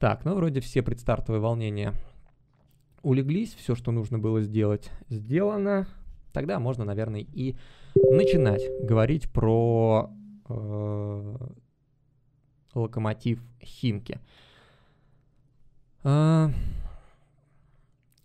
Так, 0.00 0.24
ну 0.24 0.34
вроде 0.34 0.60
все 0.60 0.82
предстартовые 0.82 1.42
волнения 1.42 1.92
улеглись, 3.02 3.52
все, 3.54 3.74
что 3.74 3.92
нужно 3.92 4.18
было 4.18 4.40
сделать, 4.40 4.90
сделано. 5.10 5.86
Тогда 6.32 6.58
можно, 6.58 6.84
наверное, 6.86 7.20
и 7.20 7.54
начинать 7.94 8.62
говорить 8.82 9.30
про 9.30 10.10
э, 10.48 11.36
локомотив 12.72 13.42
Химки. 13.62 14.18
Э, 16.02 16.48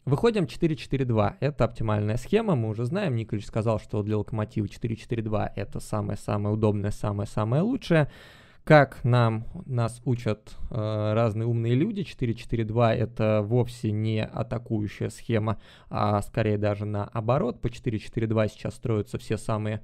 выходим 0.06 0.46
4-4-2. 0.46 1.36
Это 1.42 1.66
оптимальная 1.66 2.16
схема, 2.16 2.56
мы 2.56 2.70
уже 2.70 2.86
знаем. 2.86 3.18
Николич 3.18 3.46
сказал, 3.46 3.82
что 3.82 4.02
для 4.02 4.18
локомотива 4.18 4.66
4-4-2 4.66 5.52
это 5.58 5.82
самое-самое 5.82 6.56
удобное, 6.56 6.92
самое-самое 6.92 7.64
лучшее. 7.64 8.10
Как 8.66 9.04
нам 9.04 9.46
нас 9.68 10.02
учат 10.06 10.56
э, 10.72 11.14
разные 11.14 11.46
умные 11.46 11.76
люди, 11.76 12.02
4-4-2 12.02 12.94
это 12.96 13.44
вовсе 13.44 13.92
не 13.92 14.26
атакующая 14.26 15.10
схема, 15.10 15.60
а 15.92 16.20
скорее 16.24 16.58
даже 16.58 16.86
наоборот. 16.86 17.62
По 17.62 17.68
4-4-2 17.68 18.50
сейчас 18.50 18.74
строятся 18.74 19.20
все 19.20 19.38
самые 19.38 19.84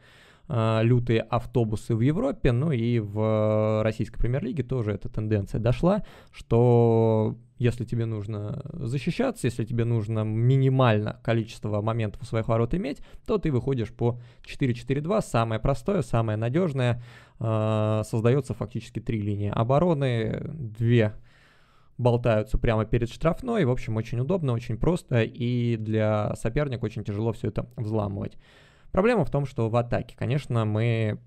лютые 0.52 1.22
автобусы 1.22 1.96
в 1.96 2.02
Европе, 2.02 2.52
ну 2.52 2.72
и 2.72 3.00
в 3.00 3.84
российской 3.84 4.20
премьер-лиге 4.20 4.64
тоже 4.64 4.92
эта 4.92 5.08
тенденция 5.08 5.60
дошла, 5.60 6.04
что 6.32 7.38
если 7.62 7.86
тебе 7.86 8.06
нужно 8.06 8.64
защищаться, 8.74 9.46
если 9.46 9.64
тебе 9.64 9.86
нужно 9.86 10.22
минимально 10.22 11.20
количество 11.24 11.80
моментов 11.82 12.24
у 12.24 12.26
своих 12.26 12.48
ворот 12.48 12.74
иметь, 12.74 13.04
то 13.28 13.38
ты 13.38 13.52
выходишь 13.52 13.94
по 13.94 14.20
4-4-2, 14.48 15.22
самое 15.22 15.62
простое, 15.62 16.02
самое 16.02 16.40
надежное, 16.40 17.04
э, 17.40 18.02
создается 18.04 18.56
фактически 18.56 19.00
три 19.00 19.22
линии 19.22 19.52
обороны, 19.54 20.42
две 20.54 21.14
болтаются 22.00 22.58
прямо 22.58 22.86
перед 22.86 23.10
штрафной, 23.12 23.64
в 23.66 23.70
общем, 23.70 23.96
очень 23.96 24.20
удобно, 24.20 24.54
очень 24.54 24.78
просто, 24.78 25.22
и 25.22 25.78
для 25.78 26.36
соперника 26.36 26.86
очень 26.86 27.04
тяжело 27.04 27.32
все 27.32 27.50
это 27.50 27.70
взламывать. 27.78 28.38
Проблема 28.92 29.26
в 29.26 29.32
том, 29.32 29.46
что 29.46 29.70
в 29.70 29.76
атаке, 29.76 30.16
конечно, 30.18 30.66
мы 30.66 31.20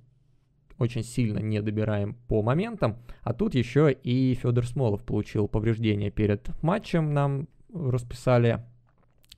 очень 0.78 1.02
сильно 1.02 1.38
не 1.38 1.60
добираем 1.60 2.14
по 2.28 2.42
моментам. 2.42 2.96
А 3.22 3.32
тут 3.32 3.54
еще 3.54 3.92
и 3.92 4.34
Федор 4.34 4.66
Смолов 4.66 5.04
получил 5.04 5.48
повреждение 5.48 6.10
перед 6.10 6.50
матчем. 6.62 7.12
Нам 7.14 7.48
расписали, 7.72 8.64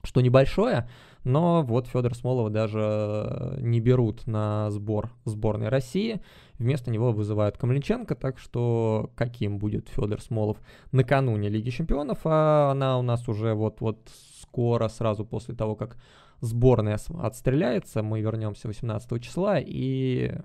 что 0.03 0.21
небольшое, 0.21 0.89
но 1.23 1.61
вот 1.61 1.87
Федор 1.87 2.15
Смолова 2.15 2.49
даже 2.49 3.57
не 3.59 3.79
берут 3.79 4.25
на 4.27 4.69
сбор 4.71 5.11
сборной 5.25 5.69
России. 5.69 6.21
Вместо 6.57 6.89
него 6.89 7.11
вызывают 7.11 7.57
Камличенко, 7.57 8.15
так 8.15 8.39
что 8.39 9.11
каким 9.15 9.59
будет 9.59 9.89
Федор 9.89 10.21
Смолов 10.21 10.57
накануне 10.91 11.49
Лиги 11.49 11.69
Чемпионов, 11.69 12.19
а 12.23 12.71
она 12.71 12.97
у 12.97 13.01
нас 13.03 13.27
уже 13.27 13.53
вот-вот 13.53 14.09
скоро, 14.41 14.87
сразу 14.87 15.23
после 15.25 15.53
того, 15.53 15.75
как 15.75 15.97
сборная 16.41 16.99
отстреляется, 17.19 18.03
мы 18.03 18.21
вернемся 18.21 18.67
18 18.67 19.21
числа 19.21 19.59
и 19.59 20.35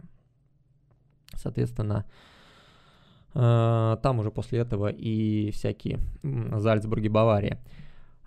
Соответственно, 1.36 2.04
э, 3.34 3.96
там 4.02 4.18
уже 4.18 4.30
после 4.30 4.60
этого 4.60 4.88
и 4.88 5.50
всякие 5.50 6.00
Зальцбурги, 6.22 7.08
Бавария. 7.08 7.58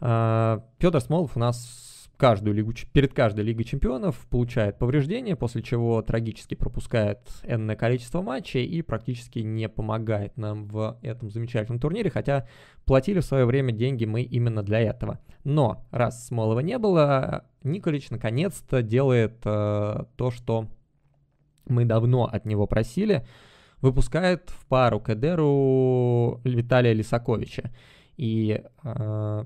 Э, 0.01 0.59
Петр 0.77 0.99
Смолов 1.01 1.35
у 1.35 1.39
нас 1.39 1.94
каждую 2.17 2.55
лигу, 2.55 2.73
перед 2.93 3.13
каждой 3.13 3.45
Лигой 3.45 3.63
Чемпионов 3.65 4.27
получает 4.29 4.77
повреждение, 4.77 5.35
после 5.35 5.61
чего 5.61 6.01
трагически 6.01 6.55
пропускает 6.55 7.19
энное 7.43 7.75
количество 7.75 8.21
матчей 8.21 8.65
и 8.65 8.81
практически 8.81 9.39
не 9.39 9.69
помогает 9.69 10.37
нам 10.37 10.65
в 10.65 10.97
этом 11.01 11.29
замечательном 11.29 11.79
турнире, 11.79 12.09
хотя 12.09 12.47
платили 12.85 13.19
в 13.19 13.25
свое 13.25 13.45
время 13.45 13.71
деньги 13.71 14.05
мы 14.05 14.21
именно 14.21 14.63
для 14.63 14.79
этого. 14.79 15.19
Но 15.43 15.85
раз 15.91 16.27
Смолова 16.27 16.59
не 16.59 16.77
было, 16.77 17.45
Николич 17.63 18.09
наконец-то 18.09 18.81
делает 18.81 19.37
э, 19.45 20.03
то, 20.15 20.31
что 20.31 20.67
мы 21.67 21.85
давно 21.85 22.25
от 22.25 22.45
него 22.45 22.67
просили, 22.67 23.25
выпускает 23.81 24.49
в 24.49 24.65
пару 24.67 24.99
к 24.99 25.09
Эдеру 25.09 26.41
Виталия 26.43 26.93
Лисаковича. 26.93 27.71
И 28.17 28.63
э, 28.83 29.45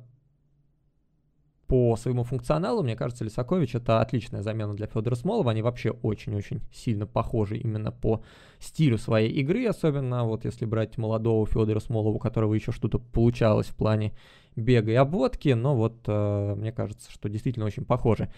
по 1.70 1.96
своему 1.96 2.24
функционалу, 2.24 2.82
мне 2.82 2.96
кажется, 2.96 3.24
Лисакович 3.24 3.76
это 3.76 4.02
отличная 4.02 4.42
замена 4.42 4.74
для 4.74 4.88
Федора 4.88 5.14
Смолова. 5.14 5.52
Они 5.52 5.62
вообще 5.62 5.92
очень-очень 5.92 6.62
сильно 6.74 7.06
похожи 7.06 7.58
именно 7.58 7.92
по 7.92 8.24
стилю 8.58 8.98
своей 8.98 9.32
игры, 9.34 9.68
особенно 9.68 10.26
вот 10.26 10.46
если 10.46 10.66
брать 10.66 10.98
молодого 10.98 11.46
Федора 11.46 11.80
Смолова, 11.80 12.16
у 12.16 12.20
которого 12.20 12.56
еще 12.56 12.72
что-то 12.72 12.98
получалось 12.98 13.68
в 13.68 13.76
плане 13.76 14.14
бега 14.56 14.92
и 14.92 14.96
обводки, 14.96 15.50
но 15.50 15.76
вот 15.76 15.98
э, 16.08 16.56
мне 16.56 16.72
кажется, 16.72 17.12
что 17.12 17.30
действительно 17.30 17.68
очень 17.68 17.86
похожи. 17.86 18.34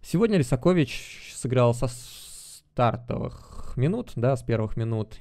Сегодня 0.00 0.38
Лисакович 0.38 1.32
сыграл 1.34 1.74
со 1.74 1.88
стартовых 1.88 3.74
минут, 3.76 4.12
да, 4.14 4.36
с 4.36 4.44
первых 4.44 4.76
минут. 4.76 5.18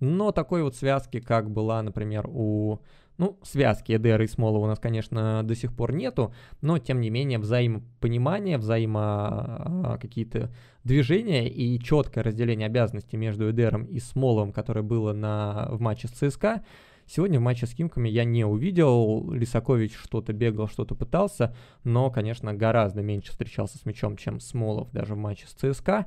Но 0.00 0.32
такой 0.32 0.62
вот 0.62 0.74
связки, 0.76 1.20
как 1.20 1.50
была, 1.50 1.82
например, 1.82 2.26
у... 2.26 2.80
Ну, 3.16 3.38
связки 3.42 3.92
Эдера 3.92 4.24
и 4.24 4.28
Смолова 4.28 4.64
у 4.64 4.66
нас, 4.66 4.80
конечно, 4.80 5.42
до 5.44 5.54
сих 5.54 5.74
пор 5.74 5.92
нету, 5.92 6.34
но, 6.62 6.78
тем 6.78 7.00
не 7.00 7.10
менее, 7.10 7.38
взаимопонимание, 7.38 8.58
взаимо 8.58 9.00
а, 9.00 9.98
какие-то 10.00 10.52
движения 10.82 11.48
и 11.48 11.78
четкое 11.78 12.24
разделение 12.24 12.66
обязанностей 12.66 13.16
между 13.16 13.50
Эдером 13.50 13.84
и 13.84 14.00
Смоловым, 14.00 14.52
которое 14.52 14.82
было 14.82 15.12
на... 15.12 15.68
в 15.70 15.80
матче 15.80 16.08
с 16.08 16.10
ЦСКА, 16.10 16.64
Сегодня 17.06 17.38
в 17.38 17.42
матче 17.42 17.66
с 17.66 17.72
Химками 17.72 18.08
я 18.08 18.24
не 18.24 18.44
увидел. 18.44 19.30
Лисакович 19.30 19.94
что-то 19.94 20.32
бегал, 20.32 20.68
что-то 20.68 20.94
пытался, 20.94 21.54
но, 21.84 22.10
конечно, 22.10 22.54
гораздо 22.54 23.02
меньше 23.02 23.30
встречался 23.30 23.78
с 23.78 23.84
мячом, 23.84 24.16
чем 24.16 24.40
Смолов 24.40 24.90
даже 24.90 25.14
в 25.14 25.18
матче 25.18 25.46
с 25.46 25.52
ЦСКА. 25.52 26.06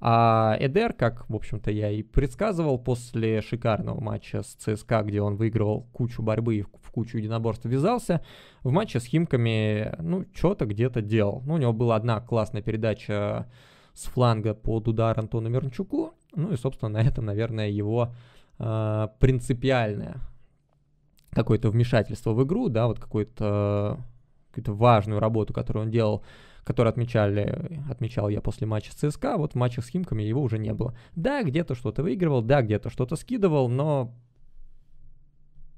А 0.00 0.56
Эдер, 0.60 0.92
как, 0.92 1.28
в 1.28 1.34
общем-то, 1.34 1.70
я 1.70 1.90
и 1.90 2.02
предсказывал 2.02 2.78
после 2.78 3.40
шикарного 3.40 4.00
матча 4.00 4.42
с 4.42 4.54
ЦСКА, 4.54 5.02
где 5.02 5.22
он 5.22 5.36
выиграл 5.36 5.86
кучу 5.92 6.22
борьбы 6.22 6.56
и 6.56 6.62
в 6.62 6.90
кучу 6.92 7.18
единоборств 7.18 7.64
ввязался, 7.64 8.22
в 8.62 8.70
матче 8.70 9.00
с 9.00 9.04
Химками, 9.04 9.94
ну, 10.00 10.26
что-то 10.34 10.66
где-то 10.66 11.00
делал. 11.00 11.42
Ну, 11.46 11.54
у 11.54 11.58
него 11.58 11.72
была 11.72 11.96
одна 11.96 12.20
классная 12.20 12.62
передача 12.62 13.48
с 13.94 14.04
фланга 14.04 14.54
под 14.54 14.88
удар 14.88 15.18
Антону 15.18 15.48
Мирончуку, 15.48 16.14
ну 16.34 16.52
и, 16.52 16.56
собственно, 16.56 16.90
на 16.90 17.02
этом, 17.02 17.24
наверное, 17.24 17.68
его 17.68 18.12
э, 18.58 19.08
принципиальное 19.20 20.16
какое-то 21.30 21.70
вмешательство 21.70 22.32
в 22.32 22.44
игру, 22.44 22.68
да, 22.68 22.86
вот 22.86 22.98
какую-то 22.98 23.98
какую-то 24.50 24.72
важную 24.72 25.20
работу, 25.20 25.52
которую 25.52 25.86
он 25.86 25.90
делал 25.90 26.24
который 26.64 26.88
отмечали, 26.88 27.80
отмечал 27.90 28.28
я 28.28 28.40
после 28.40 28.66
матча 28.66 28.92
с 28.92 28.94
ЦСКА, 28.94 29.36
вот 29.36 29.52
в 29.52 29.56
матчах 29.56 29.84
с 29.84 29.88
Химками 29.88 30.22
его 30.22 30.42
уже 30.42 30.58
не 30.58 30.72
было. 30.72 30.96
Да, 31.14 31.42
где-то 31.42 31.74
что-то 31.74 32.02
выигрывал, 32.02 32.42
да, 32.42 32.62
где-то 32.62 32.90
что-то 32.90 33.16
скидывал, 33.16 33.68
но 33.68 34.14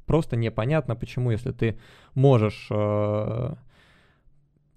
просто 0.06 0.36
непонятно, 0.36 0.96
почему, 0.96 1.30
если 1.32 1.52
ты 1.52 1.78
можешь 2.14 2.68
э, 2.70 3.54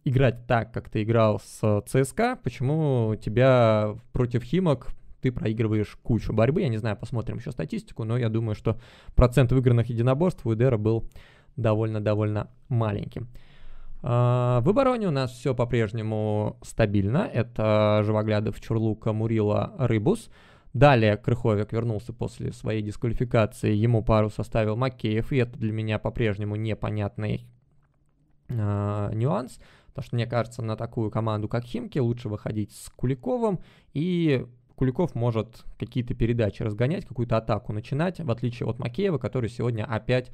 играть 0.03 0.47
так, 0.47 0.73
как 0.73 0.89
ты 0.89 1.03
играл 1.03 1.39
с 1.39 1.83
ЦСКА, 1.87 2.37
почему 2.43 3.15
тебя 3.15 3.95
против 4.11 4.43
Химок 4.43 4.89
ты 5.21 5.31
проигрываешь 5.31 5.97
кучу 6.01 6.33
борьбы. 6.33 6.61
Я 6.61 6.69
не 6.69 6.77
знаю, 6.77 6.95
посмотрим 6.97 7.37
еще 7.37 7.51
статистику, 7.51 8.03
но 8.05 8.17
я 8.17 8.29
думаю, 8.29 8.55
что 8.55 8.79
процент 9.15 9.51
выигранных 9.51 9.89
единоборств 9.89 10.45
у 10.45 10.53
Эдера 10.53 10.77
был 10.77 11.09
довольно-довольно 11.57 12.49
маленьким. 12.69 13.27
А, 14.01 14.61
в 14.61 14.69
обороне 14.69 15.07
у 15.07 15.11
нас 15.11 15.31
все 15.31 15.53
по-прежнему 15.53 16.57
стабильно. 16.61 17.29
Это 17.31 18.01
Живоглядов, 18.03 18.59
Чурлука, 18.61 19.13
Мурила, 19.13 19.73
Рыбус. 19.77 20.29
Далее 20.73 21.17
Крыховик 21.17 21.73
вернулся 21.73 22.13
после 22.13 22.53
своей 22.53 22.81
дисквалификации. 22.81 23.73
Ему 23.73 24.03
пару 24.03 24.29
составил 24.29 24.75
Макеев, 24.75 25.31
и 25.31 25.37
это 25.37 25.57
для 25.57 25.71
меня 25.71 25.97
по-прежнему 25.97 26.55
непонятный 26.55 27.47
э, 28.49 29.11
нюанс. 29.13 29.59
Потому 29.87 30.05
что, 30.05 30.15
мне 30.15 30.27
кажется, 30.27 30.61
на 30.61 30.77
такую 30.77 31.09
команду, 31.09 31.47
как 31.49 31.65
Химки, 31.65 31.97
лучше 31.97 32.29
выходить 32.29 32.71
с 32.71 32.89
Куликовым. 32.89 33.59
И 33.93 34.45
Куликов 34.75 35.15
может 35.15 35.65
какие-то 35.77 36.13
передачи 36.13 36.61
разгонять, 36.61 37.05
какую-то 37.05 37.35
атаку 37.35 37.73
начинать, 37.73 38.19
в 38.19 38.31
отличие 38.31 38.69
от 38.69 38.79
Макеева, 38.79 39.17
который 39.17 39.49
сегодня 39.49 39.83
опять 39.83 40.31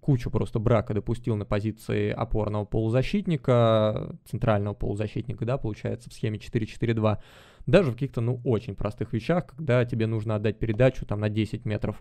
кучу 0.00 0.30
просто 0.30 0.58
брака 0.58 0.94
допустил 0.94 1.36
на 1.36 1.44
позиции 1.44 2.10
опорного 2.10 2.64
полузащитника, 2.64 4.16
центрального 4.24 4.74
полузащитника, 4.74 5.44
да, 5.44 5.58
получается, 5.58 6.10
в 6.10 6.12
схеме 6.12 6.38
4-4-2, 6.38 7.18
даже 7.66 7.90
в 7.90 7.94
каких-то, 7.94 8.20
ну, 8.20 8.40
очень 8.44 8.74
простых 8.74 9.12
вещах, 9.12 9.46
когда 9.46 9.84
тебе 9.84 10.06
нужно 10.06 10.36
отдать 10.36 10.58
передачу 10.58 11.04
там 11.04 11.20
на 11.20 11.28
10 11.28 11.64
метров, 11.66 12.00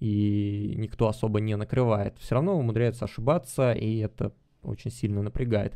и 0.00 0.74
никто 0.76 1.08
особо 1.08 1.40
не 1.40 1.56
накрывает. 1.56 2.18
Все 2.18 2.34
равно 2.34 2.58
умудряется 2.58 3.06
ошибаться, 3.06 3.72
и 3.72 3.98
это 3.98 4.32
очень 4.62 4.90
сильно 4.90 5.22
напрягает. 5.22 5.74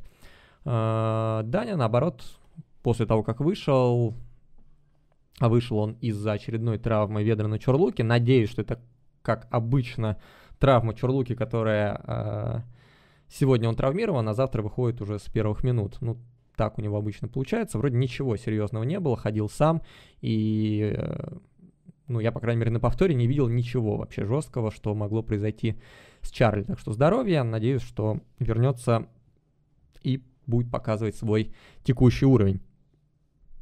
А, 0.64 1.42
Даня, 1.44 1.76
наоборот, 1.76 2.22
после 2.82 3.06
того, 3.06 3.22
как 3.22 3.40
вышел, 3.40 4.14
а 5.38 5.48
вышел 5.48 5.78
он 5.78 5.92
из-за 6.00 6.32
очередной 6.32 6.78
травмы 6.78 7.22
Ведра 7.24 7.48
на 7.48 7.58
Чорлуке, 7.58 8.04
надеюсь, 8.04 8.50
что 8.50 8.62
это, 8.62 8.80
как 9.22 9.48
обычно, 9.50 10.18
травма 10.62 10.94
Чурлуки, 10.94 11.34
которая 11.34 12.00
э, 12.06 12.60
сегодня 13.28 13.68
он 13.68 13.74
травмирован, 13.74 14.28
а 14.28 14.32
завтра 14.32 14.62
выходит 14.62 15.02
уже 15.02 15.18
с 15.18 15.22
первых 15.22 15.64
минут. 15.64 15.96
Ну, 16.00 16.18
так 16.54 16.78
у 16.78 16.82
него 16.82 16.96
обычно 16.96 17.26
получается. 17.26 17.78
Вроде 17.78 17.96
ничего 17.96 18.36
серьезного 18.36 18.84
не 18.84 19.00
было, 19.00 19.16
ходил 19.16 19.48
сам, 19.48 19.82
и, 20.20 20.94
э, 20.96 21.32
ну, 22.06 22.20
я, 22.20 22.30
по 22.30 22.38
крайней 22.38 22.60
мере, 22.60 22.70
на 22.70 22.78
повторе 22.78 23.16
не 23.16 23.26
видел 23.26 23.48
ничего 23.48 23.96
вообще 23.96 24.24
жесткого, 24.24 24.70
что 24.70 24.94
могло 24.94 25.24
произойти 25.24 25.80
с 26.20 26.30
Чарли. 26.30 26.62
Так 26.62 26.78
что 26.78 26.92
здоровье, 26.92 27.42
надеюсь, 27.42 27.82
что 27.82 28.20
вернется 28.38 29.08
и 30.04 30.22
будет 30.46 30.70
показывать 30.70 31.16
свой 31.16 31.52
текущий 31.82 32.26
уровень. 32.26 32.60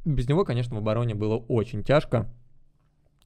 Без 0.05 0.29
него, 0.29 0.45
конечно, 0.45 0.75
в 0.75 0.77
обороне 0.77 1.15
было 1.15 1.37
очень 1.37 1.83
тяжко. 1.83 2.31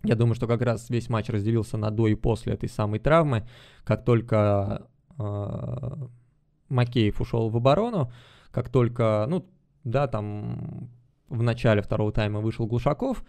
Я 0.06 0.16
думаю, 0.16 0.36
что 0.36 0.48
как 0.48 0.62
раз 0.62 0.90
весь 0.90 1.10
матч 1.10 1.30
разделился 1.30 1.78
на 1.78 1.92
до 1.92 2.08
и 2.08 2.16
после 2.16 2.54
этой 2.54 2.70
самой 2.70 3.00
травмы. 3.00 3.48
Как 3.84 4.06
только 4.06 4.88
э, 5.18 6.08
Макеев 6.70 7.22
ушел 7.22 7.50
в 7.50 7.58
оборону, 7.58 8.12
как 8.52 8.70
только, 8.70 9.26
ну, 9.30 9.46
да, 9.84 10.08
там 10.08 10.90
в 11.30 11.44
начале 11.44 11.82
второго 11.82 12.12
тайма 12.12 12.40
вышел 12.40 12.68
Глушаков, 12.68 13.24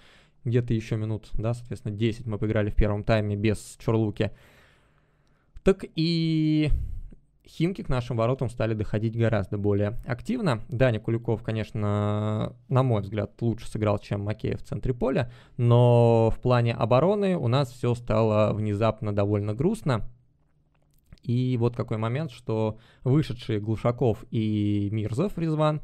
где-то 0.44 0.74
еще 0.74 0.96
минут, 0.96 1.28
да, 1.32 1.54
соответственно, 1.54 1.96
10 1.96 2.26
мы 2.26 2.38
поиграли 2.38 2.70
в 2.70 2.76
первом 2.76 3.02
тайме 3.02 3.36
без 3.36 3.76
Чорлуки. 3.78 4.30
Так 5.62 5.84
и 5.96 6.70
Химки 7.48 7.82
к 7.82 7.88
нашим 7.88 8.16
воротам 8.16 8.50
стали 8.50 8.74
доходить 8.74 9.16
гораздо 9.16 9.56
более 9.56 9.98
активно. 10.04 10.62
Даня 10.68 10.98
Куликов, 10.98 11.44
конечно, 11.44 12.56
на 12.68 12.82
мой 12.82 13.02
взгляд, 13.02 13.40
лучше 13.40 13.68
сыграл, 13.68 13.98
чем 13.98 14.22
Макеев 14.24 14.60
в 14.60 14.64
центре 14.64 14.92
поля, 14.92 15.30
но 15.56 16.30
в 16.30 16.40
плане 16.40 16.74
обороны 16.74 17.36
у 17.36 17.46
нас 17.46 17.70
все 17.70 17.94
стало 17.94 18.52
внезапно 18.52 19.14
довольно 19.14 19.54
грустно. 19.54 20.08
И 21.22 21.56
вот 21.56 21.76
какой 21.76 21.98
момент, 21.98 22.32
что 22.32 22.78
вышедшие 23.04 23.60
Глушаков 23.60 24.24
и 24.30 24.88
Мирзов, 24.90 25.38
Резван, 25.38 25.82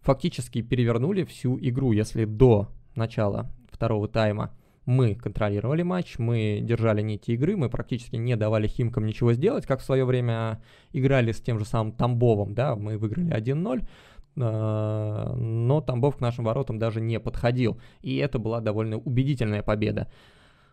фактически 0.00 0.62
перевернули 0.62 1.24
всю 1.24 1.58
игру, 1.60 1.92
если 1.92 2.24
до 2.24 2.68
начала 2.96 3.50
второго 3.70 4.08
тайма 4.08 4.52
мы 4.88 5.14
контролировали 5.14 5.82
матч, 5.82 6.18
мы 6.18 6.60
держали 6.62 7.02
нити 7.02 7.32
игры, 7.32 7.58
мы 7.58 7.68
практически 7.68 8.16
не 8.16 8.36
давали 8.36 8.66
Химкам 8.66 9.04
ничего 9.04 9.34
сделать, 9.34 9.66
как 9.66 9.80
в 9.80 9.84
свое 9.84 10.06
время 10.06 10.62
играли 10.92 11.32
с 11.32 11.42
тем 11.42 11.58
же 11.58 11.66
самым 11.66 11.92
Тамбовым, 11.92 12.54
да, 12.54 12.74
мы 12.74 12.96
выиграли 12.96 13.30
1-0, 13.30 13.86
а, 14.40 15.34
но 15.36 15.82
Тамбов 15.82 16.16
к 16.16 16.20
нашим 16.20 16.46
воротам 16.46 16.78
даже 16.78 17.02
не 17.02 17.20
подходил, 17.20 17.78
и 18.00 18.16
это 18.16 18.38
была 18.38 18.62
довольно 18.62 18.96
убедительная 18.96 19.62
победа. 19.62 20.10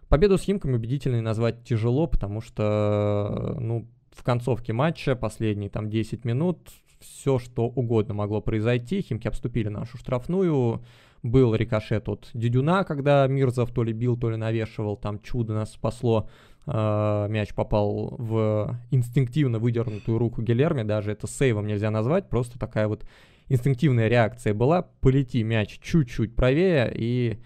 Победу 0.07 0.37
с 0.37 0.43
Химками 0.43 0.75
убедительной 0.75 1.19
назвать 1.19 1.65
тяжело, 1.65 2.07
потому 2.07 2.39
что, 2.39 3.57
ну, 3.59 3.85
в 4.11 4.23
концовке 4.23 4.71
матча, 4.71 5.17
последние 5.17 5.69
там 5.69 5.89
10 5.89 6.23
минут, 6.23 6.69
все 7.01 7.37
что 7.37 7.65
угодно 7.65 8.13
могло 8.13 8.39
произойти. 8.39 9.01
Химки 9.01 9.27
обступили 9.27 9.67
нашу 9.67 9.97
штрафную, 9.97 10.81
был 11.25 11.55
рикошет 11.55 12.07
от 12.07 12.29
Дедюна, 12.33 12.83
когда 12.83 13.25
Мирзов 13.27 13.71
то 13.71 13.83
ли 13.83 13.93
бил, 13.93 14.15
то 14.15 14.29
ли 14.29 14.37
навешивал, 14.37 14.95
там 14.95 15.19
чудо 15.19 15.53
нас 15.53 15.73
спасло. 15.73 16.29
Э, 16.67 17.27
мяч 17.29 17.53
попал 17.53 18.15
в 18.17 18.79
инстинктивно 18.91 19.59
выдернутую 19.59 20.19
руку 20.19 20.41
Гелерми, 20.41 20.83
даже 20.83 21.11
это 21.11 21.27
сейвом 21.27 21.67
нельзя 21.67 21.89
назвать, 21.89 22.29
просто 22.29 22.59
такая 22.59 22.87
вот 22.87 23.05
инстинктивная 23.49 24.07
реакция 24.07 24.53
была. 24.53 24.83
Полети 25.01 25.43
мяч 25.43 25.79
чуть-чуть 25.81 26.35
правее, 26.35 26.91
и, 26.95 27.39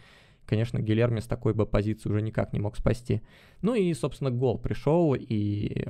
конечно, 0.45 0.79
Гелерми 0.79 1.21
с 1.21 1.25
такой 1.25 1.53
бы 1.53 1.65
позиции 1.65 2.09
уже 2.09 2.21
никак 2.21 2.51
не 2.51 2.59
мог 2.59 2.75
спасти. 2.75 3.21
Ну 3.61 3.75
и, 3.75 3.93
собственно, 3.93 4.29
гол 4.29 4.57
пришел, 4.57 5.15
и 5.15 5.87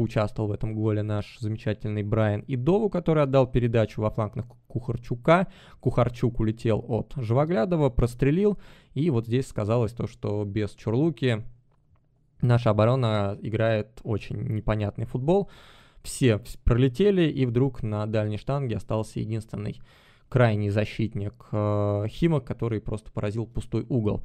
поучаствовал 0.00 0.48
в 0.48 0.52
этом 0.52 0.74
голе 0.74 1.02
наш 1.02 1.36
замечательный 1.40 2.02
Брайан 2.02 2.42
Идову, 2.46 2.88
который 2.88 3.22
отдал 3.22 3.46
передачу 3.46 4.00
во 4.00 4.08
фланг 4.08 4.34
на 4.34 4.44
Кухарчука. 4.66 5.48
Кухарчук 5.80 6.40
улетел 6.40 6.82
от 6.88 7.12
Живоглядова, 7.16 7.90
прострелил. 7.90 8.58
И 8.94 9.10
вот 9.10 9.26
здесь 9.26 9.46
сказалось 9.46 9.92
то, 9.92 10.06
что 10.06 10.42
без 10.46 10.70
Чурлуки 10.70 11.44
наша 12.40 12.70
оборона 12.70 13.36
играет 13.42 14.00
очень 14.02 14.40
непонятный 14.40 15.04
футбол. 15.04 15.50
Все 16.02 16.40
пролетели, 16.64 17.30
и 17.30 17.44
вдруг 17.44 17.82
на 17.82 18.06
дальней 18.06 18.38
штанге 18.38 18.76
остался 18.76 19.20
единственный 19.20 19.82
крайний 20.30 20.70
защитник 20.70 21.34
э, 21.52 22.06
Химок, 22.08 22.46
который 22.46 22.80
просто 22.80 23.12
поразил 23.12 23.44
пустой 23.44 23.84
угол. 23.90 24.24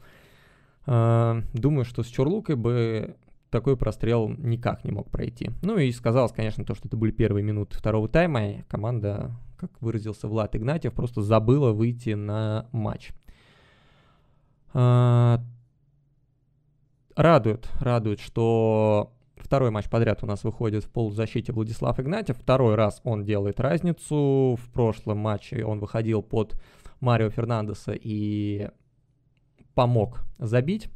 Э, 0.87 1.41
думаю, 1.53 1.83
что 1.83 2.01
с 2.01 2.07
Чурлукой 2.07 2.55
бы 2.55 3.17
такой 3.55 3.77
прострел 3.77 4.27
никак 4.27 4.83
не 4.83 4.91
мог 4.91 5.09
пройти. 5.09 5.49
Ну 5.61 5.77
и 5.77 5.89
сказалось, 5.93 6.33
конечно, 6.33 6.65
то, 6.65 6.75
что 6.75 6.89
это 6.89 6.97
были 6.97 7.11
первые 7.11 7.41
минуты 7.41 7.77
второго 7.77 8.09
тайма, 8.09 8.47
и 8.49 8.61
команда, 8.63 9.31
как 9.57 9.71
выразился 9.81 10.27
Влад 10.27 10.57
Игнатьев, 10.57 10.93
просто 10.93 11.21
забыла 11.21 11.71
выйти 11.71 12.09
на 12.09 12.67
матч. 12.73 13.11
А, 14.73 15.41
радует, 17.15 17.69
радует, 17.79 18.19
что 18.19 19.13
второй 19.37 19.71
матч 19.71 19.89
подряд 19.89 20.21
у 20.21 20.27
нас 20.27 20.43
выходит 20.43 20.83
в 20.83 20.89
полузащите 20.91 21.53
Владислав 21.53 21.97
Игнатьев. 21.97 22.37
Второй 22.37 22.75
раз 22.75 22.99
он 23.05 23.23
делает 23.23 23.61
разницу. 23.61 24.59
В 24.61 24.69
прошлом 24.73 25.19
матче 25.19 25.63
он 25.63 25.79
выходил 25.79 26.21
под 26.21 26.61
Марио 26.99 27.29
Фернандеса 27.29 27.93
и 27.93 28.69
помог 29.75 30.25
забить 30.39 30.89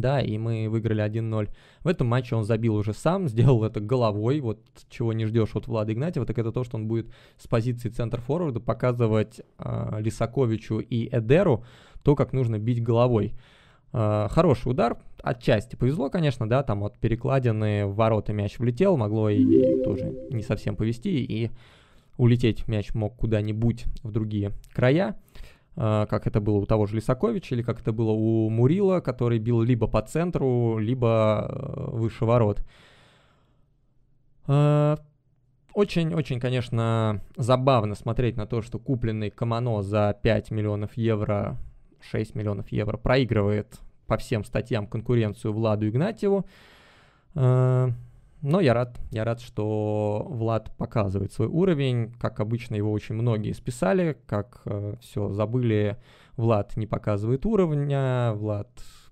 да, 0.00 0.20
и 0.20 0.38
мы 0.38 0.68
выиграли 0.68 1.04
1-0. 1.04 1.48
В 1.82 1.88
этом 1.88 2.06
матче 2.06 2.36
он 2.36 2.44
забил 2.44 2.74
уже 2.74 2.92
сам, 2.92 3.28
сделал 3.28 3.64
это 3.64 3.80
головой, 3.80 4.40
вот 4.40 4.60
чего 4.88 5.12
не 5.12 5.26
ждешь 5.26 5.54
от 5.54 5.66
Влада 5.66 5.92
Игнатьева, 5.92 6.26
так 6.26 6.38
это 6.38 6.52
то, 6.52 6.64
что 6.64 6.76
он 6.76 6.88
будет 6.88 7.08
с 7.38 7.46
позиции 7.46 7.88
центр-форварда 7.88 8.60
показывать 8.60 9.40
э, 9.58 9.96
Лисаковичу 10.00 10.78
и 10.78 11.08
Эдеру 11.10 11.64
то, 12.02 12.14
как 12.16 12.32
нужно 12.32 12.58
бить 12.58 12.82
головой. 12.82 13.34
Э, 13.92 14.28
хороший 14.30 14.70
удар, 14.70 14.98
отчасти 15.22 15.76
повезло, 15.76 16.10
конечно, 16.10 16.48
да, 16.48 16.62
там 16.62 16.82
от 16.84 16.98
перекладины 16.98 17.86
в 17.86 17.94
ворота 17.94 18.32
мяч 18.32 18.58
влетел, 18.58 18.96
могло 18.96 19.30
и, 19.30 19.82
тоже 19.82 20.14
не 20.30 20.42
совсем 20.42 20.76
повезти, 20.76 21.24
и 21.24 21.50
улететь 22.18 22.68
мяч 22.68 22.92
мог 22.94 23.16
куда-нибудь 23.16 23.86
в 24.02 24.10
другие 24.10 24.52
края. 24.74 25.16
А, 25.80 26.06
как 26.06 26.26
это 26.26 26.40
было 26.40 26.56
у 26.56 26.66
того 26.66 26.86
же 26.86 26.96
Лисаковича, 26.96 27.54
или 27.54 27.62
как 27.62 27.80
это 27.80 27.92
было 27.92 28.10
у 28.10 28.50
Мурила, 28.50 28.98
который 29.00 29.38
бил 29.38 29.62
либо 29.62 29.86
по 29.86 30.02
центру, 30.02 30.76
либо 30.78 31.46
э, 31.48 31.90
выше 31.92 32.24
ворот. 32.24 32.64
Очень-очень, 35.74 36.38
а, 36.38 36.40
конечно, 36.40 37.20
забавно 37.36 37.94
смотреть 37.94 38.36
на 38.36 38.46
то, 38.46 38.60
что 38.60 38.80
купленный 38.80 39.30
Камано 39.30 39.82
за 39.82 40.18
5 40.20 40.50
миллионов 40.50 40.96
евро, 40.96 41.56
6 42.00 42.34
миллионов 42.34 42.72
евро 42.72 42.96
проигрывает 42.96 43.78
по 44.08 44.16
всем 44.16 44.42
статьям 44.44 44.88
конкуренцию 44.88 45.52
Владу 45.52 45.88
Игнатьеву. 45.88 46.44
Но 48.40 48.60
я 48.60 48.72
рад, 48.72 49.00
я 49.10 49.24
рад, 49.24 49.40
что 49.40 50.26
Влад 50.28 50.74
показывает 50.76 51.32
свой 51.32 51.48
уровень. 51.48 52.12
Как 52.20 52.38
обычно, 52.38 52.76
его 52.76 52.92
очень 52.92 53.16
многие 53.16 53.52
списали, 53.52 54.16
как 54.26 54.62
э, 54.64 54.94
все 55.00 55.30
забыли, 55.30 55.98
Влад 56.36 56.76
не 56.76 56.86
показывает 56.86 57.44
уровня, 57.46 58.32
Влад 58.34 58.68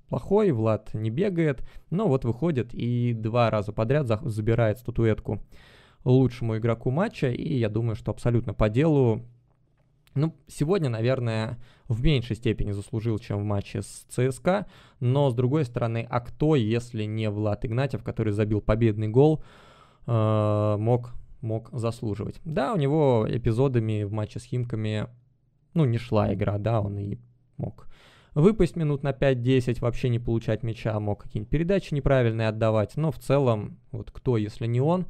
плохой, 0.09 0.53
Влад 0.53 0.95
не 0.95 1.11
бегает. 1.11 1.67
Но 1.91 2.07
вот 2.07 2.25
выходит 2.25 2.73
и 2.73 3.15
два 3.15 3.51
раза 3.51 3.73
подряд 3.73 4.07
за- 4.07 4.21
забирает 4.23 4.79
статуэтку 4.79 5.43
лучшему 6.05 6.57
игроку 6.59 6.91
матча. 6.91 7.29
И 7.31 7.59
я 7.59 7.69
думаю, 7.69 7.97
что 7.97 8.13
абсолютно 8.13 8.55
по 8.55 8.69
делу 8.69 9.23
ну, 10.17 10.35
сегодня, 10.47 10.89
наверное, 10.89 11.59
в 11.89 12.03
меньшей 12.03 12.37
степени 12.37 12.73
заслужил, 12.73 13.19
чем 13.19 13.39
в 13.39 13.45
матче 13.45 13.83
с 13.83 14.07
ЦСКА, 14.09 14.67
но, 15.01 15.31
с 15.31 15.35
другой 15.35 15.65
стороны, 15.65 16.07
а 16.09 16.21
кто, 16.21 16.57
если 16.57 17.05
не 17.05 17.31
Влад 17.31 17.65
Игнатьев, 17.65 18.03
который 18.03 18.33
забил 18.33 18.61
победный 18.61 19.09
гол, 19.09 19.43
э, 20.07 20.77
мог, 20.79 21.15
мог 21.41 21.71
заслуживать? 21.73 22.41
Да, 22.45 22.75
у 22.75 22.77
него 22.77 23.27
эпизодами 23.29 24.03
в 24.05 24.13
матче 24.13 24.41
с 24.41 24.45
Химками, 24.45 25.07
ну, 25.75 25.85
не 25.85 25.99
шла 25.99 26.33
игра, 26.35 26.59
да, 26.59 26.81
он 26.81 26.99
и 26.99 27.19
мог 27.57 27.87
выпасть 28.37 28.77
минут 28.77 29.03
на 29.03 29.13
5-10, 29.13 29.81
вообще 29.81 30.11
не 30.11 30.19
получать 30.19 30.63
мяча, 30.63 31.01
мог 31.01 31.23
какие-нибудь 31.23 31.51
передачи 31.51 31.95
неправильные 31.95 32.49
отдавать, 32.49 32.97
но 32.97 33.11
в 33.11 33.19
целом, 33.19 33.79
вот 33.93 34.11
кто, 34.11 34.37
если 34.37 34.67
не 34.67 34.81
он, 34.81 35.07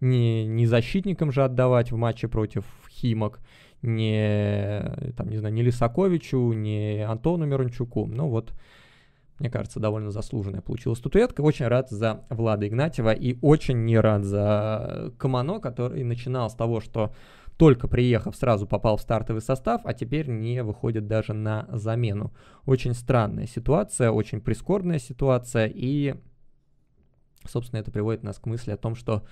не, 0.00 0.46
не 0.46 0.66
защитникам 0.66 1.30
же 1.30 1.44
отдавать 1.44 1.92
в 1.92 1.96
матче 1.96 2.26
против 2.26 2.64
Химок, 2.90 3.40
не, 3.82 5.12
там, 5.16 5.28
не 5.28 5.38
знаю, 5.38 5.54
не 5.54 5.62
Лисаковичу, 5.62 6.52
не 6.52 7.04
Антону 7.06 7.46
Мирончуку. 7.46 8.06
Ну 8.06 8.28
вот, 8.28 8.52
мне 9.38 9.50
кажется, 9.50 9.80
довольно 9.80 10.10
заслуженная 10.10 10.60
получилась 10.60 10.98
статуэтка. 10.98 11.40
Очень 11.40 11.66
рад 11.66 11.90
за 11.90 12.24
Влада 12.30 12.66
Игнатьева 12.66 13.12
и 13.12 13.38
очень 13.40 13.84
не 13.84 13.98
рад 13.98 14.24
за 14.24 15.12
Камано, 15.18 15.60
который 15.60 16.04
начинал 16.04 16.50
с 16.50 16.54
того, 16.54 16.80
что 16.80 17.14
только 17.56 17.88
приехав, 17.88 18.34
сразу 18.36 18.66
попал 18.66 18.96
в 18.96 19.02
стартовый 19.02 19.42
состав, 19.42 19.82
а 19.84 19.92
теперь 19.92 20.28
не 20.28 20.62
выходит 20.62 21.06
даже 21.06 21.34
на 21.34 21.66
замену. 21.70 22.32
Очень 22.64 22.94
странная 22.94 23.46
ситуация, 23.46 24.10
очень 24.10 24.40
прискорбная 24.40 24.98
ситуация, 24.98 25.66
и 25.66 26.14
Собственно, 27.48 27.80
это 27.80 27.90
приводит 27.90 28.22
нас 28.22 28.38
к 28.38 28.46
мысли 28.46 28.70
о 28.70 28.76
том, 28.76 28.94
что 28.94 29.24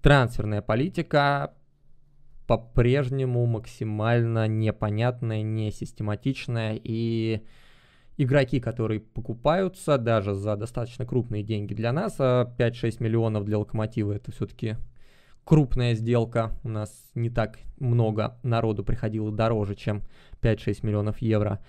трансферная 0.00 0.62
политика 0.62 1.54
по-прежнему 2.46 3.44
максимально 3.46 4.46
непонятная, 4.46 5.42
несистематичная, 5.42 6.78
и 6.82 7.42
игроки, 8.16 8.60
которые 8.60 9.00
покупаются 9.00 9.98
даже 9.98 10.34
за 10.34 10.56
достаточно 10.56 11.04
крупные 11.04 11.42
деньги 11.42 11.74
для 11.74 11.92
нас, 11.92 12.16
а 12.18 12.52
5-6 12.58 13.02
миллионов 13.02 13.44
для 13.44 13.58
Локомотива 13.58 14.12
это 14.12 14.32
все-таки 14.32 14.76
крупная 15.44 15.94
сделка. 15.94 16.52
У 16.64 16.68
нас 16.68 16.90
не 17.14 17.30
так 17.30 17.58
много 17.78 18.38
народу 18.42 18.84
приходило 18.84 19.30
дороже, 19.30 19.74
чем 19.74 20.02
5-6 20.42 20.84
миллионов 20.84 21.18
евро. 21.18 21.60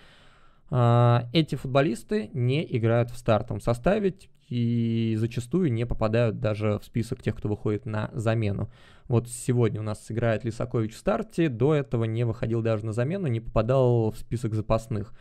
А, 0.69 1.29
эти 1.34 1.55
футболисты 1.55 2.29
не 2.34 2.65
играют 2.75 3.12
в 3.12 3.17
стартовом 3.17 3.62
составе 3.62 4.15
и 4.50 5.15
зачастую 5.17 5.72
не 5.72 5.86
попадают 5.86 6.39
даже 6.39 6.79
в 6.79 6.86
список 6.86 7.22
тех, 7.22 7.36
кто 7.36 7.50
выходит 7.50 7.86
на 7.86 8.10
замену. 8.13 8.69
Вот 9.07 9.29
сегодня 9.29 9.79
у 9.79 9.83
нас 9.83 10.11
играет 10.11 10.43
Лисакович 10.43 10.93
в 10.93 10.97
старте, 10.97 11.47
до 11.47 11.73
этого 11.73 12.03
не 12.03 12.25
выходил 12.25 12.61
даже 12.61 12.85
на 12.85 12.91
замену, 12.91 13.27
не 13.27 13.39
попадал 13.39 14.11
в 14.11 14.17
список 14.17 14.53
запасных. 14.53 15.13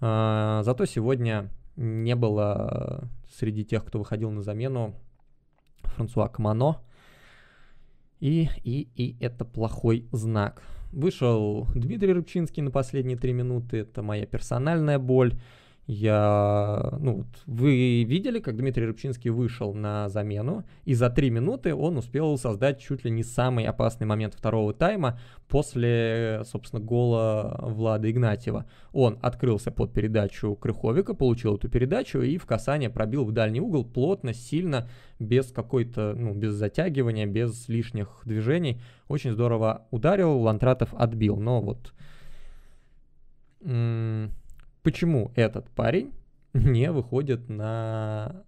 А, 0.00 0.62
зато 0.62 0.86
сегодня 0.86 1.50
не 1.76 2.14
было 2.16 3.08
среди 3.30 3.64
тех, 3.64 3.84
кто 3.84 3.98
выходил 3.98 4.30
на 4.30 4.42
замену, 4.42 4.94
Франсуа 5.82 6.28
Камано. 6.28 6.80
И, 8.20 8.48
и, 8.64 8.88
и 8.94 9.22
это 9.22 9.44
плохой 9.44 10.08
знак. 10.12 10.62
Вышел 10.92 11.66
Дмитрий 11.74 12.14
Рыбчинский 12.14 12.62
на 12.62 12.70
последние 12.70 13.18
три 13.18 13.34
минуты. 13.34 13.78
Это 13.78 14.02
моя 14.02 14.24
персональная 14.24 14.98
боль. 14.98 15.38
Я, 15.86 16.94
ну, 16.98 17.18
вот, 17.18 17.26
вы 17.46 18.02
видели, 18.02 18.40
как 18.40 18.56
Дмитрий 18.56 18.86
Рыбчинский 18.86 19.30
вышел 19.30 19.72
на 19.72 20.08
замену, 20.08 20.64
и 20.84 20.94
за 20.94 21.10
три 21.10 21.30
минуты 21.30 21.76
он 21.76 21.96
успел 21.96 22.36
создать 22.38 22.80
чуть 22.80 23.04
ли 23.04 23.10
не 23.12 23.22
самый 23.22 23.66
опасный 23.66 24.04
момент 24.04 24.34
второго 24.34 24.74
тайма 24.74 25.20
после, 25.46 26.42
собственно, 26.44 26.82
гола 26.82 27.56
Влада 27.62 28.10
Игнатьева. 28.10 28.66
Он 28.92 29.16
открылся 29.22 29.70
под 29.70 29.92
передачу 29.92 30.56
Крыховика, 30.56 31.14
получил 31.14 31.54
эту 31.54 31.68
передачу 31.68 32.20
и 32.20 32.36
в 32.36 32.46
касание 32.46 32.90
пробил 32.90 33.24
в 33.24 33.30
дальний 33.30 33.60
угол 33.60 33.84
плотно, 33.84 34.34
сильно, 34.34 34.88
без 35.20 35.52
какой-то, 35.52 36.14
ну, 36.16 36.34
без 36.34 36.54
затягивания, 36.54 37.26
без 37.26 37.68
лишних 37.68 38.22
движений. 38.24 38.80
Очень 39.06 39.30
здорово 39.30 39.86
ударил, 39.92 40.36
Лантратов 40.40 40.92
отбил, 40.94 41.36
но 41.36 41.60
вот 41.60 41.92
почему 44.86 45.32
этот 45.34 45.68
парень 45.70 46.12
не 46.54 46.92
выходит 46.92 47.48
на 47.48 48.44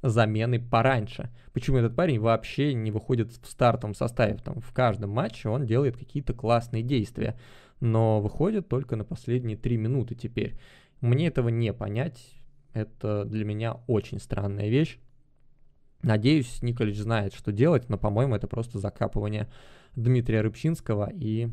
замены 0.00 0.60
пораньше. 0.60 1.28
Почему 1.52 1.78
этот 1.78 1.96
парень 1.96 2.20
вообще 2.20 2.72
не 2.72 2.92
выходит 2.92 3.32
в 3.32 3.46
стартовом 3.48 3.96
составе. 3.96 4.34
Там, 4.34 4.60
в 4.60 4.72
каждом 4.72 5.10
матче 5.10 5.48
он 5.48 5.66
делает 5.66 5.96
какие-то 5.96 6.34
классные 6.34 6.84
действия, 6.84 7.36
но 7.80 8.20
выходит 8.20 8.68
только 8.68 8.94
на 8.94 9.02
последние 9.04 9.56
три 9.56 9.76
минуты 9.76 10.14
теперь. 10.14 10.56
Мне 11.00 11.26
этого 11.26 11.48
не 11.48 11.72
понять. 11.72 12.32
Это 12.72 13.24
для 13.24 13.44
меня 13.44 13.78
очень 13.88 14.20
странная 14.20 14.68
вещь. 14.68 15.00
Надеюсь, 16.02 16.62
Николич 16.62 16.96
знает, 16.96 17.34
что 17.34 17.50
делать, 17.50 17.88
но, 17.88 17.98
по-моему, 17.98 18.36
это 18.36 18.46
просто 18.46 18.78
закапывание 18.78 19.48
Дмитрия 19.96 20.42
Рыбчинского 20.42 21.10
и 21.12 21.48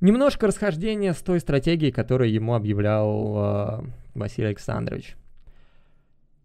Немножко 0.00 0.46
расхождение 0.46 1.12
с 1.12 1.18
той 1.18 1.40
стратегией, 1.40 1.92
которую 1.92 2.32
ему 2.32 2.54
объявлял 2.54 3.36
э, 3.36 3.84
Василий 4.14 4.48
Александрович. 4.48 5.14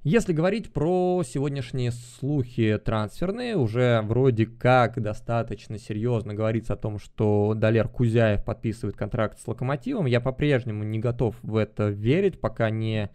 Если 0.04 0.34
говорить 0.34 0.74
про 0.74 1.24
сегодняшние 1.26 1.92
слухи 1.92 2.78
трансферные, 2.84 3.56
уже 3.56 4.02
вроде 4.04 4.46
как 4.46 5.02
достаточно 5.02 5.80
серьезно 5.80 6.34
говорится 6.34 6.74
о 6.74 6.78
том, 6.78 7.00
что 7.00 7.54
Далер 7.56 7.88
Кузяев 7.88 8.44
подписывает 8.44 8.98
контракт 8.98 9.40
с 9.40 9.48
Локомотивом. 9.48 10.06
Я 10.06 10.20
по-прежнему 10.20 10.84
не 10.84 11.00
готов 11.00 11.36
в 11.42 11.56
это 11.56 11.88
верить, 11.88 12.42
пока 12.42 12.70
не 12.70 13.10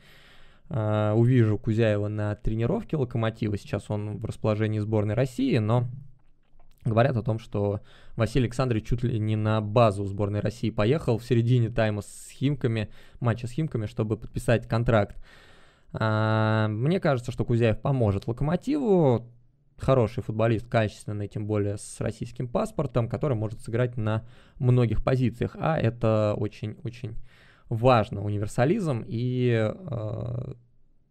э, 0.71 1.13
увижу 1.15 1.59
Кузяева 1.59 2.09
на 2.09 2.35
тренировке 2.35 2.97
Локомотива. 2.97 3.59
Сейчас 3.59 3.91
он 3.91 4.17
в 4.17 4.25
расположении 4.25 4.79
сборной 4.79 5.15
России, 5.15 5.59
но 5.59 5.87
говорят 6.85 7.17
о 7.17 7.23
том, 7.23 7.39
что 7.39 7.81
Василий 8.17 8.45
Александрович 8.45 8.87
чуть 8.87 9.03
ли 9.03 9.19
не 9.19 9.37
на 9.37 9.61
базу 9.61 10.05
сборной 10.05 10.41
России 10.41 10.71
поехал 10.71 11.19
в 11.19 11.25
середине 11.25 11.69
тайма 11.69 12.03
с 12.03 12.31
Химками, 12.31 12.91
матча 13.21 13.47
с 13.47 13.51
Химками, 13.51 13.87
чтобы 13.87 14.17
подписать 14.17 14.67
контракт. 14.67 15.17
А, 15.93 16.69
мне 16.69 17.01
кажется, 17.01 17.33
что 17.33 17.45
Кузяев 17.45 17.81
поможет 17.81 18.27
Локомотиву. 18.27 19.27
Хороший 19.77 20.23
футболист, 20.23 20.69
качественный, 20.69 21.27
тем 21.27 21.47
более 21.47 21.79
с 21.79 22.01
российским 22.01 22.49
паспортом, 22.49 23.09
который 23.09 23.37
может 23.37 23.61
сыграть 23.61 23.97
на 23.97 24.27
многих 24.59 25.03
позициях. 25.03 25.57
А 25.59 25.79
это 25.79 26.35
очень-очень 26.37 27.17
важно, 27.71 28.23
универсализм 28.23 29.05
и 29.07 29.73
э, 29.73 30.53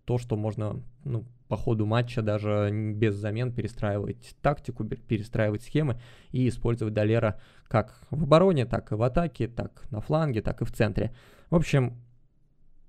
то, 0.05 0.17
что 0.19 0.35
можно 0.35 0.83
ну, 1.03 1.25
по 1.49 1.57
ходу 1.57 1.85
матча 1.85 2.21
даже 2.21 2.69
без 2.71 3.15
замен 3.15 3.51
перестраивать 3.51 4.35
тактику, 4.41 4.85
перестраивать 4.85 5.63
схемы 5.63 5.99
и 6.31 6.47
использовать 6.47 6.93
Долера 6.93 7.41
как 7.67 7.99
в 8.11 8.23
обороне, 8.23 8.65
так 8.65 8.91
и 8.91 8.95
в 8.95 9.01
атаке, 9.03 9.47
так 9.47 9.83
на 9.91 9.99
фланге, 9.99 10.41
так 10.41 10.61
и 10.61 10.65
в 10.65 10.71
центре. 10.71 11.11
В 11.49 11.55
общем, 11.55 11.97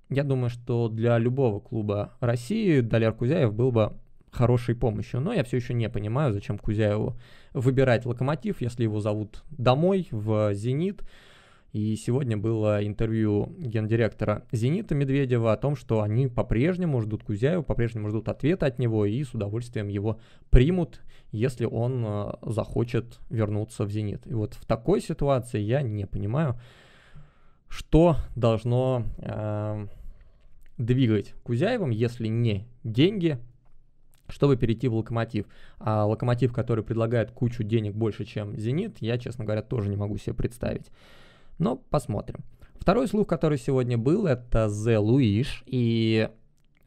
я 0.09 0.23
думаю, 0.23 0.49
что 0.49 0.89
для 0.89 1.17
любого 1.17 1.59
клуба 1.59 2.13
России 2.19 2.81
Далер 2.81 3.13
Кузяев 3.13 3.53
был 3.53 3.71
бы 3.71 3.93
хорошей 4.31 4.75
помощью. 4.75 5.21
Но 5.21 5.33
я 5.33 5.43
все 5.43 5.57
еще 5.57 5.73
не 5.73 5.89
понимаю, 5.89 6.31
зачем 6.31 6.57
Кузяеву 6.57 7.17
выбирать 7.53 8.05
локомотив, 8.05 8.61
если 8.61 8.83
его 8.83 9.01
зовут 9.01 9.43
домой, 9.49 10.07
в 10.11 10.53
«Зенит». 10.53 11.03
И 11.71 11.95
сегодня 11.95 12.35
было 12.35 12.85
интервью 12.85 13.55
гендиректора 13.57 14.43
«Зенита» 14.51 14.93
Медведева 14.93 15.53
о 15.53 15.57
том, 15.57 15.77
что 15.77 16.01
они 16.01 16.27
по-прежнему 16.27 16.99
ждут 17.01 17.23
Кузяева, 17.23 17.61
по-прежнему 17.61 18.09
ждут 18.09 18.27
ответа 18.27 18.65
от 18.65 18.77
него 18.77 19.05
и 19.05 19.23
с 19.23 19.33
удовольствием 19.33 19.87
его 19.87 20.19
примут, 20.49 20.99
если 21.31 21.63
он 21.63 22.03
э, 22.05 22.31
захочет 22.41 23.19
вернуться 23.29 23.85
в 23.85 23.91
«Зенит». 23.91 24.27
И 24.27 24.33
вот 24.33 24.53
в 24.53 24.65
такой 24.65 24.99
ситуации 24.99 25.61
я 25.61 25.81
не 25.81 26.05
понимаю, 26.05 26.59
что 27.69 28.17
должно 28.35 29.05
э, 29.19 29.87
двигать 30.77 31.33
Кузяевым, 31.43 31.91
если 31.91 32.27
не 32.27 32.67
деньги, 32.83 33.37
чтобы 34.27 34.57
перейти 34.57 34.89
в 34.89 34.95
локомотив. 34.95 35.45
А 35.79 36.05
локомотив, 36.05 36.51
который 36.51 36.83
предлагает 36.83 37.31
кучу 37.31 37.63
денег 37.63 37.95
больше, 37.95 38.25
чем 38.25 38.57
Зенит, 38.57 38.97
я, 38.99 39.17
честно 39.17 39.45
говоря, 39.45 39.61
тоже 39.61 39.89
не 39.89 39.95
могу 39.95 40.17
себе 40.17 40.33
представить. 40.33 40.91
Но 41.61 41.75
посмотрим. 41.75 42.39
Второй 42.73 43.07
слух, 43.07 43.27
который 43.27 43.59
сегодня 43.59 43.95
был, 43.95 44.25
это 44.25 44.65
The 44.65 44.97
Луиш. 44.97 45.61
И 45.67 46.27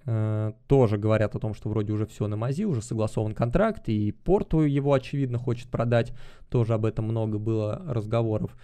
э, 0.05 0.53
тоже 0.67 0.99
говорят 0.99 1.37
о 1.37 1.39
том, 1.39 1.55
что 1.55 1.69
вроде 1.69 1.93
уже 1.93 2.07
все 2.07 2.27
на 2.27 2.37
мази, 2.37 2.65
уже 2.65 2.83
согласован 2.83 3.35
контракт, 3.35 3.89
и 3.89 4.11
Порту 4.11 4.63
его, 4.63 4.93
очевидно, 4.93 5.39
хочет 5.39 5.69
продать. 5.69 6.13
Тоже 6.49 6.75
об 6.75 6.87
этом 6.87 7.05
много 7.05 7.39
было 7.39 7.85
разговоров. 7.87 8.57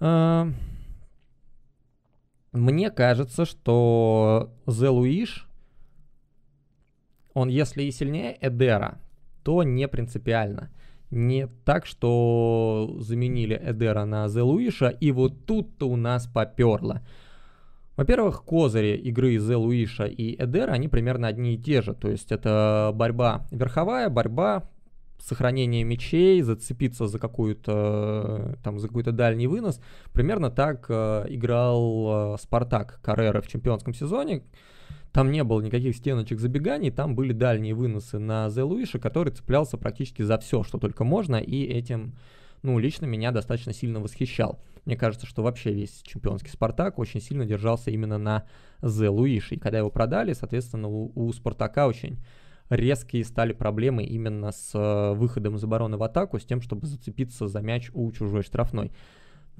Э, 0.00 0.46
мне 2.52 2.90
кажется, 2.90 3.44
что 3.44 4.54
The 4.64 4.88
Луиш, 4.88 5.46
он 7.34 7.50
если 7.50 7.82
и 7.82 7.90
сильнее 7.90 8.38
Эдера, 8.40 8.98
то 9.44 9.62
не 9.64 9.86
принципиально 9.86 10.70
не 11.10 11.48
так, 11.64 11.86
что 11.86 12.96
заменили 13.00 13.56
Эдера 13.56 14.04
на 14.04 14.28
Зе 14.28 14.42
Луиша, 14.42 14.88
и 14.88 15.12
вот 15.12 15.46
тут-то 15.46 15.88
у 15.88 15.96
нас 15.96 16.26
поперло. 16.26 17.02
Во-первых, 17.96 18.44
козыри 18.44 18.96
игры 18.96 19.38
Зе 19.38 19.56
Луиша 19.56 20.06
и 20.06 20.34
Эдера, 20.42 20.72
они 20.72 20.88
примерно 20.88 21.28
одни 21.28 21.54
и 21.54 21.58
те 21.58 21.82
же. 21.82 21.94
То 21.94 22.08
есть 22.08 22.32
это 22.32 22.92
борьба 22.94 23.46
верховая, 23.50 24.08
борьба, 24.08 24.70
сохранение 25.18 25.84
мячей, 25.84 26.40
зацепиться 26.42 27.06
за 27.06 27.18
какую-то 27.18 28.58
там 28.62 28.78
за 28.78 28.88
какой-то 28.88 29.12
дальний 29.12 29.46
вынос. 29.46 29.80
Примерно 30.12 30.50
так 30.50 30.86
э, 30.88 31.26
играл 31.28 32.34
э, 32.34 32.36
Спартак 32.40 33.00
Каррера 33.02 33.40
в 33.40 33.48
чемпионском 33.48 33.92
сезоне. 33.92 34.44
Там 35.12 35.30
не 35.32 35.42
было 35.42 35.60
никаких 35.60 35.96
стеночек 35.96 36.38
забеганий, 36.38 36.90
там 36.90 37.16
были 37.16 37.32
дальние 37.32 37.74
выносы 37.74 38.18
на 38.18 38.48
Зе 38.48 38.62
Луиша, 38.62 38.98
который 38.98 39.32
цеплялся 39.32 39.76
практически 39.76 40.22
за 40.22 40.38
все, 40.38 40.62
что 40.62 40.78
только 40.78 41.02
можно, 41.02 41.36
и 41.36 41.64
этим, 41.64 42.14
ну, 42.62 42.78
лично 42.78 43.06
меня 43.06 43.32
достаточно 43.32 43.72
сильно 43.72 43.98
восхищал. 44.00 44.60
Мне 44.84 44.96
кажется, 44.96 45.26
что 45.26 45.42
вообще 45.42 45.72
весь 45.72 46.00
чемпионский 46.02 46.50
Спартак 46.50 46.98
очень 46.98 47.20
сильно 47.20 47.44
держался 47.44 47.90
именно 47.90 48.18
на 48.18 48.44
Зе 48.82 49.08
Луише. 49.08 49.56
И 49.56 49.58
когда 49.58 49.78
его 49.78 49.90
продали, 49.90 50.32
соответственно, 50.32 50.88
у, 50.88 51.12
у 51.14 51.32
Спартака 51.32 51.86
очень 51.86 52.18
резкие 52.70 53.24
стали 53.24 53.52
проблемы 53.52 54.04
именно 54.04 54.52
с 54.52 54.70
э, 54.74 55.14
выходом 55.14 55.56
из 55.56 55.64
обороны 55.64 55.96
в 55.96 56.02
атаку, 56.02 56.38
с 56.38 56.44
тем, 56.44 56.62
чтобы 56.62 56.86
зацепиться 56.86 57.48
за 57.48 57.60
мяч 57.60 57.90
у 57.92 58.10
чужой 58.12 58.42
штрафной. 58.42 58.92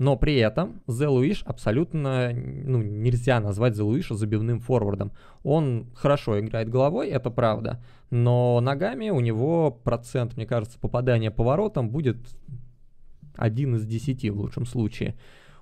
Но 0.01 0.17
при 0.17 0.37
этом 0.37 0.81
Зе 0.87 1.09
Луиш 1.09 1.43
абсолютно 1.45 2.33
ну, 2.33 2.81
нельзя 2.81 3.39
назвать 3.39 3.77
Зе 3.77 3.83
Луиша 3.83 4.15
забивным 4.15 4.59
форвардом. 4.59 5.13
Он 5.45 5.91
хорошо 5.95 6.41
играет 6.41 6.71
головой, 6.71 7.09
это 7.11 7.31
правда, 7.31 7.85
но 8.09 8.59
ногами 8.63 9.11
у 9.11 9.21
него 9.21 9.71
процент, 9.71 10.39
мне 10.39 10.47
кажется, 10.47 10.79
попадания 10.79 11.31
по 11.31 11.45
воротам 11.45 11.91
будет 11.91 12.17
один 13.37 13.77
из 13.77 13.85
десяти 13.85 14.31
в 14.31 14.39
лучшем 14.39 14.65
случае. 14.65 15.19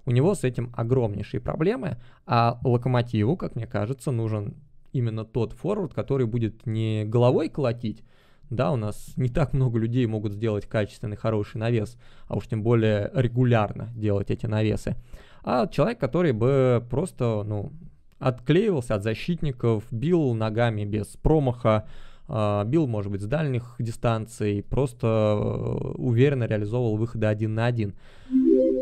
У 0.07 0.13
него 0.13 0.37
с 0.37 0.45
этим 0.45 0.73
огромнейшие 0.77 1.41
проблемы, 1.41 1.97
а 2.25 2.61
Локомотиву, 2.63 3.37
как 3.37 3.57
мне 3.57 3.67
кажется, 3.67 4.13
нужен 4.13 4.55
именно 4.93 5.25
тот 5.25 5.53
форвард, 5.53 5.95
который 5.95 6.27
будет 6.27 6.65
не 6.65 7.05
головой 7.05 7.49
колотить, 7.49 8.05
да, 8.51 8.73
у 8.73 8.77
нас 8.77 9.13
не 9.17 9.29
так 9.29 9.53
много 9.53 9.79
людей 9.79 10.07
могут 10.07 10.33
сделать 10.33 10.67
качественный, 10.67 11.17
хороший 11.17 11.59
навес, 11.59 11.97
а 12.27 12.37
уж 12.37 12.47
тем 12.47 12.63
более 12.63 13.11
регулярно 13.15 13.89
делать 13.95 14.31
эти 14.31 14.47
навесы. 14.47 14.97
А 15.45 15.67
человек, 15.67 15.99
который 15.99 16.33
бы 16.33 16.85
просто, 16.91 17.43
ну, 17.47 17.73
отклеивался 18.19 18.97
от 18.97 19.03
защитников, 19.03 19.85
бил 19.91 20.35
ногами 20.35 20.85
без 20.85 21.07
промаха, 21.07 21.87
а, 22.27 22.65
бил, 22.65 22.87
может 22.87 23.11
быть, 23.11 23.23
с 23.23 23.27
дальних 23.27 23.77
дистанций, 23.79 24.63
просто 24.69 25.07
э, 25.07 25.89
уверенно 25.97 26.45
реализовывал 26.45 26.97
выходы 26.97 27.27
один 27.27 27.55
на 27.55 27.67
один. 27.67 27.95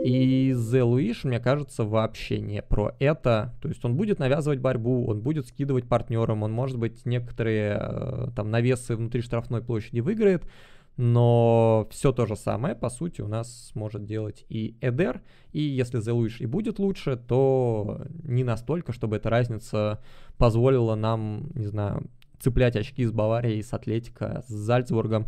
И 0.07 0.53
The 0.53 0.85
Луиш, 0.85 1.25
мне 1.25 1.41
кажется, 1.41 1.83
вообще 1.83 2.39
не 2.39 2.63
про 2.63 2.95
это. 3.01 3.53
То 3.61 3.69
есть 3.69 3.85
он 3.85 3.97
будет 3.97 4.21
навязывать 4.21 4.61
борьбу, 4.61 5.05
он 5.09 5.21
будет 5.21 5.49
скидывать 5.49 5.89
партнерам, 5.89 6.45
он, 6.45 6.53
может 6.53 6.79
быть, 6.79 7.05
некоторые 7.05 7.77
э, 7.81 8.29
там 8.37 8.53
навесы 8.53 8.95
внутри 8.95 9.21
штрафной 9.21 9.63
площади 9.63 9.99
выиграет, 9.99 10.45
но 10.97 11.89
все 11.91 12.13
то 12.13 12.25
же 12.25 12.37
самое, 12.37 12.77
по 12.77 12.89
сути, 12.89 13.21
у 13.21 13.27
нас 13.27 13.73
может 13.75 14.05
делать 14.05 14.47
и 14.49 14.77
Эдер, 14.81 15.23
и 15.51 15.61
если 15.61 15.99
The 15.99 16.13
Луиш 16.13 16.41
и 16.41 16.47
будет 16.47 16.79
лучше, 16.79 17.17
то 17.17 18.03
не 18.23 18.45
настолько, 18.45 18.93
чтобы 18.93 19.17
эта 19.17 19.29
разница 19.29 20.01
позволила 20.39 20.95
нам, 20.95 21.51
не 21.57 21.67
знаю, 21.67 22.07
цеплять 22.39 22.77
очки 22.77 23.05
с 23.05 23.11
Баварией, 23.11 23.61
с 23.61 23.73
Атлетика, 23.73 24.45
с 24.47 24.53
Зальцбургом 24.53 25.27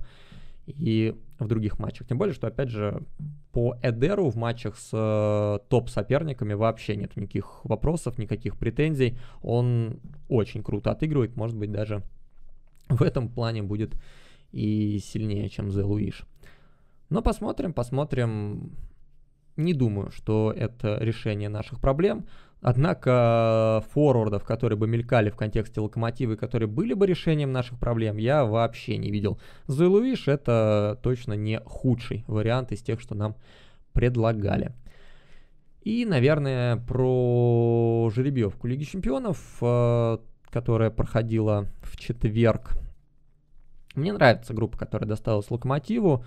и 0.68 1.16
в 1.38 1.46
других 1.46 1.78
матчах. 1.78 2.06
Тем 2.06 2.18
более, 2.18 2.34
что, 2.34 2.46
опять 2.46 2.68
же, 2.68 3.02
по 3.52 3.76
Эдеру 3.82 4.28
в 4.28 4.36
матчах 4.36 4.76
с 4.76 4.90
э, 4.92 5.58
топ-соперниками 5.68 6.54
вообще 6.54 6.96
нет 6.96 7.16
никаких 7.16 7.64
вопросов, 7.64 8.18
никаких 8.18 8.56
претензий. 8.56 9.16
Он 9.42 10.00
очень 10.28 10.62
круто 10.62 10.90
отыгрывает, 10.90 11.36
может 11.36 11.56
быть, 11.56 11.70
даже 11.70 12.02
в 12.88 13.02
этом 13.02 13.28
плане 13.28 13.62
будет 13.62 13.94
и 14.50 14.98
сильнее, 14.98 15.48
чем 15.48 15.70
Зе 15.70 15.82
Луиш. 15.82 16.24
Но 17.10 17.22
посмотрим, 17.22 17.72
посмотрим. 17.72 18.72
Не 19.56 19.74
думаю, 19.74 20.10
что 20.10 20.52
это 20.56 20.98
решение 21.00 21.48
наших 21.48 21.80
проблем. 21.80 22.26
Однако 22.60 23.84
форвардов, 23.92 24.42
которые 24.42 24.76
бы 24.76 24.88
мелькали 24.88 25.30
в 25.30 25.36
контексте 25.36 25.80
локомотива 25.80 26.32
и 26.32 26.36
которые 26.36 26.68
были 26.68 26.92
бы 26.92 27.06
решением 27.06 27.52
наших 27.52 27.78
проблем, 27.78 28.16
я 28.16 28.44
вообще 28.44 28.96
не 28.96 29.10
видел. 29.12 29.38
Зуэлуиш 29.66 30.26
это 30.26 30.98
точно 31.02 31.34
не 31.34 31.60
худший 31.60 32.24
вариант 32.26 32.72
из 32.72 32.82
тех, 32.82 33.00
что 33.00 33.14
нам 33.14 33.36
предлагали. 33.92 34.72
И, 35.82 36.04
наверное, 36.04 36.76
про 36.76 38.10
жеребьевку 38.12 38.66
Лиги 38.66 38.84
Чемпионов, 38.84 39.38
э, 39.60 40.18
которая 40.50 40.90
проходила 40.90 41.66
в 41.82 41.96
четверг. 41.96 42.72
Мне 43.94 44.12
нравится 44.12 44.52
группа, 44.52 44.76
которая 44.76 45.08
досталась 45.08 45.50
Локомотиву. 45.50 46.24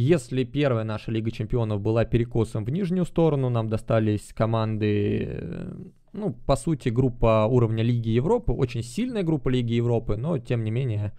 Если 0.00 0.44
первая 0.44 0.84
наша 0.84 1.10
Лига 1.10 1.32
Чемпионов 1.32 1.80
была 1.80 2.04
перекосом 2.04 2.64
в 2.64 2.70
нижнюю 2.70 3.04
сторону, 3.04 3.48
нам 3.50 3.68
достались 3.68 4.32
команды, 4.32 5.26
э, 5.28 5.72
ну, 6.12 6.34
по 6.46 6.54
сути, 6.54 6.88
группа 6.88 7.48
уровня 7.50 7.82
Лиги 7.82 8.10
Европы, 8.10 8.52
очень 8.52 8.84
сильная 8.84 9.24
группа 9.24 9.48
Лиги 9.48 9.72
Европы, 9.72 10.16
но, 10.16 10.38
тем 10.38 10.62
не 10.62 10.70
менее, 10.70 11.14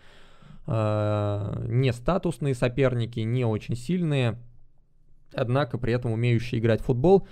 э, 0.65 1.65
не 1.67 1.91
статусные 1.91 2.55
соперники, 2.55 3.19
не 3.19 3.43
очень 3.43 3.75
сильные, 3.75 4.39
однако 5.33 5.77
при 5.77 5.91
этом 5.91 6.13
умеющие 6.13 6.61
играть 6.61 6.79
в 6.79 6.85
футбол. 6.85 7.27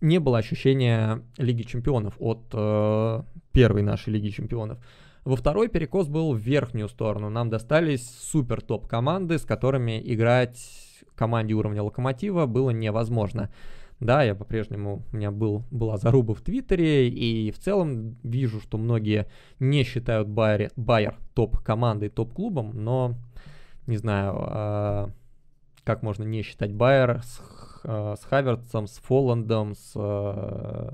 Не 0.00 0.20
было 0.20 0.38
ощущения 0.38 1.24
Лиги 1.38 1.62
Чемпионов 1.62 2.14
от 2.20 2.44
э, 2.52 3.22
первой 3.50 3.82
нашей 3.82 4.12
Лиги 4.12 4.28
Чемпионов. 4.28 4.78
Во 5.26 5.34
второй 5.34 5.66
перекос 5.66 6.06
был 6.06 6.34
в 6.34 6.38
верхнюю 6.38 6.88
сторону. 6.88 7.30
Нам 7.30 7.50
достались 7.50 8.08
супер 8.08 8.60
топ 8.60 8.86
команды, 8.86 9.38
с 9.38 9.44
которыми 9.44 10.00
играть 10.04 10.56
команде 11.16 11.54
уровня 11.54 11.82
Локомотива 11.82 12.46
было 12.46 12.70
невозможно. 12.70 13.50
Да, 13.98 14.22
я 14.22 14.36
по-прежнему, 14.36 15.02
у 15.12 15.16
меня 15.16 15.32
был, 15.32 15.64
была 15.72 15.96
заруба 15.96 16.32
в 16.32 16.42
Твиттере, 16.42 17.08
и 17.08 17.50
в 17.50 17.58
целом 17.58 18.16
вижу, 18.22 18.60
что 18.60 18.78
многие 18.78 19.26
не 19.58 19.82
считают 19.82 20.28
Байер, 20.28 20.70
Байер 20.76 21.16
топ-командой, 21.34 22.08
топ-клубом, 22.08 22.70
но 22.74 23.16
не 23.88 23.96
знаю, 23.96 24.46
э, 24.48 25.08
как 25.82 26.04
можно 26.04 26.22
не 26.22 26.42
считать 26.42 26.72
Байер 26.72 27.22
с, 27.24 27.40
э, 27.82 28.14
с 28.16 28.24
Хаверцем, 28.26 28.86
с 28.86 28.98
Фолландом, 28.98 29.74
с... 29.74 29.92
Э, 29.96 30.92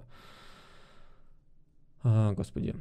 э, 2.04 2.32
господи, 2.32 2.74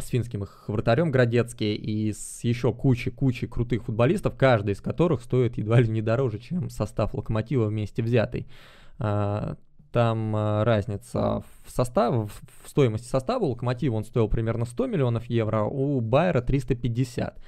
с 0.00 0.08
финским 0.08 0.44
их 0.44 0.64
вратарем 0.68 1.10
Градецкий 1.10 1.74
и 1.74 2.12
с 2.12 2.42
еще 2.42 2.72
кучей-кучей 2.72 3.48
крутых 3.48 3.84
футболистов, 3.84 4.36
каждый 4.36 4.74
из 4.74 4.80
которых 4.80 5.22
стоит 5.22 5.58
едва 5.58 5.80
ли 5.80 5.88
не 5.88 6.02
дороже, 6.02 6.38
чем 6.38 6.70
состав 6.70 7.14
Локомотива 7.14 7.66
вместе 7.66 8.02
взятый. 8.02 8.46
А, 8.98 9.56
там 9.92 10.34
а, 10.36 10.64
разница 10.64 11.42
в 11.64 11.70
составе, 11.70 12.26
в 12.26 12.68
стоимости 12.68 13.06
состава. 13.06 13.44
У 13.44 13.50
Локомотива 13.50 13.96
он 13.96 14.04
стоил 14.04 14.28
примерно 14.28 14.64
100 14.64 14.86
миллионов 14.86 15.24
евро, 15.26 15.62
у 15.62 16.00
Байера 16.00 16.40
350. 16.40 17.38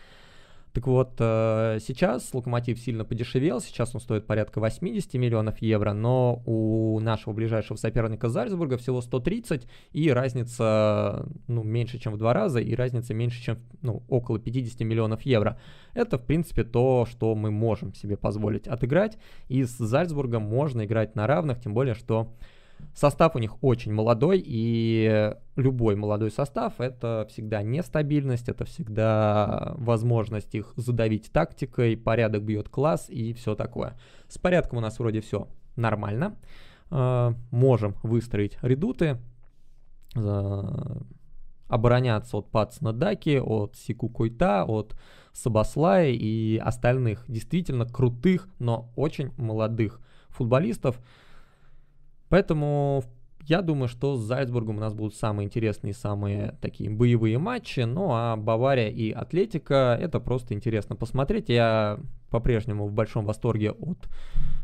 Так 0.73 0.87
вот, 0.87 1.17
э, 1.19 1.79
сейчас 1.81 2.33
Локомотив 2.33 2.79
сильно 2.79 3.05
подешевел, 3.05 3.61
сейчас 3.61 3.95
он 3.95 4.01
стоит 4.01 4.27
порядка 4.27 4.59
80 4.59 5.15
миллионов 5.15 5.61
евро, 5.61 5.93
но 5.93 6.43
у 6.47 6.99
нашего 7.01 7.35
ближайшего 7.35 7.77
соперника 7.77 8.31
Зальцбурга 8.31 8.79
всего 8.79 9.03
130, 9.03 9.67
и 9.93 10.11
разница 10.11 11.29
ну, 11.47 11.63
меньше, 11.63 11.99
чем 11.99 12.15
в 12.15 12.17
два 12.17 12.33
раза, 12.33 12.61
и 12.61 12.75
разница 12.75 13.13
меньше, 13.13 13.43
чем 13.43 13.59
ну, 13.83 14.03
около 14.09 14.39
50 14.39 14.81
миллионов 14.81 15.23
евро. 15.23 15.59
Это, 15.93 16.17
в 16.17 16.25
принципе, 16.25 16.65
то, 16.65 17.07
что 17.11 17.35
мы 17.35 17.51
можем 17.51 17.93
себе 17.93 18.17
позволить 18.17 18.67
отыграть, 18.67 19.19
и 19.49 19.65
с 19.65 19.77
Зальцбургом 19.77 20.43
можно 20.43 20.87
играть 20.87 21.15
на 21.17 21.27
равных, 21.27 21.61
тем 21.61 21.75
более, 21.75 21.95
что 21.95 22.33
Состав 22.95 23.37
у 23.37 23.38
них 23.38 23.62
очень 23.62 23.92
молодой, 23.92 24.42
и 24.45 25.35
любой 25.57 25.97
молодой 25.97 26.31
состав— 26.31 26.75
это 26.79 27.27
всегда 27.31 27.62
нестабильность, 27.62 28.49
это 28.49 28.64
всегда 28.64 29.75
возможность 29.77 30.55
их 30.55 30.73
задавить 30.77 31.33
тактикой, 31.33 31.97
порядок 31.97 32.42
бьет 32.42 32.68
класс 32.68 33.09
и 33.09 33.33
все 33.33 33.55
такое. 33.55 33.99
С 34.29 34.38
порядком 34.38 34.79
у 34.79 34.81
нас 34.81 34.99
вроде 34.99 35.21
все 35.21 35.49
нормально. 35.77 36.37
Э, 36.90 37.33
можем 37.51 37.95
выстроить 38.03 38.59
редуты, 38.62 39.18
обороняться 41.68 42.37
от 42.37 42.51
Пацна 42.51 42.92
Даки, 42.92 43.38
от 43.38 43.77
Сику 43.77 44.11
Койта, 44.11 44.64
от 44.66 44.95
Сабаслая 45.33 46.11
и 46.11 46.59
остальных 46.59 47.25
действительно 47.29 47.87
крутых, 47.87 48.47
но 48.59 48.90
очень 48.95 49.33
молодых 49.38 49.99
футболистов— 50.29 51.01
Поэтому 52.33 53.05
я 53.42 53.61
думаю, 53.61 53.88
что 53.88 54.16
с 54.16 54.23
Зальцбургом 54.23 54.79
у 54.79 54.81
нас 54.81 54.95
будут 54.95 55.14
самые 55.14 55.45
интересные, 55.45 55.92
самые 55.92 56.57
такие 56.62 56.88
боевые 56.88 57.37
матчи. 57.37 57.81
Ну 57.81 58.09
а 58.11 58.37
Бавария 58.37 58.88
и 58.88 59.11
Атлетика, 59.11 59.99
это 60.01 60.18
просто 60.18 60.55
интересно 60.55 60.97
посмотреть. 60.97 61.51
Я 61.51 62.01
по-прежнему 62.31 62.87
в 62.87 62.92
большом 62.95 63.27
восторге 63.27 63.73
от... 63.73 64.09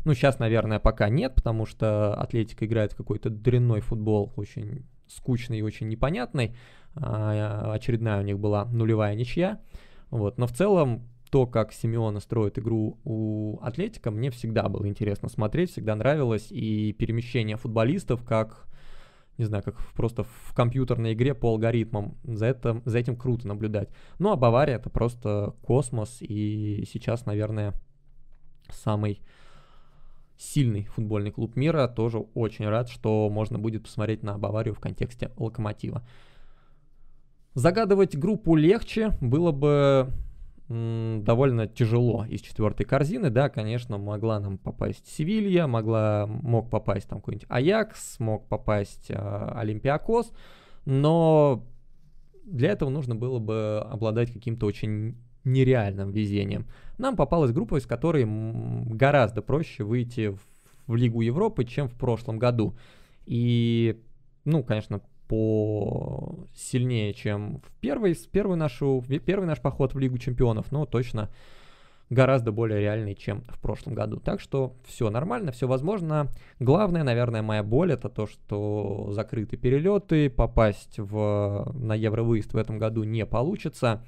Ну, 0.03 0.15
сейчас, 0.15 0.39
наверное, 0.39 0.79
пока 0.79 1.09
нет, 1.09 1.35
потому 1.35 1.67
что 1.67 2.15
Атлетика 2.15 2.65
играет 2.65 2.95
какой-то 2.95 3.29
дрянной 3.29 3.81
футбол, 3.81 4.33
очень 4.35 4.83
скучный 5.05 5.59
и 5.59 5.61
очень 5.61 5.89
непонятный. 5.89 6.55
А, 6.95 7.71
очередная 7.71 8.19
у 8.19 8.23
них 8.23 8.39
была 8.39 8.65
нулевая 8.65 9.13
ничья. 9.13 9.59
Вот. 10.09 10.39
Но 10.39 10.47
в 10.47 10.53
целом 10.53 11.03
то, 11.29 11.45
как 11.45 11.71
Симеона 11.73 12.19
строит 12.19 12.57
игру 12.57 12.99
у 13.03 13.59
Атлетика, 13.61 14.09
мне 14.09 14.31
всегда 14.31 14.67
было 14.67 14.87
интересно 14.87 15.29
смотреть, 15.29 15.71
всегда 15.71 15.95
нравилось. 15.95 16.47
И 16.51 16.93
перемещение 16.93 17.55
футболистов, 17.55 18.23
как, 18.23 18.67
не 19.37 19.45
знаю, 19.45 19.63
как 19.63 19.77
просто 19.93 20.23
в 20.23 20.53
компьютерной 20.55 21.13
игре 21.13 21.35
по 21.35 21.49
алгоритмам. 21.49 22.17
За, 22.23 22.47
это, 22.47 22.81
за 22.85 22.97
этим 22.97 23.15
круто 23.15 23.47
наблюдать. 23.47 23.89
Ну, 24.17 24.31
а 24.31 24.37
Бавария 24.37 24.77
это 24.77 24.89
просто 24.89 25.55
космос. 25.61 26.17
И 26.21 26.83
сейчас, 26.91 27.25
наверное, 27.27 27.73
самый 28.71 29.21
сильный 30.37 30.85
футбольный 30.85 31.31
клуб 31.31 31.55
мира. 31.55 31.87
Тоже 31.87 32.19
очень 32.33 32.67
рад, 32.67 32.89
что 32.89 33.29
можно 33.29 33.59
будет 33.59 33.83
посмотреть 33.83 34.23
на 34.23 34.37
Баварию 34.39 34.73
в 34.73 34.79
контексте 34.79 35.31
локомотива. 35.37 36.07
Загадывать 37.53 38.17
группу 38.17 38.55
легче 38.55 39.17
было 39.21 39.51
бы 39.51 40.11
довольно 40.69 41.67
тяжело 41.67 42.25
из 42.25 42.41
четвертой 42.41 42.85
корзины, 42.85 43.31
да, 43.31 43.49
конечно, 43.49 43.97
могла 43.97 44.39
нам 44.39 44.59
попасть 44.59 45.07
Севилья, 45.07 45.65
могла, 45.65 46.27
мог 46.27 46.69
попасть 46.69 47.09
там 47.09 47.19
какой-нибудь 47.19 47.47
Аякс, 47.49 48.19
мог 48.19 48.47
попасть 48.47 49.09
э, 49.09 49.51
Олимпиакос, 49.55 50.31
но 50.85 51.65
для 52.45 52.69
этого 52.69 52.89
нужно 52.89 53.15
было 53.15 53.39
бы 53.39 53.83
обладать 53.89 54.31
каким-то 54.31 54.67
очень 54.67 55.17
нереальным 55.43 56.11
везением. 56.11 56.67
Нам 56.99 57.15
попалась 57.15 57.51
группа, 57.51 57.77
из 57.77 57.87
которой 57.87 58.25
гораздо 58.85 59.41
проще 59.41 59.83
выйти 59.83 60.29
в, 60.29 60.39
в 60.85 60.95
Лигу 60.95 61.21
Европы, 61.21 61.65
чем 61.65 61.87
в 61.87 61.95
прошлом 61.95 62.37
году. 62.37 62.77
И, 63.25 63.99
ну, 64.45 64.63
конечно, 64.63 65.01
по 65.29 66.39
сильнее, 66.55 67.13
чем 67.13 67.61
в 67.61 67.71
первый, 67.79 68.17
первый, 68.31 68.57
нашу, 68.57 69.03
первый 69.25 69.45
наш 69.45 69.61
поход 69.61 69.93
в 69.93 69.99
Лигу 69.99 70.17
Чемпионов, 70.17 70.71
но 70.71 70.87
точно 70.87 71.29
гораздо 72.09 72.51
более 72.51 72.79
реальный, 72.79 73.13
чем 73.13 73.43
в 73.43 73.59
прошлом 73.59 73.93
году. 73.93 74.19
Так 74.19 74.39
что 74.39 74.73
все 74.85 75.11
нормально, 75.11 75.51
все 75.51 75.67
возможно. 75.67 76.29
Главное, 76.59 77.03
наверное, 77.03 77.43
моя 77.43 77.61
боль 77.61 77.93
это 77.93 78.09
то, 78.09 78.25
что 78.25 79.11
закрыты 79.11 79.55
перелеты, 79.55 80.31
попасть 80.31 80.97
в, 80.97 81.71
на 81.75 81.93
Евровыезд 81.93 82.53
в 82.53 82.57
этом 82.57 82.79
году 82.79 83.03
не 83.03 83.23
получится. 83.27 84.03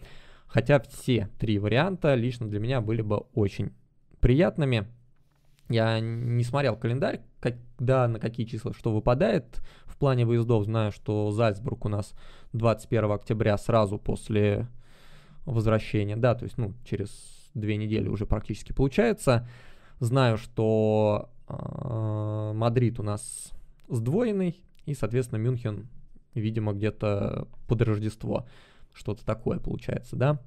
Хотя 0.47 0.79
все 0.79 1.29
три 1.39 1.60
варианта 1.60 2.15
лично 2.15 2.49
для 2.49 2.60
меня 2.60 2.81
были 2.81 3.03
бы 3.03 3.17
очень 3.36 3.73
приятными. 4.19 4.88
Я 5.69 5.99
не 5.99 6.43
смотрел 6.43 6.75
календарь, 6.75 7.21
когда 7.39 8.07
на 8.07 8.19
какие 8.19 8.45
числа 8.45 8.73
что 8.73 8.93
выпадает 8.93 9.62
в 9.81 9.81
плане 10.02 10.26
выездов. 10.26 10.66
Знаю, 10.66 10.92
что 10.92 11.32
Зальцбург 11.32 11.86
у 11.86 11.90
нас 11.90 12.14
21 12.54 13.12
октября 13.12 13.56
сразу 13.58 14.00
после 14.00 14.68
возвращения, 15.46 16.18
да, 16.18 16.34
то 16.34 16.44
есть, 16.46 16.58
ну, 16.58 16.74
через 16.84 17.10
две 17.54 17.78
недели 17.78 18.08
уже 18.08 18.26
практически 18.26 18.74
получается. 18.74 19.48
Знаю, 20.00 20.38
что 20.38 21.30
э, 21.48 22.52
Мадрид 22.56 23.00
у 23.00 23.04
нас 23.04 23.52
сдвоенный, 23.90 24.60
и, 24.88 24.96
соответственно, 24.96 25.38
Мюнхен, 25.38 25.88
видимо, 26.34 26.74
где-то 26.74 27.48
под 27.68 27.82
Рождество. 27.84 28.48
Что-то 28.94 29.24
такое 29.24 29.60
получается, 29.60 30.16
да. 30.16 30.40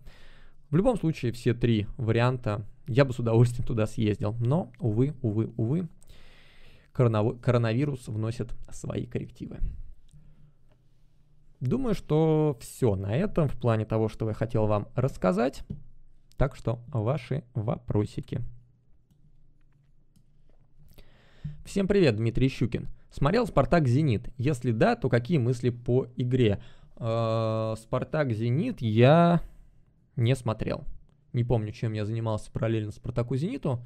В 0.71 0.77
любом 0.77 0.99
случае, 0.99 1.31
все 1.31 1.55
три 1.55 1.87
варианта 1.97 2.67
я 2.88 3.05
бы 3.05 3.12
с 3.12 3.21
удовольствием 3.21 3.64
туда 3.64 3.87
съездил. 3.87 4.35
Но, 4.40 4.73
увы, 4.81 5.14
увы, 5.23 5.53
увы, 5.57 5.88
коронавирус 6.94 8.09
вносит 8.09 8.54
свои 8.70 9.07
коррективы. 9.07 9.59
Думаю, 11.61 11.94
что 11.94 12.57
все 12.61 12.94
на 12.94 13.16
этом 13.16 13.48
в 13.48 13.59
плане 13.59 13.85
того, 13.85 14.09
что 14.09 14.28
я 14.28 14.35
хотел 14.35 14.66
вам 14.66 14.88
рассказать. 14.94 15.64
Так 16.37 16.57
что 16.57 16.80
ваши 16.88 17.44
вопросики. 17.54 18.42
Всем 21.64 21.88
привет, 21.88 22.16
Дмитрий 22.16 22.48
Щукин. 22.48 22.88
Смотрел 23.11 23.46
«Спартак 23.46 23.87
Зенит»? 23.88 24.28
Если 24.37 24.72
да, 24.72 24.96
то 24.96 25.09
какие 25.09 25.38
мысли 25.38 25.70
по 25.70 26.09
игре? 26.16 26.61
Э, 26.96 27.74
«Спартак 27.78 28.33
Зенит» 28.33 28.83
я 28.83 29.40
не 30.16 30.35
смотрел. 30.37 30.85
Не 31.33 31.44
помню, 31.44 31.72
чем 31.72 31.92
я 31.92 32.04
занимался 32.04 32.50
параллельно 32.50 32.92
Спартаку 32.92 33.37
Зениту. 33.37 33.85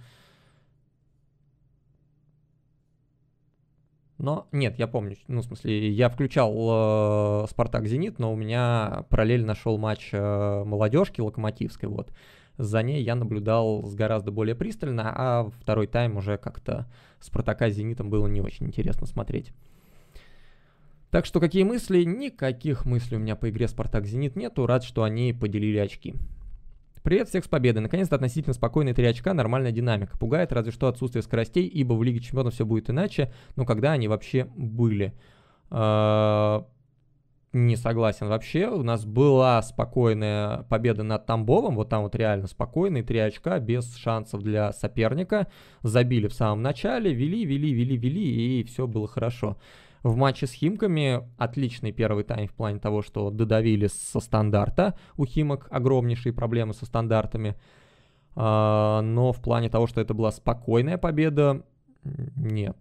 Но 4.18 4.48
нет, 4.50 4.78
я 4.78 4.88
помню, 4.88 5.16
ну, 5.28 5.42
в 5.42 5.44
смысле, 5.44 5.90
я 5.90 6.08
включал 6.08 6.52
э, 6.52 7.46
Спартак 7.48 7.86
Зенит, 7.86 8.18
но 8.18 8.32
у 8.32 8.36
меня 8.36 9.04
параллельно 9.10 9.54
шел 9.54 9.78
матч 9.78 10.10
э, 10.12 10.64
молодежки 10.64 11.20
Локомотивской. 11.20 11.88
Вот. 11.88 12.12
За 12.56 12.82
ней 12.82 13.00
я 13.02 13.14
наблюдал 13.14 13.84
с 13.84 13.94
гораздо 13.94 14.32
более 14.32 14.56
пристально, 14.56 15.12
а 15.14 15.50
второй 15.60 15.86
тайм 15.86 16.16
уже 16.16 16.36
как-то 16.36 16.90
Спартака 17.20 17.70
с 17.70 17.74
Зенитом 17.74 18.10
было 18.10 18.26
не 18.26 18.40
очень 18.40 18.66
интересно 18.66 19.06
смотреть. 19.06 19.52
Так 21.10 21.24
что 21.24 21.38
какие 21.40 21.62
мысли? 21.62 22.02
Никаких 22.02 22.84
мыслей 22.84 23.16
у 23.16 23.20
меня 23.20 23.34
по 23.34 23.48
игре 23.48 23.66
Спартак-Зенит 23.66 24.36
нету. 24.36 24.66
Рад, 24.66 24.84
что 24.84 25.04
они 25.04 25.32
поделили 25.32 25.78
очки. 25.78 26.16
Привет 27.02 27.28
всех 27.28 27.44
с 27.44 27.48
победой. 27.48 27.82
Наконец-то 27.82 28.16
относительно 28.16 28.54
спокойные 28.54 28.94
3 28.94 29.06
очка, 29.06 29.32
нормальная 29.32 29.72
динамика. 29.72 30.18
Пугает 30.18 30.52
разве 30.52 30.72
что 30.72 30.88
отсутствие 30.88 31.22
скоростей, 31.22 31.66
ибо 31.66 31.94
в 31.94 32.02
Лиге 32.02 32.20
Чемпионов 32.20 32.54
все 32.54 32.66
будет 32.66 32.90
иначе, 32.90 33.32
но 33.56 33.64
когда 33.64 33.92
они 33.92 34.08
вообще 34.08 34.48
были? 34.56 35.14
А, 35.70 36.66
не 37.52 37.76
согласен 37.76 38.28
вообще. 38.28 38.68
У 38.68 38.82
нас 38.82 39.04
была 39.04 39.62
спокойная 39.62 40.64
победа 40.64 41.02
над 41.04 41.24
Тамбовом, 41.24 41.76
вот 41.76 41.88
там 41.88 42.02
вот 42.02 42.14
реально 42.16 42.46
спокойные 42.46 43.04
3 43.04 43.18
очка, 43.20 43.58
без 43.60 43.94
шансов 43.96 44.42
для 44.42 44.72
соперника. 44.72 45.46
Забили 45.82 46.26
в 46.26 46.34
самом 46.34 46.62
начале, 46.62 47.12
вели, 47.14 47.44
вели, 47.44 47.72
вели, 47.72 47.96
вели, 47.96 48.60
и 48.60 48.64
все 48.64 48.86
было 48.86 49.06
хорошо. 49.06 49.56
В 50.08 50.16
матче 50.16 50.46
с 50.46 50.52
Химками 50.52 51.20
отличный 51.36 51.92
первый 51.92 52.24
тайм 52.24 52.48
в 52.48 52.54
плане 52.54 52.78
того, 52.78 53.02
что 53.02 53.30
додавили 53.30 53.88
со 53.88 54.20
стандарта. 54.20 54.98
У 55.18 55.26
Химок 55.26 55.68
огромнейшие 55.70 56.32
проблемы 56.32 56.72
со 56.72 56.86
стандартами. 56.86 57.56
А, 58.34 59.02
но 59.02 59.32
в 59.32 59.42
плане 59.42 59.68
того, 59.68 59.86
что 59.86 60.00
это 60.00 60.14
была 60.14 60.32
спокойная 60.32 60.96
победа, 60.96 61.62
нет. 62.36 62.78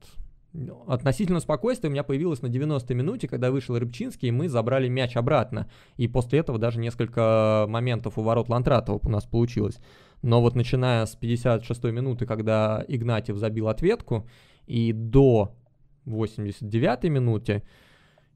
Относительно 0.88 1.42
спокойствия 1.42 1.90
у 1.90 1.92
меня 1.92 2.04
появилось 2.04 2.42
на 2.42 2.48
90-й 2.48 2.96
минуте, 2.96 3.28
когда 3.28 3.52
вышел 3.52 3.78
Рыбчинский, 3.78 4.30
и 4.30 4.32
мы 4.32 4.48
забрали 4.48 4.88
мяч 4.88 5.18
обратно. 5.18 5.70
И 5.98 6.08
после 6.08 6.40
этого 6.40 6.58
даже 6.58 6.80
несколько 6.80 7.66
моментов 7.68 8.18
у 8.18 8.22
ворот 8.22 8.48
Лантратова 8.48 9.02
у 9.04 9.10
нас 9.10 9.26
получилось. 9.26 9.80
Но 10.22 10.42
вот 10.42 10.56
начиная 10.56 11.06
с 11.06 11.18
56-й 11.22 11.92
минуты, 11.92 12.26
когда 12.26 12.86
Игнатьев 12.88 13.36
забил 13.36 13.68
ответку, 13.68 14.30
и 14.66 14.94
до 14.94 15.54
89-й 16.08 17.10
минуте 17.10 17.64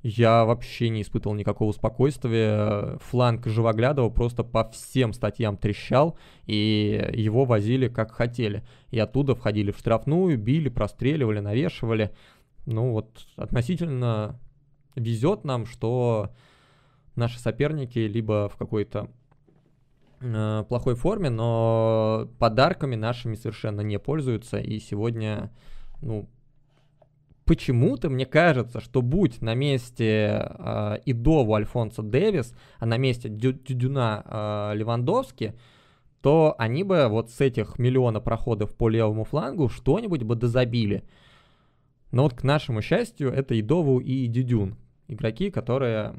я 0.03 0.45
вообще 0.45 0.89
не 0.89 1.03
испытывал 1.03 1.35
никакого 1.35 1.71
спокойствия. 1.73 2.97
Фланг 2.99 3.45
Живоглядова 3.45 4.09
просто 4.09 4.43
по 4.43 4.67
всем 4.69 5.13
статьям 5.13 5.57
трещал, 5.57 6.17
и 6.47 7.11
его 7.13 7.45
возили 7.45 7.87
как 7.87 8.11
хотели. 8.11 8.63
И 8.89 8.99
оттуда 8.99 9.35
входили 9.35 9.71
в 9.71 9.77
штрафную, 9.77 10.39
били, 10.39 10.69
простреливали, 10.69 11.39
навешивали. 11.39 12.11
Ну 12.65 12.91
вот 12.91 13.27
относительно 13.35 14.39
везет 14.95 15.43
нам, 15.43 15.67
что 15.67 16.31
наши 17.15 17.39
соперники 17.39 17.99
либо 17.99 18.49
в 18.49 18.57
какой-то 18.57 19.11
э, 20.19 20.63
плохой 20.67 20.95
форме, 20.95 21.29
но 21.29 22.27
подарками 22.39 22.95
нашими 22.95 23.35
совершенно 23.35 23.81
не 23.81 23.99
пользуются. 23.99 24.57
И 24.57 24.79
сегодня, 24.79 25.51
ну, 26.01 26.27
почему-то 27.45 28.09
мне 28.09 28.25
кажется, 28.25 28.79
что 28.79 29.01
будь 29.01 29.41
на 29.41 29.53
месте 29.55 30.47
э, 30.57 30.97
Идову 31.05 31.55
Альфонсо 31.55 32.01
Дэвис, 32.01 32.53
а 32.79 32.85
на 32.85 32.97
месте 32.97 33.29
Дю 33.29 33.53
Дюдюна 33.53 34.23
э, 34.25 34.75
Левандовски, 34.75 35.55
то 36.21 36.55
они 36.57 36.83
бы 36.83 37.07
вот 37.07 37.31
с 37.31 37.41
этих 37.41 37.79
миллиона 37.79 38.19
проходов 38.19 38.75
по 38.75 38.89
левому 38.89 39.23
флангу 39.23 39.69
что-нибудь 39.69 40.23
бы 40.23 40.35
дозабили. 40.35 41.03
Но 42.11 42.23
вот 42.23 42.33
к 42.33 42.43
нашему 42.43 42.81
счастью, 42.81 43.31
это 43.31 43.59
Идову 43.59 43.99
и 43.99 44.27
Дюдюн. 44.27 44.75
Игроки, 45.07 45.49
которые, 45.49 46.15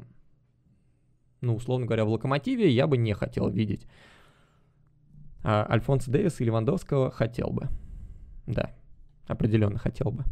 ну, 1.41 1.55
условно 1.55 1.85
говоря, 1.85 2.05
в 2.05 2.09
Локомотиве 2.09 2.69
я 2.69 2.85
бы 2.85 2.97
не 2.97 3.13
хотел 3.13 3.49
видеть. 3.49 3.87
А 5.43 5.65
Альфонсо 5.69 6.11
Дэвис 6.11 6.39
и 6.41 6.45
Левандовского 6.45 7.11
хотел 7.11 7.49
бы. 7.49 7.69
Да, 8.45 8.71
определенно 9.27 9.77
хотел 9.77 10.11
бы. 10.11 10.25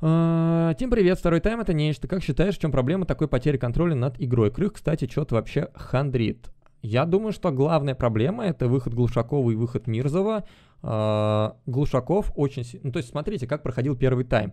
А, 0.00 0.74
Тим, 0.74 0.90
привет, 0.90 1.18
второй 1.18 1.40
тайм 1.40 1.60
это 1.60 1.72
нечто. 1.72 2.06
Как 2.06 2.22
считаешь, 2.22 2.56
в 2.56 2.60
чем 2.60 2.70
проблема 2.70 3.04
такой 3.04 3.26
потери 3.26 3.56
контроля 3.56 3.96
над 3.96 4.20
игрой? 4.20 4.52
Крых, 4.52 4.74
кстати, 4.74 5.08
что-то 5.10 5.34
вообще 5.34 5.70
хандрит. 5.74 6.50
Я 6.82 7.04
думаю, 7.04 7.32
что 7.32 7.50
главная 7.50 7.96
проблема 7.96 8.44
это 8.46 8.68
выход 8.68 8.94
Глушакова 8.94 9.50
и 9.50 9.56
выход 9.56 9.88
Мирзова. 9.88 10.44
А, 10.82 11.56
Глушаков 11.66 12.32
очень... 12.36 12.64
Ну, 12.84 12.92
то 12.92 12.98
есть, 12.98 13.10
смотрите, 13.10 13.48
как 13.48 13.64
проходил 13.64 13.96
первый 13.96 14.24
тайм. 14.24 14.52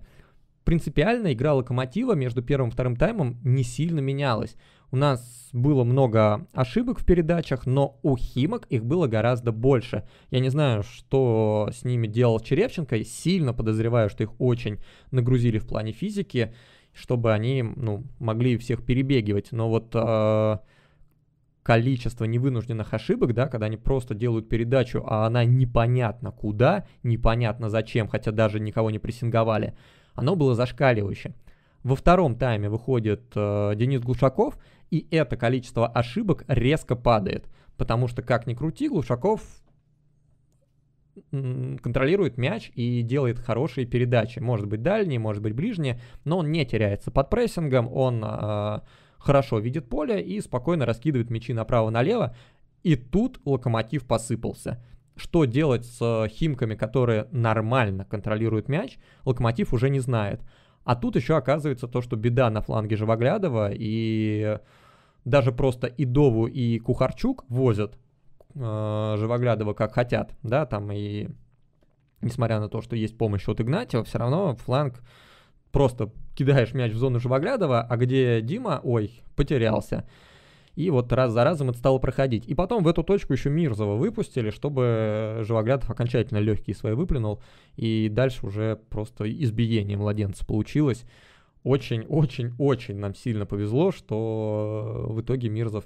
Принципиально 0.65 1.31
игра 1.31 1.53
Локомотива 1.53 2.13
между 2.13 2.41
первым 2.41 2.69
и 2.69 2.71
вторым 2.71 2.95
таймом 2.95 3.37
не 3.43 3.63
сильно 3.63 3.99
менялась. 3.99 4.55
У 4.89 4.97
нас 4.97 5.49
было 5.53 5.83
много 5.83 6.47
ошибок 6.53 6.99
в 6.99 7.05
передачах, 7.05 7.67
но 7.67 7.99
у 8.01 8.17
Химок 8.17 8.65
их 8.69 8.83
было 8.83 9.05
гораздо 9.05 9.51
больше. 9.51 10.07
Я 10.31 10.39
не 10.39 10.49
знаю, 10.49 10.81
что 10.81 11.69
с 11.71 11.85
ними 11.85 12.07
делал 12.07 12.39
Черевченко, 12.39 13.03
сильно 13.03 13.53
подозреваю, 13.53 14.09
что 14.09 14.23
их 14.23 14.31
очень 14.39 14.79
нагрузили 15.11 15.59
в 15.59 15.67
плане 15.67 15.91
физики, 15.91 16.55
чтобы 16.93 17.31
они 17.31 17.61
ну, 17.61 18.03
могли 18.17 18.57
всех 18.57 18.83
перебегивать. 18.83 19.51
Но 19.51 19.69
вот 19.69 19.91
э, 19.93 20.57
количество 21.61 22.25
невынужденных 22.25 22.91
ошибок, 22.91 23.35
да, 23.35 23.47
когда 23.47 23.67
они 23.67 23.77
просто 23.77 24.15
делают 24.15 24.49
передачу, 24.49 25.03
а 25.05 25.27
она 25.27 25.45
непонятно 25.45 26.31
куда, 26.31 26.87
непонятно 27.03 27.69
зачем, 27.69 28.07
хотя 28.07 28.31
даже 28.31 28.59
никого 28.59 28.89
не 28.89 28.97
прессинговали, 28.97 29.75
оно 30.15 30.35
было 30.35 30.55
зашкаливающее. 30.55 31.35
Во 31.83 31.95
втором 31.95 32.35
тайме 32.35 32.69
выходит 32.69 33.31
э, 33.35 33.73
Денис 33.75 34.01
Глушаков, 34.01 34.57
и 34.89 35.07
это 35.11 35.37
количество 35.37 35.87
ошибок 35.87 36.43
резко 36.47 36.95
падает. 36.95 37.45
Потому 37.77 38.07
что, 38.07 38.23
как 38.23 38.47
ни 38.47 38.53
крути, 38.53 38.89
Глушаков 38.89 39.41
контролирует 41.31 42.37
мяч 42.37 42.71
и 42.75 43.01
делает 43.01 43.39
хорошие 43.39 43.85
передачи. 43.85 44.39
Может 44.39 44.67
быть 44.67 44.81
дальние, 44.81 45.19
может 45.19 45.41
быть 45.41 45.53
ближние, 45.53 45.99
но 46.23 46.39
он 46.39 46.51
не 46.51 46.65
теряется 46.65 47.11
под 47.11 47.29
прессингом, 47.29 47.87
он 47.91 48.23
э, 48.23 48.79
хорошо 49.17 49.59
видит 49.59 49.87
поле 49.87 50.21
и 50.21 50.41
спокойно 50.41 50.85
раскидывает 50.85 51.29
мячи 51.29 51.53
направо-налево. 51.53 52.35
И 52.83 52.95
тут 52.95 53.39
локомотив 53.45 54.05
посыпался. 54.05 54.83
Что 55.15 55.45
делать 55.45 55.85
с 55.85 56.27
химками, 56.29 56.75
которые 56.75 57.27
нормально 57.31 58.05
контролируют 58.05 58.67
мяч, 58.67 58.97
локомотив 59.23 59.73
уже 59.73 59.89
не 59.89 59.99
знает. 59.99 60.41
А 60.83 60.95
тут 60.95 61.15
еще 61.15 61.35
оказывается 61.35 61.87
то, 61.87 62.01
что 62.01 62.15
беда 62.15 62.49
на 62.49 62.61
фланге 62.61 62.95
Живоглядова, 62.95 63.71
и 63.73 64.59
даже 65.23 65.51
просто 65.51 65.87
Идову 65.87 66.47
и 66.47 66.79
Кухарчук 66.79 67.45
возят 67.49 67.97
э, 68.53 69.15
Живоглядова 69.17 69.73
как 69.73 69.93
хотят, 69.93 70.35
да, 70.43 70.65
там 70.65 70.91
и 70.91 71.29
несмотря 72.21 72.59
на 72.59 72.69
то, 72.69 72.81
что 72.81 72.95
есть 72.95 73.17
помощь 73.17 73.47
от 73.47 73.61
Игнатьева, 73.61 74.03
все 74.03 74.19
равно 74.19 74.55
фланг 74.55 75.01
просто 75.71 76.11
кидаешь 76.35 76.73
мяч 76.73 76.91
в 76.91 76.97
зону 76.97 77.19
Живоглядова, 77.19 77.81
а 77.81 77.97
где 77.97 78.41
Дима, 78.41 78.79
ой, 78.83 79.23
потерялся. 79.35 80.07
И 80.75 80.89
вот 80.89 81.11
раз 81.13 81.31
за 81.31 81.43
разом 81.43 81.69
это 81.69 81.79
стало 81.79 81.99
проходить. 81.99 82.45
И 82.47 82.53
потом 82.53 82.83
в 82.83 82.87
эту 82.87 83.03
точку 83.03 83.33
еще 83.33 83.49
Мирзова 83.49 83.95
выпустили, 83.95 84.49
чтобы 84.49 85.39
Живоглядов 85.41 85.89
окончательно 85.89 86.39
легкие 86.39 86.75
свои 86.75 86.93
выплюнул. 86.93 87.41
И 87.77 88.09
дальше 88.09 88.45
уже 88.45 88.79
просто 88.89 89.31
избиение 89.31 89.97
младенца 89.97 90.45
получилось. 90.45 91.05
Очень-очень-очень 91.63 92.97
нам 92.97 93.15
сильно 93.15 93.45
повезло, 93.45 93.91
что 93.91 95.07
в 95.09 95.21
итоге 95.21 95.49
Мирзов 95.49 95.85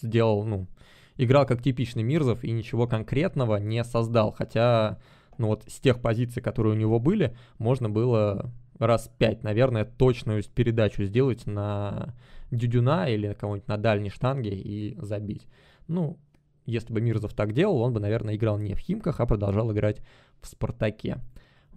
сделал, 0.00 0.44
ну, 0.44 0.68
играл 1.16 1.46
как 1.46 1.62
типичный 1.62 2.02
Мирзов 2.02 2.44
и 2.44 2.50
ничего 2.50 2.86
конкретного 2.86 3.56
не 3.56 3.82
создал. 3.82 4.32
Хотя, 4.32 4.98
ну 5.38 5.48
вот 5.48 5.64
с 5.66 5.80
тех 5.80 6.00
позиций, 6.00 6.42
которые 6.42 6.74
у 6.74 6.78
него 6.78 7.00
были, 7.00 7.36
можно 7.58 7.88
было 7.88 8.52
раз 8.78 9.10
пять, 9.18 9.42
наверное, 9.42 9.84
точную 9.84 10.42
передачу 10.44 11.04
сделать 11.04 11.46
на 11.46 12.14
Дюдюна 12.52 13.08
или 13.08 13.32
кого-нибудь 13.32 13.68
на 13.68 13.78
дальней 13.78 14.10
штанге 14.10 14.54
и 14.54 14.96
забить. 15.00 15.48
Ну, 15.88 16.18
если 16.66 16.92
бы 16.92 17.00
Мирзов 17.00 17.34
так 17.34 17.52
делал, 17.52 17.80
он 17.80 17.92
бы, 17.92 18.00
наверное, 18.00 18.36
играл 18.36 18.58
не 18.58 18.74
в 18.74 18.78
Химках, 18.78 19.20
а 19.20 19.26
продолжал 19.26 19.72
играть 19.72 20.00
в 20.40 20.46
Спартаке. 20.46 21.18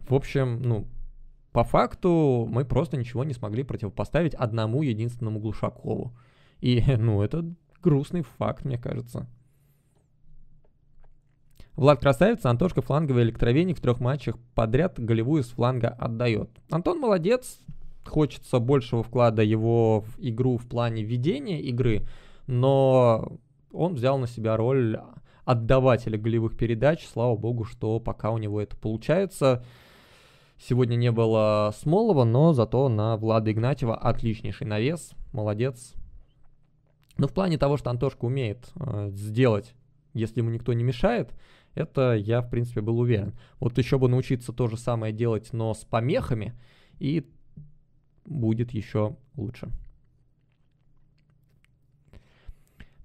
В 0.08 0.14
общем, 0.14 0.62
ну, 0.62 0.88
по 1.52 1.64
факту 1.64 2.48
мы 2.50 2.66
просто 2.66 2.98
ничего 2.98 3.24
не 3.24 3.34
смогли 3.34 3.64
противопоставить 3.64 4.36
одному 4.36 4.84
единственному 4.84 5.40
Глушакову. 5.40 6.14
И, 6.60 6.84
ну, 6.98 7.22
это 7.22 7.46
грустный 7.82 8.22
факт, 8.22 8.66
мне 8.66 8.78
кажется. 8.78 9.28
Влад 11.76 12.00
Красавец, 12.00 12.46
Антошка 12.46 12.82
фланговый 12.82 13.24
электровеник 13.24 13.78
в 13.78 13.82
трех 13.82 14.00
матчах 14.00 14.38
подряд 14.54 14.98
голевую 14.98 15.44
с 15.44 15.50
фланга 15.50 15.90
отдает. 15.90 16.50
Антон 16.70 17.00
молодец, 17.00 17.60
хочется 18.06 18.60
большего 18.60 19.04
вклада 19.04 19.41
его 19.41 20.02
в 20.02 20.20
игру 20.20 20.58
в 20.58 20.68
плане 20.68 21.04
ведения 21.04 21.62
игры, 21.62 22.08
но 22.48 23.39
он 23.72 23.96
взял 23.96 24.18
на 24.18 24.28
себя 24.28 24.58
роль 24.58 25.00
отдавателя 25.44 26.18
голевых 26.18 26.58
передач. 26.58 27.06
Слава 27.06 27.36
богу, 27.36 27.63
что 27.63 28.00
пока 28.00 28.32
у 28.32 28.38
него 28.38 28.62
это 28.62 28.76
получается. 28.76 29.63
Сегодня 30.58 30.96
не 30.96 31.12
было 31.12 31.74
Смолова, 31.78 32.24
но 32.24 32.54
зато 32.54 32.88
на 32.89 33.18
Влада 33.18 33.52
Игнатьева 33.52 33.96
отличнейший 33.96 34.65
навес. 34.65 35.12
Молодец. 35.34 35.94
Но 37.18 37.28
в 37.28 37.34
плане 37.34 37.58
того, 37.58 37.78
что 37.78 37.89
Антошка 37.89 38.26
умеет 38.26 38.72
э, 38.76 39.10
сделать, 39.12 39.74
если 40.13 40.39
ему 40.39 40.50
никто 40.50 40.74
не 40.74 40.84
мешает, 40.84 41.34
это 41.74 42.13
я, 42.13 42.41
в 42.41 42.50
принципе, 42.50 42.82
был 42.82 43.00
уверен. 43.00 43.38
Вот 43.60 43.78
еще 43.78 44.00
бы 44.00 44.08
научиться 44.08 44.54
то 44.54 44.68
же 44.68 44.78
самое 44.78 45.13
делать, 45.13 45.50
но 45.52 45.74
с 45.74 45.84
помехами, 45.84 46.54
и 47.00 47.30
будет 48.26 48.72
еще 48.72 49.16
лучше. 49.36 49.72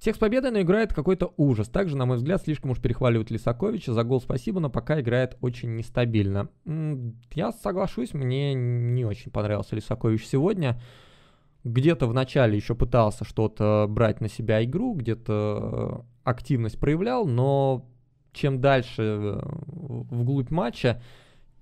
Всех 0.01 0.17
с 0.17 0.19
победой, 0.19 0.51
но 0.51 0.63
играет 0.63 0.95
какой-то 0.95 1.35
ужас. 1.37 1.69
Также, 1.69 1.95
на 1.95 2.07
мой 2.07 2.17
взгляд, 2.17 2.41
слишком 2.41 2.71
уж 2.71 2.81
перехваливают 2.81 3.31
Лисаковича. 3.31 3.93
За 3.93 4.03
гол 4.03 4.23
спасибо, 4.23 4.59
но 4.59 4.71
пока 4.71 4.99
играет 4.99 5.37
очень 5.43 5.77
нестабильно. 5.77 6.49
Я 7.35 7.53
соглашусь, 7.53 8.15
мне 8.15 8.55
не 8.55 9.05
очень 9.05 9.31
понравился 9.31 9.77
Лисакович 9.77 10.27
сегодня. 10.27 10.81
Где-то 11.65 12.07
в 12.07 12.15
начале 12.15 12.57
еще 12.57 12.75
пытался 12.75 13.27
что-то 13.27 13.85
брать 13.91 14.23
на 14.23 14.31
себя 14.31 14.65
игру, 14.65 14.95
где-то 14.95 16.07
активность 16.25 16.81
проявлял, 16.81 17.27
но 17.27 17.87
чем 18.33 18.61
дальше 18.63 19.03
э, 19.03 19.41
вглубь 19.43 20.51
матча, 20.51 21.03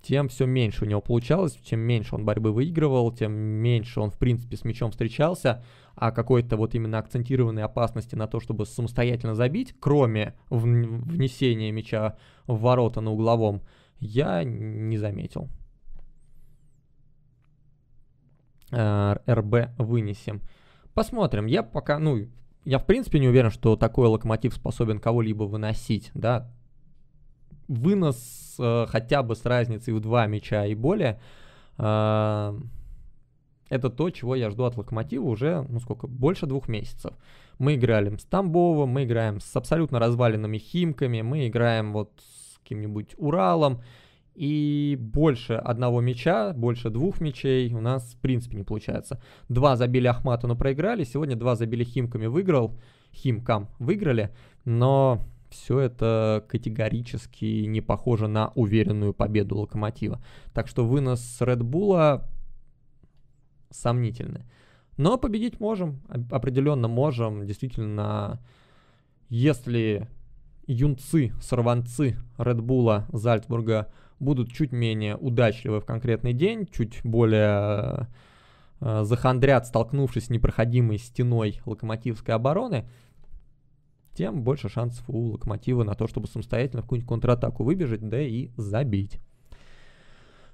тем 0.01 0.29
все 0.29 0.45
меньше 0.45 0.85
у 0.85 0.87
него 0.87 1.01
получалось, 1.01 1.57
чем 1.63 1.79
меньше 1.81 2.15
он 2.15 2.25
борьбы 2.25 2.51
выигрывал, 2.51 3.11
тем 3.11 3.33
меньше 3.33 3.99
он, 3.99 4.09
в 4.09 4.17
принципе, 4.17 4.57
с 4.57 4.63
мячом 4.63 4.91
встречался, 4.91 5.63
а 5.95 6.11
какой-то 6.11 6.55
вот 6.55 6.75
именно 6.75 6.99
акцентированной 6.99 7.63
опасности 7.63 8.15
на 8.15 8.27
то, 8.27 8.39
чтобы 8.39 8.65
самостоятельно 8.65 9.35
забить, 9.35 9.75
кроме 9.79 10.35
внесения 10.49 11.71
мяча 11.71 12.17
в 12.47 12.59
ворота 12.59 13.01
на 13.01 13.11
угловом, 13.11 13.61
я 13.99 14.43
не 14.43 14.97
заметил. 14.97 15.49
Э, 18.71 19.17
РБ 19.27 19.77
вынесем. 19.77 20.41
Посмотрим. 20.93 21.47
Я 21.47 21.63
пока, 21.63 21.99
ну, 21.99 22.27
я 22.63 22.79
в 22.79 22.85
принципе 22.85 23.19
не 23.19 23.27
уверен, 23.27 23.49
что 23.49 23.75
такой 23.75 24.07
локомотив 24.07 24.53
способен 24.53 24.99
кого-либо 24.99 25.43
выносить, 25.43 26.11
да, 26.13 26.51
вынос 27.69 28.55
э, 28.59 28.85
хотя 28.89 29.23
бы 29.23 29.35
с 29.35 29.45
разницей 29.45 29.93
в 29.93 30.01
два 30.01 30.27
мяча 30.27 30.65
и 30.65 30.75
более, 30.75 31.21
э, 31.77 32.59
это 33.69 33.89
то, 33.89 34.09
чего 34.09 34.35
я 34.35 34.49
жду 34.49 34.63
от 34.63 34.75
Локомотива 34.75 35.23
уже, 35.23 35.65
ну 35.69 35.79
сколько, 35.79 36.07
больше 36.07 36.47
двух 36.47 36.67
месяцев. 36.67 37.13
Мы 37.59 37.75
играли 37.75 38.15
с 38.17 38.25
Тамбовым, 38.25 38.89
мы 38.89 39.03
играем 39.03 39.39
с 39.39 39.55
абсолютно 39.55 39.99
разваленными 39.99 40.57
Химками, 40.57 41.21
мы 41.21 41.47
играем 41.47 41.93
вот 41.93 42.11
с 42.19 42.57
каким-нибудь 42.59 43.13
Уралом, 43.17 43.81
и 44.33 44.97
больше 44.99 45.53
одного 45.53 46.01
мяча, 46.01 46.53
больше 46.53 46.89
двух 46.89 47.19
мячей 47.19 47.73
у 47.73 47.81
нас 47.81 48.13
в 48.13 48.21
принципе 48.21 48.57
не 48.57 48.63
получается. 48.63 49.21
Два 49.49 49.75
забили 49.75 50.07
Ахмату, 50.07 50.47
но 50.47 50.55
проиграли, 50.55 51.03
сегодня 51.03 51.35
два 51.35 51.55
забили 51.55 51.83
Химками, 51.83 52.25
выиграл, 52.25 52.79
Химкам 53.13 53.67
выиграли, 53.79 54.33
но 54.65 55.21
все 55.49 55.79
это 55.79 56.45
категорически 56.47 57.65
не 57.65 57.81
похоже 57.81 58.27
на 58.27 58.49
уверенную 58.55 59.13
победу 59.13 59.57
Локомотива. 59.57 60.21
Так 60.53 60.67
что 60.67 60.85
вынос 60.85 61.21
с 61.21 61.45
Редбула 61.45 62.29
сомнительный. 63.69 64.45
Но 64.97 65.17
победить 65.17 65.59
можем, 65.59 66.01
определенно 66.29 66.87
можем. 66.87 67.45
Действительно, 67.45 68.39
если 69.29 70.07
юнцы, 70.67 71.31
сорванцы 71.41 72.17
Редбула, 72.37 73.07
Зальцбурга 73.11 73.91
будут 74.19 74.51
чуть 74.51 74.71
менее 74.71 75.15
удачливы 75.15 75.79
в 75.79 75.85
конкретный 75.85 76.33
день, 76.33 76.67
чуть 76.67 76.99
более 77.03 78.07
э, 78.81 79.03
захандрят, 79.03 79.65
столкнувшись 79.65 80.25
с 80.25 80.29
непроходимой 80.29 80.97
стеной 80.97 81.61
локомотивской 81.65 82.35
обороны, 82.35 82.87
тем 84.13 84.43
больше 84.43 84.69
шансов 84.69 85.03
у 85.07 85.31
Локомотива 85.31 85.83
на 85.83 85.95
то, 85.95 86.07
чтобы 86.07 86.27
самостоятельно 86.27 86.81
в 86.81 86.85
какую-нибудь 86.85 87.09
контратаку 87.09 87.63
выбежать, 87.63 88.07
да 88.07 88.21
и 88.21 88.49
забить. 88.57 89.19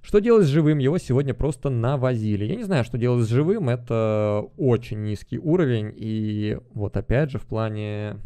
Что 0.05 0.19
делать 0.19 0.45
с 0.45 0.49
живым? 0.49 0.77
Его 0.77 0.99
сегодня 0.99 1.33
просто 1.33 1.71
навозили. 1.71 2.45
Я 2.45 2.55
не 2.55 2.63
знаю, 2.63 2.83
что 2.83 2.99
делать 2.99 3.25
с 3.25 3.27
живым. 3.29 3.69
Это 3.69 4.45
очень 4.55 5.01
низкий 5.01 5.39
уровень. 5.39 5.91
И 5.95 6.59
вот 6.75 6.95
опять 6.95 7.31
же 7.31 7.39
в 7.39 7.45
плане... 7.47 8.17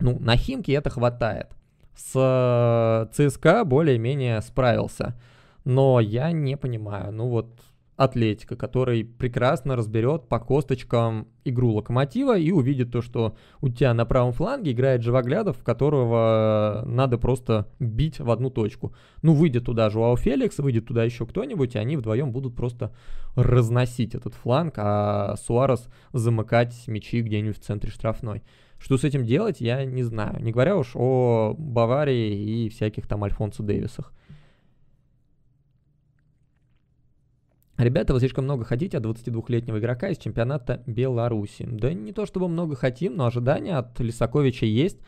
Ну, 0.00 0.18
на 0.18 0.36
Химке 0.36 0.72
это 0.72 0.88
хватает. 0.88 1.48
С 1.94 3.10
ЦСКА 3.12 3.66
более-менее 3.66 4.40
справился. 4.40 5.20
Но 5.66 6.00
я 6.00 6.32
не 6.32 6.56
понимаю. 6.56 7.12
Ну 7.12 7.28
вот 7.28 7.60
Атлетика, 7.96 8.56
который 8.56 9.04
прекрасно 9.04 9.74
разберет 9.74 10.28
по 10.28 10.38
косточкам 10.38 11.28
игру 11.44 11.72
Локомотива 11.72 12.36
и 12.36 12.50
увидит 12.50 12.92
то, 12.92 13.00
что 13.00 13.36
у 13.62 13.70
тебя 13.70 13.94
на 13.94 14.04
правом 14.04 14.32
фланге 14.32 14.72
играет 14.72 15.02
Живоглядов, 15.02 15.62
которого 15.62 16.82
надо 16.84 17.16
просто 17.16 17.68
бить 17.78 18.20
в 18.20 18.30
одну 18.30 18.50
точку. 18.50 18.94
Ну, 19.22 19.32
выйдет 19.32 19.64
туда 19.64 19.88
Жуау 19.88 20.16
Феликс, 20.16 20.58
выйдет 20.58 20.86
туда 20.86 21.04
еще 21.04 21.24
кто-нибудь, 21.24 21.74
и 21.74 21.78
они 21.78 21.96
вдвоем 21.96 22.32
будут 22.32 22.54
просто 22.54 22.94
разносить 23.34 24.14
этот 24.14 24.34
фланг, 24.34 24.74
а 24.76 25.34
Суарес 25.36 25.88
замыкать 26.12 26.86
мячи 26.88 27.22
где-нибудь 27.22 27.58
в 27.58 27.62
центре 27.62 27.90
штрафной. 27.90 28.42
Что 28.78 28.98
с 28.98 29.04
этим 29.04 29.24
делать, 29.24 29.62
я 29.62 29.86
не 29.86 30.02
знаю. 30.02 30.42
Не 30.42 30.52
говоря 30.52 30.76
уж 30.76 30.92
о 30.94 31.54
Баварии 31.56 32.64
и 32.66 32.68
всяких 32.68 33.06
там 33.06 33.24
Альфонсо 33.24 33.62
Дэвисах. 33.62 34.12
Ребята, 37.78 38.14
вы 38.14 38.20
слишком 38.20 38.44
много 38.44 38.64
хотите 38.64 38.96
от 38.96 39.04
22-летнего 39.04 39.78
игрока 39.78 40.08
из 40.08 40.16
чемпионата 40.16 40.82
Беларуси. 40.86 41.68
Да 41.70 41.92
не 41.92 42.12
то 42.12 42.24
чтобы 42.24 42.48
много 42.48 42.74
хотим, 42.74 43.16
но 43.16 43.26
ожидания 43.26 43.76
от 43.76 44.00
Лисаковича 44.00 44.64
есть. 44.64 44.98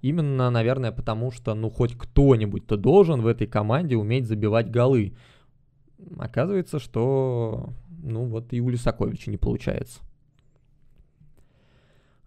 Именно, 0.00 0.50
наверное, 0.50 0.92
потому 0.92 1.32
что, 1.32 1.54
ну, 1.54 1.70
хоть 1.70 1.96
кто-нибудь-то 1.96 2.76
должен 2.76 3.22
в 3.22 3.26
этой 3.26 3.48
команде 3.48 3.96
уметь 3.96 4.26
забивать 4.26 4.70
голы. 4.70 5.16
Оказывается, 6.18 6.78
что, 6.78 7.70
ну, 8.02 8.26
вот 8.26 8.52
и 8.52 8.60
у 8.60 8.68
Лисаковича 8.68 9.30
не 9.30 9.38
получается. 9.38 10.00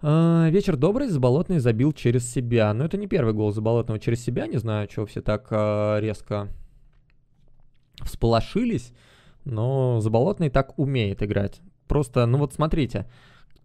А, 0.02 0.50
вечер 0.50 0.76
добрый, 0.76 1.08
Заболотный 1.08 1.60
забил 1.60 1.94
через 1.94 2.30
себя. 2.30 2.74
Но 2.74 2.84
это 2.84 2.98
не 2.98 3.08
первый 3.08 3.34
гол 3.34 3.54
Заболотного 3.54 4.00
через 4.00 4.22
себя. 4.22 4.48
Не 4.48 4.58
знаю, 4.58 4.88
чего 4.88 5.06
все 5.06 5.22
так 5.22 5.48
а, 5.52 6.00
резко 6.00 6.50
всполошились 8.04 8.92
но 9.52 10.00
Заболотный 10.02 10.50
так 10.50 10.78
умеет 10.78 11.24
играть. 11.24 11.62
Просто, 11.88 12.26
ну 12.26 12.38
вот 12.38 12.54
смотрите, 12.54 13.08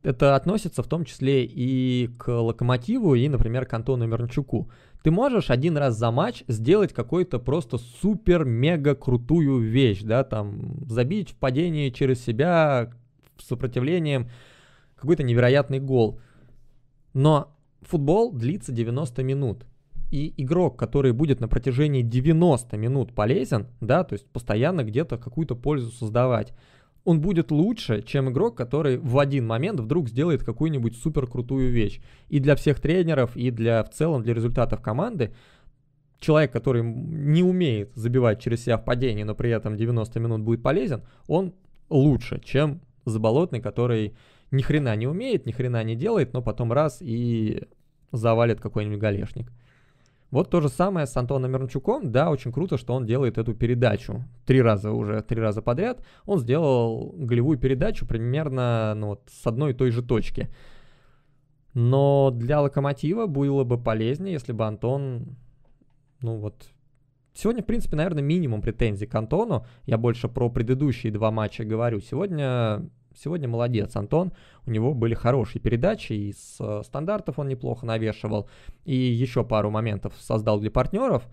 это 0.02 0.34
относится 0.34 0.82
в 0.82 0.86
том 0.86 1.04
числе 1.04 1.44
и 1.44 2.08
к 2.18 2.28
Локомотиву, 2.28 3.14
и, 3.14 3.28
например, 3.28 3.66
к 3.66 3.74
Антону 3.74 4.06
Мирончуку. 4.06 4.70
Ты 5.02 5.10
можешь 5.10 5.50
один 5.50 5.76
раз 5.76 5.96
за 5.96 6.10
матч 6.10 6.44
сделать 6.48 6.92
какой-то 6.92 7.38
просто 7.38 7.78
супер-мега 7.78 8.94
крутую 8.94 9.58
вещь, 9.58 10.02
да, 10.02 10.24
там, 10.24 10.86
забить 10.88 11.30
в 11.30 11.36
падении 11.36 11.90
через 11.90 12.24
себя 12.24 12.90
сопротивлением 13.38 14.30
какой-то 14.96 15.24
невероятный 15.24 15.80
гол. 15.80 16.20
Но 17.14 17.56
футбол 17.82 18.32
длится 18.32 18.72
90 18.72 19.22
минут 19.24 19.66
и 20.12 20.32
игрок, 20.36 20.78
который 20.78 21.12
будет 21.12 21.40
на 21.40 21.48
протяжении 21.48 22.02
90 22.02 22.76
минут 22.76 23.14
полезен, 23.14 23.66
да, 23.80 24.04
то 24.04 24.12
есть 24.12 24.26
постоянно 24.28 24.84
где-то 24.84 25.18
какую-то 25.18 25.56
пользу 25.56 25.90
создавать, 25.90 26.52
он 27.04 27.20
будет 27.20 27.50
лучше, 27.50 28.02
чем 28.02 28.30
игрок, 28.30 28.56
который 28.56 28.98
в 28.98 29.18
один 29.18 29.46
момент 29.46 29.80
вдруг 29.80 30.08
сделает 30.08 30.44
какую-нибудь 30.44 30.96
супер 30.96 31.26
крутую 31.26 31.72
вещь. 31.72 32.00
И 32.28 32.38
для 32.38 32.54
всех 32.54 32.78
тренеров, 32.78 33.36
и 33.36 33.50
для 33.50 33.82
в 33.82 33.90
целом 33.90 34.22
для 34.22 34.34
результатов 34.34 34.80
команды 34.80 35.34
человек, 36.20 36.52
который 36.52 36.84
не 36.84 37.42
умеет 37.42 37.90
забивать 37.96 38.40
через 38.40 38.62
себя 38.62 38.78
в 38.78 38.84
падении, 38.84 39.24
но 39.24 39.34
при 39.34 39.50
этом 39.50 39.76
90 39.76 40.20
минут 40.20 40.42
будет 40.42 40.62
полезен, 40.62 41.02
он 41.26 41.54
лучше, 41.88 42.40
чем 42.44 42.80
Заболотный, 43.04 43.60
который 43.60 44.14
ни 44.50 44.62
хрена 44.62 44.94
не 44.94 45.08
умеет, 45.08 45.44
ни 45.44 45.52
хрена 45.52 45.82
не 45.82 45.96
делает, 45.96 46.32
но 46.32 46.40
потом 46.40 46.72
раз 46.72 46.98
и 47.00 47.64
завалит 48.12 48.60
какой-нибудь 48.60 49.00
галешник. 49.00 49.52
Вот 50.32 50.48
то 50.48 50.62
же 50.62 50.70
самое 50.70 51.06
с 51.06 51.14
Антоном 51.16 51.52
Мирончуком. 51.52 52.10
Да, 52.10 52.30
очень 52.30 52.52
круто, 52.52 52.78
что 52.78 52.94
он 52.94 53.04
делает 53.04 53.36
эту 53.36 53.52
передачу. 53.54 54.24
Три 54.46 54.62
раза 54.62 54.90
уже, 54.90 55.20
три 55.20 55.38
раза 55.38 55.60
подряд. 55.60 56.02
Он 56.24 56.38
сделал 56.38 57.12
голевую 57.14 57.58
передачу 57.58 58.06
примерно 58.06 58.94
ну, 58.96 59.08
вот, 59.08 59.28
с 59.30 59.46
одной 59.46 59.72
и 59.72 59.74
той 59.74 59.90
же 59.90 60.02
точки. 60.02 60.48
Но 61.74 62.30
для 62.30 62.62
Локомотива 62.62 63.26
было 63.26 63.64
бы 63.64 63.76
полезнее, 63.76 64.32
если 64.32 64.52
бы 64.52 64.66
Антон, 64.66 65.36
ну 66.22 66.38
вот, 66.38 66.66
Сегодня, 67.34 67.62
в 67.62 67.66
принципе, 67.66 67.96
наверное, 67.96 68.22
минимум 68.22 68.60
претензий 68.60 69.06
к 69.06 69.14
Антону. 69.14 69.64
Я 69.86 69.96
больше 69.96 70.28
про 70.28 70.50
предыдущие 70.50 71.10
два 71.12 71.30
матча 71.30 71.64
говорю. 71.64 72.00
Сегодня 72.00 72.82
Сегодня 73.16 73.48
молодец 73.48 73.96
Антон, 73.96 74.32
у 74.66 74.70
него 74.70 74.94
были 74.94 75.14
хорошие 75.14 75.60
передачи, 75.60 76.12
и 76.12 76.32
с 76.32 76.56
э, 76.60 76.82
стандартов 76.84 77.38
он 77.38 77.48
неплохо 77.48 77.86
навешивал, 77.86 78.48
и 78.84 78.94
еще 78.94 79.44
пару 79.44 79.70
моментов 79.70 80.14
создал 80.18 80.60
для 80.60 80.70
партнеров. 80.70 81.28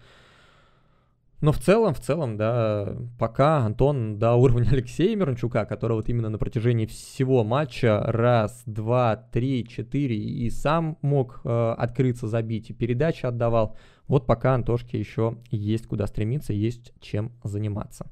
Но 1.42 1.54
в 1.54 1.58
целом, 1.58 1.94
в 1.94 2.02
целом, 2.02 2.36
да, 2.36 2.98
пока 3.18 3.60
Антон 3.60 4.20
до 4.20 4.34
уровня 4.34 4.70
Алексея 4.72 5.16
Мирончука, 5.16 5.66
который 5.66 5.94
вот 5.94 6.10
именно 6.10 6.30
на 6.30 6.38
протяжении 6.38 6.86
всего 6.86 7.44
матча 7.46 8.04
раз, 8.06 8.62
два, 8.66 9.16
три, 9.16 9.66
четыре 9.66 10.18
и 10.18 10.50
сам 10.50 10.98
мог 11.02 11.40
э, 11.46 11.76
открыться, 11.78 12.28
забить, 12.28 12.70
и 12.72 12.74
передачи 12.74 13.26
отдавал, 13.26 13.78
вот 14.08 14.26
пока 14.26 14.56
Антошке 14.56 15.00
еще 15.00 15.38
есть 15.50 15.88
куда 15.88 16.08
стремиться, 16.08 16.52
есть 16.52 16.92
чем 17.00 17.32
заниматься. 17.44 18.12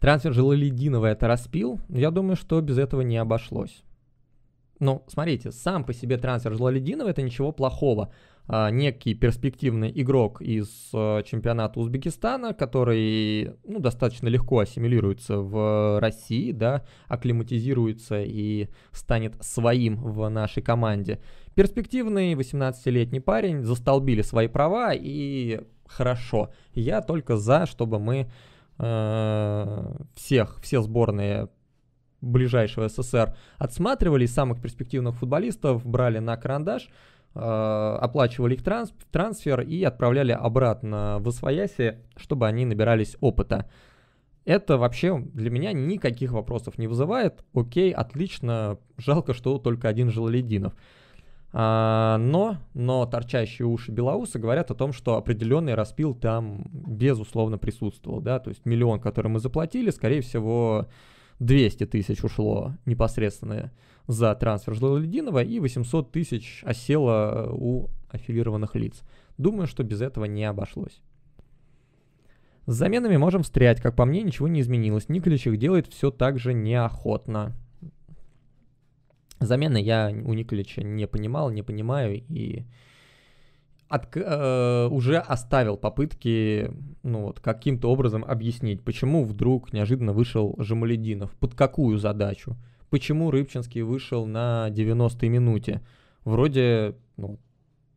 Трансфер 0.00 0.32
Желалединова 0.32 1.06
это 1.06 1.26
распил. 1.26 1.80
Я 1.88 2.10
думаю, 2.10 2.36
что 2.36 2.60
без 2.60 2.78
этого 2.78 3.00
не 3.00 3.16
обошлось. 3.16 3.82
Ну, 4.80 5.02
смотрите, 5.08 5.50
сам 5.50 5.84
по 5.84 5.92
себе 5.92 6.18
трансфер 6.18 6.54
Желалединова 6.54 7.08
это 7.08 7.22
ничего 7.22 7.50
плохого. 7.50 8.12
А, 8.46 8.70
некий 8.70 9.14
перспективный 9.14 9.92
игрок 9.94 10.40
из 10.40 10.68
а, 10.94 11.22
чемпионата 11.22 11.80
Узбекистана, 11.80 12.54
который 12.54 13.56
ну, 13.64 13.80
достаточно 13.80 14.28
легко 14.28 14.60
ассимилируется 14.60 15.38
в 15.38 16.00
России, 16.00 16.52
да, 16.52 16.84
акклиматизируется 17.08 18.22
и 18.22 18.68
станет 18.92 19.34
своим 19.42 19.96
в 19.96 20.28
нашей 20.28 20.62
команде. 20.62 21.20
Перспективный 21.56 22.34
18-летний 22.34 23.20
парень, 23.20 23.64
застолбили 23.64 24.22
свои 24.22 24.46
права 24.46 24.92
и 24.94 25.60
хорошо. 25.86 26.50
Я 26.72 27.02
только 27.02 27.36
за, 27.36 27.66
чтобы 27.66 27.98
мы 27.98 28.30
всех, 28.78 30.60
все 30.60 30.82
сборные 30.82 31.48
ближайшего 32.20 32.88
СССР 32.88 33.36
отсматривали 33.58 34.26
самых 34.26 34.60
перспективных 34.60 35.16
футболистов, 35.16 35.84
брали 35.86 36.18
на 36.18 36.36
карандаш, 36.36 36.88
э, 37.34 37.38
оплачивали 37.38 38.54
их 38.54 38.62
транс, 38.62 38.92
трансфер 39.10 39.60
и 39.60 39.82
отправляли 39.84 40.32
обратно 40.32 41.18
в 41.20 41.28
Освояси, 41.28 41.98
чтобы 42.16 42.46
они 42.46 42.64
набирались 42.64 43.16
опыта. 43.20 43.70
Это 44.44 44.78
вообще 44.78 45.18
для 45.18 45.50
меня 45.50 45.72
никаких 45.72 46.32
вопросов 46.32 46.78
не 46.78 46.86
вызывает. 46.86 47.44
Окей, 47.52 47.92
отлично, 47.92 48.78
жалко, 48.96 49.34
что 49.34 49.58
только 49.58 49.88
один 49.88 50.10
Желалединов. 50.10 50.74
А, 51.52 52.18
но, 52.18 52.58
но 52.74 53.06
торчащие 53.06 53.66
уши 53.66 53.90
Белоуса 53.90 54.38
говорят 54.38 54.70
о 54.70 54.74
том, 54.74 54.92
что 54.92 55.16
определенный 55.16 55.74
распил 55.74 56.14
там 56.14 56.66
безусловно 56.72 57.56
присутствовал, 57.56 58.20
да, 58.20 58.38
то 58.38 58.50
есть 58.50 58.66
миллион, 58.66 59.00
который 59.00 59.28
мы 59.28 59.40
заплатили, 59.40 59.90
скорее 59.90 60.20
всего, 60.20 60.88
200 61.38 61.86
тысяч 61.86 62.22
ушло 62.22 62.74
непосредственно 62.84 63.72
за 64.06 64.34
трансфер 64.34 64.74
Жлалединова 64.74 65.42
и 65.42 65.60
800 65.60 66.12
тысяч 66.12 66.62
осело 66.64 67.48
у 67.52 67.88
аффилированных 68.10 68.74
лиц. 68.74 69.02
Думаю, 69.38 69.66
что 69.66 69.84
без 69.84 70.00
этого 70.00 70.24
не 70.24 70.44
обошлось. 70.44 71.00
С 72.66 72.74
заменами 72.74 73.16
можем 73.16 73.42
встрять, 73.42 73.80
как 73.80 73.96
по 73.96 74.04
мне, 74.04 74.22
ничего 74.22 74.48
не 74.48 74.60
изменилось. 74.60 75.08
Николич 75.08 75.46
их 75.46 75.56
делает 75.56 75.86
все 75.86 76.10
так 76.10 76.38
же 76.38 76.52
неохотно. 76.52 77.54
Замены 79.40 79.78
я 79.80 80.10
у 80.10 80.34
Николича 80.34 80.82
не 80.82 81.06
понимал, 81.06 81.50
не 81.50 81.62
понимаю 81.62 82.22
и 82.28 82.64
от, 83.88 84.16
э, 84.16 84.88
уже 84.90 85.18
оставил 85.18 85.76
попытки 85.76 86.70
ну, 87.02 87.26
вот, 87.26 87.40
каким-то 87.40 87.90
образом 87.90 88.24
объяснить, 88.24 88.82
почему 88.82 89.24
вдруг 89.24 89.72
неожиданно 89.72 90.12
вышел 90.12 90.54
Жамалединов, 90.58 91.34
под 91.36 91.54
какую 91.54 91.98
задачу, 91.98 92.56
почему 92.90 93.30
Рыбчинский 93.30 93.82
вышел 93.82 94.26
на 94.26 94.68
90-й 94.70 95.28
минуте. 95.28 95.80
Вроде, 96.24 96.96
ну, 97.16 97.38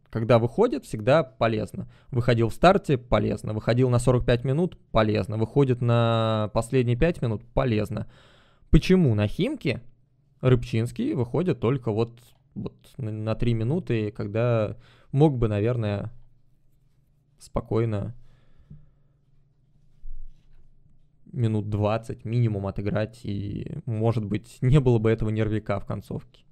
когда 0.10 0.40
выходит, 0.40 0.86
всегда 0.86 1.24
полезно. 1.24 1.90
Выходил 2.10 2.50
в 2.50 2.54
старте, 2.54 2.98
полезно. 2.98 3.54
Выходил 3.54 3.90
на 3.90 4.00
45 4.00 4.44
минут, 4.44 4.78
полезно. 4.92 5.38
Выходит 5.38 5.82
на 5.82 6.50
последние 6.54 6.98
5 6.98 7.22
минут, 7.22 7.44
полезно. 7.54 8.08
Почему 8.70 9.16
на 9.16 9.28
Химке 9.28 9.82
Рыбчинский 10.42 11.14
выходит 11.14 11.60
только 11.60 11.92
вот, 11.92 12.20
вот 12.56 12.74
на 12.98 13.36
3 13.36 13.54
минуты, 13.54 14.12
когда 14.12 14.78
мог 15.12 15.38
бы, 15.38 15.48
наверное, 15.48 16.12
спокойно 17.40 18.16
минут 21.32 21.70
20 21.70 22.26
минимум 22.26 22.68
отыграть, 22.68 23.22
и, 23.24 23.78
может 23.86 24.26
быть, 24.26 24.58
не 24.62 24.80
было 24.80 25.00
бы 25.00 25.10
этого 25.10 25.30
нервика 25.30 25.80
в 25.80 25.86
концовке. 25.86 26.44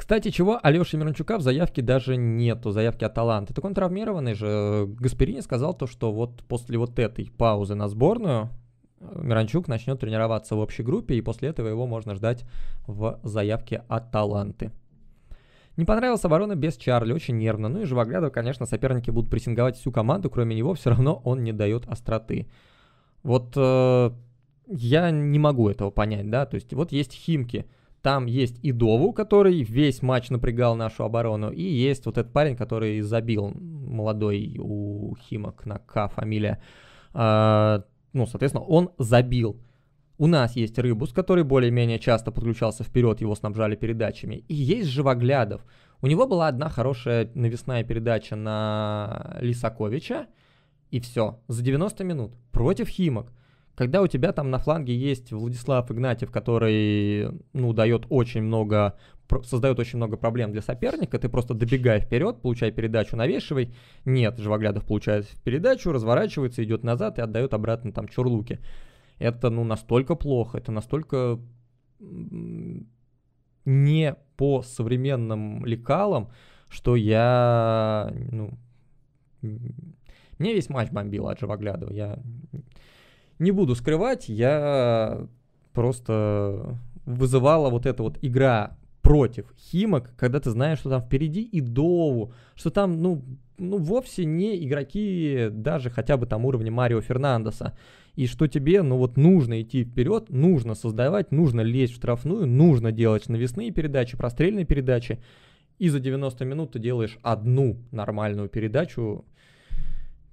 Кстати, 0.00 0.30
чего 0.30 0.58
Алёши 0.62 0.96
Мирончука 0.96 1.36
в 1.36 1.42
заявке 1.42 1.82
даже 1.82 2.16
нету, 2.16 2.70
заявки 2.70 3.04
от 3.04 3.12
таланта. 3.12 3.52
Так 3.52 3.62
он 3.66 3.74
травмированный 3.74 4.32
же. 4.32 4.86
Гасперини 4.98 5.42
сказал 5.42 5.74
то, 5.74 5.86
что 5.86 6.10
вот 6.10 6.42
после 6.44 6.78
вот 6.78 6.98
этой 6.98 7.30
паузы 7.30 7.74
на 7.74 7.86
сборную 7.86 8.48
э, 8.98 9.20
Миранчук 9.22 9.68
начнет 9.68 10.00
тренироваться 10.00 10.56
в 10.56 10.58
общей 10.58 10.82
группе, 10.82 11.16
и 11.16 11.20
после 11.20 11.50
этого 11.50 11.68
его 11.68 11.86
можно 11.86 12.14
ждать 12.14 12.46
в 12.86 13.20
заявке 13.24 13.82
от 13.88 14.10
таланты. 14.10 14.70
Не 15.76 15.84
понравилась 15.84 16.24
оборона 16.24 16.56
без 16.56 16.78
Чарли, 16.78 17.12
очень 17.12 17.36
нервно. 17.36 17.68
Ну 17.68 17.82
и 17.82 17.84
Живоглядов, 17.84 18.32
конечно, 18.32 18.64
соперники 18.64 19.10
будут 19.10 19.30
прессинговать 19.30 19.76
всю 19.76 19.92
команду, 19.92 20.30
кроме 20.30 20.56
него 20.56 20.72
все 20.72 20.88
равно 20.88 21.20
он 21.24 21.44
не 21.44 21.52
дает 21.52 21.86
остроты. 21.86 22.48
Вот 23.22 23.52
э, 23.54 24.10
я 24.66 25.10
не 25.10 25.38
могу 25.38 25.68
этого 25.68 25.90
понять, 25.90 26.30
да, 26.30 26.46
то 26.46 26.54
есть 26.54 26.72
вот 26.72 26.90
есть 26.90 27.12
Химки– 27.12 27.66
Там 28.02 28.26
есть 28.26 28.58
и 28.62 28.72
Дову, 28.72 29.12
который 29.12 29.62
весь 29.62 30.00
матч 30.00 30.30
напрягал 30.30 30.74
нашу 30.74 31.04
оборону, 31.04 31.50
и 31.50 31.62
есть 31.62 32.06
вот 32.06 32.16
этот 32.16 32.32
парень, 32.32 32.56
который 32.56 33.00
забил 33.02 33.52
молодой 33.54 34.56
у 34.58 35.14
Химок 35.16 35.66
на 35.66 35.78
К 35.78 36.08
фамилия. 36.08 36.62
А, 37.12 37.84
ну, 38.12 38.26
соответственно, 38.26 38.64
он 38.64 38.90
забил. 38.98 39.60
У 40.16 40.26
нас 40.26 40.56
есть 40.56 40.78
Рыбус, 40.78 41.12
который 41.12 41.44
более-менее 41.44 41.98
часто 41.98 42.30
подключался 42.30 42.84
вперед, 42.84 43.20
его 43.20 43.34
снабжали 43.34 43.76
передачами. 43.76 44.44
И 44.48 44.54
есть 44.54 44.88
Живоглядов. 44.88 45.64
У 46.02 46.06
него 46.06 46.26
была 46.26 46.48
одна 46.48 46.68
хорошая 46.68 47.30
навесная 47.34 47.84
передача 47.84 48.36
на 48.36 49.36
Лисаковича, 49.40 50.26
и 50.90 51.00
все, 51.00 51.40
за 51.48 51.62
90 51.62 52.04
минут 52.04 52.34
против 52.50 52.88
Химок. 52.88 53.32
Когда 53.74 54.02
у 54.02 54.06
тебя 54.06 54.32
там 54.32 54.50
на 54.50 54.58
фланге 54.58 54.94
есть 54.94 55.32
Владислав 55.32 55.90
Игнатьев, 55.90 56.30
который, 56.30 57.30
ну, 57.52 57.72
дает 57.72 58.04
очень 58.10 58.42
много, 58.42 58.98
создает 59.44 59.78
очень 59.78 59.96
много 59.96 60.16
проблем 60.16 60.52
для 60.52 60.60
соперника, 60.60 61.18
ты 61.18 61.28
просто 61.28 61.54
добегай 61.54 62.00
вперед, 62.00 62.42
получай 62.42 62.72
передачу, 62.72 63.16
навешивай. 63.16 63.72
Нет, 64.04 64.38
Живоглядов 64.38 64.84
получает 64.84 65.28
передачу, 65.44 65.92
разворачивается, 65.92 66.62
идет 66.62 66.84
назад 66.84 67.18
и 67.18 67.22
отдает 67.22 67.54
обратно 67.54 67.92
там 67.92 68.08
Чурлуке. 68.08 68.60
Это, 69.18 69.50
ну, 69.50 69.64
настолько 69.64 70.14
плохо, 70.14 70.58
это 70.58 70.72
настолько 70.72 71.38
не 73.64 74.16
по 74.36 74.62
современным 74.62 75.64
лекалам, 75.64 76.30
что 76.68 76.96
я, 76.96 78.12
ну, 78.30 78.58
мне 79.42 80.54
весь 80.54 80.70
матч 80.70 80.90
бомбил 80.90 81.28
от 81.28 81.38
Живоглядова. 81.38 81.92
Я 81.92 82.18
не 83.40 83.50
буду 83.50 83.74
скрывать, 83.74 84.28
я 84.28 85.26
просто 85.72 86.78
вызывала 87.06 87.70
вот 87.70 87.86
эта 87.86 88.02
вот 88.02 88.18
игра 88.22 88.76
против 89.02 89.46
Химок, 89.58 90.14
когда 90.16 90.40
ты 90.40 90.50
знаешь, 90.50 90.78
что 90.78 90.90
там 90.90 91.02
впереди 91.02 91.42
и 91.42 91.60
Дову, 91.60 92.32
что 92.54 92.70
там, 92.70 93.02
ну, 93.02 93.24
ну, 93.58 93.78
вовсе 93.78 94.24
не 94.24 94.64
игроки 94.64 95.48
даже 95.50 95.90
хотя 95.90 96.16
бы 96.16 96.26
там 96.26 96.44
уровня 96.44 96.70
Марио 96.70 97.00
Фернандеса. 97.00 97.76
И 98.16 98.26
что 98.26 98.46
тебе, 98.46 98.82
ну 98.82 98.96
вот 98.96 99.16
нужно 99.16 99.62
идти 99.62 99.84
вперед, 99.84 100.30
нужно 100.30 100.74
создавать, 100.74 101.30
нужно 101.30 101.60
лезть 101.60 101.94
в 101.94 101.96
штрафную, 101.96 102.46
нужно 102.46 102.92
делать 102.92 103.28
навесные 103.28 103.70
передачи, 103.70 104.16
прострельные 104.16 104.64
передачи. 104.64 105.20
И 105.78 105.88
за 105.88 106.00
90 106.00 106.44
минут 106.44 106.72
ты 106.72 106.78
делаешь 106.78 107.18
одну 107.22 107.78
нормальную 107.92 108.48
передачу. 108.48 109.24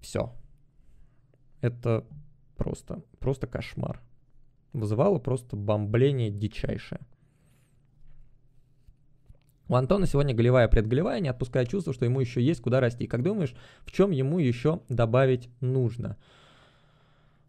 Все. 0.01 0.34
Это 1.62 2.05
Просто, 2.58 3.03
просто 3.20 3.47
кошмар. 3.47 4.01
Вызывало 4.74 5.20
просто 5.20 5.55
бомбление 5.55 6.30
дичайшее. 6.30 7.01
У 9.70 9.76
Антона 9.76 10.08
сегодня 10.08 10.34
голевая 10.34 10.68
предголевая, 10.68 11.20
не 11.20 11.28
отпуская 11.28 11.66
чувство, 11.66 11.93
что 11.93 12.05
ему 12.05 12.22
еще 12.22 12.41
есть 12.41 12.62
куда 12.62 12.80
расти. 12.80 13.05
Как 13.05 13.22
думаешь, 13.22 13.53
в 13.86 13.91
чем 13.91 14.12
ему 14.12 14.39
еще 14.39 14.82
добавить 14.88 15.49
нужно? 15.60 16.18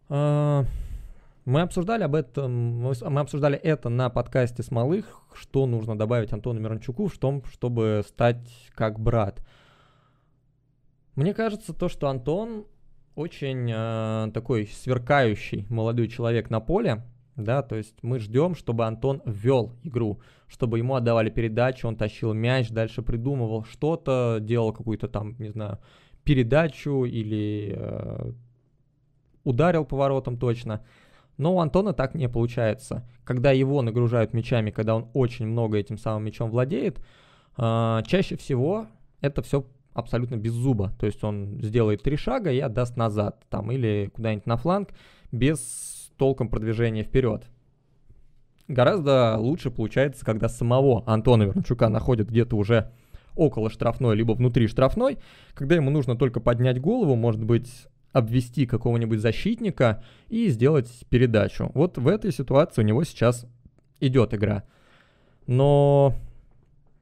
А, 0.09 0.65
мы 1.45 1.61
обсуждали 1.61 2.03
об 2.03 2.15
этом, 2.15 2.79
мы 2.79 3.19
обсуждали 3.21 3.57
это 3.57 3.89
на 3.89 4.09
подкасте 4.09 4.63
с 4.63 4.69
Малых, 4.69 5.21
что 5.33 5.65
нужно 5.65 5.97
добавить 5.97 6.33
Антону 6.33 6.59
Мирончуку 6.59 7.07
в 7.07 7.17
том, 7.17 7.43
чтобы 7.45 8.03
стать 8.05 8.69
как 8.75 8.99
брат. 8.99 9.41
Мне 11.15 11.33
кажется, 11.33 11.73
то, 11.73 11.87
что 11.87 12.09
Антон 12.09 12.65
очень 13.15 13.69
э, 13.71 14.31
такой 14.33 14.67
сверкающий 14.67 15.65
молодой 15.69 16.07
человек 16.07 16.49
на 16.49 16.59
поле, 16.59 17.03
да, 17.35 17.61
то 17.61 17.75
есть 17.75 17.95
мы 18.01 18.19
ждем, 18.19 18.55
чтобы 18.55 18.85
Антон 18.85 19.21
ввел 19.25 19.73
игру, 19.83 20.19
чтобы 20.47 20.77
ему 20.77 20.95
отдавали 20.95 21.29
передачу, 21.29 21.87
он 21.87 21.95
тащил 21.95 22.33
мяч, 22.33 22.69
дальше 22.69 23.01
придумывал 23.01 23.63
что-то, 23.63 24.39
делал 24.41 24.73
какую-то 24.73 25.07
там, 25.07 25.35
не 25.39 25.49
знаю, 25.49 25.79
передачу 26.23 27.05
или 27.05 27.75
э, 27.77 28.31
ударил 29.43 29.85
поворотом 29.85 30.37
точно. 30.37 30.83
Но 31.37 31.55
у 31.55 31.59
Антона 31.59 31.93
так 31.93 32.15
не 32.15 32.27
получается. 32.27 33.07
Когда 33.23 33.51
его 33.51 33.81
нагружают 33.81 34.33
мячами, 34.33 34.71
когда 34.71 34.95
он 34.95 35.09
очень 35.13 35.47
много 35.47 35.77
этим 35.77 35.97
самым 35.97 36.25
мячом 36.25 36.49
владеет, 36.51 36.99
э, 37.57 38.01
чаще 38.05 38.35
всего 38.35 38.87
это 39.21 39.41
все 39.41 39.65
абсолютно 39.99 40.35
без 40.35 40.53
зуба. 40.53 40.93
То 40.99 41.05
есть 41.05 41.23
он 41.23 41.59
сделает 41.61 42.03
три 42.03 42.17
шага 42.17 42.51
и 42.51 42.59
отдаст 42.59 42.97
назад, 42.97 43.45
там, 43.49 43.71
или 43.71 44.09
куда-нибудь 44.13 44.45
на 44.45 44.57
фланг, 44.57 44.89
без 45.31 46.11
толком 46.17 46.49
продвижения 46.49 47.03
вперед. 47.03 47.45
Гораздо 48.67 49.37
лучше 49.37 49.71
получается, 49.71 50.25
когда 50.25 50.47
самого 50.47 51.03
Антона 51.07 51.43
Вернчука 51.43 51.89
находят 51.89 52.29
где-то 52.29 52.55
уже 52.55 52.91
около 53.35 53.69
штрафной, 53.69 54.15
либо 54.15 54.33
внутри 54.33 54.67
штрафной, 54.67 55.17
когда 55.53 55.75
ему 55.75 55.89
нужно 55.89 56.15
только 56.15 56.39
поднять 56.39 56.79
голову, 56.79 57.15
может 57.15 57.43
быть, 57.43 57.87
обвести 58.11 58.65
какого-нибудь 58.65 59.19
защитника 59.19 60.03
и 60.27 60.49
сделать 60.49 60.89
передачу. 61.09 61.71
Вот 61.73 61.97
в 61.97 62.07
этой 62.07 62.31
ситуации 62.31 62.81
у 62.81 62.85
него 62.85 63.03
сейчас 63.03 63.47
идет 63.99 64.33
игра. 64.33 64.63
Но 65.47 66.13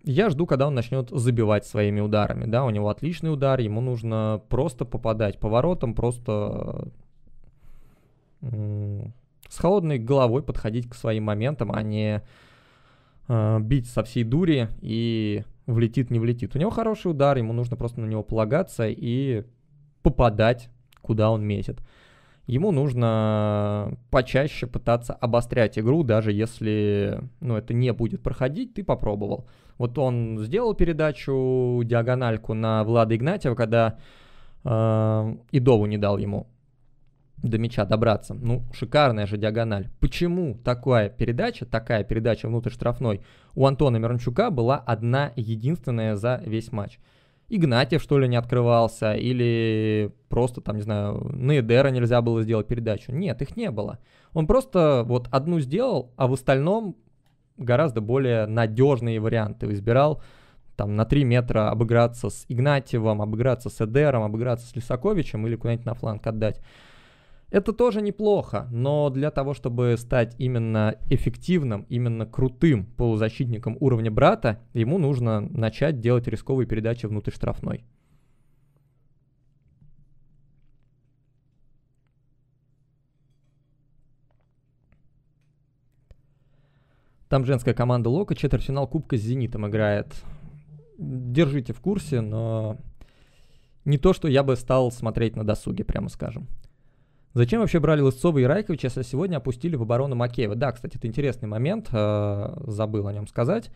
я 0.08 0.30
жду, 0.30 0.46
когда 0.46 0.68
он 0.68 0.74
начнет 0.74 1.10
забивать 1.10 1.66
своими 1.66 2.00
ударами. 2.00 2.46
Да, 2.46 2.64
у 2.64 2.70
него 2.70 2.90
отличный 2.90 3.32
удар, 3.32 3.60
ему 3.60 3.82
нужно 3.82 4.42
просто 4.50 4.86
попадать 4.86 5.40
поворотом, 5.40 5.94
просто 5.94 6.90
с 8.42 9.58
холодной 9.58 10.00
головой 10.00 10.44
подходить 10.44 10.90
к 10.90 10.96
своим 10.96 11.26
моментам, 11.26 11.72
а 11.74 11.82
не 11.82 12.22
э, 13.28 13.60
бить 13.60 13.88
со 13.88 14.04
всей 14.04 14.24
дури 14.24 14.70
и 14.82 15.44
влетит, 15.66 16.12
не 16.12 16.20
влетит. 16.20 16.56
У 16.56 16.60
него 16.60 16.70
хороший 16.70 17.12
удар, 17.12 17.38
ему 17.38 17.52
нужно 17.54 17.76
просто 17.76 18.00
на 18.00 18.06
него 18.06 18.24
полагаться 18.24 18.88
и 18.88 19.44
попадать, 20.04 20.70
куда 21.02 21.32
он 21.32 21.46
метит. 21.46 21.82
Ему 22.46 22.72
нужно 22.72 23.98
почаще 24.10 24.68
пытаться 24.68 25.14
обострять 25.14 25.78
игру, 25.78 26.04
даже 26.04 26.32
если 26.32 27.20
ну, 27.42 27.58
это 27.58 27.74
не 27.74 27.92
будет 27.92 28.24
проходить, 28.24 28.74
ты 28.74 28.84
попробовал. 28.86 29.48
Вот 29.78 29.98
он 29.98 30.40
сделал 30.40 30.74
передачу, 30.74 31.82
диагональку 31.84 32.54
на 32.54 32.84
Влада 32.84 33.16
Игнатьева, 33.16 33.56
когда 33.56 33.98
э, 34.64 35.36
Идову 35.52 35.86
не 35.86 35.98
дал 35.98 36.18
ему 36.18 36.48
до 37.38 37.58
мяча 37.58 37.86
добраться. 37.86 38.34
Ну, 38.34 38.64
шикарная 38.74 39.28
же 39.28 39.38
диагональ. 39.38 39.90
Почему 40.00 40.56
такая 40.64 41.10
передача, 41.10 41.66
такая 41.66 42.04
передача 42.04 42.48
внутрь 42.48 42.72
штрафной 42.72 43.22
у 43.56 43.66
Антона 43.66 43.98
Мирончука 43.98 44.50
была 44.50 44.78
одна 44.78 45.32
единственная 45.36 46.16
за 46.16 46.42
весь 46.46 46.72
матч? 46.72 47.00
Игнатьев, 47.50 48.02
что 48.02 48.20
ли, 48.20 48.28
не 48.28 48.36
открывался, 48.36 49.14
или 49.14 50.12
просто, 50.28 50.60
там, 50.60 50.76
не 50.76 50.82
знаю, 50.82 51.30
на 51.34 51.60
Эдера 51.60 51.90
нельзя 51.90 52.22
было 52.22 52.42
сделать 52.42 52.68
передачу. 52.68 53.14
Нет, 53.14 53.42
их 53.42 53.56
не 53.56 53.72
было. 53.72 54.00
Он 54.34 54.48
просто 54.48 55.04
вот 55.06 55.28
одну 55.32 55.60
сделал, 55.62 56.12
а 56.18 56.28
в 56.28 56.34
остальном 56.34 56.98
гораздо 57.58 58.02
более 58.02 58.46
надежные 58.46 59.20
варианты 59.20 59.72
избирал. 59.74 60.22
Там 60.76 60.96
на 60.96 61.06
3 61.06 61.24
метра 61.24 61.70
обыграться 61.70 62.30
с 62.30 62.46
Игнатьевым, 62.48 63.22
обыграться 63.22 63.70
с 63.70 63.82
Эдером, 63.82 64.24
обыграться 64.24 64.68
с 64.68 64.76
Лисаковичем 64.76 65.48
или 65.48 65.56
куда-нибудь 65.56 65.86
на 65.86 65.94
фланг 65.96 66.26
отдать. 66.28 66.62
Это 67.50 67.72
тоже 67.72 68.02
неплохо, 68.02 68.68
но 68.72 69.10
для 69.10 69.32
того, 69.32 69.54
чтобы 69.54 69.96
стать 69.98 70.36
именно 70.38 70.96
эффективным, 71.10 71.86
именно 71.88 72.26
крутым 72.26 72.86
полузащитником 72.86 73.78
уровня 73.80 74.12
брата, 74.12 74.60
ему 74.74 74.98
нужно 74.98 75.40
начать 75.40 76.02
делать 76.02 76.28
рисковые 76.28 76.68
передачи 76.68 77.06
внутрь 77.06 77.32
штрафной. 77.32 77.86
Там 87.30 87.46
женская 87.46 87.74
команда 87.74 88.10
Лока, 88.10 88.36
четвертьфинал 88.36 88.88
Кубка 88.88 89.18
с 89.18 89.22
Зенитом 89.22 89.68
играет. 89.68 90.08
Держите 90.98 91.74
в 91.74 91.82
курсе, 91.82 92.22
но 92.22 92.78
не 93.84 93.98
то, 93.98 94.14
что 94.14 94.28
я 94.28 94.44
бы 94.44 94.56
стал 94.56 94.92
смотреть 94.92 95.36
на 95.36 95.44
досуге, 95.44 95.84
прямо 95.84 96.10
скажем. 96.10 96.48
Зачем 97.34 97.60
вообще 97.60 97.80
брали 97.80 98.02
Лысцова 98.02 98.40
и 98.40 98.44
Райковича, 98.44 98.88
если 98.88 99.04
сегодня 99.04 99.38
опустили 99.38 99.76
в 99.76 99.82
оборону 99.84 100.16
Макеева? 100.16 100.56
Да, 100.56 100.72
кстати, 100.72 100.98
это 100.98 101.08
интересный 101.08 101.48
момент, 101.48 101.90
э, 101.92 102.54
забыл 102.66 103.08
о 103.08 103.14
нем 103.14 103.28
сказать. 103.28 103.72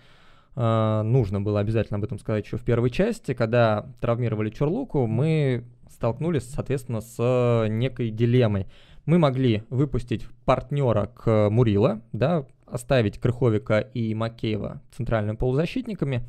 Э, 0.55 1.01
нужно 1.03 1.41
было 1.41 1.59
обязательно 1.59 1.97
об 1.97 2.03
этом 2.03 2.17
сказать 2.19 2.45
еще 2.45 2.57
в 2.57 2.63
первой 2.63 2.89
части. 2.89 3.33
Когда 3.33 3.85
травмировали 3.99 4.49
Чурлуку, 4.49 5.05
мы 5.05 5.65
столкнулись, 5.91 6.49
соответственно, 6.49 7.01
с 7.01 7.67
некой 7.69 8.09
дилеммой. 8.09 8.67
Мы 9.05 9.19
могли 9.19 9.63
выпустить 9.69 10.25
партнера 10.45 11.07
к 11.07 11.49
Мурила, 11.49 12.01
да, 12.13 12.45
оставить 12.71 13.19
Крыховика 13.19 13.79
и 13.79 14.13
Макеева 14.13 14.81
центральными 14.95 15.35
полузащитниками, 15.35 16.27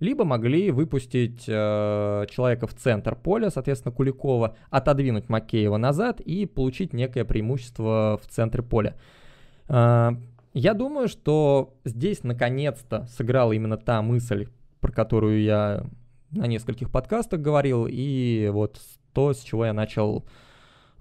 либо 0.00 0.24
могли 0.24 0.70
выпустить 0.70 1.44
э, 1.48 2.26
человека 2.30 2.66
в 2.66 2.74
центр 2.74 3.16
поля, 3.16 3.50
соответственно, 3.50 3.92
Куликова, 3.92 4.56
отодвинуть 4.70 5.28
Макеева 5.28 5.76
назад 5.76 6.20
и 6.20 6.46
получить 6.46 6.92
некое 6.92 7.24
преимущество 7.24 8.20
в 8.22 8.28
центре 8.28 8.62
поля. 8.62 8.96
Э, 9.68 10.10
я 10.54 10.74
думаю, 10.74 11.08
что 11.08 11.74
здесь 11.84 12.22
наконец-то 12.22 13.06
сыграла 13.06 13.52
именно 13.52 13.76
та 13.76 14.02
мысль, 14.02 14.48
про 14.80 14.92
которую 14.92 15.42
я 15.42 15.84
на 16.30 16.46
нескольких 16.46 16.90
подкастах 16.90 17.40
говорил, 17.40 17.86
и 17.88 18.50
вот 18.52 18.80
то, 19.12 19.32
с 19.32 19.40
чего 19.40 19.66
я 19.66 19.72
начал 19.72 20.24
э, 20.24 20.47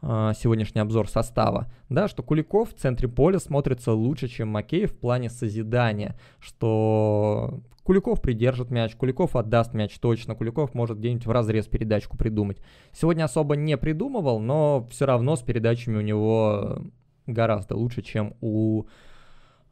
сегодняшний 0.02 0.82
обзор 0.82 1.10
состава, 1.10 1.72
да, 1.90 2.08
что 2.08 2.24
Куликов 2.24 2.70
в 2.70 2.78
центре 2.78 3.08
поля 3.08 3.40
смотрится 3.40 3.94
лучше, 3.94 4.28
чем 4.28 4.50
Макеев 4.50 4.92
в 4.92 4.98
плане 4.98 5.30
созидания, 5.30 6.16
что 6.40 7.62
Куликов 7.84 8.22
придержит 8.22 8.70
мяч, 8.70 8.96
Куликов 8.96 9.36
отдаст 9.36 9.74
мяч 9.74 9.98
точно, 9.98 10.36
Куликов 10.36 10.74
может 10.74 11.00
где-нибудь 11.00 11.26
в 11.26 11.32
разрез 11.32 11.68
передачку 11.68 12.18
придумать. 12.18 12.58
Сегодня 12.92 13.24
особо 13.24 13.56
не 13.56 13.78
придумывал, 13.78 14.40
но 14.40 14.86
все 14.92 15.06
равно 15.06 15.36
с 15.36 15.42
передачами 15.42 15.98
у 15.98 16.02
него 16.02 16.80
гораздо 17.26 17.76
лучше, 17.76 18.02
чем 18.02 18.36
у 18.42 18.84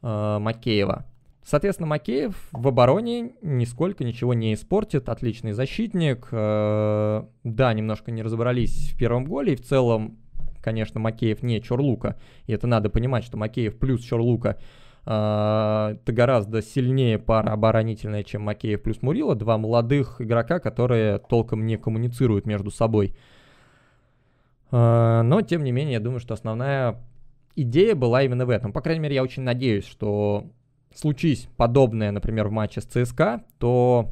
э, 0.02 0.38
Макеева. 0.40 1.04
Соответственно, 1.46 1.86
Макеев 1.86 2.34
в 2.50 2.66
обороне 2.66 3.34
нисколько 3.40 4.02
ничего 4.02 4.34
не 4.34 4.52
испортит. 4.52 5.08
Отличный 5.08 5.52
защитник. 5.52 6.26
Э, 6.32 7.22
да, 7.44 7.72
немножко 7.72 8.10
не 8.10 8.24
разобрались 8.24 8.90
в 8.90 8.98
первом 8.98 9.26
голе. 9.26 9.52
И 9.52 9.56
в 9.56 9.62
целом, 9.62 10.18
конечно, 10.60 10.98
Макеев 10.98 11.44
не 11.44 11.62
Чорлука. 11.62 12.16
И 12.48 12.52
это 12.52 12.66
надо 12.66 12.90
понимать, 12.90 13.22
что 13.22 13.36
Макеев 13.36 13.78
плюс 13.78 14.02
Чорлука 14.02 14.58
э, 15.06 15.94
это 15.94 16.12
гораздо 16.12 16.62
сильнее 16.62 17.20
пара 17.20 17.52
оборонительная, 17.52 18.24
чем 18.24 18.42
Макеев 18.42 18.82
плюс 18.82 19.00
Мурила. 19.00 19.36
Два 19.36 19.56
молодых 19.56 20.20
игрока, 20.20 20.58
которые 20.58 21.20
толком 21.20 21.64
не 21.64 21.76
коммуницируют 21.78 22.46
между 22.46 22.72
собой. 22.72 23.16
Э, 24.72 25.22
но, 25.22 25.42
тем 25.42 25.62
не 25.62 25.70
менее, 25.70 25.92
я 25.92 26.00
думаю, 26.00 26.18
что 26.18 26.34
основная 26.34 27.04
идея 27.54 27.94
была 27.94 28.24
именно 28.24 28.46
в 28.46 28.50
этом. 28.50 28.72
По 28.72 28.80
крайней 28.80 29.02
мере, 29.02 29.14
я 29.14 29.22
очень 29.22 29.44
надеюсь, 29.44 29.86
что 29.86 30.50
случись 30.96 31.48
подобное, 31.56 32.10
например, 32.10 32.48
в 32.48 32.52
матче 32.52 32.80
с 32.80 32.84
ЦСКА, 32.84 33.44
то 33.58 34.10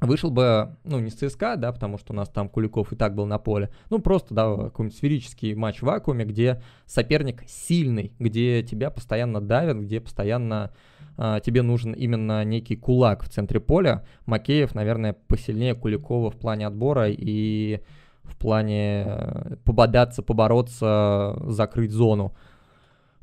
вышел 0.00 0.30
бы, 0.30 0.76
ну, 0.84 0.98
не 1.00 1.10
с 1.10 1.14
ЦСКА, 1.14 1.56
да, 1.56 1.72
потому 1.72 1.98
что 1.98 2.12
у 2.12 2.16
нас 2.16 2.28
там 2.28 2.48
Куликов 2.48 2.92
и 2.92 2.96
так 2.96 3.14
был 3.14 3.26
на 3.26 3.38
поле, 3.38 3.70
ну, 3.90 3.98
просто, 3.98 4.34
да, 4.34 4.54
какой-нибудь 4.54 4.96
сферический 4.96 5.54
матч 5.54 5.80
в 5.80 5.84
вакууме, 5.84 6.24
где 6.24 6.62
соперник 6.86 7.42
сильный, 7.46 8.12
где 8.18 8.62
тебя 8.62 8.90
постоянно 8.90 9.40
давят, 9.40 9.78
где 9.78 10.00
постоянно 10.00 10.72
а, 11.16 11.40
тебе 11.40 11.62
нужен 11.62 11.92
именно 11.92 12.44
некий 12.44 12.76
кулак 12.76 13.22
в 13.22 13.28
центре 13.28 13.60
поля. 13.60 14.04
Макеев, 14.26 14.74
наверное, 14.74 15.14
посильнее 15.28 15.74
Куликова 15.74 16.30
в 16.30 16.36
плане 16.36 16.66
отбора 16.66 17.08
и 17.08 17.80
в 18.24 18.36
плане 18.36 19.04
э, 19.06 19.56
пободаться, 19.64 20.22
побороться, 20.22 21.36
закрыть 21.46 21.92
зону. 21.92 22.34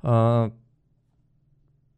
А, 0.03 0.51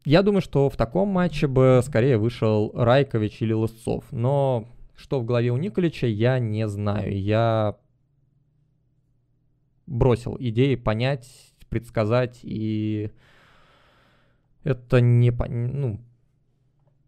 я 0.04 0.22
думаю, 0.22 0.42
что 0.42 0.68
в 0.68 0.76
таком 0.76 1.08
матче 1.08 1.46
бы 1.46 1.80
скорее 1.84 2.18
вышел 2.18 2.70
Райкович 2.74 3.42
или 3.42 3.52
Лысцов. 3.52 4.04
Но 4.10 4.68
что 4.96 5.20
в 5.20 5.24
голове 5.24 5.50
у 5.50 5.56
Николича, 5.56 6.06
я 6.06 6.38
не 6.38 6.68
знаю. 6.68 7.18
Я 7.18 7.76
бросил 9.86 10.36
идеи 10.38 10.74
понять, 10.74 11.54
предсказать, 11.68 12.40
и 12.42 13.10
это 14.62 15.00
не... 15.00 15.30
Ну, 15.30 16.00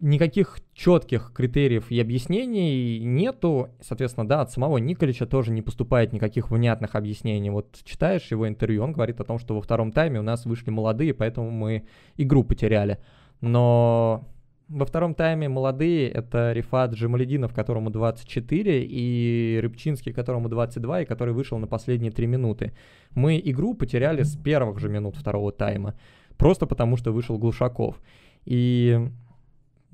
никаких 0.00 0.58
четких 0.74 1.32
критериев 1.34 1.90
и 1.90 2.00
объяснений 2.00 2.98
нету. 3.00 3.70
Соответственно, 3.80 4.28
да, 4.28 4.42
от 4.42 4.50
самого 4.50 4.78
Николича 4.78 5.26
тоже 5.26 5.52
не 5.52 5.62
поступает 5.62 6.12
никаких 6.12 6.50
внятных 6.50 6.94
объяснений. 6.94 7.50
Вот 7.50 7.78
читаешь 7.84 8.30
его 8.30 8.46
интервью, 8.46 8.82
он 8.82 8.92
говорит 8.92 9.20
о 9.20 9.24
том, 9.24 9.38
что 9.38 9.54
во 9.54 9.62
втором 9.62 9.92
тайме 9.92 10.20
у 10.20 10.22
нас 10.22 10.44
вышли 10.44 10.70
молодые, 10.70 11.14
поэтому 11.14 11.50
мы 11.50 11.86
игру 12.16 12.44
потеряли. 12.44 12.98
Но 13.40 14.26
во 14.68 14.84
втором 14.84 15.14
тайме 15.14 15.48
молодые— 15.48 16.10
это 16.10 16.52
Рифат 16.52 16.92
Джамалединов, 16.92 17.54
которому 17.54 17.90
24, 17.90 18.84
и 18.84 19.60
Рыбчинский, 19.62 20.12
которому 20.12 20.48
22, 20.48 21.02
и 21.02 21.04
который 21.04 21.32
вышел 21.32 21.58
на 21.58 21.66
последние 21.66 22.12
3 22.12 22.26
минуты. 22.26 22.72
Мы 23.14 23.40
игру 23.44 23.74
потеряли 23.74 24.24
с 24.24 24.36
первых 24.36 24.78
же 24.78 24.88
минут 24.88 25.16
второго 25.16 25.52
тайма, 25.52 25.94
просто 26.36 26.66
потому 26.66 26.96
что 26.96 27.12
вышел 27.12 27.38
Глушаков. 27.38 28.00
И 28.44 29.08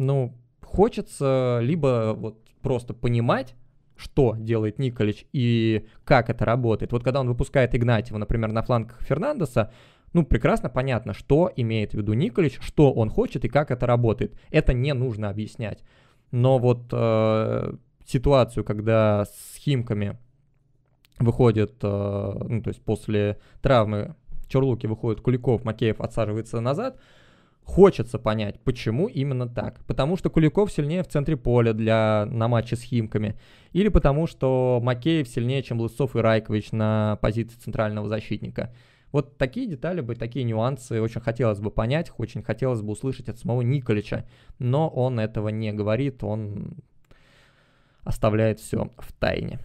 ну, 0.07 0.35
хочется 0.63 1.61
либо 1.63 2.15
вот 2.17 2.39
просто 2.61 2.95
понимать, 2.95 3.55
что 3.97 4.35
делает 4.37 4.79
Николич 4.79 5.27
и 5.33 5.87
как 6.05 6.31
это 6.31 6.45
работает. 6.45 6.93
Вот 6.93 7.05
когда 7.05 7.21
он 7.21 7.29
выпускает 7.29 7.75
Игнатьева, 7.75 8.19
например, 8.19 8.53
на 8.53 8.63
фланг 8.63 8.97
Фернандеса, 9.01 9.73
ну, 10.13 10.25
прекрасно 10.25 10.69
понятно, 10.69 11.15
что 11.15 11.51
имеет 11.57 11.93
в 11.93 11.95
виду 11.95 12.13
Николич, 12.13 12.59
что 12.61 12.93
он 12.93 13.09
хочет 13.09 13.45
и 13.45 13.49
как 13.49 13.71
это 13.71 13.87
работает. 13.87 14.39
Это 14.51 14.75
не 14.75 14.93
нужно 14.93 15.31
объяснять. 15.31 15.83
Но 16.31 16.59
вот 16.59 16.89
э, 16.93 17.75
ситуацию, 18.05 18.65
когда 18.65 19.25
с 19.25 19.57
Химками 19.57 20.19
выходит, 21.19 21.75
э, 21.83 22.33
ну, 22.49 22.63
то 22.63 22.69
есть 22.69 22.83
после 22.83 23.39
травмы 23.63 24.15
Чорлуки 24.49 24.87
выходит 24.87 25.23
Куликов, 25.23 25.65
Макеев 25.65 26.01
отсаживается 26.01 26.61
назад, 26.61 26.99
Хочется 27.65 28.19
понять, 28.19 28.61
почему 28.61 29.07
именно 29.07 29.49
так. 29.49 29.85
Потому 29.87 30.17
что 30.17 30.31
Куликов 30.31 30.71
сильнее 30.71 31.03
в 31.03 31.09
центре 31.09 31.37
поля 31.37 31.73
для, 31.73 32.27
на 32.27 32.49
матче 32.49 32.77
с 32.77 32.83
Химками. 32.83 33.37
Или 33.73 33.89
потому 33.89 34.27
что 34.27 34.81
Макеев 34.83 35.29
сильнее, 35.29 35.63
чем 35.63 35.81
Лысцов 35.81 36.17
и 36.17 36.19
Райкович 36.19 36.73
на 36.73 37.19
позиции 37.23 37.59
центрального 37.59 38.09
защитника. 38.09 38.75
Вот 39.13 39.37
такие 39.39 39.67
детали 39.67 40.01
бы, 40.01 40.17
такие 40.17 40.45
нюансы 40.45 41.01
очень 41.01 41.21
хотелось 41.21 41.61
бы 41.61 41.71
понять, 41.71 42.11
очень 42.19 42.43
хотелось 42.43 42.81
бы 42.81 42.93
услышать 42.93 43.29
от 43.29 43.39
самого 43.39 43.63
Николича. 43.63 44.27
Но 44.59 44.89
он 44.89 45.21
этого 45.21 45.49
не 45.49 45.73
говорит, 45.73 46.25
он 46.25 46.79
оставляет 48.05 48.59
все 48.59 48.91
в 48.99 49.13
тайне. 49.13 49.61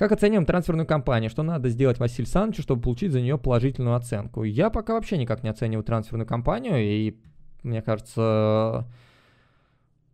Как 0.00 0.12
оцениваем 0.12 0.46
трансферную 0.46 0.86
кампанию? 0.86 1.28
Что 1.28 1.42
надо 1.42 1.68
сделать 1.68 1.98
Василь 1.98 2.26
Санычу, 2.26 2.62
чтобы 2.62 2.80
получить 2.80 3.12
за 3.12 3.20
нее 3.20 3.36
положительную 3.36 3.96
оценку? 3.96 4.44
Я 4.44 4.70
пока 4.70 4.94
вообще 4.94 5.18
никак 5.18 5.42
не 5.42 5.50
оцениваю 5.50 5.84
трансферную 5.84 6.26
кампанию, 6.26 6.78
и 6.78 7.18
мне 7.62 7.82
кажется, 7.82 8.88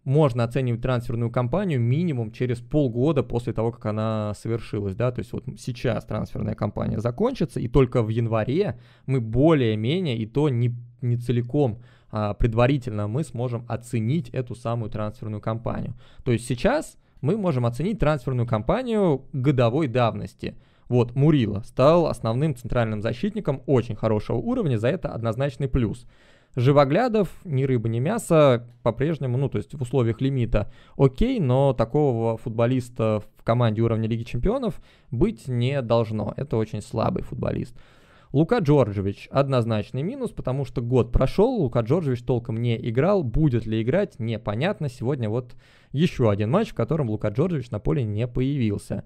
можно 0.03 0.43
оценивать 0.43 0.83
трансферную 0.83 1.31
кампанию 1.31 1.81
минимум 1.81 2.33
через 2.33 2.59
полгода 2.59 3.23
после 3.23 3.53
того, 3.53 3.71
как 3.71 3.87
она 3.87 4.35
совершилась, 4.35 4.97
да, 4.97 5.13
то 5.13 5.21
есть 5.21 5.33
вот 5.33 5.45
сейчас 5.57 6.05
трансферная 6.05 6.57
кампания 6.57 6.99
закончится, 6.99 7.61
и 7.61 7.69
только 7.69 8.03
в 8.03 8.09
январе 8.09 8.81
мы 9.07 9.21
более-менее, 9.21 10.19
и 10.19 10.27
то 10.27 10.49
не, 10.49 10.75
не 11.01 11.17
целиком, 11.17 11.81
а 12.11 12.35
предварительно 12.35 13.07
мы 13.07 13.23
сможем 13.23 13.65
оценить 13.69 14.31
эту 14.31 14.57
самую 14.57 14.91
трансферную 14.91 15.41
кампанию. 15.41 15.95
То 16.25 16.33
есть 16.33 16.45
сейчас 16.45 16.99
мы 17.21 17.37
можем 17.37 17.67
оценить 17.67 17.99
трансферную 17.99 18.47
кампанию 18.47 19.25
годовой 19.33 19.89
давности. 19.89 20.57
Вот, 20.89 21.15
Мурила 21.15 21.63
стал 21.65 22.07
основным 22.07 22.55
центральным 22.55 23.03
защитником 23.03 23.63
очень 23.67 23.97
хорошего 23.97 24.37
уровня, 24.37 24.79
за 24.79 24.89
это 24.89 25.09
однозначный 25.09 25.69
плюс. 25.69 26.07
Живоглядов, 26.55 27.29
ни 27.45 27.65
рыба, 27.65 27.89
ни 27.89 27.99
мясо, 27.99 28.67
по-прежнему, 28.83 29.37
ну, 29.37 29.51
то 29.51 29.59
есть 29.59 29.75
в 29.75 29.83
условиях 29.83 30.23
лимита 30.23 30.73
окей, 30.97 31.39
но 31.39 31.75
такого 31.75 32.39
футболиста 32.39 33.23
в 33.37 33.43
команде 33.43 33.83
уровня 33.83 34.09
Лиги 34.09 34.23
Чемпионов 34.23 34.81
быть 35.11 35.49
не 35.49 35.83
должно. 35.83 36.33
Это 36.37 36.57
очень 36.57 36.81
слабый 36.81 37.23
футболист. 37.23 37.77
Лука 38.37 38.59
Джорджевич 38.59 39.29
однозначный 39.31 40.03
минус, 40.03 40.31
потому 40.31 40.67
что 40.67 40.83
год 40.83 41.11
прошел, 41.11 41.55
Лука 41.55 41.81
Джорджевич 41.81 42.23
толком 42.23 42.61
не 42.61 42.77
играл, 42.91 43.23
будет 43.23 43.65
ли 43.65 43.81
играть, 43.81 44.19
непонятно. 44.19 44.91
Сегодня 44.91 45.31
вот 45.31 45.55
еще 45.93 46.31
один 46.31 46.51
матч, 46.51 46.73
в 46.73 46.75
котором 46.75 47.09
Лука 47.09 47.29
Джорджевич 47.29 47.71
на 47.71 47.79
поле 47.79 48.05
не 48.05 48.29
появился. 48.29 49.05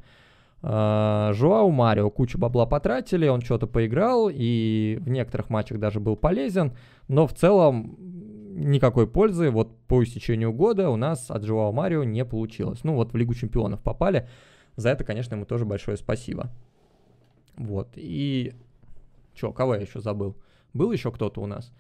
Uh, 0.63 1.33
Жуау 1.35 1.71
Марио 1.71 2.11
кучу 2.11 2.39
бабла 2.39 2.67
потратили, 2.67 3.29
он 3.29 3.41
что-то 3.41 3.69
поиграл 3.69 4.29
и 4.33 4.99
в 5.01 5.09
некоторых 5.09 5.49
матчах 5.49 5.79
даже 5.79 6.01
был 6.01 6.17
полезен, 6.17 6.77
но 7.07 7.29
в 7.29 7.33
целом 7.33 7.97
никакой 8.01 9.07
пользы 9.07 9.51
вот 9.51 9.79
по 9.87 10.03
истечению 10.03 10.53
года 10.53 10.91
у 10.91 10.97
нас 10.97 11.31
от 11.31 11.45
Жуау 11.45 11.73
Марио 11.73 12.03
не 12.03 12.25
получилось. 12.25 12.81
Ну 12.83 12.97
вот 12.97 13.13
в 13.13 13.17
Лигу 13.17 13.35
Чемпионов 13.35 13.81
попали, 13.81 14.29
за 14.75 14.89
это, 14.89 15.05
конечно, 15.05 15.37
ему 15.37 15.45
тоже 15.45 15.67
большое 15.67 15.97
спасибо. 15.97 16.51
Вот, 17.57 17.91
и 17.95 18.55
Че, 19.35 19.53
кого 19.53 19.75
я 19.75 19.81
еще 19.81 20.01
забыл? 20.01 20.37
Был 20.73 20.93
еще 20.93 21.11
кто-то 21.11 21.41
у 21.41 21.47
нас? 21.47 21.73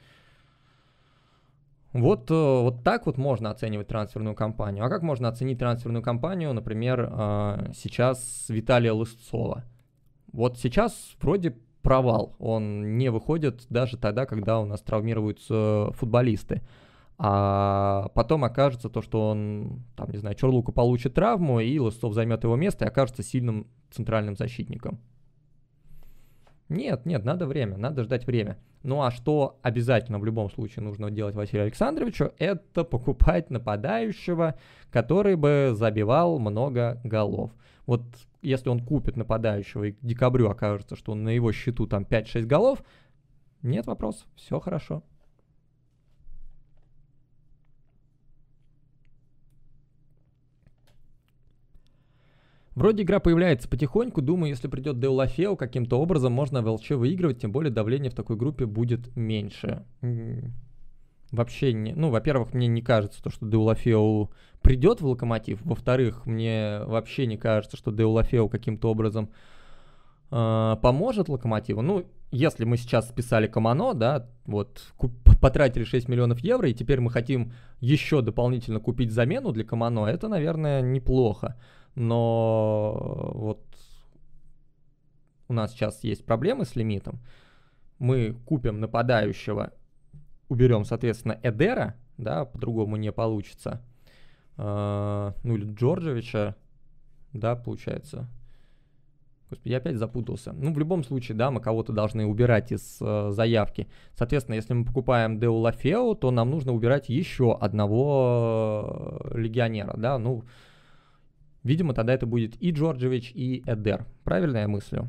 Вот, 1.93 2.31
э, 2.31 2.35
вот 2.35 2.85
так 2.85 3.07
вот 3.07 3.19
можно 3.19 3.51
оценивать 3.51 3.89
трансферную 3.89 4.37
кампанию. 4.37 4.85
А 4.85 4.89
как 4.89 5.03
можно 5.03 5.29
оценить 5.29 5.59
трансферную 5.59 6.03
кампанию, 6.03 6.53
например, 6.53 7.09
э, 7.11 7.73
сейчас 7.75 8.47
Виталия 8.49 8.93
Лысцова? 8.93 9.65
Вот 10.33 10.59
сейчас 10.59 11.17
вроде 11.21 11.57
провал. 11.83 12.37
Он 12.39 12.97
не 12.97 13.11
выходит 13.11 13.67
даже 13.71 13.97
тогда, 13.97 14.27
когда 14.27 14.61
у 14.61 14.67
нас 14.67 14.81
травмируются 14.83 15.91
футболисты. 15.95 16.63
А 17.19 18.09
потом 18.15 18.45
окажется 18.45 18.89
то, 18.89 19.03
что 19.03 19.29
он, 19.29 19.83
там, 19.97 20.11
не 20.11 20.19
знаю, 20.19 20.37
Чорлука 20.37 20.73
получит 20.73 21.15
травму, 21.15 21.61
и 21.61 21.79
Лысцов 21.79 22.15
займет 22.15 22.45
его 22.45 22.57
место 22.57 22.85
и 22.85 22.89
окажется 22.89 23.23
сильным 23.23 23.67
центральным 23.91 24.37
защитником. 24.37 25.01
Нет, 26.71 27.05
нет, 27.05 27.25
надо 27.25 27.47
время, 27.47 27.77
надо 27.77 28.05
ждать 28.05 28.27
время. 28.27 28.57
Ну 28.85 29.03
а 29.03 29.11
что 29.11 29.59
обязательно 29.61 30.21
в 30.21 30.25
любом 30.25 30.49
случае 30.51 30.85
нужно 30.85 31.11
делать 31.11 31.35
Василию 31.35 31.65
Александровичу, 31.65 32.33
это 32.39 32.85
покупать 32.85 33.51
нападающего, 33.51 34.55
который 34.93 35.35
бы 35.35 35.73
забивал 35.75 36.39
много 36.39 37.01
голов. 37.03 37.51
Вот 37.87 38.03
если 38.41 38.69
он 38.69 38.79
купит 38.79 39.17
нападающего 39.17 39.85
и 39.85 39.93
к 39.93 39.99
декабрю 40.01 40.49
окажется, 40.49 40.95
что 40.95 41.17
на 41.17 41.31
его 41.31 41.51
счету 41.51 41.89
там 41.89 42.05
5-6 42.05 42.43
голов, 42.43 42.85
нет 43.63 43.87
вопросов, 43.87 44.29
все 44.37 44.61
хорошо. 44.61 45.03
Вроде 52.75 53.03
игра 53.03 53.19
появляется 53.19 53.69
потихоньку, 53.69 54.23
думаю, 54.23 54.51
если 54.51 54.69
придет 54.69 55.01
Деулафео, 55.01 55.57
каким-то 55.57 56.01
образом 56.01 56.33
можно 56.33 56.63
в 56.63 56.69
ЛЧ 56.69 56.91
выигрывать, 56.91 57.41
тем 57.41 57.51
более 57.51 57.73
давление 57.73 58.11
в 58.11 58.15
такой 58.15 58.37
группе 58.37 58.67
будет 58.67 59.15
меньше. 59.17 59.85
Вообще, 61.33 61.73
не, 61.73 61.93
ну, 61.95 62.11
во-первых, 62.11 62.55
мне 62.55 62.67
не 62.67 62.83
кажется, 62.83 63.23
то, 63.23 63.31
что 63.31 63.47
Деулафео 63.47 64.31
придет 64.63 65.01
в 65.01 65.07
Локомотив. 65.07 65.61
Во-вторых, 65.63 66.27
мне 66.27 66.81
вообще 66.87 67.27
не 67.27 67.37
кажется, 67.37 67.77
что 67.77 67.93
Деулафео 67.93 68.49
каким-то 68.49 68.91
образом 68.91 69.31
э, 70.31 70.77
поможет 70.83 71.29
Локомотиву. 71.29 71.83
Ну, 71.83 72.05
если 72.33 72.65
мы 72.65 72.77
сейчас 72.77 73.09
списали 73.09 73.47
Камано, 73.47 73.95
да, 73.95 74.29
вот 74.45 74.93
потратили 75.41 75.85
6 75.85 76.09
миллионов 76.09 76.41
евро, 76.41 76.69
и 76.69 76.75
теперь 76.75 77.01
мы 77.01 77.11
хотим 77.11 77.53
еще 77.81 78.23
дополнительно 78.23 78.81
купить 78.81 79.13
замену 79.13 79.53
для 79.53 79.65
Камано, 79.65 80.07
это, 80.07 80.29
наверное, 80.29 80.83
неплохо 80.83 81.57
но 81.95 83.33
вот 83.35 83.63
у 85.49 85.53
нас 85.53 85.73
сейчас 85.73 86.05
есть 86.05 86.25
проблемы 86.25 86.65
с 86.65 86.77
лимитом. 86.77 87.21
Мы 87.99 88.37
купим 88.47 88.81
нападающего, 88.81 89.73
уберем, 90.49 90.85
соответственно, 90.85 91.39
Эдера, 91.43 91.97
да, 92.19 92.45
по-другому 92.45 92.97
не 92.97 93.13
получится. 93.13 93.83
Uh, 94.57 95.35
ну 95.43 95.55
или 95.55 95.73
Джорджевича, 95.73 96.55
да, 97.33 97.57
получается. 97.57 98.29
Господи, 99.51 99.73
я 99.73 99.79
опять 99.79 99.97
запутался. 99.97 100.53
Ну, 100.53 100.73
в 100.73 100.79
любом 100.79 101.03
случае, 101.03 101.37
да, 101.37 101.51
мы 101.51 101.61
кого-то 101.61 101.93
должны 101.93 102.25
убирать 102.25 102.71
из 102.71 102.99
э, 103.01 103.31
заявки. 103.33 103.89
Соответственно, 104.15 104.55
если 104.55 104.75
мы 104.75 104.85
покупаем 104.85 105.41
Деу 105.41 105.57
Лафео, 105.57 106.15
то 106.15 106.31
нам 106.31 106.51
нужно 106.51 106.73
убирать 106.73 107.09
еще 107.09 107.59
одного 107.59 109.19
э, 109.25 109.39
легионера, 109.39 109.95
да, 109.97 110.19
ну, 110.19 110.45
Видимо, 111.63 111.95
тогда 111.95 112.15
это 112.15 112.27
будет 112.27 112.61
и 112.63 112.71
Джорджевич, 112.71 113.33
и 113.35 113.63
Эдер. 113.67 114.07
Правильно 114.25 114.59
я 114.59 114.69
мыслю? 114.69 115.09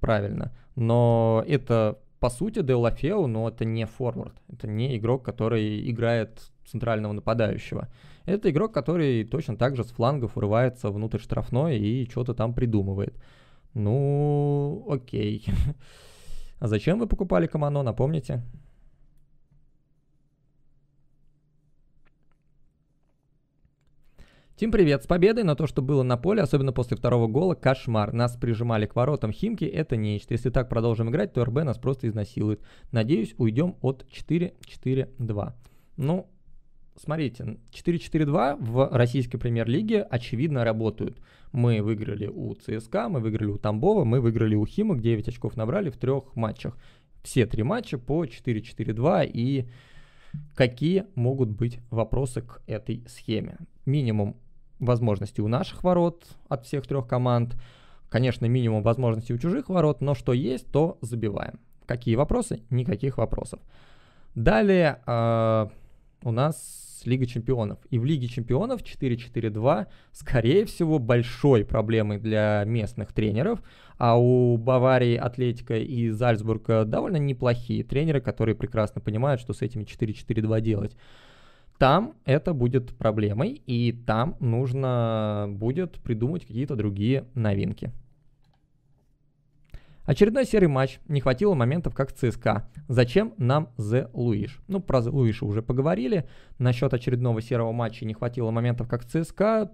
Правильно. 0.00 0.52
Но 0.74 1.44
это, 1.46 1.98
по 2.18 2.30
сути, 2.30 2.62
Делафео, 2.62 3.26
но 3.26 3.48
это 3.48 3.64
не 3.64 3.86
форвард. 3.86 4.34
Это 4.48 4.66
не 4.66 4.96
игрок, 4.96 5.24
который 5.24 5.88
играет 5.90 6.50
центрального 6.66 7.12
нападающего. 7.12 7.88
Это 8.26 8.50
игрок, 8.50 8.72
который 8.74 9.24
точно 9.24 9.56
так 9.56 9.76
же 9.76 9.84
с 9.84 9.88
флангов 9.88 10.36
врывается 10.36 10.90
внутрь 10.90 11.18
штрафной 11.18 11.78
и 11.78 12.08
что-то 12.10 12.34
там 12.34 12.54
придумывает. 12.54 13.16
Ну, 13.74 14.86
окей. 14.88 15.44
А 16.60 16.66
зачем 16.66 16.98
вы 16.98 17.06
покупали 17.06 17.46
Камано, 17.46 17.84
напомните? 17.84 18.42
Тим, 24.58 24.72
привет, 24.72 25.04
с 25.04 25.06
победой, 25.06 25.44
но 25.44 25.54
то, 25.54 25.68
что 25.68 25.82
было 25.82 26.02
на 26.02 26.16
поле, 26.16 26.42
особенно 26.42 26.72
после 26.72 26.96
второго 26.96 27.28
гола, 27.28 27.54
кошмар. 27.54 28.12
Нас 28.12 28.36
прижимали 28.36 28.86
к 28.86 28.96
воротам 28.96 29.30
Химки, 29.30 29.64
это 29.64 29.94
нечто. 29.94 30.34
Если 30.34 30.50
так 30.50 30.68
продолжим 30.68 31.10
играть, 31.10 31.32
то 31.32 31.44
РБ 31.44 31.62
нас 31.62 31.78
просто 31.78 32.08
изнасилует. 32.08 32.60
Надеюсь, 32.90 33.36
уйдем 33.38 33.76
от 33.82 34.04
4-4-2. 34.10 35.52
Ну, 35.96 36.28
смотрите, 36.96 37.58
4-4-2 37.70 38.56
в 38.58 38.88
российской 38.90 39.38
премьер-лиге 39.38 40.02
очевидно 40.02 40.64
работают. 40.64 41.20
Мы 41.52 41.80
выиграли 41.80 42.26
у 42.26 42.52
ЦСКА, 42.54 43.08
мы 43.08 43.20
выиграли 43.20 43.50
у 43.50 43.58
Тамбова, 43.58 44.02
мы 44.02 44.20
выиграли 44.20 44.56
у 44.56 44.66
Химок, 44.66 45.00
9 45.00 45.28
очков 45.28 45.56
набрали 45.56 45.88
в 45.88 45.96
трех 45.98 46.34
матчах. 46.34 46.76
Все 47.22 47.46
три 47.46 47.62
матча 47.62 47.96
по 47.96 48.24
4-4-2 48.24 49.30
и 49.32 49.68
какие 50.56 51.06
могут 51.14 51.48
быть 51.48 51.78
вопросы 51.90 52.42
к 52.42 52.60
этой 52.66 53.04
схеме. 53.06 53.58
Минимум 53.86 54.36
возможностей 54.78 55.42
у 55.42 55.48
наших 55.48 55.84
ворот 55.84 56.24
от 56.48 56.66
всех 56.66 56.86
трех 56.86 57.06
команд. 57.06 57.56
Конечно, 58.08 58.46
минимум 58.46 58.82
возможностей 58.82 59.34
у 59.34 59.38
чужих 59.38 59.68
ворот, 59.68 60.00
но 60.00 60.14
что 60.14 60.32
есть, 60.32 60.70
то 60.70 60.98
забиваем. 61.00 61.60
Какие 61.86 62.16
вопросы? 62.16 62.62
Никаких 62.70 63.18
вопросов. 63.18 63.60
Далее 64.34 65.00
э, 65.06 65.66
у 66.22 66.30
нас 66.30 67.02
Лига 67.04 67.26
Чемпионов. 67.26 67.78
И 67.90 67.98
в 67.98 68.04
Лиге 68.04 68.28
Чемпионов 68.28 68.82
4-4-2, 68.82 69.86
скорее 70.12 70.64
всего, 70.64 70.98
большой 70.98 71.64
проблемой 71.64 72.18
для 72.18 72.62
местных 72.66 73.12
тренеров. 73.12 73.60
А 73.96 74.18
у 74.18 74.56
Баварии, 74.56 75.16
Атлетика 75.16 75.76
и 75.76 76.10
Зальцбурга 76.10 76.84
довольно 76.84 77.16
неплохие 77.16 77.82
тренеры, 77.82 78.20
которые 78.20 78.54
прекрасно 78.54 79.00
понимают, 79.00 79.40
что 79.40 79.52
с 79.52 79.62
этими 79.62 79.84
4-4-2 79.84 80.60
делать. 80.60 80.96
Там 81.78 82.14
это 82.24 82.52
будет 82.52 82.96
проблемой, 82.96 83.62
и 83.66 83.92
там 83.92 84.36
нужно 84.40 85.46
будет 85.48 86.00
придумать 86.00 86.44
какие-то 86.44 86.74
другие 86.74 87.26
новинки. 87.34 87.92
Очередной 90.08 90.44
серый 90.46 90.68
матч. 90.68 90.98
Не 91.06 91.20
хватило 91.20 91.54
моментов, 91.54 91.94
как 91.94 92.12
ЦСКА. 92.12 92.68
Зачем 92.88 93.34
нам 93.36 93.68
The 93.76 94.08
Луиш? 94.14 94.58
Ну, 94.66 94.80
про 94.80 95.00
The 95.00 95.10
Луиша 95.10 95.44
уже 95.44 95.60
поговорили. 95.62 96.26
Насчет 96.58 96.94
очередного 96.94 97.42
серого 97.42 97.72
матча 97.72 98.06
не 98.06 98.14
хватило 98.14 98.50
моментов, 98.50 98.88
как 98.88 99.04
ЦСКА. 99.04 99.70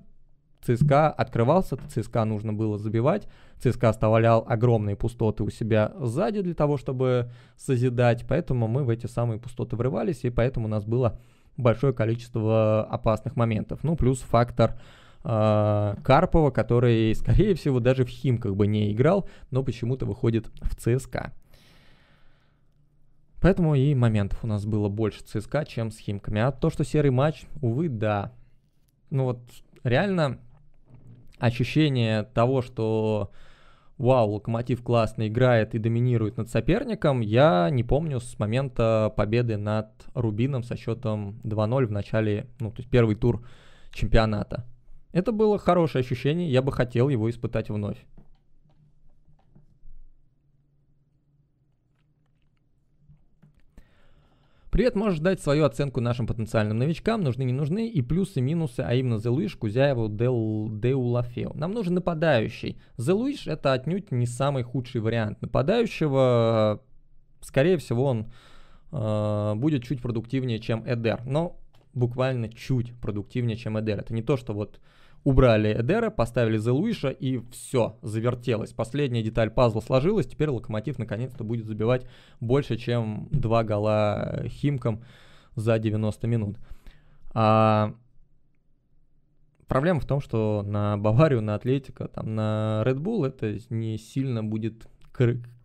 ЦСКА 0.61 1.11
открывался, 1.11 1.77
ЦСКА 1.89 2.25
нужно 2.25 2.53
было 2.53 2.79
забивать. 2.79 3.29
ЦСКА 3.61 3.91
оставлял 3.91 4.45
огромные 4.49 4.97
пустоты 4.97 5.45
у 5.45 5.51
себя 5.51 5.93
сзади 6.01 6.41
для 6.43 6.55
того, 6.55 6.79
чтобы 6.79 7.31
созидать. 7.57 8.27
Поэтому 8.29 8.67
мы 8.67 8.83
в 8.83 8.91
эти 8.91 9.07
самые 9.07 9.39
пустоты 9.39 9.77
врывались, 9.77 10.25
и 10.25 10.31
поэтому 10.31 10.67
у 10.67 10.71
нас 10.71 10.85
было 10.85 11.21
большое 11.57 11.93
количество 11.93 12.85
опасных 12.85 13.37
моментов. 13.37 13.81
Ну, 13.83 13.97
плюс 13.97 14.21
фактор 14.21 14.79
э, 15.25 15.95
Карпова, 16.03 16.51
который, 16.51 17.15
скорее 17.15 17.55
всего, 17.55 17.81
даже 17.81 18.05
в 18.05 18.09
Химках 18.09 18.55
бы 18.55 18.67
не 18.67 18.93
играл, 18.93 19.29
но 19.51 19.63
почему-то 19.63 20.07
выходит 20.07 20.49
в 20.63 20.75
ЦСКА. 20.77 21.33
Поэтому 23.41 23.75
и 23.75 23.95
моментов 23.95 24.43
у 24.43 24.47
нас 24.47 24.65
было 24.65 24.89
больше 24.89 25.23
ЦСКА, 25.23 25.67
чем 25.67 25.91
с 25.91 25.99
Химками. 25.99 26.41
А 26.41 26.51
то, 26.51 26.71
что 26.71 26.83
серый 26.83 27.11
матч, 27.11 27.45
увы, 27.61 27.91
да. 27.91 28.33
Ну 29.11 29.25
вот 29.25 29.41
реально 29.83 30.39
ощущение 31.39 32.23
того, 32.23 32.63
что 32.63 33.31
вау, 33.99 34.33
Локомотив 34.33 34.83
классно 34.83 35.29
играет 35.29 35.75
и 35.75 35.79
доминирует 35.79 36.37
над 36.37 36.49
соперником, 36.49 37.21
я 37.21 37.69
не 37.71 37.85
помню 37.85 38.21
с 38.21 38.39
момента 38.39 39.13
победы 39.17 39.57
над 39.57 39.89
Рубином 40.15 40.63
со 40.63 40.77
счетом 40.77 41.41
2-0 41.45 41.87
в 41.87 41.93
начале, 41.93 42.47
ну, 42.61 42.71
то 42.71 42.79
есть 42.79 42.91
первый 42.91 43.17
тур 43.17 43.47
чемпионата. 43.93 44.65
Это 45.13 45.31
было 45.31 45.59
хорошее 45.59 46.01
ощущение, 46.03 46.51
я 46.51 46.61
бы 46.61 46.73
хотел 46.73 47.09
его 47.09 47.31
испытать 47.31 47.69
вновь. 47.69 48.05
Привет, 54.75 54.97
можешь 54.97 55.21
дать 55.21 55.41
свою 55.41 55.67
оценку 55.67 56.01
нашим 56.01 56.27
потенциальным 56.27 56.79
новичкам, 56.79 57.23
нужны, 57.23 57.45
не 57.45 57.53
нужны, 57.53 57.87
и 57.87 58.03
плюсы, 58.03 58.41
минусы, 58.41 58.81
а 58.81 58.93
именно 58.93 59.21
Зелуиш, 59.21 59.55
Кузяеву, 59.55 60.09
Дел, 60.09 60.69
Деулафео. 60.69 61.53
Нам 61.55 61.71
нужен 61.71 61.95
нападающий. 61.95 62.77
Зелуиш 62.97 63.47
это 63.47 63.73
отнюдь 63.73 64.11
не 64.11 64.27
самый 64.27 64.65
худший 64.65 65.01
вариант 65.01 65.41
нападающего. 65.43 66.83
Скорее 67.41 67.77
всего, 67.77 68.05
он 68.07 68.33
э, 68.91 69.53
будет 69.55 69.85
чуть 69.85 70.03
продуктивнее, 70.03 70.59
чем 70.59 70.83
Эдер, 70.85 71.21
но 71.25 71.57
буквально 71.93 72.49
чуть 72.49 72.93
продуктивнее, 72.99 73.57
чем 73.57 73.79
Эдер. 73.79 74.01
Это 74.01 74.13
не 74.13 74.25
то, 74.25 74.37
что 74.37 74.55
вот 74.55 74.81
убрали 75.25 75.73
Эдера, 75.73 76.11
поставили 76.11 76.59
Зелуиша 76.59 77.09
и 77.09 77.41
все, 77.51 77.99
завертелось. 78.03 78.73
Последняя 78.73 79.23
деталь 79.23 79.51
пазла 79.51 79.81
сложилась, 79.81 80.27
теперь 80.27 80.51
Локомотив 80.51 80.99
наконец-то 80.99 81.43
будет 81.45 81.67
забивать 81.67 82.07
больше, 82.41 82.77
чем 82.77 83.29
два 83.31 83.65
гола 83.65 84.45
Химкам 84.47 85.03
за 85.57 85.79
90 85.79 86.27
минут. 86.27 86.59
А 87.33 87.95
проблема 89.67 90.01
в 90.01 90.07
том, 90.07 90.21
что 90.21 90.63
на 90.65 90.97
Баварию, 90.99 91.41
на 91.41 91.55
Атлетика, 91.55 92.07
там, 92.09 92.35
на 92.35 92.83
Red 92.87 92.99
Bull 92.99 93.27
это 93.27 93.59
не 93.71 93.99
сильно 93.99 94.45
будет 94.45 94.87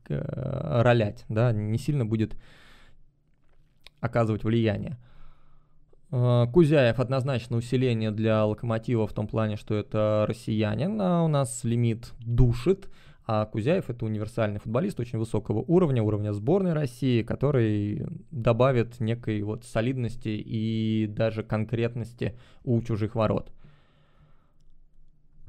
ролять, 0.08 1.26
да, 1.30 1.52
не 1.52 1.78
сильно 1.78 2.06
будет 2.06 2.36
оказывать 4.00 4.44
влияние. 4.44 4.98
Э, 6.12 6.48
Кузяев 6.52 7.00
однозначно 7.00 7.58
усиление 7.58 8.12
для 8.12 8.46
локомотива 8.46 9.08
в 9.08 9.14
том 9.14 9.28
плане, 9.28 9.58
что 9.58 9.76
это 9.76 10.26
россиянин, 10.28 11.00
а 11.02 11.24
у 11.24 11.28
нас 11.28 11.64
лимит 11.64 12.14
душит, 12.20 12.90
А 13.28 13.46
Кузяев 13.46 13.92
это 13.92 14.06
универсальный 14.06 14.60
футболист 14.60 15.00
очень 15.00 15.20
высокого 15.20 15.60
уровня, 15.60 16.02
уровня 16.02 16.34
сборной 16.34 16.74
России, 16.74 17.22
который 17.22 18.08
добавит 18.32 19.00
некой 19.00 19.44
вот 19.44 19.66
солидности 19.66 20.30
и 20.30 21.06
даже 21.08 21.44
конкретности 21.44 22.36
у 22.64 22.82
чужих 22.82 23.14
ворот. 23.14 23.52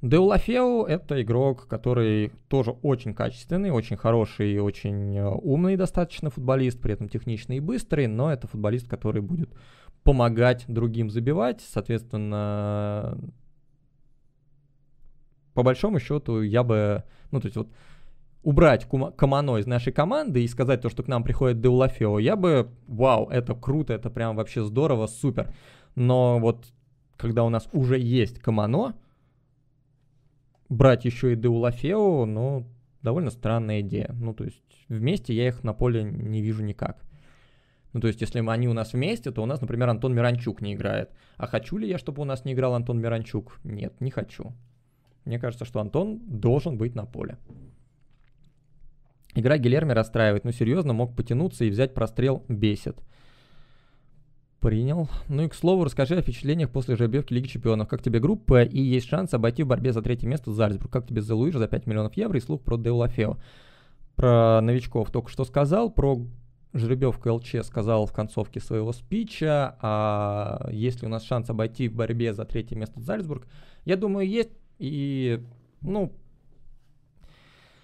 Деулафеу— 0.02 0.84
это 0.88 1.20
игрок, 1.20 1.66
который 1.68 2.32
тоже 2.48 2.70
очень 2.82 3.12
качественный, 3.12 3.70
очень 3.70 3.98
хороший, 3.98 4.58
очень 4.58 5.16
э, 5.16 5.28
умный 5.28 5.76
достаточно 5.76 6.30
футболист, 6.30 6.80
при 6.80 6.94
этом 6.94 7.08
техничный 7.08 7.58
и 7.58 7.60
быстрый, 7.60 8.06
но 8.06 8.32
это 8.32 8.46
футболист, 8.46 8.88
который 8.88 9.20
будет 9.20 9.50
помогать 10.02 10.64
другим 10.68 11.10
забивать, 11.10 11.60
соответственно, 11.60 13.18
по 15.54 15.62
большому 15.62 15.98
счету 15.98 16.42
я 16.42 16.62
бы, 16.62 17.04
ну 17.30 17.40
то 17.40 17.46
есть 17.46 17.56
вот 17.56 17.68
убрать 18.42 18.86
Камано 19.16 19.58
из 19.58 19.66
нашей 19.66 19.92
команды 19.92 20.42
и 20.42 20.48
сказать 20.48 20.80
то, 20.80 20.88
что 20.88 21.02
к 21.02 21.08
нам 21.08 21.22
приходит 21.22 21.60
Деулафео, 21.60 22.18
я 22.18 22.36
бы, 22.36 22.70
вау, 22.86 23.28
это 23.28 23.54
круто, 23.54 23.92
это 23.92 24.10
прям 24.10 24.36
вообще 24.36 24.64
здорово, 24.64 25.06
супер. 25.06 25.52
Но 25.94 26.38
вот 26.38 26.66
когда 27.16 27.44
у 27.44 27.50
нас 27.50 27.68
уже 27.72 27.98
есть 27.98 28.38
Камано, 28.38 28.96
брать 30.68 31.04
еще 31.04 31.32
и 31.32 31.36
Деулафео, 31.36 32.24
ну, 32.24 32.66
довольно 33.02 33.30
странная 33.30 33.80
идея. 33.80 34.14
Ну, 34.18 34.32
то 34.32 34.44
есть 34.44 34.62
вместе 34.88 35.34
я 35.34 35.48
их 35.48 35.62
на 35.62 35.74
поле 35.74 36.02
не 36.02 36.40
вижу 36.40 36.62
никак. 36.62 37.02
Ну, 37.92 38.00
то 38.00 38.06
есть, 38.06 38.20
если 38.20 38.46
они 38.46 38.68
у 38.68 38.72
нас 38.72 38.92
вместе, 38.92 39.32
то 39.32 39.42
у 39.42 39.46
нас, 39.46 39.60
например, 39.60 39.88
Антон 39.88 40.14
Миранчук 40.14 40.60
не 40.62 40.74
играет. 40.74 41.10
А 41.36 41.46
хочу 41.46 41.76
ли 41.76 41.88
я, 41.88 41.98
чтобы 41.98 42.22
у 42.22 42.24
нас 42.24 42.44
не 42.44 42.52
играл 42.52 42.74
Антон 42.74 43.00
Миранчук? 43.00 43.58
Нет, 43.64 44.00
не 44.00 44.10
хочу. 44.10 44.52
Мне 45.24 45.38
кажется, 45.38 45.64
что 45.64 45.80
Антон 45.80 46.20
должен 46.26 46.78
быть 46.78 46.94
на 46.94 47.04
поле. 47.04 47.38
Игра 49.34 49.58
Гилерми 49.58 49.92
расстраивает. 49.92 50.44
Ну, 50.44 50.52
серьезно, 50.52 50.92
мог 50.92 51.16
потянуться 51.16 51.64
и 51.64 51.70
взять 51.70 51.94
прострел 51.94 52.44
бесит. 52.48 52.98
Принял. 54.60 55.08
Ну 55.28 55.44
и 55.44 55.48
к 55.48 55.54
слову, 55.54 55.84
расскажи 55.84 56.16
о 56.16 56.22
впечатлениях 56.22 56.70
после 56.70 56.94
жеребьевки 56.94 57.32
Лиги 57.32 57.46
Чемпионов. 57.46 57.88
Как 57.88 58.02
тебе 58.02 58.20
группа 58.20 58.62
и 58.62 58.80
есть 58.80 59.08
шанс 59.08 59.32
обойти 59.32 59.62
в 59.62 59.68
борьбе 59.68 59.92
за 59.92 60.02
третье 60.02 60.28
место 60.28 60.52
Зальцбург? 60.52 60.92
Как 60.92 61.06
тебе 61.06 61.22
Зелуиш 61.22 61.54
за 61.54 61.66
5 61.66 61.86
миллионов 61.86 62.16
евро 62.16 62.36
и 62.36 62.42
слух 62.42 62.60
про 62.62 62.76
Деулафео? 62.76 63.38
Про 64.16 64.60
новичков 64.60 65.10
только 65.10 65.30
что 65.30 65.44
сказал, 65.44 65.90
про 65.90 66.26
жеребьевку 66.72 67.32
ЛЧ 67.32 67.56
сказал 67.64 68.06
в 68.06 68.12
концовке 68.12 68.60
своего 68.60 68.92
спича, 68.92 69.76
а 69.80 70.68
есть 70.70 71.02
ли 71.02 71.06
у 71.06 71.10
нас 71.10 71.24
шанс 71.24 71.50
обойти 71.50 71.88
в 71.88 71.94
борьбе 71.94 72.32
за 72.32 72.44
третье 72.44 72.76
место 72.76 73.00
Зальцбург? 73.00 73.46
Я 73.84 73.96
думаю, 73.96 74.28
есть. 74.28 74.50
И, 74.78 75.44
ну, 75.82 76.12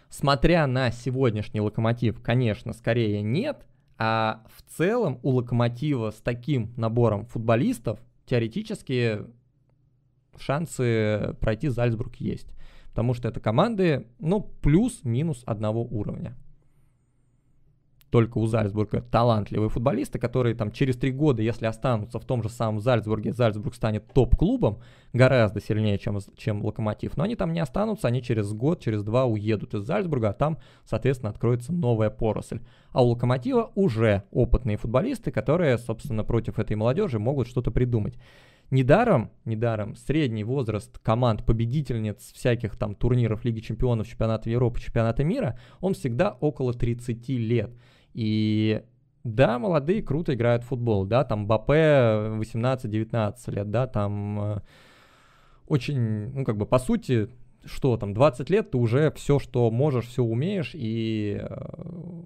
смотря 0.09 0.66
на 0.66 0.91
сегодняшний 0.91 1.61
локомотив, 1.61 2.22
конечно, 2.22 2.72
скорее 2.72 3.22
нет– 3.22 3.66
а 3.99 4.43
в 4.55 4.62
целом 4.76 5.18
у 5.22 5.30
Локомотива 5.30 6.11
с 6.11 6.16
таким 6.16 6.72
набором 6.76 7.26
футболистов 7.26 7.99
теоретически 8.26 9.20
шансы 10.39 11.34
пройти 11.41 11.68
Зальцбург 11.68 12.16
есть. 12.16 12.49
Потому 12.91 13.14
что 13.14 13.28
это 13.28 13.41
команды, 13.41 14.07
ну, 14.18 14.41
плюс-минус 14.41 15.43
одного 15.47 15.82
уровня 15.82 16.37
только 18.11 18.38
у 18.38 18.46
Зальцбурга 18.46 19.02
талантливые 19.02 19.68
футболисты, 19.68 20.18
которые 20.18 20.54
там 20.54 20.70
через 20.70 20.96
три 20.96 21.11
года, 21.11 21.42
если 21.42 21.66
останутся 21.66 22.18
в 22.18 22.24
том 22.24 22.42
же 22.42 22.48
самом 22.48 22.80
Зальцбурге, 22.80 23.32
Зальцбург 23.32 23.74
станет 23.74 24.07
топ-клубом, 24.12 24.78
гораздо 25.12 25.61
сильнее, 25.61 25.98
чем, 25.98 26.18
чем 26.36 26.64
Локомотив. 26.64 27.16
Но 27.16 27.24
они 27.24 27.34
там 27.34 27.52
не 27.52 27.61
останутся, 27.61 28.09
они 28.09 28.22
через 28.22 28.52
год, 28.52 28.80
через 28.80 29.02
два 29.02 29.24
уедут 29.24 29.74
из 29.74 29.82
Зальцбурга, 29.82 30.30
а 30.30 30.32
там, 30.32 30.59
соответственно, 30.84 31.30
откроется 31.30 31.72
новая 31.72 32.11
поросль. 32.11 32.61
А 32.92 33.02
у 33.02 33.09
Локомотива 33.09 33.72
уже 33.74 34.22
опытные 34.30 34.76
футболисты, 34.76 35.30
которые, 35.30 35.76
собственно, 35.78 36.24
против 36.24 36.59
этой 36.59 36.76
молодежи 36.76 37.18
могут 37.18 37.48
что-то 37.48 37.70
придумать. 37.70 38.14
Недаром, 38.70 39.30
недаром 39.44 39.94
средний 39.94 40.42
возраст 40.42 40.98
команд 40.98 41.44
победительниц 41.44 42.32
всяких 42.32 42.76
там 42.76 42.96
турниров 42.96 43.44
Лиги 43.44 43.61
Чемпионов, 43.61 44.09
Чемпионата 44.09 44.50
Европы, 44.50 44.80
Чемпионата 44.80 45.22
мира, 45.22 45.57
он 45.80 45.94
всегда 45.94 46.36
около 46.40 46.74
30 46.74 47.28
лет. 47.28 47.70
И 48.16 48.82
да, 49.24 49.58
молодые 49.58 50.02
круто 50.02 50.32
играют 50.32 50.64
в 50.64 50.68
футбол, 50.68 51.04
да, 51.04 51.22
там 51.22 51.46
Бапе 51.46 52.32
18-19 52.38 53.50
лет, 53.54 53.70
да, 53.70 53.86
там 53.86 54.40
э, 54.40 54.60
очень, 55.66 56.30
ну, 56.32 56.42
как 56.46 56.56
бы, 56.56 56.64
по 56.64 56.78
сути, 56.78 57.28
что 57.66 57.98
там, 57.98 58.14
20 58.14 58.48
лет 58.48 58.70
ты 58.70 58.78
уже 58.78 59.10
все, 59.10 59.38
что 59.38 59.70
можешь, 59.70 60.06
все 60.06 60.22
умеешь, 60.22 60.70
и, 60.72 61.38
э, 61.42 61.56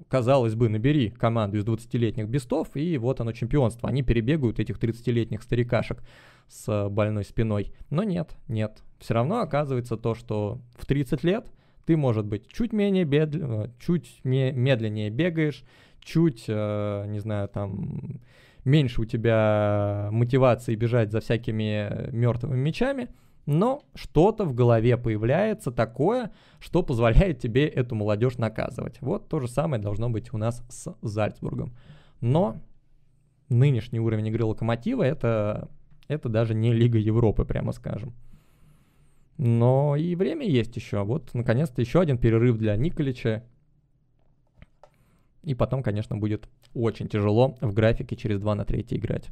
казалось 0.06 0.54
бы, 0.54 0.68
набери 0.68 1.10
команду 1.10 1.58
из 1.58 1.64
20-летних 1.64 2.28
бестов, 2.28 2.68
и 2.74 2.96
вот 2.96 3.20
оно 3.20 3.32
чемпионство. 3.32 3.88
Они 3.88 4.04
перебегают 4.04 4.60
этих 4.60 4.78
30-летних 4.78 5.42
старикашек 5.42 6.04
с 6.46 6.88
больной 6.88 7.24
спиной. 7.24 7.72
Но 7.90 8.04
нет, 8.04 8.36
нет. 8.46 8.84
Все 9.00 9.14
равно 9.14 9.40
оказывается 9.40 9.96
то, 9.96 10.14
что 10.14 10.60
в 10.78 10.86
30 10.86 11.24
лет 11.24 11.50
ты, 11.86 11.96
может 11.96 12.26
быть, 12.26 12.48
чуть 12.48 12.72
менее 12.72 13.04
бедл... 13.04 13.64
чуть 13.78 14.20
медленнее 14.24 15.10
бегаешь, 15.10 15.64
чуть, 16.00 16.44
э, 16.48 17.04
не 17.08 17.18
знаю, 17.20 17.48
там, 17.48 18.20
меньше 18.64 19.02
у 19.02 19.04
тебя 19.04 20.08
мотивации 20.12 20.74
бежать 20.74 21.10
за 21.12 21.20
всякими 21.20 22.10
мертвыми 22.12 22.58
мечами, 22.58 23.08
но 23.46 23.82
что-то 23.94 24.44
в 24.44 24.54
голове 24.54 24.96
появляется 24.96 25.72
такое, 25.72 26.30
что 26.60 26.82
позволяет 26.82 27.40
тебе 27.40 27.66
эту 27.66 27.94
молодежь 27.94 28.38
наказывать. 28.38 28.98
Вот 29.00 29.28
то 29.28 29.40
же 29.40 29.48
самое 29.48 29.82
должно 29.82 30.10
быть 30.10 30.32
у 30.32 30.38
нас 30.38 30.62
с 30.68 30.94
Зальцбургом. 31.02 31.74
Но 32.20 32.60
нынешний 33.48 33.98
уровень 33.98 34.28
игры 34.28 34.44
Локомотива 34.44 35.02
это, 35.02 35.68
это 36.06 36.28
даже 36.28 36.54
не 36.54 36.72
Лига 36.72 36.98
Европы, 36.98 37.44
прямо 37.44 37.72
скажем. 37.72 38.14
Но 39.42 39.96
и 39.96 40.16
время 40.16 40.46
есть 40.46 40.76
еще. 40.76 41.02
Вот, 41.02 41.32
наконец-то, 41.32 41.80
еще 41.80 42.02
один 42.02 42.18
перерыв 42.18 42.58
для 42.58 42.76
Николича. 42.76 43.42
И 45.42 45.54
потом, 45.54 45.82
конечно, 45.82 46.14
будет 46.14 46.46
очень 46.74 47.08
тяжело 47.08 47.56
в 47.62 47.72
графике 47.72 48.16
через 48.16 48.38
2 48.38 48.54
на 48.54 48.66
3 48.66 48.84
играть. 48.90 49.30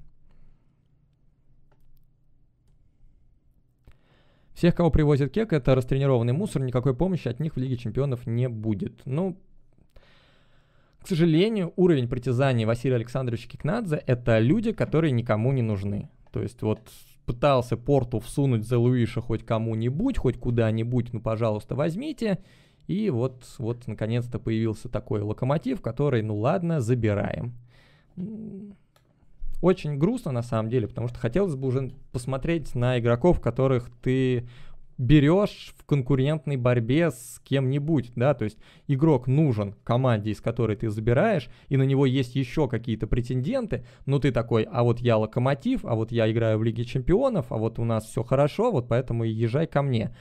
Всех, 4.54 4.74
кого 4.74 4.90
привозит 4.90 5.30
Кек, 5.30 5.52
это 5.52 5.74
растренированный 5.74 6.32
мусор, 6.32 6.62
никакой 6.62 6.96
помощи 6.96 7.28
от 7.28 7.38
них 7.38 7.56
в 7.56 7.58
Лиге 7.58 7.76
Чемпионов 7.76 8.26
не 8.26 8.48
будет. 8.48 9.02
Ну, 9.04 9.36
к 11.02 11.06
сожалению, 11.06 11.74
уровень 11.76 12.08
притязаний 12.08 12.64
Василия 12.64 12.96
Александровича 12.96 13.46
Кикнадзе— 13.46 14.02
это 14.06 14.38
люди, 14.38 14.72
которые 14.72 15.10
никому 15.12 15.52
не 15.52 15.60
нужны. 15.60 16.08
То 16.32 16.40
есть 16.40 16.62
вот 16.62 16.80
пытался 17.28 17.76
порту 17.76 18.20
всунуть 18.20 18.66
за 18.66 18.78
Луиша 18.78 19.20
хоть 19.20 19.44
кому-нибудь, 19.44 20.16
хоть 20.16 20.40
куда-нибудь, 20.40 21.12
ну, 21.12 21.20
пожалуйста, 21.20 21.74
возьмите. 21.74 22.38
И 22.86 23.10
вот, 23.10 23.44
вот, 23.58 23.86
наконец-то 23.86 24.38
появился 24.38 24.88
такой 24.88 25.20
локомотив, 25.20 25.82
который, 25.82 26.22
ну 26.22 26.38
ладно, 26.38 26.80
забираем. 26.80 27.52
Очень 29.60 29.98
грустно 29.98 30.32
на 30.32 30.42
самом 30.42 30.70
деле, 30.70 30.88
потому 30.88 31.08
что 31.08 31.18
хотелось 31.18 31.54
бы 31.54 31.68
уже 31.68 31.92
посмотреть 32.12 32.74
на 32.74 32.98
игроков, 32.98 33.42
которых 33.42 33.90
ты 34.00 34.48
берешь 34.98 35.72
в 35.78 35.84
конкурентной 35.84 36.56
борьбе 36.56 37.12
с 37.12 37.40
кем-нибудь, 37.44 38.12
да, 38.16 38.34
то 38.34 38.44
есть 38.44 38.58
игрок 38.88 39.28
нужен 39.28 39.74
команде, 39.84 40.32
из 40.32 40.40
которой 40.40 40.76
ты 40.76 40.90
забираешь, 40.90 41.48
и 41.68 41.76
на 41.76 41.84
него 41.84 42.04
есть 42.04 42.34
еще 42.34 42.68
какие-то 42.68 43.06
претенденты, 43.06 43.86
но 44.06 44.18
ты 44.18 44.32
такой, 44.32 44.64
а 44.64 44.82
вот 44.82 44.98
я 45.00 45.16
локомотив, 45.16 45.84
а 45.84 45.94
вот 45.94 46.10
я 46.10 46.30
играю 46.30 46.58
в 46.58 46.64
Лиге 46.64 46.84
Чемпионов, 46.84 47.52
а 47.52 47.56
вот 47.56 47.78
у 47.78 47.84
нас 47.84 48.06
все 48.06 48.24
хорошо, 48.24 48.72
вот 48.72 48.88
поэтому 48.88 49.24
и 49.24 49.30
езжай 49.30 49.68
ко 49.68 49.82
мне. 49.82 50.14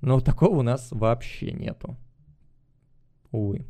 Но 0.00 0.20
такого 0.20 0.60
у 0.60 0.62
нас 0.62 0.88
вообще 0.90 1.52
нету. 1.52 1.96
Увы. 3.30 3.66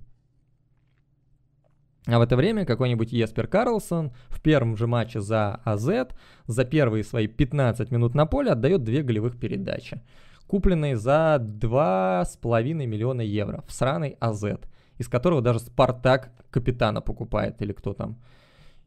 А 2.07 2.18
в 2.18 2.22
это 2.22 2.36
время 2.36 2.64
какой-нибудь 2.64 3.12
Еспер 3.12 3.49
Карлсон 3.49 4.12
в 4.28 4.41
первом 4.41 4.76
же 4.76 4.86
матче 4.86 5.20
за 5.20 5.57
АЗ 5.64 6.09
за 6.47 6.64
первые 6.64 7.05
свои 7.05 7.26
15 7.26 7.91
минут 7.91 8.14
на 8.14 8.24
поле 8.24 8.53
отдает 8.53 8.82
две 8.82 9.03
голевых 9.03 9.39
передачи 9.39 10.01
купленный 10.49 10.94
за 10.94 11.36
2,5 11.40 12.74
миллиона 12.74 13.20
евро 13.20 13.62
в 13.68 13.72
сраный 13.72 14.16
АЗ, 14.18 14.59
из 14.96 15.07
которого 15.07 15.40
даже 15.40 15.61
Спартак 15.61 16.32
капитана 16.51 17.01
покупает, 17.01 17.62
или 17.62 17.72
кто 17.72 17.92
там, 17.92 18.16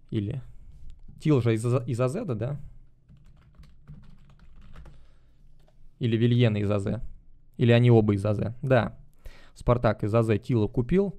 или 0.09 0.41
Тил 1.21 1.39
же 1.39 1.53
из, 1.53 1.63
из 1.65 2.01
АЗ, 2.01 2.17
да? 2.25 2.59
Или 5.99 6.17
Вильена 6.17 6.57
из 6.57 6.69
АЗ. 6.69 6.99
Или 7.57 7.71
они 7.71 7.91
оба 7.91 8.15
из 8.15 8.25
АЗ. 8.25 8.55
Да. 8.63 8.97
Спартак 9.53 10.03
из 10.03 10.13
АЗ 10.15 10.39
Тила 10.41 10.67
купил. 10.67 11.15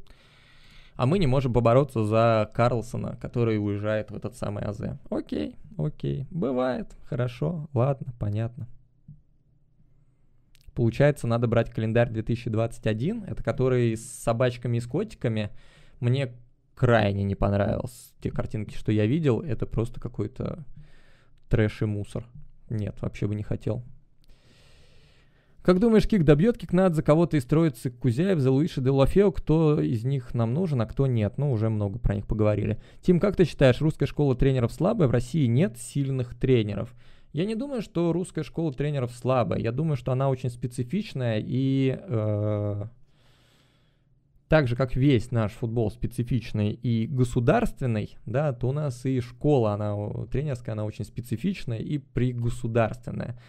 А 0.97 1.07
мы 1.07 1.21
не 1.21 1.29
можем 1.29 1.53
побороться 1.53 2.05
за 2.05 2.51
Карлсона, 2.53 3.17
который 3.21 3.59
уезжает 3.65 4.11
в 4.11 4.17
этот 4.17 4.35
самый 4.35 4.65
АЗ. 4.65 4.99
Окей, 5.09 5.57
окей. 5.79 6.27
Бывает. 6.31 6.89
Хорошо. 7.09 7.69
Ладно, 7.73 8.13
понятно. 8.19 8.67
Получается, 10.75 11.27
надо 11.27 11.47
брать 11.47 11.71
календарь 11.71 12.11
2021, 12.11 13.25
это 13.25 13.43
который 13.43 13.97
с 13.97 14.05
собачками 14.05 14.79
и 14.79 14.81
с 14.81 14.87
котиками. 14.87 15.51
Мне 16.01 16.33
крайне 16.75 17.25
не 17.25 17.35
понравилось. 17.35 18.15
Те 18.21 18.31
картинки, 18.31 18.75
что 18.75 18.91
я 18.91 19.07
видел, 19.07 19.41
это 19.41 19.67
просто 19.67 20.01
какой-то 20.01 20.65
трэш 21.49 21.83
и 21.83 21.85
мусор. 21.85 22.27
Нет, 22.71 22.97
вообще 23.03 23.27
бы 23.27 23.35
не 23.35 23.43
хотел. 23.43 23.85
Как 25.63 25.79
думаешь, 25.79 26.09
Кик 26.09 26.25
добьет 26.25 26.59
Кикнад 26.59 26.97
за 26.97 27.05
кого-то 27.05 27.37
из 27.37 27.45
троицы 27.45 27.91
Кузяев, 27.91 28.41
за 28.41 28.51
Луиша 28.51 28.81
де 28.81 28.91
Лафео? 28.91 29.31
Кто 29.31 29.81
из 29.81 30.03
них 30.03 30.35
нам 30.35 30.53
нужен, 30.55 30.81
а 30.81 30.87
кто 30.87 31.07
нет? 31.07 31.39
Ну, 31.39 31.53
уже 31.53 31.69
много 31.69 32.01
про 32.01 32.17
них 32.17 32.27
поговорили. 32.27 32.81
Тим, 33.01 33.21
как 33.21 33.37
ты 33.37 33.45
считаешь, 33.45 33.81
русская 33.81 34.07
школа 34.07 34.35
тренеров 34.35 34.73
слабая? 34.73 35.07
В 35.07 35.13
России 35.13 35.47
нет 35.47 35.79
сильных 35.79 36.35
тренеров. 36.35 36.93
Я 37.33 37.47
не 37.47 37.55
думаю, 37.55 37.81
что 37.83 38.13
русская 38.13 38.45
школа 38.45 38.73
тренеров 38.73 39.13
слабая. 39.13 39.59
Я 39.59 39.73
думаю, 39.73 39.97
что 39.97 40.13
она 40.13 40.29
очень 40.29 40.51
специфичная 40.51 41.43
и 41.45 41.99
э, 41.99 42.85
так 44.49 44.69
же, 44.69 44.77
как 44.77 44.97
весь 44.97 45.31
наш 45.31 45.53
футбол 45.53 45.91
специфичный 45.91 46.73
и 46.73 47.07
государственный, 47.07 48.19
да, 48.27 48.53
то 48.53 48.69
у 48.69 48.73
нас 48.73 49.07
и 49.07 49.21
школа, 49.21 49.73
она 49.73 49.97
тренерская, 50.27 50.75
она 50.75 50.85
очень 50.85 51.07
специфичная 51.07 51.79
и 51.79 51.97
пригосударственная, 51.97 53.41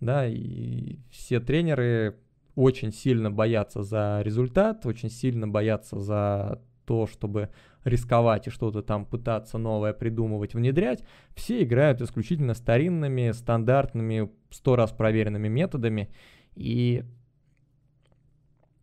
да, 0.00 0.26
и 0.26 0.96
все 1.10 1.40
тренеры 1.40 2.16
очень 2.54 2.90
сильно 2.90 3.30
боятся 3.30 3.82
за 3.82 4.22
результат, 4.22 4.86
очень 4.86 5.10
сильно 5.10 5.46
боятся 5.46 6.00
за 6.00 6.62
то, 6.86 7.06
чтобы 7.06 7.50
рисковать 7.86 8.48
и 8.48 8.50
что-то 8.50 8.82
там 8.82 9.06
пытаться 9.06 9.58
новое 9.58 9.92
придумывать, 9.92 10.54
внедрять, 10.54 11.04
все 11.34 11.62
играют 11.62 12.02
исключительно 12.02 12.54
старинными, 12.54 13.30
стандартными, 13.30 14.30
сто 14.50 14.76
раз 14.76 14.92
проверенными 14.92 15.48
методами, 15.48 16.10
и 16.54 17.04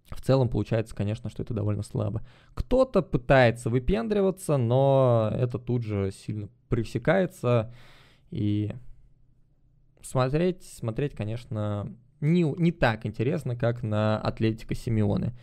в 0.09 0.21
целом 0.21 0.47
получается, 0.47 0.95
конечно, 0.95 1.29
что 1.29 1.43
это 1.43 1.53
довольно 1.53 1.83
слабо. 1.83 2.25
Кто-то 2.53 3.01
пытается 3.01 3.69
выпендриваться, 3.69 4.57
но 4.57 5.29
это 5.33 5.59
тут 5.59 5.83
же 5.83 6.11
сильно 6.11 6.49
пресекается. 6.69 7.73
И 8.31 8.73
смотреть, 10.01 10.63
смотреть, 10.63 11.13
конечно, 11.13 11.91
не, 12.21 12.43
не 12.43 12.71
так 12.71 13.05
интересно, 13.05 13.55
как 13.55 13.83
на 13.83 14.19
Атлетика 14.19 14.75
Симеоны. 14.75 15.33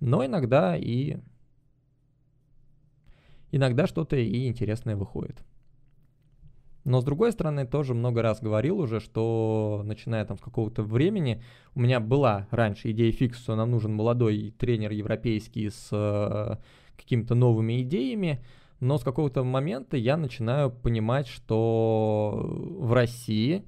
Но 0.00 0.24
иногда 0.24 0.76
и... 0.76 1.18
Иногда 3.54 3.86
что-то 3.86 4.16
и 4.16 4.48
интересное 4.48 4.96
выходит. 4.96 5.44
Но 6.82 7.00
с 7.00 7.04
другой 7.04 7.30
стороны, 7.30 7.64
тоже 7.64 7.94
много 7.94 8.20
раз 8.20 8.40
говорил 8.40 8.80
уже, 8.80 8.98
что 8.98 9.82
начиная 9.84 10.24
там 10.24 10.38
с 10.38 10.40
какого-то 10.40 10.82
времени, 10.82 11.40
у 11.76 11.80
меня 11.80 12.00
была 12.00 12.48
раньше 12.50 12.90
идея 12.90 13.12
фикс, 13.12 13.38
что 13.38 13.54
нам 13.54 13.70
нужен 13.70 13.94
молодой 13.94 14.52
тренер 14.58 14.90
европейский 14.90 15.70
с 15.70 15.88
э, 15.92 16.56
какими-то 16.96 17.36
новыми 17.36 17.80
идеями, 17.82 18.44
но 18.80 18.98
с 18.98 19.04
какого-то 19.04 19.44
момента 19.44 19.96
я 19.96 20.16
начинаю 20.16 20.72
понимать, 20.72 21.28
что 21.28 22.44
в 22.76 22.92
России 22.92 23.64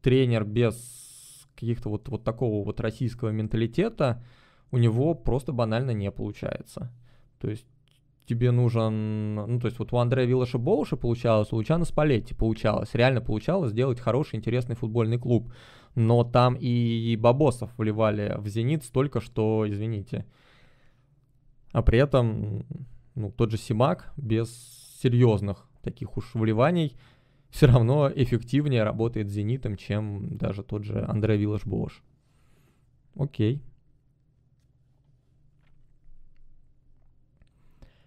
тренер 0.00 0.44
без 0.44 1.46
каких-то 1.54 1.90
вот, 1.90 2.08
вот 2.08 2.24
такого 2.24 2.64
вот 2.64 2.80
российского 2.80 3.28
менталитета, 3.28 4.24
у 4.70 4.78
него 4.78 5.12
просто 5.12 5.52
банально 5.52 5.90
не 5.90 6.10
получается. 6.10 6.90
То 7.38 7.50
есть 7.50 7.66
тебе 8.26 8.50
нужен, 8.50 9.34
ну, 9.34 9.60
то 9.60 9.66
есть 9.66 9.78
вот 9.78 9.92
у 9.92 9.98
Андрея 9.98 10.26
Виллаша 10.26 10.58
Боуша 10.58 10.96
получалось, 10.96 11.52
у 11.52 11.56
Лучана 11.56 11.84
Спалетти 11.84 12.34
получалось, 12.34 12.90
реально 12.92 13.20
получалось 13.20 13.70
сделать 13.70 14.00
хороший, 14.00 14.36
интересный 14.36 14.74
футбольный 14.74 15.18
клуб. 15.18 15.52
Но 15.94 16.24
там 16.24 16.56
и 16.60 17.16
бабосов 17.16 17.70
вливали 17.78 18.34
в 18.38 18.48
«Зенит» 18.48 18.84
столько, 18.84 19.20
что, 19.20 19.64
извините. 19.66 20.26
А 21.72 21.82
при 21.82 21.98
этом, 21.98 22.66
ну, 23.14 23.30
тот 23.30 23.50
же 23.50 23.56
Симак 23.56 24.12
без 24.16 24.50
серьезных 25.00 25.66
таких 25.82 26.16
уж 26.16 26.34
вливаний 26.34 26.96
все 27.50 27.66
равно 27.66 28.10
эффективнее 28.14 28.82
работает 28.82 29.28
с 29.28 29.32
«Зенитом», 29.32 29.76
чем 29.76 30.36
даже 30.36 30.62
тот 30.62 30.84
же 30.84 31.04
Андрей 31.08 31.38
Виллаш 31.38 31.64
Боуш. 31.64 32.02
Окей. 33.14 33.62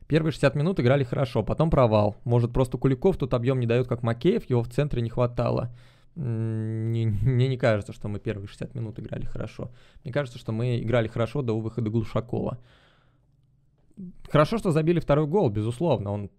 Первые 0.09 0.31
60 0.31 0.55
минут 0.55 0.79
играли 0.79 1.03
хорошо, 1.03 1.43
потом 1.43 1.69
провал. 1.69 2.15
Может, 2.23 2.51
просто 2.51 2.79
Куликов 2.79 3.15
тут 3.17 3.35
объем 3.35 3.59
не 3.59 3.67
дает, 3.67 3.87
как 3.87 4.01
Макеев, 4.01 4.49
его 4.49 4.63
в 4.63 4.67
центре 4.67 5.03
не 5.03 5.09
хватало. 5.11 5.71
Мне, 6.15 7.05
мне 7.21 7.47
не 7.47 7.57
кажется, 7.57 7.93
что 7.93 8.07
мы 8.07 8.19
первые 8.19 8.47
60 8.47 8.73
минут 8.73 8.99
играли 8.99 9.25
хорошо. 9.25 9.69
Мне 10.03 10.11
кажется, 10.11 10.39
что 10.39 10.51
мы 10.51 10.79
играли 10.79 11.07
хорошо 11.07 11.43
до 11.43 11.59
выхода 11.59 11.91
Глушакова. 11.91 12.57
Хорошо, 14.31 14.57
что 14.57 14.71
забили 14.71 14.99
второй 14.99 15.27
гол, 15.27 15.51
безусловно. 15.51 16.11
Он 16.11 16.31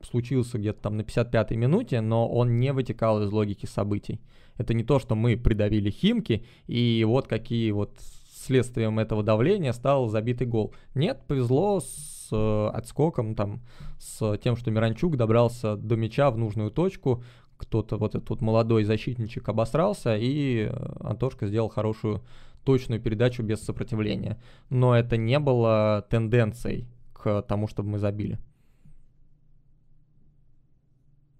случился 0.00 0.56
где-то 0.56 0.80
там 0.80 0.96
на 0.96 1.02
55-й 1.02 1.56
минуте, 1.56 2.00
но 2.00 2.26
он 2.26 2.58
не 2.58 2.72
вытекал 2.72 3.22
из 3.22 3.30
логики 3.30 3.66
событий. 3.66 4.22
Это 4.56 4.72
не 4.72 4.84
то, 4.84 4.98
что 4.98 5.14
мы 5.14 5.36
придавили 5.36 5.90
Химки, 5.90 6.46
и 6.66 7.04
вот 7.06 7.26
какие 7.26 7.72
вот 7.72 7.92
следствием 8.32 8.98
этого 8.98 9.22
давления 9.22 9.72
стал 9.74 10.08
забитый 10.08 10.46
гол. 10.46 10.72
Нет, 10.94 11.20
повезло 11.26 11.80
с 11.80 12.17
с 12.28 12.32
э, 12.32 12.76
отскоком, 12.76 13.34
там, 13.34 13.60
с 13.98 14.36
тем, 14.38 14.56
что 14.56 14.70
Миранчук 14.70 15.16
добрался 15.16 15.76
до 15.76 15.96
мяча 15.96 16.30
в 16.30 16.38
нужную 16.38 16.70
точку, 16.70 17.22
кто-то, 17.56 17.96
вот 17.96 18.14
этот 18.14 18.30
вот 18.30 18.40
молодой 18.40 18.84
защитничек 18.84 19.48
обосрался, 19.48 20.16
и 20.16 20.68
э, 20.70 20.96
Антошка 21.00 21.46
сделал 21.46 21.68
хорошую 21.68 22.22
точную 22.64 23.00
передачу 23.00 23.42
без 23.42 23.60
сопротивления. 23.62 24.40
Но 24.70 24.94
это 24.94 25.16
не 25.16 25.38
было 25.38 26.06
тенденцией 26.10 26.86
к 27.12 27.42
тому, 27.42 27.66
чтобы 27.66 27.90
мы 27.90 27.98
забили. 27.98 28.38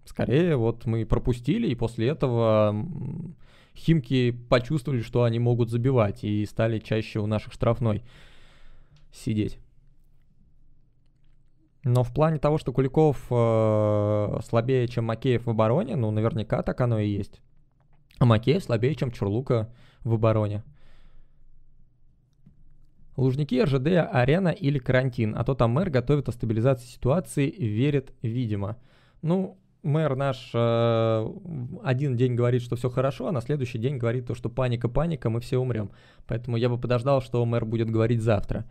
Скорее, 0.04 0.56
вот 0.56 0.86
мы 0.86 1.04
пропустили, 1.04 1.68
и 1.68 1.74
после 1.74 2.08
этого 2.08 2.74
Химки 3.76 4.32
почувствовали, 4.32 5.02
что 5.02 5.22
они 5.22 5.38
могут 5.38 5.70
забивать, 5.70 6.24
и 6.24 6.44
стали 6.46 6.78
чаще 6.78 7.20
у 7.20 7.26
наших 7.26 7.52
штрафной 7.52 8.02
сидеть. 9.12 9.58
Но 11.84 12.02
в 12.02 12.12
плане 12.12 12.38
того, 12.38 12.58
что 12.58 12.72
Куликов 12.72 13.26
э, 13.30 14.40
слабее, 14.44 14.88
чем 14.88 15.04
Макеев 15.04 15.46
в 15.46 15.50
обороне, 15.50 15.96
ну, 15.96 16.10
наверняка 16.10 16.62
так 16.62 16.80
оно 16.80 16.98
и 16.98 17.08
есть. 17.08 17.40
А 18.18 18.24
Макеев 18.24 18.62
слабее, 18.62 18.94
чем 18.94 19.10
Чурлука 19.10 19.72
в 20.04 20.14
обороне. 20.14 20.64
Лужники, 23.16 23.60
РЖД, 23.60 24.08
арена 24.12 24.50
или 24.50 24.78
карантин. 24.78 25.34
А 25.36 25.44
то 25.44 25.54
там 25.54 25.72
мэр 25.72 25.90
готовит 25.90 26.28
о 26.28 26.32
стабилизации 26.32 26.86
ситуации, 26.86 27.50
верит, 27.50 28.12
видимо. 28.22 28.76
Ну, 29.22 29.58
мэр 29.82 30.14
наш 30.14 30.50
э, 30.54 31.28
один 31.82 32.16
день 32.16 32.34
говорит, 32.34 32.62
что 32.62 32.76
все 32.76 32.90
хорошо, 32.90 33.28
а 33.28 33.32
на 33.32 33.40
следующий 33.40 33.78
день 33.78 33.98
говорит 33.98 34.26
то, 34.26 34.34
что 34.34 34.48
паника, 34.48 34.88
паника, 34.88 35.30
мы 35.30 35.40
все 35.40 35.58
умрем. 35.58 35.90
Поэтому 36.26 36.56
я 36.56 36.68
бы 36.68 36.78
подождал, 36.78 37.20
что 37.20 37.44
мэр 37.44 37.64
будет 37.64 37.90
говорить 37.90 38.22
завтра. 38.22 38.66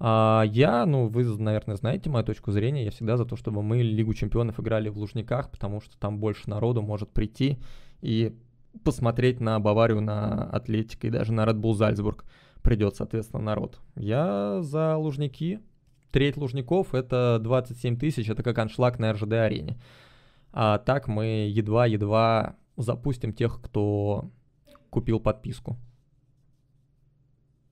А 0.00 0.44
я, 0.46 0.86
ну, 0.86 1.06
вы, 1.06 1.24
наверное, 1.38 1.76
знаете 1.76 2.10
мою 2.10 2.24
точку 2.24 2.50
зрения, 2.50 2.84
я 2.84 2.90
всегда 2.90 3.16
за 3.16 3.24
то, 3.24 3.36
чтобы 3.36 3.62
мы 3.62 3.82
Лигу 3.82 4.12
Чемпионов 4.14 4.58
играли 4.58 4.88
в 4.88 4.98
Лужниках, 4.98 5.50
потому 5.50 5.80
что 5.80 5.96
там 5.98 6.18
больше 6.18 6.50
народу 6.50 6.82
может 6.82 7.10
прийти 7.10 7.58
и 8.00 8.36
посмотреть 8.82 9.40
на 9.40 9.60
Баварию, 9.60 10.00
на 10.00 10.44
Атлетико 10.50 11.06
и 11.06 11.10
даже 11.10 11.32
на 11.32 11.44
Red 11.44 11.60
Bull 11.60 11.74
Зальцбург 11.74 12.24
придет, 12.62 12.96
соответственно, 12.96 13.42
народ. 13.42 13.80
Я 13.94 14.62
за 14.62 14.96
Лужники. 14.96 15.60
Треть 16.10 16.36
Лужников— 16.36 16.94
это 16.94 17.38
27 17.42 17.96
тысяч, 17.98 18.28
это 18.28 18.42
как 18.42 18.58
аншлаг 18.58 18.98
на 18.98 19.12
РЖД-арене. 19.12 19.78
А 20.52 20.78
так 20.78 21.08
мы 21.08 21.48
едва-едва 21.48 22.56
запустим 22.76 23.32
тех, 23.32 23.60
кто 23.60 24.30
купил 24.90 25.18
подписку. 25.18 25.76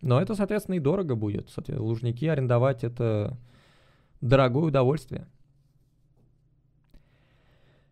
Но 0.03 0.20
это, 0.20 0.34
соответственно, 0.34 0.74
и 0.74 0.80
дорого 0.80 1.14
будет. 1.14 1.48
Соответственно, 1.48 1.88
лужники 1.88 2.26
арендовать 2.26 2.84
это 2.84 3.38
дорогое 4.20 4.64
удовольствие. 4.64 5.26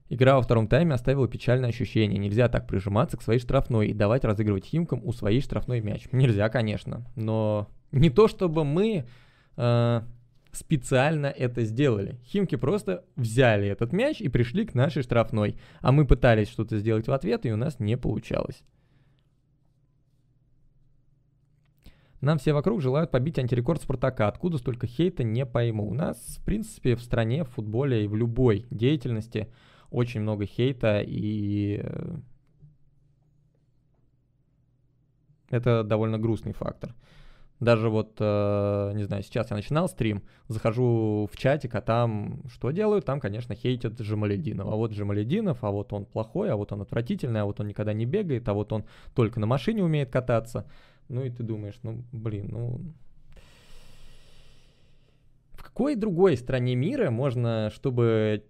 Игра 0.08 0.34
во 0.34 0.42
втором 0.42 0.66
тайме 0.66 0.94
оставила 0.94 1.28
печальное 1.28 1.70
ощущение. 1.70 2.18
Нельзя 2.18 2.48
так 2.48 2.66
прижиматься 2.66 3.16
к 3.16 3.22
своей 3.22 3.38
штрафной 3.38 3.88
и 3.88 3.94
давать 3.94 4.24
разыгрывать 4.24 4.64
Химкам 4.64 5.00
у 5.04 5.12
своей 5.12 5.40
штрафной 5.40 5.80
мяч. 5.80 6.08
Нельзя, 6.10 6.48
конечно. 6.48 7.06
Но 7.14 7.68
не 7.92 8.10
то, 8.10 8.26
чтобы 8.26 8.64
мы 8.64 9.06
э, 9.56 10.00
специально 10.50 11.26
это 11.26 11.62
сделали. 11.62 12.18
Химки 12.24 12.56
просто 12.56 13.04
взяли 13.14 13.68
этот 13.68 13.92
мяч 13.92 14.20
и 14.20 14.28
пришли 14.28 14.66
к 14.66 14.74
нашей 14.74 15.04
штрафной. 15.04 15.56
А 15.80 15.92
мы 15.92 16.04
пытались 16.04 16.48
что-то 16.48 16.78
сделать 16.78 17.06
в 17.06 17.12
ответ, 17.12 17.46
и 17.46 17.52
у 17.52 17.56
нас 17.56 17.78
не 17.78 17.96
получалось. 17.96 18.64
Нам 22.20 22.38
все 22.38 22.52
вокруг 22.52 22.82
желают 22.82 23.10
побить 23.10 23.38
антирекорд 23.38 23.82
Спартака. 23.82 24.28
Откуда 24.28 24.58
столько 24.58 24.86
хейта, 24.86 25.24
не 25.24 25.46
пойму. 25.46 25.88
У 25.88 25.94
нас, 25.94 26.38
в 26.38 26.44
принципе, 26.44 26.96
в 26.96 27.02
стране, 27.02 27.44
в 27.44 27.48
футболе 27.48 28.04
и 28.04 28.08
в 28.08 28.14
любой 28.14 28.66
деятельности 28.70 29.48
очень 29.90 30.20
много 30.20 30.46
хейта 30.46 31.00
и... 31.00 31.80
Э, 31.82 32.16
Это 35.50 35.82
довольно 35.82 36.18
грустный 36.18 36.52
фактор. 36.52 36.94
Даже 37.58 37.90
вот, 37.90 38.16
э, 38.18 38.92
не 38.94 39.02
знаю, 39.02 39.22
сейчас 39.22 39.50
я 39.50 39.56
начинал 39.56 39.86
стрим, 39.86 40.22
захожу 40.48 41.28
в 41.30 41.36
чатик, 41.36 41.74
а 41.74 41.82
там 41.82 42.40
что 42.48 42.70
делают? 42.70 43.04
Там, 43.04 43.20
конечно, 43.20 43.54
хейтят 43.54 44.00
Джамалединов. 44.00 44.66
А 44.66 44.76
вот 44.76 44.92
Джамалединов, 44.92 45.62
а 45.62 45.70
вот 45.70 45.92
он 45.92 46.06
плохой, 46.06 46.50
а 46.50 46.56
вот 46.56 46.72
он 46.72 46.80
отвратительный, 46.80 47.42
а 47.42 47.44
вот 47.44 47.60
он 47.60 47.66
никогда 47.66 47.92
не 47.92 48.06
бегает, 48.06 48.48
а 48.48 48.54
вот 48.54 48.72
он 48.72 48.84
только 49.14 49.40
на 49.40 49.46
машине 49.46 49.84
умеет 49.84 50.10
кататься. 50.10 50.64
Ну 51.10 51.24
и 51.24 51.30
ты 51.30 51.42
думаешь, 51.42 51.78
ну, 51.82 52.04
блин, 52.12 52.48
ну... 52.50 52.80
В 55.54 55.62
какой 55.64 55.96
другой 55.96 56.36
стране 56.36 56.76
мира 56.76 57.10
можно, 57.10 57.70
чтобы 57.74 58.44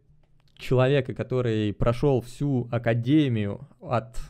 человека, 0.57 1.15
который 1.15 1.73
прошел 1.73 2.21
всю 2.21 2.69
академию 2.71 3.67
от 3.81 4.21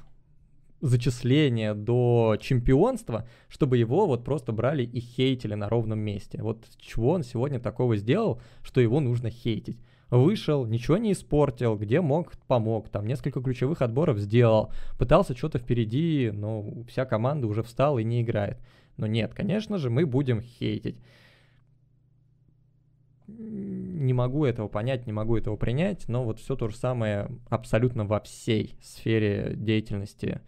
зачисления 0.80 1.74
до 1.74 2.36
чемпионства, 2.40 3.28
чтобы 3.48 3.78
его 3.78 4.06
вот 4.06 4.24
просто 4.24 4.52
брали 4.52 4.84
и 4.84 5.00
хейтили 5.00 5.54
на 5.54 5.68
ровном 5.68 5.98
месте. 5.98 6.40
Вот 6.40 6.64
чего 6.78 7.10
он 7.10 7.24
сегодня 7.24 7.58
такого 7.58 7.96
сделал, 7.96 8.40
что 8.62 8.80
его 8.80 9.00
нужно 9.00 9.28
хейтить. 9.28 9.80
Вышел, 10.10 10.66
ничего 10.66 10.96
не 10.96 11.12
испортил, 11.12 11.76
где 11.76 12.00
мог, 12.00 12.32
помог, 12.48 12.88
там 12.88 13.06
несколько 13.06 13.40
ключевых 13.40 13.80
отборов 13.80 14.18
сделал, 14.18 14.72
пытался 14.98 15.36
что-то 15.36 15.58
впереди, 15.58 16.30
но 16.32 16.84
вся 16.88 17.04
команда 17.04 17.46
уже 17.46 17.62
встала 17.62 17.98
и 18.00 18.04
не 18.04 18.22
играет. 18.22 18.58
Но 18.96 19.06
нет, 19.06 19.34
конечно 19.34 19.78
же, 19.78 19.88
мы 19.88 20.06
будем 20.06 20.40
хейтить. 20.40 20.98
Не 23.28 24.12
могу 24.12 24.44
этого 24.44 24.66
понять, 24.66 25.06
не 25.06 25.12
могу 25.12 25.36
этого 25.36 25.56
принять, 25.56 26.08
но 26.08 26.24
вот 26.24 26.40
все 26.40 26.56
то 26.56 26.68
же 26.68 26.76
самое 26.76 27.30
абсолютно 27.48 28.04
во 28.04 28.18
всей 28.18 28.74
сфере 28.82 29.52
деятельности 29.54 30.40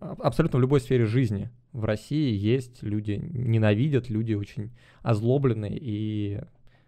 абсолютно 0.00 0.58
в 0.58 0.62
любой 0.62 0.80
сфере 0.80 1.06
жизни 1.06 1.50
в 1.72 1.84
России 1.84 2.34
есть 2.34 2.82
люди 2.82 3.20
ненавидят, 3.32 4.08
люди 4.08 4.34
очень 4.34 4.70
озлобленные, 5.02 5.76
и 5.80 6.40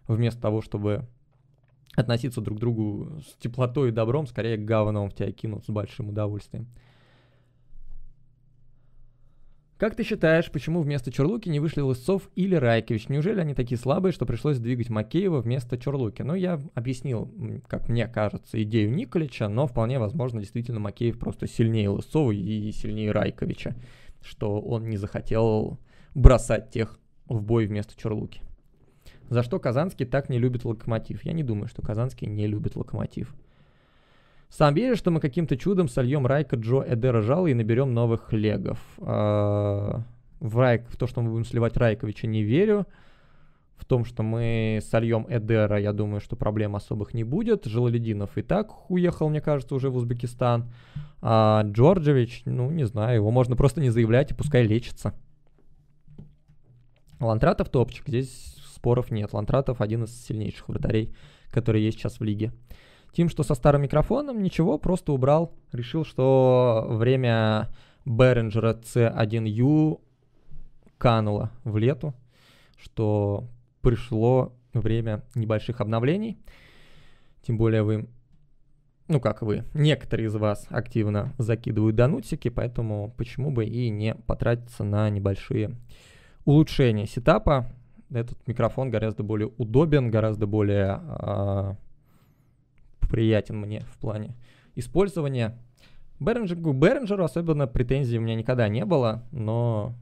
вместо 0.06 0.40
того, 0.40 0.60
чтобы 0.60 1.06
относиться 1.96 2.40
друг 2.40 2.58
к 2.58 2.60
другу 2.60 3.20
с 3.26 3.34
теплотой 3.40 3.88
и 3.88 3.92
добром, 3.92 4.26
скорее 4.26 4.56
говном 4.56 5.10
в 5.10 5.14
тебя 5.14 5.32
кинут 5.32 5.64
с 5.64 5.68
большим 5.68 6.10
удовольствием. 6.10 6.68
Как 9.78 9.94
ты 9.94 10.04
считаешь, 10.04 10.50
почему 10.50 10.80
вместо 10.80 11.12
Чурлуки 11.12 11.50
не 11.50 11.60
вышли 11.60 11.82
Лысцов 11.82 12.30
или 12.34 12.54
Райкович? 12.54 13.10
Неужели 13.10 13.40
они 13.40 13.52
такие 13.52 13.76
слабые, 13.76 14.14
что 14.14 14.24
пришлось 14.24 14.58
двигать 14.58 14.88
Макеева 14.88 15.42
вместо 15.42 15.76
Чурлуки? 15.76 16.22
Ну, 16.22 16.34
я 16.34 16.62
объяснил, 16.74 17.30
как 17.68 17.90
мне 17.90 18.08
кажется, 18.08 18.62
идею 18.62 18.90
Николича, 18.90 19.48
но 19.50 19.66
вполне 19.66 19.98
возможно, 19.98 20.40
действительно, 20.40 20.80
Макеев 20.80 21.18
просто 21.18 21.46
сильнее 21.46 21.90
Лысцова 21.90 22.30
и 22.30 22.72
сильнее 22.72 23.12
Райковича, 23.12 23.76
что 24.22 24.62
он 24.62 24.88
не 24.88 24.96
захотел 24.96 25.78
бросать 26.14 26.70
тех 26.70 26.98
в 27.26 27.42
бой 27.42 27.66
вместо 27.66 27.94
Чурлуки. 28.00 28.40
За 29.28 29.42
что 29.42 29.58
Казанский 29.58 30.06
так 30.06 30.28
не 30.28 30.38
любит 30.38 30.64
Локомотив? 30.64 31.24
Я 31.24 31.32
не 31.32 31.42
думаю, 31.42 31.68
что 31.68 31.82
Казанский 31.82 32.26
не 32.28 32.46
любит 32.46 32.76
Локомотив. 32.76 33.34
Сам 34.48 34.74
веришь, 34.74 34.98
что 34.98 35.10
мы 35.10 35.20
каким-то 35.20 35.56
чудом 35.56 35.88
сольем 35.88 36.26
Райка, 36.26 36.56
Джо, 36.56 36.82
Эдера, 36.82 37.20
Жала 37.20 37.48
и 37.48 37.54
наберем 37.54 37.92
новых 37.92 38.32
легов? 38.32 38.78
А, 38.98 40.02
в, 40.38 40.58
Райк, 40.58 40.86
в 40.88 40.96
то, 40.96 41.06
что 41.08 41.20
мы 41.20 41.30
будем 41.30 41.44
сливать 41.44 41.76
Райковича, 41.76 42.28
не 42.28 42.42
верю. 42.42 42.86
В 43.76 43.84
том, 43.84 44.04
что 44.04 44.22
мы 44.22 44.78
сольем 44.82 45.26
Эдера, 45.28 45.78
я 45.78 45.92
думаю, 45.92 46.20
что 46.20 46.36
проблем 46.36 46.76
особых 46.76 47.12
не 47.12 47.24
будет. 47.24 47.66
Желалединов 47.66 48.38
и 48.38 48.42
так 48.42 48.88
уехал, 48.90 49.28
мне 49.28 49.40
кажется, 49.40 49.74
уже 49.74 49.90
в 49.90 49.96
Узбекистан. 49.96 50.72
А 51.20 51.62
Джорджевич, 51.64 52.42
ну, 52.44 52.70
не 52.70 52.84
знаю, 52.84 53.16
его 53.16 53.30
можно 53.30 53.56
просто 53.56 53.80
не 53.80 53.90
заявлять 53.90 54.30
и 54.30 54.34
пускай 54.34 54.64
лечится. 54.64 55.12
Лантратов 57.18 57.68
топчик, 57.68 58.06
здесь 58.06 58.55
споров 58.86 59.10
нет. 59.10 59.32
Лантратов 59.32 59.80
один 59.80 60.04
из 60.04 60.24
сильнейших 60.26 60.68
вратарей, 60.68 61.12
которые 61.50 61.84
есть 61.84 61.98
сейчас 61.98 62.20
в 62.20 62.22
лиге. 62.22 62.52
Тим, 63.12 63.28
что 63.28 63.42
со 63.42 63.56
старым 63.56 63.82
микрофоном, 63.82 64.40
ничего, 64.40 64.78
просто 64.78 65.12
убрал. 65.12 65.52
Решил, 65.72 66.04
что 66.04 66.86
время 66.88 67.68
Behringer 68.04 68.80
C1U 68.84 70.00
кануло 70.98 71.50
в 71.64 71.76
лету, 71.78 72.14
что 72.76 73.48
пришло 73.80 74.52
время 74.72 75.24
небольших 75.34 75.80
обновлений. 75.80 76.38
Тем 77.42 77.58
более 77.58 77.82
вы, 77.82 78.08
ну 79.08 79.18
как 79.18 79.42
вы, 79.42 79.64
некоторые 79.74 80.28
из 80.28 80.36
вас 80.36 80.64
активно 80.70 81.34
закидывают 81.38 81.96
донутики, 81.96 82.50
поэтому 82.50 83.12
почему 83.16 83.50
бы 83.50 83.64
и 83.64 83.90
не 83.90 84.14
потратиться 84.14 84.84
на 84.84 85.10
небольшие 85.10 85.76
улучшения 86.44 87.08
сетапа. 87.08 87.66
Этот 88.10 88.46
микрофон 88.46 88.90
гораздо 88.90 89.22
более 89.22 89.48
удобен, 89.58 90.10
гораздо 90.10 90.46
более 90.46 91.00
а, 91.02 91.76
приятен 93.08 93.58
мне 93.58 93.80
в 93.92 93.98
плане 93.98 94.34
использования. 94.74 95.58
Бернджеру, 96.20 96.72
Бернджеру 96.72 97.24
особенно 97.24 97.66
претензий 97.66 98.18
у 98.18 98.22
меня 98.22 98.34
никогда 98.34 98.68
не 98.68 98.84
было, 98.84 99.24
но 99.32 99.94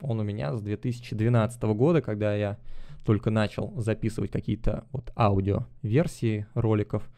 он 0.00 0.20
у 0.20 0.22
меня 0.22 0.56
с 0.56 0.62
2012 0.62 1.62
года, 1.62 2.00
когда 2.00 2.34
я 2.34 2.58
только 3.04 3.30
начал 3.30 3.72
записывать 3.76 4.30
какие-то 4.30 4.84
вот 4.92 5.12
аудио-версии 5.16 6.46
роликов. 6.54 7.08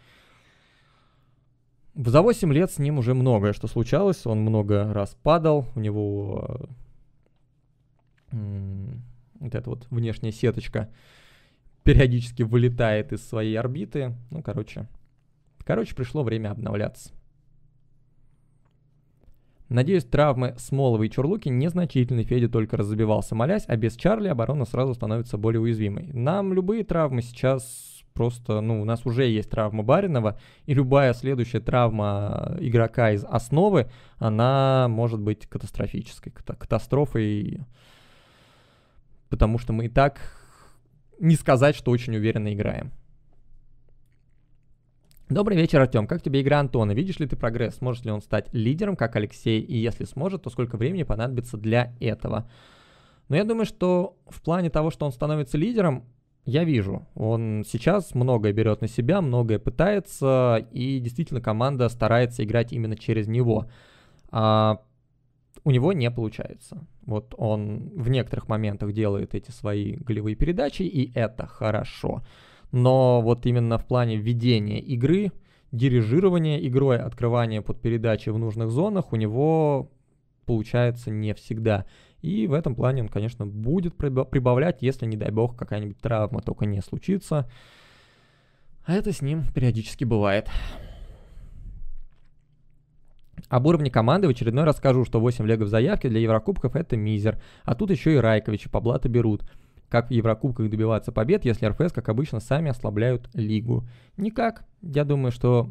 За 1.95 2.23
8 2.23 2.53
лет 2.53 2.71
с 2.71 2.79
ним 2.79 2.99
уже 2.99 3.15
многое 3.15 3.53
что 3.53 3.67
случалось, 3.67 4.27
он 4.27 4.41
много 4.41 4.93
раз 4.93 5.17
падал, 5.23 5.67
у 5.75 5.81
него 5.81 6.69
вот 9.41 9.55
эта 9.55 9.69
вот 9.69 9.87
внешняя 9.91 10.33
сеточка 10.33 10.89
периодически 11.83 12.43
вылетает 12.43 13.13
из 13.13 13.27
своей 13.27 13.59
орбиты. 13.59 14.15
Ну, 14.31 14.43
короче, 14.43 14.87
Короче, 15.71 15.95
пришло 15.95 16.25
время 16.25 16.51
обновляться. 16.51 17.11
Надеюсь, 19.69 20.05
травмы 20.05 20.57
Смолова 20.59 21.05
и 21.05 21.11
Чурлуки 21.11 21.49
незначительны. 21.49 22.25
Федя 22.25 22.49
только 22.49 22.77
разобивался, 22.77 23.37
молясь, 23.37 23.67
а 23.69 23.77
без 23.77 23.95
Чарли 23.95 24.27
оборона 24.27 24.65
сразу 24.65 24.95
становится 24.95 25.39
более 25.39 25.61
уязвимой. 25.61 26.11
Нам 26.13 26.53
любые 26.53 26.83
травмы 26.83 27.23
сейчас 27.23 28.03
просто, 28.15 28.61
ну, 28.61 28.83
у 28.83 28.85
нас 28.85 29.07
уже 29.07 29.27
есть 29.27 29.49
травма 29.49 29.85
Баринова, 29.85 30.41
и 30.67 30.75
любая 30.75 31.15
следующая 31.15 31.61
травма 31.61 32.57
игрока 32.59 33.13
из 33.13 33.25
основы, 33.25 33.89
она 34.19 34.89
может 34.89 35.21
быть 35.21 35.47
катастрофической, 35.47 36.33
катастрофой, 36.33 37.61
потому 39.31 39.59
что 39.59 39.73
мы 39.73 39.87
и 39.87 39.89
так 39.89 40.21
не 41.19 41.37
сказать, 41.37 41.75
что 41.75 41.91
очень 41.91 42.15
уверенно 42.17 42.53
играем. 42.53 42.93
Добрый 45.29 45.57
вечер, 45.57 45.81
Артем. 45.81 46.09
Как 46.09 46.23
тебе 46.23 46.43
игра 46.43 46.59
Антона? 46.59 46.91
Видишь 46.91 47.21
ли 47.21 47.27
ты 47.27 47.37
прогресс? 47.37 47.77
Сможет 47.77 48.05
ли 48.05 48.11
он 48.11 48.21
стать 48.21 48.53
лидером, 48.53 48.97
как 48.97 49.15
Алексей? 49.15 49.61
И 49.61 49.77
если 49.77 50.05
сможет, 50.05 50.43
то 50.43 50.51
сколько 50.51 50.77
времени 50.77 51.05
понадобится 51.05 51.57
для 51.57 51.95
этого? 52.01 52.51
Но 53.29 53.37
я 53.37 53.45
думаю, 53.45 53.65
что 53.65 54.19
в 54.27 54.43
плане 54.43 54.71
того, 54.71 54.91
что 54.91 55.07
он 55.07 55.13
становится 55.13 55.57
лидером, 55.57 56.05
я 56.47 56.65
вижу. 56.65 57.07
Он 57.15 57.63
сейчас 57.65 58.13
многое 58.15 58.53
берет 58.53 58.81
на 58.81 58.89
себя, 58.89 59.21
многое 59.21 59.61
пытается, 59.61 60.67
и 60.73 60.99
действительно 60.99 61.41
команда 61.41 61.89
старается 61.91 62.43
играть 62.43 62.73
именно 62.73 62.97
через 62.97 63.29
него. 63.29 63.71
А 64.33 64.81
у 65.65 65.71
него 65.71 65.93
не 65.93 66.11
получается. 66.11 66.87
Вот 67.03 67.35
он 67.37 67.91
в 67.95 68.09
некоторых 68.09 68.49
моментах 68.49 68.93
делает 68.93 69.35
эти 69.35 69.51
свои 69.51 69.97
голевые 69.97 70.37
передачи, 70.37 70.83
и 70.83 71.13
это 71.15 71.47
хорошо 71.47 72.23
но 72.73 73.21
вот 73.21 73.47
именно 73.47 73.79
в 73.79 73.87
плане 73.87 74.17
ведения 74.17 74.81
игры, 74.81 75.33
дирижирования 75.73 76.59
игрой, 76.67 76.99
открывания 76.99 77.63
под 77.63 77.81
передачи 77.81 78.29
в 78.31 78.39
нужных 78.39 78.71
зонах 78.71 79.13
у 79.13 79.17
него 79.17 79.91
получается 80.47 81.11
не 81.11 81.35
всегда. 81.35 81.87
И 82.23 82.47
в 82.47 82.53
этом 82.53 82.75
плане 82.75 83.03
он, 83.03 83.09
конечно, 83.09 83.47
будет 83.47 83.97
прибавлять, 83.97 84.83
если, 84.83 85.07
не 85.07 85.17
дай 85.17 85.31
бог, 85.31 85.57
какая-нибудь 85.57 85.99
травма 85.99 86.43
только 86.43 86.67
не 86.67 86.81
случится. 86.83 87.51
А 88.85 88.93
это 88.93 89.13
с 89.13 89.23
ним 89.23 89.45
периодически 89.55 90.05
бывает. 90.05 90.49
Об 93.49 93.67
уровне 93.67 93.91
команды 93.91 94.27
в 94.27 94.31
очередной 94.31 94.65
раз 94.65 94.77
скажу, 94.77 95.05
что 95.05 95.21
8 95.21 95.47
легов 95.47 95.69
заявки 95.69 96.09
для 96.09 96.21
Еврокубков 96.21 96.77
это 96.77 96.97
мизер. 96.97 97.41
А 97.65 97.75
тут 97.75 97.91
еще 97.91 98.15
и 98.15 98.19
Райкович 98.19 98.67
и 98.67 98.69
Паблата 98.69 99.09
берут. 99.09 99.43
Как 99.89 100.09
в 100.09 100.13
Еврокубках 100.13 100.71
добиваться 100.71 101.11
побед, 101.11 101.45
если 101.45 101.67
РФС, 101.67 101.93
как 101.93 102.09
обычно, 102.09 102.39
сами 102.41 102.71
ослабляют 102.71 103.29
лигу? 103.35 103.87
Никак. 104.17 104.65
Я 104.83 105.05
думаю, 105.05 105.33
что 105.33 105.71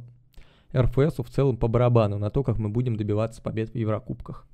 РФСу 0.76 1.24
в 1.24 1.30
целом 1.30 1.58
по 1.58 1.68
барабану 1.68 2.18
на 2.18 2.30
то, 2.30 2.44
как 2.44 2.58
мы 2.58 2.70
будем 2.70 2.98
добиваться 2.98 3.42
побед 3.42 3.70
в 3.70 3.76
Еврокубках. 3.76 4.46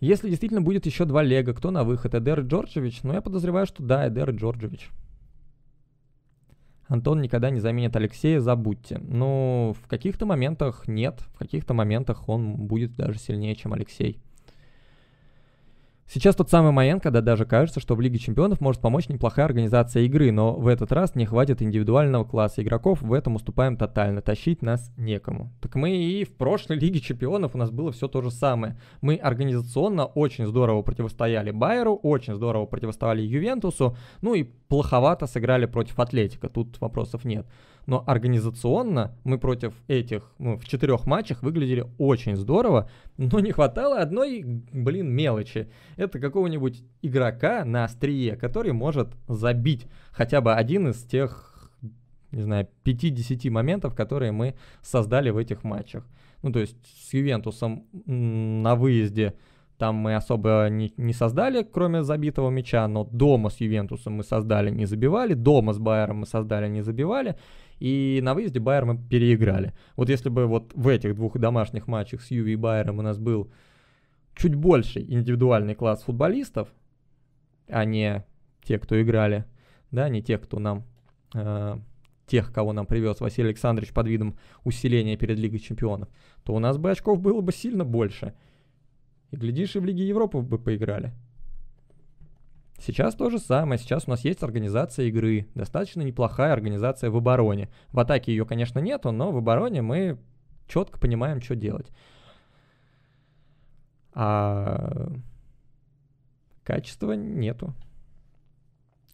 Если 0.00 0.28
действительно 0.28 0.62
будет 0.62 0.86
еще 0.86 1.04
два 1.04 1.22
лего, 1.22 1.52
кто 1.52 1.70
на 1.70 1.84
выход, 1.84 2.14
Эдер 2.14 2.40
Джорджевич? 2.40 3.02
Ну, 3.02 3.12
я 3.12 3.20
подозреваю, 3.20 3.66
что 3.66 3.82
да, 3.82 4.08
Эдер 4.08 4.30
Джорджевич. 4.30 4.90
Антон 6.86 7.20
никогда 7.20 7.50
не 7.50 7.60
заменит 7.60 7.96
Алексея, 7.96 8.40
забудьте. 8.40 8.98
Ну, 8.98 9.74
в 9.82 9.88
каких-то 9.88 10.26
моментах 10.26 10.88
нет, 10.88 11.20
в 11.34 11.38
каких-то 11.38 11.74
моментах 11.74 12.28
он 12.28 12.54
будет 12.56 12.94
даже 12.96 13.18
сильнее, 13.18 13.54
чем 13.54 13.72
Алексей. 13.72 14.20
Сейчас 16.14 16.36
тот 16.36 16.50
самый 16.50 16.72
момент, 16.72 17.02
когда 17.02 17.22
даже 17.22 17.46
кажется, 17.46 17.80
что 17.80 17.94
в 17.94 18.00
Лиге 18.02 18.18
Чемпионов 18.18 18.60
может 18.60 18.82
помочь 18.82 19.08
неплохая 19.08 19.46
организация 19.46 20.02
игры, 20.02 20.30
но 20.30 20.52
в 20.52 20.66
этот 20.66 20.92
раз 20.92 21.14
не 21.14 21.24
хватит 21.24 21.62
индивидуального 21.62 22.24
класса 22.24 22.62
игроков, 22.62 23.00
в 23.00 23.14
этом 23.14 23.36
уступаем 23.36 23.78
тотально, 23.78 24.20
тащить 24.20 24.60
нас 24.60 24.92
некому. 24.98 25.50
Так 25.62 25.74
мы 25.74 25.96
и 25.96 26.24
в 26.24 26.34
прошлой 26.34 26.76
Лиге 26.76 27.00
Чемпионов 27.00 27.54
у 27.54 27.58
нас 27.58 27.70
было 27.70 27.92
все 27.92 28.08
то 28.08 28.20
же 28.20 28.30
самое. 28.30 28.78
Мы 29.00 29.16
организационно 29.16 30.04
очень 30.04 30.46
здорово 30.46 30.82
противостояли 30.82 31.50
Байеру, 31.50 31.94
очень 31.94 32.34
здорово 32.34 32.66
противостояли 32.66 33.22
Ювентусу, 33.22 33.96
ну 34.20 34.34
и 34.34 34.42
плоховато 34.42 35.26
сыграли 35.26 35.64
против 35.64 35.98
Атлетика, 35.98 36.50
тут 36.50 36.78
вопросов 36.78 37.24
нет 37.24 37.46
но 37.86 38.04
организационно 38.06 39.16
мы 39.24 39.38
против 39.38 39.74
этих, 39.88 40.30
ну, 40.38 40.56
в 40.56 40.64
четырех 40.64 41.06
матчах 41.06 41.42
выглядели 41.42 41.86
очень 41.98 42.36
здорово, 42.36 42.88
но 43.16 43.40
не 43.40 43.52
хватало 43.52 43.98
одной, 43.98 44.42
блин, 44.72 45.10
мелочи. 45.10 45.68
Это 45.96 46.18
какого-нибудь 46.18 46.82
игрока 47.02 47.64
на 47.64 47.84
острие, 47.84 48.36
который 48.36 48.72
может 48.72 49.08
забить 49.28 49.86
хотя 50.10 50.40
бы 50.40 50.54
один 50.54 50.88
из 50.88 51.02
тех 51.02 51.48
не 52.32 52.40
знаю, 52.40 52.66
5-10 52.84 53.50
моментов, 53.50 53.94
которые 53.94 54.32
мы 54.32 54.54
создали 54.80 55.28
в 55.28 55.36
этих 55.36 55.64
матчах. 55.64 56.06
Ну, 56.42 56.50
то 56.50 56.60
есть 56.60 56.76
с 56.96 57.12
Ювентусом 57.12 57.84
на 58.06 58.74
выезде 58.74 59.34
там 59.82 59.96
мы 59.96 60.14
особо 60.14 60.68
не, 60.70 60.92
не 60.96 61.12
создали, 61.12 61.62
кроме 61.62 62.02
забитого 62.02 62.50
мяча, 62.50 62.86
но 62.88 63.04
дома 63.04 63.50
с 63.50 63.60
Ювентусом 63.60 64.14
мы 64.14 64.22
создали, 64.22 64.70
не 64.70 64.86
забивали, 64.86 65.34
дома 65.34 65.72
с 65.72 65.78
Байером 65.78 66.18
мы 66.18 66.26
создали, 66.26 66.68
не 66.68 66.82
забивали, 66.82 67.36
и 67.82 68.20
на 68.22 68.34
выезде 68.34 68.60
Байер 68.60 68.84
мы 68.84 68.96
переиграли. 68.96 69.74
Вот 69.96 70.08
если 70.08 70.28
бы 70.28 70.46
вот 70.46 70.72
в 70.72 70.86
этих 70.86 71.16
двух 71.16 71.36
домашних 71.36 71.88
матчах 71.88 72.22
с 72.22 72.30
Юви 72.30 72.52
и 72.52 72.56
Байером 72.56 73.00
у 73.00 73.02
нас 73.02 73.18
был 73.18 73.50
чуть 74.36 74.54
больше 74.54 75.00
индивидуальный 75.00 75.74
класс 75.74 76.04
футболистов, 76.04 76.68
а 77.66 77.84
не 77.84 78.24
те, 78.62 78.78
кто 78.78 79.02
играли, 79.02 79.46
да, 79.90 80.08
не 80.08 80.22
те, 80.22 80.38
кто 80.38 80.60
нам, 80.60 80.84
э, 81.34 81.76
тех, 82.28 82.52
кого 82.52 82.72
нам 82.72 82.86
привез 82.86 83.18
Василий 83.18 83.48
Александрович 83.48 83.92
под 83.92 84.06
видом 84.06 84.38
усиления 84.62 85.16
перед 85.16 85.36
Лигой 85.36 85.58
Чемпионов, 85.58 86.08
то 86.44 86.54
у 86.54 86.60
нас 86.60 86.78
бы 86.78 86.88
очков 86.88 87.20
было 87.20 87.40
бы 87.40 87.52
сильно 87.52 87.84
больше. 87.84 88.32
И 89.32 89.36
глядишь, 89.36 89.74
и 89.74 89.80
в 89.80 89.84
Лиге 89.84 90.06
Европы 90.06 90.38
бы 90.38 90.56
поиграли. 90.56 91.14
Сейчас 92.84 93.14
то 93.14 93.30
же 93.30 93.38
самое. 93.38 93.78
Сейчас 93.78 94.08
у 94.08 94.10
нас 94.10 94.24
есть 94.24 94.42
организация 94.42 95.06
игры. 95.06 95.46
Достаточно 95.54 96.02
неплохая 96.02 96.52
организация 96.52 97.10
в 97.10 97.16
обороне. 97.16 97.68
В 97.92 98.00
атаке 98.00 98.32
ее, 98.32 98.44
конечно, 98.44 98.80
нету, 98.80 99.12
но 99.12 99.30
в 99.30 99.36
обороне 99.36 99.82
мы 99.82 100.18
четко 100.66 100.98
понимаем, 100.98 101.40
что 101.40 101.54
делать. 101.54 101.86
А 104.14 105.12
качества 106.64 107.12
нету. 107.12 107.72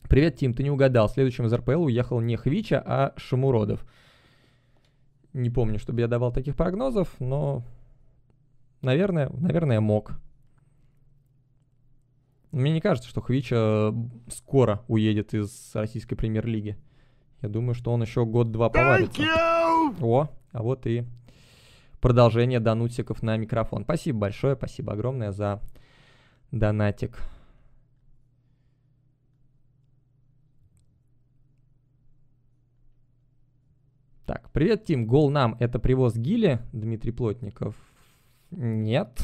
Привет, 0.08 0.36
Тим, 0.36 0.54
ты 0.54 0.62
не 0.62 0.70
угадал. 0.70 1.10
Следующим 1.10 1.44
из 1.44 1.52
РПЛ 1.52 1.82
уехал 1.82 2.20
не 2.20 2.36
Хвича, 2.36 2.82
а 2.84 3.12
Шамуродов. 3.18 3.84
Не 5.34 5.50
помню, 5.50 5.78
чтобы 5.78 6.00
я 6.00 6.08
давал 6.08 6.32
таких 6.32 6.56
прогнозов, 6.56 7.14
но, 7.20 7.62
наверное, 8.80 9.28
наверное, 9.28 9.80
мог. 9.80 10.12
Мне 12.50 12.72
не 12.72 12.80
кажется, 12.80 13.08
что 13.08 13.20
Хвича 13.20 13.94
скоро 14.28 14.82
уедет 14.88 15.34
из 15.34 15.74
российской 15.74 16.16
премьер-лиги. 16.16 16.76
Я 17.42 17.48
думаю, 17.48 17.74
что 17.74 17.92
он 17.92 18.02
еще 18.02 18.24
год-два 18.24 18.70
поварится. 18.70 19.22
О, 20.00 20.28
а 20.52 20.62
вот 20.62 20.86
и 20.86 21.04
продолжение 22.00 22.60
донутиков 22.60 23.22
на 23.22 23.36
микрофон. 23.36 23.84
Спасибо 23.84 24.20
большое, 24.20 24.56
спасибо 24.56 24.94
огромное 24.94 25.30
за 25.30 25.60
донатик. 26.50 27.18
Так, 34.26 34.50
привет, 34.50 34.84
Тим. 34.84 35.06
Гол 35.06 35.30
нам 35.30 35.56
это 35.58 35.78
привоз 35.78 36.16
Гили, 36.16 36.60
Дмитрий 36.72 37.12
Плотников. 37.12 37.74
Нет. 38.50 39.22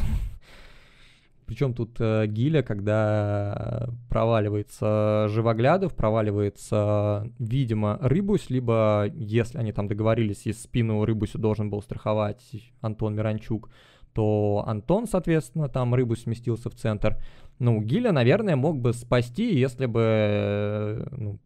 Причем 1.46 1.74
тут 1.74 1.96
э, 2.00 2.26
Гиля, 2.26 2.62
когда 2.62 3.88
проваливается 4.08 5.26
Живоглядов, 5.28 5.94
проваливается, 5.94 7.30
видимо, 7.38 7.98
Рыбусь, 8.00 8.48
либо, 8.48 9.06
если 9.14 9.58
они 9.58 9.72
там 9.72 9.86
договорились, 9.86 10.46
и 10.46 10.52
спину 10.52 11.04
Рыбусю 11.04 11.38
должен 11.38 11.68
был 11.68 11.82
страховать 11.82 12.72
Антон 12.80 13.14
Миранчук, 13.14 13.70
то 14.14 14.64
Антон, 14.66 15.06
соответственно, 15.06 15.68
там 15.68 15.94
Рыбусь 15.94 16.22
сместился 16.22 16.70
в 16.70 16.74
центр. 16.74 17.18
Ну, 17.58 17.80
Гиля, 17.82 18.12
наверное, 18.12 18.56
мог 18.56 18.80
бы 18.80 18.92
спасти, 18.92 19.54
если 19.54 19.86
бы 19.86 21.06
ну, 21.12 21.38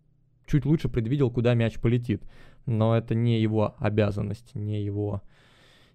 чуть 0.47 0.65
лучше 0.65 0.89
предвидел, 0.89 1.31
куда 1.31 1.55
мяч 1.55 1.81
полетит. 1.81 2.23
Но 2.67 2.97
это 2.97 3.15
не 3.15 3.41
его 3.41 3.75
обязанность, 3.79 4.55
не 4.55 4.83
его 4.83 5.23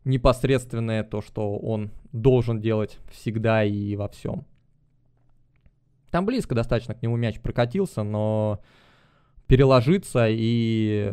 непосредственное 0.05 1.03
то, 1.03 1.21
что 1.21 1.57
он 1.57 1.91
должен 2.11 2.59
делать 2.59 2.99
всегда 3.11 3.63
и 3.63 3.95
во 3.95 4.07
всем. 4.07 4.45
Там 6.11 6.25
близко 6.25 6.53
достаточно 6.53 6.93
к 6.93 7.01
нему 7.01 7.15
мяч 7.15 7.39
прокатился, 7.39 8.03
но 8.03 8.59
переложиться 9.47 10.27
и 10.29 11.11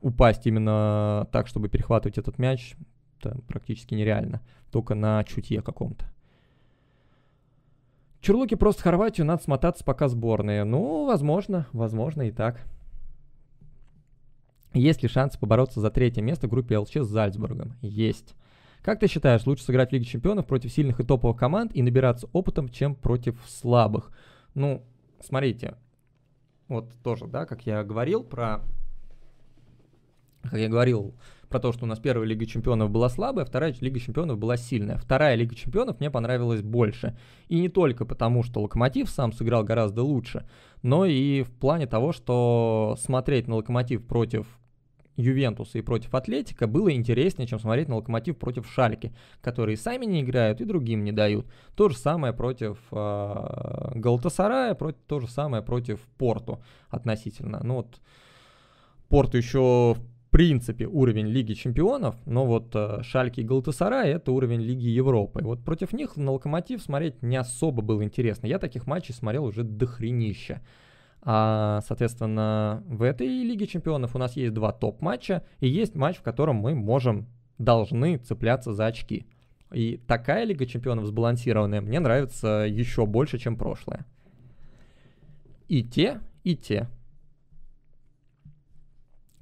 упасть 0.00 0.46
именно 0.46 1.28
так, 1.32 1.48
чтобы 1.48 1.68
перехватывать 1.68 2.18
этот 2.18 2.38
мяч, 2.38 2.76
это 3.18 3.38
практически 3.48 3.94
нереально. 3.94 4.40
Только 4.70 4.94
на 4.94 5.24
чутье 5.24 5.62
каком-то. 5.62 6.04
Чурлуки 8.20 8.54
просто 8.54 8.82
Хорватию 8.82 9.26
надо 9.26 9.42
смотаться 9.42 9.84
пока 9.84 10.08
сборные. 10.08 10.64
Ну, 10.64 11.06
возможно, 11.06 11.66
возможно 11.72 12.22
и 12.22 12.32
так. 12.32 12.64
Есть 14.76 15.02
ли 15.02 15.08
шанс 15.08 15.38
побороться 15.38 15.80
за 15.80 15.90
третье 15.90 16.20
место 16.20 16.48
в 16.48 16.50
группе 16.50 16.76
ЛЧ 16.76 16.98
с 16.98 17.06
Зальцбургом? 17.06 17.72
Есть. 17.80 18.34
Как 18.82 19.00
ты 19.00 19.08
считаешь, 19.08 19.46
лучше 19.46 19.64
сыграть 19.64 19.88
в 19.88 19.92
Лиге 19.94 20.04
Чемпионов 20.04 20.46
против 20.46 20.70
сильных 20.70 21.00
и 21.00 21.02
топовых 21.02 21.38
команд 21.38 21.74
и 21.74 21.82
набираться 21.82 22.28
опытом, 22.34 22.68
чем 22.68 22.94
против 22.94 23.42
слабых? 23.48 24.10
Ну, 24.54 24.84
смотрите, 25.20 25.76
вот 26.68 26.92
тоже, 27.02 27.26
да, 27.26 27.46
как 27.46 27.64
я 27.66 27.82
говорил 27.84 28.22
про... 28.22 28.60
Как 30.42 30.60
я 30.60 30.68
говорил 30.68 31.14
про 31.48 31.58
то, 31.58 31.72
что 31.72 31.84
у 31.84 31.88
нас 31.88 31.98
первая 31.98 32.28
Лига 32.28 32.44
Чемпионов 32.44 32.90
была 32.90 33.08
слабая, 33.08 33.46
вторая 33.46 33.74
Лига 33.80 33.98
Чемпионов 33.98 34.38
была 34.38 34.58
сильная. 34.58 34.98
Вторая 34.98 35.36
Лига 35.36 35.54
Чемпионов 35.54 36.00
мне 36.00 36.10
понравилась 36.10 36.60
больше. 36.60 37.16
И 37.48 37.58
не 37.58 37.70
только 37.70 38.04
потому, 38.04 38.42
что 38.42 38.60
Локомотив 38.60 39.08
сам 39.08 39.32
сыграл 39.32 39.64
гораздо 39.64 40.02
лучше, 40.02 40.46
но 40.82 41.06
и 41.06 41.42
в 41.42 41.50
плане 41.50 41.86
того, 41.86 42.12
что 42.12 42.94
смотреть 43.00 43.48
на 43.48 43.56
Локомотив 43.56 44.06
против 44.06 44.46
Ювентуса 45.16 45.78
и 45.78 45.82
против 45.82 46.14
Атлетика 46.14 46.66
было 46.66 46.92
интереснее, 46.92 47.46
чем 47.46 47.58
смотреть 47.58 47.88
на 47.88 47.96
Локомотив 47.96 48.36
против 48.38 48.70
Шальки, 48.70 49.14
которые 49.40 49.76
сами 49.76 50.04
не 50.04 50.20
играют 50.20 50.60
и 50.60 50.64
другим 50.64 51.04
не 51.04 51.12
дают. 51.12 51.46
То 51.74 51.88
же 51.88 51.96
самое 51.96 52.32
против 52.32 52.78
э, 52.92 53.92
Галатасарая, 53.94 54.74
против, 54.74 54.98
то 55.06 55.20
же 55.20 55.28
самое 55.28 55.62
против 55.62 56.00
Порту 56.18 56.62
относительно. 56.88 57.60
Ну 57.62 57.76
вот 57.76 58.00
Порту 59.08 59.36
еще 59.36 59.94
в 59.94 60.30
принципе 60.30 60.86
уровень 60.86 61.28
Лиги 61.28 61.54
Чемпионов, 61.54 62.16
но 62.26 62.44
вот 62.44 62.74
э, 62.74 63.02
Шальки 63.02 63.40
и 63.40 63.44
Галатасарай 63.44 64.10
это 64.10 64.32
уровень 64.32 64.60
Лиги 64.60 64.88
Европы. 64.88 65.40
вот 65.42 65.64
против 65.64 65.92
них 65.92 66.16
на 66.16 66.32
Локомотив 66.32 66.82
смотреть 66.82 67.22
не 67.22 67.36
особо 67.36 67.82
было 67.82 68.04
интересно. 68.04 68.46
Я 68.46 68.58
таких 68.58 68.86
матчей 68.86 69.14
смотрел 69.14 69.44
уже 69.44 69.62
дохренища. 69.62 70.60
А, 71.28 71.80
соответственно, 71.84 72.84
в 72.86 73.02
этой 73.02 73.26
Лиге 73.26 73.66
Чемпионов 73.66 74.14
у 74.14 74.18
нас 74.18 74.36
есть 74.36 74.54
два 74.54 74.70
топ-матча, 74.70 75.42
и 75.58 75.68
есть 75.68 75.96
матч, 75.96 76.18
в 76.18 76.22
котором 76.22 76.54
мы 76.54 76.76
можем, 76.76 77.26
должны 77.58 78.18
цепляться 78.18 78.72
за 78.72 78.86
очки. 78.86 79.26
И 79.72 80.00
такая 80.06 80.44
Лига 80.44 80.66
Чемпионов 80.66 81.06
сбалансированная 81.06 81.80
мне 81.80 81.98
нравится 81.98 82.64
еще 82.68 83.06
больше, 83.06 83.38
чем 83.38 83.56
прошлая. 83.56 84.06
И 85.66 85.82
те, 85.82 86.20
и 86.44 86.54
те. 86.54 86.88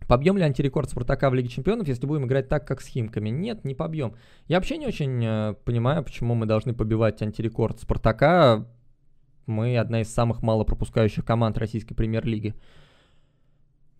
Побьем 0.08 0.38
ли 0.38 0.44
антирекорд 0.44 0.88
Спартака 0.88 1.28
в 1.28 1.34
Лиге 1.34 1.48
Чемпионов, 1.48 1.86
если 1.86 2.06
будем 2.06 2.24
играть 2.24 2.48
так, 2.48 2.66
как 2.66 2.80
с 2.80 2.86
Химками? 2.86 3.28
Нет, 3.28 3.62
не 3.64 3.74
побьем. 3.74 4.14
Я 4.48 4.56
вообще 4.56 4.78
не 4.78 4.86
очень 4.86 5.22
э, 5.22 5.54
понимаю, 5.64 6.02
почему 6.02 6.34
мы 6.34 6.46
должны 6.46 6.72
побивать 6.72 7.20
антирекорд 7.20 7.80
Спартака 7.80 8.66
мы 9.46 9.78
одна 9.78 10.00
из 10.00 10.12
самых 10.12 10.42
мало 10.42 10.64
пропускающих 10.64 11.24
команд 11.24 11.58
российской 11.58 11.94
премьер-лиги. 11.94 12.54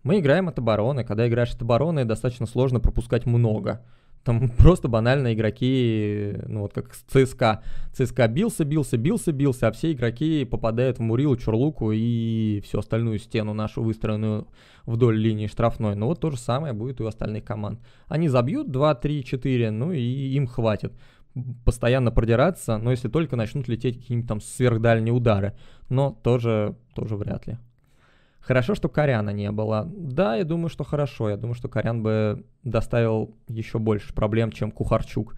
Мы 0.03 0.21
играем 0.21 0.49
от 0.49 0.59
обороны. 0.59 1.05
Когда 1.05 1.27
играешь 1.27 1.55
от 1.55 1.63
обороны, 1.63 2.05
достаточно 2.05 2.47
сложно 2.47 2.81
пропускать 2.81 3.27
много. 3.27 3.85
Там 4.23 4.49
просто 4.59 4.89
банально 4.89 5.35
игроки, 5.35 6.35
ну 6.47 6.63
вот 6.63 6.73
как 6.73 6.95
ЦСКА. 6.95 7.63
ЦСКА 7.93 8.29
бился, 8.29 8.65
бился, 8.65 8.97
бился, 8.97 9.33
бился, 9.33 9.69
а 9.69 9.73
все 9.73 9.93
игроки 9.93 10.45
попадают 10.45 10.99
в 10.99 11.03
Мурилу, 11.03 11.37
Чурлуку 11.37 11.93
и 11.93 12.61
всю 12.65 12.79
остальную 12.79 13.19
стену 13.19 13.53
нашу, 13.53 13.83
выстроенную 13.83 14.49
вдоль 14.87 15.17
линии 15.19 15.47
штрафной. 15.47 15.95
Ну 15.95 16.07
вот 16.07 16.21
то 16.21 16.31
же 16.31 16.39
самое 16.39 16.73
будет 16.73 17.01
и 17.01 17.03
у 17.03 17.07
остальных 17.07 17.45
команд. 17.45 17.81
Они 18.07 18.29
забьют 18.29 18.71
2, 18.71 18.95
3, 18.95 19.25
4, 19.25 19.71
ну 19.71 19.93
и 19.93 20.01
им 20.01 20.47
хватит 20.47 20.93
постоянно 21.65 22.11
продираться, 22.11 22.79
но 22.79 22.91
если 22.91 23.09
только 23.09 23.37
начнут 23.37 23.69
лететь 23.69 23.99
какие-нибудь 24.01 24.29
там 24.29 24.41
сверхдальние 24.41 25.13
удары. 25.13 25.55
Но 25.89 26.13
тоже, 26.23 26.77
тоже 26.95 27.17
вряд 27.17 27.47
ли. 27.47 27.59
Хорошо, 28.41 28.75
что 28.75 28.89
Коряна 28.89 29.31
не 29.31 29.51
было. 29.51 29.91
Да, 29.97 30.37
я 30.37 30.45
думаю, 30.45 30.69
что 30.69 30.85
хорошо. 30.85 31.31
Я 31.31 31.37
думаю, 31.37 31.55
что 31.55 31.69
Корян 31.69 32.03
бы 32.03 32.45
доставил 32.63 33.35
еще 33.49 33.79
больше 33.79 34.13
проблем, 34.15 34.53
чем 34.53 34.71
Кухарчук. 34.71 35.35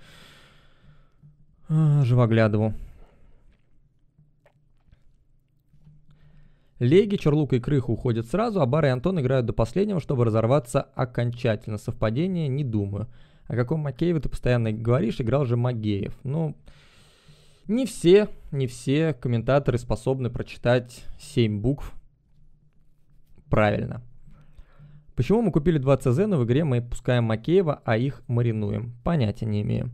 А, 1.68 2.02
Живоглядову. 2.04 2.74
Леги, 6.78 7.16
Черлук 7.16 7.54
и 7.54 7.60
Крыха 7.60 7.90
уходят 7.90 8.26
сразу, 8.26 8.60
а 8.60 8.66
Бар 8.66 8.86
и 8.86 8.88
Антон 8.88 9.18
играют 9.20 9.46
до 9.46 9.52
последнего, 9.52 10.00
чтобы 10.00 10.24
разорваться 10.24 10.82
окончательно. 10.82 11.78
Совпадение 11.78 12.48
не 12.48 12.64
думаю. 12.64 13.06
О 13.48 13.56
каком 13.56 13.80
Макееве 13.80 14.20
ты 14.20 14.28
постоянно 14.28 14.72
говоришь, 14.72 15.20
играл 15.20 15.44
же 15.44 15.56
Магеев. 15.56 16.18
Ну, 16.24 16.56
не 17.68 17.86
все, 17.86 18.28
не 18.52 18.66
все 18.66 19.14
комментаторы 19.14 19.78
способны 19.78 20.30
прочитать 20.30 21.04
7 21.18 21.60
букв 21.60 21.94
правильно. 23.50 24.02
Почему 25.14 25.40
мы 25.42 25.50
купили 25.50 25.78
2 25.78 25.96
ЦЗ, 25.96 26.26
но 26.26 26.36
в 26.36 26.44
игре 26.44 26.64
мы 26.64 26.82
пускаем 26.82 27.24
Макеева, 27.24 27.80
а 27.84 27.96
их 27.96 28.22
маринуем? 28.28 28.94
Понятия 29.02 29.46
не 29.46 29.62
имею. 29.62 29.90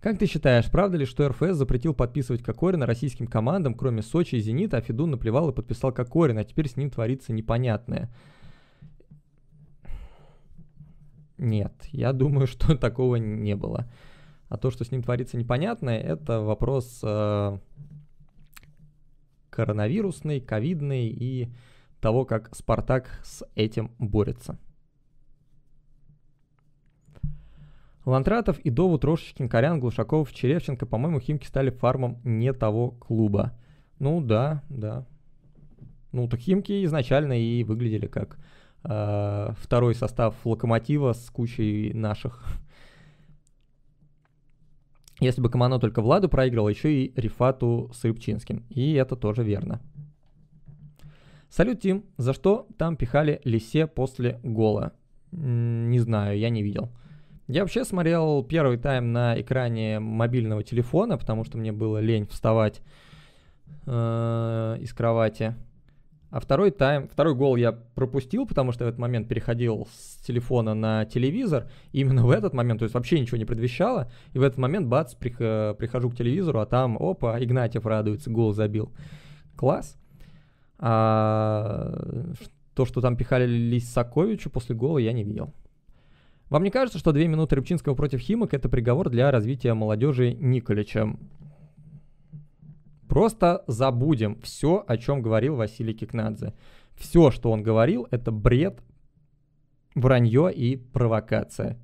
Как 0.00 0.18
ты 0.18 0.26
считаешь, 0.26 0.70
правда 0.70 0.96
ли, 0.96 1.04
что 1.04 1.28
РФС 1.28 1.56
запретил 1.56 1.92
подписывать 1.92 2.42
Кокорина 2.42 2.86
российским 2.86 3.26
командам, 3.26 3.74
кроме 3.74 4.00
Сочи 4.00 4.36
и 4.36 4.40
Зенита, 4.40 4.78
а 4.78 4.80
Федун 4.80 5.10
наплевал 5.10 5.50
и 5.50 5.54
подписал 5.54 5.92
Кокорин, 5.92 6.38
а 6.38 6.44
теперь 6.44 6.68
с 6.68 6.76
ним 6.76 6.88
творится 6.88 7.32
непонятное? 7.34 8.10
Нет, 11.40 11.72
я 11.90 12.12
думаю, 12.12 12.46
что 12.46 12.76
такого 12.76 13.16
не 13.16 13.56
было. 13.56 13.90
А 14.48 14.58
то, 14.58 14.70
что 14.70 14.84
с 14.84 14.90
ним 14.90 15.02
творится 15.02 15.36
непонятное, 15.36 15.98
это 15.98 16.40
вопрос 16.40 17.00
э, 17.02 17.58
коронавирусный, 19.48 20.40
ковидный 20.40 21.08
и 21.08 21.50
того, 22.00 22.24
как 22.24 22.54
Спартак 22.54 23.20
с 23.22 23.44
этим 23.54 23.92
борется. 23.98 24.58
Лантратов 28.04 28.58
и 28.58 28.70
Дову, 28.70 28.98
Трошечкин, 28.98 29.48
Корян, 29.48 29.78
Глушаков, 29.78 30.32
Черевченко, 30.32 30.84
по-моему, 30.84 31.20
Химки 31.20 31.46
стали 31.46 31.70
фармом 31.70 32.20
не 32.24 32.52
того 32.52 32.90
клуба. 32.90 33.56
Ну 33.98 34.20
да, 34.20 34.62
да. 34.68 35.06
Ну 36.12 36.28
так 36.28 36.40
Химки 36.40 36.84
изначально 36.84 37.40
и 37.40 37.62
выглядели 37.62 38.08
как 38.08 38.38
э, 38.84 39.52
второй 39.58 39.94
состав 39.94 40.34
Локомотива 40.44 41.12
с 41.12 41.30
кучей 41.30 41.92
наших. 41.92 42.44
Если 45.20 45.42
бы 45.42 45.50
Камано 45.50 45.78
только 45.78 46.00
Владу 46.00 46.28
проиграл, 46.28 46.68
еще 46.68 46.92
и 46.92 47.12
Рифату 47.20 47.90
с 47.92 48.04
Рыбчинским. 48.04 48.64
И 48.70 48.94
это 48.94 49.16
тоже 49.16 49.42
верно. 49.42 49.80
Салют, 51.50 51.80
Тим. 51.80 52.04
За 52.16 52.32
что 52.32 52.66
там 52.78 52.96
пихали 52.96 53.40
Лисе 53.44 53.86
после 53.86 54.40
гола? 54.42 54.92
Не 55.32 55.98
знаю, 55.98 56.38
я 56.38 56.48
не 56.48 56.62
видел. 56.62 56.90
Я 57.48 57.62
вообще 57.62 57.84
смотрел 57.84 58.44
первый 58.44 58.78
тайм 58.78 59.12
на 59.12 59.40
экране 59.40 59.98
мобильного 59.98 60.62
телефона, 60.62 61.18
потому 61.18 61.44
что 61.44 61.58
мне 61.58 61.72
было 61.72 61.98
лень 61.98 62.26
вставать 62.28 62.80
э, 63.86 64.76
из 64.80 64.92
кровати. 64.92 65.56
А 66.30 66.38
второй 66.38 66.70
тайм, 66.70 67.08
второй 67.08 67.34
гол 67.34 67.56
я 67.56 67.72
пропустил, 67.72 68.46
потому 68.46 68.70
что 68.70 68.84
в 68.84 68.88
этот 68.88 69.00
момент 69.00 69.26
переходил 69.28 69.88
с 69.92 70.16
телефона 70.24 70.74
на 70.74 71.04
телевизор. 71.04 71.68
И 71.92 72.00
именно 72.00 72.24
в 72.24 72.30
этот 72.30 72.54
момент, 72.54 72.78
то 72.78 72.84
есть 72.84 72.94
вообще 72.94 73.18
ничего 73.18 73.36
не 73.36 73.44
предвещало. 73.44 74.10
И 74.32 74.38
в 74.38 74.42
этот 74.42 74.58
момент, 74.58 74.86
бац, 74.86 75.14
прих, 75.14 75.38
прихожу 75.38 76.10
к 76.10 76.16
телевизору, 76.16 76.60
а 76.60 76.66
там, 76.66 76.96
опа, 77.00 77.42
Игнатьев 77.42 77.84
радуется, 77.84 78.30
гол 78.30 78.52
забил. 78.52 78.92
Класс. 79.56 79.96
А 80.78 81.92
то, 82.74 82.86
что 82.86 83.00
там 83.00 83.16
пихали 83.16 83.46
Лисаковичу 83.46 84.50
после 84.50 84.76
гола, 84.76 84.98
я 84.98 85.12
не 85.12 85.24
видел. 85.24 85.52
Вам 86.48 86.62
не 86.62 86.70
кажется, 86.70 86.98
что 86.98 87.12
две 87.12 87.28
минуты 87.28 87.56
Рыбчинского 87.56 87.94
против 87.94 88.20
Химок– 88.20 88.54
это 88.54 88.68
приговор 88.68 89.10
для 89.10 89.30
развития 89.30 89.74
молодежи 89.74 90.32
Николича? 90.32 91.16
Просто 93.10 93.64
забудем 93.66 94.40
все, 94.40 94.84
о 94.86 94.96
чем 94.96 95.20
говорил 95.20 95.56
Василий 95.56 95.92
Кикнадзе. 95.92 96.54
Все, 96.94 97.32
что 97.32 97.50
он 97.50 97.60
говорил, 97.60 98.06
это 98.12 98.30
бред, 98.30 98.80
вранье 99.96 100.52
и 100.54 100.76
провокация. 100.76 101.76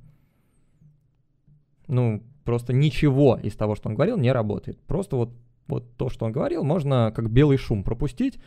Ну, 1.88 2.22
просто 2.44 2.72
ничего 2.72 3.36
из 3.42 3.56
того, 3.56 3.74
что 3.74 3.88
он 3.88 3.96
говорил, 3.96 4.16
не 4.18 4.30
работает. 4.30 4.80
Просто 4.82 5.16
вот, 5.16 5.32
вот 5.66 5.96
то, 5.96 6.10
что 6.10 6.26
он 6.26 6.32
говорил, 6.32 6.62
можно 6.62 7.12
как 7.12 7.28
белый 7.28 7.56
шум 7.56 7.82
пропустить, 7.82 8.38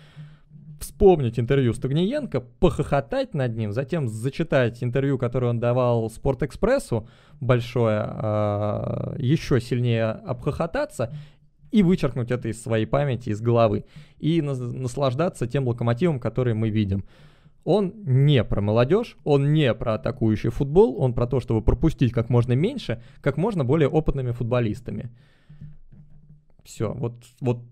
вспомнить 0.79 1.37
интервью 1.37 1.73
Стагниенко, 1.73 2.39
похохотать 2.39 3.33
над 3.33 3.57
ним, 3.57 3.73
затем 3.73 4.07
зачитать 4.07 4.81
интервью, 4.81 5.17
которое 5.17 5.47
он 5.47 5.59
давал 5.59 6.09
Спортэкспрессу, 6.09 7.09
большое, 7.41 8.09
э, 8.09 9.15
еще 9.17 9.59
сильнее 9.59 10.11
обхохотаться 10.11 11.13
и 11.71 11.83
вычеркнуть 11.83 12.31
это 12.31 12.47
из 12.47 12.61
своей 12.61 12.85
памяти, 12.85 13.29
из 13.29 13.41
головы, 13.41 13.85
и 14.17 14.41
на- 14.41 14.55
наслаждаться 14.55 15.47
тем 15.47 15.67
локомотивом, 15.67 16.19
который 16.19 16.53
мы 16.53 16.69
видим. 16.69 17.03
Он 17.63 17.93
не 18.03 18.43
про 18.43 18.61
молодежь, 18.61 19.17
он 19.23 19.53
не 19.53 19.73
про 19.73 19.95
атакующий 19.95 20.49
футбол, 20.49 20.99
он 21.01 21.13
про 21.13 21.27
то, 21.27 21.39
чтобы 21.39 21.61
пропустить 21.61 22.11
как 22.11 22.29
можно 22.29 22.53
меньше, 22.53 23.03
как 23.21 23.37
можно 23.37 23.65
более 23.65 23.89
опытными 23.89 24.31
футболистами. 24.31 25.11
Все, 26.63 26.93
вот, 26.93 27.15
вот 27.41 27.63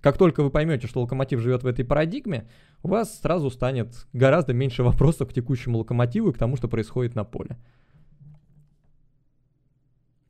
как 0.00 0.18
только 0.18 0.42
вы 0.42 0.50
поймете, 0.50 0.86
что 0.86 1.00
локомотив 1.00 1.40
живет 1.40 1.62
в 1.62 1.66
этой 1.66 1.84
парадигме, 1.84 2.48
у 2.82 2.88
вас 2.88 3.20
сразу 3.20 3.50
станет 3.50 4.06
гораздо 4.12 4.52
меньше 4.52 4.82
вопросов 4.82 5.28
к 5.28 5.32
текущему 5.32 5.78
локомотиву 5.78 6.30
и 6.30 6.32
к 6.32 6.38
тому, 6.38 6.56
что 6.56 6.68
происходит 6.68 7.14
на 7.14 7.24
поле. 7.24 7.58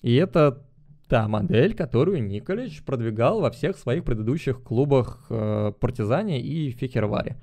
И 0.01 0.15
это 0.15 0.65
та 1.09 1.27
модель, 1.27 1.75
которую 1.75 2.23
Николич 2.23 2.83
продвигал 2.85 3.41
во 3.41 3.51
всех 3.51 3.77
своих 3.77 4.05
предыдущих 4.05 4.63
клубах 4.63 5.27
э, 5.31 5.73
Партизане 5.81 6.41
и 6.41 6.71
Фехерваре. 6.71 7.37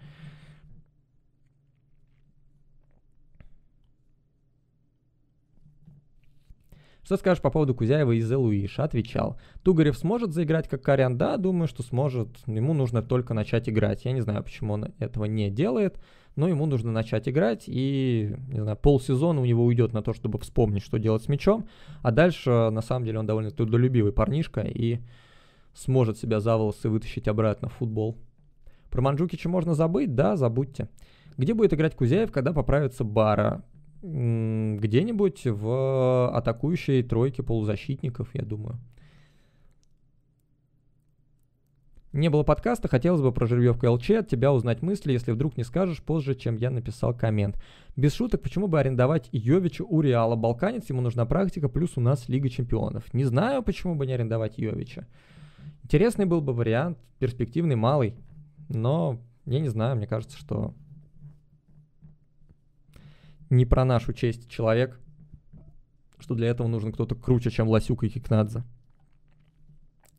Что 7.04 7.18
скажешь 7.18 7.42
по 7.42 7.52
поводу 7.52 7.76
Кузяева 7.76 8.14
и 8.14 8.20
Зе? 8.20 8.36
Отвечал. 8.78 9.40
Тугарев 9.64 9.96
сможет 9.96 10.34
заиграть 10.34 10.68
как 10.68 10.82
Карян? 10.82 11.20
Да, 11.20 11.38
думаю, 11.38 11.68
что 11.68 11.84
сможет. 11.84 12.30
Ему 12.48 12.74
нужно 12.74 13.04
только 13.04 13.36
начать 13.36 13.70
играть. 13.70 14.06
Я 14.06 14.12
не 14.12 14.22
знаю, 14.22 14.44
почему 14.44 14.74
он 14.74 14.92
этого 14.98 15.26
не 15.26 15.52
делает, 15.52 16.00
но 16.36 16.48
ему 16.48 16.66
нужно 16.66 16.92
начать 16.92 17.30
играть, 17.30 17.64
и, 17.68 18.36
не 18.48 18.62
знаю, 18.62 18.78
полсезона 18.78 19.42
у 19.42 19.46
него 19.46 19.64
уйдет 19.64 19.94
на 19.94 20.02
то, 20.02 20.14
чтобы 20.14 20.40
вспомнить, 20.40 20.84
что 20.84 21.00
делать 21.00 21.24
с 21.24 21.28
мячом, 21.28 21.68
а 22.02 22.12
дальше, 22.12 22.50
на 22.50 22.82
самом 22.82 23.06
деле, 23.06 23.20
он 23.20 23.26
довольно 23.26 23.52
трудолюбивый 23.52 24.12
парнишка 24.12 24.62
и 24.62 25.00
сможет 25.74 26.18
себя 26.18 26.40
за 26.40 26.58
волосы 26.58 26.90
вытащить 26.90 27.28
обратно 27.28 27.70
в 27.70 27.74
футбол. 27.74 28.18
Про 28.90 29.02
Манджукича 29.02 29.50
можно 29.50 29.74
забыть? 29.74 30.16
Да, 30.16 30.36
забудьте. 30.38 30.90
Где 31.38 31.54
будет 31.54 31.74
играть 31.74 31.96
Кузяев, 31.96 32.32
когда 32.32 32.54
поправится 32.54 33.04
Бара? 33.04 33.64
где-нибудь 34.06 35.46
в 35.46 36.30
атакующей 36.30 37.02
тройке 37.02 37.42
полузащитников, 37.42 38.30
я 38.34 38.44
думаю. 38.44 38.78
Не 42.16 42.30
было 42.30 42.44
подкаста, 42.44 42.88
хотелось 42.88 43.20
бы 43.20 43.34
про 43.34 43.46
жеребьевку 43.46 43.92
ЛЧ 43.92 44.12
от 44.12 44.30
тебя 44.30 44.54
узнать 44.54 44.82
мысли, 44.82 45.12
если 45.12 45.34
вдруг 45.34 45.58
не 45.58 45.66
скажешь 45.66 46.02
позже, 46.02 46.34
чем 46.34 46.56
я 46.56 46.70
написал 46.70 47.14
коммент. 47.14 47.62
Без 47.98 48.14
шуток, 48.14 48.42
почему 48.42 48.70
бы 48.70 48.80
арендовать 48.80 49.28
Йовича 49.34 49.84
у 49.84 50.00
Реала? 50.00 50.38
Балканец, 50.38 50.90
ему 50.90 51.02
нужна 51.02 51.26
практика, 51.26 51.68
плюс 51.68 51.98
у 51.98 52.02
нас 52.02 52.30
Лига 52.30 52.48
Чемпионов. 52.48 53.14
Не 53.14 53.26
знаю, 53.26 53.64
почему 53.64 53.96
бы 53.96 54.08
не 54.08 54.14
арендовать 54.14 54.58
Йовича. 54.58 55.06
Интересный 55.84 56.24
был 56.24 56.40
бы 56.40 56.54
вариант, 56.54 56.98
перспективный, 57.20 57.76
малый, 57.76 58.16
но 58.70 59.20
я 59.46 59.60
не 59.60 59.68
знаю, 59.68 59.98
мне 59.98 60.08
кажется, 60.08 60.38
что 60.38 60.74
не 63.50 63.66
про 63.66 63.84
нашу 63.84 64.14
честь 64.14 64.50
человек, 64.50 65.02
что 66.18 66.34
для 66.34 66.48
этого 66.48 66.70
нужен 66.70 66.94
кто-то 66.94 67.14
круче, 67.16 67.52
чем 67.52 67.68
Ласюк 67.68 68.06
и 68.06 68.10
Кикнадзе. 68.10 68.64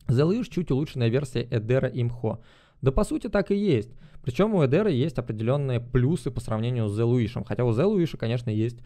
Зелыш 0.08 0.48
чуть 0.48 0.70
улучшенная 0.70 1.08
версия 1.08 1.46
Эдера 1.50 1.88
Имхо. 1.88 2.40
Да 2.82 2.92
по 2.92 3.04
сути 3.04 3.28
так 3.28 3.50
и 3.50 3.56
есть. 3.56 3.90
Причем 4.22 4.54
у 4.54 4.64
Эдера 4.64 4.90
есть 4.90 5.18
определенные 5.18 5.80
плюсы 5.80 6.30
по 6.30 6.40
сравнению 6.40 6.88
с 6.88 6.96
Зелуишем. 6.96 7.44
Хотя 7.44 7.64
у 7.64 7.72
Зелуиша, 7.72 8.16
конечно, 8.16 8.50
есть 8.50 8.78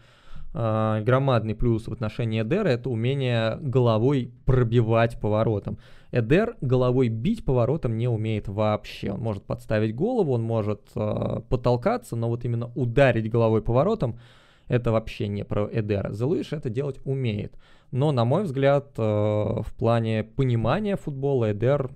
э, 0.53 1.01
громадный 1.03 1.55
плюс 1.55 1.87
в 1.87 1.91
отношении 1.93 2.41
Эдера– 2.41 2.67
это 2.69 2.89
умение 2.89 3.57
головой 3.59 4.31
пробивать 4.45 5.19
поворотом. 5.19 5.79
Эдер 6.11 6.57
головой 6.61 7.09
бить 7.09 7.43
поворотом 7.43 7.97
не 7.97 8.07
умеет 8.07 8.47
вообще. 8.47 9.11
Он 9.11 9.19
может 9.19 9.43
подставить 9.43 9.95
голову, 9.95 10.33
он 10.33 10.43
может 10.43 10.81
э, 10.95 11.41
потолкаться, 11.49 12.15
но 12.15 12.29
вот 12.29 12.45
именно 12.45 12.71
ударить 12.75 13.29
головой 13.29 13.61
поворотом– 13.61 14.19
это 14.71 14.93
вообще 14.93 15.27
не 15.27 15.43
про 15.43 15.67
Эдера. 15.69 16.13
Зелуиш 16.13 16.53
это 16.53 16.69
делать 16.69 16.99
умеет. 17.03 17.53
Но, 17.91 18.11
на 18.11 18.23
мой 18.25 18.43
взгляд, 18.43 18.93
э, 18.97 19.01
в 19.01 19.73
плане 19.77 20.23
понимания 20.23 20.95
футбола 20.95 21.51
Эдер 21.51 21.91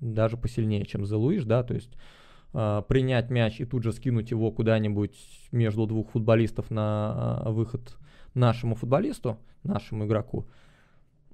даже 0.00 0.36
посильнее, 0.36 0.84
чем 0.84 1.04
Зелуиш, 1.04 1.44
да, 1.44 1.62
то 1.64 1.74
есть 1.74 1.90
э, 2.54 2.82
принять 2.88 3.30
мяч 3.30 3.60
и 3.60 3.64
тут 3.64 3.82
же 3.82 3.92
скинуть 3.92 4.30
его 4.30 4.52
куда-нибудь 4.52 5.16
между 5.50 5.86
двух 5.86 6.10
футболистов 6.10 6.70
на 6.70 7.42
э, 7.44 7.50
выход 7.50 7.96
нашему 8.34 8.76
футболисту, 8.76 9.38
нашему 9.64 10.06
игроку, 10.06 10.46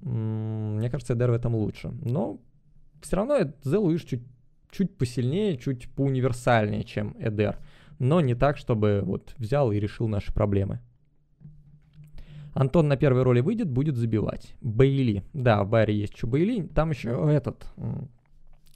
мне 0.01 0.89
кажется, 0.89 1.13
Эдер 1.13 1.31
в 1.31 1.33
этом 1.33 1.55
лучше. 1.55 1.91
Но 2.01 2.39
все 3.01 3.17
равно 3.17 3.51
Зелуиш 3.63 4.03
чуть, 4.03 4.23
чуть 4.71 4.97
посильнее, 4.97 5.57
чуть 5.57 5.89
поуниверсальнее, 5.93 6.83
чем 6.83 7.15
Эдер. 7.19 7.57
Но 7.99 8.21
не 8.21 8.33
так, 8.33 8.57
чтобы 8.57 9.01
вот 9.03 9.33
взял 9.37 9.71
и 9.71 9.79
решил 9.79 10.07
наши 10.07 10.33
проблемы. 10.33 10.79
Антон 12.53 12.87
на 12.87 12.97
первой 12.97 13.23
роли 13.23 13.41
выйдет, 13.41 13.69
будет 13.69 13.95
забивать. 13.95 14.55
Бейли. 14.61 15.23
Да, 15.33 15.63
в 15.63 15.69
Байере 15.69 15.99
есть 15.99 16.13
еще 16.13 16.27
Бейли. 16.27 16.67
Там 16.67 16.91
еще 16.91 17.09
этот 17.31 17.65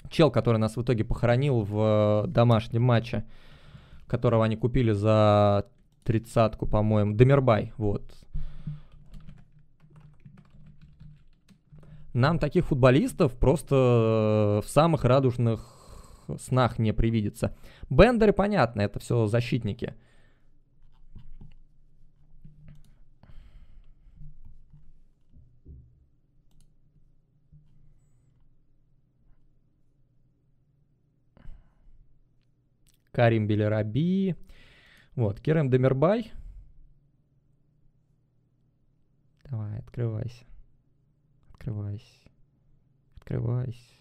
чел, 0.10 0.32
который 0.32 0.58
нас 0.58 0.76
в 0.78 0.82
итоге 0.82 1.04
похоронил 1.04 1.62
в 1.62 2.26
домашнем 2.28 2.84
матче, 2.84 3.26
которого 4.08 4.45
они 4.45 4.56
купили 4.56 4.91
за 4.91 5.66
тридцатку, 6.04 6.66
по-моему, 6.68 7.16
Демербай, 7.16 7.74
вот. 7.78 8.04
Нам 12.14 12.38
таких 12.38 12.66
футболистов 12.66 13.34
просто 13.34 14.62
в 14.64 14.70
самых 14.70 15.04
радужных 15.04 15.62
снах 16.40 16.78
не 16.78 16.94
привидится. 16.94 17.56
Бендеры, 17.90 18.34
понятно, 18.34 18.82
это 18.82 19.00
все 19.00 19.26
защитники. 19.26 19.95
Карим 33.14 33.45
Белераби. 33.45 34.35
Вот, 35.15 35.40
Керем 35.40 35.69
Демербай. 35.69 36.34
Давай, 39.44 39.77
открывайся. 39.77 40.44
Открывайся. 41.53 42.06
Открывайся. 43.18 43.94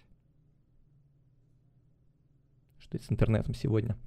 Что 2.78 2.96
это 2.96 3.04
с 3.04 3.12
интернетом 3.12 3.54
сегодня? 3.54 3.98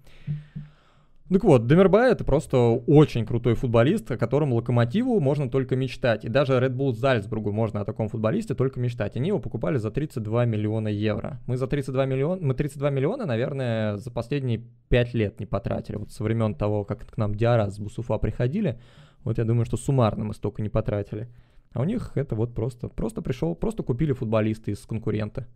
Так 1.27 1.43
вот, 1.43 1.65
Демербай 1.65 2.11
это 2.11 2.23
просто 2.23 2.57
очень 2.85 3.25
крутой 3.25 3.55
футболист, 3.55 4.11
о 4.11 4.17
котором 4.17 4.53
Локомотиву 4.53 5.19
можно 5.19 5.49
только 5.49 5.75
мечтать. 5.75 6.23
И 6.23 6.29
даже 6.29 6.53
Red 6.53 6.75
Bull 6.75 6.93
Зальцбургу 6.93 7.51
можно 7.51 7.81
о 7.81 7.85
таком 7.85 8.09
футболисте 8.09 8.53
только 8.53 8.79
мечтать. 8.79 9.15
Они 9.17 9.29
его 9.29 9.39
покупали 9.39 9.77
за 9.77 9.89
32 9.89 10.45
миллиона 10.45 10.87
евро. 10.87 11.41
Мы 11.47 11.57
за 11.57 11.65
32 11.65 12.05
миллиона, 12.05 12.45
мы 12.45 12.53
32 12.53 12.91
миллиона, 12.91 13.25
наверное, 13.25 13.97
за 13.97 14.11
последние 14.11 14.61
5 14.89 15.13
лет 15.15 15.39
не 15.39 15.47
потратили. 15.47 15.95
Вот 15.95 16.11
со 16.11 16.23
времен 16.23 16.53
того, 16.53 16.83
как 16.83 17.07
к 17.07 17.17
нам 17.17 17.33
Диара 17.33 17.71
с 17.71 17.79
Бусуфа 17.79 18.19
приходили, 18.19 18.79
вот 19.23 19.39
я 19.39 19.45
думаю, 19.45 19.65
что 19.65 19.77
суммарно 19.77 20.25
мы 20.25 20.35
столько 20.35 20.61
не 20.61 20.69
потратили. 20.69 21.27
А 21.73 21.81
у 21.81 21.85
них 21.85 22.11
это 22.13 22.35
вот 22.35 22.53
просто, 22.53 22.87
просто 22.87 23.23
пришел, 23.23 23.55
просто 23.55 23.81
купили 23.81 24.13
футболисты 24.13 24.71
из 24.71 24.85
конкурента. 24.85 25.47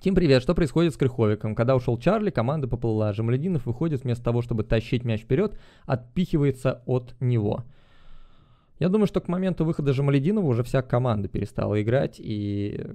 Тим, 0.00 0.14
привет. 0.14 0.42
Что 0.42 0.54
происходит 0.54 0.94
с 0.94 0.96
Крыховиком? 0.96 1.56
Когда 1.56 1.74
ушел 1.74 1.98
Чарли, 1.98 2.30
команда 2.30 2.68
поплыла. 2.68 3.12
Жамалединов 3.12 3.66
выходит 3.66 4.04
вместо 4.04 4.22
того, 4.22 4.42
чтобы 4.42 4.62
тащить 4.62 5.04
мяч 5.04 5.22
вперед, 5.22 5.58
отпихивается 5.86 6.82
от 6.86 7.16
него. 7.18 7.64
Я 8.78 8.90
думаю, 8.90 9.08
что 9.08 9.20
к 9.20 9.26
моменту 9.26 9.64
выхода 9.64 9.92
Жамалединова 9.92 10.46
уже 10.46 10.62
вся 10.62 10.82
команда 10.82 11.28
перестала 11.28 11.82
играть, 11.82 12.20
и 12.20 12.86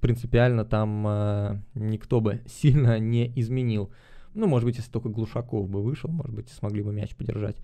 принципиально 0.00 0.66
там 0.66 1.06
э, 1.08 1.62
никто 1.74 2.20
бы 2.20 2.42
сильно 2.46 2.98
не 2.98 3.32
изменил. 3.40 3.90
Ну, 4.34 4.46
может 4.46 4.66
быть, 4.66 4.76
если 4.76 4.90
только 4.92 5.08
Глушаков 5.08 5.70
бы 5.70 5.82
вышел, 5.82 6.10
может 6.10 6.34
быть, 6.34 6.50
смогли 6.50 6.82
бы 6.82 6.92
мяч 6.92 7.16
подержать. 7.16 7.56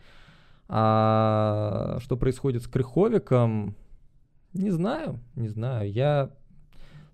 А 0.68 1.98
что 2.00 2.16
происходит 2.16 2.62
с 2.62 2.68
Крыховиком, 2.68 3.76
не 4.54 4.70
знаю, 4.70 5.20
не 5.34 5.48
знаю. 5.48 5.92
Я 5.92 6.30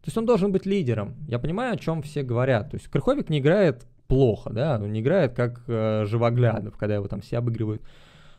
то 0.02 0.08
есть 0.08 0.18
он 0.18 0.26
должен 0.26 0.50
быть 0.50 0.66
лидером. 0.66 1.14
Я 1.28 1.38
понимаю, 1.38 1.74
о 1.74 1.76
чем 1.76 2.02
все 2.02 2.24
говорят. 2.24 2.70
То 2.70 2.76
есть 2.76 2.88
Крыховик 2.88 3.30
не 3.30 3.38
играет 3.38 3.86
плохо, 4.08 4.50
да, 4.50 4.80
он 4.82 4.92
не 4.92 5.00
играет 5.00 5.32
как 5.34 5.62
э, 5.68 6.04
Живоглядов, 6.06 6.76
когда 6.76 6.96
его 6.96 7.06
там 7.06 7.20
все 7.20 7.38
обыгрывают. 7.38 7.82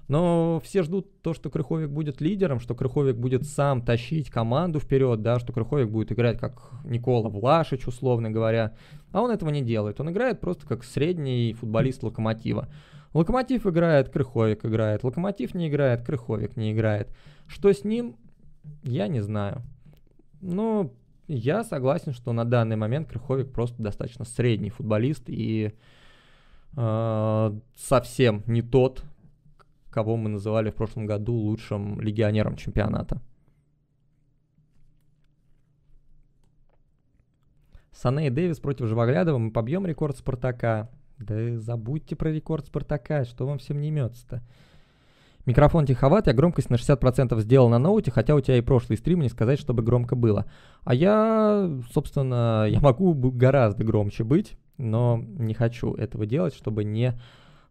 Но 0.10 0.62
все 0.62 0.84
ждут 0.84 1.22
то, 1.22 1.34
что 1.34 1.50
Крыховик 1.50 1.90
будет 1.90 2.20
лидером, 2.20 2.60
что 2.60 2.76
Крыховик 2.76 3.16
будет 3.16 3.48
сам 3.48 3.82
тащить 3.82 4.30
команду 4.30 4.82
вперед, 4.82 5.22
да, 5.22 5.40
что 5.40 5.54
Крыховик 5.54 5.90
будет 5.90 6.12
играть 6.12 6.38
как 6.38 6.72
Никола 6.84 7.30
Влашич, 7.30 7.88
условно 7.88 8.30
говоря. 8.30 8.76
А 9.14 9.22
он 9.22 9.32
этого 9.32 9.50
не 9.50 9.62
делает. 9.62 10.02
Он 10.02 10.12
играет 10.12 10.42
просто 10.42 10.68
как 10.68 10.84
средний 10.84 11.54
футболист 11.54 12.04
Локомотива. 12.04 12.68
Локомотив 13.14 13.66
играет, 13.66 14.10
Крыховик 14.10 14.66
играет. 14.66 15.06
Локомотив 15.06 15.54
не 15.54 15.70
играет, 15.70 16.06
Крыховик 16.06 16.58
не 16.58 16.74
играет. 16.74 17.08
Что 17.48 17.72
с 17.72 17.86
ним, 17.86 18.18
я 18.84 19.08
не 19.08 19.22
знаю. 19.22 19.62
Но 20.42 20.92
я 21.28 21.64
согласен, 21.64 22.14
что 22.14 22.34
на 22.34 22.46
данный 22.46 22.76
момент 22.76 23.10
Крыховик 23.10 23.52
просто 23.52 23.82
достаточно 23.82 24.26
средний 24.26 24.70
футболист 24.70 25.24
и 25.28 25.74
э, 26.76 27.60
совсем 27.76 28.44
не 28.48 28.62
тот, 28.62 29.04
кого 29.90 30.18
мы 30.18 30.30
называли 30.30 30.70
в 30.70 30.76
прошлом 30.76 31.06
году 31.06 31.34
лучшим 31.34 32.02
легионером 32.02 32.56
чемпионата. 32.56 33.22
Сане 37.92 38.28
и 38.28 38.30
Дэвис 38.30 38.60
против 38.60 38.88
Живоглядова. 38.88 39.38
Мы 39.38 39.52
побьем 39.52 39.86
рекорд 39.86 40.18
Спартака. 40.18 40.90
Да 41.20 41.58
забудьте 41.58 42.16
про 42.16 42.32
рекорд 42.32 42.66
Спартака, 42.66 43.24
что 43.24 43.46
вам 43.46 43.60
всем 43.60 43.80
не 43.80 43.90
имется-то. 43.90 44.42
Микрофон 45.46 45.86
тиховат, 45.86 46.28
я 46.28 46.34
громкость 46.34 46.70
на 46.70 46.76
60% 46.76 47.38
сделал 47.42 47.68
на 47.68 47.78
ноуте, 47.78 48.12
хотя 48.12 48.34
у 48.34 48.40
тебя 48.40 48.58
и 48.58 48.62
прошлый 48.62 48.98
стрим 48.98 49.20
не 49.20 49.28
сказать, 49.28 49.60
чтобы 49.60 49.84
громко 49.84 50.16
было. 50.16 50.46
А 50.86 50.94
я, 50.94 51.70
собственно, 51.92 52.66
я 52.70 52.80
могу 52.80 53.14
гораздо 53.14 53.84
громче 53.84 54.24
быть, 54.24 54.58
но 54.78 55.22
не 55.22 55.54
хочу 55.54 55.94
этого 55.96 56.26
делать, 56.26 56.56
чтобы 56.56 56.86
не 56.86 57.20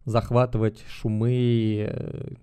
захватывать 0.04 0.84
шумы, 0.86 1.86
э, 1.88 2.34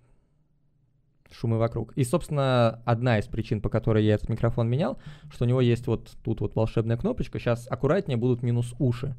шумы 1.31 1.59
вокруг. 1.59 1.93
И, 1.93 2.03
собственно, 2.03 2.81
одна 2.85 3.19
из 3.19 3.25
причин, 3.25 3.61
по 3.61 3.69
которой 3.69 4.03
я 4.03 4.15
этот 4.15 4.29
микрофон 4.29 4.67
менял, 4.67 4.97
что 5.31 5.45
у 5.45 5.47
него 5.47 5.61
есть 5.61 5.85
вот 5.85 6.09
тут 6.23 6.41
вот 6.41 6.55
волшебная 6.55 6.97
кнопочка. 6.97 7.37
Сейчас 7.37 7.67
аккуратнее 7.69 8.17
будут 8.17 8.41
минус 8.41 8.73
уши. 8.79 9.15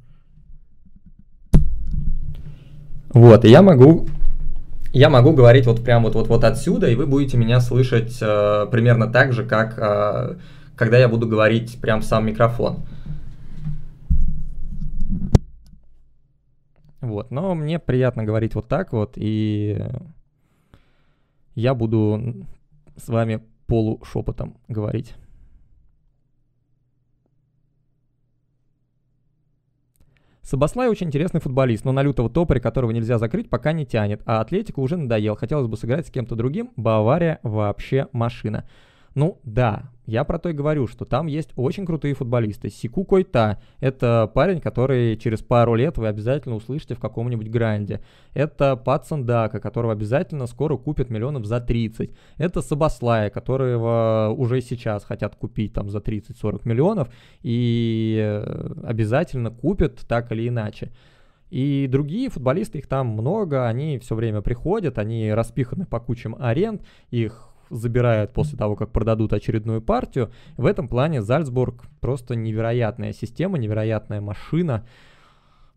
Вот, 3.12 3.44
и 3.44 3.48
я 3.48 3.62
могу 3.62 4.06
я 4.92 5.08
могу 5.08 5.32
говорить 5.32 5.66
вот 5.66 5.84
прям 5.84 6.02
вот, 6.02 6.14
вот, 6.14 6.28
вот 6.28 6.44
отсюда, 6.44 6.88
и 6.90 6.96
вы 6.96 7.06
будете 7.06 7.36
меня 7.36 7.60
слышать 7.60 8.18
э, 8.20 8.66
примерно 8.70 9.06
так 9.06 9.32
же, 9.32 9.44
как 9.44 9.78
э, 9.78 10.36
когда 10.74 10.98
я 10.98 11.08
буду 11.08 11.28
говорить 11.28 11.80
прям 11.80 12.00
в 12.00 12.04
сам 12.04 12.26
микрофон. 12.26 12.84
Вот, 17.00 17.30
но 17.30 17.54
мне 17.54 17.78
приятно 17.78 18.24
говорить 18.24 18.54
вот 18.54 18.68
так 18.68 18.92
вот, 18.92 19.12
и 19.16 19.82
я 21.54 21.74
буду 21.74 22.46
с 22.96 23.08
вами 23.08 23.40
полушепотом 23.66 24.56
говорить. 24.68 25.14
Сабаслай 30.50 30.88
очень 30.88 31.06
интересный 31.06 31.40
футболист, 31.40 31.84
но 31.84 31.92
на 31.92 32.02
лютого 32.02 32.28
топоря, 32.28 32.58
которого 32.58 32.90
нельзя 32.90 33.18
закрыть, 33.18 33.48
пока 33.48 33.70
не 33.70 33.86
тянет, 33.86 34.20
а 34.26 34.40
Атлетику 34.40 34.82
уже 34.82 34.96
надоел. 34.96 35.36
Хотелось 35.36 35.68
бы 35.68 35.76
сыграть 35.76 36.08
с 36.08 36.10
кем-то 36.10 36.34
другим. 36.34 36.72
Бавария 36.74 37.38
вообще 37.44 38.08
машина. 38.10 38.64
Ну 39.14 39.40
да, 39.42 39.90
я 40.06 40.24
про 40.24 40.38
то 40.38 40.48
и 40.48 40.52
говорю, 40.52 40.86
что 40.86 41.04
там 41.04 41.26
есть 41.26 41.50
очень 41.56 41.86
крутые 41.86 42.14
футболисты. 42.14 42.68
Сику 42.68 43.04
Койта— 43.04 43.60
это 43.80 44.30
парень, 44.32 44.60
который 44.60 45.16
через 45.16 45.40
пару 45.40 45.74
лет 45.74 45.98
вы 45.98 46.08
обязательно 46.08 46.56
услышите 46.56 46.94
в 46.94 47.00
каком-нибудь 47.00 47.48
гранде. 47.48 48.00
Это 48.34 48.76
Патсон 48.76 49.26
Дака, 49.26 49.60
которого 49.60 49.92
обязательно 49.92 50.46
скоро 50.46 50.76
купят 50.76 51.10
миллионов 51.10 51.44
за 51.44 51.60
30. 51.60 52.10
Это 52.38 52.60
Сабаслая, 52.60 53.30
которого 53.30 54.34
уже 54.36 54.60
сейчас 54.60 55.04
хотят 55.04 55.36
купить 55.36 55.74
там 55.74 55.90
за 55.90 55.98
30-40 55.98 56.62
миллионов 56.64 57.08
и 57.42 58.18
э, 58.20 58.72
обязательно 58.84 59.50
купят 59.50 60.00
так 60.08 60.32
или 60.32 60.48
иначе. 60.48 60.92
И 61.50 61.88
другие 61.88 62.30
футболисты, 62.30 62.78
их 62.78 62.86
там 62.86 63.08
много, 63.08 63.66
они 63.66 63.98
все 63.98 64.14
время 64.14 64.40
приходят, 64.40 64.98
они 64.98 65.32
распиханы 65.32 65.84
по 65.84 65.98
кучам 65.98 66.36
аренд, 66.38 66.82
их 67.10 67.49
забирают 67.70 68.32
после 68.32 68.58
того, 68.58 68.76
как 68.76 68.90
продадут 68.90 69.32
очередную 69.32 69.80
партию. 69.80 70.30
В 70.56 70.66
этом 70.66 70.88
плане 70.88 71.22
Зальцбург 71.22 71.84
просто 72.00 72.34
невероятная 72.34 73.12
система, 73.12 73.58
невероятная 73.58 74.20
машина. 74.20 74.84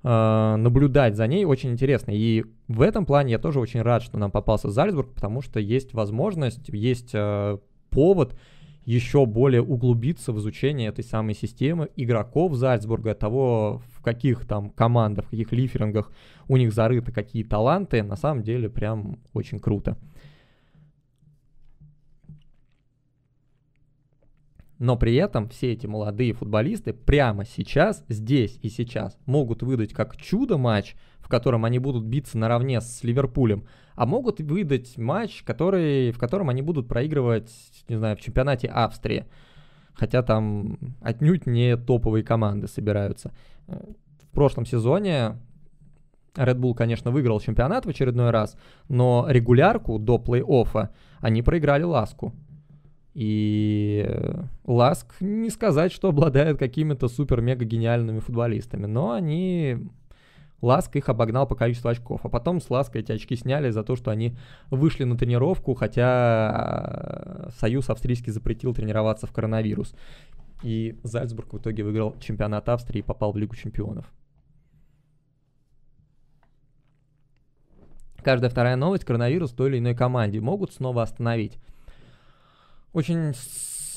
Э, 0.03 0.55
наблюдать 0.57 1.15
за 1.15 1.27
ней 1.27 1.45
очень 1.45 1.71
интересно. 1.71 2.11
И 2.11 2.43
в 2.67 2.81
этом 2.81 3.05
плане 3.05 3.31
я 3.33 3.39
тоже 3.39 3.59
очень 3.59 3.81
рад, 3.81 4.03
что 4.03 4.17
нам 4.17 4.31
попался 4.31 4.69
Зальцбург, 4.69 5.13
потому 5.13 5.41
что 5.41 5.59
есть 5.59 5.93
возможность, 5.93 6.69
есть 6.69 7.11
э, 7.13 7.57
повод 7.89 8.35
еще 8.85 9.25
более 9.25 9.61
углубиться 9.61 10.33
в 10.33 10.39
изучение 10.39 10.89
этой 10.89 11.05
самой 11.05 11.35
системы 11.35 11.89
игроков 11.95 12.55
Зальцбурга, 12.55 13.15
того, 13.15 13.81
в 13.95 14.01
каких 14.01 14.45
там 14.45 14.69
командах, 14.71 15.25
в 15.25 15.29
каких 15.29 15.53
лиферингах 15.53 16.11
у 16.49 16.57
них 16.57 16.73
зарыты 16.73 17.11
какие 17.11 17.43
таланты, 17.43 18.03
на 18.03 18.17
самом 18.17 18.43
деле 18.43 18.69
прям 18.69 19.19
очень 19.33 19.59
круто. 19.59 19.97
Но 24.83 24.97
при 24.97 25.15
этом 25.15 25.47
все 25.47 25.71
эти 25.71 25.87
молодые 25.87 26.33
футболисты 26.33 26.91
прямо 26.91 27.45
сейчас, 27.45 28.03
здесь 28.09 28.59
и 28.61 28.67
сейчас 28.67 29.17
могут 29.25 29.63
выдать 29.63 29.93
как 29.93 30.17
чудо 30.17 30.57
матч, 30.57 30.97
в 31.19 31.29
котором 31.29 31.63
они 31.63 31.79
будут 31.79 32.03
биться 32.03 32.37
наравне 32.37 32.81
с 32.81 33.01
Ливерпулем, 33.01 33.63
а 33.95 34.05
могут 34.05 34.41
выдать 34.41 34.97
матч, 34.97 35.43
который, 35.43 36.11
в 36.11 36.17
котором 36.17 36.49
они 36.49 36.61
будут 36.61 36.89
проигрывать, 36.89 37.49
не 37.87 37.95
знаю, 37.95 38.17
в 38.17 38.19
чемпионате 38.19 38.67
Австрии. 38.67 39.25
Хотя 39.93 40.21
там 40.21 40.77
отнюдь 40.99 41.45
не 41.47 41.77
топовые 41.77 42.25
команды 42.25 42.67
собираются. 42.67 43.31
В 43.67 44.33
прошлом 44.33 44.65
сезоне 44.65 45.37
Red 46.35 46.59
Bull, 46.59 46.73
конечно, 46.73 47.09
выиграл 47.09 47.39
чемпионат 47.39 47.85
в 47.85 47.89
очередной 47.89 48.31
раз, 48.31 48.57
но 48.89 49.27
регулярку 49.29 49.97
до 49.97 50.17
плей-оффа 50.17 50.89
они 51.21 51.41
проиграли 51.41 51.83
Ласку. 51.83 52.33
И 53.13 54.09
Ласк 54.65 55.13
не 55.19 55.49
сказать, 55.49 55.91
что 55.91 56.09
обладает 56.09 56.57
какими-то 56.57 57.07
супер-мега 57.07 57.65
гениальными 57.65 58.19
футболистами, 58.19 58.85
но 58.85 59.11
они... 59.11 59.87
Ласк 60.61 60.95
их 60.95 61.09
обогнал 61.09 61.45
по 61.45 61.55
количеству 61.55 61.89
очков. 61.89 62.21
А 62.23 62.29
потом 62.29 62.61
с 62.61 62.69
Ласка 62.69 62.97
эти 62.97 63.11
очки 63.11 63.35
сняли 63.35 63.69
за 63.69 63.83
то, 63.83 63.97
что 63.97 64.11
они 64.11 64.33
вышли 64.71 65.03
на 65.03 65.17
тренировку, 65.17 65.73
хотя 65.73 67.49
Союз 67.59 67.89
австрийский 67.89 68.31
запретил 68.31 68.73
тренироваться 68.73 69.27
в 69.27 69.33
коронавирус. 69.33 69.93
И 70.63 70.97
Зальцбург 71.03 71.51
в 71.51 71.57
итоге 71.57 71.83
выиграл 71.83 72.15
чемпионат 72.21 72.69
Австрии 72.69 72.99
и 72.99 73.01
попал 73.01 73.33
в 73.33 73.37
Лигу 73.37 73.55
чемпионов. 73.55 74.05
Каждая 78.23 78.49
вторая 78.49 78.77
новость 78.77 79.03
коронавирус 79.03 79.51
той 79.51 79.69
или 79.69 79.79
иной 79.79 79.95
команде 79.95 80.39
могут 80.39 80.71
снова 80.71 81.03
остановить 81.03 81.59
очень 82.93 83.33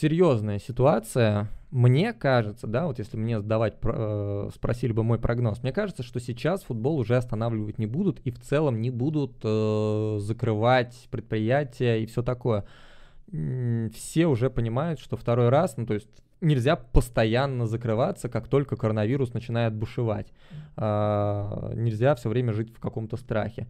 серьезная 0.01 0.59
ситуация. 0.59 1.49
Мне 1.71 2.13
кажется, 2.13 2.67
да, 2.67 2.87
вот 2.87 2.99
если 2.99 3.17
мне 3.17 3.41
сдавать, 3.41 3.75
э, 3.83 4.51
спросили 4.55 4.93
бы 4.93 5.03
мой 5.03 5.19
прогноз, 5.19 5.63
мне 5.63 5.73
кажется, 5.73 6.03
что 6.03 6.21
сейчас 6.21 6.63
футбол 6.63 6.99
уже 6.99 7.17
останавливать 7.17 7.79
не 7.79 7.87
будут 7.87 8.21
и 8.21 8.31
в 8.31 8.41
целом 8.41 8.81
не 8.81 8.91
будут 8.91 9.39
э, 9.43 10.17
закрывать 10.21 11.09
предприятия 11.11 12.03
и 12.03 12.07
все 12.07 12.23
такое. 12.23 12.65
Все 13.93 14.27
уже 14.27 14.49
понимают, 14.49 15.01
что 15.01 15.17
второй 15.17 15.49
раз, 15.49 15.77
ну 15.77 15.87
то 15.87 15.95
есть 15.95 16.09
нельзя 16.41 16.77
постоянно 16.77 17.67
закрываться, 17.67 18.29
как 18.29 18.47
только 18.47 18.77
коронавирус 18.77 19.35
начинает 19.35 19.75
бушевать. 19.75 20.33
Э, 20.77 21.73
нельзя 21.75 22.15
все 22.15 22.29
время 22.29 22.53
жить 22.53 22.75
в 22.75 22.81
каком-то 22.81 23.17
страхе. 23.17 23.67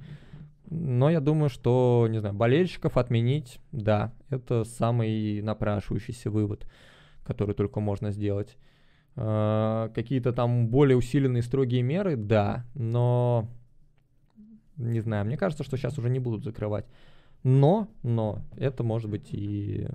Но 0.68 1.10
я 1.10 1.20
думаю, 1.20 1.48
что, 1.48 2.06
не 2.10 2.18
знаю, 2.18 2.34
болельщиков 2.34 2.96
отменить, 2.96 3.60
да, 3.72 4.12
это 4.30 4.64
самый 4.64 5.40
напрашивающийся 5.42 6.30
вывод, 6.30 6.66
который 7.24 7.54
только 7.54 7.80
можно 7.80 8.10
сделать. 8.10 8.56
Э, 9.14 9.90
какие-то 9.94 10.32
там 10.32 10.68
более 10.68 10.96
усиленные 10.96 11.42
строгие 11.42 11.82
меры, 11.82 12.16
да, 12.16 12.64
но 12.74 13.48
не 14.76 15.00
знаю, 15.00 15.24
мне 15.24 15.36
кажется, 15.36 15.64
что 15.64 15.76
сейчас 15.76 15.98
уже 15.98 16.10
не 16.10 16.18
будут 16.18 16.44
закрывать. 16.44 16.86
Но, 17.42 17.88
но, 18.02 18.42
это 18.56 18.82
может 18.82 19.10
быть 19.10 19.32
и 19.32 19.86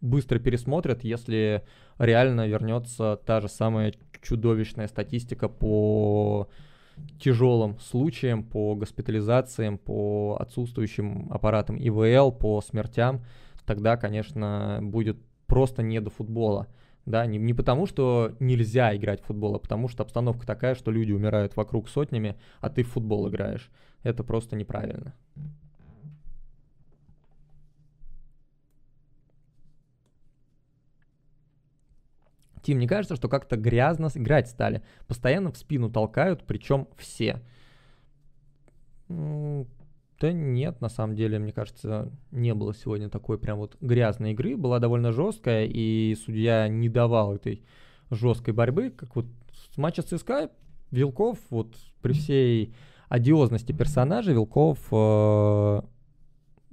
быстро 0.00 0.38
пересмотрят, 0.38 1.04
если 1.04 1.62
реально 1.98 2.46
вернется 2.46 3.20
та 3.24 3.40
же 3.40 3.48
самая 3.48 3.94
чудовищная 4.22 4.88
статистика 4.88 5.48
по 5.48 6.48
тяжелым 7.18 7.78
случаям, 7.78 8.42
по 8.42 8.74
госпитализациям, 8.74 9.78
по 9.78 10.36
отсутствующим 10.40 11.28
аппаратам 11.30 11.76
ИВЛ, 11.76 12.32
по 12.32 12.60
смертям, 12.60 13.24
тогда, 13.64 13.96
конечно, 13.96 14.80
будет 14.82 15.18
просто 15.46 15.82
не 15.82 16.00
до 16.00 16.10
футбола. 16.10 16.68
Да, 17.04 17.24
не, 17.24 17.38
не 17.38 17.54
потому, 17.54 17.86
что 17.86 18.34
нельзя 18.40 18.94
играть 18.96 19.22
в 19.22 19.26
футбол, 19.26 19.54
а 19.54 19.58
потому 19.60 19.88
что 19.88 20.02
обстановка 20.02 20.44
такая, 20.44 20.74
что 20.74 20.90
люди 20.90 21.12
умирают 21.12 21.56
вокруг 21.56 21.88
сотнями, 21.88 22.36
а 22.60 22.68
ты 22.68 22.82
в 22.82 22.88
футбол 22.88 23.28
играешь. 23.28 23.70
Это 24.02 24.24
просто 24.24 24.56
неправильно. 24.56 25.14
Тим, 32.66 32.80
не 32.80 32.88
кажется, 32.88 33.14
что 33.14 33.28
как-то 33.28 33.56
грязно 33.56 34.08
играть 34.12 34.48
стали? 34.48 34.82
Постоянно 35.06 35.52
в 35.52 35.56
спину 35.56 35.88
толкают, 35.88 36.42
причем 36.44 36.88
все. 36.96 37.40
Да 39.08 40.32
нет, 40.32 40.80
на 40.80 40.88
самом 40.88 41.14
деле, 41.14 41.38
мне 41.38 41.52
кажется, 41.52 42.10
не 42.32 42.54
было 42.54 42.74
сегодня 42.74 43.08
такой 43.08 43.38
прям 43.38 43.58
вот 43.58 43.76
грязной 43.80 44.32
игры. 44.32 44.56
Была 44.56 44.80
довольно 44.80 45.12
жесткая, 45.12 45.64
и 45.66 46.16
судья 46.16 46.66
не 46.66 46.88
давал 46.88 47.36
этой 47.36 47.62
жесткой 48.10 48.52
борьбы. 48.52 48.90
Как 48.90 49.14
вот 49.14 49.26
с 49.72 49.78
матча 49.78 50.02
ЦСКА 50.02 50.50
Вилков, 50.90 51.38
вот 51.50 51.72
при 52.02 52.14
всей 52.14 52.74
одиозности 53.08 53.70
персонажа, 53.70 54.32
Вилков 54.32 54.80
э, 54.90 55.82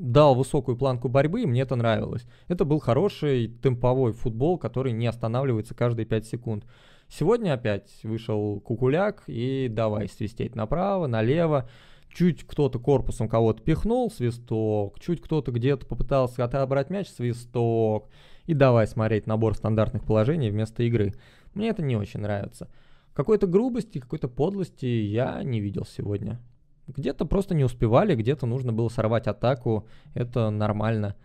дал 0.03 0.35
высокую 0.35 0.75
планку 0.75 1.07
борьбы, 1.07 1.43
и 1.43 1.45
мне 1.45 1.61
это 1.61 1.77
нравилось. 1.77 2.25
Это 2.49 2.65
был 2.65 2.79
хороший 2.79 3.47
темповой 3.47 4.11
футбол, 4.11 4.57
который 4.57 4.91
не 4.91 5.07
останавливается 5.07 5.73
каждые 5.73 6.05
5 6.05 6.25
секунд. 6.25 6.65
Сегодня 7.07 7.53
опять 7.53 7.89
вышел 8.03 8.59
Кукуляк 8.59 9.23
и 9.27 9.69
давай 9.71 10.09
свистеть 10.09 10.55
направо, 10.55 11.07
налево. 11.07 11.69
Чуть 12.13 12.45
кто-то 12.45 12.79
корпусом 12.79 13.29
кого-то 13.29 13.63
пихнул, 13.63 14.11
свисток. 14.11 14.99
Чуть 14.99 15.21
кто-то 15.21 15.51
где-то 15.51 15.85
попытался 15.85 16.43
отобрать 16.43 16.89
мяч, 16.89 17.07
свисток. 17.07 18.09
И 18.45 18.53
давай 18.53 18.87
смотреть 18.87 19.25
набор 19.25 19.55
стандартных 19.55 20.03
положений 20.03 20.49
вместо 20.49 20.83
игры. 20.83 21.13
Мне 21.53 21.69
это 21.69 21.81
не 21.81 21.95
очень 21.95 22.19
нравится. 22.19 22.69
Какой-то 23.13 23.47
грубости, 23.47 23.99
какой-то 23.99 24.27
подлости 24.27 24.85
я 24.85 25.41
не 25.43 25.61
видел 25.61 25.85
сегодня. 25.85 26.41
Где-то 26.87 27.25
просто 27.25 27.55
не 27.55 27.63
успевали, 27.63 28.15
где-то 28.15 28.45
нужно 28.45 28.73
было 28.73 28.89
сорвать 28.89 29.27
атаку, 29.27 29.87
это 30.13 30.49
нормально. 30.49 31.15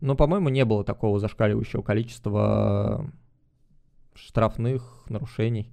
Но, 0.00 0.14
по-моему, 0.14 0.48
не 0.48 0.64
было 0.64 0.84
такого 0.84 1.18
зашкаливающего 1.18 1.82
количества 1.82 3.10
штрафных 4.14 5.04
нарушений. 5.08 5.72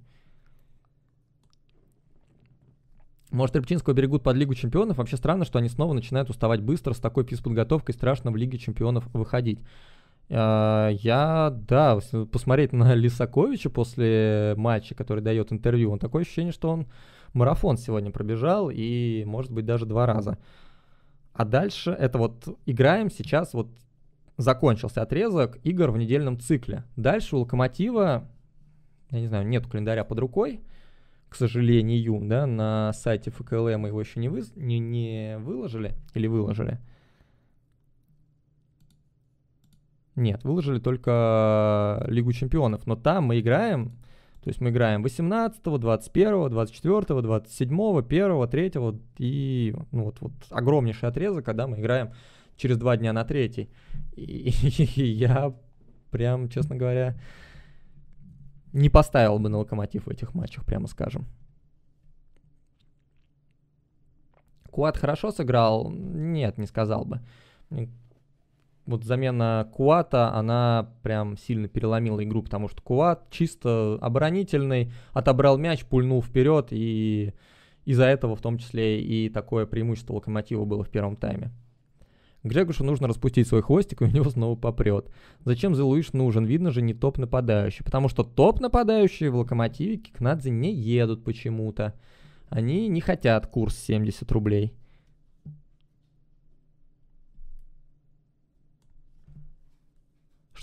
Может, 3.30 3.56
Рыбчинского 3.56 3.92
берегут 3.92 4.22
под 4.22 4.36
Лигу 4.36 4.54
Чемпионов? 4.54 4.98
Вообще 4.98 5.16
странно, 5.16 5.44
что 5.44 5.58
они 5.58 5.68
снова 5.68 5.92
начинают 5.92 6.30
уставать 6.30 6.62
быстро, 6.62 6.92
с 6.92 6.98
такой 6.98 7.24
физподготовкой 7.24 7.94
страшно 7.94 8.30
в 8.30 8.36
Лиге 8.36 8.58
Чемпионов 8.58 9.06
выходить. 9.12 9.60
А, 10.28 10.90
я, 10.90 11.50
да, 11.68 11.98
посмотреть 12.32 12.72
на 12.72 12.94
Лисаковича 12.94 13.70
после 13.70 14.54
матча, 14.56 14.94
который 14.94 15.22
дает 15.22 15.52
интервью, 15.52 15.92
он 15.92 15.98
такое 15.98 16.22
ощущение, 16.22 16.52
что 16.52 16.70
он 16.70 16.86
марафон 17.36 17.76
сегодня 17.76 18.10
пробежал 18.10 18.70
и, 18.72 19.24
может 19.24 19.52
быть, 19.52 19.64
даже 19.64 19.86
два 19.86 20.06
раза. 20.06 20.38
А 21.32 21.44
дальше 21.44 21.90
это 21.90 22.18
вот 22.18 22.58
играем 22.66 23.10
сейчас, 23.10 23.52
вот 23.54 23.68
закончился 24.38 25.02
отрезок 25.02 25.58
игр 25.64 25.90
в 25.90 25.98
недельном 25.98 26.40
цикле. 26.40 26.84
Дальше 26.96 27.36
у 27.36 27.40
Локомотива, 27.40 28.28
я 29.10 29.20
не 29.20 29.26
знаю, 29.26 29.46
нет 29.46 29.66
календаря 29.66 30.04
под 30.04 30.18
рукой, 30.18 30.60
к 31.28 31.34
сожалению, 31.34 32.20
да, 32.24 32.46
на 32.46 32.92
сайте 32.92 33.30
ФКЛ 33.30 33.76
мы 33.76 33.88
его 33.88 34.00
еще 34.00 34.20
не, 34.20 34.28
вы, 34.28 34.42
не, 34.54 34.78
не 34.78 35.38
выложили 35.38 35.94
или 36.14 36.26
выложили. 36.26 36.78
Нет, 40.14 40.44
выложили 40.44 40.78
только 40.78 42.02
Лигу 42.08 42.32
чемпионов, 42.32 42.86
но 42.86 42.96
там 42.96 43.24
мы 43.24 43.40
играем 43.40 43.92
то 44.46 44.50
есть 44.50 44.60
мы 44.60 44.70
играем 44.70 45.02
18, 45.02 45.60
21, 45.60 46.50
24, 46.50 47.20
27, 47.20 47.98
1, 47.98 48.48
3 48.48 48.72
и 49.18 49.74
ну, 49.90 50.04
вот, 50.04 50.20
вот 50.20 50.32
огромнейший 50.50 51.08
отрезок, 51.08 51.44
когда 51.44 51.66
мы 51.66 51.80
играем 51.80 52.12
через 52.56 52.76
два 52.76 52.96
дня 52.96 53.12
на 53.12 53.24
третий. 53.24 53.68
И, 54.12 54.50
и 55.00 55.04
я 55.04 55.52
прям, 56.12 56.48
честно 56.48 56.76
говоря, 56.76 57.18
не 58.72 58.88
поставил 58.88 59.40
бы 59.40 59.48
на 59.48 59.58
локомотив 59.58 60.06
в 60.06 60.10
этих 60.10 60.32
матчах, 60.32 60.64
прямо 60.64 60.86
скажем. 60.86 61.26
Куат 64.70 64.96
хорошо 64.96 65.32
сыграл? 65.32 65.90
Нет, 65.90 66.56
не 66.56 66.66
сказал 66.66 67.04
бы. 67.04 67.20
Вот 68.86 69.02
замена 69.04 69.68
Куата, 69.72 70.32
она 70.32 70.90
прям 71.02 71.36
сильно 71.36 71.66
переломила 71.66 72.22
игру, 72.22 72.42
потому 72.42 72.68
что 72.68 72.80
Куат 72.82 73.28
чисто 73.30 73.98
оборонительный, 74.00 74.92
отобрал 75.12 75.58
мяч, 75.58 75.84
пульнул 75.84 76.22
вперед, 76.22 76.68
и 76.70 77.32
из-за 77.84 78.04
этого 78.04 78.36
в 78.36 78.40
том 78.40 78.58
числе 78.58 79.00
и 79.02 79.28
такое 79.28 79.66
преимущество 79.66 80.14
Локомотива 80.14 80.64
было 80.64 80.84
в 80.84 80.88
первом 80.88 81.16
тайме. 81.16 81.50
Грегушу 82.46 82.84
нужно 82.84 83.08
распустить 83.08 83.48
свой 83.48 83.62
хвостик, 83.62 84.02
и 84.02 84.04
у 84.06 84.08
него 84.08 84.30
снова 84.30 84.56
попрет. 84.56 85.10
Зачем 85.44 85.74
Зелуиш 85.74 86.12
нужен? 86.12 86.44
Видно 86.44 86.70
же, 86.70 86.82
не 86.82 86.94
топ-нападающий. 86.94 87.84
Потому 87.84 88.08
что 88.08 88.22
топ-нападающие 88.22 89.30
в 89.30 89.36
Локомотиве 89.36 89.96
Кикнадзе 89.96 90.50
не 90.50 90.72
едут 90.72 91.24
почему-то. 91.24 91.94
Они 92.48 92.88
не 92.88 93.00
хотят 93.00 93.48
курс 93.48 93.76
70 93.76 94.30
рублей. 94.32 94.72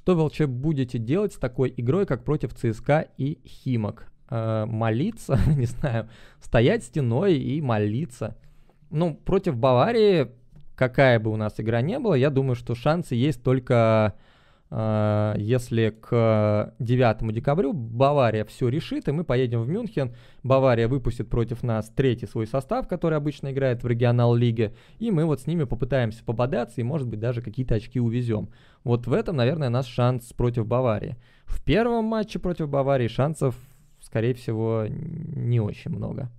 Что 0.04 0.16
вы 0.16 0.24
вообще 0.24 0.48
будете 0.48 1.00
делать 1.00 1.32
с 1.32 1.38
такой 1.38 1.74
игрой, 1.78 2.06
как 2.06 2.26
против 2.26 2.54
ЦСКА 2.54 3.08
и 3.18 3.40
Химок? 3.48 4.12
Э, 4.30 4.66
молиться, 4.66 5.40
не 5.48 5.66
знаю, 5.66 6.10
стоять 6.42 6.84
стеной 6.84 7.38
и 7.38 7.62
молиться. 7.62 8.36
Ну, 8.90 9.16
против 9.16 9.56
Баварии 9.56 10.30
какая 10.76 11.22
бы 11.22 11.32
у 11.32 11.38
нас 11.38 11.54
игра 11.58 11.82
не 11.82 12.00
была, 12.00 12.18
я 12.18 12.30
думаю, 12.30 12.56
что 12.56 12.76
шансы 12.76 13.16
есть 13.16 13.42
только 13.44 14.16
если 14.76 15.90
к 15.90 16.74
9 16.80 17.32
декабрю 17.32 17.74
Бавария 17.74 18.44
все 18.44 18.70
решит, 18.70 19.08
и 19.08 19.12
мы 19.12 19.24
поедем 19.24 19.62
в 19.62 19.70
Мюнхен. 19.70 20.16
Бавария 20.42 20.88
выпустит 20.88 21.30
против 21.30 21.62
нас 21.62 21.92
третий 21.96 22.26
свой 22.26 22.48
состав, 22.48 22.88
который 22.88 23.18
обычно 23.18 23.52
играет 23.52 23.84
в 23.84 23.88
регионал-лиге, 23.88 24.74
и 24.98 25.12
мы 25.12 25.26
вот 25.26 25.42
с 25.42 25.48
ними 25.48 25.66
попытаемся 25.66 26.24
попадаться, 26.24 26.82
и, 26.82 26.84
может 26.84 27.08
быть, 27.08 27.20
даже 27.20 27.44
какие-то 27.44 27.76
очки 27.76 28.00
увезем. 28.00 28.50
Вот 28.84 29.06
в 29.06 29.14
этом, 29.14 29.36
наверное, 29.36 29.70
наш 29.70 29.86
шанс 29.86 30.34
против 30.34 30.66
Баварии. 30.66 31.18
В 31.46 31.64
первом 31.64 32.06
матче 32.06 32.40
против 32.40 32.68
Баварии 32.68 33.08
шансов, 33.08 33.56
скорее 34.02 34.34
всего, 34.34 34.86
не 34.90 35.60
очень 35.60 35.92
много. 35.92 36.32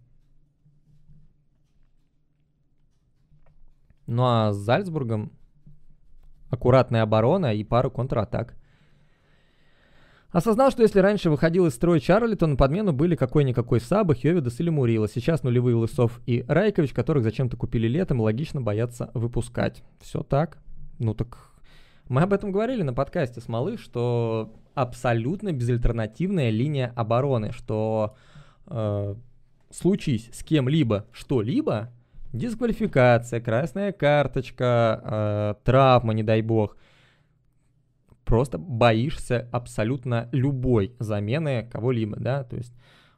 Ну 4.06 4.24
а 4.24 4.52
с 4.52 4.56
Зальцбургом 4.56 5.30
аккуратная 6.54 7.02
оборона 7.02 7.54
и 7.54 7.64
пару 7.64 7.90
контратак. 7.90 8.54
Осознал, 10.30 10.72
что 10.72 10.82
если 10.82 10.98
раньше 10.98 11.30
выходил 11.30 11.66
из 11.66 11.74
строя 11.74 12.00
Чарли, 12.00 12.34
то 12.34 12.48
на 12.48 12.56
подмену 12.56 12.92
были 12.92 13.14
какой-никакой 13.14 13.80
Саба, 13.80 14.16
Хёвидас 14.16 14.58
или 14.58 14.68
Мурила. 14.68 15.08
Сейчас 15.08 15.44
нулевые 15.44 15.76
Лысов 15.76 16.20
и 16.26 16.44
Райкович, 16.48 16.92
которых 16.92 17.22
зачем-то 17.22 17.56
купили 17.56 17.86
летом, 17.86 18.20
логично 18.20 18.60
боятся 18.60 19.12
выпускать. 19.14 19.84
Все 20.00 20.24
так. 20.24 20.58
Ну 20.98 21.14
так 21.14 21.54
мы 22.08 22.22
об 22.22 22.32
этом 22.32 22.52
говорили 22.52 22.82
на 22.82 22.92
подкасте 22.92 23.40
с 23.40 23.48
Малых, 23.48 23.80
что 23.80 24.52
абсолютно 24.74 25.52
безальтернативная 25.52 26.50
линия 26.50 26.92
обороны, 26.96 27.52
что 27.52 28.14
э, 28.66 29.14
случись 29.70 30.28
с 30.32 30.42
кем-либо 30.44 31.06
что-либо, 31.12 31.92
дисквалификация, 32.34 33.40
красная 33.40 33.92
карточка, 33.92 35.00
э, 35.02 35.54
травма, 35.64 36.12
не 36.14 36.22
дай 36.22 36.42
бог. 36.42 36.76
Просто 38.24 38.58
боишься 38.58 39.48
абсолютно 39.52 40.28
любой 40.32 40.94
замены 40.98 41.68
кого-либо, 41.70 42.16
да, 42.16 42.42
то 42.42 42.56
есть 42.56 42.74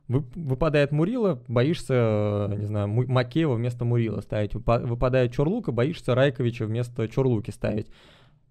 вы, 0.08 0.24
выпадает 0.34 0.92
Мурила, 0.92 1.42
боишься, 1.48 2.52
не 2.56 2.66
знаю, 2.66 2.88
Макеева 2.88 3.54
вместо 3.54 3.84
Мурила 3.84 4.20
ставить, 4.20 4.54
выпадает 4.54 5.32
Чорлука, 5.32 5.72
боишься 5.72 6.14
Райковича 6.14 6.66
вместо 6.66 7.08
Чорлуки 7.08 7.50
ставить. 7.50 7.88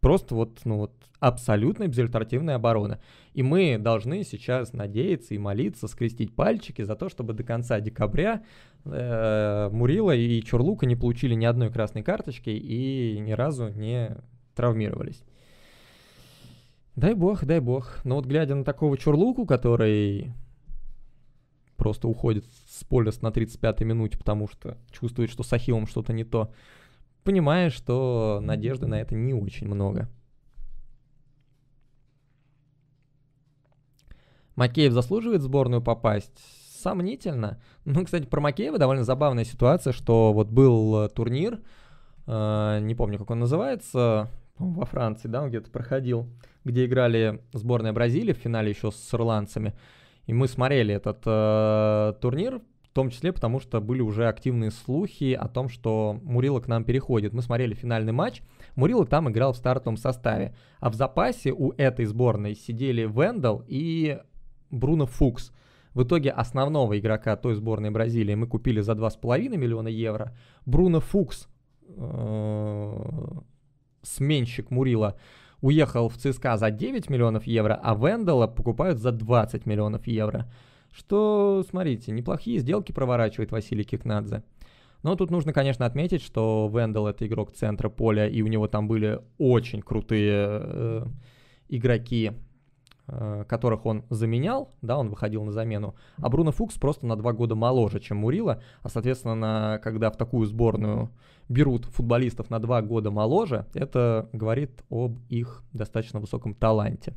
Просто 0.01 0.35
вот, 0.35 0.59
ну 0.65 0.77
вот, 0.77 0.91
абсолютно 1.19 1.87
безальтернативная 1.87 2.55
оборона. 2.55 2.99
И 3.36 3.44
мы 3.44 3.78
должны 3.78 4.24
сейчас 4.24 4.72
надеяться 4.72 5.36
и 5.36 5.38
молиться, 5.38 5.90
скрестить 5.90 6.34
пальчики 6.34 6.84
за 6.84 6.95
то, 6.95 7.10
чтобы 7.10 7.34
до 7.34 7.44
конца 7.44 7.82
декабря 7.82 8.45
э, 8.86 9.70
Мурила 9.74 10.16
и 10.16 10.41
Чурлука 10.41 10.86
не 10.86 10.95
получили 10.95 11.34
ни 11.34 11.44
одной 11.44 11.70
красной 11.70 12.02
карточки 12.02 12.49
и 12.49 13.20
ни 13.20 13.34
разу 13.34 13.68
не 13.68 14.16
травмировались. 14.56 15.22
Дай 16.95 17.14
бог, 17.14 17.44
дай 17.44 17.60
бог. 17.60 17.99
Но 18.06 18.16
вот 18.16 18.26
глядя 18.26 18.56
на 18.56 18.64
такого 18.64 18.98
Чурлуку, 18.98 19.45
который 19.45 20.32
просто 21.76 22.07
уходит 22.07 22.45
с 22.70 22.86
поля 22.86 23.12
на 23.22 23.28
35-й 23.28 23.84
минуте, 23.84 24.18
потому 24.18 24.48
что 24.48 24.78
чувствует, 24.91 25.30
что 25.30 25.44
с 25.44 25.52
Ахиллом 25.52 25.88
что-то 25.88 26.14
не 26.14 26.24
то, 26.24 26.53
понимаешь, 27.26 27.74
что 27.74 28.40
надежды 28.41 28.88
на 28.88 29.02
это 29.02 29.14
не 29.14 29.34
очень 29.34 29.68
много. 29.68 30.10
Макеев 34.56 34.94
заслуживает 34.94 35.41
в 35.41 35.45
сборную 35.45 35.82
попасть? 35.82 36.38
Сомнительно. 36.82 37.60
Ну, 37.84 38.06
кстати, 38.06 38.26
про 38.26 38.41
Макеева 38.41 38.77
довольно 38.77 39.03
забавная 39.03 39.44
ситуация, 39.44 39.91
что 39.91 40.34
вот 40.34 40.49
был 40.49 41.06
э, 41.06 41.10
турнир, 41.10 41.60
э, 42.27 42.80
не 42.82 42.95
помню, 42.95 43.18
как 43.18 43.32
он 43.32 43.40
называется, 43.40 44.30
во 44.57 44.86
Франции, 44.86 45.27
да, 45.27 45.41
он 45.41 45.49
где-то 45.49 45.69
проходил, 45.69 46.27
где 46.64 46.86
играли 46.86 47.41
сборная 47.53 47.94
Бразилии 47.94 48.34
в 48.34 48.38
финале 48.38 48.69
еще 48.69 48.91
с 48.91 49.14
ирландцами. 49.14 49.73
И 50.27 50.34
мы 50.34 50.48
смотрели 50.48 50.94
этот 50.94 51.22
э, 51.26 52.14
турнир, 52.22 52.61
в 52.84 52.94
том 52.94 53.10
числе 53.10 53.34
потому, 53.34 53.60
что 53.60 53.82
были 53.82 54.02
уже 54.02 54.27
активные 54.27 54.72
слухи 54.72 55.34
о 55.34 55.48
том, 55.48 55.69
что 55.69 56.19
Мурила 56.23 56.61
к 56.61 56.68
нам 56.68 56.84
переходит. 56.84 57.34
Мы 57.34 57.41
смотрели 57.41 57.73
финальный 57.73 58.14
матч, 58.14 58.41
Мурила 58.76 59.06
там 59.06 59.30
играл 59.30 59.53
в 59.53 59.57
стартовом 59.57 59.98
составе, 59.98 60.56
а 60.80 60.90
в 60.90 60.95
запасе 60.95 61.52
у 61.52 61.73
этой 61.73 62.06
сборной 62.06 62.56
сидели 62.56 63.02
Вендел 63.02 63.64
и 63.68 64.19
Бруно 64.71 65.05
Фукс. 65.05 65.51
В 65.93 66.03
итоге 66.03 66.29
основного 66.31 66.99
игрока 66.99 67.35
той 67.35 67.55
сборной 67.55 67.89
Бразилии 67.89 68.35
мы 68.35 68.47
купили 68.47 68.81
за 68.81 68.93
2,5 68.93 69.57
миллиона 69.57 69.87
евро. 69.87 70.35
Бруно 70.65 70.99
Фукс, 70.99 71.47
э, 71.87 73.41
сменщик 74.01 74.71
Мурила, 74.71 75.15
уехал 75.61 76.09
в 76.09 76.17
ЦСКА 76.17 76.57
за 76.57 76.69
9 76.69 77.09
миллионов 77.09 77.47
евро, 77.47 77.79
а 77.81 77.95
Вендела 77.95 78.47
покупают 78.47 78.99
за 78.99 79.11
20 79.11 79.65
миллионов 79.65 80.05
евро. 80.07 80.51
Что, 80.91 81.63
смотрите, 81.69 82.11
неплохие 82.11 82.59
сделки 82.59 82.91
проворачивает 82.91 83.51
Василий 83.51 83.83
Кикнадзе. 83.83 84.43
Но 85.03 85.15
тут 85.15 85.29
нужно, 85.29 85.53
конечно, 85.53 85.85
отметить, 85.85 86.23
что 86.23 86.71
Вендел 86.73 87.07
это 87.07 87.27
игрок 87.27 87.51
центра 87.51 87.89
поля, 87.89 88.27
и 88.27 88.41
у 88.41 88.47
него 88.47 88.67
там 88.67 88.87
были 88.87 89.21
очень 89.37 89.81
крутые 89.81 90.47
э, 90.49 91.05
игроки, 91.69 92.31
которых 93.48 93.86
он 93.86 94.03
заменял, 94.10 94.72
да, 94.82 94.98
он 94.98 95.10
выходил 95.10 95.44
на 95.44 95.52
замену. 95.52 95.95
А 96.18 96.30
Бруно 96.30 96.52
Фукс 96.52 96.76
просто 96.77 97.06
на 97.06 97.15
два 97.15 97.34
года 97.34 97.56
моложе, 97.56 97.99
чем 97.99 98.18
Мурила, 98.18 98.61
а, 98.82 98.90
соответственно, 98.90 99.80
когда 99.84 100.10
в 100.10 100.18
такую 100.18 100.48
сборную 100.48 101.11
берут 101.48 101.86
футболистов 101.86 102.49
на 102.49 102.60
два 102.60 102.82
года 102.82 103.11
моложе, 103.11 103.68
это 103.73 104.30
говорит 104.34 104.84
об 104.90 105.19
их 105.30 105.64
достаточно 105.73 106.19
высоком 106.19 106.56
таланте. 106.56 107.14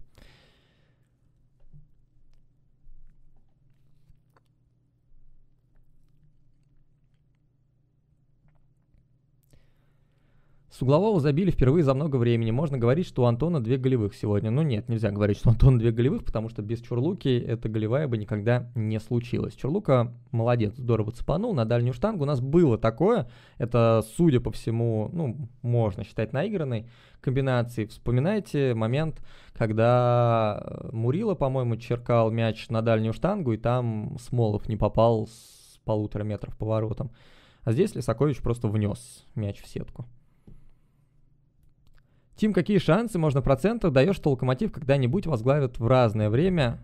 С 10.79 10.83
углового 10.83 11.19
забили 11.19 11.51
впервые 11.51 11.83
за 11.83 11.93
много 11.93 12.19
времени. 12.19 12.53
Можно 12.53 12.79
говорить, 12.79 13.05
что 13.05 13.23
у 13.23 13.25
Антона 13.25 13.61
две 13.61 13.79
голевых 13.79 14.15
сегодня. 14.15 14.53
Ну 14.53 14.63
нет, 14.63 14.89
нельзя 14.89 15.11
говорить, 15.11 15.37
что 15.39 15.49
у 15.49 15.53
Антона 15.53 15.77
две 15.77 15.91
голевых, 15.91 16.23
потому 16.25 16.49
что 16.49 16.63
без 16.63 16.81
Чурлуки 16.81 17.37
эта 17.37 17.69
голевая 17.69 18.07
бы 18.07 18.17
никогда 18.17 18.71
не 18.77 19.01
случилась. 19.01 19.57
Чурлука 19.57 20.15
молодец, 20.31 20.77
здорово 20.77 21.11
цепанул 21.11 21.53
на 21.53 21.65
дальнюю 21.65 21.95
штангу. 21.95 22.23
У 22.23 22.27
нас 22.29 22.41
было 22.41 22.79
такое, 22.79 23.29
это, 23.57 24.05
судя 24.17 24.39
по 24.39 24.53
всему, 24.53 25.11
ну, 25.13 25.49
можно 25.63 26.05
считать 26.05 26.33
наигранной 26.33 26.87
комбинацией. 27.21 27.89
Вспоминайте 27.89 28.73
момент, 28.75 29.21
когда 29.55 30.65
Мурила, 30.93 31.35
по-моему, 31.35 31.77
черкал 31.77 32.31
мяч 32.31 32.69
на 32.69 32.83
дальнюю 32.83 33.15
штангу, 33.15 33.53
и 33.53 33.57
там 33.57 34.17
Смолов 34.21 34.69
не 34.69 34.77
попал 34.77 35.27
с 35.27 35.81
полутора 35.85 36.23
метров 36.23 36.57
поворотом. 36.57 37.11
А 37.65 37.73
здесь 37.73 37.97
Лисакович 37.97 38.39
просто 38.43 38.69
внес 38.69 39.27
мяч 39.35 39.61
в 39.61 39.67
сетку. 39.67 40.07
Тим, 42.39 42.53
какие 42.53 42.79
шансы, 42.79 43.19
можно 43.19 43.43
процентов 43.43 43.93
даешь, 43.93 44.15
что 44.15 44.31
Локомотив 44.31 44.71
когда-нибудь 44.71 45.27
возглавит 45.27 45.81
в 45.81 45.87
разное 45.89 46.31
время 46.31 46.79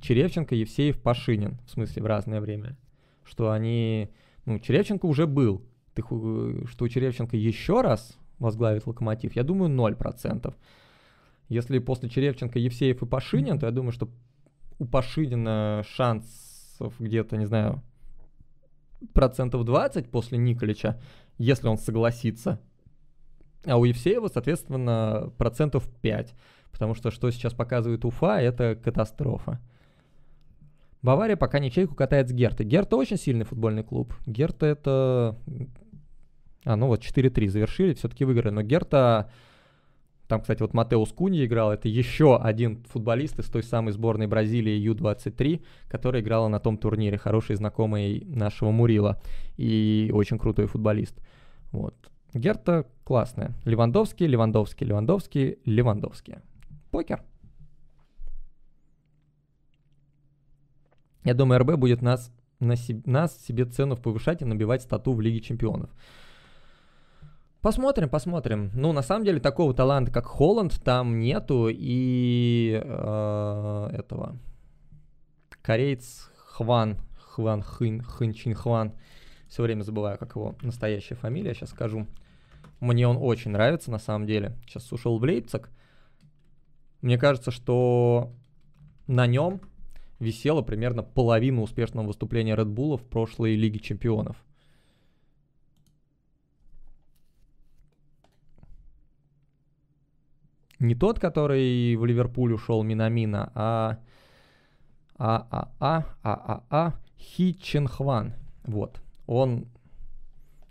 Черевченко, 0.00 0.56
Евсеев, 0.56 1.00
Пашинин. 1.00 1.60
В 1.64 1.70
смысле, 1.70 2.02
в 2.02 2.06
разное 2.06 2.40
время. 2.40 2.76
Что 3.22 3.52
они... 3.52 4.10
Ну, 4.46 4.58
Черевченко 4.58 5.06
уже 5.06 5.28
был. 5.28 5.64
Ты, 5.94 6.02
что 6.66 6.88
Черевченко 6.88 7.36
еще 7.36 7.82
раз 7.82 8.18
возглавит 8.40 8.84
Локомотив, 8.84 9.36
я 9.36 9.44
думаю, 9.44 9.70
0%. 9.70 10.52
Если 11.48 11.78
после 11.78 12.08
Черевченко, 12.08 12.58
Евсеев 12.58 13.00
и 13.00 13.06
Пашинин, 13.06 13.60
то 13.60 13.66
я 13.66 13.72
думаю, 13.72 13.92
что 13.92 14.08
у 14.80 14.86
Пашинина 14.86 15.84
шансов 15.86 16.94
где-то, 16.98 17.36
не 17.36 17.46
знаю, 17.46 17.80
процентов 19.12 19.64
20 19.64 20.10
после 20.10 20.36
Николича, 20.36 21.00
если 21.38 21.68
он 21.68 21.78
согласится. 21.78 22.60
А 23.66 23.76
у 23.76 23.84
Евсеева, 23.84 24.28
соответственно, 24.28 25.32
процентов 25.38 25.88
5. 26.02 26.34
Потому 26.70 26.94
что 26.94 27.10
что 27.10 27.30
сейчас 27.30 27.54
показывает 27.54 28.04
Уфа, 28.04 28.40
это 28.40 28.74
катастрофа. 28.74 29.60
Бавария 31.02 31.36
пока 31.36 31.58
ничейку 31.58 31.94
катает 31.94 32.30
с 32.30 32.32
Гертой. 32.32 32.66
Герта 32.66 32.96
очень 32.96 33.18
сильный 33.18 33.44
футбольный 33.44 33.84
клуб. 33.84 34.14
Герта 34.26 34.66
это... 34.66 35.38
А, 36.64 36.76
ну 36.76 36.86
вот 36.86 37.02
4-3 37.02 37.48
завершили, 37.48 37.94
все-таки 37.94 38.24
выиграли. 38.24 38.54
Но 38.54 38.62
Герта... 38.62 39.30
Там, 40.28 40.40
кстати, 40.40 40.62
вот 40.62 40.72
Матеус 40.72 41.12
Кунья 41.12 41.44
играл. 41.44 41.72
Это 41.72 41.88
еще 41.88 42.38
один 42.38 42.82
футболист 42.84 43.38
из 43.38 43.44
той 43.50 43.62
самой 43.62 43.92
сборной 43.92 44.26
Бразилии 44.26 44.72
Ю-23, 44.72 45.62
которая 45.88 46.22
играла 46.22 46.48
на 46.48 46.58
том 46.58 46.78
турнире. 46.78 47.18
Хороший 47.18 47.56
знакомый 47.56 48.24
нашего 48.26 48.70
Мурила. 48.70 49.20
И 49.58 50.10
очень 50.14 50.38
крутой 50.38 50.66
футболист. 50.66 51.20
Вот. 51.70 51.94
Герта 52.34 52.84
классная. 53.04 53.54
Левандовский, 53.64 54.26
Левандовский, 54.26 54.86
Левандовский, 54.86 55.58
Левандовский. 55.64 56.38
Покер. 56.90 57.22
Я 61.24 61.34
думаю, 61.34 61.60
РБ 61.60 61.76
будет 61.76 62.02
нас, 62.02 62.32
на 62.58 62.76
себе, 62.76 63.02
нас 63.10 63.38
себе 63.38 63.64
цену 63.64 63.96
повышать 63.96 64.42
и 64.42 64.44
набивать 64.44 64.82
стату 64.82 65.12
в 65.12 65.20
Лиге 65.20 65.40
Чемпионов. 65.40 65.90
Посмотрим, 67.60 68.10
посмотрим. 68.10 68.70
Ну, 68.74 68.92
на 68.92 69.00
самом 69.00 69.24
деле, 69.24 69.40
такого 69.40 69.72
таланта, 69.72 70.12
как 70.12 70.26
Холланд, 70.26 70.82
там 70.82 71.20
нету. 71.20 71.68
И 71.70 72.78
э, 72.84 73.90
этого 73.92 74.36
кореец 75.62 76.30
Хван, 76.36 76.98
Хван 77.16 77.62
Хын, 77.62 78.02
Хын 78.02 78.34
Чин 78.34 78.54
Хван. 78.54 78.92
Все 79.48 79.62
время 79.62 79.82
забываю, 79.82 80.18
как 80.18 80.34
его 80.34 80.56
настоящая 80.62 81.14
фамилия, 81.14 81.54
сейчас 81.54 81.70
скажу. 81.70 82.06
Мне 82.84 83.08
он 83.08 83.16
очень 83.18 83.50
нравится, 83.50 83.90
на 83.90 83.98
самом 83.98 84.26
деле. 84.26 84.58
Сейчас 84.66 84.92
ушел 84.92 85.18
в 85.18 85.22
Лейпциг. 85.22 85.70
Мне 87.00 87.16
кажется, 87.16 87.50
что 87.50 88.34
на 89.06 89.26
нем 89.26 89.62
висела 90.20 90.60
примерно 90.60 91.02
половина 91.02 91.62
успешного 91.62 92.06
выступления 92.06 92.54
Red 92.54 92.74
Bull 92.74 92.98
в 92.98 93.04
прошлой 93.04 93.56
Лиге 93.56 93.78
Чемпионов. 93.78 94.36
Не 100.78 100.94
тот, 100.94 101.18
который 101.18 101.96
в 101.96 102.04
Ливерпуль 102.04 102.52
ушел 102.52 102.82
Минамина, 102.82 103.50
а 103.54 103.98
а 105.16 105.46
а 105.50 105.72
а 105.80 106.04
а 106.22 106.34
а 106.34 106.64
а 106.68 107.00
Хи 107.18 107.54
Чен 107.58 107.88
Хван. 107.88 108.34
Вот. 108.64 109.00
Он 109.26 109.68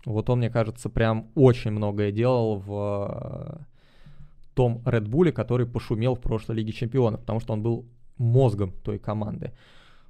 вот 0.04 0.30
он, 0.30 0.38
мне 0.38 0.50
кажется, 0.50 0.88
прям 0.88 1.30
очень 1.34 1.70
многое 1.70 2.12
делал 2.12 2.58
в 2.58 3.58
э, 3.58 3.64
том 4.54 4.82
Red 4.84 5.06
Bull, 5.06 5.32
который 5.32 5.66
пошумел 5.66 6.14
в 6.14 6.20
прошлой 6.20 6.56
Лиге 6.56 6.72
Чемпионов, 6.72 7.20
потому 7.20 7.40
что 7.40 7.52
он 7.52 7.62
был 7.62 7.86
мозгом 8.18 8.72
той 8.82 8.98
команды. 8.98 9.52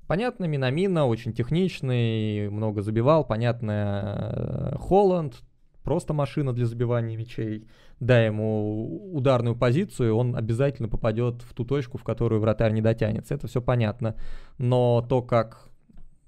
Понятно, 0.06 0.44
Минамина 0.44 1.06
очень 1.06 1.32
техничный, 1.32 2.50
много 2.50 2.82
забивал. 2.82 3.24
Понятно, 3.24 4.72
э, 4.74 4.78
Холланд, 4.78 5.42
просто 5.82 6.12
машина 6.12 6.52
для 6.52 6.66
забивания 6.66 7.16
мячей. 7.16 7.66
Дай 8.00 8.26
ему 8.26 9.14
ударную 9.14 9.56
позицию, 9.56 10.16
он 10.16 10.36
обязательно 10.36 10.88
попадет 10.88 11.42
в 11.42 11.54
ту 11.54 11.64
точку, 11.64 11.96
в 11.96 12.04
которую 12.04 12.40
вратарь 12.40 12.72
не 12.72 12.82
дотянется. 12.82 13.34
Это 13.34 13.46
все 13.46 13.62
понятно. 13.62 14.16
Но 14.58 15.06
то, 15.08 15.22
как 15.22 15.70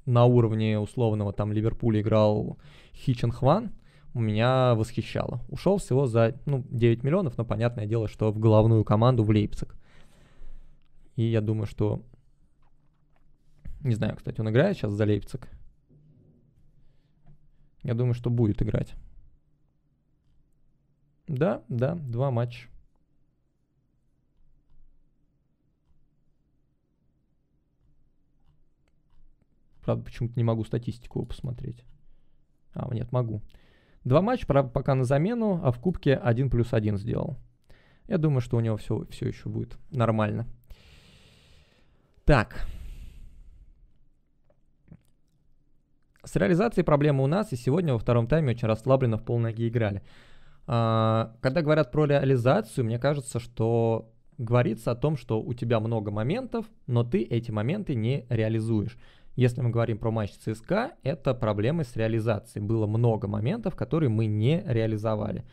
на 0.07 0.25
уровне 0.25 0.79
условного 0.79 1.33
там 1.33 1.53
Ливерпуля 1.53 2.01
играл 2.01 2.59
Хичен 2.97 3.31
Хван, 3.31 3.73
у 4.15 4.21
меня 4.21 4.75
восхищало. 4.75 5.45
Ушел 5.49 5.77
всего 5.77 6.07
за 6.07 6.41
ну, 6.47 6.65
9 6.71 7.05
миллионов, 7.05 7.37
но 7.37 7.45
понятное 7.45 7.87
дело, 7.87 8.09
что 8.09 8.33
в 8.33 8.39
головную 8.39 8.85
команду 8.85 9.23
в 9.23 9.31
Лейпциг. 9.31 9.77
И 11.17 11.23
я 11.23 11.41
думаю, 11.41 11.67
что... 11.67 12.03
Не 13.81 13.95
знаю, 13.95 14.17
кстати, 14.17 14.41
он 14.41 14.49
играет 14.49 14.77
сейчас 14.77 14.93
за 14.93 15.05
Лейпциг. 15.05 15.49
Я 17.83 17.95
думаю, 17.95 18.15
что 18.15 18.31
будет 18.31 18.63
играть. 18.63 18.95
Да, 21.29 21.63
да, 21.69 21.95
два 21.95 22.31
матча. 22.31 22.69
Правда, 29.83 30.05
почему-то 30.05 30.35
не 30.37 30.43
могу 30.43 30.65
статистику 30.65 31.25
посмотреть. 31.27 31.85
А, 32.77 32.95
нет, 32.95 33.11
могу. 33.11 33.43
Два 34.05 34.23
матча, 34.23 34.47
правда, 34.47 34.71
пока 34.71 34.95
на 34.95 35.05
замену, 35.05 35.61
а 35.65 35.73
в 35.73 35.81
кубке 35.81 36.15
1 36.15 36.51
плюс 36.51 36.73
1 36.73 36.99
сделал. 36.99 37.37
Я 38.07 38.19
думаю, 38.19 38.41
что 38.41 38.57
у 38.57 38.61
него 38.61 38.77
все, 38.77 39.05
все 39.11 39.27
еще 39.27 39.49
будет 39.49 39.77
нормально. 39.91 40.47
Так. 42.25 42.67
С 46.23 46.37
реализацией 46.37 46.85
проблемы 46.85 47.25
у 47.25 47.27
нас, 47.27 47.53
и 47.53 47.57
сегодня 47.57 47.93
во 47.93 47.99
втором 47.99 48.27
тайме 48.27 48.53
очень 48.53 48.69
расслабленно 48.69 49.17
в 49.17 49.25
полноги 49.25 49.67
играли. 49.69 50.03
А, 50.67 51.35
когда 51.41 51.63
говорят 51.63 51.91
про 51.91 52.05
реализацию, 52.05 52.85
мне 52.85 52.99
кажется, 52.99 53.39
что 53.41 54.13
говорится 54.39 54.91
о 54.91 54.97
том, 54.97 55.17
что 55.17 55.41
у 55.41 55.55
тебя 55.55 55.81
много 55.81 56.11
моментов, 56.11 56.67
но 56.87 57.05
ты 57.05 57.23
эти 57.23 57.51
моменты 57.51 57.95
не 57.95 58.27
реализуешь. 58.29 58.99
Если 59.37 59.61
мы 59.61 59.69
говорим 59.69 59.99
про 59.99 60.11
матч 60.11 60.33
ЦСКА, 60.33 60.93
это 61.03 61.35
проблемы 61.35 61.85
с 61.85 61.95
реализацией. 61.95 62.65
Было 62.65 62.87
много 62.87 63.29
моментов, 63.29 63.77
которые 63.77 64.09
мы 64.09 64.27
не 64.27 64.63
реализовали. 64.67 65.45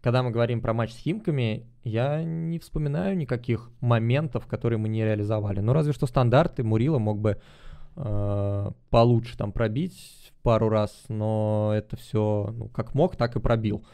Когда 0.00 0.24
мы 0.24 0.32
говорим 0.32 0.60
про 0.60 0.74
матч 0.74 0.92
с 0.92 0.96
Химками, 0.96 1.64
я 1.84 2.24
не 2.24 2.58
вспоминаю 2.58 3.16
никаких 3.16 3.70
моментов, 3.80 4.48
которые 4.48 4.80
мы 4.80 4.88
не 4.88 5.04
реализовали. 5.04 5.60
Ну, 5.60 5.72
разве 5.72 5.92
что 5.92 6.08
стандарты 6.08 6.64
Мурила 6.64 6.98
мог 6.98 7.20
бы 7.20 7.40
э, 7.94 8.70
получше 8.90 9.38
там 9.38 9.52
пробить 9.52 10.32
пару 10.42 10.68
раз, 10.68 11.04
но 11.08 11.72
это 11.72 11.96
все, 11.96 12.52
ну, 12.52 12.68
как 12.68 12.94
мог, 12.94 13.14
так 13.14 13.36
и 13.36 13.40
пробил. 13.40 13.84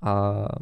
А... 0.00 0.60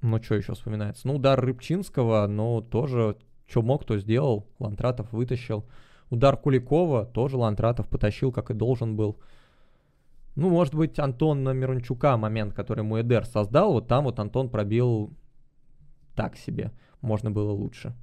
Ну, 0.00 0.22
что 0.22 0.34
еще 0.36 0.54
вспоминается? 0.54 1.06
Ну, 1.06 1.16
удар 1.16 1.38
Рыбчинского, 1.38 2.26
но 2.26 2.62
тоже, 2.62 3.16
что 3.46 3.62
мог, 3.62 3.84
то 3.84 3.98
сделал. 3.98 4.46
Лантратов 4.58 5.12
вытащил. 5.12 5.64
Удар 6.10 6.36
Куликова 6.36 7.06
тоже 7.06 7.36
Лантратов 7.36 7.88
потащил, 7.88 8.32
как 8.32 8.50
и 8.50 8.54
должен 8.54 8.96
был. 8.96 9.18
Ну, 10.36 10.50
может 10.50 10.74
быть, 10.74 10.98
Антон 10.98 11.42
Мирончука 11.56 12.16
момент, 12.16 12.54
который 12.54 12.82
Муэдер 12.82 13.24
создал, 13.24 13.72
вот 13.72 13.86
там 13.86 14.04
вот 14.04 14.18
Антон 14.18 14.48
пробил 14.48 15.12
так 16.14 16.36
себе. 16.36 16.72
Можно 17.00 17.30
было 17.30 17.52
лучше. 17.52 17.94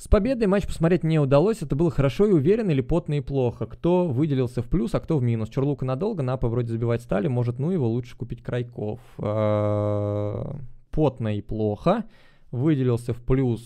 С 0.00 0.08
победой 0.08 0.46
матч 0.46 0.66
посмотреть 0.66 1.04
не 1.04 1.18
удалось. 1.18 1.60
Это 1.60 1.76
было 1.76 1.90
хорошо 1.90 2.24
и 2.24 2.32
уверенно 2.32 2.70
или 2.70 2.80
потно 2.80 3.18
и 3.18 3.20
плохо. 3.20 3.66
Кто 3.66 4.08
выделился 4.08 4.62
в 4.62 4.66
плюс, 4.66 4.94
а 4.94 5.00
кто 5.00 5.18
в 5.18 5.22
минус. 5.22 5.50
Чурлука 5.50 5.84
надолго, 5.84 6.22
Напа 6.22 6.48
вроде 6.48 6.68
забивать 6.68 7.02
стали. 7.02 7.28
Может, 7.28 7.58
ну 7.58 7.70
его 7.70 7.86
лучше 7.86 8.16
купить 8.16 8.42
Крайков. 8.42 8.98
А, 9.18 10.56
потно 10.90 11.36
и 11.36 11.42
плохо. 11.42 12.04
Выделился 12.50 13.12
в 13.12 13.20
плюс 13.22 13.60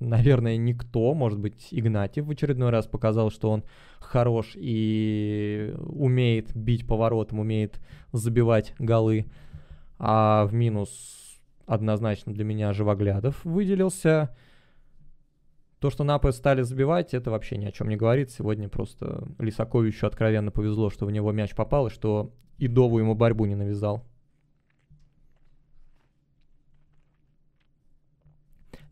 наверное, 0.00 0.56
никто, 0.56 1.12
может 1.12 1.38
быть, 1.38 1.68
Игнатьев 1.70 2.24
в 2.24 2.30
очередной 2.30 2.70
раз 2.70 2.86
показал, 2.86 3.30
что 3.30 3.50
он 3.50 3.62
хорош 4.00 4.52
и 4.54 5.74
умеет 5.86 6.56
бить 6.56 6.86
поворотом, 6.86 7.40
умеет 7.40 7.78
забивать 8.12 8.74
голы. 8.78 9.26
А 9.98 10.46
в 10.46 10.54
минус 10.54 10.88
однозначно 11.66 12.32
для 12.32 12.44
меня 12.44 12.72
Живоглядов 12.72 13.44
выделился. 13.44 14.34
То, 15.84 15.90
что 15.90 16.02
Напы 16.02 16.32
стали 16.32 16.62
забивать, 16.62 17.12
это 17.12 17.30
вообще 17.30 17.58
ни 17.58 17.66
о 17.66 17.70
чем 17.70 17.90
не 17.90 17.96
говорит. 17.96 18.30
Сегодня 18.30 18.70
просто 18.70 19.28
Лисаковичу 19.38 20.06
откровенно 20.06 20.50
повезло, 20.50 20.88
что 20.88 21.04
в 21.04 21.10
него 21.10 21.30
мяч 21.30 21.54
попал, 21.54 21.88
и 21.88 21.90
что 21.90 22.32
Идову 22.56 23.00
ему 23.00 23.14
борьбу 23.14 23.44
не 23.44 23.54
навязал. 23.54 24.02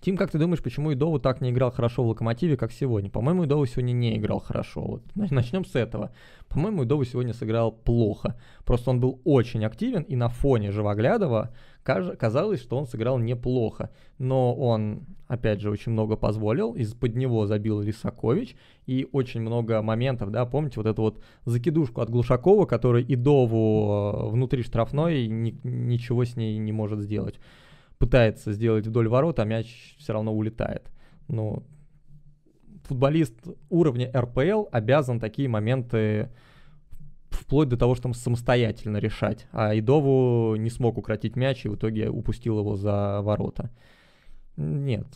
Тим, 0.02 0.18
как 0.18 0.32
ты 0.32 0.38
думаешь, 0.38 0.62
почему 0.62 0.92
Идову 0.92 1.18
так 1.18 1.40
не 1.40 1.48
играл 1.48 1.70
хорошо 1.70 2.02
в 2.02 2.08
Локомотиве, 2.08 2.58
как 2.58 2.72
сегодня? 2.72 3.08
По-моему, 3.08 3.46
Идову 3.46 3.64
сегодня 3.64 3.92
не 3.92 4.18
играл 4.18 4.40
хорошо. 4.40 4.82
Вот 4.82 5.02
начнем 5.30 5.64
с 5.64 5.74
этого. 5.74 6.10
По-моему, 6.48 6.84
Идову 6.84 7.04
сегодня 7.06 7.32
сыграл 7.32 7.72
плохо. 7.72 8.38
Просто 8.66 8.90
он 8.90 9.00
был 9.00 9.22
очень 9.24 9.64
активен, 9.64 10.02
и 10.02 10.14
на 10.14 10.28
фоне 10.28 10.72
Живоглядова 10.72 11.54
казалось, 11.82 12.60
что 12.60 12.76
он 12.76 12.86
сыграл 12.86 13.18
неплохо. 13.18 13.90
Но 14.18 14.54
он, 14.54 15.06
опять 15.28 15.60
же, 15.60 15.70
очень 15.70 15.92
много 15.92 16.16
позволил. 16.16 16.74
Из-под 16.74 17.16
него 17.16 17.46
забил 17.46 17.80
Лисакович. 17.80 18.56
И 18.86 19.08
очень 19.12 19.40
много 19.40 19.82
моментов, 19.82 20.30
да, 20.30 20.46
помните 20.46 20.74
вот 20.76 20.86
эту 20.86 21.02
вот 21.02 21.22
закидушку 21.44 22.00
от 22.00 22.10
Глушакова, 22.10 22.66
который 22.66 23.04
Идову 23.08 24.28
э, 24.28 24.30
внутри 24.30 24.62
штрафной 24.62 25.26
ни, 25.26 25.58
ничего 25.62 26.24
с 26.24 26.36
ней 26.36 26.58
не 26.58 26.72
может 26.72 27.00
сделать 27.00 27.38
пытается 28.02 28.52
сделать 28.52 28.84
вдоль 28.84 29.06
ворот, 29.06 29.38
а 29.38 29.44
мяч 29.44 29.94
все 29.96 30.12
равно 30.12 30.34
улетает. 30.34 30.90
Ну, 31.28 31.62
футболист 32.82 33.36
уровня 33.70 34.10
РПЛ 34.12 34.64
обязан 34.72 35.20
такие 35.20 35.48
моменты 35.48 36.28
вплоть 37.34 37.68
до 37.68 37.76
того, 37.76 37.94
чтобы 37.94 38.14
самостоятельно 38.14 38.98
решать. 38.98 39.46
А 39.52 39.76
Идову 39.78 40.56
не 40.56 40.70
смог 40.70 40.98
укротить 40.98 41.36
мяч 41.36 41.64
и 41.64 41.68
в 41.68 41.76
итоге 41.76 42.08
упустил 42.08 42.58
его 42.58 42.76
за 42.76 43.20
ворота. 43.22 43.70
Нет. 44.56 45.06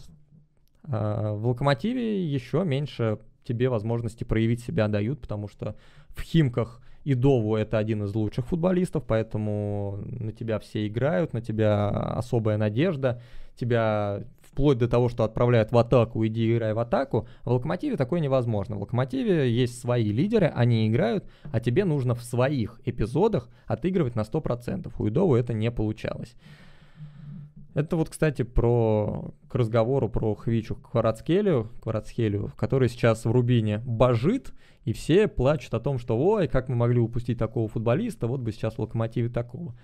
А 0.84 1.32
в 1.34 1.46
Локомотиве 1.46 2.24
еще 2.24 2.64
меньше 2.64 3.18
тебе 3.44 3.68
возможности 3.68 4.24
проявить 4.24 4.60
себя 4.60 4.88
дают, 4.88 5.20
потому 5.20 5.48
что 5.48 5.76
в 6.08 6.22
Химках 6.22 6.80
Идову 7.04 7.54
это 7.54 7.78
один 7.78 8.02
из 8.02 8.14
лучших 8.16 8.48
футболистов, 8.48 9.04
поэтому 9.06 10.00
на 10.04 10.32
тебя 10.32 10.58
все 10.58 10.88
играют, 10.88 11.34
на 11.34 11.40
тебя 11.40 11.88
особая 11.88 12.56
надежда, 12.56 13.22
тебя 13.54 14.24
вплоть 14.56 14.78
до 14.78 14.88
того, 14.88 15.10
что 15.10 15.22
отправляют 15.24 15.70
в 15.70 15.76
атаку, 15.76 16.26
иди 16.26 16.50
играй 16.50 16.72
в 16.72 16.78
атаку. 16.78 17.28
В 17.44 17.52
Локомотиве 17.52 17.98
такое 17.98 18.20
невозможно. 18.20 18.76
В 18.76 18.80
Локомотиве 18.80 19.52
есть 19.52 19.78
свои 19.78 20.10
лидеры, 20.10 20.46
они 20.46 20.88
играют, 20.88 21.26
а 21.52 21.60
тебе 21.60 21.84
нужно 21.84 22.14
в 22.14 22.22
своих 22.22 22.80
эпизодах 22.86 23.50
отыгрывать 23.66 24.14
на 24.14 24.22
100%. 24.22 24.90
У 24.98 25.08
Идову 25.08 25.34
это 25.34 25.52
не 25.52 25.70
получалось. 25.70 26.34
Это 27.74 27.96
вот, 27.96 28.08
кстати, 28.08 28.44
про 28.44 29.34
к 29.50 29.54
разговору 29.54 30.08
про 30.08 30.34
Хвичу 30.34 30.76
Кварацхелю, 30.76 31.70
Кварацхелю, 31.82 32.50
который 32.56 32.88
сейчас 32.88 33.26
в 33.26 33.30
Рубине 33.30 33.82
божит, 33.84 34.54
и 34.86 34.94
все 34.94 35.28
плачут 35.28 35.74
о 35.74 35.80
том, 35.80 35.98
что 35.98 36.18
ой, 36.18 36.48
как 36.48 36.70
мы 36.70 36.76
могли 36.76 36.98
упустить 36.98 37.38
такого 37.38 37.68
футболиста, 37.68 38.26
вот 38.26 38.40
бы 38.40 38.52
сейчас 38.52 38.76
в 38.76 38.78
Локомотиве 38.78 39.28
такого. 39.28 39.74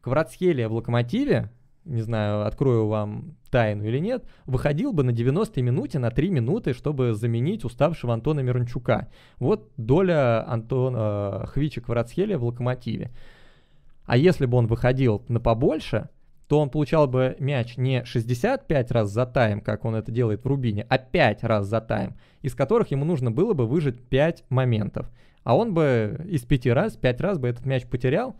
Кварацхелия 0.00 0.70
в 0.70 0.72
Локомотиве, 0.72 1.50
не 1.84 2.02
знаю, 2.02 2.46
открою 2.46 2.86
вам 2.86 3.36
тайну 3.50 3.84
или 3.84 3.98
нет, 3.98 4.24
выходил 4.46 4.92
бы 4.92 5.02
на 5.02 5.10
90-й 5.10 5.62
минуте 5.62 5.98
на 5.98 6.10
3 6.10 6.30
минуты, 6.30 6.72
чтобы 6.72 7.14
заменить 7.14 7.64
уставшего 7.64 8.12
Антона 8.14 8.40
Мирончука. 8.40 9.08
Вот 9.38 9.70
доля 9.76 10.48
Антона 10.48 11.42
э, 11.44 11.46
Хвича 11.48 11.80
Кварацхелия 11.80 12.38
в 12.38 12.44
Локомотиве. 12.44 13.10
А 14.06 14.16
если 14.16 14.46
бы 14.46 14.56
он 14.58 14.66
выходил 14.66 15.22
на 15.28 15.40
побольше, 15.40 16.08
то 16.48 16.60
он 16.60 16.68
получал 16.68 17.06
бы 17.06 17.36
мяч 17.38 17.76
не 17.76 18.04
65 18.04 18.90
раз 18.90 19.10
за 19.10 19.26
тайм, 19.26 19.60
как 19.60 19.84
он 19.84 19.94
это 19.94 20.12
делает 20.12 20.44
в 20.44 20.46
Рубине, 20.46 20.86
а 20.88 20.98
5 20.98 21.44
раз 21.44 21.66
за 21.66 21.80
тайм, 21.80 22.16
из 22.42 22.54
которых 22.54 22.90
ему 22.90 23.04
нужно 23.04 23.30
было 23.30 23.54
бы 23.54 23.66
выжить 23.66 24.00
5 24.08 24.44
моментов. 24.50 25.10
А 25.42 25.56
он 25.56 25.74
бы 25.74 26.20
из 26.28 26.42
5 26.42 26.66
раз, 26.68 26.96
5 26.96 27.20
раз 27.20 27.38
бы 27.38 27.48
этот 27.48 27.64
мяч 27.66 27.86
потерял, 27.86 28.36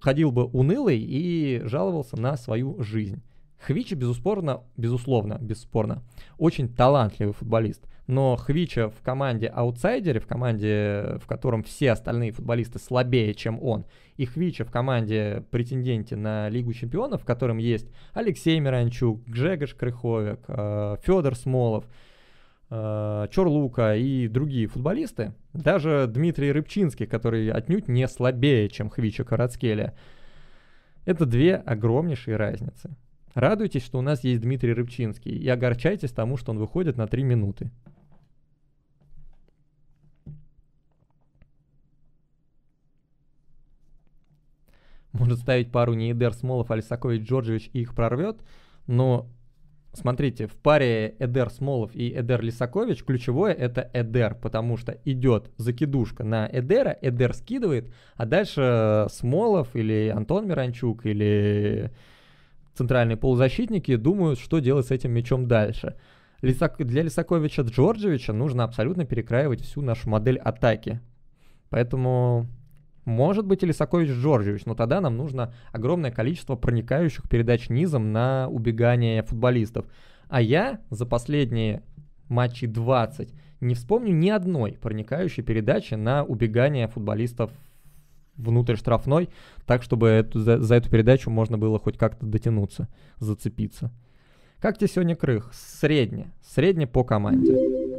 ходил 0.00 0.32
бы 0.32 0.44
унылый 0.44 0.98
и 0.98 1.60
жаловался 1.64 2.16
на 2.16 2.36
свою 2.36 2.82
жизнь. 2.82 3.22
Хвича, 3.60 3.94
безусловно, 3.94 4.62
безусловно, 4.76 5.38
бесспорно, 5.40 6.02
очень 6.38 6.68
талантливый 6.68 7.34
футболист. 7.34 7.86
Но 8.06 8.34
Хвича 8.34 8.88
в 8.88 9.02
команде 9.02 9.46
аутсайдере, 9.46 10.18
в 10.18 10.26
команде, 10.26 11.18
в 11.22 11.26
котором 11.26 11.62
все 11.62 11.92
остальные 11.92 12.32
футболисты 12.32 12.78
слабее, 12.78 13.34
чем 13.34 13.62
он, 13.62 13.84
и 14.16 14.24
Хвича 14.24 14.64
в 14.64 14.70
команде 14.70 15.44
претенденте 15.50 16.16
на 16.16 16.48
Лигу 16.48 16.72
Чемпионов, 16.72 17.22
в 17.22 17.24
котором 17.24 17.58
есть 17.58 17.88
Алексей 18.12 18.58
Миранчук, 18.58 19.22
Гжегош 19.26 19.74
Крыховик, 19.74 20.40
э, 20.48 20.96
Федор 21.04 21.36
Смолов, 21.36 21.84
Чорлука 22.70 23.96
и 23.96 24.28
другие 24.28 24.68
футболисты, 24.68 25.34
даже 25.52 26.06
Дмитрий 26.08 26.52
Рыбчинский, 26.52 27.06
который 27.06 27.50
отнюдь 27.50 27.88
не 27.88 28.06
слабее, 28.06 28.68
чем 28.68 28.90
Хвича 28.90 29.24
Карацкеля, 29.24 29.96
это 31.04 31.26
две 31.26 31.56
огромнейшие 31.56 32.36
разницы. 32.36 32.96
Радуйтесь, 33.34 33.84
что 33.84 33.98
у 33.98 34.02
нас 34.02 34.22
есть 34.22 34.40
Дмитрий 34.42 34.72
Рыбчинский, 34.72 35.32
и 35.32 35.48
огорчайтесь 35.48 36.12
тому, 36.12 36.36
что 36.36 36.52
он 36.52 36.58
выходит 36.58 36.96
на 36.96 37.08
3 37.08 37.24
минуты. 37.24 37.72
Может 45.12 45.40
ставить 45.40 45.72
пару 45.72 45.94
не 45.94 46.12
Эдер 46.12 46.32
Смолов, 46.34 46.70
Алисакович 46.70 47.28
Джорджевич 47.28 47.68
и 47.72 47.80
их 47.80 47.96
прорвет, 47.96 48.44
но 48.86 49.28
смотрите, 49.92 50.46
в 50.46 50.54
паре 50.56 51.14
Эдер 51.18 51.50
Смолов 51.50 51.94
и 51.94 52.10
Эдер 52.10 52.42
Лисакович 52.42 53.04
ключевое 53.04 53.52
это 53.52 53.90
Эдер, 53.92 54.34
потому 54.34 54.76
что 54.76 54.98
идет 55.04 55.50
закидушка 55.56 56.24
на 56.24 56.48
Эдера, 56.50 56.96
Эдер 57.00 57.34
скидывает, 57.34 57.92
а 58.16 58.26
дальше 58.26 59.06
Смолов 59.10 59.74
или 59.74 60.12
Антон 60.14 60.46
Миранчук 60.48 61.06
или 61.06 61.90
центральные 62.74 63.16
полузащитники 63.16 63.96
думают, 63.96 64.38
что 64.38 64.60
делать 64.60 64.86
с 64.86 64.90
этим 64.90 65.12
мячом 65.12 65.46
дальше. 65.46 65.96
Для 66.40 67.02
Лисаковича 67.02 67.62
Джорджевича 67.62 68.32
нужно 68.32 68.64
абсолютно 68.64 69.04
перекраивать 69.04 69.60
всю 69.60 69.82
нашу 69.82 70.08
модель 70.08 70.38
атаки. 70.38 71.00
Поэтому 71.68 72.46
может 73.10 73.44
быть 73.44 73.62
и 73.62 73.66
Лисакович 73.66 74.10
Джорджевич, 74.10 74.64
но 74.64 74.74
тогда 74.74 75.00
нам 75.00 75.16
нужно 75.16 75.52
огромное 75.72 76.10
количество 76.10 76.56
проникающих 76.56 77.28
передач 77.28 77.68
низом 77.68 78.12
на 78.12 78.48
убегание 78.48 79.22
футболистов. 79.22 79.86
А 80.28 80.40
я 80.40 80.80
за 80.90 81.04
последние 81.04 81.82
матчи 82.28 82.66
20 82.66 83.34
не 83.60 83.74
вспомню 83.74 84.14
ни 84.14 84.30
одной 84.30 84.72
проникающей 84.72 85.42
передачи 85.42 85.94
на 85.94 86.24
убегание 86.24 86.88
футболистов 86.88 87.50
внутрь 88.36 88.76
штрафной, 88.76 89.28
так, 89.66 89.82
чтобы 89.82 90.08
эту, 90.08 90.38
за, 90.38 90.58
за 90.58 90.76
эту 90.76 90.88
передачу 90.88 91.28
можно 91.30 91.58
было 91.58 91.78
хоть 91.78 91.98
как-то 91.98 92.24
дотянуться, 92.24 92.88
зацепиться. 93.18 93.92
Как 94.60 94.78
тебе 94.78 94.88
сегодня 94.88 95.16
крых? 95.16 95.50
Средне. 95.52 96.32
Средне 96.42 96.86
по 96.86 97.04
команде. 97.04 97.89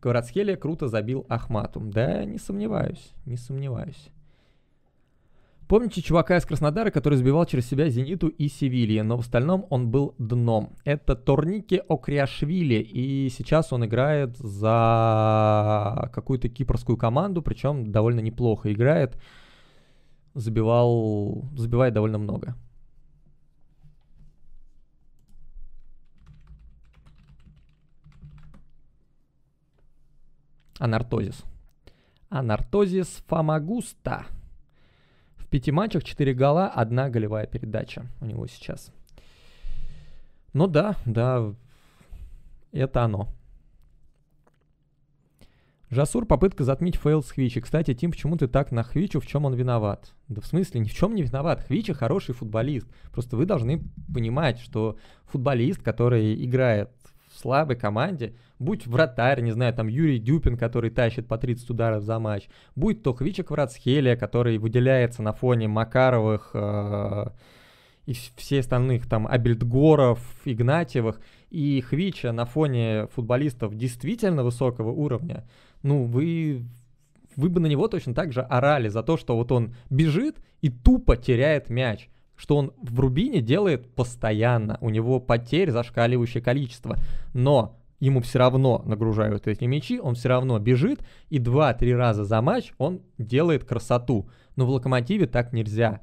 Кварацхелия 0.00 0.56
круто 0.56 0.88
забил 0.88 1.26
Ахмату. 1.28 1.80
Да, 1.80 2.24
не 2.24 2.38
сомневаюсь, 2.38 3.12
не 3.26 3.36
сомневаюсь. 3.36 4.10
Помните 5.68 6.00
чувака 6.00 6.38
из 6.38 6.46
Краснодара, 6.46 6.90
который 6.90 7.16
сбивал 7.18 7.44
через 7.44 7.68
себя 7.68 7.90
Зениту 7.90 8.28
и 8.28 8.48
Севилье, 8.48 9.02
но 9.02 9.18
в 9.18 9.20
остальном 9.20 9.66
он 9.68 9.90
был 9.90 10.14
дном. 10.16 10.72
Это 10.84 11.14
Торники 11.14 11.82
Окриашвили, 11.88 12.76
и 12.76 13.28
сейчас 13.28 13.70
он 13.70 13.84
играет 13.84 14.38
за 14.38 16.08
какую-то 16.14 16.48
кипрскую 16.48 16.96
команду, 16.96 17.42
причем 17.42 17.92
довольно 17.92 18.20
неплохо 18.20 18.72
играет. 18.72 19.20
Забивал, 20.32 21.44
забивает 21.54 21.92
довольно 21.92 22.16
много. 22.16 22.56
Анортосис. 30.78 31.44
Анортосис 32.28 33.22
Фамагуста. 33.26 34.26
В 35.36 35.46
пяти 35.48 35.72
матчах 35.72 36.04
4 36.04 36.34
гола, 36.34 36.68
одна 36.68 37.08
голевая 37.08 37.46
передача 37.46 38.06
у 38.20 38.26
него 38.26 38.46
сейчас. 38.46 38.92
Ну 40.52 40.66
да, 40.66 40.96
да, 41.06 41.54
это 42.72 43.04
оно. 43.04 43.28
Жасур 45.90 46.26
попытка 46.26 46.64
затмить 46.64 46.96
фейл 46.96 47.22
с 47.22 47.30
Хвичи. 47.30 47.62
Кстати, 47.62 47.94
Тим, 47.94 48.10
почему 48.10 48.36
ты 48.36 48.46
так 48.46 48.72
на 48.72 48.82
Хвичу, 48.82 49.20
в 49.20 49.26
чем 49.26 49.46
он 49.46 49.54
виноват? 49.54 50.12
Да 50.28 50.42
в 50.42 50.46
смысле, 50.46 50.80
ни 50.80 50.88
в 50.88 50.92
чем 50.92 51.14
не 51.14 51.22
виноват. 51.22 51.62
Хвича 51.62 51.94
хороший 51.94 52.34
футболист. 52.34 52.86
Просто 53.10 53.38
вы 53.38 53.46
должны 53.46 53.82
понимать, 54.12 54.58
что 54.58 54.98
футболист, 55.24 55.82
который 55.82 56.44
играет 56.44 56.90
слабой 57.38 57.76
команде, 57.76 58.34
будь 58.58 58.86
вратарь, 58.86 59.40
не 59.40 59.52
знаю, 59.52 59.74
там 59.74 59.88
Юрий 59.88 60.18
Дюпин, 60.18 60.56
который 60.56 60.90
тащит 60.90 61.26
по 61.26 61.38
30 61.38 61.70
ударов 61.70 62.02
за 62.02 62.18
матч, 62.18 62.48
будь 62.74 63.02
то 63.02 63.14
Хвича 63.14 63.42
Кварацхелия, 63.42 64.16
который 64.16 64.58
выделяется 64.58 65.22
на 65.22 65.32
фоне 65.32 65.68
Макаровых 65.68 66.50
э, 66.54 67.26
и 68.06 68.14
всех 68.36 68.60
остальных 68.60 69.08
там 69.08 69.26
Абельдгоров, 69.26 70.20
Игнатьевых, 70.44 71.20
и 71.50 71.80
Хвича 71.80 72.32
на 72.32 72.44
фоне 72.44 73.06
футболистов 73.14 73.74
действительно 73.74 74.44
высокого 74.44 74.90
уровня, 74.90 75.44
ну, 75.82 76.04
вы 76.04 76.64
вы 77.36 77.50
бы 77.50 77.60
на 77.60 77.66
него 77.66 77.86
точно 77.86 78.14
так 78.14 78.32
же 78.32 78.40
орали 78.40 78.88
за 78.88 79.04
то, 79.04 79.16
что 79.16 79.36
вот 79.36 79.52
он 79.52 79.76
бежит 79.90 80.38
и 80.60 80.70
тупо 80.70 81.16
теряет 81.16 81.70
мяч. 81.70 82.08
Что 82.38 82.56
он 82.56 82.72
в 82.80 82.98
Рубине 83.00 83.40
делает 83.42 83.94
постоянно. 83.94 84.78
У 84.80 84.90
него 84.90 85.20
потерь 85.20 85.70
зашкаливающее 85.70 86.42
количество. 86.42 86.96
Но 87.34 87.76
ему 87.98 88.20
все 88.20 88.38
равно 88.38 88.80
нагружают 88.86 89.48
эти 89.48 89.64
мячи, 89.64 89.98
он 89.98 90.14
все 90.14 90.28
равно 90.28 90.58
бежит, 90.60 91.00
и 91.28 91.38
2-3 91.38 91.94
раза 91.94 92.24
за 92.24 92.40
матч 92.40 92.72
он 92.78 93.02
делает 93.18 93.64
красоту. 93.64 94.30
Но 94.54 94.66
в 94.66 94.70
Локомотиве 94.70 95.26
так 95.26 95.52
нельзя. 95.52 96.00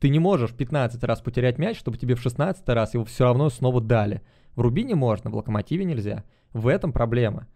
Ты 0.00 0.08
не 0.08 0.18
можешь 0.18 0.52
15 0.52 1.04
раз 1.04 1.20
потерять 1.20 1.58
мяч, 1.58 1.78
чтобы 1.78 1.98
тебе 1.98 2.14
в 2.14 2.20
16 2.20 2.66
раз 2.70 2.94
его 2.94 3.04
все 3.04 3.24
равно 3.24 3.50
снова 3.50 3.80
дали. 3.80 4.22
В 4.56 4.62
Рубине 4.62 4.94
можно, 4.94 5.30
в 5.30 5.34
Локомотиве 5.34 5.84
нельзя. 5.84 6.24
В 6.54 6.66
этом 6.66 6.92
проблема. 6.92 7.46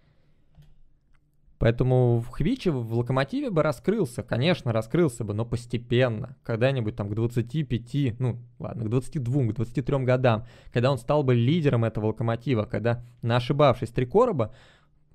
Поэтому 1.59 2.20
в 2.20 2.28
Хвиче, 2.28 2.70
в 2.70 2.94
Локомотиве 2.94 3.51
бы 3.51 3.62
раскрылся, 3.62 4.22
конечно, 4.22 4.72
раскрылся 4.72 5.24
бы, 5.24 5.35
но 5.35 5.44
постепенно, 5.44 6.36
когда-нибудь 6.44 6.94
там 6.94 7.09
к 7.09 7.14
25, 7.14 8.20
ну 8.20 8.39
ладно, 8.60 8.85
к 8.85 8.89
22, 8.89 9.43
к 9.48 9.55
23 9.55 9.98
годам, 10.05 10.47
когда 10.72 10.93
он 10.93 10.98
стал 10.98 11.24
бы 11.24 11.35
лидером 11.35 11.85
этого 11.85 12.06
Локомотива, 12.06 12.64
когда, 12.64 13.05
на 13.22 13.36
ошибавшись 13.36 13.90
три 13.90 14.06
короба, 14.06 14.55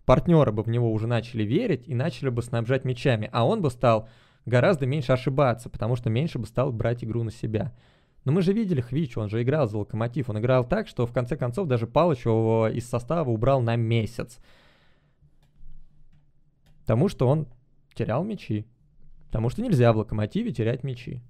партнеры 0.06 0.52
бы 0.52 0.64
в 0.64 0.70
него 0.70 0.92
уже 0.92 1.08
начали 1.08 1.44
верить 1.44 1.88
и 1.88 1.96
начали 1.96 2.28
бы 2.28 2.42
снабжать 2.42 2.84
мячами, 2.84 3.30
а 3.32 3.48
он 3.48 3.62
бы 3.62 3.72
стал 3.72 4.10
гораздо 4.46 4.86
меньше 4.86 5.14
ошибаться, 5.14 5.70
потому 5.70 5.96
что 5.96 6.10
меньше 6.10 6.40
бы 6.40 6.46
стал 6.46 6.74
брать 6.74 7.06
игру 7.06 7.24
на 7.24 7.32
себя. 7.32 7.74
Но 8.26 8.32
мы 8.32 8.42
же 8.42 8.54
видели 8.54 8.82
Хвичу, 8.82 9.22
он 9.22 9.30
же 9.30 9.42
играл 9.42 9.68
за 9.68 9.78
Локомотив, 9.78 10.30
он 10.30 10.40
играл 10.40 10.66
так, 10.66 10.88
что 10.88 11.06
в 11.06 11.14
конце 11.14 11.36
концов 11.36 11.68
даже 11.68 11.88
Палыч 11.88 12.26
его 12.26 12.68
из 12.68 12.88
состава 12.88 13.30
убрал 13.30 13.62
на 13.62 13.76
месяц. 13.78 14.40
Потому 16.84 17.08
что 17.08 17.28
он 17.28 17.48
терял 17.94 18.24
мячи. 18.24 18.66
Потому 19.28 19.50
что 19.50 19.62
нельзя 19.62 19.92
в 19.94 19.98
локомотиве 19.98 20.52
терять 20.52 20.84
мячи. 20.84 21.22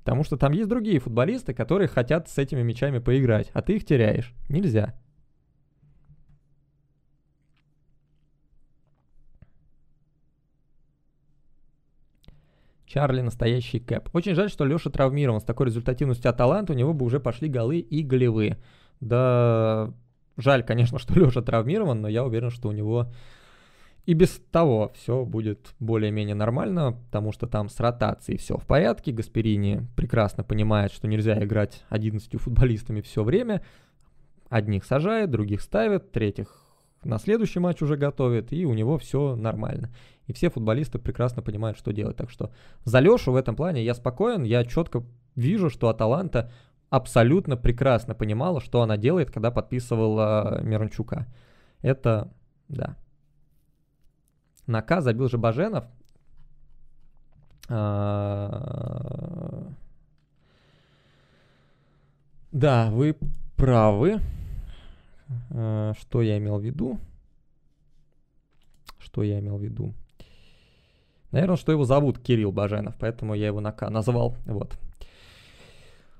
Потому 0.00 0.24
что 0.24 0.36
там 0.36 0.52
есть 0.52 0.68
другие 0.68 0.98
футболисты, 0.98 1.54
которые 1.54 1.86
хотят 1.86 2.28
с 2.28 2.36
этими 2.36 2.62
мячами 2.62 2.98
поиграть, 2.98 3.50
а 3.52 3.62
ты 3.62 3.76
их 3.76 3.84
теряешь. 3.84 4.34
Нельзя. 4.48 4.94
Чарли 12.86 13.20
настоящий 13.20 13.80
кэп. 13.80 14.10
Очень 14.14 14.34
жаль, 14.34 14.50
что 14.50 14.64
Леша 14.64 14.90
травмирован. 14.90 15.40
С 15.40 15.44
такой 15.44 15.66
результативностью 15.66 16.30
Аталанта 16.30 16.72
у 16.72 16.76
него 16.76 16.92
бы 16.92 17.06
уже 17.06 17.20
пошли 17.20 17.48
голы 17.48 17.78
и 17.78 18.02
голевые. 18.02 18.58
Да, 19.00 19.94
жаль, 20.36 20.62
конечно, 20.62 20.98
что 20.98 21.14
Леша 21.18 21.42
травмирован, 21.42 22.00
но 22.00 22.08
я 22.08 22.24
уверен, 22.24 22.50
что 22.50 22.68
у 22.68 22.72
него 22.72 23.12
и 24.04 24.14
без 24.14 24.40
того 24.50 24.92
все 24.94 25.24
будет 25.24 25.74
более-менее 25.78 26.34
нормально, 26.34 26.92
потому 27.06 27.32
что 27.32 27.46
там 27.46 27.68
с 27.68 27.78
ротацией 27.78 28.38
все 28.38 28.56
в 28.56 28.66
порядке. 28.66 29.12
Гасперини 29.12 29.86
прекрасно 29.96 30.42
понимает, 30.42 30.92
что 30.92 31.06
нельзя 31.06 31.42
играть 31.42 31.84
11 31.88 32.40
футболистами 32.40 33.00
все 33.00 33.22
время. 33.22 33.62
Одних 34.48 34.84
сажает, 34.84 35.30
других 35.30 35.60
ставит, 35.62 36.10
третьих 36.12 36.62
на 37.04 37.18
следующий 37.18 37.58
матч 37.58 37.82
уже 37.82 37.96
готовит, 37.96 38.52
и 38.52 38.64
у 38.64 38.74
него 38.74 38.98
все 38.98 39.34
нормально. 39.34 39.90
И 40.26 40.32
все 40.32 40.50
футболисты 40.50 40.98
прекрасно 40.98 41.42
понимают, 41.42 41.78
что 41.78 41.92
делать. 41.92 42.16
Так 42.16 42.30
что 42.30 42.52
за 42.84 43.00
Лешу 43.00 43.32
в 43.32 43.36
этом 43.36 43.56
плане 43.56 43.84
я 43.84 43.94
спокоен, 43.94 44.44
я 44.44 44.64
четко 44.64 45.04
вижу, 45.34 45.68
что 45.68 45.88
Аталанта 45.88 46.52
абсолютно 46.90 47.56
прекрасно 47.56 48.14
понимала, 48.14 48.60
что 48.60 48.82
она 48.82 48.96
делает, 48.96 49.30
когда 49.30 49.50
подписывала 49.50 50.60
Миранчука. 50.62 51.26
Это, 51.80 52.32
да, 52.68 52.96
на 54.66 54.82
К 54.82 55.00
забил 55.00 55.28
же 55.28 55.38
Баженов. 55.38 55.84
А, 57.68 58.92
да, 62.50 62.90
вы 62.90 63.16
правы. 63.56 64.20
А, 65.50 65.92
что 65.98 66.22
я 66.22 66.38
имел 66.38 66.58
в 66.58 66.64
виду? 66.64 66.98
Что 68.98 69.22
я 69.22 69.38
имел 69.40 69.58
в 69.58 69.62
виду? 69.62 69.94
Наверное, 71.30 71.56
что 71.56 71.72
его 71.72 71.84
зовут 71.84 72.18
Кирилл 72.18 72.52
Баженов, 72.52 72.94
поэтому 72.98 73.34
я 73.34 73.46
его 73.46 73.60
на 73.60 73.72
К 73.72 73.88
назвал. 73.88 74.36
Вот. 74.44 74.78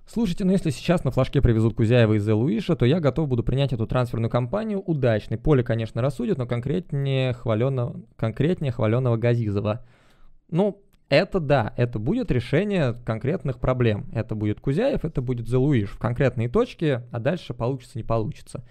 Слушайте, 0.07 0.45
ну 0.45 0.53
если 0.53 0.71
сейчас 0.71 1.05
на 1.05 1.11
флажке 1.11 1.41
привезут 1.41 1.75
Кузяева 1.75 2.15
из 2.15 2.29
Луиша, 2.29 2.77
то 2.77 2.85
я 2.85 3.01
готов 3.01 3.29
буду 3.29 3.43
принять 3.43 3.73
эту 3.73 3.87
трансферную 3.87 4.31
кампанию 4.31 4.81
удачной. 4.81 5.39
Поле, 5.39 5.63
конечно, 5.63 6.03
рассудит, 6.03 6.39
но 6.39 6.47
конкретнее 6.47 7.33
хваленного, 7.33 8.01
конкретнее 8.17 8.73
хваленного 8.73 9.17
Газизова. 9.17 9.85
Ну, 10.51 10.83
это 11.09 11.41
да, 11.41 11.73
это 11.77 11.99
будет 11.99 12.31
решение 12.31 12.95
конкретных 13.05 13.59
проблем. 13.59 14.07
Это 14.13 14.35
будет 14.35 14.61
Кузяев, 14.61 15.05
это 15.05 15.23
будет 15.23 15.49
Зелуиш 15.49 15.91
в 15.91 15.99
конкретные 15.99 16.49
точки, 16.49 17.03
а 17.11 17.21
дальше 17.21 17.55
получится, 17.55 17.99
не 17.99 18.05
получится. 18.05 18.65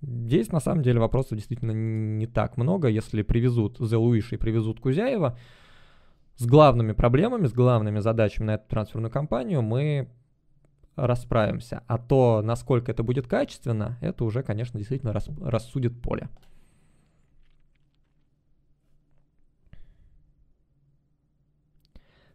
Здесь 0.00 0.50
на 0.50 0.58
самом 0.58 0.82
деле 0.82 0.98
вопросов 0.98 1.38
действительно 1.38 1.72
не 1.72 2.26
так 2.26 2.56
много. 2.56 2.88
Если 2.88 3.22
привезут 3.22 3.76
Зелуиша 3.78 4.34
и 4.34 4.38
привезут 4.38 4.80
Кузяева, 4.80 5.38
с 6.36 6.46
главными 6.46 6.92
проблемами, 6.92 7.46
с 7.46 7.52
главными 7.52 8.00
задачами 8.00 8.46
на 8.46 8.54
эту 8.54 8.68
трансферную 8.68 9.12
кампанию 9.12 9.62
мы 9.62 10.08
расправимся. 10.96 11.82
А 11.86 11.98
то, 11.98 12.42
насколько 12.42 12.90
это 12.90 13.02
будет 13.02 13.26
качественно, 13.26 13.98
это 14.00 14.24
уже, 14.24 14.42
конечно, 14.42 14.78
действительно 14.78 15.12
рас, 15.12 15.28
рассудит 15.40 16.00
поле. 16.00 16.28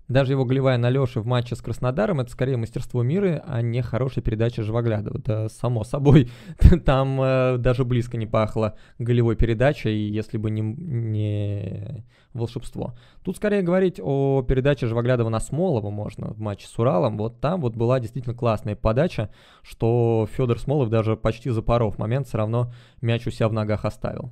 Даже 0.08 0.34
его 0.34 0.46
голевая 0.46 0.78
на 0.78 0.90
Леше 0.90 1.20
в 1.20 1.26
матче 1.26 1.56
с 1.56 1.62
Краснодаром 1.62 2.22
это 2.22 2.32
скорее 2.32 2.56
мастерство 2.56 3.04
мира, 3.04 3.44
а 3.46 3.62
не 3.62 3.82
хорошая 3.82 4.24
передача 4.24 4.64
Живоглядова. 4.64 5.20
Да, 5.20 5.50
само 5.50 5.84
собой, 5.84 6.30
там 6.86 7.22
э, 7.22 7.58
даже 7.58 7.84
близко 7.84 8.16
не 8.16 8.26
пахло 8.26 8.76
голевой 9.00 9.36
передачей, 9.36 10.10
если 10.10 10.38
бы 10.38 10.50
не, 10.50 10.62
не 10.62 12.06
волшебство. 12.34 12.96
Тут 13.24 13.36
скорее 13.36 13.64
говорить 13.64 14.00
о 14.02 14.44
передаче 14.48 14.88
Живоглядова 14.88 15.28
на 15.28 15.42
Смолова 15.42 15.90
можно 15.90 16.34
в 16.34 16.40
матче 16.40 16.68
с 16.68 16.80
Уралом. 16.80 17.18
Вот 17.18 17.42
там 17.42 17.60
вот 17.60 17.76
была 17.76 18.00
действительно 18.00 18.36
классная 18.36 18.78
подача, 18.78 19.30
что 19.62 20.28
Федор 20.32 20.60
Смолов 20.60 20.90
даже 20.90 21.18
почти 21.18 21.50
запоров 21.50 21.98
момент 21.98 22.28
все 22.28 22.38
равно 22.38 22.72
мяч 23.02 23.28
у 23.28 23.32
себя 23.32 23.50
в 23.50 23.54
ногах 23.54 23.84
оставил. 23.84 24.32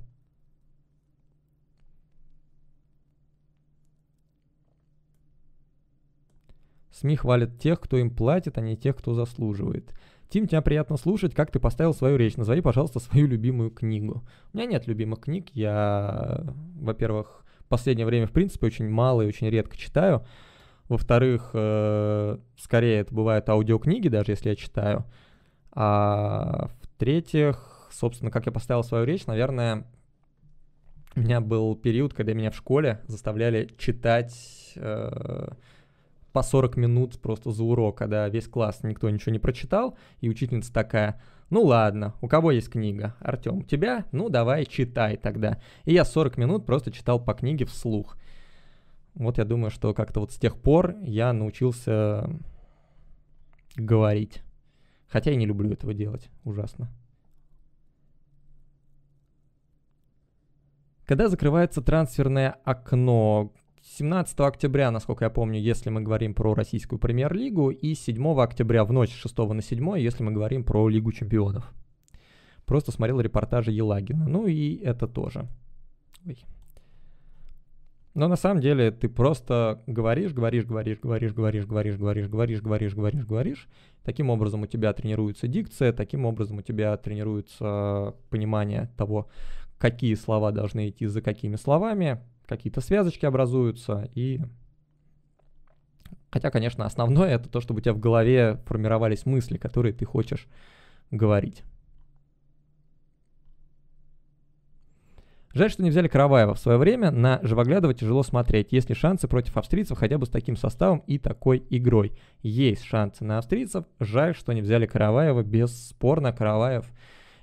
СМИ 6.95 7.17
хвалят 7.17 7.59
тех, 7.59 7.81
кто 7.81 7.97
им 7.97 8.09
платит, 8.09 8.57
а 8.57 8.61
не 8.61 8.77
тех, 8.77 8.95
кто 8.95 9.13
заслуживает. 9.13 9.93
Тим, 10.29 10.47
тебя 10.47 10.61
приятно 10.61 10.95
слушать, 10.95 11.35
как 11.35 11.51
ты 11.51 11.59
поставил 11.59 11.93
свою 11.93 12.15
речь. 12.15 12.37
Назови, 12.37 12.61
пожалуйста, 12.61 12.99
свою 12.99 13.27
любимую 13.27 13.69
книгу. 13.69 14.23
У 14.53 14.57
меня 14.57 14.67
нет 14.67 14.87
любимых 14.87 15.19
книг. 15.19 15.49
Я, 15.53 16.43
во-первых, 16.79 17.45
в 17.59 17.65
последнее 17.65 18.05
время, 18.05 18.27
в 18.27 18.31
принципе, 18.31 18.67
очень 18.67 18.89
мало 18.89 19.23
и 19.23 19.27
очень 19.27 19.49
редко 19.49 19.77
читаю. 19.77 20.25
Во-вторых, 20.87 21.49
э, 21.53 22.37
скорее 22.57 22.99
это 23.01 23.13
бывают 23.13 23.49
аудиокниги, 23.49 24.07
даже 24.07 24.31
если 24.31 24.49
я 24.49 24.55
читаю. 24.55 25.05
А 25.73 26.69
в-третьих, 26.81 27.89
собственно, 27.91 28.31
как 28.31 28.45
я 28.45 28.51
поставил 28.53 28.83
свою 28.83 29.03
речь, 29.03 29.25
наверное, 29.25 29.85
у 31.15 31.19
меня 31.19 31.41
был 31.41 31.75
период, 31.75 32.13
когда 32.13 32.33
меня 32.33 32.51
в 32.51 32.55
школе 32.55 33.01
заставляли 33.07 33.69
читать 33.77 34.73
э, 34.75 35.47
по 36.35 36.43
40 36.43 36.75
минут 36.75 37.17
просто 37.21 37.51
за 37.51 37.63
урок, 37.63 37.97
когда 37.97 38.27
весь 38.27 38.49
класс 38.49 38.83
никто 38.83 39.09
ничего 39.09 39.31
не 39.31 39.39
прочитал, 39.39 39.97
и 40.19 40.27
учительница 40.27 40.73
такая, 40.73 41.21
ну 41.49 41.61
ладно, 41.61 42.13
у 42.19 42.27
кого 42.27 42.51
есть 42.51 42.69
книга? 42.69 43.15
Артем, 43.21 43.59
у 43.59 43.63
тебя? 43.63 44.05
Ну 44.11 44.27
давай, 44.27 44.65
читай 44.65 45.15
тогда. 45.15 45.61
И 45.85 45.93
я 45.93 46.03
40 46.03 46.37
минут 46.37 46.65
просто 46.65 46.91
читал 46.91 47.23
по 47.23 47.33
книге 47.33 47.63
вслух. 47.63 48.17
Вот 49.13 49.37
я 49.37 49.45
думаю, 49.45 49.71
что 49.71 49.93
как-то 49.93 50.19
вот 50.19 50.33
с 50.33 50.35
тех 50.35 50.57
пор 50.61 50.97
я 51.03 51.31
научился 51.31 52.29
говорить. 53.77 54.43
Хотя 55.07 55.31
я 55.31 55.37
не 55.37 55.45
люблю 55.45 55.71
этого 55.71 55.93
делать, 55.93 56.29
ужасно. 56.43 56.91
Когда 61.05 61.29
закрывается 61.29 61.81
трансферное 61.81 62.57
окно, 62.65 63.53
17 63.85 64.39
октября, 64.39 64.89
насколько 64.89 65.25
я 65.25 65.29
помню, 65.29 65.59
если 65.59 65.91
мы 65.91 66.01
говорим 66.01 66.33
про 66.33 66.55
российскую 66.55 66.97
премьер-лигу, 66.97 67.69
и 67.69 67.93
7 67.93 68.41
октября 68.41 68.83
в 68.83 68.91
ночь 68.91 69.11
с 69.11 69.21
6 69.21 69.37
на 69.37 69.61
7, 69.61 69.99
если 69.99 70.23
мы 70.23 70.31
говорим 70.31 70.63
про 70.63 70.89
Лигу 70.89 71.11
чемпионов. 71.11 71.71
Просто 72.65 72.91
смотрел 72.91 73.21
репортажи 73.21 73.71
Елагина. 73.71 74.27
Ну 74.27 74.47
и 74.47 74.77
это 74.77 75.07
тоже. 75.07 75.47
Ой. 76.25 76.43
Но 78.15 78.27
на 78.27 78.35
самом 78.35 78.59
деле 78.59 78.89
ты 78.89 79.07
просто 79.07 79.83
говоришь, 79.85 80.33
говоришь, 80.33 80.65
говоришь, 80.65 80.99
говоришь, 80.99 81.33
говоришь, 81.33 81.65
говоришь, 81.65 81.97
говоришь, 81.97 82.27
говоришь, 82.27 82.61
говоришь, 82.61 82.95
говоришь, 82.95 83.25
говоришь. 83.25 83.67
Таким 84.03 84.31
образом 84.31 84.63
у 84.63 84.65
тебя 84.65 84.93
тренируется 84.93 85.47
дикция, 85.47 85.93
таким 85.93 86.25
образом 86.25 86.57
у 86.57 86.61
тебя 86.63 86.97
тренируется 86.97 88.15
понимание 88.31 88.89
того, 88.97 89.27
какие 89.77 90.15
слова 90.15 90.51
должны 90.51 90.89
идти 90.89 91.05
за 91.05 91.21
какими 91.21 91.55
словами, 91.55 92.19
какие-то 92.45 92.81
связочки 92.81 93.25
образуются, 93.25 94.09
и 94.13 94.41
Хотя, 96.35 96.51
конечно, 96.51 96.85
основное 96.85 97.35
это 97.35 97.47
то, 97.47 97.61
чтобы 97.61 97.77
у 97.77 97.81
тебя 97.81 97.93
в 97.93 97.99
голове 97.99 98.59
формировались 98.65 99.25
мысли, 99.25 99.55
которые 99.55 99.93
ты 99.93 100.03
хочешь 100.03 100.49
говорить. 101.09 101.63
Жаль, 105.53 105.71
что 105.71 105.81
не 105.81 105.89
взяли 105.89 106.09
Караваева 106.09 106.53
в 106.53 106.59
свое 106.59 106.77
время. 106.77 107.09
На 107.09 107.39
Живоглядова 107.41 107.93
тяжело 107.93 108.21
смотреть. 108.21 108.73
Есть 108.73 108.89
ли 108.89 108.95
шансы 108.95 109.29
против 109.29 109.55
австрийцев 109.55 109.97
хотя 109.97 110.17
бы 110.17 110.25
с 110.25 110.29
таким 110.29 110.57
составом 110.57 111.03
и 111.07 111.17
такой 111.17 111.65
игрой? 111.69 112.11
Есть 112.43 112.83
шансы 112.83 113.23
на 113.23 113.37
австрийцев. 113.37 113.85
Жаль, 114.01 114.35
что 114.35 114.51
не 114.51 114.61
взяли 114.61 114.85
Караваева. 114.85 115.41
Бесспорно, 115.41 116.33
Караваев 116.33 116.85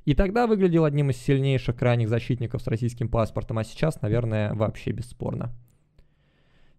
и 0.05 0.15
тогда 0.15 0.47
выглядел 0.47 0.85
одним 0.85 1.11
из 1.11 1.17
сильнейших 1.19 1.77
крайних 1.77 2.09
защитников 2.09 2.63
с 2.63 2.67
российским 2.67 3.09
паспортом, 3.09 3.59
а 3.59 3.65
сейчас, 3.65 4.01
наверное, 4.03 4.55
вообще 4.55 4.93
бесспорно. 4.93 5.53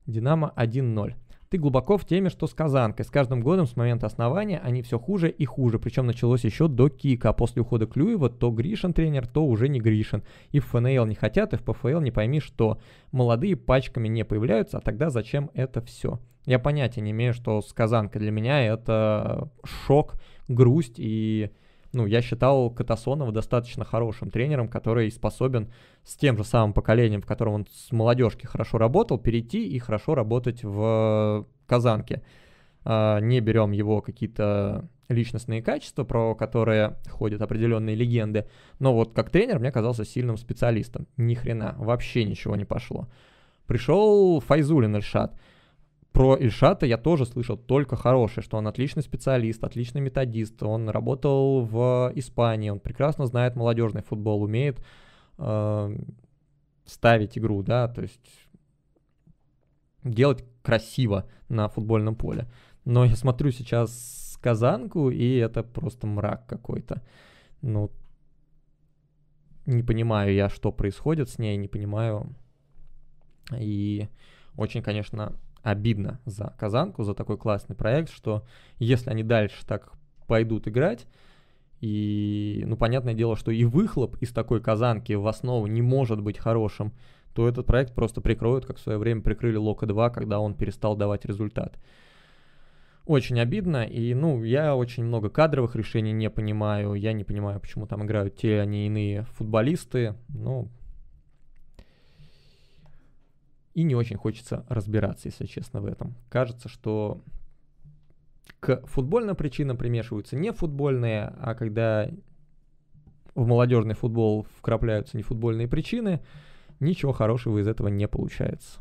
Динамо 0.06 0.52
1-0. 0.58 1.16
Ты 1.54 1.60
глубоко 1.60 1.98
в 1.98 2.06
теме, 2.06 2.32
что 2.32 2.48
с 2.48 2.54
Казанкой. 2.56 3.06
С 3.06 3.12
каждым 3.12 3.41
годом 3.41 3.68
с 3.68 3.76
момента 3.76 4.08
основания 4.08 4.60
они 4.60 4.82
все 4.82 4.98
хуже 4.98 5.30
и 5.30 5.45
хуже. 5.45 5.78
Причем 5.78 6.08
началось 6.08 6.44
еще 6.44 6.68
до 6.68 6.90
Кика. 6.90 7.30
А 7.30 7.34
после 7.34 7.62
ухода 7.62 7.86
Клюева 7.86 8.32
то 8.32 8.50
Гришин 8.50 8.91
тренер, 8.91 9.28
то 9.28 9.45
уже 9.45 9.70
не 9.70 9.80
Гришин. 9.80 10.24
И 10.50 10.60
в 10.60 10.66
ФНЛ 10.66 11.06
не 11.06 11.14
хотят, 11.14 11.54
и 11.54 11.58
в 11.58 11.62
ПФЛ 11.62 12.00
не 12.00 12.10
пойми 12.10 12.40
что. 12.40 12.80
Молодые 13.12 13.56
пачками 13.56 14.08
не 14.08 14.26
появляются, 14.26 14.80
а 14.80 14.82
тогда 14.82 15.12
зачем 15.12 15.52
это 15.54 15.80
все? 15.82 16.20
Я 16.48 16.58
понятия 16.58 17.02
не 17.02 17.12
имею, 17.12 17.36
что 17.36 17.62
с 17.62 17.72
Казанкой 17.72 18.20
для 18.22 18.32
меня 18.32 18.66
это 18.66 19.52
шок, 19.64 20.16
грусть 20.48 20.95
и 20.98 21.52
ну, 21.94 22.06
я 22.06 22.22
считал 22.22 22.70
Катасонова 22.72 23.32
достаточно 23.32 23.86
хорошим 23.86 24.30
тренером, 24.30 24.68
который 24.68 25.11
способен 25.11 25.72
с 26.03 26.15
тем 26.15 26.38
же 26.38 26.44
самым 26.44 26.74
поколением, 26.74 27.22
в 27.22 27.26
котором 27.26 27.53
он 27.53 27.68
с 27.72 27.91
молодежки 27.91 28.45
хорошо 28.45 28.78
работал, 28.80 29.18
перейти 29.18 29.68
и 29.68 29.80
хорошо 29.80 30.15
работать 30.15 30.64
в 30.64 31.48
Казанке. 31.68 32.24
А, 32.84 33.20
не 33.20 33.40
берем 33.40 33.72
его 33.72 34.02
какие-то 34.02 34.90
личностные 35.07 35.61
качества, 35.61 36.03
про 36.03 36.34
которые 36.34 36.98
ходят 37.10 37.41
определенные 37.41 37.95
легенды, 37.95 38.48
но 38.80 38.94
вот 38.94 39.14
как 39.14 39.30
тренер 39.30 39.60
мне 39.60 39.72
казался 39.72 40.03
сильным 40.03 40.38
специалистом. 40.38 41.07
Ни 41.18 41.36
хрена, 41.36 41.76
вообще 41.78 42.24
ничего 42.24 42.56
не 42.56 42.65
пошло. 42.65 43.07
Пришел 43.68 44.40
Файзулин 44.40 44.95
Эльшат– 44.95 45.40
про 46.14 46.35
Ильшата 46.35 46.85
я 46.85 46.98
тоже 46.98 47.26
слышал 47.26 47.57
только 47.57 47.95
хорошее, 47.95 48.44
что 48.44 48.57
он 48.57 48.68
отличный 48.68 49.02
специалист, 49.02 49.64
отличный 49.64 49.99
методист, 49.99 50.61
он 50.64 50.90
работал 50.90 51.61
в 51.65 52.11
Испании, 52.15 52.69
он 52.69 52.80
прекрасно 52.80 53.26
знает 53.26 53.56
молодежный 53.56 54.03
футбол, 54.03 54.44
умеет 54.44 54.84
э, 55.40 55.95
ставить 56.85 57.38
игру, 57.38 57.64
да, 57.64 57.88
то 57.88 58.03
есть 58.03 58.22
делать 60.03 60.45
красиво 60.61 61.26
на 61.49 61.68
футбольном 61.68 62.15
поле. 62.15 62.48
Но 62.85 63.06
я 63.06 63.15
смотрю 63.15 63.52
сейчас 63.52 64.38
Казанку, 64.44 65.10
и 65.10 65.38
это 65.38 65.64
просто 65.64 66.06
мрак 66.06 66.45
какой-то. 66.45 67.02
Ну, 67.61 67.90
не 69.65 69.81
понимаю 69.84 70.34
я, 70.34 70.49
что 70.49 70.72
происходит 70.72 71.30
с 71.30 71.40
ней, 71.40 71.56
не 71.57 71.69
понимаю. 71.69 72.35
И 73.57 74.10
очень, 74.57 74.84
конечно, 74.84 75.34
обидно 75.64 76.19
за 76.26 76.53
Казанку, 76.60 77.03
за 77.03 77.14
такой 77.15 77.38
классный 77.38 77.76
проект, 77.76 78.11
что 78.11 78.44
если 78.77 79.10
они 79.10 79.23
дальше 79.23 79.65
так 79.65 79.94
пойдут 80.27 80.68
играть, 80.68 81.07
и, 81.81 82.64
ну, 82.65 82.77
понятное 82.77 83.14
дело, 83.14 83.35
что 83.35 83.52
и 83.52 83.65
выхлоп 83.65 84.15
из 84.22 84.31
такой 84.31 84.61
Казанки 84.61 85.14
в 85.14 85.27
основу 85.27 85.68
не 85.68 85.81
может 85.81 86.22
быть 86.22 86.38
хорошим, 86.38 86.94
то 87.34 87.48
этот 87.48 87.65
проект 87.65 87.94
просто 87.94 88.22
прикроют, 88.22 88.65
как 88.65 88.77
в 88.77 88.81
свое 88.81 88.98
время 88.98 89.22
прикрыли 89.22 89.57
Лока-2, 89.57 90.11
когда 90.14 90.40
он 90.40 90.53
перестал 90.53 90.95
давать 90.95 91.26
результат. 91.26 91.77
Очень 93.06 93.40
обидно, 93.41 93.84
и, 93.84 94.14
ну, 94.14 94.44
я 94.44 94.77
очень 94.77 95.03
много 95.03 95.30
кадровых 95.30 95.76
решений 95.76 96.14
не 96.14 96.30
понимаю, 96.30 96.94
я 96.94 97.11
не 97.11 97.26
понимаю, 97.26 97.60
почему 97.60 97.85
там 97.85 98.06
играют 98.06 98.38
те, 98.38 98.61
они 98.61 98.85
иные 98.85 99.23
футболисты, 99.34 100.15
ну, 100.30 100.69
и 103.74 103.84
не 103.84 103.95
очень 103.95 104.18
хочется 104.18 104.66
разбираться, 104.70 105.28
если 105.28 105.45
честно, 105.45 105.82
в 105.82 105.86
этом. 105.86 106.16
Кажется, 106.30 106.70
что 106.70 107.22
к 108.60 108.86
футбольным 108.86 109.36
причинам 109.36 109.78
примешиваются 109.78 110.36
не 110.36 110.52
футбольные, 110.52 111.34
а 111.40 111.56
когда 111.56 112.10
в 113.36 113.48
молодежный 113.48 113.95
футбол 113.95 114.45
вкрапляются 114.58 115.18
не 115.18 115.24
футбольные 115.24 115.68
причины, 115.68 116.22
ничего 116.80 117.12
хорошего 117.12 117.60
из 117.60 117.68
этого 117.68 117.88
не 117.88 118.08
получается. 118.08 118.80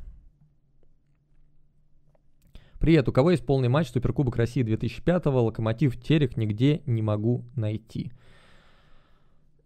Привет, 2.78 3.08
у 3.08 3.12
кого 3.12 3.30
есть 3.30 3.46
полный 3.46 3.68
матч 3.68 3.88
Суперкубок 3.90 4.36
России 4.36 4.62
2005 4.62 5.26
Локомотив 5.26 6.00
Терех 6.00 6.36
нигде 6.36 6.82
не 6.84 7.00
могу 7.00 7.44
найти. 7.54 8.12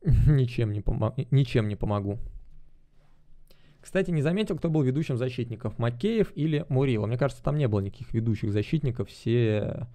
Ничем 0.04 0.70
не, 0.70 0.80
помо- 0.80 1.14
ничем 1.30 1.66
не 1.66 1.76
помогу. 1.76 2.18
Кстати, 3.86 4.10
не 4.10 4.20
заметил, 4.20 4.56
кто 4.56 4.68
был 4.68 4.82
ведущим 4.82 5.16
защитников, 5.16 5.78
Макеев 5.78 6.32
или 6.34 6.66
Мурила. 6.68 7.06
Мне 7.06 7.16
кажется, 7.16 7.40
там 7.40 7.56
не 7.56 7.68
было 7.68 7.78
никаких 7.78 8.12
ведущих 8.12 8.52
защитников, 8.52 9.08
все... 9.08 9.86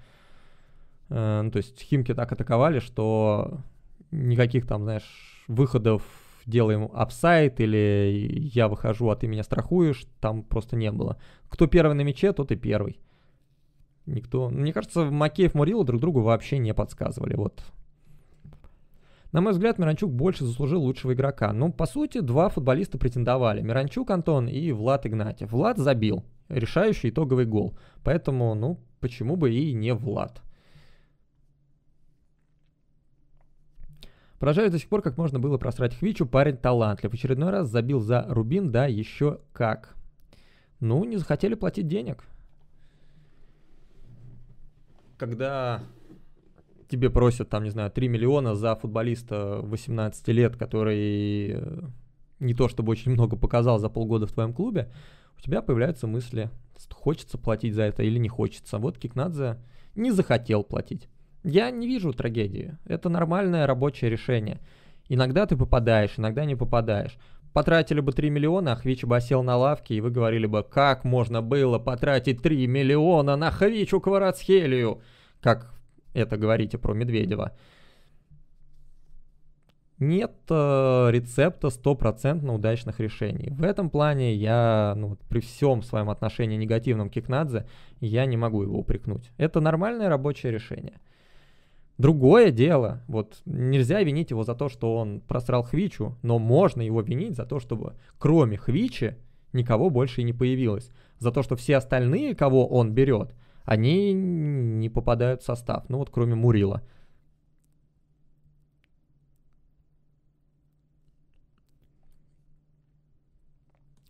Э, 1.09 1.41
ну, 1.41 1.51
то 1.51 1.57
есть 1.57 1.81
Химки 1.81 2.13
так 2.13 2.31
атаковали, 2.31 2.79
что 2.79 3.59
никаких 4.11 4.65
там, 4.65 4.83
знаешь, 4.83 5.43
выходов 5.49 6.03
делаем 6.45 6.89
апсайд 6.93 7.59
или 7.59 8.49
я 8.53 8.69
выхожу, 8.69 9.09
а 9.09 9.17
ты 9.17 9.27
меня 9.27 9.43
страхуешь, 9.43 10.05
там 10.21 10.43
просто 10.43 10.77
не 10.77 10.89
было. 10.89 11.17
Кто 11.49 11.67
первый 11.67 11.93
на 11.93 12.01
мяче, 12.03 12.31
тот 12.31 12.53
и 12.53 12.55
первый. 12.55 13.01
Никто... 14.05 14.47
Мне 14.47 14.71
кажется, 14.71 15.03
Макеев, 15.03 15.53
Мурила 15.53 15.83
друг 15.83 15.99
другу 15.99 16.21
вообще 16.21 16.59
не 16.59 16.73
подсказывали. 16.73 17.35
Вот 17.35 17.61
на 19.31 19.39
мой 19.39 19.53
взгляд, 19.53 19.79
Миранчук 19.79 20.11
больше 20.11 20.45
заслужил 20.45 20.81
лучшего 20.81 21.13
игрока. 21.13 21.53
Ну, 21.53 21.71
по 21.71 21.85
сути, 21.85 22.19
два 22.19 22.49
футболиста 22.49 22.97
претендовали. 22.97 23.61
Миранчук 23.61 24.09
Антон 24.11 24.47
и 24.47 24.71
Влад 24.73 25.05
Игнатьев. 25.05 25.51
Влад 25.51 25.77
забил 25.77 26.25
решающий 26.49 27.09
итоговый 27.09 27.45
гол. 27.45 27.77
Поэтому, 28.03 28.53
ну, 28.55 28.79
почему 28.99 29.37
бы 29.37 29.53
и 29.53 29.73
не 29.73 29.93
Влад. 29.93 30.41
Поражаюсь 34.37 34.71
до 34.71 34.79
сих 34.79 34.89
пор, 34.89 35.01
как 35.01 35.17
можно 35.17 35.39
было 35.39 35.57
просрать 35.57 35.95
Хвичу. 35.95 36.25
Парень 36.25 36.57
талантлив. 36.57 37.11
В 37.11 37.13
очередной 37.13 37.51
раз 37.51 37.69
забил 37.69 38.01
за 38.01 38.25
Рубин, 38.27 38.71
да, 38.71 38.85
еще 38.85 39.39
как. 39.53 39.95
Ну, 40.81 41.05
не 41.05 41.15
захотели 41.15 41.53
платить 41.53 41.87
денег. 41.87 42.23
Когда 45.17 45.83
тебе 46.91 47.09
просят, 47.09 47.49
там, 47.49 47.63
не 47.63 47.69
знаю, 47.69 47.89
3 47.89 48.07
миллиона 48.07 48.53
за 48.55 48.75
футболиста 48.75 49.59
18 49.63 50.27
лет, 50.27 50.55
который 50.57 51.53
э, 51.53 51.81
не 52.39 52.53
то 52.53 52.67
чтобы 52.67 52.91
очень 52.91 53.11
много 53.11 53.35
показал 53.35 53.79
за 53.79 53.89
полгода 53.89 54.27
в 54.27 54.31
твоем 54.33 54.53
клубе, 54.53 54.91
у 55.37 55.41
тебя 55.41 55.61
появляются 55.61 56.05
мысли, 56.05 56.49
хочется 56.91 57.37
платить 57.37 57.73
за 57.73 57.83
это 57.83 58.03
или 58.03 58.19
не 58.19 58.29
хочется. 58.29 58.77
Вот 58.77 58.97
Кикнадзе 58.97 59.57
не 59.95 60.11
захотел 60.11 60.63
платить. 60.63 61.07
Я 61.43 61.71
не 61.71 61.87
вижу 61.87 62.13
трагедии. 62.13 62.77
Это 62.85 63.09
нормальное 63.09 63.65
рабочее 63.65 64.11
решение. 64.11 64.59
Иногда 65.09 65.45
ты 65.45 65.57
попадаешь, 65.57 66.17
иногда 66.17 66.45
не 66.45 66.55
попадаешь. 66.55 67.17
Потратили 67.53 67.99
бы 67.99 68.13
3 68.13 68.29
миллиона, 68.29 68.73
а 68.73 68.75
Хвич 68.75 69.03
бы 69.03 69.17
осел 69.17 69.43
на 69.43 69.57
лавке, 69.57 69.95
и 69.95 70.01
вы 70.01 70.09
говорили 70.09 70.45
бы, 70.45 70.63
как 70.63 71.03
можно 71.03 71.41
было 71.41 71.79
потратить 71.79 72.41
3 72.41 72.67
миллиона 72.67 73.35
на 73.35 73.51
Хвичу 73.51 73.99
Кварацхелию? 73.99 75.01
Как 75.41 75.73
это 76.13 76.37
говорите 76.37 76.77
про 76.77 76.93
Медведева. 76.93 77.53
Нет 80.01 80.33
э, 80.49 81.09
рецепта 81.11 81.69
стопроцентно 81.69 82.55
удачных 82.55 82.99
решений. 82.99 83.51
В 83.51 83.63
этом 83.63 83.91
плане 83.91 84.33
я, 84.33 84.95
ну, 84.97 85.15
при 85.29 85.41
всем 85.41 85.83
своем 85.83 86.09
отношении 86.09 86.57
негативном 86.57 87.09
к 87.09 87.13
Кикнадзе, 87.13 87.67
я 87.99 88.25
не 88.25 88.35
могу 88.35 88.63
его 88.63 88.79
упрекнуть. 88.79 89.29
Это 89.37 89.61
нормальное 89.61 90.09
рабочее 90.09 90.51
решение. 90.51 90.99
Другое 91.99 92.49
дело, 92.49 93.03
вот 93.07 93.43
нельзя 93.45 94.01
винить 94.01 94.31
его 94.31 94.43
за 94.43 94.55
то, 94.55 94.69
что 94.69 94.97
он 94.97 95.21
просрал 95.21 95.61
Хвичу, 95.61 96.17
но 96.23 96.39
можно 96.39 96.81
его 96.81 97.01
винить 97.01 97.35
за 97.35 97.45
то, 97.45 97.59
чтобы 97.59 97.93
кроме 98.17 98.57
Хвичи 98.57 99.17
никого 99.53 99.91
больше 99.91 100.21
и 100.21 100.23
не 100.23 100.33
появилось. 100.33 100.89
За 101.19 101.31
то, 101.31 101.43
что 101.43 101.55
все 101.55 101.77
остальные, 101.77 102.33
кого 102.33 102.65
он 102.65 102.91
берет, 102.91 103.35
они 103.65 104.13
не 104.13 104.89
попадают 104.89 105.41
в 105.41 105.45
состав, 105.45 105.89
ну 105.89 105.97
вот 105.97 106.09
кроме 106.09 106.35
Мурила. 106.35 106.81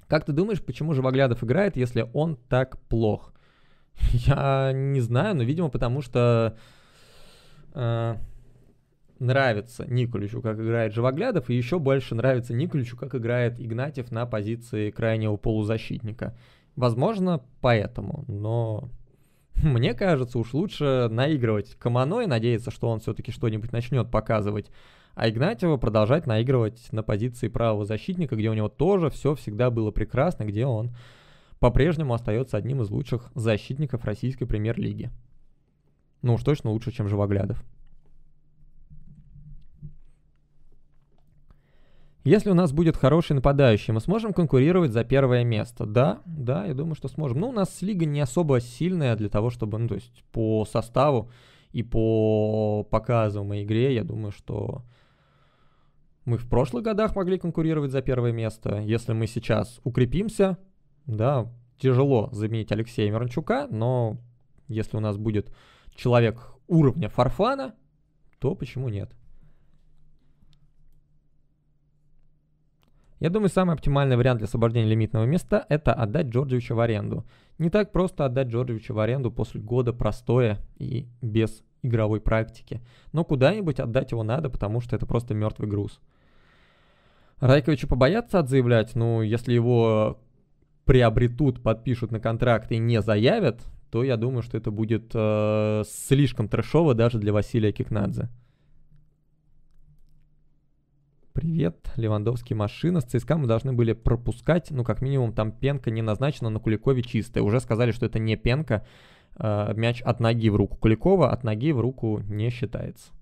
Как 0.07 0.25
ты 0.25 0.33
думаешь, 0.33 0.61
почему 0.61 0.93
Живоглядов 0.93 1.41
играет, 1.41 1.77
если 1.77 2.09
он 2.13 2.35
так 2.35 2.77
плох? 2.89 3.33
Я 4.11 4.73
не 4.73 4.99
знаю, 4.99 5.35
но, 5.35 5.43
видимо, 5.43 5.69
потому 5.69 6.01
что 6.01 6.57
э, 7.73 8.15
нравится 9.19 9.85
Николичу, 9.87 10.41
как 10.41 10.59
играет 10.59 10.93
Живоглядов, 10.93 11.49
и 11.49 11.55
еще 11.55 11.79
больше 11.79 12.15
нравится 12.15 12.53
Николичу, 12.53 12.97
как 12.97 13.15
играет 13.15 13.57
Игнатьев 13.59 14.11
на 14.11 14.25
позиции 14.25 14.91
крайнего 14.91 15.37
полузащитника. 15.37 16.35
Возможно, 16.75 17.41
поэтому, 17.61 18.25
но 18.27 18.89
Мне 19.61 19.93
кажется, 19.93 20.39
уж 20.39 20.53
лучше 20.53 21.07
наигрывать 21.11 21.75
Камано 21.75 22.21
и 22.21 22.27
надеяться, 22.27 22.71
что 22.71 22.89
он 22.89 22.99
все-таки 22.99 23.31
что-нибудь 23.31 23.71
начнет 23.71 24.09
показывать, 24.09 24.71
а 25.13 25.29
Игнатьева 25.29 25.77
продолжать 25.77 26.25
наигрывать 26.25 26.91
на 26.91 27.03
позиции 27.03 27.47
правого 27.47 27.85
защитника, 27.85 28.35
где 28.35 28.49
у 28.49 28.53
него 28.53 28.69
тоже 28.69 29.09
все 29.09 29.35
всегда 29.35 29.69
было 29.69 29.91
прекрасно, 29.91 30.45
где 30.45 30.65
он 30.65 30.95
по-прежнему 31.59 32.13
остается 32.13 32.57
одним 32.57 32.81
из 32.81 32.89
лучших 32.89 33.29
защитников 33.35 34.03
российской 34.05 34.45
премьер-лиги. 34.45 35.11
Ну 36.21 36.33
уж 36.33 36.43
точно 36.43 36.71
лучше, 36.71 36.91
чем 36.91 37.07
Живоглядов. 37.07 37.63
Если 42.23 42.51
у 42.51 42.53
нас 42.53 42.71
будет 42.71 42.97
хороший 42.97 43.33
нападающий, 43.33 43.93
мы 43.93 43.99
сможем 43.99 44.31
конкурировать 44.31 44.91
за 44.91 45.03
первое 45.03 45.43
место. 45.43 45.87
Да, 45.87 46.21
да, 46.25 46.65
я 46.65 46.75
думаю, 46.75 46.93
что 46.93 47.07
сможем. 47.07 47.39
Ну, 47.39 47.49
у 47.49 47.51
нас 47.51 47.81
лига 47.81 48.05
не 48.05 48.19
особо 48.19 48.59
сильная 48.59 49.15
для 49.15 49.27
того, 49.27 49.49
чтобы, 49.49 49.79
ну, 49.79 49.87
то 49.87 49.95
есть 49.95 50.23
по 50.31 50.63
составу 50.65 51.31
и 51.71 51.81
по 51.81 52.83
показываемой 52.83 53.63
игре, 53.63 53.95
я 53.95 54.03
думаю, 54.03 54.31
что 54.31 54.83
мы 56.25 56.37
в 56.37 56.47
прошлых 56.47 56.83
годах 56.83 57.15
могли 57.15 57.39
конкурировать 57.39 57.91
за 57.91 58.03
первое 58.03 58.31
место. 58.31 58.77
Если 58.77 59.13
мы 59.13 59.25
сейчас 59.25 59.79
укрепимся, 59.83 60.59
да, 61.07 61.51
тяжело 61.79 62.29
заменить 62.31 62.71
Алексея 62.71 63.09
Миранчука, 63.09 63.67
но 63.71 64.17
если 64.67 64.97
у 64.97 64.99
нас 64.99 65.17
будет 65.17 65.51
человек 65.95 66.53
уровня 66.67 67.09
Фарфана, 67.09 67.73
то 68.37 68.53
почему 68.53 68.89
нет? 68.89 69.11
Я 73.21 73.29
думаю, 73.29 73.49
самый 73.49 73.75
оптимальный 73.75 74.17
вариант 74.17 74.39
для 74.39 74.47
освобождения 74.47 74.89
лимитного 74.89 75.25
места– 75.25 75.63
это 75.69 75.93
отдать 75.93 76.29
Джорджевича 76.29 76.73
в 76.73 76.79
аренду. 76.79 77.23
Не 77.59 77.69
так 77.69 77.91
просто 77.91 78.25
отдать 78.25 78.47
Джорджевича 78.47 78.95
в 78.95 78.99
аренду 78.99 79.31
после 79.31 79.61
года 79.61 79.93
простоя 79.93 80.57
и 80.79 81.07
без 81.21 81.63
игровой 81.83 82.19
практики. 82.19 82.81
Но 83.13 83.23
куда-нибудь 83.23 83.79
отдать 83.79 84.11
его 84.11 84.23
надо, 84.23 84.49
потому 84.49 84.81
что 84.81 84.95
это 84.95 85.05
просто 85.05 85.35
мертвый 85.35 85.69
груз. 85.69 86.01
Райковичу 87.39 87.87
побояться 87.87 88.39
отзаявлять, 88.39 88.95
ну, 88.95 89.21
если 89.21 89.53
его 89.53 90.19
приобретут, 90.85 91.61
подпишут 91.61 92.11
на 92.11 92.19
контракт 92.19 92.71
и 92.71 92.79
не 92.79 93.03
заявят, 93.03 93.61
то 93.91 94.03
я 94.03 94.17
думаю, 94.17 94.41
что 94.41 94.57
это 94.57 94.71
будет 94.71 95.11
э, 95.13 95.83
слишком 95.87 96.47
трэшово 96.47 96.95
даже 96.95 97.19
для 97.19 97.33
Василия 97.33 97.71
Кикнадзе. 97.71 98.29
Привет, 101.33 101.93
Левандовский 101.95 102.57
машина. 102.57 102.99
С 102.99 103.05
ЦСКА 103.05 103.37
мы 103.37 103.47
должны 103.47 103.71
были 103.71 103.93
пропускать, 103.93 104.69
ну, 104.69 104.83
как 104.83 105.01
минимум, 105.01 105.31
там 105.31 105.53
пенка 105.53 105.89
не 105.89 106.01
назначена, 106.01 106.49
на 106.49 106.59
Куликове 106.59 107.03
чистая. 107.03 107.41
Уже 107.41 107.61
сказали, 107.61 107.91
что 107.91 108.05
это 108.05 108.19
не 108.19 108.35
пенка, 108.35 108.85
э, 109.37 109.73
мяч 109.77 110.01
от 110.01 110.19
ноги 110.19 110.49
в 110.49 110.57
руку 110.57 110.75
Куликова, 110.75 111.31
от 111.31 111.45
ноги 111.45 111.71
в 111.71 111.79
руку 111.79 112.19
не 112.27 112.49
считается. 112.49 113.13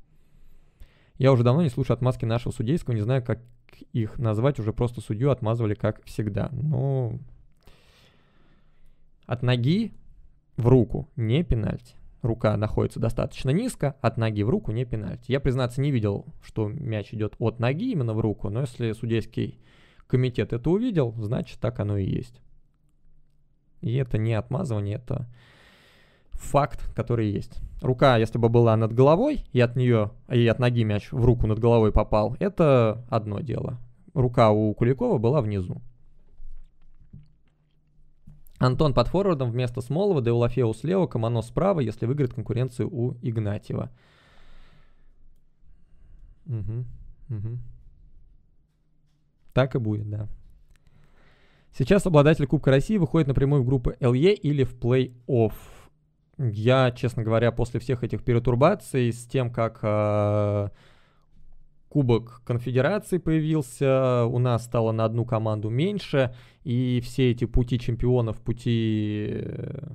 Я 1.19 1.31
уже 1.31 1.43
давно 1.43 1.61
не 1.61 1.69
слушаю 1.69 1.93
отмазки 1.93 2.25
нашего 2.25 2.51
судейского, 2.51 2.95
не 2.95 3.01
знаю, 3.01 3.23
как 3.23 3.41
их 3.93 4.17
назвать, 4.17 4.57
уже 4.57 4.73
просто 4.73 5.01
судью 5.01 5.29
отмазывали, 5.29 5.75
как 5.75 6.03
всегда. 6.05 6.49
Но 6.51 7.13
от 9.27 9.43
ноги 9.43 9.93
в 10.57 10.67
руку 10.67 11.07
не 11.15 11.43
пенальти 11.43 11.98
рука 12.21 12.55
находится 12.57 12.99
достаточно 12.99 13.49
низко, 13.49 13.95
от 14.01 14.17
ноги 14.17 14.43
в 14.43 14.49
руку 14.49 14.71
не 14.71 14.85
пенальти. 14.85 15.31
Я, 15.31 15.39
признаться, 15.39 15.81
не 15.81 15.91
видел, 15.91 16.25
что 16.43 16.67
мяч 16.67 17.13
идет 17.13 17.35
от 17.39 17.59
ноги 17.59 17.91
именно 17.91 18.13
в 18.13 18.19
руку, 18.19 18.49
но 18.49 18.61
если 18.61 18.91
судейский 18.93 19.59
комитет 20.07 20.53
это 20.53 20.69
увидел, 20.69 21.13
значит 21.17 21.59
так 21.59 21.79
оно 21.79 21.97
и 21.97 22.05
есть. 22.05 22.41
И 23.81 23.95
это 23.95 24.17
не 24.17 24.33
отмазывание, 24.33 24.95
это 24.97 25.27
факт, 26.31 26.93
который 26.95 27.29
есть. 27.29 27.61
Рука, 27.81 28.17
если 28.17 28.37
бы 28.37 28.49
была 28.49 28.75
над 28.75 28.93
головой, 28.93 29.45
и 29.53 29.59
от 29.59 29.75
нее, 29.75 30.11
и 30.29 30.45
от 30.47 30.59
ноги 30.59 30.83
мяч 30.83 31.11
в 31.11 31.23
руку 31.23 31.47
над 31.47 31.59
головой 31.59 31.91
попал, 31.91 32.35
это 32.39 33.05
одно 33.09 33.39
дело. 33.39 33.79
Рука 34.13 34.51
у 34.51 34.73
Куликова 34.73 35.17
была 35.17 35.41
внизу. 35.41 35.81
Антон 38.59 38.93
под 38.93 39.07
форвардом 39.07 39.51
вместо 39.51 39.81
Смолова, 39.81 40.21
Деулафеу 40.21 40.73
слева, 40.73 41.07
Камано 41.07 41.41
справа, 41.41 41.79
если 41.79 42.05
выиграет 42.05 42.33
конкуренцию 42.33 42.89
у 42.93 43.17
Игнатьева. 43.21 43.89
Угу, 46.45 46.85
угу. 47.29 47.57
Так 49.53 49.75
и 49.75 49.79
будет, 49.79 50.09
да. 50.09 50.27
Сейчас 51.71 52.05
обладатель 52.05 52.47
Кубка 52.47 52.71
России 52.71 52.97
выходит 52.97 53.27
напрямую 53.27 53.63
в 53.63 53.65
группы 53.65 53.95
ЛЕ 54.01 54.33
или 54.33 54.63
в 54.63 54.75
плей-офф. 54.77 55.53
Я, 56.37 56.91
честно 56.91 57.23
говоря, 57.23 57.51
после 57.51 57.79
всех 57.79 58.03
этих 58.03 58.23
перетурбаций 58.23 59.13
с 59.13 59.25
тем, 59.25 59.51
как 59.51 59.79
э, 59.83 60.69
Кубок 61.89 62.41
Конфедерации 62.45 63.17
появился, 63.17 64.25
у 64.25 64.37
нас 64.37 64.63
стало 64.65 64.91
на 64.91 65.05
одну 65.05 65.25
команду 65.25 65.69
меньше, 65.69 66.35
и 66.63 67.01
все 67.03 67.31
эти 67.31 67.45
пути 67.45 67.79
чемпионов, 67.79 68.39
пути... 68.39 69.27
Э, 69.31 69.89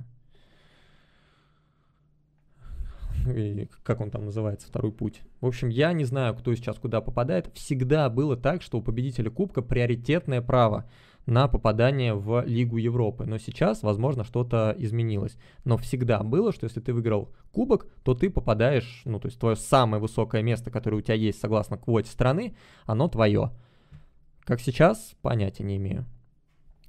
как 3.83 4.01
он 4.01 4.11
там 4.11 4.25
называется, 4.25 4.67
второй 4.67 4.91
путь. 4.91 5.21
В 5.41 5.47
общем, 5.47 5.69
я 5.69 5.93
не 5.93 6.03
знаю, 6.03 6.35
кто 6.35 6.53
сейчас 6.53 6.77
куда 6.77 7.01
попадает. 7.01 7.49
Всегда 7.55 8.09
было 8.09 8.37
так, 8.37 8.61
что 8.61 8.77
у 8.77 8.81
победителя 8.81 9.31
Кубка 9.31 9.61
приоритетное 9.61 10.41
право 10.41 10.87
на 11.25 11.47
попадание 11.47 12.13
в 12.13 12.43
Лигу 12.45 12.77
Европы. 12.77 13.25
Но 13.25 13.37
сейчас, 13.37 13.83
возможно, 13.83 14.23
что-то 14.23 14.75
изменилось. 14.77 15.37
Но 15.63 15.77
всегда 15.77 16.23
было, 16.23 16.51
что 16.51 16.65
если 16.65 16.79
ты 16.79 16.93
выиграл 16.93 17.33
кубок, 17.51 17.87
то 18.03 18.13
ты 18.13 18.29
попадаешь, 18.29 19.01
ну, 19.05 19.19
то 19.19 19.27
есть 19.27 19.39
твое 19.39 19.55
самое 19.55 20.01
высокое 20.01 20.43
место, 20.43 20.71
которое 20.71 20.97
у 20.97 21.01
тебя 21.01 21.15
есть 21.15 21.39
согласно 21.39 21.77
квоте 21.77 22.09
страны, 22.11 22.55
оно 22.85 23.07
твое. 23.07 23.51
Как 24.41 24.59
сейчас, 24.59 25.15
понятия 25.21 25.63
не 25.63 25.77
имею. 25.77 26.05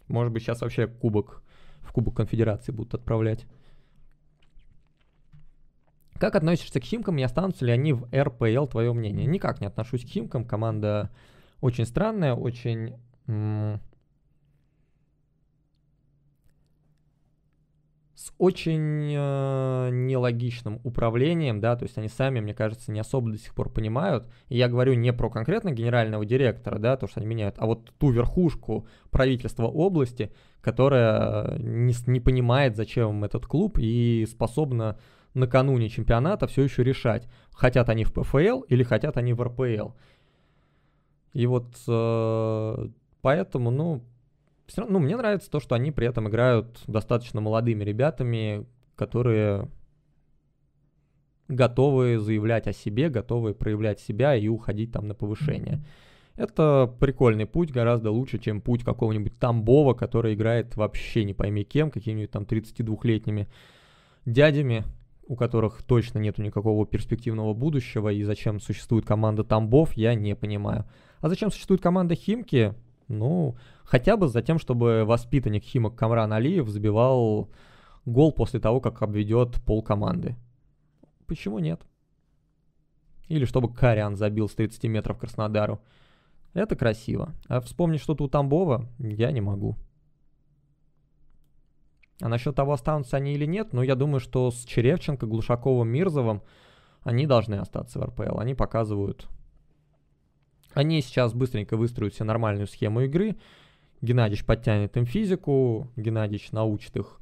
Может 0.08 0.32
быть, 0.32 0.42
сейчас 0.42 0.60
вообще 0.60 0.86
кубок 0.86 1.42
в 1.86 1.92
Кубок 1.92 2.16
Конфедерации 2.16 2.72
будут 2.72 2.94
отправлять. 2.94 3.46
Как 6.18 6.34
относишься 6.34 6.80
к 6.80 6.84
Химкам 6.84 7.18
и 7.18 7.22
останутся 7.22 7.64
ли 7.64 7.72
они 7.72 7.92
в 7.92 8.08
РПЛ, 8.12 8.66
твое 8.66 8.92
мнение? 8.92 9.26
Никак 9.26 9.60
не 9.60 9.66
отношусь 9.66 10.04
к 10.04 10.08
Химкам. 10.08 10.44
Команда 10.44 11.10
очень 11.60 11.84
странная, 11.84 12.34
очень 12.34 12.96
с 18.16 18.32
очень 18.38 19.12
э, 19.14 19.90
нелогичным 19.93 20.80
управлением, 20.84 21.60
да, 21.60 21.76
то 21.76 21.84
есть 21.84 21.98
они 21.98 22.09
сами, 22.09 22.40
мне 22.40 22.55
кажется, 22.55 22.90
не 22.90 22.98
особо 22.98 23.30
до 23.30 23.36
сих 23.36 23.55
пор 23.55 23.68
понимают. 23.68 24.26
И 24.48 24.56
я 24.56 24.68
говорю 24.68 24.94
не 24.94 25.12
про 25.12 25.28
конкретно 25.28 25.70
генерального 25.70 26.24
директора, 26.24 26.78
да, 26.78 26.97
то, 26.97 27.06
что 27.06 27.20
они 27.20 27.28
меняют, 27.28 27.56
а 27.59 27.66
вот 27.66 27.93
ту 27.98 28.10
верхушку 28.10 28.88
правительства 29.10 29.66
области, 29.66 30.32
которая 30.62 31.59
не, 31.59 31.94
не 32.06 32.20
понимает, 32.20 32.74
зачем 32.74 33.10
им 33.10 33.24
этот 33.24 33.44
клуб 33.44 33.78
и 33.78 34.26
способна 34.26 34.98
накануне 35.34 35.90
чемпионата 35.90 36.47
все 36.47 36.62
еще 36.62 36.82
решать, 36.82 37.28
хотят 37.52 37.90
они 37.90 38.05
в 38.05 38.14
ПФЛ 38.14 38.62
или 38.62 38.82
хотят 38.82 39.18
они 39.18 39.34
в 39.34 39.43
РПЛ. 39.43 39.90
И 41.34 41.47
вот 41.47 41.76
э, 41.86 42.88
поэтому, 43.20 43.70
ну, 43.70 44.02
все 44.66 44.82
равно, 44.82 44.98
ну, 44.98 45.05
мне 45.05 45.16
нравится 45.16 45.51
то, 45.51 45.60
что 45.60 45.74
они 45.74 45.90
при 45.93 46.06
этом 46.06 46.28
играют 46.28 46.82
достаточно 46.86 47.40
молодыми 47.40 47.84
ребятами, 47.84 48.66
которые 48.97 49.68
готовы 51.48 52.18
заявлять 52.18 52.66
о 52.66 52.72
себе, 52.72 53.09
готовы 53.09 53.55
проявлять 53.55 54.01
себя 54.01 54.34
и 54.34 54.48
уходить 54.48 54.93
там 54.93 55.06
на 55.06 55.14
повышение. 55.14 55.84
Это 56.34 56.93
прикольный 57.01 57.47
путь, 57.47 57.70
гораздо 57.70 58.10
лучше, 58.10 58.38
чем 58.38 58.60
путь 58.60 58.84
какого-нибудь 58.84 59.38
Тамбова, 59.38 59.94
который 59.94 60.34
играет 60.34 60.76
вообще 60.76 61.24
не 61.24 61.32
пойми 61.32 61.64
кем, 61.64 61.90
какими-нибудь 61.90 62.30
там 62.30 62.43
32-летними 62.43 63.48
дядями, 64.26 64.84
у 65.26 65.36
которых 65.36 65.82
точно 65.82 66.18
нету 66.18 66.43
никакого 66.43 66.86
перспективного 66.86 67.55
будущего, 67.55 68.10
и 68.10 68.22
зачем 68.22 68.60
существует 68.60 69.06
команда 69.06 69.44
Тамбов, 69.44 69.94
я 69.94 70.14
не 70.14 70.36
понимаю. 70.36 70.84
А 71.20 71.28
зачем 71.28 71.51
существует 71.51 71.80
команда 71.80 72.14
Химки, 72.14 72.74
ну, 73.09 73.56
хотя 73.86 74.16
бы 74.16 74.28
за 74.28 74.42
тем, 74.42 74.58
чтобы 74.58 75.04
воспитанник 75.04 75.64
Химок 75.64 75.96
Камран 75.96 76.32
Алиев 76.32 76.68
забивал 76.68 77.48
гол 78.04 78.32
после 78.32 78.60
того, 78.60 78.80
как 78.80 79.02
обведет 79.02 79.54
пол 79.64 79.82
команды. 79.82 80.36
Почему 81.26 81.58
нет? 81.58 81.80
Или 83.28 83.44
чтобы 83.44 83.72
Кариан 83.72 84.16
забил 84.16 84.48
с 84.48 84.54
30 84.54 84.84
метров 84.84 85.18
Краснодару. 85.18 85.80
Это 86.52 86.76
красиво. 86.76 87.34
А 87.48 87.60
вспомнить 87.60 88.00
что-то 88.00 88.24
у 88.24 88.28
Тамбова 88.28 88.88
я 88.98 89.32
не 89.32 89.40
могу. 89.40 89.76
А 92.20 92.28
насчет 92.28 92.54
того, 92.54 92.72
останутся 92.72 93.16
они 93.16 93.32
или 93.34 93.44
нет, 93.44 93.72
ну, 93.72 93.82
я 93.82 93.94
думаю, 93.94 94.20
что 94.20 94.50
с 94.50 94.64
Черевченко, 94.64 95.26
Глушаковым, 95.26 95.88
Мирзовым 95.88 96.42
они 97.02 97.26
должны 97.26 97.56
остаться 97.56 97.98
в 97.98 98.04
РПЛ. 98.04 98.38
Они 98.38 98.54
показывают 98.54 99.28
они 100.76 101.00
сейчас 101.00 101.32
быстренько 101.32 101.74
выстроят 101.78 102.14
себе 102.14 102.26
нормальную 102.26 102.66
схему 102.66 103.00
игры. 103.00 103.36
Геннадьевич 104.06 104.44
подтянет 104.44 104.96
им 104.96 105.04
физику, 105.04 105.88
Геннадьевич 105.96 106.52
научит 106.52 106.96
их 106.96 107.18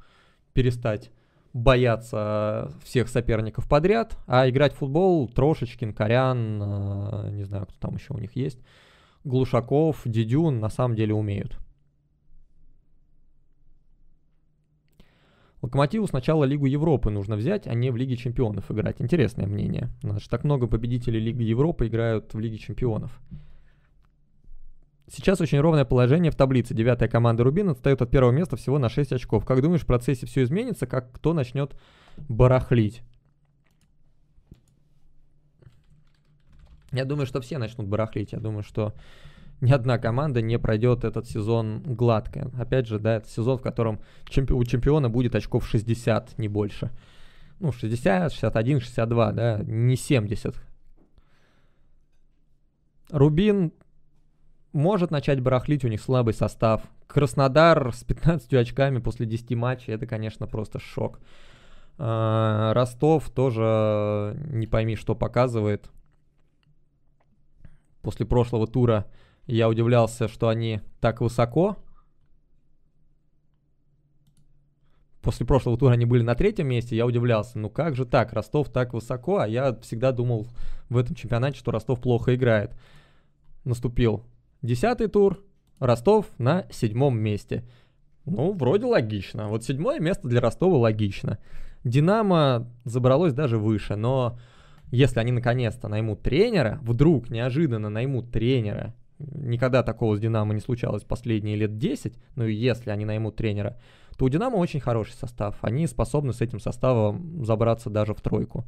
перестать 0.53 1.11
бояться 1.53 2.71
всех 2.83 3.09
соперников 3.09 3.67
подряд, 3.67 4.17
а 4.27 4.47
играть 4.49 4.73
в 4.73 4.77
футбол 4.77 5.27
Трошечкин, 5.29 5.93
Корян, 5.93 6.61
э, 6.61 7.29
не 7.31 7.43
знаю, 7.43 7.65
кто 7.65 7.75
там 7.79 7.95
еще 7.95 8.13
у 8.13 8.17
них 8.17 8.35
есть, 8.35 8.59
Глушаков, 9.23 10.01
Дидюн 10.05 10.59
на 10.59 10.69
самом 10.69 10.95
деле 10.95 11.13
умеют. 11.13 11.57
Локомотиву 15.61 16.05
сначала 16.07 16.43
Лигу 16.43 16.67
Европы 16.67 17.09
нужно 17.09 17.35
взять, 17.35 17.65
а 17.65 17.73
не 17.73 17.89
в 17.89 17.95
Лиге 17.95 18.17
Чемпионов 18.17 18.69
играть. 18.69 18.97
Интересное 18.99 19.47
мнение. 19.47 19.89
Значит, 20.03 20.29
так 20.29 20.43
много 20.43 20.67
победителей 20.67 21.19
Лиги 21.19 21.41
Европы 21.41 21.87
играют 21.87 22.33
в 22.33 22.39
Лиге 22.39 22.57
Чемпионов. 22.57 23.19
Сейчас 25.07 25.39
очень 25.39 25.59
ровное 25.59 25.85
положение 25.85 26.31
в 26.31 26.35
таблице. 26.35 26.73
Девятая 26.73 27.07
команда 27.07 27.43
Рубин 27.43 27.69
отстает 27.69 28.01
от 28.01 28.09
первого 28.09 28.31
места 28.31 28.55
всего 28.55 28.79
на 28.79 28.89
6 28.89 29.13
очков. 29.13 29.45
Как 29.45 29.61
думаешь, 29.61 29.81
в 29.81 29.85
процессе 29.85 30.25
все 30.25 30.43
изменится? 30.43 30.87
Как 30.87 31.11
кто 31.11 31.33
начнет 31.33 31.75
барахлить? 32.27 33.03
Я 36.91 37.05
думаю, 37.05 37.27
что 37.27 37.41
все 37.41 37.57
начнут 37.59 37.87
барахлить. 37.87 38.31
Я 38.31 38.39
думаю, 38.39 38.63
что 38.63 38.93
ни 39.61 39.71
одна 39.71 39.99
команда 39.99 40.41
не 40.41 40.57
пройдет 40.57 41.03
этот 41.03 41.27
сезон 41.27 41.83
гладко. 41.83 42.51
Опять 42.57 42.87
же, 42.87 42.97
да, 42.99 43.17
это 43.17 43.29
сезон, 43.29 43.57
в 43.59 43.61
котором 43.61 44.01
чемпи- 44.25 44.53
у 44.53 44.63
чемпиона 44.63 45.09
будет 45.09 45.35
очков 45.35 45.67
60, 45.67 46.37
не 46.39 46.47
больше. 46.47 46.91
Ну, 47.59 47.71
60, 47.71 48.31
61, 48.31 48.79
62, 48.79 49.31
да, 49.33 49.59
не 49.65 49.95
70. 49.95 50.55
Рубин 53.11 53.71
может 54.75 55.09
начать 55.09 55.39
барахлить, 55.39 55.85
у 55.85 55.87
них 55.87 56.01
слабый 56.01 56.33
состав. 56.33 56.83
Краснодар 57.07 57.93
с 57.93 58.03
15 58.03 58.53
очками 58.53 58.99
после 58.99 59.25
10 59.25 59.55
матчей, 59.55 59.93
это, 59.93 60.05
конечно, 60.05 60.47
просто 60.47 60.79
шок. 60.79 61.19
А, 61.97 62.73
Ростов 62.73 63.29
тоже 63.29 64.37
не 64.49 64.67
пойми, 64.67 64.97
что 64.97 65.15
показывает. 65.15 65.89
После 68.01 68.25
прошлого 68.25 68.67
тура 68.67 69.05
я 69.47 69.69
удивлялся, 69.69 70.27
что 70.27 70.49
они 70.49 70.81
так 70.99 71.21
высоко. 71.21 71.77
После 75.21 75.45
прошлого 75.45 75.77
тура 75.77 75.93
они 75.93 76.05
были 76.05 76.21
на 76.21 76.35
третьем 76.35 76.67
месте, 76.67 76.95
я 76.95 77.07
удивлялся, 77.07 77.57
ну 77.57 77.69
как 77.69 77.95
же 77.95 78.05
так, 78.05 78.33
Ростов 78.33 78.69
так 78.69 78.93
высоко, 78.93 79.39
а 79.39 79.47
я 79.47 79.73
всегда 79.81 80.11
думал 80.11 80.47
в 80.89 80.97
этом 80.97 81.15
чемпионате, 81.15 81.57
что 81.57 81.71
Ростов 81.71 81.99
плохо 82.01 82.35
играет. 82.35 82.75
Наступил 83.63 84.23
десятый 84.65 85.07
тур, 85.07 85.43
Ростов 85.79 86.25
на 86.37 86.65
седьмом 86.71 87.19
месте. 87.19 87.63
Ну, 88.25 88.53
вроде 88.53 88.85
логично. 88.85 89.49
Вот 89.49 89.63
седьмое 89.63 89.99
место 89.99 90.27
для 90.27 90.41
Ростова 90.41 90.77
логично. 90.77 91.37
Динамо 91.83 92.67
забралось 92.83 93.33
даже 93.33 93.57
выше, 93.57 93.95
но 93.95 94.39
если 94.91 95.19
они 95.19 95.31
наконец-то 95.31 95.87
наймут 95.87 96.21
тренера, 96.21 96.79
вдруг 96.81 97.29
неожиданно 97.29 97.89
наймут 97.89 98.31
тренера, 98.31 98.95
никогда 99.19 99.83
такого 99.83 100.15
с 100.15 100.19
Динамо 100.19 100.53
не 100.53 100.61
случалось 100.61 101.03
последние 101.03 101.55
лет 101.55 101.77
10, 101.77 102.13
ну 102.35 102.45
и 102.45 102.53
если 102.53 102.89
они 102.89 103.05
наймут 103.05 103.35
тренера, 103.35 103.77
то 104.17 104.25
у 104.25 104.29
Динамо 104.29 104.55
очень 104.57 104.79
хороший 104.79 105.13
состав. 105.13 105.57
Они 105.61 105.85
способны 105.87 106.33
с 106.33 106.41
этим 106.41 106.59
составом 106.59 107.45
забраться 107.45 107.89
даже 107.89 108.13
в 108.13 108.21
тройку. 108.21 108.65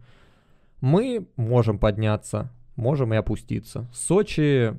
Мы 0.82 1.28
можем 1.38 1.80
подняться, 1.80 2.52
можем 2.76 3.14
и 3.14 3.18
опуститься. 3.18 3.90
Сочи, 3.94 4.78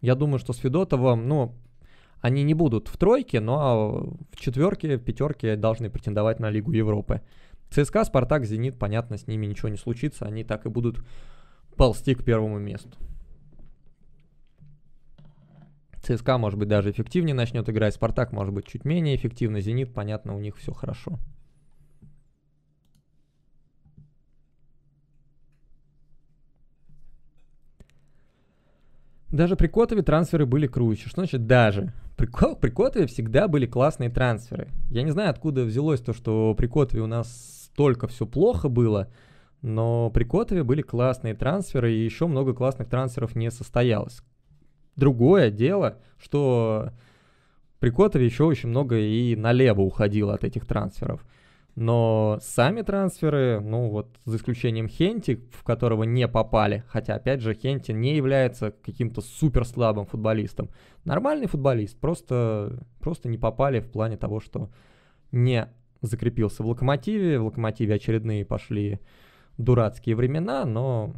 я 0.00 0.14
думаю, 0.14 0.38
что 0.38 0.52
с 0.52 0.58
Федотовым, 0.58 1.28
ну, 1.28 1.54
они 2.20 2.42
не 2.42 2.54
будут 2.54 2.88
в 2.88 2.96
тройке, 2.96 3.40
но 3.40 4.14
в 4.32 4.36
четверке, 4.36 4.96
в 4.96 5.04
пятерке 5.04 5.56
должны 5.56 5.90
претендовать 5.90 6.40
на 6.40 6.50
Лигу 6.50 6.72
Европы. 6.72 7.22
ЦСКА, 7.70 8.04
Спартак, 8.04 8.44
Зенит, 8.44 8.78
понятно, 8.78 9.16
с 9.16 9.26
ними 9.26 9.46
ничего 9.46 9.68
не 9.68 9.76
случится, 9.76 10.26
они 10.26 10.44
так 10.44 10.66
и 10.66 10.68
будут 10.68 11.04
ползти 11.76 12.14
к 12.14 12.24
первому 12.24 12.58
месту. 12.58 12.98
ЦСКА, 16.02 16.38
может 16.38 16.58
быть, 16.58 16.68
даже 16.68 16.90
эффективнее 16.90 17.34
начнет 17.34 17.68
играть. 17.68 17.94
Спартак, 17.94 18.32
может 18.32 18.54
быть, 18.54 18.66
чуть 18.66 18.84
менее 18.84 19.16
эффективно. 19.16 19.60
Зенит, 19.60 19.92
понятно, 19.92 20.34
у 20.34 20.40
них 20.40 20.56
все 20.56 20.72
хорошо. 20.72 21.18
Даже 29.30 29.56
при 29.56 29.68
Котове 29.68 30.02
трансферы 30.02 30.44
были 30.44 30.66
круче. 30.66 31.08
Что 31.08 31.20
значит 31.20 31.46
даже? 31.46 31.92
При, 32.16 32.28
при 32.56 32.70
Котове 32.70 33.06
всегда 33.06 33.48
были 33.48 33.66
классные 33.66 34.10
трансферы. 34.10 34.68
Я 34.90 35.02
не 35.02 35.10
знаю, 35.10 35.30
откуда 35.30 35.64
взялось 35.64 36.00
то, 36.00 36.12
что 36.12 36.54
при 36.54 36.66
Котове 36.66 37.02
у 37.02 37.06
нас 37.06 37.70
столько 37.72 38.08
все 38.08 38.26
плохо 38.26 38.68
было, 38.68 39.08
но 39.62 40.10
при 40.10 40.24
Котове 40.24 40.64
были 40.64 40.82
классные 40.82 41.34
трансферы, 41.34 41.92
и 41.92 42.04
еще 42.04 42.26
много 42.26 42.54
классных 42.54 42.88
трансферов 42.88 43.36
не 43.36 43.50
состоялось. 43.50 44.20
Другое 44.96 45.50
дело, 45.50 45.98
что 46.18 46.90
при 47.78 47.90
Котове 47.90 48.26
еще 48.26 48.44
очень 48.44 48.68
много 48.68 48.98
и 48.98 49.36
налево 49.36 49.82
уходило 49.82 50.34
от 50.34 50.44
этих 50.44 50.66
трансферов. 50.66 51.24
Но 51.76 52.38
сами 52.42 52.82
трансферы, 52.82 53.60
ну 53.60 53.88
вот 53.90 54.18
за 54.24 54.36
исключением 54.36 54.88
Хенти, 54.88 55.40
в 55.52 55.62
которого 55.62 56.02
не 56.02 56.26
попали, 56.28 56.84
хотя 56.88 57.14
опять 57.14 57.40
же 57.40 57.54
Хенти 57.54 57.92
не 57.92 58.16
является 58.16 58.72
каким-то 58.72 59.20
супер 59.20 59.64
слабым 59.64 60.04
футболистом. 60.04 60.70
Нормальный 61.04 61.46
футболист, 61.46 61.98
просто, 61.98 62.84
просто 62.98 63.28
не 63.28 63.38
попали 63.38 63.80
в 63.80 63.90
плане 63.90 64.16
того, 64.16 64.40
что 64.40 64.70
не 65.32 65.68
закрепился 66.02 66.62
в 66.62 66.66
Локомотиве. 66.66 67.38
В 67.38 67.46
Локомотиве 67.46 67.94
очередные 67.94 68.44
пошли 68.44 69.00
дурацкие 69.56 70.16
времена, 70.16 70.64
но 70.64 71.14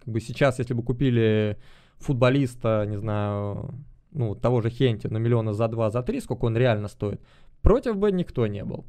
как 0.00 0.14
бы 0.14 0.20
сейчас, 0.20 0.58
если 0.58 0.74
бы 0.74 0.82
купили 0.82 1.58
футболиста, 1.98 2.86
не 2.88 2.96
знаю, 2.96 3.74
ну, 4.12 4.34
того 4.34 4.60
же 4.62 4.70
Хенти 4.70 5.08
на 5.08 5.18
миллиона 5.18 5.52
за 5.52 5.68
два, 5.68 5.90
за 5.90 6.02
три, 6.02 6.20
сколько 6.20 6.46
он 6.46 6.56
реально 6.56 6.88
стоит, 6.88 7.20
против 7.62 7.96
бы 7.96 8.10
никто 8.10 8.46
не 8.46 8.64
был. 8.64 8.86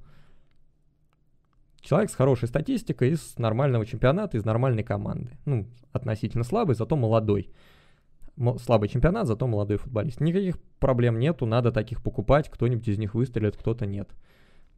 Человек 1.81 2.11
с 2.11 2.15
хорошей 2.15 2.47
статистикой 2.47 3.11
из 3.11 3.37
нормального 3.37 3.85
чемпионата, 3.85 4.37
из 4.37 4.45
нормальной 4.45 4.83
команды. 4.83 5.31
Ну, 5.45 5.67
относительно 5.91 6.43
слабый, 6.43 6.75
зато 6.75 6.95
молодой. 6.95 7.49
Слабый 8.63 8.87
чемпионат, 8.87 9.27
зато 9.27 9.47
молодой 9.47 9.77
футболист. 9.77 10.21
Никаких 10.21 10.59
проблем 10.79 11.19
нету, 11.19 11.45
надо 11.45 11.71
таких 11.71 12.01
покупать, 12.01 12.49
кто-нибудь 12.49 12.87
из 12.87 12.97
них 12.97 13.13
выстрелит, 13.13 13.57
кто-то 13.57 13.85
нет. 13.85 14.09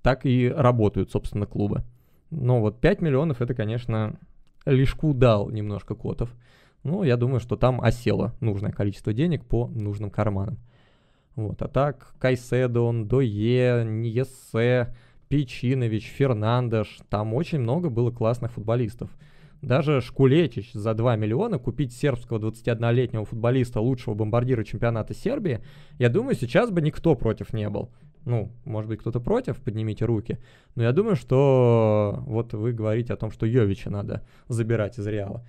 Так 0.02 0.26
и 0.26 0.50
работают, 0.50 1.12
собственно, 1.12 1.46
клубы. 1.46 1.84
Но 2.30 2.62
вот 2.62 2.82
5 2.82 3.02
миллионов 3.02 3.42
это, 3.42 3.54
конечно, 3.54 4.18
лишку 4.66 5.14
дал 5.14 5.50
немножко 5.50 5.96
Котов. 5.96 6.34
Ну, 6.84 7.04
я 7.04 7.16
думаю, 7.16 7.40
что 7.40 7.56
там 7.56 7.80
осело 7.80 8.34
нужное 8.40 8.72
количество 8.72 9.14
денег 9.14 9.46
по 9.46 9.68
нужным 9.68 10.10
карманам. 10.10 10.58
Вот, 11.36 11.62
а 11.62 11.68
так 11.68 12.14
Кайседон, 12.20 13.08
Дое, 13.08 13.84
Ниесе, 13.84 14.94
Печинович, 15.34 16.06
Фернандеш, 16.16 17.00
там 17.10 17.34
очень 17.34 17.58
много 17.58 17.90
было 17.90 18.12
классных 18.12 18.52
футболистов. 18.52 19.10
Даже 19.64 20.00
Шкулетич 20.00 20.72
за 20.74 20.94
2 20.94 21.16
миллиона 21.16 21.58
купить 21.58 21.92
сербского 21.92 22.38
21-летнего 22.38 23.26
футболиста, 23.26 23.82
лучшего 23.82 24.14
бомбардира 24.14 24.64
чемпионата 24.64 25.16
Сербии, 25.16 25.64
я 25.98 26.10
думаю, 26.10 26.36
сейчас 26.36 26.70
бы 26.70 26.84
никто 26.84 27.16
против 27.16 27.52
не 27.52 27.68
был. 27.68 27.90
Ну, 28.26 28.52
может 28.64 28.88
быть, 28.88 29.00
кто-то 29.00 29.20
против, 29.20 29.60
поднимите 29.60 30.06
руки. 30.06 30.38
Но 30.76 30.84
я 30.84 30.92
думаю, 30.92 31.16
что 31.16 32.24
вот 32.28 32.54
вы 32.54 32.72
говорите 32.72 33.14
о 33.14 33.18
том, 33.18 33.32
что 33.32 33.48
Йовича 33.48 33.90
надо 33.90 34.24
забирать 34.50 35.00
из 35.00 35.08
Реала. 35.08 35.44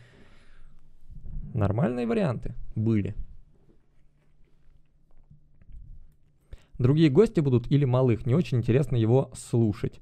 Нормальные 1.52 2.06
варианты 2.06 2.54
были. 2.74 3.14
Другие 6.78 7.08
гости 7.08 7.40
будут 7.40 7.70
или 7.70 7.84
малых, 7.84 8.26
не 8.26 8.34
очень 8.34 8.58
интересно 8.58 8.96
его 8.96 9.30
слушать. 9.34 10.00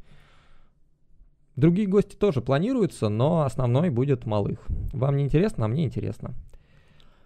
Другие 1.55 1.86
гости 1.86 2.16
тоже 2.16 2.40
планируются, 2.40 3.09
но 3.11 3.43
основной 3.43 3.90
будет 3.90 4.24
малых. 4.24 4.59
Вам 4.93 5.16
не 5.16 5.24
интересно, 5.24 5.66
а 5.66 5.69
мне 5.69 5.85
интересно. 5.85 6.35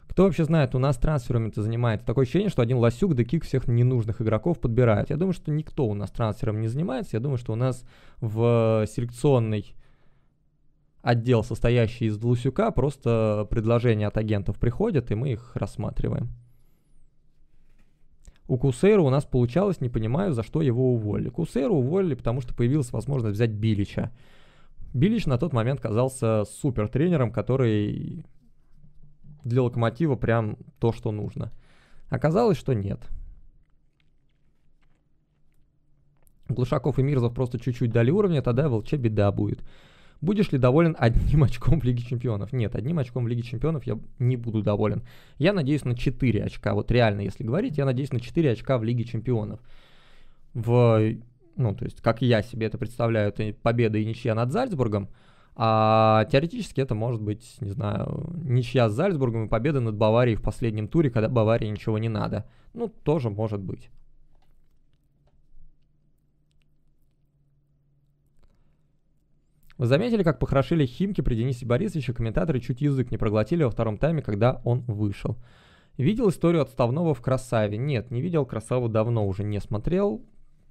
Кто 0.09 0.25
вообще 0.25 0.45
знает, 0.45 0.75
у 0.75 0.79
нас 0.79 0.97
трансферами-то 0.97 1.63
занимается? 1.63 2.07
Такое 2.07 2.25
ощущение, 2.25 2.49
что 2.49 2.63
один 2.63 2.79
Ласюк 2.79 3.15
да 3.15 3.23
Кик 3.23 3.45
всех 3.45 3.69
ненужных 3.69 4.23
игроков 4.23 4.59
подбирает. 4.59 5.11
Я 5.11 5.17
думаю, 5.17 5.35
что 5.35 5.53
никто 5.53 5.87
у 5.87 5.95
нас 5.95 6.11
трансфером 6.11 6.61
не 6.61 6.69
занимается. 6.69 7.17
Я 7.17 7.21
думаю, 7.21 7.39
что 7.39 7.53
у 7.53 7.57
нас 7.57 7.85
в 8.21 8.87
селекционной 8.89 9.77
отдел, 11.03 11.45
состоящий 11.45 12.07
из 12.07 12.21
Лусюка, 12.21 12.71
просто 12.73 13.47
предложения 13.49 14.09
от 14.09 14.17
агентов 14.17 14.59
приходят, 14.59 15.11
и 15.11 15.15
мы 15.15 15.33
их 15.33 15.55
рассматриваем. 15.55 16.31
У 18.49 18.59
Кусейра 18.59 19.01
у 19.01 19.11
нас 19.11 19.25
получалось, 19.25 19.81
не 19.81 19.89
понимаю, 19.89 20.33
за 20.33 20.43
что 20.43 20.63
его 20.63 20.93
уволили. 20.93 21.29
Кусейра 21.31 21.71
уволили, 21.71 22.15
потому 22.15 22.41
что 22.41 22.55
появилась 22.55 22.93
возможность 22.93 23.35
взять 23.35 23.51
Билича. 23.51 24.13
Билич 24.95 25.27
на 25.27 25.37
тот 25.37 25.53
момент 25.53 25.81
казался 25.81 26.45
супер 26.45 26.89
тренером, 26.89 27.33
который 27.33 28.25
для 29.45 29.63
Локомотива 29.63 30.17
прям 30.17 30.57
то, 30.79 30.93
что 30.93 31.11
нужно. 31.11 31.53
Оказалось, 32.09 32.57
что 32.57 32.73
нет. 32.73 33.01
Глушаков 36.49 36.99
и 36.99 37.03
Мирзов 37.03 37.35
просто 37.35 37.59
чуть-чуть 37.59 37.91
дали 37.91 38.11
уровня, 38.11 38.43
тогда 38.43 38.69
в 38.69 38.75
ЛЧ 38.75 38.95
беда 38.95 39.33
будет. 39.33 39.65
Будешь 40.21 40.51
ли 40.53 40.59
доволен 40.59 40.97
одним 40.99 41.43
очком 41.45 41.81
в 41.81 41.85
Лиге 41.85 42.03
Чемпионов? 42.03 42.53
Нет, 42.53 42.75
одним 42.75 42.99
очком 42.99 43.25
в 43.25 43.29
Лиге 43.29 43.43
Чемпионов 43.43 43.85
я 43.85 43.99
не 44.19 44.37
буду 44.37 44.63
доволен. 44.63 45.03
Я 45.39 45.53
надеюсь 45.53 45.85
на 45.85 45.97
4 45.97 46.45
очка. 46.45 46.75
Вот 46.75 46.91
реально, 46.91 47.21
если 47.23 47.45
говорить, 47.45 47.79
я 47.79 47.85
надеюсь 47.85 48.13
на 48.13 48.21
4 48.21 48.53
очка 48.53 48.79
в 48.79 48.85
Лиге 48.85 49.05
Чемпионов. 49.05 49.61
В, 50.55 51.17
ну, 51.57 51.75
то 51.75 51.85
есть, 51.85 52.01
как 52.01 52.23
я 52.23 52.43
себе 52.43 52.67
это 52.67 52.79
представляю, 52.79 53.29
это 53.29 53.55
победа 53.63 53.99
и 53.99 54.05
ничья 54.05 54.35
над 54.35 54.53
Зальцбургом. 54.53 55.09
А 55.59 56.27
теоретически 56.31 56.83
это 56.83 56.95
может 56.95 57.23
быть, 57.23 57.57
не 57.61 57.71
знаю, 57.71 58.31
ничья 58.45 58.91
с 58.91 58.93
Зальцбургом 58.93 59.47
и 59.47 59.49
победа 59.49 59.81
над 59.81 59.97
Баварией 59.97 60.37
в 60.37 60.43
последнем 60.43 60.87
туре, 60.87 61.09
когда 61.09 61.31
Баварии 61.31 61.67
ничего 61.67 61.99
не 61.99 62.11
надо. 62.11 62.45
Ну, 62.75 62.89
тоже 62.89 63.31
может 63.31 63.61
быть. 63.61 63.91
Вы 69.79 69.87
заметили, 69.87 70.23
как 70.23 70.39
похорошили 70.39 70.87
Химки 70.87 71.21
при 71.21 71.35
Денисе 71.35 71.67
Борисовиче, 71.67 72.15
комментаторы 72.15 72.61
чуть 72.61 72.81
язык 72.81 73.11
не 73.11 73.19
проглотили 73.19 73.63
во 73.63 73.71
втором 73.71 73.99
тайме, 73.99 74.23
когда 74.23 74.63
он 74.65 74.81
вышел. 74.87 75.37
Видел 75.99 76.31
историю 76.31 76.63
отставного 76.63 77.15
в 77.15 77.21
Красаве? 77.21 77.77
Нет, 77.77 78.11
не 78.11 78.23
видел, 78.23 78.47
Красаву 78.47 78.89
давно 78.89 79.27
уже 79.27 79.45
не 79.45 79.61
смотрел. 79.61 80.23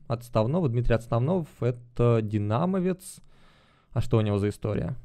Отставного, 0.07 0.69
Дмитрий 0.69 0.95
Отставнов, 0.95 1.47
это 1.61 2.19
динамовец. 2.21 3.21
А 3.91 4.01
что 4.01 4.17
у 4.17 4.21
него 4.21 4.39
за 4.39 4.49
история? 4.49 4.95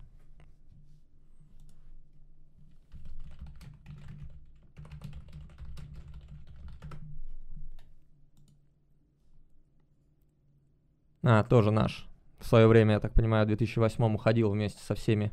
А, 11.22 11.44
тоже 11.44 11.70
наш 11.70 12.09
в 12.40 12.46
свое 12.46 12.66
время, 12.66 12.94
я 12.94 13.00
так 13.00 13.12
понимаю, 13.12 13.44
в 13.44 13.48
2008 13.48 14.14
уходил 14.14 14.50
вместе 14.50 14.82
со 14.82 14.94
всеми 14.94 15.30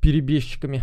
перебежчиками. 0.00 0.82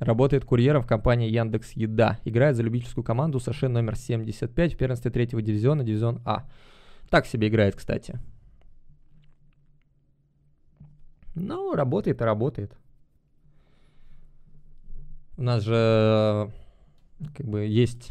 Работает 0.00 0.46
курьером 0.46 0.82
в 0.82 0.86
компании 0.86 1.28
Яндекс 1.28 1.72
Еда. 1.72 2.18
Играет 2.24 2.56
за 2.56 2.62
любительскую 2.62 3.04
команду 3.04 3.38
США 3.38 3.68
номер 3.68 3.96
75 3.96 4.74
в 4.74 4.76
первенстве 4.78 5.10
третьего 5.10 5.42
дивизиона, 5.42 5.84
дивизион 5.84 6.22
А. 6.24 6.48
Так 7.10 7.26
себе 7.26 7.48
играет, 7.48 7.76
кстати. 7.76 8.18
Ну, 11.34 11.74
работает 11.74 12.22
и 12.22 12.24
работает. 12.24 12.79
У 15.40 15.42
нас 15.42 15.62
же 15.62 16.50
как 17.34 17.48
бы 17.48 17.64
есть 17.64 18.10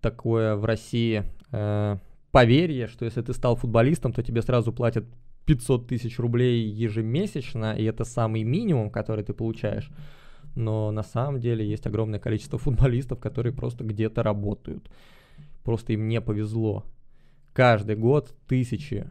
такое 0.00 0.56
в 0.56 0.64
России 0.64 1.22
э, 1.52 1.96
поверье, 2.30 2.86
что 2.86 3.04
если 3.04 3.20
ты 3.20 3.34
стал 3.34 3.56
футболистом, 3.56 4.14
то 4.14 4.22
тебе 4.22 4.40
сразу 4.40 4.72
платят 4.72 5.04
500 5.44 5.86
тысяч 5.86 6.18
рублей 6.18 6.66
ежемесячно, 6.66 7.74
и 7.76 7.84
это 7.84 8.04
самый 8.04 8.42
минимум, 8.42 8.88
который 8.90 9.22
ты 9.22 9.34
получаешь. 9.34 9.90
Но 10.54 10.90
на 10.92 11.02
самом 11.02 11.40
деле 11.40 11.68
есть 11.68 11.86
огромное 11.86 12.18
количество 12.18 12.58
футболистов, 12.58 13.20
которые 13.20 13.52
просто 13.52 13.84
где-то 13.84 14.22
работают. 14.22 14.90
Просто 15.62 15.92
им 15.92 16.08
не 16.08 16.22
повезло. 16.22 16.86
Каждый 17.52 17.96
год 17.96 18.34
тысячи 18.46 19.10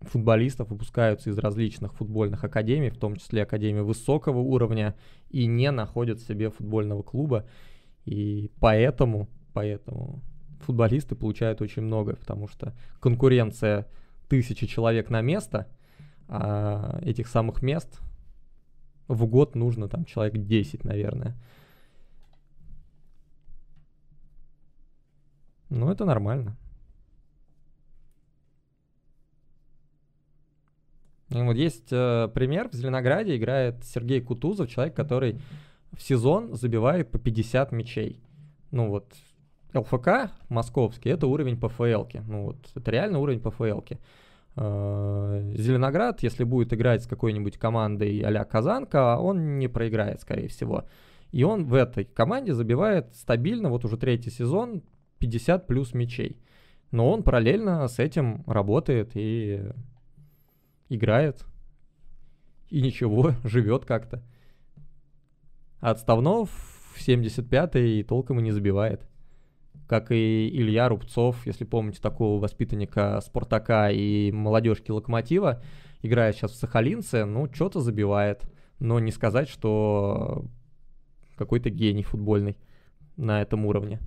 футболистов 0.00 0.68
выпускаются 0.70 1.30
из 1.30 1.38
различных 1.38 1.94
футбольных 1.94 2.44
академий, 2.44 2.90
в 2.90 2.98
том 2.98 3.16
числе 3.16 3.42
академии 3.42 3.80
высокого 3.80 4.38
уровня, 4.38 4.94
и 5.30 5.46
не 5.46 5.70
находят 5.70 6.20
себе 6.20 6.50
футбольного 6.50 7.02
клуба. 7.02 7.46
И 8.04 8.50
поэтому, 8.60 9.28
поэтому 9.52 10.22
футболисты 10.60 11.14
получают 11.14 11.60
очень 11.60 11.82
много, 11.82 12.16
потому 12.16 12.48
что 12.48 12.74
конкуренция 13.00 13.86
тысячи 14.28 14.66
человек 14.66 15.10
на 15.10 15.22
место, 15.22 15.66
а 16.28 16.98
этих 17.02 17.28
самых 17.28 17.62
мест 17.62 18.00
в 19.08 19.26
год 19.26 19.54
нужно 19.54 19.88
там 19.88 20.04
человек 20.04 20.36
10, 20.36 20.84
наверное. 20.84 21.36
Ну, 25.68 25.90
это 25.90 26.04
нормально. 26.04 26.56
Вот 31.30 31.56
есть 31.56 31.88
э, 31.90 32.28
пример, 32.32 32.68
в 32.68 32.74
Зеленограде 32.74 33.36
играет 33.36 33.84
Сергей 33.84 34.20
Кутузов, 34.20 34.70
человек, 34.70 34.94
который 34.94 35.40
в 35.92 36.02
сезон 36.02 36.54
забивает 36.54 37.10
по 37.10 37.18
50 37.18 37.72
мячей. 37.72 38.20
Ну 38.70 38.88
вот, 38.88 39.12
ЛФК 39.74 40.30
московский, 40.48 41.10
это 41.10 41.26
уровень 41.26 41.58
ПФЛ. 41.58 42.04
Ну 42.26 42.44
вот, 42.44 42.58
это 42.74 42.90
реально 42.90 43.18
уровень 43.18 43.40
ПФЛ. 43.40 43.80
Э, 44.56 45.52
Зеленоград, 45.56 46.22
если 46.22 46.44
будет 46.44 46.72
играть 46.72 47.02
с 47.02 47.06
какой-нибудь 47.06 47.58
командой 47.58 48.20
а 48.20 48.44
Казанка, 48.44 49.18
он 49.18 49.58
не 49.58 49.68
проиграет, 49.68 50.20
скорее 50.20 50.48
всего. 50.48 50.84
И 51.32 51.42
он 51.42 51.64
в 51.64 51.74
этой 51.74 52.04
команде 52.04 52.54
забивает 52.54 53.14
стабильно, 53.14 53.68
вот 53.68 53.84
уже 53.84 53.96
третий 53.96 54.30
сезон, 54.30 54.82
50 55.18 55.66
плюс 55.66 55.92
мячей. 55.92 56.40
Но 56.92 57.10
он 57.10 57.22
параллельно 57.22 57.86
с 57.88 57.98
этим 57.98 58.44
работает 58.46 59.10
и 59.14 59.62
играет. 60.88 61.44
И 62.68 62.80
ничего, 62.80 63.32
живет 63.44 63.84
как-то. 63.84 64.22
А 65.80 65.90
отставнов 65.90 66.50
в 66.94 67.06
75-й 67.06 68.02
толком 68.02 68.40
и 68.40 68.42
не 68.42 68.52
забивает. 68.52 69.06
Как 69.86 70.10
и 70.10 70.48
Илья 70.48 70.88
Рубцов, 70.88 71.46
если 71.46 71.64
помните 71.64 72.00
такого 72.00 72.40
воспитанника 72.40 73.20
Спартака 73.20 73.90
и 73.90 74.32
молодежки 74.32 74.90
Локомотива, 74.90 75.62
играя 76.02 76.32
сейчас 76.32 76.52
в 76.52 76.56
Сахалинце, 76.56 77.24
ну, 77.24 77.48
что-то 77.52 77.80
забивает. 77.80 78.42
Но 78.78 78.98
не 78.98 79.12
сказать, 79.12 79.48
что 79.48 80.44
какой-то 81.36 81.70
гений 81.70 82.02
футбольный 82.02 82.56
на 83.16 83.42
этом 83.42 83.64
уровне. 83.66 84.00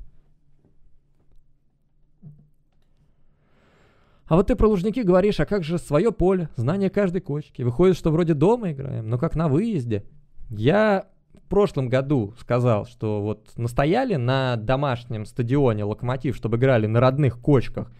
А 4.30 4.36
вот 4.36 4.46
ты 4.46 4.56
про 4.56 4.68
Лужники 4.68 5.00
говоришь, 5.00 5.40
а 5.40 5.48
как 5.48 5.64
же 5.64 5.80
свое 5.80 6.12
поле, 6.12 6.50
знание 6.56 6.92
каждой 6.92 7.20
кочки. 7.20 7.64
Выходит, 7.64 7.98
что 7.98 8.12
вроде 8.12 8.36
дома 8.36 8.72
играем, 8.72 9.10
но 9.10 9.18
как 9.18 9.36
на 9.36 9.48
выезде. 9.48 10.04
Я 10.52 11.08
в 11.34 11.50
прошлом 11.50 11.90
году 11.90 12.36
сказал, 12.40 12.86
что 12.86 13.24
вот 13.24 13.50
настояли 13.58 14.18
на 14.18 14.56
домашнем 14.56 15.26
стадионе 15.26 15.84
Локомотив, 15.84 16.36
чтобы 16.36 16.58
играли 16.58 16.86
на 16.86 17.00
родных 17.00 17.40
кочках. 17.40 17.92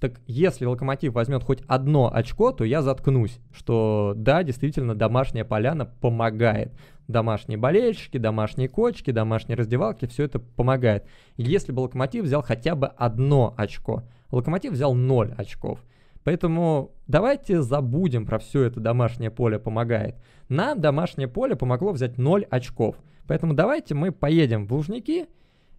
Так 0.00 0.20
если 0.26 0.64
Локомотив 0.64 1.12
возьмет 1.12 1.44
хоть 1.44 1.62
одно 1.68 2.12
очко, 2.12 2.50
то 2.50 2.64
я 2.64 2.82
заткнусь, 2.82 3.38
что 3.52 4.12
да, 4.16 4.42
действительно, 4.42 4.96
домашняя 4.96 5.44
поляна 5.44 5.84
помогает. 5.86 6.72
Домашние 7.06 7.58
болельщики, 7.58 8.18
домашние 8.18 8.68
кочки, 8.68 9.12
домашние 9.12 9.56
раздевалки, 9.56 10.06
все 10.06 10.24
это 10.24 10.40
помогает. 10.40 11.06
если 11.36 11.70
бы 11.70 11.78
Локомотив 11.78 12.24
взял 12.24 12.42
хотя 12.42 12.74
бы 12.74 12.88
одно 12.88 13.54
очко, 13.56 14.02
Локомотив 14.30 14.72
взял 14.72 14.94
0 14.94 15.34
очков. 15.36 15.84
Поэтому 16.24 16.92
давайте 17.06 17.62
забудем 17.62 18.26
про 18.26 18.38
все 18.38 18.64
это 18.64 18.80
домашнее 18.80 19.30
поле 19.30 19.58
помогает. 19.58 20.16
Нам 20.48 20.80
домашнее 20.80 21.28
поле 21.28 21.54
помогло 21.54 21.92
взять 21.92 22.18
0 22.18 22.44
очков. 22.50 22.96
Поэтому 23.28 23.54
давайте 23.54 23.94
мы 23.94 24.10
поедем 24.12 24.66
в 24.66 24.72
Лужники 24.72 25.26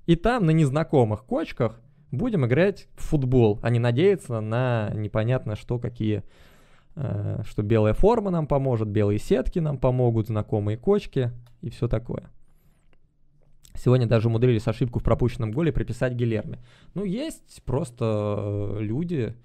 и 0.06 0.16
там 0.16 0.46
на 0.46 0.52
незнакомых 0.52 1.26
кочках 1.26 1.82
будем 2.12 2.46
играть 2.46 2.88
в 2.96 3.04
футбол, 3.04 3.60
а 3.62 3.70
не 3.70 3.80
надеяться 3.80 4.40
на 4.40 4.92
непонятно 4.94 5.56
что, 5.56 5.80
какие, 5.80 6.24
э, 6.96 7.42
что 7.46 7.62
белая 7.62 7.94
форма 7.94 8.32
нам 8.32 8.48
поможет, 8.48 8.88
белые 8.88 9.20
сетки 9.20 9.60
нам 9.60 9.78
помогут, 9.78 10.28
знакомые 10.28 10.78
кочки 10.78 11.32
и 11.62 11.70
все 11.70 11.88
такое. 11.88 12.30
Сегодня 13.78 14.08
даже 14.08 14.28
умудрились 14.28 14.68
ошибку 14.68 15.00
в 15.00 15.04
пропущенном 15.04 15.52
голе 15.52 15.72
приписать 15.72 16.14
Гилерме. 16.14 16.60
Ну, 16.96 17.04
есть 17.04 17.62
просто 17.64 18.76
э, 18.76 18.82
люди 18.82 19.36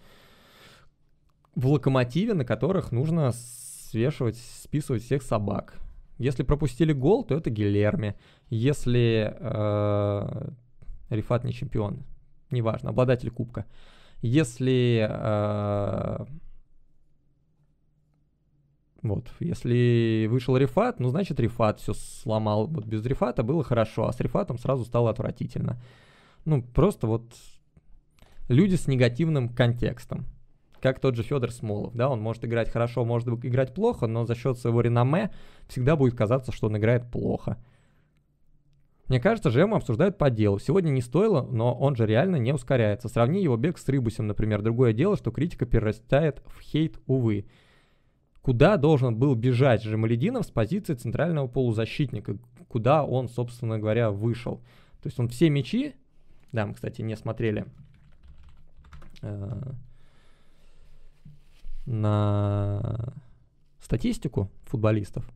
в 1.54 1.66
локомотиве, 1.66 2.32
на 2.34 2.44
которых 2.44 2.92
нужно 2.92 3.32
свешивать, 3.32 4.36
списывать 4.36 5.02
всех 5.02 5.22
собак. 5.22 5.78
Если 6.18 6.44
пропустили 6.44 6.92
гол, 6.92 7.24
то 7.24 7.36
это 7.36 7.50
Гилерме. 7.50 8.16
Если 8.48 9.34
э, 9.38 10.48
Рифат 11.10 11.44
не 11.44 11.52
чемпион, 11.52 12.04
неважно, 12.50 12.90
обладатель 12.90 13.30
кубка. 13.30 13.66
Если 14.22 15.06
э, 15.08 16.24
вот, 19.02 19.26
если 19.40 20.28
вышел 20.30 20.56
рефат, 20.56 21.00
ну, 21.00 21.08
значит, 21.08 21.40
рефат 21.40 21.80
все 21.80 21.92
сломал. 21.92 22.68
Вот 22.68 22.86
без 22.86 23.04
рефата 23.04 23.42
было 23.42 23.64
хорошо, 23.64 24.06
а 24.06 24.12
с 24.12 24.20
рефатом 24.20 24.58
сразу 24.58 24.84
стало 24.84 25.10
отвратительно. 25.10 25.82
Ну, 26.44 26.62
просто 26.62 27.06
вот 27.08 27.24
люди 28.48 28.76
с 28.76 28.86
негативным 28.86 29.48
контекстом. 29.48 30.26
как 30.80 31.00
тот 31.00 31.16
же 31.16 31.22
Федор 31.22 31.50
Смолов, 31.52 31.94
да, 31.94 32.08
он 32.08 32.20
может 32.20 32.44
играть 32.44 32.70
хорошо, 32.70 33.04
может 33.04 33.28
играть 33.28 33.74
плохо, 33.74 34.06
но 34.06 34.24
за 34.24 34.34
счет 34.34 34.58
своего 34.58 34.80
реноме 34.80 35.32
всегда 35.68 35.96
будет 35.96 36.14
казаться, 36.14 36.52
что 36.52 36.66
он 36.66 36.76
играет 36.76 37.10
плохо. 37.10 37.58
Мне 39.08 39.20
кажется, 39.20 39.50
Жему 39.50 39.76
обсуждают 39.76 40.16
по 40.16 40.30
делу. 40.30 40.58
Сегодня 40.58 40.90
не 40.90 41.02
стоило, 41.02 41.42
но 41.42 41.74
он 41.74 41.96
же 41.96 42.06
реально 42.06 42.36
не 42.36 42.52
ускоряется. 42.52 43.08
Сравни 43.08 43.42
его 43.42 43.56
бег 43.56 43.78
с 43.78 43.88
Рыбусем, 43.88 44.26
например. 44.26 44.62
Другое 44.62 44.92
дело, 44.92 45.16
что 45.16 45.30
критика 45.30 45.66
перерастает 45.66 46.42
в 46.46 46.60
хейт, 46.60 46.98
увы. 47.06 47.46
Куда 48.42 48.76
должен 48.76 49.16
был 49.16 49.36
бежать 49.36 49.84
Жемалединов 49.84 50.44
с 50.44 50.50
позиции 50.50 50.94
центрального 50.94 51.46
полузащитника? 51.46 52.38
Куда 52.68 53.04
он, 53.04 53.28
собственно 53.28 53.78
говоря, 53.78 54.10
вышел? 54.10 54.56
То 55.00 55.06
есть 55.08 55.18
он 55.20 55.28
все 55.28 55.48
мячи, 55.48 55.94
да, 56.50 56.66
мы, 56.66 56.74
кстати, 56.74 57.02
не 57.02 57.16
смотрели 57.16 57.66
э, 59.22 59.72
на 61.86 63.14
статистику 63.80 64.50
футболистов. 64.64 65.28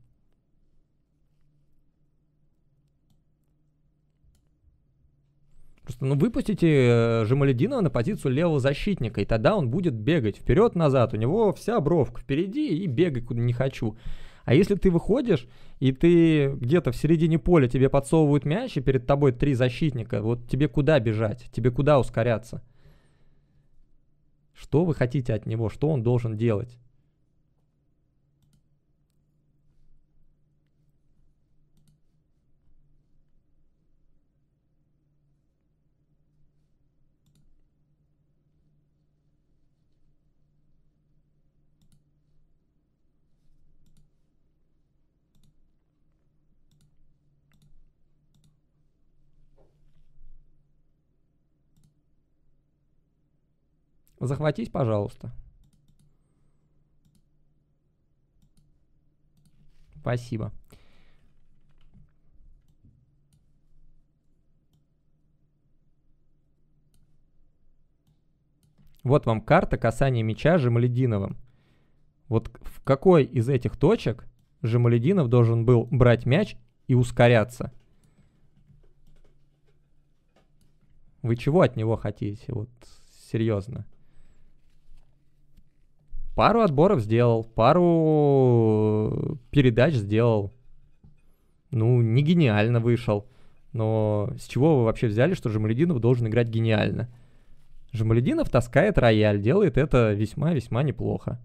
Просто, 5.86 6.04
ну, 6.04 6.16
выпустите 6.16 6.66
э, 6.68 7.24
Жемалединова 7.26 7.80
на 7.80 7.90
позицию 7.90 8.32
левого 8.32 8.58
защитника, 8.58 9.20
и 9.20 9.24
тогда 9.24 9.54
он 9.54 9.70
будет 9.70 9.94
бегать 9.94 10.36
вперед-назад. 10.36 11.14
У 11.14 11.16
него 11.16 11.52
вся 11.52 11.80
бровка 11.80 12.20
впереди, 12.20 12.76
и 12.76 12.88
бегай 12.88 13.22
куда 13.22 13.40
не 13.40 13.52
хочу. 13.52 13.96
А 14.44 14.52
если 14.52 14.74
ты 14.74 14.90
выходишь, 14.90 15.46
и 15.78 15.92
ты 15.92 16.48
где-то 16.48 16.90
в 16.90 16.96
середине 16.96 17.38
поля 17.38 17.68
тебе 17.68 17.88
подсовывают 17.88 18.44
мяч, 18.44 18.76
и 18.76 18.80
перед 18.80 19.06
тобой 19.06 19.30
три 19.30 19.54
защитника, 19.54 20.22
вот 20.22 20.48
тебе 20.48 20.66
куда 20.66 20.98
бежать? 20.98 21.48
Тебе 21.52 21.70
куда 21.70 22.00
ускоряться? 22.00 22.64
Что 24.54 24.84
вы 24.84 24.92
хотите 24.92 25.34
от 25.34 25.46
него? 25.46 25.68
Что 25.68 25.88
он 25.90 26.02
должен 26.02 26.36
делать? 26.36 26.76
Захватись, 54.26 54.68
пожалуйста. 54.68 55.32
Спасибо. 60.00 60.52
Вот 69.02 69.26
вам 69.26 69.40
карта 69.40 69.78
касания 69.78 70.22
мяча 70.22 70.58
Жемалединовым. 70.58 71.36
Вот 72.28 72.48
в 72.62 72.82
какой 72.82 73.24
из 73.24 73.48
этих 73.48 73.76
точек 73.76 74.26
Жемалединов 74.62 75.28
должен 75.28 75.64
был 75.64 75.86
брать 75.90 76.26
мяч 76.26 76.56
и 76.88 76.94
ускоряться? 76.94 77.72
Вы 81.22 81.36
чего 81.36 81.62
от 81.62 81.76
него 81.76 81.96
хотите? 81.96 82.52
Вот 82.52 82.70
серьезно 83.30 83.86
пару 86.36 86.60
отборов 86.60 87.00
сделал, 87.00 87.42
пару 87.42 89.38
передач 89.50 89.94
сделал. 89.94 90.52
Ну, 91.72 92.00
не 92.02 92.22
гениально 92.22 92.78
вышел. 92.78 93.26
Но 93.72 94.30
с 94.38 94.46
чего 94.46 94.78
вы 94.78 94.84
вообще 94.84 95.08
взяли, 95.08 95.34
что 95.34 95.48
Жамалединов 95.48 95.98
должен 95.98 96.28
играть 96.28 96.48
гениально? 96.48 97.08
Жамалединов 97.92 98.50
таскает 98.50 98.98
рояль, 98.98 99.40
делает 99.40 99.78
это 99.78 100.12
весьма-весьма 100.12 100.82
неплохо. 100.82 101.40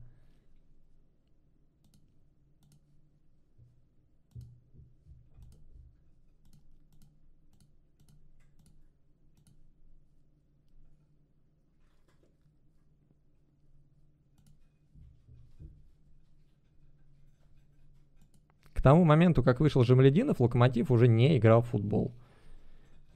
К 18.82 18.84
тому 18.84 19.04
моменту, 19.04 19.44
как 19.44 19.60
вышел 19.60 19.84
Жемалединов, 19.84 20.40
Локомотив 20.40 20.90
уже 20.90 21.08
не 21.08 21.38
играл 21.38 21.62
в 21.62 21.68
футбол. 21.68 22.12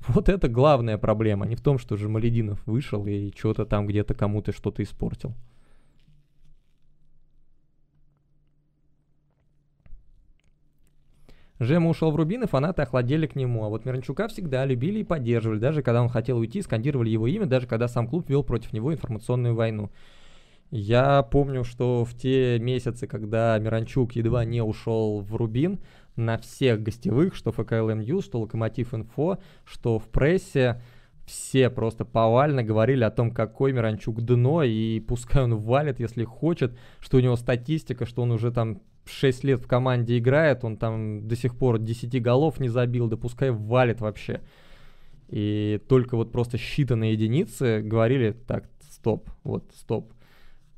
Вот 0.07 0.29
это 0.29 0.47
главная 0.47 0.99
проблема, 0.99 1.47
не 1.47 1.55
в 1.55 1.61
том, 1.61 1.79
что 1.79 1.97
Жемалединов 1.97 2.61
вышел 2.67 3.03
и 3.07 3.31
что-то 3.35 3.65
там 3.65 3.87
где-то 3.87 4.13
кому-то 4.13 4.51
что-то 4.51 4.83
испортил. 4.83 5.33
Жема 11.57 11.89
ушел 11.89 12.11
в 12.11 12.15
Рубин, 12.15 12.43
и 12.43 12.47
фанаты 12.47 12.83
охладели 12.83 13.25
к 13.25 13.35
нему. 13.35 13.63
А 13.63 13.69
вот 13.69 13.85
Миранчука 13.85 14.27
всегда 14.27 14.65
любили 14.65 14.99
и 14.99 15.03
поддерживали. 15.03 15.57
Даже 15.57 15.81
когда 15.81 16.03
он 16.03 16.09
хотел 16.09 16.37
уйти, 16.37 16.61
скандировали 16.61 17.09
его 17.09 17.25
имя, 17.25 17.47
даже 17.47 17.65
когда 17.65 17.87
сам 17.87 18.07
клуб 18.07 18.29
вел 18.29 18.43
против 18.43 18.71
него 18.71 18.93
информационную 18.93 19.55
войну. 19.55 19.89
Я 20.71 21.21
помню, 21.23 21.63
что 21.63 22.03
в 22.05 22.13
те 22.15 22.59
месяцы, 22.59 23.07
когда 23.07 23.57
Миранчук 23.59 24.13
едва 24.13 24.45
не 24.45 24.61
ушел 24.61 25.21
в 25.21 25.35
Рубин, 25.35 25.79
на 26.15 26.37
всех 26.37 26.81
гостевых, 26.81 27.35
что 27.35 27.51
ФКЛМ 27.51 27.99
News, 27.99 28.25
что 28.25 28.39
Локомотив 28.39 28.93
Инфо, 28.93 29.39
что 29.65 29.99
в 29.99 30.07
прессе, 30.07 30.81
все 31.25 31.69
просто 31.69 32.05
повально 32.05 32.63
говорили 32.63 33.03
о 33.03 33.11
том, 33.11 33.31
какой 33.31 33.73
Миранчук 33.73 34.21
дно, 34.21 34.63
и 34.63 34.99
пускай 34.99 35.43
он 35.43 35.55
валит, 35.55 35.99
если 35.99 36.23
хочет, 36.23 36.77
что 36.99 37.17
у 37.17 37.19
него 37.19 37.35
статистика, 37.35 38.05
что 38.05 38.21
он 38.21 38.31
уже 38.31 38.51
там 38.51 38.81
6 39.05 39.43
лет 39.43 39.59
в 39.59 39.67
команде 39.67 40.17
играет, 40.17 40.63
он 40.63 40.77
там 40.77 41.27
до 41.27 41.35
сих 41.35 41.57
пор 41.57 41.79
10 41.79 42.21
голов 42.21 42.59
не 42.59 42.69
забил, 42.69 43.07
да 43.07 43.17
пускай 43.17 43.51
валит 43.51 44.01
вообще. 44.01 44.41
И 45.27 45.81
только 45.89 46.15
вот 46.15 46.31
просто 46.31 46.57
считанные 46.57 47.13
единицы 47.13 47.81
говорили, 47.81 48.31
так, 48.31 48.69
стоп, 48.79 49.29
вот, 49.43 49.71
стоп, 49.75 50.13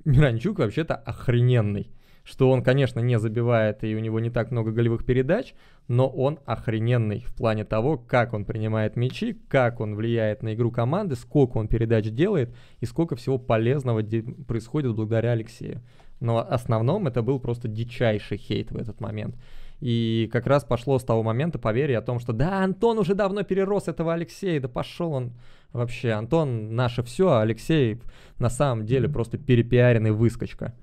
Миранчук 0.07 0.59
вообще-то 0.59 0.95
охрененный. 0.95 1.91
Что 2.23 2.49
он, 2.49 2.63
конечно, 2.63 3.01
не 3.01 3.19
забивает 3.19 3.83
и 3.83 3.93
у 3.93 3.99
него 3.99 4.21
не 4.21 4.29
так 4.29 4.51
много 4.51 4.71
голевых 4.71 5.05
передач, 5.05 5.53
но 5.89 6.07
он 6.07 6.39
охрененный 6.45 7.25
в 7.27 7.35
плане 7.35 7.65
того, 7.65 7.97
как 7.97 8.33
он 8.33 8.45
принимает 8.45 8.95
мячи, 8.95 9.33
как 9.49 9.81
он 9.81 9.95
влияет 9.95 10.43
на 10.43 10.53
игру 10.53 10.71
команды, 10.71 11.15
сколько 11.15 11.57
он 11.57 11.67
передач 11.67 12.05
делает 12.05 12.55
и 12.79 12.85
сколько 12.85 13.17
всего 13.17 13.37
полезного 13.37 14.01
происходит 14.47 14.95
благодаря 14.95 15.31
Алексею. 15.31 15.81
Но 16.21 16.35
в 16.35 16.41
основном 16.53 17.07
это 17.07 17.21
был 17.21 17.41
просто 17.41 17.67
дичайший 17.67 18.37
хейт 18.37 18.71
в 18.71 18.77
этот 18.77 19.01
момент. 19.01 19.35
И 19.79 20.27
как 20.31 20.47
раз 20.47 20.63
пошло 20.63 20.97
с 20.97 21.03
того 21.03 21.21
момента 21.21 21.59
поверье 21.59 21.99
о 21.99 22.01
том, 22.01 22.19
что 22.19 22.33
да, 22.33 22.63
Антон 22.63 22.97
уже 22.97 23.13
давно 23.13 23.43
перерос 23.43 23.87
этого 23.87 24.13
Алексея, 24.13 24.59
да 24.59 24.67
пошел 24.67 25.13
он 25.13 25.33
вообще. 25.71 26.11
Антон 26.11 26.75
наше 26.75 27.03
все, 27.03 27.29
а 27.29 27.41
Алексей 27.41 28.01
на 28.39 28.49
самом 28.49 28.85
деле 28.85 29.07
просто 29.07 29.37
перепиаренный 29.37 30.11
выскочка. 30.11 30.73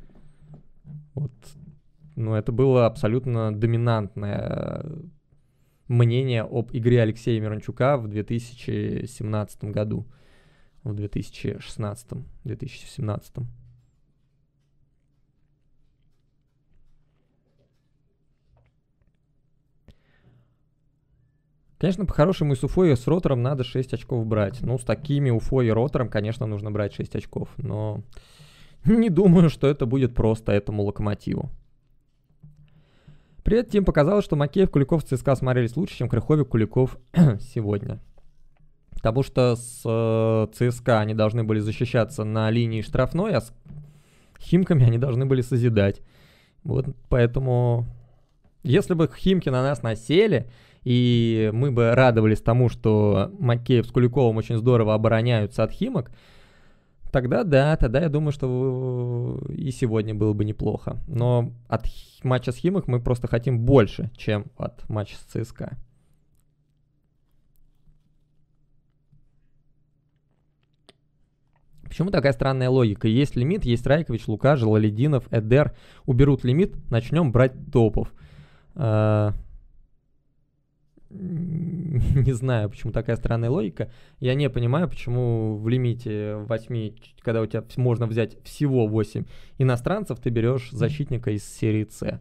Вот. 1.14 1.32
Ну, 2.16 2.34
это 2.34 2.52
было 2.52 2.86
абсолютно 2.86 3.52
доминантное 3.52 4.84
мнение 5.88 6.42
об 6.42 6.70
игре 6.72 7.02
Алексея 7.02 7.40
Мирончука 7.40 7.96
в 7.96 8.06
2017 8.08 9.64
году. 9.64 10.06
В 10.84 10.94
2016, 10.94 12.08
2017. 12.44 13.34
Конечно, 21.84 22.06
по-хорошему 22.06 22.54
и 22.54 22.56
с 22.56 22.64
Уфой, 22.64 22.92
и 22.92 22.96
с 22.96 23.06
Ротором 23.06 23.42
надо 23.42 23.62
6 23.62 23.92
очков 23.92 24.24
брать. 24.24 24.62
Ну, 24.62 24.78
с 24.78 24.84
такими 24.84 25.28
Уфой 25.28 25.66
и 25.66 25.70
Ротором, 25.70 26.08
конечно, 26.08 26.46
нужно 26.46 26.70
брать 26.70 26.94
6 26.94 27.14
очков. 27.14 27.50
Но 27.58 28.00
не 28.86 29.10
думаю, 29.10 29.50
что 29.50 29.66
это 29.66 29.84
будет 29.84 30.14
просто 30.14 30.52
этому 30.52 30.82
Локомотиву. 30.82 31.50
При 33.42 33.58
этом 33.58 33.70
тем 33.70 33.84
показалось, 33.84 34.24
что 34.24 34.34
Макеев, 34.34 34.70
Куликов, 34.70 35.04
ЦСКА 35.04 35.34
смотрелись 35.34 35.76
лучше, 35.76 35.98
чем 35.98 36.08
Крыховик, 36.08 36.48
Куликов 36.48 36.96
сегодня. 37.52 38.00
Потому 38.92 39.22
что 39.22 39.54
с 39.54 39.82
э, 39.84 40.46
ЦСКА 40.54 41.00
они 41.00 41.12
должны 41.12 41.44
были 41.44 41.58
защищаться 41.58 42.24
на 42.24 42.50
линии 42.50 42.80
штрафной, 42.80 43.34
а 43.34 43.42
с 43.42 43.52
Химками 44.40 44.86
они 44.86 44.96
должны 44.96 45.26
были 45.26 45.42
созидать. 45.42 46.00
Вот 46.62 46.86
поэтому, 47.10 47.84
если 48.62 48.94
бы 48.94 49.06
Химки 49.14 49.50
на 49.50 49.62
нас 49.62 49.82
насели, 49.82 50.48
и 50.84 51.50
мы 51.52 51.70
бы 51.72 51.94
радовались 51.94 52.40
тому, 52.40 52.68
что 52.68 53.32
Макеев 53.38 53.86
с 53.86 53.90
Куликовым 53.90 54.36
очень 54.36 54.56
здорово 54.56 54.94
обороняются 54.94 55.64
от 55.64 55.72
Химок, 55.72 56.10
тогда 57.10 57.44
да, 57.44 57.76
тогда 57.76 58.00
я 58.00 58.08
думаю, 58.08 58.32
что 58.32 59.40
и 59.48 59.70
сегодня 59.70 60.14
было 60.14 60.32
бы 60.32 60.44
неплохо. 60.44 60.98
Но 61.06 61.52
от 61.68 61.86
матча 62.22 62.52
с 62.52 62.56
Химок 62.56 62.86
мы 62.86 63.00
просто 63.00 63.28
хотим 63.28 63.60
больше, 63.60 64.10
чем 64.16 64.46
от 64.56 64.88
матча 64.88 65.16
с 65.16 65.20
ЦСКА. 65.20 65.76
Почему 71.84 72.10
такая 72.10 72.32
странная 72.32 72.70
логика? 72.70 73.06
Есть 73.06 73.36
лимит, 73.36 73.64
есть 73.64 73.86
Райкович, 73.86 74.26
Лука, 74.26 74.56
Желалединов, 74.56 75.32
Эдер. 75.32 75.76
Уберут 76.06 76.42
лимит, 76.42 76.74
начнем 76.90 77.30
брать 77.30 77.52
топов. 77.70 78.12
Не 82.14 82.32
знаю, 82.32 82.68
почему 82.68 82.92
такая 82.92 83.16
странная 83.16 83.50
логика. 83.50 83.90
Я 84.18 84.34
не 84.34 84.50
понимаю, 84.50 84.88
почему 84.88 85.56
в 85.56 85.68
лимите 85.68 86.36
8, 86.36 86.92
когда 87.20 87.40
у 87.40 87.46
тебя 87.46 87.62
можно 87.76 88.06
взять 88.06 88.42
всего 88.42 88.88
8 88.88 89.24
иностранцев, 89.58 90.18
ты 90.18 90.30
берешь 90.30 90.70
защитника 90.72 91.30
из 91.30 91.44
серии 91.44 91.86
С. 91.88 92.20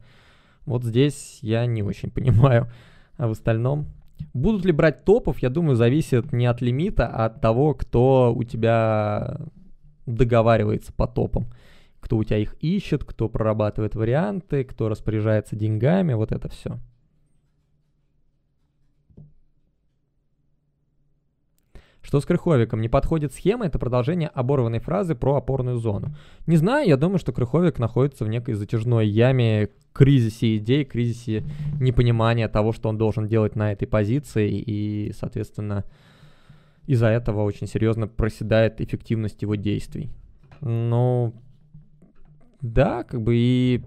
Вот 0.65 0.84
здесь 0.84 1.40
я 1.41 1.65
не 1.65 1.82
очень 1.82 2.11
понимаю. 2.11 2.72
А 3.18 3.28
в 3.28 3.32
остальном... 3.32 3.88
Будут 4.34 4.64
ли 4.64 4.72
брать 4.72 5.03
топов, 5.03 5.40
я 5.40 5.49
думаю, 5.49 5.76
зависит 5.76 6.32
не 6.32 6.45
от 6.45 6.61
лимита, 6.61 7.07
а 7.07 7.26
от 7.26 7.41
того, 7.41 7.74
кто 7.74 8.34
у 8.34 8.44
тебя 8.44 9.41
договаривается 10.06 10.94
по 10.94 11.07
топам. 11.07 11.48
Кто 11.99 12.18
у 12.18 12.24
тебя 12.24 12.38
их 12.38 12.56
ищет, 12.61 13.03
кто 13.03 13.28
прорабатывает 13.28 13.95
варианты, 13.95 14.64
кто 14.64 14.88
распоряжается 14.88 15.56
деньгами, 15.56 16.14
вот 16.14 16.32
это 16.32 16.48
все. 16.48 16.80
Что 22.04 22.20
с 22.20 22.26
Крыховиком? 22.26 22.82
Не 22.82 22.90
подходит 22.90 23.34
схема, 23.34 23.66
это 23.66 23.80
продолжение 23.80 24.28
оборванной 24.28 24.80
фразы 24.80 25.16
про 25.16 25.38
опорную 25.38 25.78
зону. 25.78 26.14
Не 26.46 26.58
знаю, 26.58 26.88
я 26.88 26.98
думаю, 26.98 27.18
что 27.18 27.32
Крыховик 27.32 27.80
находится 27.80 28.26
в 28.26 28.30
некой 28.30 28.56
затяжной 28.56 29.08
яме 29.08 29.70
кризисе 29.94 30.58
идей, 30.58 30.84
кризисе 30.84 31.46
непонимания 31.80 32.50
того, 32.50 32.74
что 32.74 32.90
он 32.90 32.98
должен 32.98 33.28
делать 33.28 33.56
на 33.56 33.72
этой 33.72 33.88
позиции, 33.88 34.52
и, 34.52 35.14
соответственно, 35.18 35.86
из-за 36.88 37.08
этого 37.08 37.44
очень 37.44 37.68
серьезно 37.68 38.08
проседает 38.08 38.82
эффективность 38.82 39.42
его 39.42 39.56
действий. 39.56 40.10
Ну, 40.60 41.34
да, 42.60 43.04
как 43.06 43.22
бы 43.22 43.36
и 43.36 43.82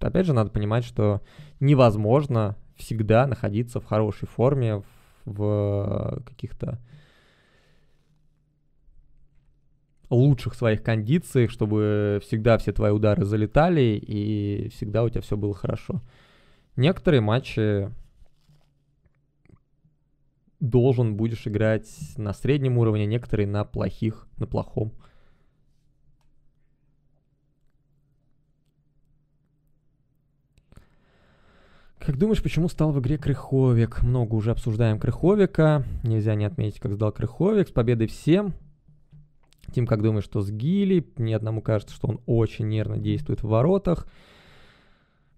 опять 0.00 0.24
же 0.24 0.32
надо 0.32 0.50
понимать, 0.50 0.84
что 0.84 1.20
невозможно 1.60 2.56
всегда 2.76 3.26
находиться 3.26 3.80
в 3.80 3.84
хорошей 3.84 4.28
форме, 4.28 4.82
в 5.26 6.22
каких-то 6.24 6.78
лучших 10.10 10.54
своих 10.54 10.82
кондициях, 10.82 11.50
чтобы 11.50 12.20
всегда 12.22 12.58
все 12.58 12.72
твои 12.72 12.92
удары 12.92 13.24
залетали 13.24 14.00
и 14.00 14.68
всегда 14.70 15.04
у 15.04 15.08
тебя 15.08 15.20
все 15.20 15.36
было 15.36 15.54
хорошо. 15.54 16.02
Некоторые 16.76 17.20
матчи 17.20 17.90
должен 20.60 21.16
будешь 21.16 21.46
играть 21.46 21.88
на 22.16 22.32
среднем 22.32 22.78
уровне, 22.78 23.06
некоторые 23.06 23.46
на 23.46 23.64
плохих, 23.64 24.26
на 24.38 24.46
плохом. 24.46 24.92
Как 32.04 32.18
думаешь, 32.18 32.42
почему 32.42 32.68
стал 32.68 32.92
в 32.92 33.00
игре 33.00 33.16
Крыховик? 33.16 34.02
Много 34.02 34.34
уже 34.34 34.50
обсуждаем 34.50 34.98
Крыховика. 34.98 35.84
Нельзя 36.02 36.34
не 36.34 36.44
отметить, 36.44 36.78
как 36.78 36.92
сдал 36.92 37.12
Крыховик. 37.12 37.68
С 37.68 37.72
победой 37.72 38.08
всем. 38.08 38.52
Тим, 39.74 39.88
как 39.88 40.02
думаешь, 40.02 40.24
что 40.24 40.40
с 40.40 40.52
Гили? 40.52 41.04
Мне 41.16 41.34
одному 41.34 41.60
кажется, 41.60 41.96
что 41.96 42.06
он 42.06 42.20
очень 42.26 42.68
нервно 42.68 42.96
действует 42.96 43.42
в 43.42 43.48
воротах. 43.48 44.06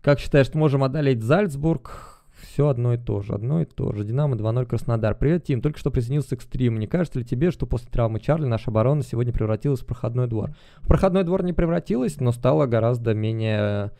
Как 0.02 0.20
считаешь, 0.20 0.52
можем 0.52 0.84
одолеть 0.84 1.22
Зальцбург? 1.22 2.22
Все 2.42 2.68
одно 2.68 2.92
и 2.92 2.98
то 2.98 3.22
же, 3.22 3.32
одно 3.32 3.62
и 3.62 3.64
то 3.64 3.92
же. 3.92 4.04
Динамо 4.04 4.36
2-0 4.36 4.66
Краснодар. 4.66 5.14
Привет, 5.14 5.44
Тим. 5.44 5.62
Только 5.62 5.78
что 5.78 5.90
присоединился 5.90 6.36
к 6.36 6.42
стриму. 6.42 6.76
Не 6.76 6.86
кажется 6.86 7.18
ли 7.18 7.24
тебе, 7.24 7.50
что 7.50 7.64
после 7.64 7.88
травмы 7.90 8.20
Чарли 8.20 8.44
наша 8.44 8.70
оборона 8.70 9.02
сегодня 9.02 9.32
превратилась 9.32 9.80
в 9.80 9.86
проходной 9.86 10.28
двор? 10.28 10.54
В 10.82 10.86
проходной 10.86 11.24
двор 11.24 11.42
не 11.42 11.54
превратилась, 11.54 12.20
но 12.20 12.30
стала 12.30 12.66
гораздо 12.66 13.14
менее 13.14 13.92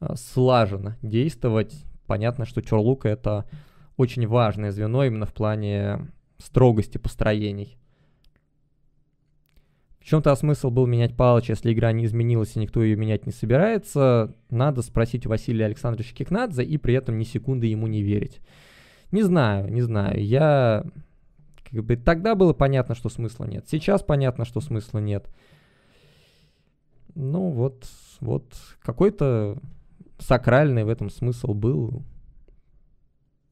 э, 0.00 0.14
слаженно 0.14 0.96
действовать. 1.02 1.84
Понятно, 2.06 2.44
что 2.44 2.62
Чорлука 2.62 3.08
это 3.08 3.46
очень 3.96 4.28
важное 4.28 4.70
звено 4.70 5.02
именно 5.02 5.26
в 5.26 5.34
плане 5.34 6.12
строгости 6.38 6.98
построений. 6.98 7.78
В 10.02 10.04
чем-то 10.04 10.34
смысл 10.34 10.70
был 10.70 10.86
менять 10.86 11.16
Палыч, 11.16 11.48
если 11.48 11.72
игра 11.72 11.92
не 11.92 12.06
изменилась 12.06 12.56
и 12.56 12.58
никто 12.58 12.82
ее 12.82 12.96
менять 12.96 13.24
не 13.24 13.30
собирается. 13.30 14.34
Надо 14.50 14.82
спросить 14.82 15.26
Василия 15.26 15.66
Александровича 15.66 16.12
Кикнадзе 16.12 16.64
и 16.64 16.76
при 16.76 16.94
этом 16.94 17.18
ни 17.18 17.22
секунды 17.22 17.68
ему 17.68 17.86
не 17.86 18.02
верить. 18.02 18.40
Не 19.12 19.22
знаю, 19.22 19.72
не 19.72 19.80
знаю. 19.80 20.20
Я... 20.20 20.84
Как 21.70 21.84
бы, 21.84 21.96
тогда 21.96 22.34
было 22.34 22.52
понятно, 22.52 22.96
что 22.96 23.10
смысла 23.10 23.44
нет. 23.44 23.68
Сейчас 23.68 24.02
понятно, 24.02 24.44
что 24.44 24.60
смысла 24.60 24.98
нет. 24.98 25.30
Ну 27.14 27.50
вот, 27.50 27.86
вот 28.18 28.54
какой-то 28.80 29.56
сакральный 30.18 30.82
в 30.82 30.88
этом 30.88 31.10
смысл 31.10 31.54
был. 31.54 32.02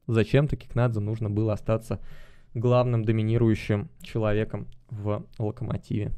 Зачем-то 0.08 0.56
Кикнадзе 0.56 0.98
нужно 0.98 1.30
было 1.30 1.52
остаться 1.52 2.00
главным 2.54 3.04
доминирующим 3.04 3.88
человеком 4.02 4.66
в 4.88 5.24
локомотиве. 5.38 6.12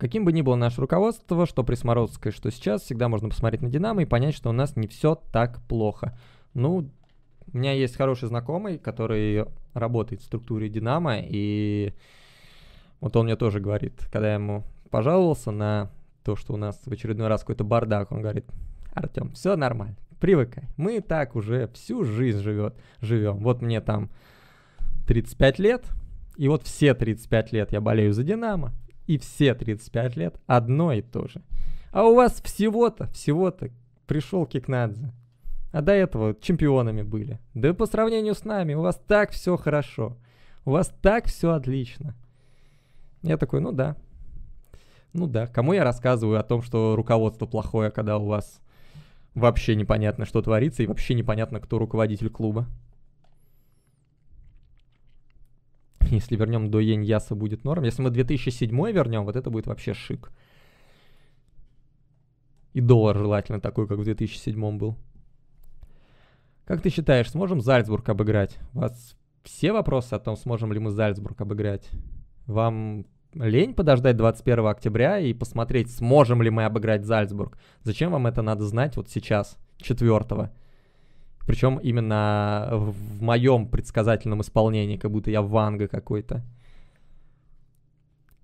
Каким 0.00 0.24
бы 0.24 0.32
ни 0.32 0.40
было 0.40 0.56
наше 0.56 0.80
руководство, 0.80 1.44
что 1.44 1.62
при 1.62 1.74
Смородской, 1.74 2.32
что 2.32 2.50
сейчас, 2.50 2.80
всегда 2.80 3.10
можно 3.10 3.28
посмотреть 3.28 3.60
на 3.60 3.68
Динамо 3.68 4.00
и 4.00 4.06
понять, 4.06 4.34
что 4.34 4.48
у 4.48 4.52
нас 4.52 4.74
не 4.74 4.88
все 4.88 5.14
так 5.14 5.60
плохо. 5.68 6.18
Ну, 6.54 6.88
у 7.52 7.58
меня 7.58 7.72
есть 7.72 7.96
хороший 7.96 8.28
знакомый, 8.28 8.78
который 8.78 9.44
работает 9.74 10.22
в 10.22 10.24
структуре 10.24 10.70
Динамо, 10.70 11.18
и 11.20 11.92
вот 13.02 13.14
он 13.14 13.26
мне 13.26 13.36
тоже 13.36 13.60
говорит, 13.60 13.92
когда 14.10 14.28
я 14.28 14.34
ему 14.34 14.64
пожаловался 14.88 15.50
на 15.50 15.90
то, 16.24 16.34
что 16.34 16.54
у 16.54 16.56
нас 16.56 16.80
в 16.82 16.90
очередной 16.90 17.28
раз 17.28 17.42
какой-то 17.42 17.64
бардак, 17.64 18.10
он 18.10 18.22
говорит, 18.22 18.46
Артем, 18.94 19.32
все 19.32 19.54
нормально, 19.54 19.96
привыкай, 20.18 20.64
мы 20.78 21.02
так 21.02 21.36
уже 21.36 21.68
всю 21.74 22.04
жизнь 22.04 22.40
живет, 22.40 22.74
живем. 23.02 23.36
Вот 23.36 23.60
мне 23.60 23.82
там 23.82 24.08
35 25.06 25.58
лет, 25.58 25.84
и 26.38 26.48
вот 26.48 26.62
все 26.62 26.94
35 26.94 27.52
лет 27.52 27.72
я 27.72 27.82
болею 27.82 28.14
за 28.14 28.24
Динамо, 28.24 28.72
и 29.10 29.18
все 29.18 29.54
35 29.54 30.16
лет 30.16 30.40
одно 30.46 30.92
и 30.92 31.02
то 31.02 31.26
же. 31.26 31.42
А 31.90 32.04
у 32.04 32.14
вас 32.14 32.40
всего-то, 32.44 33.08
всего-то 33.08 33.70
пришел 34.06 34.46
Кикнадзе. 34.46 35.12
А 35.72 35.82
до 35.82 35.90
этого 35.90 36.36
чемпионами 36.40 37.02
были. 37.02 37.40
Да 37.54 37.74
по 37.74 37.86
сравнению 37.86 38.36
с 38.36 38.44
нами 38.44 38.74
у 38.74 38.82
вас 38.82 39.02
так 39.08 39.32
все 39.32 39.56
хорошо. 39.56 40.16
У 40.64 40.70
вас 40.70 40.94
так 41.02 41.26
все 41.26 41.50
отлично. 41.50 42.14
Я 43.22 43.36
такой, 43.36 43.60
ну 43.60 43.72
да. 43.72 43.96
Ну 45.12 45.26
да. 45.26 45.48
Кому 45.48 45.72
я 45.72 45.82
рассказываю 45.82 46.38
о 46.38 46.44
том, 46.44 46.62
что 46.62 46.94
руководство 46.94 47.46
плохое, 47.46 47.90
когда 47.90 48.16
у 48.16 48.26
вас 48.26 48.60
вообще 49.34 49.74
непонятно, 49.74 50.24
что 50.24 50.40
творится, 50.40 50.84
и 50.84 50.86
вообще 50.86 51.14
непонятно, 51.14 51.58
кто 51.58 51.80
руководитель 51.80 52.30
клуба. 52.30 52.68
Если 56.10 56.36
вернем 56.36 56.70
до 56.70 56.80
Йень 56.80 57.04
Яса 57.04 57.34
будет 57.34 57.64
норм. 57.64 57.84
Если 57.84 58.02
мы 58.02 58.10
2007 58.10 58.70
вернем, 58.92 59.24
вот 59.24 59.36
это 59.36 59.50
будет 59.50 59.66
вообще 59.66 59.94
шик. 59.94 60.30
И 62.72 62.80
доллар 62.80 63.16
желательно 63.16 63.60
такой, 63.60 63.86
как 63.86 63.98
в 63.98 64.04
2007 64.04 64.78
был. 64.78 64.96
Как 66.64 66.82
ты 66.82 66.90
считаешь, 66.90 67.30
сможем 67.30 67.60
Зальцбург 67.60 68.08
обыграть? 68.08 68.56
У 68.74 68.80
вас 68.80 69.16
все 69.42 69.72
вопросы 69.72 70.14
о 70.14 70.20
том, 70.20 70.36
сможем 70.36 70.72
ли 70.72 70.78
мы 70.78 70.90
Зальцбург 70.90 71.40
обыграть? 71.40 71.90
Вам 72.46 73.06
лень 73.34 73.74
подождать 73.74 74.16
21 74.16 74.66
октября 74.66 75.18
и 75.18 75.32
посмотреть, 75.32 75.90
сможем 75.90 76.42
ли 76.42 76.50
мы 76.50 76.64
обыграть 76.64 77.04
Зальцбург? 77.04 77.58
Зачем 77.82 78.12
вам 78.12 78.26
это 78.28 78.42
надо 78.42 78.64
знать 78.64 78.96
вот 78.96 79.08
сейчас, 79.08 79.58
4 79.78 80.50
причем 81.46 81.78
именно 81.78 82.68
в 82.72 83.22
моем 83.22 83.66
предсказательном 83.66 84.42
исполнении, 84.42 84.96
как 84.96 85.10
будто 85.10 85.30
я 85.30 85.42
Ванга 85.42 85.88
какой-то. 85.88 86.44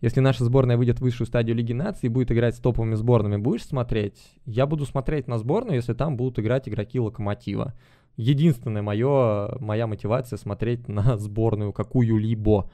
Если 0.03 0.21
наша 0.21 0.45
сборная 0.45 0.77
выйдет 0.77 0.99
в 0.99 1.03
высшую 1.03 1.27
стадию 1.27 1.57
Лиги 1.57 1.73
Наций 1.73 2.07
и 2.07 2.11
будет 2.11 2.31
играть 2.31 2.55
с 2.55 2.61
топовыми 2.61 2.95
сборными, 2.95 3.37
будешь 3.37 3.65
смотреть? 3.65 4.21
Я 4.45 4.67
буду 4.67 4.85
смотреть 4.85 5.27
на 5.27 5.39
сборную, 5.39 5.77
если 5.77 5.95
там 5.95 6.17
будут 6.17 6.39
играть 6.39 6.69
игроки 6.69 7.01
Локомотива. 7.01 7.75
Единственная 8.17 8.83
моё, 8.83 9.57
моя 9.61 9.87
мотивация 9.87 10.37
смотреть 10.37 10.89
на 10.89 11.17
сборную 11.19 11.73
какую-либо. 11.73 12.71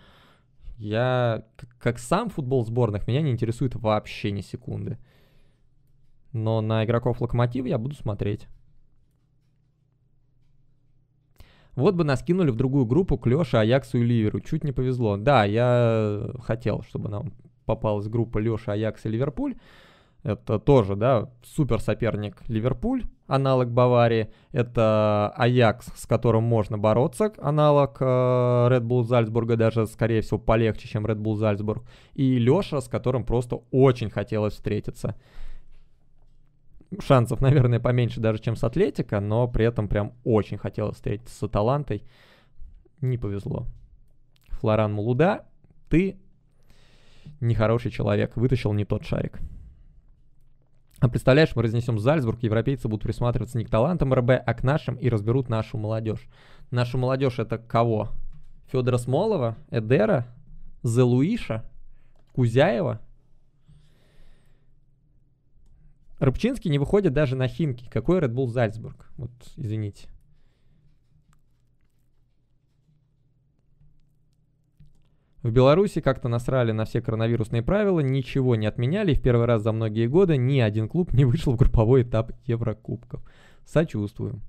Я, 0.78 1.44
как 1.78 2.00
сам 2.00 2.28
футбол 2.28 2.64
сборных, 2.64 3.06
меня 3.06 3.22
не 3.22 3.30
интересует 3.30 3.76
вообще 3.76 4.32
ни 4.32 4.40
секунды. 4.40 4.98
Но 6.32 6.60
на 6.60 6.84
игроков 6.84 7.20
Локомотива 7.20 7.66
я 7.66 7.78
буду 7.78 7.94
смотреть. 7.94 8.48
Вот 11.74 11.94
бы 11.94 12.04
нас 12.04 12.22
кинули 12.22 12.50
в 12.50 12.56
другую 12.56 12.84
группу 12.84 13.16
к 13.16 13.26
Лёше, 13.26 13.56
Аяксу 13.56 13.98
и 13.98 14.04
Ливеру. 14.04 14.40
Чуть 14.40 14.64
не 14.64 14.72
повезло. 14.72 15.16
Да, 15.16 15.44
я 15.44 16.30
хотел, 16.42 16.82
чтобы 16.82 17.08
нам 17.08 17.32
попалась 17.64 18.08
группа 18.08 18.38
Лёша, 18.38 18.72
Аякс 18.72 19.06
и 19.06 19.08
Ливерпуль. 19.08 19.54
Это 20.22 20.60
тоже, 20.60 20.94
да, 20.94 21.30
супер 21.42 21.80
соперник 21.80 22.42
Ливерпуль, 22.46 23.02
аналог 23.26 23.72
Баварии. 23.72 24.28
Это 24.52 25.32
Аякс, 25.36 25.86
с 25.96 26.06
которым 26.06 26.44
можно 26.44 26.78
бороться, 26.78 27.32
аналог 27.38 27.96
э, 28.00 28.04
Red 28.04 28.82
Bull 28.82 29.02
Зальцбурга, 29.02 29.56
даже, 29.56 29.86
скорее 29.86 30.20
всего, 30.20 30.38
полегче, 30.38 30.86
чем 30.86 31.06
Red 31.06 31.18
Bull 31.18 31.34
Зальцбург. 31.34 31.82
И 32.14 32.38
Лёша, 32.38 32.80
с 32.80 32.88
которым 32.88 33.24
просто 33.24 33.62
очень 33.72 34.10
хотелось 34.10 34.54
встретиться. 34.54 35.16
Шансов, 37.00 37.40
наверное, 37.40 37.80
поменьше 37.80 38.20
даже, 38.20 38.40
чем 38.40 38.56
с 38.56 38.64
Атлетика, 38.64 39.20
но 39.20 39.48
при 39.48 39.64
этом 39.64 39.88
прям 39.88 40.12
очень 40.24 40.58
хотелось 40.58 40.96
встретиться 40.96 41.34
с 41.34 41.42
Аталантой. 41.42 42.02
Не 43.00 43.18
повезло. 43.18 43.66
Флоран 44.48 44.92
Мулуда, 44.92 45.46
ты 45.88 46.18
нехороший 47.40 47.90
человек, 47.90 48.36
вытащил 48.36 48.72
не 48.72 48.84
тот 48.84 49.04
шарик. 49.04 49.40
А 51.00 51.08
представляешь, 51.08 51.56
мы 51.56 51.64
разнесем 51.64 51.98
Зальцбург, 51.98 52.42
европейцы 52.42 52.86
будут 52.86 53.02
присматриваться 53.02 53.58
не 53.58 53.64
к 53.64 53.70
талантам 53.70 54.14
РБ, 54.14 54.30
а 54.46 54.54
к 54.54 54.62
нашим 54.62 54.94
и 54.94 55.08
разберут 55.08 55.48
нашу 55.48 55.76
молодежь. 55.76 56.28
Нашу 56.70 56.96
молодежь 56.96 57.40
это 57.40 57.58
кого? 57.58 58.10
Федора 58.70 58.98
Смолова, 58.98 59.56
Эдера, 59.70 60.28
Зелуиша, 60.84 61.64
Кузяева? 62.34 63.00
Рыбчинский 66.22 66.70
не 66.70 66.78
выходит 66.78 67.12
даже 67.12 67.34
на 67.34 67.48
Химки. 67.48 67.88
Какой 67.90 68.20
Red 68.20 68.32
Bull 68.32 68.46
Зальцбург? 68.46 69.10
Вот, 69.16 69.32
извините. 69.56 70.06
В 75.42 75.50
Беларуси 75.50 76.00
как-то 76.00 76.28
насрали 76.28 76.70
на 76.70 76.84
все 76.84 77.02
коронавирусные 77.02 77.64
правила, 77.64 77.98
ничего 77.98 78.54
не 78.54 78.66
отменяли, 78.66 79.10
и 79.10 79.14
в 79.16 79.20
первый 79.20 79.46
раз 79.46 79.62
за 79.62 79.72
многие 79.72 80.06
годы 80.06 80.36
ни 80.36 80.60
один 80.60 80.88
клуб 80.88 81.12
не 81.12 81.24
вышел 81.24 81.54
в 81.54 81.56
групповой 81.56 82.02
этап 82.02 82.30
Еврокубков. 82.46 83.20
Сочувствую. 83.64 84.40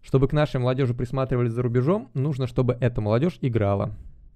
Чтобы 0.00 0.26
к 0.26 0.32
нашей 0.32 0.58
молодежи 0.58 0.94
присматривались 0.94 1.52
за 1.52 1.60
рубежом, 1.60 2.08
нужно, 2.14 2.46
чтобы 2.46 2.78
эта 2.80 3.02
молодежь 3.02 3.36
играла. 3.42 3.94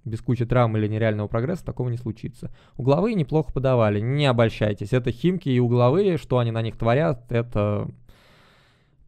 Без 0.09 0.21
кучи 0.21 0.47
травм 0.47 0.77
или 0.77 0.89
нереального 0.89 1.29
прогресса 1.29 1.65
такого 1.65 1.89
не 1.89 1.97
случится. 1.97 2.51
Угловые 2.77 3.15
неплохо 3.15 3.53
подавали, 3.53 4.01
не 4.01 4.27
обольщайтесь. 4.27 4.93
Это 4.93 5.13
химки 5.13 5.49
и 5.49 5.61
угловые, 5.61 6.17
что 6.17 6.39
они 6.39 6.51
на 6.51 6.63
них 6.63 6.77
творят, 6.77 7.31
это 7.31 7.89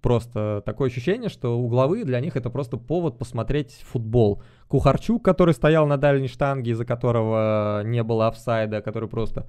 просто 0.01 0.63
такое 0.65 0.89
ощущение, 0.89 1.29
что 1.29 1.59
угловые 1.59 2.05
для 2.05 2.21
них 2.21 2.37
это 2.37 2.51
просто 2.51 2.77
повод 2.77 3.19
посмотреть 3.19 3.73
футбол. 3.83 4.43
Кухарчук, 4.69 5.25
который 5.25 5.55
стоял 5.55 5.87
на 5.87 5.97
дальней 5.97 6.29
штанге, 6.29 6.73
из-за 6.73 6.85
которого 6.85 7.83
не 7.85 8.03
было 8.03 8.29
офсайда, 8.29 8.83
который 8.83 9.09
просто... 9.09 9.49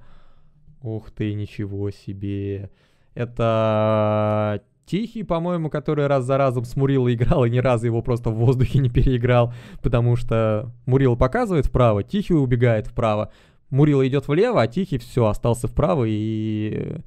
Ух 0.82 1.12
ты, 1.12 1.32
ничего 1.34 1.90
себе. 1.90 2.70
Это 3.14 4.62
Тихий, 4.86 5.22
по-моему, 5.22 5.70
который 5.70 6.06
раз 6.06 6.24
за 6.24 6.36
разом 6.36 6.64
с 6.64 6.76
Мурила 6.76 7.12
играл 7.12 7.44
и 7.44 7.50
ни 7.50 7.58
разу 7.58 7.86
его 7.86 8.02
просто 8.02 8.30
в 8.30 8.34
воздухе 8.34 8.78
не 8.78 8.90
переиграл, 8.90 9.52
потому 9.82 10.16
что 10.16 10.72
Мурил 10.86 11.16
показывает 11.16 11.66
вправо, 11.66 12.02
Тихий 12.02 12.34
убегает 12.34 12.88
вправо, 12.88 13.32
Мурила 13.70 14.06
идет 14.06 14.28
влево, 14.28 14.60
а 14.60 14.66
Тихий 14.66 14.98
все, 14.98 15.26
остался 15.26 15.68
вправо 15.68 16.04
и 16.06 16.98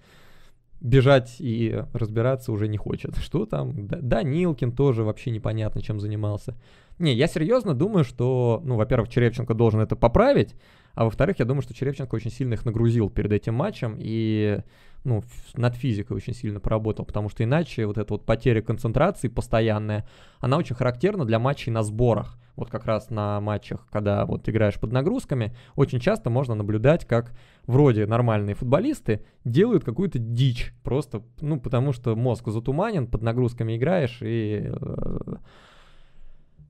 бежать 0.82 1.38
и 1.40 1.84
разбираться 1.94 2.52
уже 2.52 2.68
не 2.68 2.78
хочет. 2.78 3.18
Что 3.18 3.46
там? 3.46 3.88
Да, 3.88 3.98
Данилкин 4.02 4.72
тоже 4.72 5.04
вообще 5.04 5.32
непонятно, 5.32 5.82
чем 5.82 6.00
занимался. 6.00 6.56
Не, 7.00 7.14
я 7.14 7.28
серьезно 7.28 7.74
думаю, 7.74 8.04
что, 8.04 8.62
ну, 8.64 8.76
во-первых, 8.76 9.10
Черевченко 9.10 9.54
должен 9.54 9.82
это 9.82 9.96
поправить, 9.96 10.56
а 10.96 11.06
во-вторых, 11.06 11.40
я 11.40 11.46
думаю, 11.46 11.62
что 11.62 11.74
Черевченко 11.74 12.16
очень 12.16 12.32
сильно 12.32 12.54
их 12.54 12.66
нагрузил 12.66 13.10
перед 13.10 13.32
этим 13.32 13.54
матчем 13.54 13.98
и, 14.00 14.62
ну, 15.04 15.24
над 15.56 15.76
физикой 15.76 16.18
очень 16.18 16.34
сильно 16.34 16.60
поработал, 16.60 17.06
потому 17.06 17.30
что 17.30 17.44
иначе 17.44 17.86
вот 17.86 17.98
эта 17.98 18.14
вот 18.14 18.26
потеря 18.26 18.62
концентрации 18.62 19.28
постоянная, 19.28 20.08
она 20.40 20.58
очень 20.58 20.76
характерна 20.76 21.26
для 21.26 21.40
матчей 21.40 21.72
на 21.72 21.84
сборах 21.84 22.40
вот 22.56 22.70
как 22.70 22.86
раз 22.86 23.10
на 23.10 23.42
матчах, 23.42 23.86
когда 23.92 24.26
вот 24.26 24.48
играешь 24.48 24.80
под 24.80 24.92
нагрузками, 24.92 25.56
очень 25.76 26.00
часто 26.00 26.30
можно 26.30 26.56
наблюдать, 26.56 27.06
как 27.06 27.34
вроде 27.68 28.06
нормальные 28.06 28.56
футболисты 28.56 29.26
делают 29.44 29.84
какую-то 29.84 30.20
дичь, 30.20 30.74
просто, 30.84 31.24
ну, 31.42 31.60
потому 31.60 31.92
что 31.92 32.16
мозг 32.16 32.48
затуманен, 32.48 33.08
под 33.08 33.22
нагрузками 33.22 33.76
играешь, 33.76 34.20
и 34.22 34.72
э, 34.72 35.36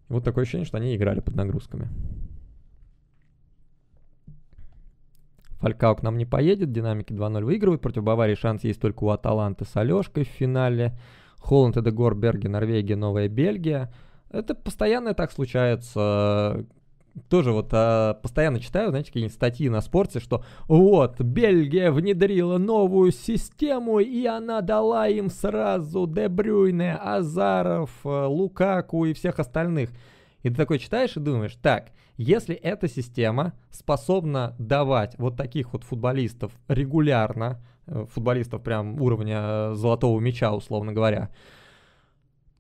вот 0.09 0.23
такое 0.23 0.43
ощущение, 0.43 0.65
что 0.65 0.77
они 0.77 0.95
играли 0.95 1.19
под 1.19 1.35
нагрузками. 1.35 1.89
Фалькау 5.59 5.95
к 5.95 6.03
нам 6.03 6.17
не 6.17 6.25
поедет, 6.25 6.71
динамики 6.71 7.13
2-0 7.13 7.43
выигрывают, 7.43 7.81
против 7.81 8.03
Баварии 8.03 8.35
шанс 8.35 8.63
есть 8.63 8.81
только 8.81 9.03
у 9.03 9.09
Аталанты 9.09 9.65
с 9.65 9.75
Алешкой 9.75 10.25
в 10.25 10.27
финале. 10.27 10.97
Холланд, 11.45 11.77
Эдегор, 11.77 12.15
Берги, 12.15 12.47
Норвегия, 12.47 12.95
Новая 12.95 13.27
Бельгия. 13.27 13.93
Это 14.31 14.55
постоянно 14.55 15.13
так 15.13 15.31
случается. 15.31 16.65
Тоже 17.29 17.51
вот 17.51 17.69
а, 17.71 18.15
постоянно 18.15 18.59
читаю, 18.59 18.89
знаете, 18.89 19.07
какие-нибудь 19.07 19.35
статьи 19.35 19.69
на 19.69 19.79
спорте, 19.79 20.19
что 20.19 20.43
вот, 20.67 21.21
Бельгия 21.21 21.89
внедрила 21.91 22.57
новую 22.57 23.11
систему, 23.11 23.99
и 23.99 24.25
она 24.25 24.59
дала 24.59 25.07
им 25.07 25.29
сразу 25.29 26.07
Дебрюйне, 26.07 26.95
Азаров, 26.95 27.91
э, 28.03 28.25
Лукаку 28.25 29.05
и 29.05 29.13
всех 29.13 29.39
остальных. 29.39 29.91
И 30.43 30.49
ты 30.49 30.55
такой 30.55 30.77
читаешь 30.77 31.15
и 31.15 31.21
думаешь, 31.21 31.55
так, 31.61 31.91
если 32.17 32.55
эта 32.55 32.87
система 32.87 33.53
способна 33.71 34.55
давать 34.57 35.17
вот 35.17 35.35
таких 35.35 35.73
вот 35.73 35.83
футболистов 35.83 36.51
регулярно, 36.67 37.61
э, 37.87 38.05
футболистов 38.09 38.63
прям 38.63 39.01
уровня 39.01 39.37
э, 39.39 39.73
золотого 39.75 40.19
мяча, 40.19 40.53
условно 40.53 40.93
говоря, 40.93 41.29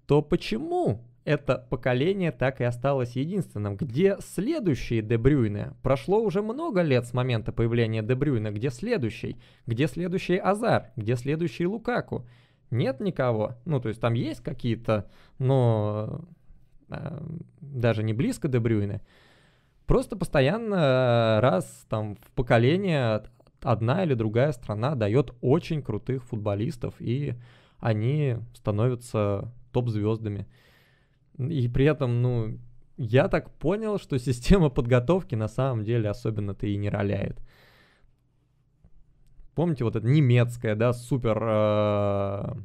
то 0.07 0.21
почему 0.21 1.01
это 1.25 1.65
поколение 1.69 2.31
так 2.31 2.61
и 2.61 2.63
осталось 2.63 3.15
единственным. 3.15 3.75
Где 3.75 4.17
следующие 4.19 5.01
Дебрюйны? 5.01 5.73
Прошло 5.81 6.21
уже 6.21 6.43
много 6.43 6.81
лет 6.83 7.05
с 7.07 7.13
момента 7.13 7.51
появления 7.51 8.03
Дебрюйна. 8.03 8.51
Где 8.51 8.69
следующий? 8.69 9.37
Где 9.65 9.87
следующий 9.87 10.37
Азар? 10.37 10.91
Где 10.95 11.15
следующий 11.15 11.65
Лукаку? 11.65 12.27
Нет 12.69 12.99
никого. 12.99 13.55
Ну, 13.65 13.79
то 13.79 13.89
есть 13.89 13.99
там 13.99 14.13
есть 14.13 14.41
какие-то, 14.41 15.09
но 15.39 16.21
э, 16.89 17.19
даже 17.59 18.03
не 18.03 18.13
близко 18.13 18.47
Дебрюйны. 18.47 19.01
Просто 19.85 20.15
постоянно 20.15 21.39
раз 21.41 21.85
там 21.89 22.15
в 22.15 22.31
поколение 22.31 23.23
одна 23.61 24.03
или 24.03 24.13
другая 24.13 24.51
страна 24.51 24.95
дает 24.95 25.33
очень 25.41 25.81
крутых 25.81 26.23
футболистов, 26.23 26.95
и 26.99 27.35
они 27.79 28.37
становятся 28.53 29.51
топ-звездами. 29.71 30.47
И 31.37 31.67
при 31.67 31.85
этом, 31.85 32.21
ну, 32.21 32.57
я 32.97 33.27
так 33.27 33.51
понял, 33.51 33.99
что 33.99 34.17
система 34.19 34.69
подготовки 34.69 35.35
на 35.35 35.47
самом 35.47 35.83
деле 35.83 36.09
особенно-то 36.09 36.65
и 36.65 36.77
не 36.77 36.89
роляет. 36.89 37.39
Помните, 39.53 39.83
вот 39.83 39.95
эта 39.95 40.07
немецкая, 40.07 40.75
да, 40.75 40.93
супер... 40.93 41.37
Э, 41.41 42.55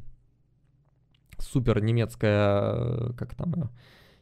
супер 1.39 1.81
немецкая, 1.83 3.13
как 3.13 3.35
там, 3.35 3.71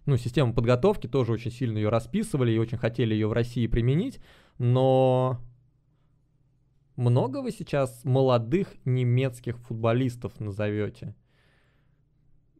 ну, 0.08 0.16
система 0.16 0.54
подготовки, 0.54 1.06
тоже 1.06 1.32
очень 1.32 1.50
сильно 1.50 1.76
ее 1.76 1.90
расписывали 1.90 2.50
и 2.50 2.58
очень 2.58 2.78
хотели 2.78 3.12
ее 3.12 3.28
в 3.28 3.32
России 3.34 3.66
применить, 3.66 4.20
но 4.56 5.38
много 6.96 7.42
вы 7.42 7.50
сейчас 7.50 8.04
молодых 8.04 8.68
немецких 8.86 9.58
футболистов 9.58 10.40
назовете? 10.40 11.14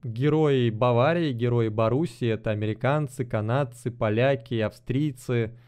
герои 0.05 0.71
Баварии, 0.71 1.33
герои 1.33 1.69
Боруссии, 1.69 2.29
это 2.29 2.51
американцы, 2.51 3.25
канадцы, 3.25 3.91
поляки, 3.91 4.61
австрийцы. 4.61 5.59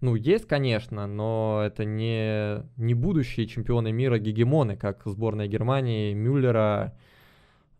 Ну, 0.00 0.14
есть, 0.14 0.46
конечно, 0.46 1.06
но 1.06 1.62
это 1.64 1.84
не, 1.84 2.64
не 2.76 2.94
будущие 2.94 3.46
чемпионы 3.46 3.92
мира 3.92 4.18
гегемоны, 4.18 4.76
как 4.76 5.02
сборная 5.04 5.46
Германии, 5.46 6.12
Мюллера, 6.14 6.96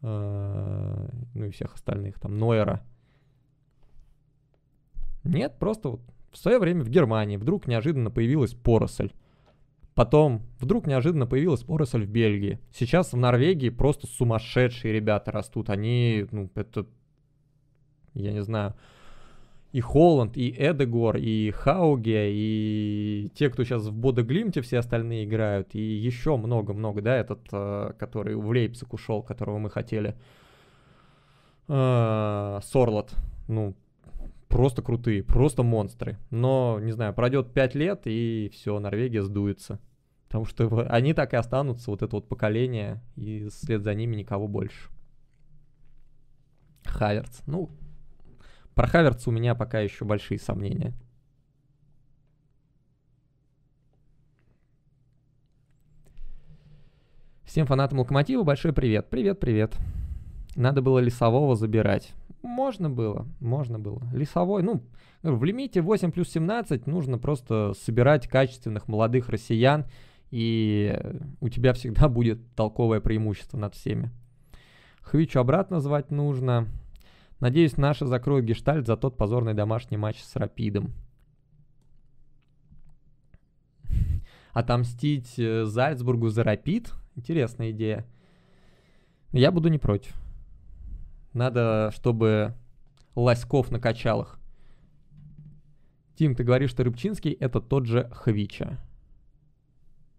э, 0.02 1.08
ну 1.34 1.44
и 1.46 1.50
всех 1.50 1.74
остальных, 1.74 2.20
там, 2.20 2.38
Нойера. 2.38 2.82
Нет, 5.28 5.58
просто 5.58 5.90
вот 5.90 6.00
в 6.32 6.38
свое 6.38 6.58
время 6.58 6.82
в 6.84 6.90
Германии 6.90 7.36
вдруг 7.36 7.66
неожиданно 7.66 8.10
появилась 8.10 8.54
поросль. 8.54 9.10
Потом 9.94 10.42
вдруг 10.60 10.86
неожиданно 10.86 11.26
появилась 11.26 11.62
поросль 11.62 12.04
в 12.04 12.08
Бельгии. 12.10 12.58
Сейчас 12.74 13.14
в 13.14 13.16
Норвегии 13.16 13.70
просто 13.70 14.06
сумасшедшие 14.06 14.92
ребята 14.92 15.32
растут. 15.32 15.70
Они, 15.70 16.26
ну, 16.30 16.50
это, 16.54 16.86
я 18.12 18.32
не 18.32 18.42
знаю. 18.42 18.74
и 19.72 19.80
Холланд, 19.80 20.36
и 20.36 20.50
Эдегор, 20.50 21.16
и 21.16 21.50
Хауге, 21.50 22.30
и 22.32 23.30
те, 23.34 23.50
кто 23.50 23.64
сейчас 23.64 23.84
в 23.84 23.92
Бодоглимте 23.92 24.60
все 24.60 24.78
остальные 24.78 25.24
играют, 25.24 25.74
и 25.74 25.80
еще 25.80 26.36
много-много, 26.36 27.02
да, 27.02 27.16
этот, 27.16 27.40
э, 27.52 27.92
который 27.98 28.36
в 28.36 28.48
Лейпциг 28.48 28.94
ушел, 28.94 29.22
которого 29.22 29.58
мы 29.58 29.70
хотели. 29.70 30.14
Э, 31.68 32.60
Сорлот, 32.62 33.14
ну, 33.48 33.74
просто 34.56 34.80
крутые, 34.80 35.22
просто 35.22 35.62
монстры. 35.62 36.16
Но, 36.30 36.80
не 36.80 36.90
знаю, 36.92 37.12
пройдет 37.12 37.52
5 37.52 37.74
лет, 37.74 38.02
и 38.06 38.50
все, 38.54 38.78
Норвегия 38.78 39.22
сдуется. 39.22 39.78
Потому 40.28 40.46
что 40.46 40.86
они 40.88 41.12
так 41.12 41.34
и 41.34 41.36
останутся, 41.36 41.90
вот 41.90 42.00
это 42.00 42.16
вот 42.16 42.26
поколение, 42.26 43.02
и 43.16 43.48
вслед 43.50 43.82
за 43.82 43.92
ними 43.92 44.16
никого 44.16 44.48
больше. 44.48 44.88
Хаверц. 46.86 47.42
Ну, 47.46 47.68
про 48.74 48.86
Хаверца 48.86 49.28
у 49.28 49.32
меня 49.34 49.54
пока 49.54 49.80
еще 49.80 50.06
большие 50.06 50.38
сомнения. 50.38 50.94
Всем 57.44 57.66
фанатам 57.66 57.98
Локомотива 57.98 58.42
большой 58.42 58.72
привет. 58.72 59.10
Привет, 59.10 59.38
привет. 59.38 59.76
Надо 60.54 60.80
было 60.80 60.98
Лесового 60.98 61.56
забирать. 61.56 62.14
Можно 62.46 62.88
было, 62.88 63.26
можно 63.40 63.78
было. 63.78 64.00
Лесовой, 64.12 64.62
ну, 64.62 64.82
в 65.22 65.42
лимите 65.42 65.82
8 65.82 66.12
плюс 66.12 66.28
17 66.30 66.86
нужно 66.86 67.18
просто 67.18 67.72
собирать 67.74 68.28
качественных 68.28 68.86
молодых 68.86 69.28
россиян, 69.28 69.84
и 70.30 70.96
у 71.40 71.48
тебя 71.48 71.72
всегда 71.72 72.08
будет 72.10 72.38
толковое 72.54 73.00
преимущество 73.00 73.58
над 73.58 73.74
всеми. 73.74 74.10
Хвичу 75.02 75.40
обратно 75.40 75.80
звать 75.80 76.10
нужно. 76.12 76.68
Надеюсь, 77.40 77.76
наши 77.76 78.06
закроют 78.06 78.46
гештальт 78.46 78.86
за 78.86 78.96
тот 78.96 79.16
позорный 79.16 79.54
домашний 79.54 79.96
матч 79.96 80.22
с 80.22 80.36
Рапидом. 80.36 80.94
Отомстить 84.52 85.38
э, 85.38 85.64
Зальцбургу 85.64 86.28
за 86.28 86.44
Рапид? 86.44 86.92
Интересная 87.16 87.72
идея. 87.72 88.06
Я 89.32 89.50
буду 89.50 89.68
не 89.68 89.78
против. 89.78 90.14
Надо, 91.36 91.92
чтобы 91.94 92.54
Лоськов 93.14 93.70
накачал 93.70 94.22
их. 94.22 94.38
Тим, 96.14 96.34
ты 96.34 96.44
говоришь, 96.44 96.70
что 96.70 96.82
Рыбчинский 96.82 97.32
это 97.32 97.60
тот 97.60 97.84
же 97.84 98.08
Хвича. 98.10 98.78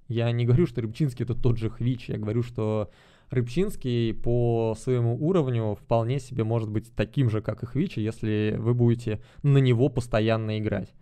Я 0.07 0.31
не 0.31 0.45
говорю, 0.45 0.67
что 0.67 0.81
Рыбчинский 0.81 1.25
это 1.25 1.33
тот 1.33 1.57
же 1.57 1.71
Хвич. 1.71 2.09
Я 2.09 2.19
говорю, 2.19 2.43
что 2.43 2.91
Рыбчинский 3.31 4.13
по 4.13 4.75
своему 4.79 5.17
уровню 5.19 5.73
вполне 5.73 6.19
себе 6.19 6.43
может 6.43 6.69
быть 6.69 6.93
таким 6.95 7.31
же, 7.31 7.41
как 7.41 7.63
и 7.63 7.65
Хвичи, 7.65 7.99
если 7.99 8.55
вы 8.59 8.75
будете 8.75 9.19
на 9.41 9.57
него 9.57 9.89
постоянно 9.89 10.59
играть. 10.59 10.93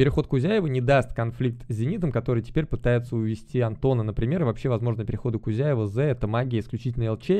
Переход 0.00 0.26
Кузяева 0.28 0.66
не 0.66 0.80
даст 0.80 1.12
конфликт 1.12 1.62
с 1.68 1.74
«Зенитом», 1.74 2.10
который 2.10 2.42
теперь 2.42 2.64
пытается 2.64 3.16
увести 3.16 3.60
Антона. 3.60 4.02
Например, 4.02 4.44
вообще 4.44 4.70
возможно 4.70 5.04
переходы 5.04 5.38
Кузяева 5.38 5.86
З– 5.88 5.98
это 6.12 6.26
магия 6.26 6.60
исключительно 6.60 7.12
ЛЧ, 7.12 7.30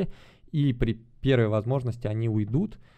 и 0.52 0.74
при 0.74 1.00
первой 1.22 1.48
возможности 1.48 2.06
они 2.06 2.28
уйдут– 2.28 2.78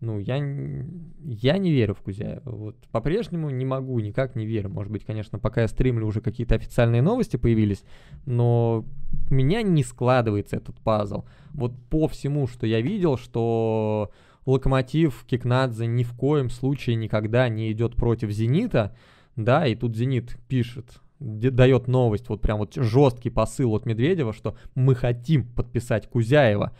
ну, 0.00 0.18
я, 0.18 0.36
я 0.36 1.56
не 1.56 1.72
верю 1.72 1.94
в 1.94 2.02
Кузяева. 2.02 2.42
Вот 2.44 2.76
по-прежнему 2.92 3.48
не 3.48 3.64
могу, 3.64 3.98
никак 4.00 4.36
не 4.36 4.44
верю. 4.44 4.68
Может 4.68 4.92
быть, 4.92 5.04
конечно, 5.04 5.38
пока 5.38 5.62
я 5.62 5.68
стримлю, 5.68 6.06
уже 6.06 6.20
какие-то 6.20 6.54
официальные 6.54 7.00
новости 7.00 7.38
появились, 7.38 7.82
но 8.26 8.84
у 9.30 9.34
меня 9.34 9.62
не 9.62 9.82
складывается 9.82 10.56
этот 10.56 10.78
пазл. 10.80 11.24
Вот 11.52 11.72
по 11.88 12.08
всему, 12.08 12.46
что 12.46 12.66
я 12.66 12.82
видел, 12.82 13.16
что 13.16 14.10
Локомотив 14.46 15.24
Кикнадзе 15.26 15.86
ни 15.86 16.04
в 16.04 16.14
коем 16.14 16.50
случае 16.50 16.96
никогда 16.96 17.48
не 17.48 17.72
идет 17.72 17.96
против 17.96 18.30
Зенита, 18.30 18.96
да, 19.34 19.66
и 19.66 19.74
тут 19.74 19.96
Зенит 19.96 20.36
пишет, 20.48 21.00
дает 21.18 21.88
новость, 21.88 22.28
вот 22.28 22.40
прям 22.40 22.58
вот 22.58 22.74
жесткий 22.74 23.30
посыл 23.30 23.74
от 23.74 23.86
Медведева, 23.86 24.32
что 24.32 24.56
мы 24.74 24.94
хотим 24.94 25.44
подписать 25.44 26.08
Кузяева. 26.08 26.74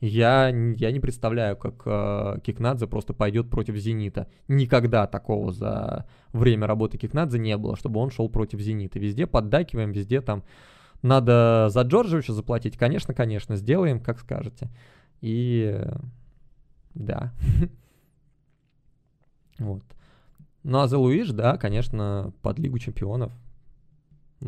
Я, 0.00 0.48
я 0.48 0.90
не 0.90 0.98
представляю, 0.98 1.56
как 1.56 1.82
э, 1.86 2.38
Кикнадзе 2.42 2.88
просто 2.88 3.14
пойдет 3.14 3.48
против 3.48 3.76
Зенита. 3.76 4.26
Никогда 4.48 5.06
такого 5.06 5.52
за 5.52 6.06
время 6.32 6.66
работы 6.66 6.98
Кикнадзе 6.98 7.38
не 7.38 7.56
было, 7.56 7.76
чтобы 7.76 8.00
он 8.00 8.10
шел 8.10 8.28
против 8.28 8.58
Зенита. 8.58 8.98
Везде 8.98 9.28
поддакиваем, 9.28 9.92
везде 9.92 10.20
там 10.20 10.42
надо 11.02 11.68
за 11.70 11.82
Джорджевича 11.82 12.32
заплатить. 12.32 12.76
Конечно, 12.76 13.14
конечно, 13.14 13.54
сделаем, 13.54 14.00
как 14.00 14.18
скажете. 14.18 14.70
И 15.20 15.80
да. 16.94 17.32
вот. 19.58 19.82
Ну 20.62 20.78
а 20.78 20.88
за 20.88 20.98
Луиш, 20.98 21.30
да, 21.30 21.56
конечно, 21.56 22.32
под 22.42 22.58
Лигу 22.58 22.78
Чемпионов. 22.78 23.32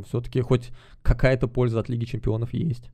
Все-таки 0.07 0.41
хоть 0.41 0.71
какая-то 1.03 1.49
польза 1.49 1.81
от 1.81 1.89
Лиги 1.89 2.05
Чемпионов 2.05 2.53
есть. 2.53 2.91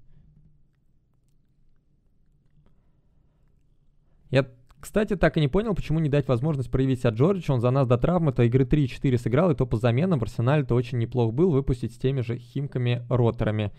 Я, 4.30 4.46
кстати, 4.80 5.16
так 5.16 5.36
и 5.36 5.40
не 5.40 5.48
понял, 5.48 5.74
почему 5.74 5.98
не 5.98 6.08
дать 6.08 6.28
возможность 6.28 6.70
проявить 6.70 7.00
себя 7.00 7.10
Джорджичу. 7.10 7.54
Он 7.54 7.60
за 7.60 7.70
нас 7.70 7.86
до 7.86 7.98
травмы-то 7.98 8.42
игры 8.44 8.64
3-4 8.64 9.18
сыграл, 9.18 9.50
и 9.50 9.54
то 9.54 9.66
по 9.66 9.76
заменам 9.76 10.20
в 10.20 10.22
Арсенале-то 10.22 10.74
очень 10.74 10.98
неплох 10.98 11.32
был 11.32 11.50
выпустить 11.50 11.94
с 11.94 11.98
теми 11.98 12.20
же 12.20 12.38
Химками-роторами. 12.38 13.72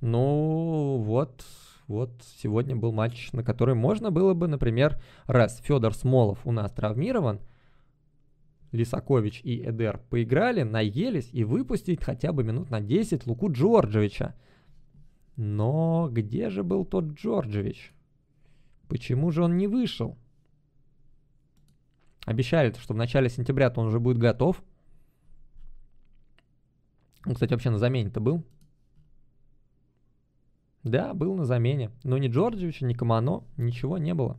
Ну, 0.00 1.02
вот, 1.04 1.44
вот 1.86 2.10
сегодня 2.40 2.74
был 2.74 2.92
матч, 2.92 3.32
на 3.32 3.42
который 3.44 3.74
можно 3.74 4.10
было 4.10 4.34
бы, 4.34 4.48
например, 4.48 5.00
раз 5.26 5.58
Федор 5.58 5.94
Смолов 5.94 6.46
у 6.46 6.52
нас 6.52 6.72
травмирован, 6.72 7.40
Лисакович 8.72 9.40
и 9.44 9.62
Эдер 9.62 9.98
поиграли, 10.10 10.62
наелись 10.62 11.28
и 11.32 11.44
выпустить 11.44 12.02
хотя 12.02 12.32
бы 12.32 12.42
минут 12.42 12.70
на 12.70 12.80
10 12.80 13.26
Луку 13.26 13.52
Джорджевича. 13.52 14.34
Но 15.36 16.08
где 16.10 16.50
же 16.50 16.64
был 16.64 16.84
тот 16.84 17.04
Джорджевич? 17.12 17.92
Почему 18.88 19.30
же 19.30 19.42
он 19.44 19.56
не 19.56 19.68
вышел? 19.68 20.18
Обещали, 22.26 22.74
что 22.78 22.94
в 22.94 22.96
начале 22.96 23.28
сентября 23.28 23.72
он 23.76 23.86
уже 23.86 24.00
будет 24.00 24.18
готов. 24.18 24.62
Он, 27.26 27.34
кстати, 27.34 27.52
вообще 27.52 27.70
на 27.70 27.78
замене-то 27.78 28.20
был. 28.20 28.44
Да, 30.84 31.14
был 31.14 31.34
на 31.34 31.46
замене. 31.46 31.90
Но 32.04 32.18
ни 32.18 32.28
Джорджевича, 32.28 32.84
ни 32.84 32.92
Камано, 32.92 33.42
ничего 33.56 33.96
не 33.96 34.12
было. 34.14 34.36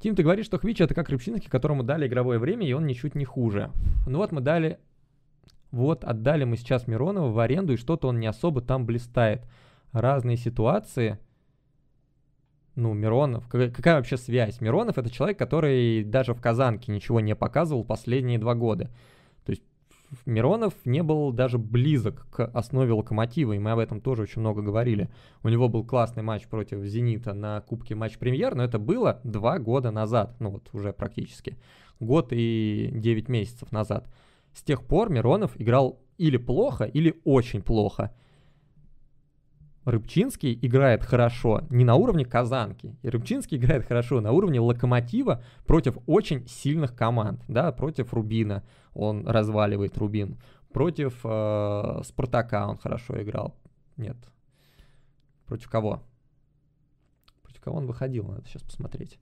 Тим, 0.00 0.16
ты 0.16 0.22
говоришь, 0.22 0.46
что 0.46 0.58
Хвич 0.58 0.80
это 0.80 0.94
как 0.94 1.08
Рыбчинский, 1.08 1.48
которому 1.48 1.82
дали 1.82 2.06
игровое 2.06 2.38
время, 2.38 2.66
и 2.66 2.72
он 2.72 2.86
ничуть 2.86 3.14
не 3.14 3.24
хуже. 3.24 3.70
Ну 4.06 4.18
вот 4.18 4.32
мы 4.32 4.40
дали... 4.40 4.78
Вот 5.70 6.04
отдали 6.04 6.44
мы 6.44 6.56
сейчас 6.56 6.86
Миронова 6.86 7.30
в 7.30 7.38
аренду, 7.38 7.72
и 7.72 7.78
что-то 7.78 8.08
он 8.08 8.20
не 8.20 8.26
особо 8.26 8.60
там 8.60 8.86
блистает 8.86 9.44
разные 9.92 10.36
ситуации. 10.36 11.18
Ну, 12.74 12.92
Миронов, 12.92 13.48
какая, 13.48 13.96
вообще 13.96 14.16
связь? 14.16 14.60
Миронов 14.60 14.98
это 14.98 15.10
человек, 15.10 15.38
который 15.38 16.04
даже 16.04 16.34
в 16.34 16.40
Казанке 16.40 16.92
ничего 16.92 17.20
не 17.20 17.34
показывал 17.34 17.84
последние 17.84 18.38
два 18.38 18.54
года. 18.54 18.90
Миронов 20.26 20.74
не 20.84 21.02
был 21.02 21.32
даже 21.32 21.58
близок 21.58 22.26
к 22.30 22.44
основе 22.46 22.92
Локомотива, 22.92 23.52
и 23.52 23.58
мы 23.58 23.72
об 23.72 23.78
этом 23.78 24.00
тоже 24.00 24.22
очень 24.22 24.40
много 24.40 24.62
говорили. 24.62 25.08
У 25.42 25.48
него 25.48 25.68
был 25.68 25.84
классный 25.84 26.22
матч 26.22 26.46
против 26.46 26.82
Зенита 26.84 27.32
на 27.32 27.60
Кубке 27.60 27.94
Матч 27.94 28.18
Премьер, 28.18 28.54
но 28.54 28.64
это 28.64 28.78
было 28.78 29.20
два 29.24 29.58
года 29.58 29.90
назад, 29.90 30.36
ну 30.40 30.50
вот 30.50 30.68
уже 30.72 30.92
практически. 30.92 31.56
Год 32.00 32.28
и 32.30 32.90
девять 32.92 33.28
месяцев 33.28 33.72
назад. 33.72 34.08
С 34.52 34.62
тех 34.62 34.84
пор 34.84 35.10
Миронов 35.10 35.52
играл 35.60 36.00
или 36.18 36.36
плохо, 36.36 36.84
или 36.84 37.20
очень 37.24 37.62
плохо. 37.62 38.12
Рыбчинский 39.84 40.58
играет 40.62 41.04
хорошо 41.04 41.62
не 41.68 41.84
на 41.84 41.94
уровне 41.96 42.24
Казанки, 42.24 42.96
и 43.02 43.08
Рыбчинский 43.08 43.58
играет 43.58 43.84
хорошо 43.84 44.20
на 44.20 44.32
уровне 44.32 44.58
Локомотива 44.58 45.42
против 45.66 45.98
очень 46.06 46.46
сильных 46.48 46.94
команд, 46.94 47.42
да, 47.48 47.70
против 47.70 48.14
Рубина 48.14 48.64
он 48.94 49.26
разваливает 49.26 49.96
Рубин, 49.98 50.38
против 50.72 51.20
э, 51.24 52.00
Спартака 52.04 52.68
он 52.68 52.78
хорошо 52.78 53.22
играл, 53.22 53.54
нет, 53.96 54.16
против 55.46 55.68
кого? 55.68 56.02
Против 57.42 57.60
кого 57.60 57.78
он 57.78 57.86
выходил, 57.86 58.26
надо 58.26 58.46
сейчас 58.46 58.62
посмотреть. 58.62 59.18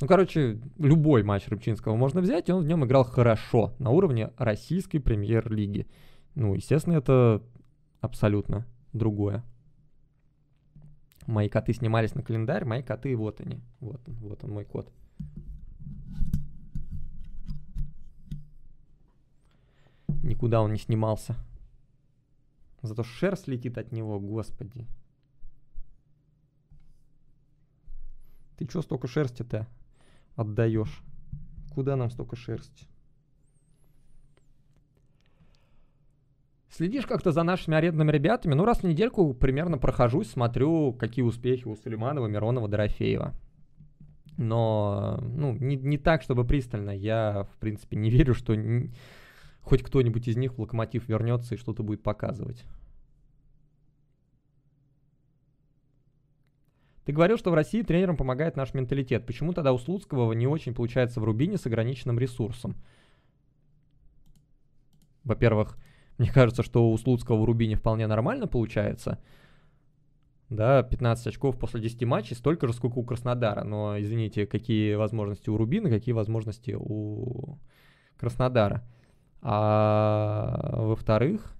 Ну, 0.00 0.06
короче, 0.06 0.60
любой 0.78 1.22
матч 1.22 1.48
Рыбчинского 1.48 1.96
можно 1.96 2.20
взять, 2.20 2.48
и 2.48 2.52
он 2.52 2.64
в 2.64 2.66
нем 2.66 2.84
играл 2.84 3.04
хорошо, 3.04 3.74
на 3.78 3.90
уровне 3.90 4.30
российской 4.36 4.98
премьер-лиги. 4.98 5.86
Ну, 6.34 6.54
естественно, 6.54 6.94
это 6.94 7.42
абсолютно 8.02 8.66
другое. 8.92 9.42
Мои 11.26 11.48
коты 11.48 11.72
снимались 11.72 12.14
на 12.14 12.22
календарь, 12.22 12.64
мои 12.64 12.82
коты, 12.82 13.16
вот 13.16 13.40
они. 13.40 13.60
Вот 13.80 14.00
вот 14.06 14.44
он 14.44 14.50
мой 14.50 14.64
кот. 14.64 14.92
Никуда 20.26 20.60
он 20.60 20.72
не 20.72 20.78
снимался. 20.78 21.36
Зато 22.82 23.04
шерсть 23.04 23.46
летит 23.46 23.78
от 23.78 23.92
него, 23.92 24.18
господи. 24.18 24.86
Ты 28.56 28.66
чё 28.66 28.82
столько 28.82 29.06
шерсти-то 29.06 29.68
отдаешь? 30.34 31.00
Куда 31.72 31.94
нам 31.94 32.10
столько 32.10 32.34
шерсти? 32.34 32.88
Следишь 36.70 37.06
как-то 37.06 37.30
за 37.30 37.44
нашими 37.44 37.76
арендными 37.76 38.10
ребятами? 38.10 38.54
Ну, 38.54 38.64
раз 38.64 38.80
в 38.80 38.82
недельку 38.84 39.32
примерно 39.32 39.78
прохожусь, 39.78 40.30
смотрю, 40.30 40.92
какие 40.92 41.24
успехи 41.24 41.68
у 41.68 41.76
Сулейманова, 41.76 42.26
Миронова, 42.26 42.66
Дорофеева. 42.66 43.32
Но, 44.36 45.18
ну, 45.22 45.52
не, 45.52 45.76
не 45.76 45.98
так, 45.98 46.22
чтобы 46.22 46.44
пристально. 46.44 46.90
Я, 46.90 47.46
в 47.54 47.58
принципе, 47.58 47.96
не 47.96 48.10
верю, 48.10 48.34
что 48.34 48.56
ни, 48.56 48.92
хоть 49.66 49.82
кто-нибудь 49.82 50.28
из 50.28 50.36
них 50.36 50.54
в 50.54 50.60
Локомотив 50.60 51.08
вернется 51.08 51.56
и 51.56 51.58
что-то 51.58 51.82
будет 51.82 52.00
показывать. 52.00 52.64
Ты 57.04 57.12
говорил, 57.12 57.36
что 57.36 57.50
в 57.50 57.54
России 57.54 57.82
тренерам 57.82 58.16
помогает 58.16 58.56
наш 58.56 58.74
менталитет. 58.74 59.26
Почему 59.26 59.52
тогда 59.52 59.72
у 59.72 59.78
Слуцкого 59.78 60.32
не 60.34 60.46
очень 60.46 60.72
получается 60.72 61.20
в 61.20 61.24
Рубине 61.24 61.58
с 61.58 61.66
ограниченным 61.66 62.16
ресурсом? 62.16 62.76
Во-первых, 65.24 65.76
мне 66.18 66.30
кажется, 66.30 66.62
что 66.62 66.88
у 66.88 66.96
Слуцкого 66.96 67.42
в 67.42 67.44
Рубине 67.44 67.74
вполне 67.74 68.06
нормально 68.06 68.46
получается. 68.46 69.18
Да, 70.48 70.84
15 70.84 71.26
очков 71.26 71.58
после 71.58 71.80
10 71.80 72.04
матчей, 72.04 72.36
столько 72.36 72.68
же, 72.68 72.72
сколько 72.72 72.98
у 72.98 73.04
Краснодара. 73.04 73.64
Но, 73.64 74.00
извините, 74.00 74.46
какие 74.46 74.94
возможности 74.94 75.50
у 75.50 75.56
Рубина, 75.56 75.90
какие 75.90 76.12
возможности 76.12 76.76
у 76.78 77.58
Краснодара. 78.16 78.84
А 79.48 80.74
во-вторых, 80.74 81.54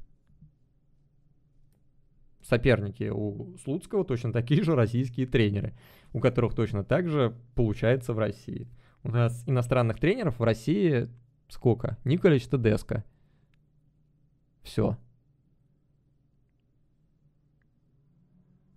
соперники 2.42 3.08
у 3.14 3.56
Слуцкого 3.58 4.04
точно 4.04 4.32
такие 4.32 4.64
же 4.64 4.74
российские 4.74 5.28
тренеры, 5.28 5.72
у 6.12 6.18
которых 6.18 6.56
точно 6.56 6.82
так 6.82 7.08
же 7.08 7.36
получается 7.54 8.12
в 8.12 8.18
России. 8.18 8.68
У 9.04 9.12
нас 9.12 9.44
иностранных 9.46 10.00
тренеров 10.00 10.40
в 10.40 10.42
России 10.42 11.08
сколько? 11.46 11.96
Николич 12.02 12.48
Тедеско. 12.48 13.04
Все. 14.62 14.98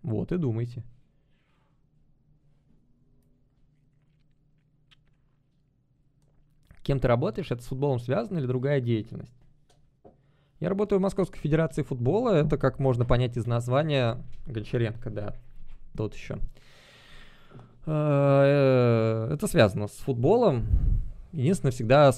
Вот 0.04 0.32
и 0.32 0.38
думайте. 0.38 0.84
Кем 6.90 7.00
ты 7.00 7.08
работаешь? 7.08 7.52
Это 7.52 7.62
с 7.62 7.68
футболом 7.68 8.00
связано 8.00 8.40
или 8.40 8.48
другая 8.48 8.82
деятельность? 8.82 9.32
Я 10.60 10.70
работаю 10.70 10.98
в 10.98 11.04
Московской 11.04 11.40
Федерации 11.40 11.84
футбола. 11.84 12.32
Это, 12.32 12.58
как 12.58 12.80
можно 12.80 13.06
понять 13.06 13.38
из 13.38 13.46
названия, 13.46 14.18
Гончаренко, 14.48 15.12
да, 15.12 15.36
тот 15.96 16.16
еще. 16.16 16.40
Э, 17.86 19.30
это 19.32 19.46
связано 19.46 19.88
с 19.88 19.98
футболом. 19.98 20.66
Единственное, 21.32 21.74
всегда, 21.74 22.12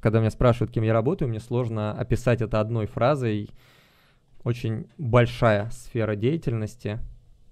когда 0.00 0.20
меня 0.20 0.30
спрашивают, 0.30 0.70
кем 0.70 0.84
я 0.84 0.92
работаю, 0.92 1.28
мне 1.28 1.40
сложно 1.40 1.90
описать 1.90 2.40
это 2.40 2.60
одной 2.60 2.86
фразой. 2.86 3.50
Очень 4.44 4.86
большая 4.96 5.70
сфера 5.70 6.14
деятельности. 6.14 7.00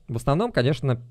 В 0.07 0.15
основном, 0.15 0.52
конечно, 0.52 1.02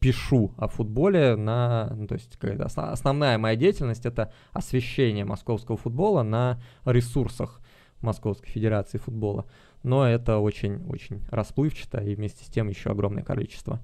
пишу 0.00 0.54
о 0.56 0.68
футболе 0.68 1.36
на, 1.36 1.92
ну, 1.94 2.06
то 2.06 2.14
есть 2.14 2.38
основная 2.76 3.38
моя 3.38 3.56
деятельность 3.56 4.06
это 4.06 4.32
освещение 4.52 5.24
московского 5.24 5.76
футбола 5.76 6.22
на 6.22 6.60
ресурсах 6.84 7.60
Московской 8.00 8.48
Федерации 8.48 8.98
футбола. 8.98 9.46
Но 9.82 10.06
это 10.06 10.38
очень-очень 10.38 11.24
расплывчато 11.30 12.00
и 12.00 12.14
вместе 12.14 12.44
с 12.44 12.48
тем 12.48 12.68
еще 12.68 12.90
огромное 12.90 13.22
количество 13.22 13.80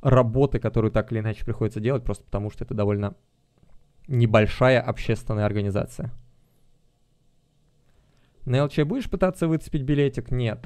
работы, 0.00 0.58
которую 0.58 0.90
так 0.90 1.12
или 1.12 1.20
иначе 1.20 1.44
приходится 1.44 1.80
делать, 1.80 2.04
просто 2.04 2.24
потому 2.24 2.50
что 2.50 2.64
это 2.64 2.74
довольно 2.74 3.14
небольшая 4.08 4.80
общественная 4.80 5.46
организация. 5.46 6.12
На 8.44 8.64
ЛЧ 8.64 8.80
будешь 8.80 9.10
пытаться 9.10 9.48
выцепить 9.48 9.82
билетик? 9.82 10.30
Нет. 10.30 10.64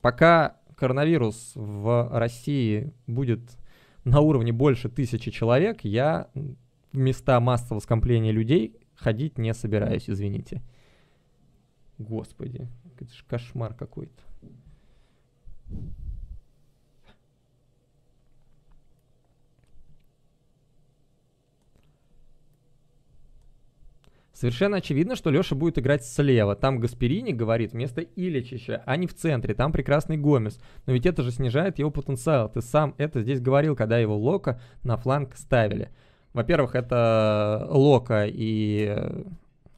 Пока 0.00 0.56
коронавирус 0.76 1.52
в 1.54 2.08
России 2.12 2.92
будет 3.06 3.56
на 4.04 4.20
уровне 4.20 4.52
больше 4.52 4.88
тысячи 4.88 5.30
человек, 5.30 5.84
я 5.84 6.30
в 6.92 6.96
места 6.96 7.38
массового 7.40 7.80
скопления 7.80 8.32
людей 8.32 8.76
ходить 8.94 9.38
не 9.38 9.54
собираюсь, 9.54 10.08
извините. 10.08 10.62
Господи, 11.98 12.68
это 12.98 13.12
же 13.12 13.24
кошмар 13.26 13.74
какой-то. 13.74 14.22
Совершенно 24.40 24.78
очевидно, 24.78 25.16
что 25.16 25.28
Леша 25.28 25.54
будет 25.54 25.78
играть 25.78 26.02
слева. 26.02 26.56
Там 26.56 26.80
Гасперини 26.80 27.32
говорит 27.32 27.72
вместо 27.72 28.00
Иличича, 28.00 28.82
а 28.86 28.96
не 28.96 29.06
в 29.06 29.12
центре. 29.12 29.52
Там 29.52 29.70
прекрасный 29.70 30.16
Гомес. 30.16 30.58
Но 30.86 30.94
ведь 30.94 31.04
это 31.04 31.22
же 31.22 31.30
снижает 31.30 31.78
его 31.78 31.90
потенциал. 31.90 32.48
Ты 32.48 32.62
сам 32.62 32.94
это 32.96 33.20
здесь 33.20 33.38
говорил, 33.38 33.76
когда 33.76 33.98
его 33.98 34.16
Лока 34.16 34.58
на 34.82 34.96
фланг 34.96 35.36
ставили. 35.36 35.90
Во-первых, 36.32 36.74
это 36.74 37.66
Лока 37.68 38.24
и 38.26 38.96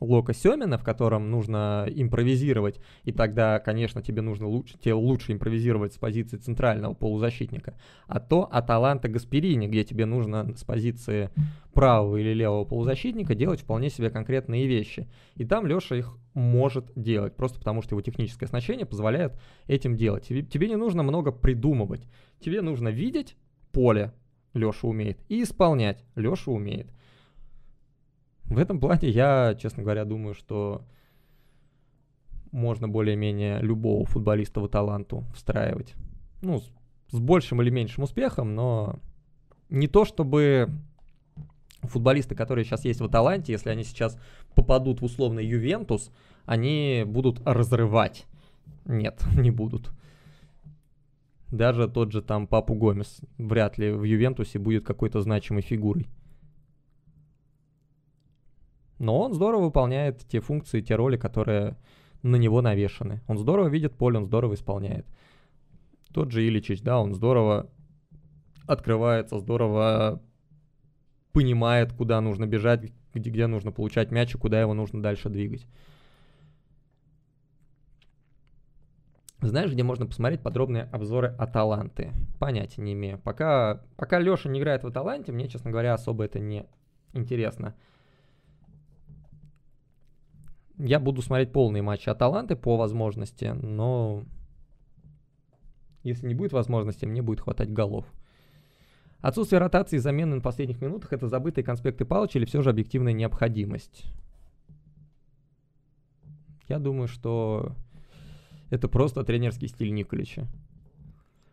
Лока 0.02 0.34
Семина, 0.34 0.78
в 0.78 0.84
котором 0.84 1.30
нужно 1.30 1.86
импровизировать, 1.88 2.80
и 3.04 3.12
тогда, 3.12 3.60
конечно, 3.60 4.02
тебе 4.02 4.20
нужно 4.20 4.48
лучше, 4.48 4.76
тебе 4.78 4.94
лучше 4.94 5.32
импровизировать 5.32 5.94
с 5.94 5.98
позиции 5.98 6.38
центрального 6.38 6.94
полузащитника, 6.94 7.74
а 8.06 8.18
то 8.18 8.48
Аталанта 8.50 9.08
Гасперини, 9.08 9.68
где 9.68 9.84
тебе 9.84 10.04
нужно 10.06 10.54
с 10.56 10.64
позиции 10.64 11.30
правого 11.72 12.16
или 12.16 12.34
левого 12.34 12.64
полузащитника 12.64 13.34
делать 13.34 13.60
вполне 13.60 13.90
себе 13.90 14.10
конкретные 14.10 14.66
вещи. 14.66 15.08
И 15.36 15.44
там 15.44 15.66
Леша 15.66 15.96
их 15.96 16.18
может 16.34 16.90
делать, 16.96 17.36
просто 17.36 17.58
потому 17.58 17.82
что 17.82 17.94
его 17.94 18.02
техническое 18.02 18.46
оснащение 18.46 18.86
позволяет 18.86 19.38
этим 19.68 19.96
делать. 19.96 20.26
Тебе, 20.26 20.42
тебе 20.42 20.68
не 20.68 20.76
нужно 20.76 21.02
много 21.02 21.30
придумывать, 21.30 22.02
тебе 22.40 22.60
нужно 22.60 22.88
видеть 22.88 23.36
поле, 23.70 24.12
Леша 24.52 24.88
умеет, 24.88 25.18
и 25.28 25.42
исполнять, 25.42 26.04
Леша 26.16 26.50
умеет. 26.50 26.88
В 28.52 28.58
этом 28.58 28.80
плане 28.80 29.08
я, 29.08 29.56
честно 29.58 29.82
говоря, 29.82 30.04
думаю, 30.04 30.34
что 30.34 30.82
можно 32.50 32.86
более-менее 32.86 33.60
любого 33.62 34.04
футболистового 34.04 34.68
таланту 34.68 35.24
встраивать. 35.34 35.94
Ну, 36.42 36.60
с, 36.60 36.70
с 37.08 37.18
большим 37.18 37.62
или 37.62 37.70
меньшим 37.70 38.04
успехом, 38.04 38.54
но 38.54 38.96
не 39.70 39.88
то 39.88 40.04
чтобы 40.04 40.68
футболисты, 41.80 42.34
которые 42.34 42.66
сейчас 42.66 42.84
есть 42.84 43.00
в 43.00 43.04
Аталанте, 43.04 43.52
если 43.52 43.70
они 43.70 43.84
сейчас 43.84 44.18
попадут 44.54 45.00
в 45.00 45.04
условный 45.04 45.46
Ювентус, 45.46 46.10
они 46.44 47.04
будут 47.06 47.40
разрывать. 47.46 48.26
Нет, 48.84 49.24
не 49.34 49.50
будут. 49.50 49.92
Даже 51.50 51.88
тот 51.88 52.12
же 52.12 52.20
там 52.20 52.46
Папу 52.46 52.74
Гомес 52.74 53.22
вряд 53.38 53.78
ли 53.78 53.92
в 53.92 54.04
Ювентусе 54.04 54.58
будет 54.58 54.84
какой-то 54.84 55.22
значимой 55.22 55.62
фигурой. 55.62 56.06
Но 59.02 59.18
он 59.18 59.34
здорово 59.34 59.64
выполняет 59.64 60.20
те 60.28 60.38
функции, 60.38 60.80
те 60.80 60.94
роли, 60.94 61.16
которые 61.16 61.76
на 62.22 62.36
него 62.36 62.62
навешаны. 62.62 63.20
Он 63.26 63.36
здорово 63.36 63.66
видит 63.66 63.96
поле, 63.96 64.16
он 64.16 64.26
здорово 64.26 64.54
исполняет. 64.54 65.04
Тот 66.14 66.30
же 66.30 66.46
Иличич, 66.46 66.82
да, 66.82 67.00
он 67.00 67.12
здорово 67.12 67.68
открывается, 68.64 69.40
здорово 69.40 70.22
понимает, 71.32 71.92
куда 71.92 72.20
нужно 72.20 72.46
бежать, 72.46 72.92
где, 73.12 73.28
где 73.28 73.48
нужно 73.48 73.72
получать 73.72 74.12
мяч 74.12 74.36
и 74.36 74.38
куда 74.38 74.60
его 74.60 74.72
нужно 74.72 75.02
дальше 75.02 75.28
двигать. 75.30 75.66
Знаешь, 79.40 79.72
где 79.72 79.82
можно 79.82 80.06
посмотреть 80.06 80.42
подробные 80.42 80.84
обзоры 80.92 81.34
Аталанты? 81.40 82.12
Понятия 82.38 82.82
не 82.82 82.92
имею. 82.92 83.18
Пока, 83.18 83.82
пока 83.96 84.20
Леша 84.20 84.48
не 84.48 84.60
играет 84.60 84.84
в 84.84 84.86
Аталанте, 84.86 85.32
мне, 85.32 85.48
честно 85.48 85.72
говоря, 85.72 85.94
особо 85.94 86.22
это 86.22 86.38
не 86.38 86.66
интересно. 87.14 87.74
Я 90.84 90.98
буду 90.98 91.22
смотреть 91.22 91.52
полные 91.52 91.80
матчи 91.80 92.08
Аталанты 92.08 92.56
по 92.56 92.76
возможности, 92.76 93.54
но 93.62 94.24
если 96.02 96.26
не 96.26 96.34
будет 96.34 96.52
возможности, 96.52 97.04
мне 97.04 97.22
будет 97.22 97.38
хватать 97.38 97.72
голов. 97.72 98.04
Отсутствие 99.20 99.60
ротации 99.60 99.96
и 99.96 100.00
замены 100.00 100.34
на 100.34 100.40
последних 100.40 100.80
минутах– 100.80 101.12
это 101.12 101.28
забытые 101.28 101.64
конспекты 101.64 102.04
Палыча 102.04 102.40
или 102.40 102.46
все 102.46 102.62
же 102.62 102.70
объективная 102.70 103.12
необходимость? 103.12 104.06
Я 106.66 106.80
думаю, 106.80 107.06
что 107.06 107.76
это 108.70 108.88
просто 108.88 109.22
тренерский 109.22 109.68
стиль 109.68 109.94
Николича. 109.94 110.48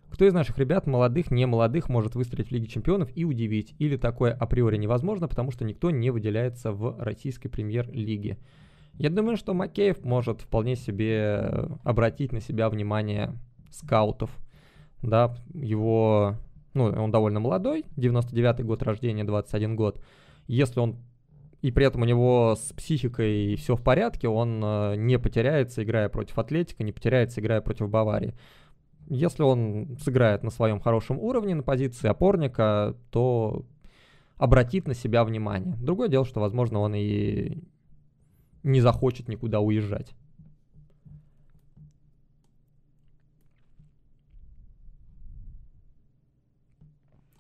Кто 0.10 0.26
из 0.26 0.34
наших 0.34 0.58
ребят, 0.58 0.88
молодых, 0.88 1.30
не 1.30 1.46
молодых, 1.46 1.88
может 1.88 2.16
выстрелить 2.16 2.48
в 2.48 2.52
Лиге 2.52 2.66
Чемпионов 2.66 3.16
и 3.16 3.26
удивить? 3.26 3.76
Или 3.78 3.96
такое 3.96 4.34
априори 4.34 4.78
невозможно, 4.78 5.28
потому 5.28 5.52
что 5.52 5.66
никто 5.66 5.92
не 5.92 6.10
выделяется 6.10 6.72
в 6.72 6.98
российской 6.98 7.50
премьер-лиге? 7.50 8.40
Я 9.00 9.10
думаю, 9.10 9.38
что 9.38 9.54
Макеев 9.54 10.04
может 10.04 10.42
вполне 10.42 10.76
себе 10.76 11.40
э, 11.42 11.68
обратить 11.84 12.34
на 12.34 12.42
себя 12.42 12.70
внимание 12.70 13.34
скаутов. 13.72 14.30
Да, 15.02 15.38
его 15.54 16.36
ну, 16.74 16.84
он 16.84 17.10
довольно 17.10 17.40
молодой, 17.40 17.86
99-й 17.96 18.64
год 18.64 18.84
рождения, 18.84 19.24
21 19.24 19.78
год. 19.78 20.04
Если 20.48 20.82
он 20.82 20.98
и 21.62 21.72
при 21.72 21.86
этом 21.86 22.02
у 22.02 22.06
него 22.06 22.58
с 22.58 22.74
психикой 22.74 23.56
все 23.56 23.78
в 23.78 23.82
порядке, 23.82 24.28
он 24.28 24.62
э, 24.62 24.96
не 24.98 25.18
потеряется, 25.18 25.82
играя 25.82 26.10
против 26.10 26.38
Атлетика, 26.38 26.84
не 26.84 26.92
потеряется, 26.92 27.40
играя 27.40 27.62
против 27.62 27.90
Баварии. 27.90 28.36
Если 29.08 29.44
он 29.44 29.98
сыграет 30.02 30.44
на 30.44 30.50
своем 30.50 30.82
хорошем 30.82 31.20
уровне 31.20 31.56
на 31.56 31.64
позиции 31.64 32.10
опорника, 32.10 32.98
то 33.12 33.66
обратит 34.36 34.90
на 34.90 34.94
себя 34.94 35.24
внимание. 35.24 35.76
Другое 35.78 36.10
дело, 36.10 36.26
что, 36.26 36.42
возможно, 36.42 36.80
он 36.80 36.96
и 36.96 37.64
не 38.64 38.82
захочет 38.82 39.28
никуда 39.28 39.60
уезжать. 39.60 40.16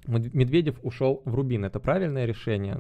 Медведев 0.10 0.80
ушел 0.82 1.22
в 1.26 1.36
Рубин. 1.36 1.66
Это 1.66 1.80
правильное 1.80 2.26
решение? 2.26 2.78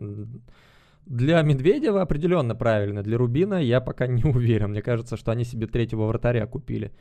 Для 1.06 1.42
Медведева 1.42 2.01
определенно 2.01 2.56
правильно. 2.56 3.03
Для 3.03 3.18
Рубина 3.18 3.56
я 3.56 3.82
пока 3.82 4.08
не 4.08 4.24
уверен. 4.30 4.72
Мне 4.72 4.82
кажется, 4.82 5.16
что 5.18 5.32
они 5.32 5.43
себе 5.43 5.68
третьего 5.68 6.06
вратаря 6.06 6.48
купили. 6.48 6.92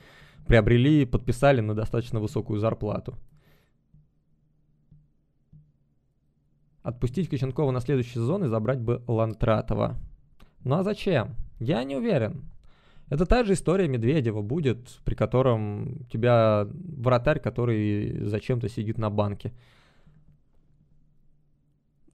Приобрели 0.47 1.03
и 1.03 1.07
подписали 1.07 1.61
на 1.61 1.75
достаточно 1.75 2.21
высокую 2.21 2.59
зарплату. 2.59 3.17
Отпустить 6.83 7.29
Коченкова 7.29 7.71
на 7.71 7.81
следующий 7.81 8.15
сезон 8.15 8.45
и 8.45 8.49
забрать 8.49 8.81
бы 8.81 9.03
Лантратова. 9.07 9.99
Ну 10.65 10.77
а 10.77 10.83
зачем? 10.83 11.37
Я 11.59 11.85
не 11.85 11.97
уверен. 11.97 12.45
Это 13.11 13.25
та 13.25 13.43
же 13.43 13.55
история 13.55 13.89
Медведева 13.89 14.43
будет, 14.43 14.99
при 15.05 15.15
котором 15.15 16.05
тебя 16.13 16.67
вратарь, 16.71 17.41
который 17.41 18.25
зачем-то 18.25 18.69
сидит 18.69 18.99
на 18.99 19.09
банке. 19.09 19.53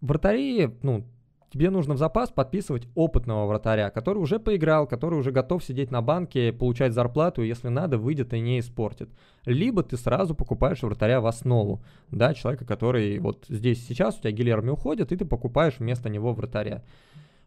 Вратари, 0.00 0.70
ну, 0.82 1.04
тебе 1.50 1.70
нужно 1.70 1.94
в 1.94 1.98
запас 1.98 2.30
подписывать 2.30 2.86
опытного 2.94 3.46
вратаря, 3.46 3.90
который 3.90 4.18
уже 4.18 4.38
поиграл, 4.38 4.86
который 4.86 5.18
уже 5.18 5.32
готов 5.32 5.64
сидеть 5.64 5.90
на 5.90 6.02
банке, 6.02 6.52
получать 6.52 6.92
зарплату, 6.92 7.42
и 7.42 7.48
если 7.48 7.68
надо, 7.68 7.98
выйдет 7.98 8.32
и 8.32 8.40
не 8.40 8.60
испортит. 8.60 9.08
Либо 9.46 9.82
ты 9.82 9.96
сразу 9.96 10.34
покупаешь 10.34 10.82
вратаря 10.82 11.20
в 11.20 11.26
основу, 11.26 11.82
да, 12.10 12.34
человека, 12.34 12.64
который 12.64 13.18
вот 13.18 13.46
здесь 13.48 13.84
сейчас, 13.84 14.16
у 14.16 14.20
тебя 14.20 14.30
Гильерми 14.30 14.70
уходит, 14.70 15.10
и 15.10 15.16
ты 15.16 15.24
покупаешь 15.24 15.78
вместо 15.78 16.08
него 16.08 16.32
вратаря. 16.34 16.84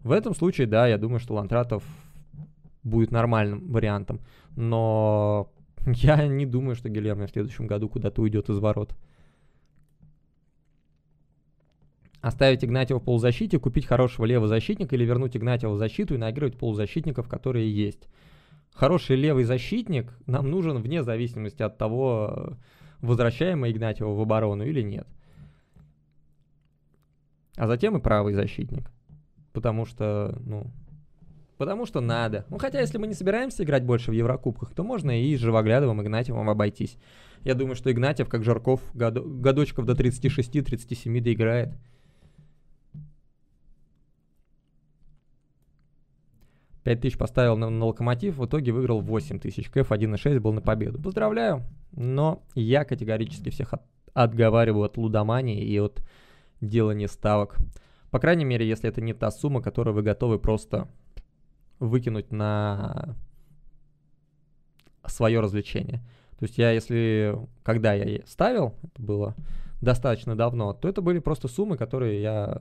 В 0.08 0.14
этом 0.14 0.34
случае, 0.34 0.68
да, 0.68 0.88
я 0.88 0.98
думаю, 0.98 1.20
что 1.20 1.34
Лантратов 1.34 1.84
будет 2.82 3.12
нормальным 3.12 3.70
вариантом. 3.70 4.22
Но 4.56 5.52
я 5.86 6.26
не 6.28 6.46
думаю, 6.46 6.76
что 6.76 6.88
Гильерми 6.88 7.26
в 7.26 7.30
следующем 7.30 7.68
году 7.68 7.90
куда-то 7.90 8.22
уйдет 8.22 8.48
из 8.48 8.58
ворот. 8.60 8.96
Оставить 12.22 12.64
Игнатьева 12.64 13.02
в 13.02 13.04
полузащите, 13.04 13.60
купить 13.60 13.86
хорошего 13.86 14.24
левого 14.24 14.48
защитника 14.48 14.96
или 14.96 15.04
вернуть 15.04 15.36
Игнатьева 15.36 15.74
в 15.74 15.78
защиту 15.78 16.16
и 16.16 16.18
наигрывать 16.18 16.58
полузащитников, 16.58 17.28
которые 17.28 17.70
есть. 17.70 18.08
Хороший 18.74 19.18
левый 19.18 19.44
защитник 19.44 20.14
нам 20.26 20.50
нужен 20.50 20.82
вне 20.82 21.04
зависимости 21.04 21.64
от 21.64 21.78
того, 21.78 22.56
возвращаем 23.02 23.60
мы 23.60 23.72
Игнатьева 23.72 24.14
в 24.14 24.22
оборону 24.22 24.64
или 24.64 24.82
нет. 24.82 25.08
А 27.58 27.68
затем 27.68 27.98
и 27.98 28.02
правый 28.02 28.34
защитник 28.34 28.90
потому 29.58 29.86
что, 29.86 30.40
ну, 30.46 30.68
потому 31.58 31.88
что 31.88 32.00
надо. 32.00 32.46
Ну, 32.52 32.60
хотя, 32.60 32.80
если 32.80 33.00
мы 33.00 33.08
не 33.08 33.16
собираемся 33.16 33.64
играть 33.64 33.84
больше 33.84 34.12
в 34.12 34.14
Еврокубках, 34.14 34.72
то 34.76 34.84
можно 34.84 35.20
и 35.20 35.36
с 35.36 35.40
Живоглядовым, 35.40 36.00
Игнатьевым 36.00 36.48
обойтись. 36.48 37.00
Я 37.44 37.56
думаю, 37.56 37.76
что 37.76 37.92
Игнатьев, 37.92 38.30
как 38.30 38.44
Жарков, 38.44 38.82
году, 38.94 39.24
годочков 39.24 39.86
до 39.86 39.94
36-37 39.94 41.20
доиграет. 41.22 41.70
Пять 46.84 47.02
тысяч 47.02 47.18
поставил 47.18 47.58
на, 47.58 47.72
на 47.72 47.86
локомотив, 47.86 48.38
в 48.38 48.46
итоге 48.46 48.74
выиграл 48.74 49.02
8 49.02 49.40
тысяч. 49.40 49.72
КФ 49.72 49.92
1,6 49.92 50.40
был 50.40 50.54
на 50.54 50.62
победу. 50.62 51.02
Поздравляю, 51.02 51.64
но 51.94 52.44
я 52.54 52.86
категорически 52.86 53.50
всех 53.50 53.74
от, 53.74 53.82
отговариваю 54.14 54.84
от 54.84 54.98
лудомании 54.98 55.66
и 55.66 55.80
от 55.80 56.04
делания 56.62 57.08
ставок. 57.08 57.58
По 58.12 58.20
крайней 58.20 58.46
мере, 58.46 58.68
если 58.68 58.90
это 58.90 59.02
не 59.02 59.14
та 59.14 59.32
сумма, 59.32 59.62
которую 59.62 59.94
вы 59.94 60.02
готовы 60.02 60.40
просто 60.40 60.88
выкинуть 61.80 62.32
на 62.32 63.16
свое 65.06 65.40
развлечение. 65.40 66.04
То 66.40 66.46
есть 66.46 66.58
я, 66.58 66.72
если, 66.72 67.38
когда 67.64 67.94
я 67.94 68.22
ставил, 68.26 68.76
это 68.84 69.02
было 69.02 69.36
достаточно 69.82 70.36
давно, 70.36 70.74
то 70.74 70.88
это 70.88 71.02
были 71.02 71.20
просто 71.20 71.48
суммы, 71.48 71.78
которые 71.78 72.22
я 72.22 72.60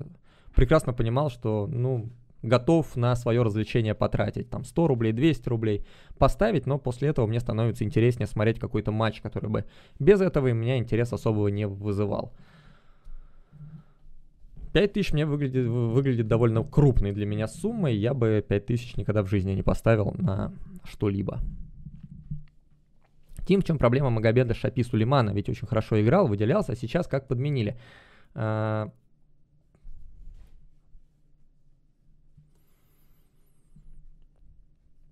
прекрасно 0.54 0.92
понимал, 0.92 1.30
что, 1.30 1.66
ну, 1.66 2.10
готов 2.42 2.96
на 2.96 3.14
свое 3.16 3.42
развлечение 3.42 3.94
потратить. 3.94 4.48
Там 4.50 4.64
100 4.64 4.86
рублей, 4.86 5.12
200 5.12 5.48
рублей 5.48 5.84
поставить, 6.18 6.66
но 6.66 6.78
после 6.78 7.08
этого 7.08 7.26
мне 7.26 7.40
становится 7.40 7.84
интереснее 7.84 8.26
смотреть 8.26 8.58
какой-то 8.58 8.92
матч, 8.92 9.20
который 9.20 9.50
бы 9.50 9.64
без 9.98 10.20
этого 10.20 10.48
у 10.48 10.54
меня 10.54 10.78
интерес 10.78 11.12
особого 11.12 11.48
не 11.48 11.66
вызывал. 11.66 12.32
5 14.76 14.92
тысяч 14.92 15.12
мне 15.14 15.24
выглядит, 15.24 15.66
выглядит 15.66 16.28
довольно 16.28 16.62
крупной 16.62 17.12
для 17.12 17.24
меня 17.24 17.48
суммой. 17.48 17.96
Я 17.96 18.12
бы 18.12 18.44
5 18.46 18.66
тысяч 18.66 18.94
никогда 18.98 19.22
в 19.22 19.26
жизни 19.26 19.52
не 19.52 19.62
поставил 19.62 20.12
на 20.18 20.52
что-либо. 20.84 21.40
Тим, 23.46 23.62
в 23.62 23.64
чем 23.64 23.78
проблема 23.78 24.10
Магомеда 24.10 24.52
Шапи 24.52 24.82
Сулеймана? 24.82 25.30
Ведь 25.30 25.48
очень 25.48 25.66
хорошо 25.66 25.98
играл, 26.02 26.28
выделялся, 26.28 26.72
а 26.72 26.76
сейчас 26.76 27.06
как 27.08 27.26
подменили? 27.26 27.78
А... 28.34 28.92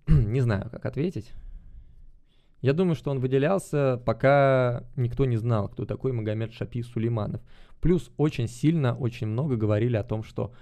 Не 0.07 0.41
знаю, 0.41 0.69
как 0.69 0.85
ответить. 0.85 1.33
Я 2.61 2.73
думаю, 2.73 2.93
что 2.93 3.09
он 3.09 3.19
выделялся, 3.19 3.99
пока 4.05 4.83
никто 4.95 5.25
не 5.25 5.37
знал, 5.37 5.69
кто 5.69 5.85
такой 5.85 6.11
Магомед 6.11 6.53
Шапи 6.53 6.83
Сулейманов. 6.83 7.41
Плюс 7.81 8.11
очень 8.17 8.47
сильно, 8.47 8.95
очень 8.97 9.27
много 9.27 9.55
говорили 9.55 9.97
о 9.97 10.03
том, 10.03 10.23
что 10.23 10.53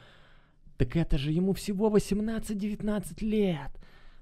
так 0.78 0.96
это 0.96 1.18
же 1.18 1.32
ему 1.32 1.54
всего 1.54 1.90
18-19 1.90 3.24
лет. 3.24 3.72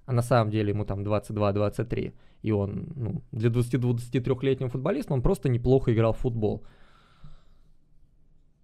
А 0.05 0.13
на 0.13 0.21
самом 0.21 0.51
деле 0.51 0.69
ему 0.69 0.85
там 0.85 1.03
22-23. 1.03 2.13
И 2.41 2.51
он, 2.51 2.87
ну, 2.95 3.21
для 3.31 3.49
20-23-летнего 3.49 4.69
футболиста 4.69 5.13
он 5.13 5.21
просто 5.21 5.49
неплохо 5.49 5.93
играл 5.93 6.13
в 6.13 6.17
футбол. 6.17 6.65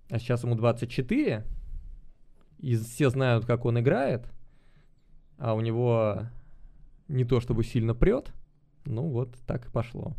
А 0.10 0.20
сейчас 0.20 0.44
ему 0.44 0.56
24, 0.56 1.44
и 2.60 2.76
все 2.76 3.10
знают, 3.10 3.46
как 3.46 3.66
он 3.66 3.80
играет, 3.80 4.32
а 5.38 5.54
у 5.54 5.62
него 5.62 6.28
не 7.08 7.26
то 7.26 7.40
чтобы 7.40 7.64
сильно 7.64 7.94
прет, 7.94 8.32
ну 8.86 9.10
вот 9.10 9.36
так 9.46 9.68
и 9.68 9.72
пошло. 9.72 10.16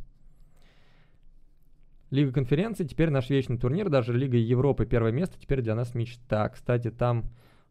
Лига 2.10 2.32
конференций, 2.32 2.86
теперь 2.86 3.10
наш 3.10 3.28
вечный 3.28 3.58
турнир, 3.58 3.88
даже 3.88 4.12
Лига 4.12 4.36
Европы 4.36 4.86
первое 4.86 5.12
место, 5.12 5.38
теперь 5.38 5.60
для 5.60 5.74
нас 5.74 5.94
мечта. 5.94 6.48
Кстати, 6.48 6.90
там 6.90 7.24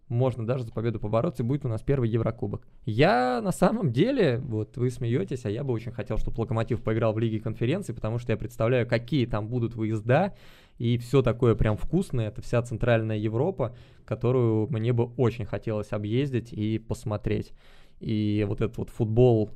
можно 0.08 0.46
даже 0.46 0.64
за 0.64 0.72
победу 0.72 1.00
побороться, 1.00 1.44
и 1.44 1.46
будет 1.46 1.66
у 1.66 1.68
нас 1.68 1.82
первый 1.82 2.10
Еврокубок. 2.10 2.66
Я 2.86 3.42
на 3.42 3.52
самом 3.52 3.92
деле, 3.92 4.40
вот 4.40 4.78
вы 4.78 4.90
смеетесь, 4.90 5.46
а 5.46 5.50
я 5.50 5.64
бы 5.64 5.74
очень 5.74 5.92
хотел, 5.92 6.18
чтобы 6.18 6.40
Локомотив 6.40 6.82
поиграл 6.82 7.14
в 7.14 7.20
Лиге 7.20 7.40
конференций, 7.40 7.94
потому 7.94 8.18
что 8.20 8.32
я 8.32 8.38
представляю, 8.38 8.88
какие 8.88 9.26
там 9.26 9.48
будут 9.48 9.76
выезда, 9.76 10.34
и 10.78 10.98
все 10.98 11.22
такое 11.22 11.56
прям 11.56 11.76
вкусное, 11.76 12.30
это 12.30 12.42
вся 12.42 12.62
Центральная 12.62 13.18
Европа, 13.18 13.76
которую 14.06 14.68
мне 14.70 14.94
бы 14.94 15.06
очень 15.18 15.46
хотелось 15.46 15.92
объездить 15.92 16.54
и 16.54 16.80
посмотреть. 16.80 17.52
И 18.00 18.46
вот 18.48 18.62
этот 18.62 18.78
вот 18.78 18.90
футбол 18.90 19.50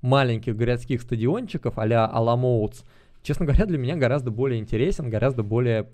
маленьких 0.00 0.56
городских 0.56 1.02
стадиончиков 1.02 1.78
а-ля 1.78 2.06
Аламоутс, 2.06 2.84
честно 3.22 3.46
говоря, 3.46 3.66
для 3.66 3.78
меня 3.78 3.96
гораздо 3.96 4.30
более 4.30 4.60
интересен, 4.60 5.10
гораздо 5.10 5.42
более 5.42 5.88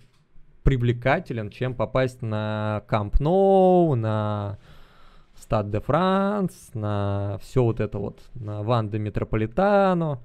привлекателен, 0.62 1.50
чем 1.50 1.74
попасть 1.74 2.22
на 2.22 2.82
Камп 2.88 3.20
Ноу, 3.20 3.94
на 3.94 4.58
Стад 5.34 5.70
де 5.70 5.80
Франс, 5.80 6.70
на 6.74 7.38
все 7.40 7.62
вот 7.62 7.80
это 7.80 7.98
вот, 7.98 8.20
на 8.34 8.62
Ванда 8.62 8.98
Метрополитано, 8.98 10.20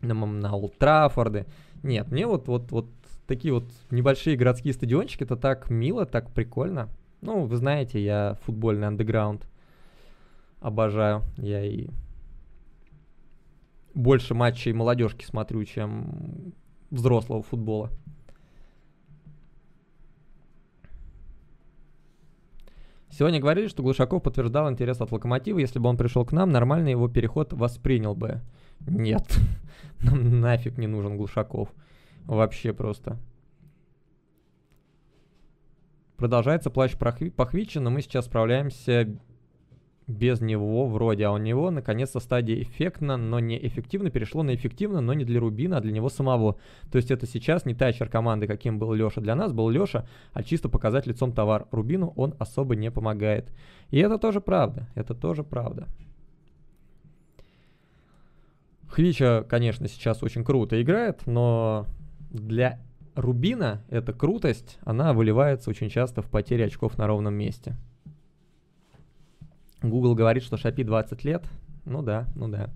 на, 0.00 0.14
на 0.14 0.54
Ултрафорды. 0.54 1.46
Нет, 1.82 2.10
мне 2.10 2.26
вот, 2.26 2.48
вот, 2.48 2.70
вот 2.70 2.86
такие 3.26 3.52
вот 3.52 3.64
небольшие 3.90 4.36
городские 4.36 4.74
стадиончики, 4.74 5.24
это 5.24 5.36
так 5.36 5.70
мило, 5.70 6.06
так 6.06 6.30
прикольно. 6.30 6.88
Ну, 7.20 7.46
вы 7.46 7.56
знаете, 7.56 8.02
я 8.02 8.36
футбольный 8.42 8.86
андеграунд 8.86 9.46
обожаю. 10.60 11.22
Я 11.36 11.64
и 11.64 11.88
больше 13.98 14.32
матчей 14.34 14.72
молодежки 14.72 15.24
смотрю, 15.24 15.64
чем 15.64 16.54
взрослого 16.90 17.42
футбола. 17.42 17.90
Сегодня 23.10 23.40
говорили, 23.40 23.66
что 23.66 23.82
Глушаков 23.82 24.22
подтверждал 24.22 24.70
интерес 24.70 25.00
от 25.00 25.10
Локомотива. 25.10 25.58
Если 25.58 25.80
бы 25.80 25.88
он 25.88 25.96
пришел 25.96 26.24
к 26.24 26.30
нам, 26.30 26.50
нормально 26.50 26.88
его 26.88 27.08
переход 27.08 27.52
воспринял 27.52 28.14
бы. 28.14 28.40
Нет, 28.86 29.36
нам 30.00 30.40
нафиг 30.40 30.78
не 30.78 30.86
нужен 30.86 31.16
Глушаков. 31.16 31.68
Вообще 32.26 32.72
просто. 32.72 33.18
Продолжается 36.16 36.70
плащ 36.70 36.96
Пахвича, 36.96 37.80
но 37.80 37.90
мы 37.90 38.02
сейчас 38.02 38.26
справляемся 38.26 39.18
без 40.08 40.40
него 40.40 40.86
вроде, 40.86 41.26
а 41.26 41.32
у 41.32 41.36
него 41.36 41.70
наконец-то 41.70 42.18
стадия 42.18 42.62
эффектно, 42.62 43.18
но 43.18 43.40
не 43.40 43.58
эффективно 43.64 44.10
перешло 44.10 44.42
на 44.42 44.54
эффективно, 44.54 45.02
но 45.02 45.12
не 45.12 45.24
для 45.24 45.38
Рубина, 45.38 45.76
а 45.76 45.80
для 45.80 45.92
него 45.92 46.08
самого. 46.08 46.56
То 46.90 46.96
есть 46.96 47.10
это 47.10 47.26
сейчас 47.26 47.66
не 47.66 47.74
тачер 47.74 48.08
команды, 48.08 48.46
каким 48.46 48.78
был 48.78 48.94
Леша 48.94 49.20
для 49.20 49.34
нас, 49.34 49.52
был 49.52 49.68
Леша, 49.68 50.08
а 50.32 50.42
чисто 50.42 50.70
показать 50.70 51.06
лицом 51.06 51.32
товар. 51.32 51.68
Рубину 51.70 52.14
он 52.16 52.34
особо 52.38 52.74
не 52.74 52.90
помогает. 52.90 53.52
И 53.90 53.98
это 53.98 54.18
тоже 54.18 54.40
правда, 54.40 54.88
это 54.94 55.14
тоже 55.14 55.44
правда. 55.44 55.86
Хвича, 58.88 59.44
конечно, 59.46 59.88
сейчас 59.88 60.22
очень 60.22 60.42
круто 60.42 60.80
играет, 60.80 61.26
но 61.26 61.86
для 62.30 62.80
Рубина 63.14 63.84
эта 63.90 64.14
крутость, 64.14 64.78
она 64.84 65.12
выливается 65.12 65.68
очень 65.68 65.90
часто 65.90 66.22
в 66.22 66.30
потере 66.30 66.64
очков 66.64 66.96
на 66.96 67.06
ровном 67.06 67.34
месте. 67.34 67.76
Google 69.82 70.14
говорит, 70.14 70.42
что 70.42 70.56
Шапи 70.56 70.84
20 70.84 71.24
лет. 71.24 71.44
Ну 71.84 72.02
да, 72.02 72.26
ну 72.34 72.48
да. 72.48 72.70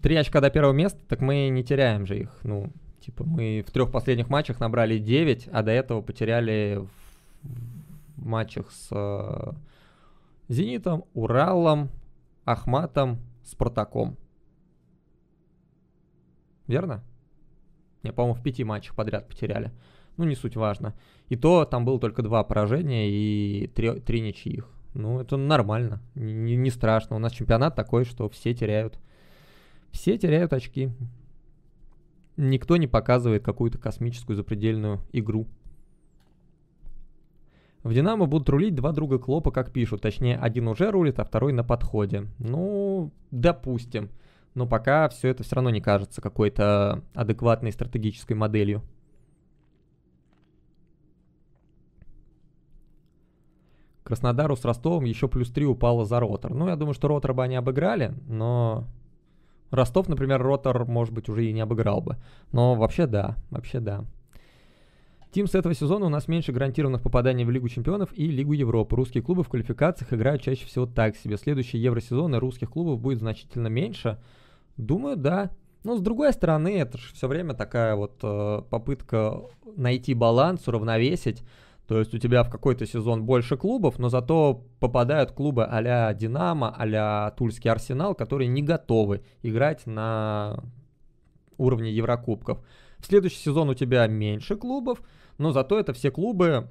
Три 0.00 0.16
очка 0.16 0.40
до 0.40 0.50
первого 0.50 0.72
места, 0.72 0.98
так 1.06 1.20
мы 1.20 1.48
не 1.48 1.62
теряем 1.62 2.06
же 2.06 2.18
их. 2.18 2.40
Ну, 2.42 2.72
типа, 3.00 3.24
мы 3.24 3.64
в 3.66 3.70
трех 3.70 3.92
последних 3.92 4.28
матчах 4.28 4.58
набрали 4.58 4.98
9, 4.98 5.48
а 5.52 5.62
до 5.62 5.70
этого 5.70 6.00
потеряли 6.00 6.80
в 7.42 8.16
матчах 8.16 8.72
с 8.72 8.88
э, 8.90 9.52
Зенитом, 10.48 11.04
Уралом, 11.14 11.90
Ахматом, 12.44 13.20
Спартаком. 13.44 14.16
Верно? 16.66 17.04
Не, 18.02 18.12
по-моему, 18.12 18.34
в 18.34 18.42
пяти 18.42 18.64
матчах 18.64 18.96
подряд 18.96 19.28
потеряли 19.28 19.70
ну 20.16 20.24
не 20.24 20.34
суть 20.34 20.56
важно. 20.56 20.94
И 21.28 21.36
то 21.36 21.64
там 21.64 21.84
было 21.84 21.98
только 21.98 22.22
два 22.22 22.44
поражения 22.44 23.10
и 23.10 23.66
три, 23.68 24.00
три 24.00 24.20
ничьих. 24.20 24.68
Ну, 24.94 25.20
это 25.20 25.36
нормально, 25.36 26.02
не, 26.14 26.56
не 26.56 26.70
страшно. 26.70 27.16
У 27.16 27.18
нас 27.18 27.32
чемпионат 27.32 27.74
такой, 27.74 28.04
что 28.04 28.28
все 28.28 28.54
теряют. 28.54 28.98
Все 29.90 30.18
теряют 30.18 30.52
очки. 30.52 30.90
Никто 32.36 32.76
не 32.76 32.86
показывает 32.86 33.42
какую-то 33.44 33.78
космическую 33.78 34.36
запредельную 34.36 35.00
игру. 35.12 35.46
В 37.82 37.92
«Динамо» 37.92 38.26
будут 38.26 38.48
рулить 38.48 38.74
два 38.74 38.92
друга 38.92 39.18
Клопа, 39.18 39.50
как 39.50 39.72
пишут. 39.72 40.02
Точнее, 40.02 40.36
один 40.36 40.68
уже 40.68 40.90
рулит, 40.90 41.18
а 41.18 41.24
второй 41.24 41.52
на 41.52 41.64
подходе. 41.64 42.28
Ну, 42.38 43.10
допустим. 43.30 44.10
Но 44.54 44.66
пока 44.66 45.08
все 45.08 45.28
это 45.28 45.42
все 45.42 45.56
равно 45.56 45.70
не 45.70 45.80
кажется 45.80 46.20
какой-то 46.20 47.02
адекватной 47.14 47.72
стратегической 47.72 48.36
моделью. 48.36 48.82
Краснодару 54.12 54.56
с 54.56 54.64
Ростовом 54.66 55.04
еще 55.04 55.26
плюс 55.26 55.50
3 55.50 55.64
упало 55.64 56.04
за 56.04 56.20
Ротор. 56.20 56.52
Ну, 56.52 56.68
я 56.68 56.76
думаю, 56.76 56.92
что 56.92 57.08
Ротор 57.08 57.32
бы 57.32 57.44
они 57.44 57.56
обыграли, 57.56 58.12
но 58.28 58.84
Ростов, 59.70 60.06
например, 60.06 60.42
Ротор, 60.42 60.84
может 60.84 61.14
быть, 61.14 61.30
уже 61.30 61.46
и 61.46 61.52
не 61.54 61.62
обыграл 61.62 62.02
бы. 62.02 62.18
Но 62.52 62.74
вообще 62.74 63.06
да, 63.06 63.38
вообще 63.48 63.80
да. 63.80 64.04
Тим 65.30 65.46
с 65.46 65.54
этого 65.54 65.74
сезона 65.74 66.04
у 66.04 66.08
нас 66.10 66.28
меньше 66.28 66.52
гарантированных 66.52 67.00
попаданий 67.00 67.46
в 67.46 67.50
Лигу 67.50 67.70
чемпионов 67.70 68.10
и 68.14 68.26
Лигу 68.26 68.52
Европы. 68.52 68.96
Русские 68.96 69.22
клубы 69.22 69.44
в 69.44 69.48
квалификациях 69.48 70.12
играют 70.12 70.42
чаще 70.42 70.66
всего 70.66 70.84
так 70.84 71.16
себе. 71.16 71.38
Следующий 71.38 71.78
евросезон 71.78 72.34
русских 72.34 72.68
клубов 72.68 73.00
будет 73.00 73.20
значительно 73.20 73.68
меньше. 73.68 74.18
Думаю, 74.76 75.16
да. 75.16 75.52
Но 75.84 75.96
с 75.96 76.02
другой 76.02 76.34
стороны, 76.34 76.76
это 76.76 76.98
же 76.98 77.14
все 77.14 77.28
время 77.28 77.54
такая 77.54 77.96
вот 77.96 78.18
э, 78.22 78.60
попытка 78.68 79.40
найти 79.74 80.12
баланс, 80.12 80.68
уравновесить. 80.68 81.42
То 81.92 81.98
есть 81.98 82.14
у 82.14 82.18
тебя 82.18 82.42
в 82.42 82.48
какой-то 82.48 82.86
сезон 82.86 83.26
больше 83.26 83.58
клубов, 83.58 83.98
но 83.98 84.08
зато 84.08 84.64
попадают 84.80 85.32
клубы 85.32 85.66
а-ля 85.66 86.14
Динамо, 86.14 86.74
а-ля 86.74 87.34
Тульский 87.36 87.70
Арсенал, 87.70 88.14
которые 88.14 88.48
не 88.48 88.62
готовы 88.62 89.22
играть 89.42 89.84
на 89.84 90.64
уровне 91.58 91.92
Еврокубков. 91.92 92.64
В 92.96 93.04
следующий 93.04 93.36
сезон 93.36 93.68
у 93.68 93.74
тебя 93.74 94.06
меньше 94.06 94.56
клубов, 94.56 95.02
но 95.36 95.52
зато 95.52 95.78
это 95.78 95.92
все 95.92 96.10
клубы 96.10 96.70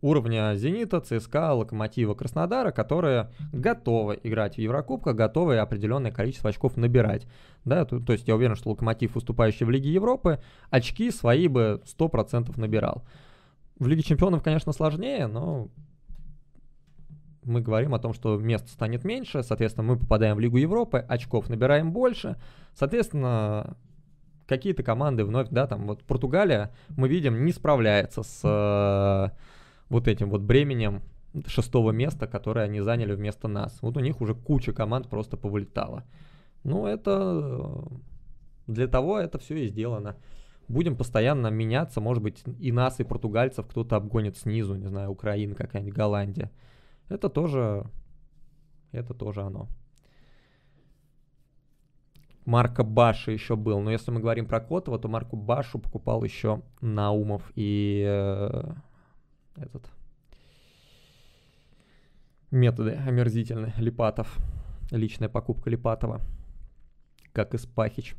уровня 0.00 0.54
Зенита, 0.54 1.02
ЦСКА, 1.02 1.52
Локомотива, 1.52 2.14
Краснодара, 2.14 2.70
которые 2.70 3.30
готовы 3.52 4.18
играть 4.22 4.54
в 4.54 4.58
Еврокубках, 4.58 5.16
готовы 5.16 5.58
определенное 5.58 6.12
количество 6.12 6.48
очков 6.48 6.78
набирать. 6.78 7.26
Да, 7.66 7.84
то, 7.84 8.00
то 8.00 8.14
есть 8.14 8.26
я 8.26 8.34
уверен, 8.34 8.56
что 8.56 8.70
Локомотив, 8.70 9.16
выступающий 9.16 9.66
в 9.66 9.70
Лиге 9.70 9.92
Европы, 9.92 10.40
очки 10.70 11.10
свои 11.10 11.46
бы 11.46 11.82
100% 11.84 12.58
набирал. 12.58 13.04
В 13.78 13.86
Лиге 13.86 14.02
Чемпионов, 14.02 14.42
конечно, 14.42 14.72
сложнее, 14.72 15.26
но 15.26 15.68
мы 17.42 17.60
говорим 17.60 17.94
о 17.94 17.98
том, 17.98 18.12
что 18.14 18.36
мест 18.38 18.68
станет 18.68 19.04
меньше, 19.04 19.42
соответственно, 19.42 19.86
мы 19.86 19.98
попадаем 19.98 20.36
в 20.36 20.40
Лигу 20.40 20.56
Европы, 20.56 20.98
очков 20.98 21.48
набираем 21.48 21.92
больше, 21.92 22.36
соответственно, 22.74 23.76
какие-то 24.46 24.82
команды 24.82 25.24
вновь, 25.24 25.48
да, 25.50 25.66
там 25.66 25.86
вот 25.86 26.02
Португалия, 26.04 26.74
мы 26.96 27.08
видим, 27.08 27.44
не 27.44 27.52
справляется 27.52 28.22
с 28.22 28.40
э, 28.42 29.36
вот 29.88 30.08
этим 30.08 30.30
вот 30.30 30.40
бременем 30.40 31.02
шестого 31.46 31.90
места, 31.90 32.26
которое 32.26 32.64
они 32.64 32.80
заняли 32.80 33.14
вместо 33.14 33.46
нас. 33.46 33.78
Вот 33.82 33.96
у 33.96 34.00
них 34.00 34.20
уже 34.20 34.34
куча 34.34 34.72
команд 34.72 35.08
просто 35.08 35.36
повылетала. 35.36 36.04
Ну, 36.64 36.86
это 36.86 37.84
для 38.66 38.88
того 38.88 39.18
это 39.18 39.38
все 39.38 39.64
и 39.64 39.68
сделано 39.68 40.16
будем 40.68 40.96
постоянно 40.96 41.48
меняться, 41.48 42.00
может 42.00 42.22
быть, 42.22 42.42
и 42.58 42.72
нас, 42.72 43.00
и 43.00 43.04
португальцев 43.04 43.66
кто-то 43.66 43.96
обгонит 43.96 44.36
снизу, 44.36 44.74
не 44.74 44.86
знаю, 44.86 45.10
Украина 45.10 45.54
какая-нибудь, 45.54 45.94
Голландия. 45.94 46.50
Это 47.08 47.28
тоже, 47.28 47.84
это 48.92 49.14
тоже 49.14 49.42
оно. 49.42 49.68
Марка 52.46 52.84
Баша 52.84 53.32
еще 53.32 53.56
был. 53.56 53.80
Но 53.80 53.90
если 53.90 54.12
мы 54.12 54.20
говорим 54.20 54.46
про 54.46 54.60
Котова, 54.60 54.98
то 54.98 55.08
Марку 55.08 55.36
Башу 55.36 55.80
покупал 55.80 56.22
еще 56.22 56.62
Наумов 56.80 57.50
и 57.56 58.04
э, 58.06 58.72
этот 59.56 59.90
методы 62.52 62.92
омерзительные 62.92 63.74
Липатов. 63.78 64.38
Личная 64.92 65.28
покупка 65.28 65.68
Липатова. 65.70 66.20
Как 67.32 67.54
и 67.54 67.58
Спахич. 67.58 68.14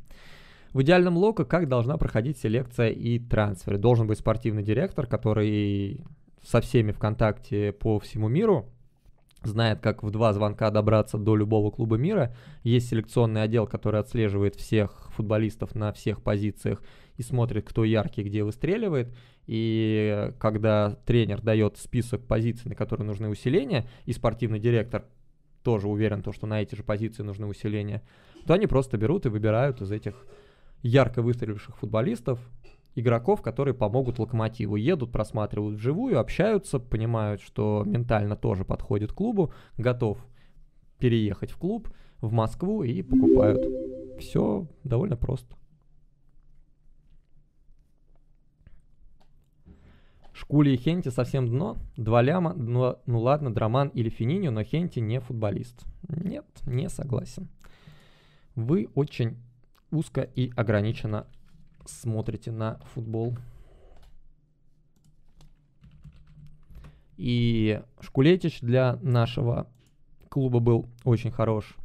В 0.72 0.82
идеальном 0.82 1.16
локо 1.16 1.44
как 1.44 1.68
должна 1.68 1.96
проходить 1.96 2.38
селекция 2.38 2.90
и 2.90 3.18
трансферы? 3.18 3.78
Должен 3.78 4.06
быть 4.06 4.18
спортивный 4.18 4.62
директор, 4.62 5.06
который 5.06 6.04
со 6.42 6.60
всеми 6.60 6.92
в 6.92 6.98
контакте 6.98 7.72
по 7.72 7.98
всему 7.98 8.28
миру, 8.28 8.66
знает, 9.42 9.80
как 9.80 10.02
в 10.02 10.10
два 10.10 10.32
звонка 10.32 10.70
добраться 10.70 11.18
до 11.18 11.36
любого 11.36 11.70
клуба 11.70 11.96
мира. 11.96 12.34
Есть 12.64 12.88
селекционный 12.88 13.42
отдел, 13.42 13.66
который 13.66 14.00
отслеживает 14.00 14.56
всех 14.56 15.10
футболистов 15.12 15.74
на 15.74 15.92
всех 15.92 16.22
позициях 16.22 16.82
и 17.16 17.22
смотрит, 17.22 17.66
кто 17.68 17.84
яркий, 17.84 18.22
где 18.22 18.44
выстреливает. 18.44 19.14
И 19.46 20.32
когда 20.38 20.96
тренер 21.06 21.40
дает 21.40 21.78
список 21.78 22.26
позиций, 22.26 22.68
на 22.68 22.74
которые 22.74 23.06
нужны 23.06 23.28
усиления, 23.28 23.88
и 24.04 24.12
спортивный 24.12 24.58
директор 24.58 25.04
тоже 25.62 25.88
уверен, 25.88 26.22
то, 26.22 26.32
что 26.32 26.46
на 26.46 26.60
эти 26.60 26.74
же 26.74 26.82
позиции 26.82 27.22
нужны 27.22 27.46
усиления, 27.46 28.02
то 28.46 28.54
они 28.54 28.66
просто 28.66 28.96
берут 28.96 29.26
и 29.26 29.28
выбирают 29.28 29.80
из 29.80 29.90
этих 29.90 30.26
ярко 30.82 31.22
выстреливших 31.22 31.76
футболистов, 31.76 32.38
игроков, 32.94 33.42
которые 33.42 33.74
помогут 33.74 34.18
Локомотиву. 34.18 34.76
Едут, 34.76 35.12
просматривают 35.12 35.76
вживую, 35.76 36.18
общаются, 36.18 36.78
понимают, 36.78 37.40
что 37.40 37.82
ментально 37.86 38.36
тоже 38.36 38.64
подходит 38.64 39.12
клубу, 39.12 39.52
готов 39.76 40.18
переехать 40.98 41.50
в 41.50 41.58
клуб, 41.58 41.88
в 42.20 42.32
Москву 42.32 42.82
и 42.82 43.02
покупают. 43.02 43.64
Все 44.18 44.66
довольно 44.82 45.16
просто. 45.16 45.56
Шкули 50.32 50.70
и 50.70 50.76
Хенти 50.76 51.08
совсем 51.08 51.48
дно. 51.48 51.76
Два 51.96 52.22
ляма. 52.22 52.54
Ну, 52.54 52.96
ну 53.06 53.20
ладно, 53.20 53.52
Драман 53.52 53.88
или 53.88 54.08
Фининьо, 54.08 54.52
но 54.52 54.62
Хенти 54.62 55.00
не 55.00 55.20
футболист. 55.20 55.84
Нет, 56.08 56.46
не 56.64 56.88
согласен. 56.88 57.48
Вы 58.54 58.88
очень 58.94 59.36
узко 59.90 60.22
и 60.22 60.52
ограниченно 60.56 61.26
смотрите 61.84 62.50
на 62.50 62.78
футбол. 62.94 63.36
И 67.16 67.82
Шкулетич 68.00 68.60
для 68.60 68.96
нашего 69.02 69.66
клуба 70.28 70.60
был 70.60 70.88
очень 71.04 71.32
хорош, 71.32 71.76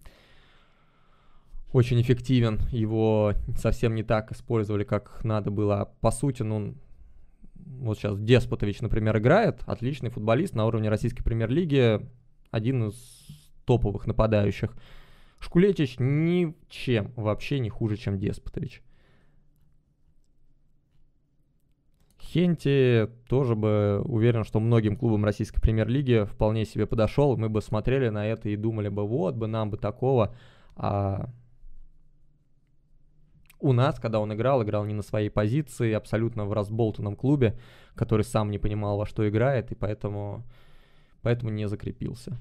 очень 1.72 1.99
эффективен. 2.01 2.59
Его 2.72 3.33
совсем 3.57 3.95
не 3.95 4.03
так 4.03 4.32
использовали, 4.32 4.83
как 4.83 5.23
надо 5.23 5.49
было. 5.49 5.82
А 5.82 5.85
по 5.85 6.11
сути, 6.11 6.43
ну, 6.43 6.75
вот 7.56 7.98
сейчас 7.98 8.19
Деспотович, 8.19 8.82
например, 8.82 9.17
играет. 9.17 9.64
Отличный 9.65 10.11
футболист 10.11 10.53
на 10.53 10.65
уровне 10.67 10.90
российской 10.90 11.23
премьер-лиги. 11.23 11.99
Один 12.51 12.90
из 12.90 12.95
топовых 13.65 14.06
нападающих. 14.06 14.75
Шкулетич 15.43 15.97
ничем 15.99 17.11
вообще 17.17 17.59
не 17.59 17.69
хуже, 17.69 17.97
чем 17.97 18.17
Деспотович. 18.17 18.81
Хенти 22.17 23.09
тоже 23.27 23.53
бы 23.53 24.01
уверен, 24.05 24.45
что 24.45 24.61
многим 24.61 24.95
клубам 24.95 25.25
российской 25.25 25.59
премьер-лиги 25.59 26.23
вполне 26.23 26.63
себе 26.63 26.88
подошел. 26.88 27.35
Мы 27.35 27.49
бы 27.49 27.61
смотрели 27.61 28.07
на 28.07 28.25
это 28.25 28.47
и 28.47 28.55
думали 28.55 28.88
бы, 28.88 29.05
вот 29.05 29.35
бы 29.35 29.47
нам 29.47 29.69
бы 29.69 29.75
такого. 29.75 30.33
А 30.77 31.30
у 33.59 33.73
нас, 33.73 33.99
когда 33.99 34.22
он 34.22 34.33
играл, 34.33 34.63
играл 34.63 34.85
не 34.85 34.93
на 34.93 35.01
своей 35.01 35.30
позиции, 35.30 35.91
абсолютно 35.91 36.45
в 36.45 36.53
разболтанном 36.53 37.17
клубе, 37.17 37.59
который 37.95 38.23
сам 38.23 38.49
не 38.49 38.59
понимал, 38.59 38.97
во 38.97 39.05
что 39.05 39.27
играет, 39.27 39.73
и 39.73 39.75
поэтому, 39.75 40.43
поэтому 41.22 41.51
не 41.51 41.67
закрепился. 41.67 42.39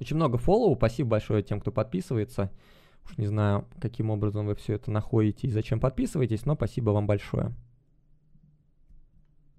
Очень 0.00 0.16
много 0.16 0.38
фоллоу, 0.38 0.76
спасибо 0.76 1.10
большое 1.10 1.42
тем, 1.42 1.60
кто 1.60 1.72
подписывается. 1.72 2.50
Уж 3.04 3.18
не 3.18 3.26
знаю, 3.26 3.66
каким 3.80 4.10
образом 4.10 4.46
вы 4.46 4.54
все 4.54 4.74
это 4.74 4.90
находите 4.90 5.46
и 5.46 5.50
зачем 5.50 5.80
подписываетесь, 5.80 6.44
но 6.44 6.54
спасибо 6.54 6.90
вам 6.90 7.06
большое. 7.06 7.54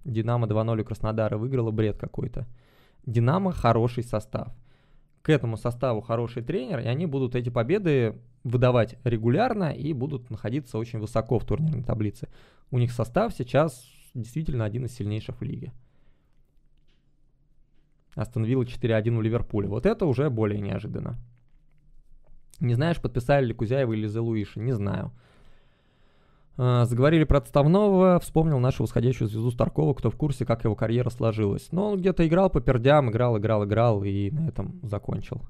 Динамо 0.04 0.46
2-0 0.46 0.84
Краснодара 0.84 1.36
выиграла 1.36 1.70
бред 1.70 1.98
какой-то. 1.98 2.46
Динамо 3.06 3.52
хороший 3.52 4.04
состав. 4.04 4.48
К 5.22 5.30
этому 5.30 5.56
составу 5.56 6.00
хороший 6.00 6.42
тренер, 6.42 6.80
и 6.80 6.86
они 6.86 7.06
будут 7.06 7.34
эти 7.34 7.48
победы 7.48 8.20
выдавать 8.44 8.96
регулярно 9.04 9.72
и 9.72 9.92
будут 9.92 10.30
находиться 10.30 10.78
очень 10.78 11.00
высоко 11.00 11.38
в 11.38 11.44
турнирной 11.44 11.82
таблице. 11.82 12.28
У 12.70 12.78
них 12.78 12.92
состав 12.92 13.34
сейчас 13.34 13.84
действительно 14.14 14.64
один 14.64 14.86
из 14.86 14.94
сильнейших 14.94 15.40
в 15.40 15.44
лиге. 15.44 15.72
Астон 18.18 18.44
Вилла 18.44 18.64
4-1 18.64 19.16
у 19.16 19.20
Ливерпуля. 19.20 19.68
Вот 19.68 19.86
это 19.86 20.04
уже 20.04 20.28
более 20.28 20.60
неожиданно. 20.60 21.18
Не 22.58 22.74
знаешь, 22.74 23.00
подписали 23.00 23.46
ли 23.46 23.54
Кузяева 23.54 23.92
или 23.92 24.08
Зелуиши? 24.08 24.58
Не 24.58 24.72
знаю. 24.72 25.12
А, 26.56 26.84
заговорили 26.86 27.22
про 27.22 27.38
отставного, 27.38 28.18
вспомнил 28.18 28.58
нашу 28.58 28.82
восходящую 28.82 29.28
звезду 29.28 29.52
Старкова, 29.52 29.94
кто 29.94 30.10
в 30.10 30.16
курсе, 30.16 30.44
как 30.44 30.64
его 30.64 30.74
карьера 30.74 31.10
сложилась. 31.10 31.70
Но 31.70 31.92
он 31.92 32.00
где-то 32.00 32.26
играл 32.26 32.50
по 32.50 32.60
пердям, 32.60 33.10
играл, 33.10 33.38
играл, 33.38 33.64
играл 33.64 34.02
и 34.02 34.32
на 34.32 34.48
этом 34.48 34.80
закончил. 34.82 35.40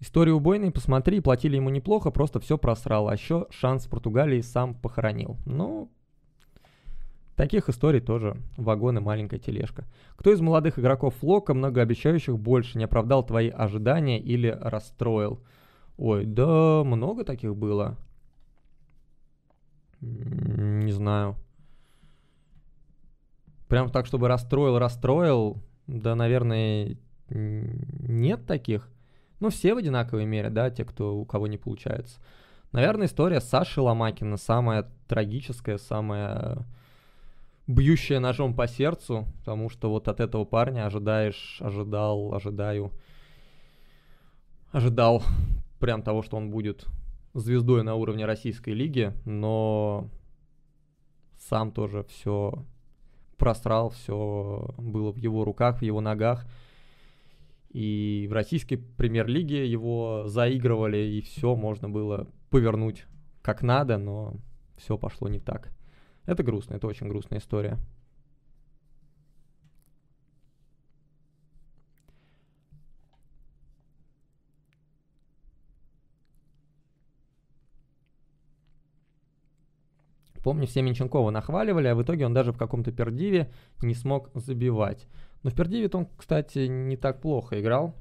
Историю 0.00 0.36
убойной 0.36 0.70
посмотри, 0.70 1.20
платили 1.20 1.56
ему 1.56 1.70
неплохо, 1.70 2.10
просто 2.10 2.40
все 2.40 2.58
просрал. 2.58 3.08
А 3.08 3.14
еще 3.14 3.46
шанс 3.50 3.86
в 3.86 3.90
Португалии 3.90 4.40
сам 4.40 4.74
похоронил. 4.74 5.36
Ну, 5.46 5.90
Таких 7.40 7.70
историй 7.70 8.00
тоже 8.00 8.36
вагон 8.58 8.98
и 8.98 9.00
маленькая 9.00 9.38
тележка. 9.38 9.86
Кто 10.16 10.30
из 10.30 10.42
молодых 10.42 10.78
игроков 10.78 11.14
Флока, 11.20 11.54
многообещающих, 11.54 12.38
больше 12.38 12.76
не 12.76 12.84
оправдал 12.84 13.24
твои 13.24 13.48
ожидания 13.48 14.20
или 14.20 14.48
расстроил? 14.60 15.42
Ой, 15.96 16.26
да 16.26 16.84
много 16.84 17.24
таких 17.24 17.56
было. 17.56 17.96
Не 20.02 20.92
знаю. 20.92 21.36
Прям 23.68 23.88
так, 23.88 24.04
чтобы 24.04 24.28
расстроил, 24.28 24.78
расстроил, 24.78 25.62
да, 25.86 26.14
наверное, 26.14 26.98
нет 27.30 28.44
таких. 28.44 28.86
Ну, 29.40 29.48
все 29.48 29.74
в 29.74 29.78
одинаковой 29.78 30.26
мере, 30.26 30.50
да, 30.50 30.70
те, 30.70 30.84
кто, 30.84 31.16
у 31.16 31.24
кого 31.24 31.46
не 31.46 31.56
получается. 31.56 32.20
Наверное, 32.72 33.06
история 33.06 33.40
Саши 33.40 33.80
Ломакина 33.80 34.36
самая 34.36 34.86
трагическая, 35.08 35.78
самая 35.78 36.66
бьющая 37.66 38.20
ножом 38.20 38.54
по 38.54 38.68
сердцу, 38.68 39.26
потому 39.38 39.70
что 39.70 39.90
вот 39.90 40.08
от 40.08 40.20
этого 40.20 40.44
парня 40.44 40.86
ожидаешь, 40.86 41.58
ожидал, 41.60 42.34
ожидаю, 42.34 42.92
ожидал 44.72 45.22
прям 45.78 46.02
того, 46.02 46.22
что 46.22 46.36
он 46.36 46.50
будет 46.50 46.86
звездой 47.34 47.82
на 47.82 47.94
уровне 47.94 48.26
российской 48.26 48.70
лиги, 48.70 49.12
но 49.24 50.08
сам 51.38 51.72
тоже 51.72 52.04
все 52.04 52.64
просрал, 53.36 53.90
все 53.90 54.74
было 54.76 55.12
в 55.12 55.16
его 55.16 55.44
руках, 55.44 55.78
в 55.78 55.82
его 55.82 56.00
ногах. 56.00 56.46
И 57.70 58.26
в 58.28 58.32
российской 58.32 58.76
премьер-лиге 58.76 59.70
его 59.70 60.24
заигрывали, 60.26 60.98
и 60.98 61.20
все 61.20 61.54
можно 61.54 61.88
было 61.88 62.26
повернуть 62.50 63.06
как 63.42 63.62
надо, 63.62 63.96
но 63.96 64.34
все 64.76 64.98
пошло 64.98 65.28
не 65.28 65.38
так. 65.38 65.70
Это 66.26 66.42
грустно, 66.42 66.74
это 66.74 66.88
очень 66.88 67.08
грустная 67.08 67.38
история. 67.38 67.78
Помню, 80.42 80.66
все 80.66 80.80
Менченкова 80.82 81.30
нахваливали, 81.30 81.88
а 81.88 81.94
в 81.94 82.02
итоге 82.02 82.24
он 82.26 82.32
даже 82.32 82.52
в 82.52 82.56
каком-то 82.56 82.92
пердиве 82.92 83.52
не 83.82 83.94
смог 83.94 84.30
забивать. 84.34 85.06
Но 85.42 85.50
в 85.50 85.54
пердиве 85.54 85.90
он, 85.92 86.06
кстати, 86.16 86.66
не 86.66 86.96
так 86.96 87.20
плохо 87.20 87.60
играл. 87.60 87.94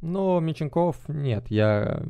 Но 0.00 0.40
Меченков 0.40 0.96
нет, 1.08 1.50
я... 1.50 2.02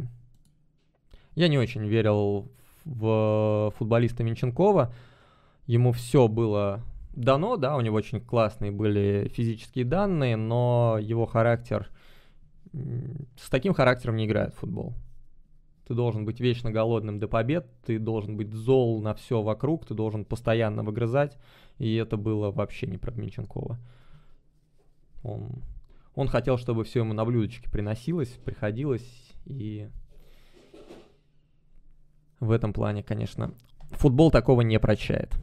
Я 1.35 1.49
не 1.49 1.59
очень 1.59 1.87
верил 1.87 2.51
в 2.85 3.73
футболиста 3.77 4.25
Минченкова. 4.25 4.93
Ему 5.67 5.93
все 5.93 6.27
было 6.27 6.83
дано, 7.15 7.57
да, 7.57 7.77
у 7.77 7.81
него 7.81 7.97
очень 7.97 8.21
классные 8.21 8.73
были 8.73 9.31
физические 9.35 9.85
данные, 9.85 10.37
но 10.37 10.99
его 11.01 11.27
характер... 11.27 11.89
С 13.37 13.49
таким 13.49 13.73
характером 13.73 14.17
не 14.17 14.27
играет 14.27 14.55
футбол. 14.55 14.95
Ты 15.87 15.95
должен 15.95 16.27
быть 16.27 16.39
вечно 16.39 16.71
голодным 16.71 17.19
до 17.19 17.29
побед, 17.29 17.67
ты 17.87 17.99
должен 17.99 18.37
быть 18.37 18.53
зол 18.53 19.01
на 19.01 19.15
все 19.15 19.41
вокруг, 19.41 19.87
ты 19.87 19.95
должен 19.95 20.27
постоянно 20.27 20.83
выгрызать, 20.83 21.39
и 21.79 21.95
это 21.95 22.17
было 22.17 22.51
вообще 22.51 22.87
не 22.87 22.99
про 22.99 23.13
Минченкова. 23.13 23.79
Он, 25.23 25.63
он 26.15 26.29
хотел, 26.29 26.59
чтобы 26.59 26.85
все 26.85 27.01
ему 27.01 27.13
на 27.13 27.25
блюдечке 27.25 27.71
приносилось, 27.71 28.31
приходилось, 28.45 29.33
и 29.45 29.89
в 32.41 32.51
этом 32.51 32.73
плане, 32.73 33.03
конечно, 33.03 33.55
футбол 33.91 34.31
такого 34.31 34.61
не 34.63 34.79
прощает. 34.79 35.37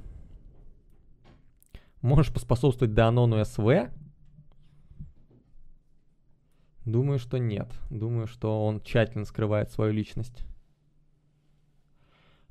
Можешь 2.02 2.34
поспособствовать 2.34 2.94
Данону 2.94 3.44
СВ? 3.44 3.90
Думаю, 6.86 7.18
что 7.18 7.40
нет. 7.40 7.68
Думаю, 7.90 8.28
что 8.28 8.64
он 8.66 8.80
тщательно 8.82 9.26
скрывает 9.26 9.72
свою 9.72 9.92
личность. 9.92 10.46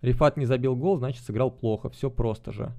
Рифат 0.03 0.37
не 0.37 0.45
забил 0.45 0.75
гол, 0.75 0.99
значит 0.99 1.23
сыграл 1.23 1.53
плохо. 1.53 1.89
Все 1.89 2.11
просто 2.11 2.53
же. 2.53 2.75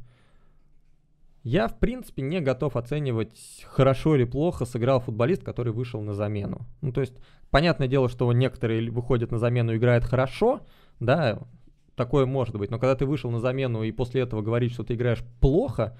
Я, 1.45 1.67
в 1.67 1.77
принципе, 1.77 2.23
не 2.23 2.41
готов 2.41 2.75
оценивать, 2.75 3.63
хорошо 3.67 4.15
или 4.15 4.23
плохо 4.23 4.65
сыграл 4.65 4.99
футболист, 4.99 5.43
который 5.43 5.71
вышел 5.71 6.01
на 6.01 6.15
замену. 6.15 6.65
Ну, 6.81 6.91
то 6.91 7.01
есть, 7.01 7.13
понятное 7.51 7.87
дело, 7.87 8.09
что 8.09 8.33
некоторые 8.33 8.89
выходят 8.89 9.29
на 9.31 9.37
замену 9.37 9.71
и 9.71 9.77
играют 9.77 10.05
хорошо, 10.05 10.61
да, 10.99 11.37
такое 11.95 12.25
может 12.25 12.55
быть. 12.55 12.71
Но 12.71 12.79
когда 12.79 12.95
ты 12.95 13.05
вышел 13.05 13.29
на 13.29 13.39
замену 13.39 13.83
и 13.83 13.91
после 13.91 14.21
этого 14.21 14.41
говорить, 14.41 14.73
что 14.73 14.83
ты 14.83 14.95
играешь 14.95 15.23
плохо, 15.39 15.95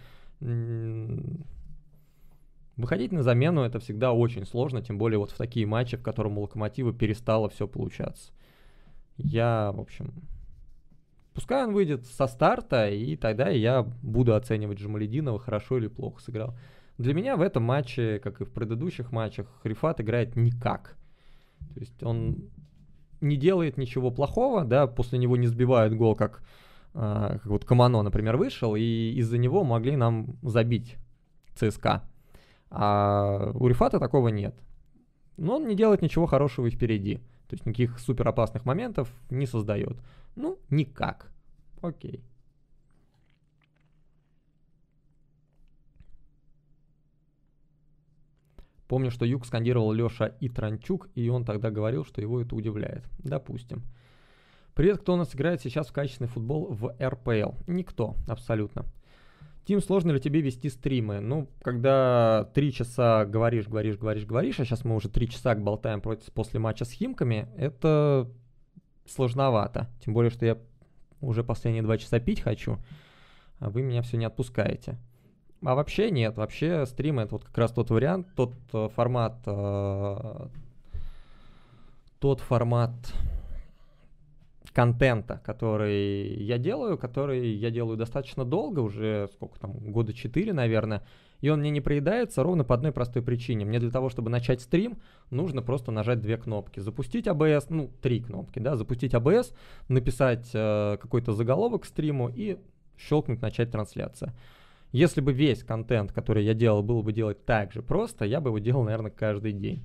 выходить 2.75 3.11
на 3.11 3.21
замену 3.21 3.61
это 3.61 3.77
всегда 3.77 4.13
очень 4.13 4.47
сложно, 4.47 4.81
тем 4.81 4.97
более 4.97 5.19
вот 5.19 5.29
в 5.29 5.37
такие 5.37 5.67
матчи, 5.67 5.95
в 5.95 6.01
котором 6.01 6.39
у 6.39 6.41
Локомотива 6.41 6.91
перестало 6.91 7.49
все 7.49 7.67
получаться. 7.67 8.33
Я, 9.17 9.71
в 9.75 9.79
общем, 9.79 10.11
пускай 11.35 11.63
он 11.65 11.73
выйдет 11.73 12.07
со 12.07 12.25
старта, 12.27 12.89
и 12.89 13.15
тогда 13.17 13.49
я 13.49 13.83
буду 14.01 14.33
оценивать 14.33 14.79
Джамалединова, 14.79 15.37
хорошо 15.37 15.77
или 15.77 15.87
плохо 15.87 16.21
сыграл. 16.21 16.55
Для 16.97 17.13
меня 17.13 17.35
в 17.35 17.41
этом 17.41 17.63
матче, 17.63 18.19
как 18.19 18.41
и 18.41 18.45
в 18.45 18.51
предыдущих 18.51 19.11
матчах, 19.11 19.47
Рифат 19.63 19.99
играет 19.99 20.37
никак. 20.37 20.97
То 21.73 21.79
есть 21.81 22.01
он 22.03 22.49
не 23.19 23.35
делает 23.35 23.77
ничего 23.77 24.11
плохого, 24.11 24.63
да, 24.63 24.87
после 24.87 25.19
него 25.19 25.35
не 25.35 25.47
сбивают 25.47 25.93
гол, 25.93 26.15
как, 26.15 26.41
э, 26.93 27.39
как 27.43 27.45
вот 27.45 27.65
Камано, 27.65 28.01
например, 28.01 28.37
вышел, 28.37 28.75
и 28.75 29.11
из-за 29.17 29.37
него 29.37 29.63
могли 29.65 29.97
нам 29.97 30.37
забить 30.41 30.95
ЦСКА. 31.55 32.03
А 32.69 33.51
у 33.53 33.67
Рифата 33.67 33.99
такого 33.99 34.29
нет. 34.29 34.55
Но 35.37 35.57
он 35.57 35.67
не 35.67 35.75
делает 35.75 36.01
ничего 36.01 36.25
хорошего 36.25 36.67
и 36.67 36.71
впереди. 36.71 37.17
То 37.47 37.53
есть 37.53 37.65
никаких 37.65 37.99
супер 37.99 38.27
опасных 38.27 38.65
моментов 38.65 39.11
не 39.29 39.45
создает. 39.45 39.97
Ну, 40.35 40.57
никак. 40.69 41.31
Окей. 41.81 42.23
Помню, 48.87 49.09
что 49.09 49.25
Юг 49.25 49.45
скандировал 49.45 49.91
Леша 49.91 50.27
и 50.27 50.47
Транчук, 50.47 51.09
и 51.15 51.27
он 51.29 51.43
тогда 51.43 51.71
говорил, 51.71 52.05
что 52.05 52.21
его 52.21 52.41
это 52.41 52.55
удивляет. 52.55 53.03
Допустим. 53.19 53.83
Привет, 54.75 54.99
кто 54.99 55.13
у 55.13 55.15
нас 55.15 55.33
играет 55.33 55.61
сейчас 55.61 55.87
в 55.87 55.93
качественный 55.93 56.29
футбол 56.29 56.67
в 56.71 56.95
РПЛ? 57.01 57.53
Никто, 57.67 58.15
абсолютно. 58.27 58.85
Тим, 59.65 59.81
сложно 59.81 60.11
ли 60.11 60.19
тебе 60.19 60.41
вести 60.41 60.69
стримы? 60.69 61.19
Ну, 61.19 61.49
когда 61.61 62.49
три 62.53 62.71
часа 62.71 63.25
говоришь, 63.25 63.67
говоришь, 63.67 63.97
говоришь, 63.97 64.25
говоришь, 64.25 64.59
а 64.59 64.65
сейчас 64.65 64.85
мы 64.85 64.95
уже 64.95 65.09
три 65.09 65.27
часа 65.27 65.55
болтаем 65.55 66.01
против, 66.01 66.31
после 66.33 66.59
матча 66.59 66.85
с 66.85 66.91
Химками, 66.91 67.47
это 67.57 68.29
сложновато. 69.07 69.89
Тем 70.03 70.13
более, 70.13 70.29
что 70.29 70.45
я 70.45 70.57
уже 71.19 71.43
последние 71.43 71.81
два 71.81 71.97
часа 71.97 72.19
пить 72.19 72.41
хочу, 72.41 72.77
а 73.59 73.71
вы 73.71 73.81
меня 73.81 74.03
все 74.03 74.17
не 74.17 74.25
отпускаете. 74.25 74.99
А 75.63 75.73
вообще 75.73 76.11
нет, 76.11 76.37
вообще 76.37 76.85
стримы 76.85 77.23
это 77.23 77.31
вот 77.33 77.45
как 77.45 77.57
раз 77.57 77.71
тот 77.71 77.89
вариант, 77.89 78.27
тот 78.35 78.53
э, 78.71 78.89
формат, 78.95 79.39
э, 79.47 80.47
тот 82.19 82.39
формат 82.41 82.93
контента, 84.75 85.41
который 85.45 86.35
я 86.43 86.57
делаю, 86.57 86.97
который 86.97 87.53
я 87.55 87.71
делаю 87.71 87.97
достаточно 87.97 88.43
долго, 88.43 88.81
уже 88.81 89.29
сколько 89.31 89.57
там, 89.57 89.71
года 89.71 90.13
4, 90.13 90.51
наверное, 90.51 91.01
и 91.39 91.47
он 91.47 91.61
мне 91.61 91.69
не 91.69 91.79
приедается 91.79 92.43
ровно 92.43 92.65
по 92.65 92.75
одной 92.75 92.91
простой 92.91 93.21
причине. 93.21 93.63
Мне 93.63 93.79
для 93.79 93.89
того, 93.89 94.09
чтобы 94.09 94.29
начать 94.29 94.61
стрим, 94.61 94.97
нужно 95.31 95.61
просто 95.61 95.91
нажать 95.91 96.19
две 96.19 96.37
кнопки. 96.37 96.81
Запустить 96.81 97.25
ABS, 97.25 97.67
ну, 97.69 97.89
три 98.01 98.19
кнопки, 98.19 98.59
да, 98.59 98.75
запустить 98.75 99.13
ABS, 99.13 99.53
написать 99.87 100.49
э, 100.53 100.97
какой-то 101.01 101.31
заголовок 101.31 101.83
к 101.83 101.85
стриму 101.85 102.29
и 102.29 102.57
щелкнуть 102.97 103.41
«Начать 103.41 103.71
трансляция». 103.71 104.33
Если 104.91 105.21
бы 105.21 105.31
весь 105.31 105.63
контент, 105.63 106.11
который 106.11 106.43
я 106.43 106.53
делал, 106.53 106.83
был 106.83 107.01
бы 107.01 107.13
делать 107.13 107.45
так 107.45 107.71
же 107.71 107.81
просто, 107.81 108.25
я 108.25 108.41
бы 108.41 108.49
его 108.49 108.59
делал, 108.59 108.83
наверное, 108.83 109.11
каждый 109.11 109.53
день. 109.53 109.83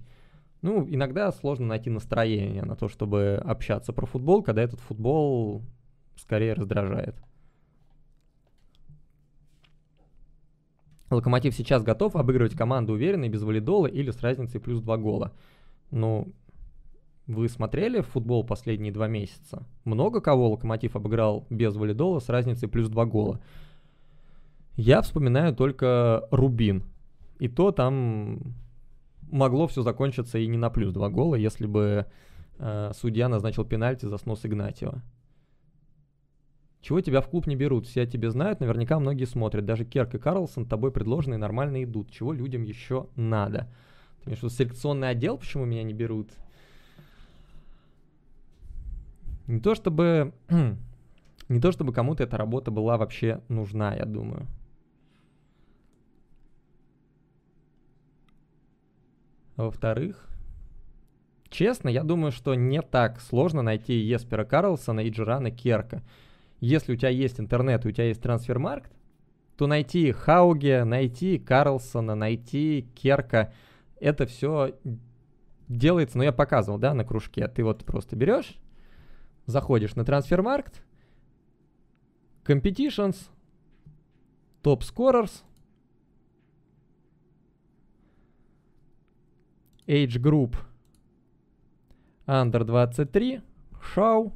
Ну, 0.62 0.86
иногда 0.88 1.32
сложно 1.32 1.66
найти 1.66 1.88
настроение 1.88 2.62
на 2.62 2.76
то, 2.76 2.88
чтобы 2.88 3.40
общаться 3.44 3.92
про 3.92 4.06
футбол, 4.06 4.42
когда 4.42 4.62
этот 4.62 4.80
футбол 4.80 5.62
скорее 6.16 6.52
раздражает. 6.52 7.16
Локомотив 11.10 11.54
сейчас 11.54 11.82
готов 11.82 12.14
обыгрывать 12.14 12.54
команду 12.54 12.92
уверенно 12.92 13.24
и 13.24 13.28
без 13.28 13.42
валидола 13.42 13.86
или 13.86 14.10
с 14.10 14.22
разницей 14.22 14.60
плюс 14.60 14.80
2 14.80 14.96
гола. 14.98 15.32
Ну, 15.90 16.32
вы 17.26 17.48
смотрели 17.48 18.00
футбол 18.00 18.44
последние 18.44 18.92
два 18.92 19.08
месяца? 19.08 19.66
Много 19.84 20.20
кого 20.20 20.50
Локомотив 20.50 20.94
обыграл 20.94 21.46
без 21.50 21.74
валидола 21.74 22.20
с 22.20 22.28
разницей 22.28 22.68
плюс 22.68 22.88
2 22.88 23.06
гола? 23.06 23.40
Я 24.76 25.02
вспоминаю 25.02 25.54
только 25.54 26.28
Рубин. 26.30 26.84
И 27.40 27.48
то 27.48 27.72
там 27.72 28.54
могло 29.30 29.66
все 29.66 29.82
закончиться 29.82 30.38
и 30.38 30.46
не 30.46 30.58
на 30.58 30.70
плюс 30.70 30.92
два 30.92 31.08
гола, 31.08 31.34
если 31.34 31.66
бы 31.66 32.06
э, 32.58 32.92
судья 32.94 33.28
назначил 33.28 33.64
пенальти 33.64 34.06
за 34.06 34.18
снос 34.18 34.44
Игнатьева. 34.44 35.02
Чего 36.80 37.00
тебя 37.00 37.20
в 37.20 37.28
клуб 37.28 37.46
не 37.46 37.56
берут? 37.56 37.86
Все 37.86 38.06
тебе 38.06 38.30
знают, 38.30 38.60
наверняка 38.60 38.98
многие 38.98 39.26
смотрят. 39.26 39.66
Даже 39.66 39.84
Керк 39.84 40.14
и 40.14 40.18
Карлсон 40.18 40.64
тобой 40.64 40.90
предложенные 40.90 41.38
нормально 41.38 41.84
идут. 41.84 42.10
Чего 42.10 42.32
людям 42.32 42.62
еще 42.62 43.08
надо? 43.16 43.68
Ты 44.24 44.34
что, 44.34 44.48
селекционный 44.48 45.10
отдел, 45.10 45.36
почему 45.36 45.66
меня 45.66 45.82
не 45.82 45.92
берут? 45.92 46.30
Не 49.46 49.60
то 49.60 49.74
чтобы... 49.74 50.32
не 51.48 51.60
то 51.60 51.72
чтобы 51.72 51.92
кому-то 51.92 52.22
эта 52.22 52.36
работа 52.38 52.70
была 52.70 52.96
вообще 52.96 53.42
нужна, 53.48 53.94
я 53.94 54.06
думаю. 54.06 54.46
Во-вторых, 59.60 60.26
честно, 61.50 61.90
я 61.90 62.02
думаю, 62.02 62.32
что 62.32 62.54
не 62.54 62.80
так 62.80 63.20
сложно 63.20 63.60
найти 63.60 63.92
Еспера 63.92 64.44
Карлсона 64.44 65.00
и 65.00 65.10
Джерана 65.10 65.50
Керка. 65.50 66.02
Если 66.60 66.94
у 66.94 66.96
тебя 66.96 67.10
есть 67.10 67.38
интернет 67.38 67.84
и 67.84 67.88
у 67.88 67.92
тебя 67.92 68.06
есть 68.06 68.22
трансфермаркт, 68.22 68.90
то 69.56 69.66
найти 69.66 70.12
Хауге, 70.12 70.84
найти 70.84 71.38
Карлсона, 71.38 72.14
найти 72.14 72.88
Керка, 72.94 73.52
это 74.00 74.26
все 74.26 74.74
делается, 75.68 76.16
ну 76.16 76.24
я 76.24 76.32
показывал, 76.32 76.78
да, 76.78 76.94
на 76.94 77.04
кружке. 77.04 77.46
Ты 77.46 77.62
вот 77.62 77.84
просто 77.84 78.16
берешь, 78.16 78.56
заходишь 79.44 79.94
на 79.94 80.06
трансфермаркт, 80.06 80.82
competitions, 82.44 83.28
топ 84.62 84.82
scorers, 84.82 85.42
Age 89.90 90.20
Group 90.20 90.54
Under 92.24 92.62
23, 92.62 93.40
Шау. 93.82 94.32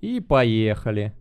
И 0.00 0.20
поехали. 0.20 1.12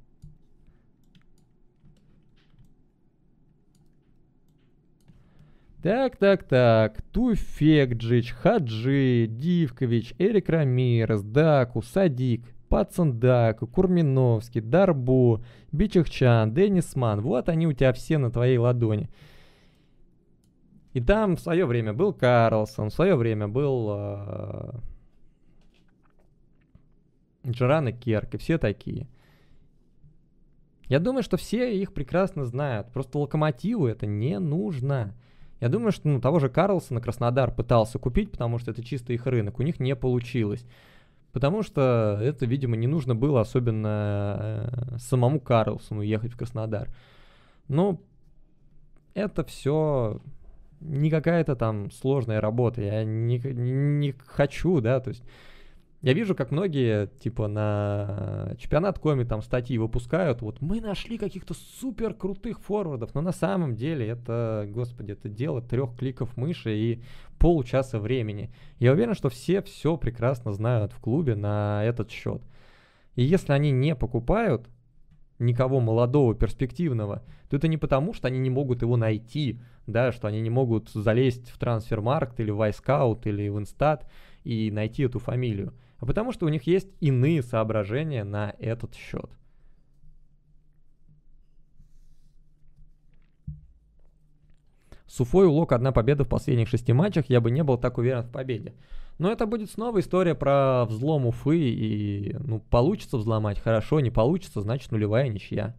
Так, 5.81 6.17
так, 6.17 6.43
так. 6.43 7.01
Туфекджич, 7.11 8.31
Хаджи, 8.31 9.25
Дивкович, 9.27 10.13
Эрик 10.19 10.49
Рамирес, 10.49 11.23
Даку, 11.23 11.81
Садик, 11.81 12.45
Пацандаку, 12.69 13.65
Курминовский, 13.65 14.61
Дарбу, 14.61 15.43
Бичихчан, 15.71 16.53
Денисман. 16.53 17.21
Вот 17.21 17.49
они 17.49 17.65
у 17.65 17.73
тебя 17.73 17.91
все 17.91 18.19
на 18.19 18.29
твоей 18.29 18.59
ладони. 18.59 19.09
И 20.93 21.01
там 21.01 21.35
в 21.35 21.41
свое 21.41 21.65
время 21.65 21.93
был 21.93 22.13
Карлсон, 22.13 22.89
в 22.89 22.93
свое 22.93 23.15
время 23.15 23.47
был 23.47 23.89
э, 23.91 24.71
Джоран 27.47 27.87
и 27.89 27.91
Керк, 27.91 28.35
и 28.35 28.37
все 28.37 28.57
такие. 28.57 29.07
Я 30.87 30.99
думаю, 30.99 31.23
что 31.23 31.37
все 31.37 31.75
их 31.79 31.93
прекрасно 31.93 32.45
знают. 32.45 32.91
Просто 32.91 33.17
локомотиву 33.17 33.87
это 33.87 34.05
не 34.05 34.37
нужно. 34.39 35.15
Я 35.59 35.69
думаю, 35.69 35.91
что 35.91 36.07
ну, 36.09 36.21
того 36.21 36.39
же 36.39 36.49
Карлсона 36.49 37.01
Краснодар 37.01 37.51
пытался 37.51 37.97
купить, 37.97 38.31
потому 38.31 38.59
что 38.59 38.71
это 38.71 38.83
чисто 38.83 39.13
их 39.13 39.25
рынок. 39.25 39.59
У 39.59 39.63
них 39.63 39.79
не 39.79 39.95
получилось. 39.95 40.65
Потому 41.31 41.63
что 41.63 42.19
это, 42.21 42.45
видимо, 42.45 42.75
не 42.75 42.85
нужно 42.85 43.15
было 43.15 43.41
особенно 43.41 44.69
э, 44.71 44.97
самому 44.99 45.39
Карлсону 45.39 46.01
ехать 46.01 46.33
в 46.33 46.37
Краснодар. 46.37 46.93
Но 47.67 47.99
это 49.15 49.43
все 49.43 50.21
не 50.83 51.09
какая-то 51.09 51.55
там 51.55 51.91
сложная 51.91 52.41
работа, 52.41 52.81
я 52.81 53.03
не, 53.03 53.37
не 53.39 54.13
хочу, 54.25 54.81
да, 54.81 54.99
то 54.99 55.09
есть 55.09 55.23
я 56.03 56.11
вижу, 56.11 56.35
как 56.35 56.51
многие, 56.51 57.07
типа, 57.19 57.47
на 57.47 58.55
чемпионат 58.57 58.99
коми 58.99 59.23
там 59.23 59.41
статьи 59.41 59.77
выпускают, 59.77 60.41
вот 60.41 60.59
мы 60.59 60.81
нашли 60.81 61.17
каких-то 61.17 61.53
супер 61.53 62.13
крутых 62.13 62.59
форвардов, 62.59 63.15
но 63.15 63.21
на 63.21 63.31
самом 63.31 63.77
деле 63.77 64.07
это, 64.07 64.67
господи, 64.67 65.13
это 65.13 65.29
дело 65.29 65.61
трех 65.61 65.95
кликов 65.95 66.35
мыши 66.35 66.75
и 66.75 67.01
полчаса 67.39 67.99
времени. 67.99 68.51
Я 68.79 68.91
уверен, 68.91 69.13
что 69.13 69.29
все 69.29 69.61
все 69.61 69.95
прекрасно 69.95 70.51
знают 70.51 70.91
в 70.91 70.99
клубе 70.99 71.35
на 71.35 71.85
этот 71.85 72.11
счет. 72.11 72.41
И 73.15 73.23
если 73.23 73.53
они 73.53 73.71
не 73.71 73.95
покупают 73.95 74.67
никого 75.43 75.79
молодого, 75.79 76.33
перспективного, 76.35 77.23
то 77.49 77.55
это 77.55 77.67
не 77.67 77.77
потому, 77.77 78.13
что 78.13 78.27
они 78.27 78.39
не 78.39 78.49
могут 78.49 78.81
его 78.81 78.97
найти, 78.97 79.59
да, 79.85 80.11
что 80.11 80.27
они 80.27 80.41
не 80.41 80.49
могут 80.49 80.89
залезть 80.89 81.49
в 81.49 81.59
трансфермаркт 81.59 82.39
или 82.39 82.51
в 82.51 82.61
iScout 82.67 83.21
или 83.25 83.49
в 83.49 83.57
Instat 83.57 84.05
и 84.43 84.71
найти 84.71 85.03
эту 85.03 85.19
фамилию, 85.19 85.73
а 85.99 86.05
потому 86.05 86.31
что 86.31 86.45
у 86.45 86.49
них 86.49 86.63
есть 86.63 86.89
иные 86.99 87.43
соображения 87.43 88.23
на 88.23 88.55
этот 88.59 88.95
счет. 88.95 89.29
С 95.05 95.19
Уфой 95.19 95.45
Лок 95.45 95.73
одна 95.73 95.91
победа 95.91 96.23
в 96.23 96.27
последних 96.27 96.67
шести 96.67 96.91
матчах, 96.91 97.29
я 97.29 97.39
бы 97.39 97.51
не 97.51 97.63
был 97.63 97.77
так 97.77 97.99
уверен 97.99 98.23
в 98.23 98.31
победе. 98.31 98.73
Но 99.19 99.31
это 99.31 99.45
будет 99.45 99.69
снова 99.69 99.99
история 99.99 100.35
про 100.35 100.85
взлом 100.85 101.27
Уфы, 101.27 101.57
и 101.57 102.35
ну, 102.39 102.59
получится 102.59 103.17
взломать, 103.17 103.59
хорошо, 103.59 103.99
не 103.99 104.09
получится, 104.09 104.61
значит 104.61 104.91
нулевая 104.91 105.29
ничья. 105.29 105.75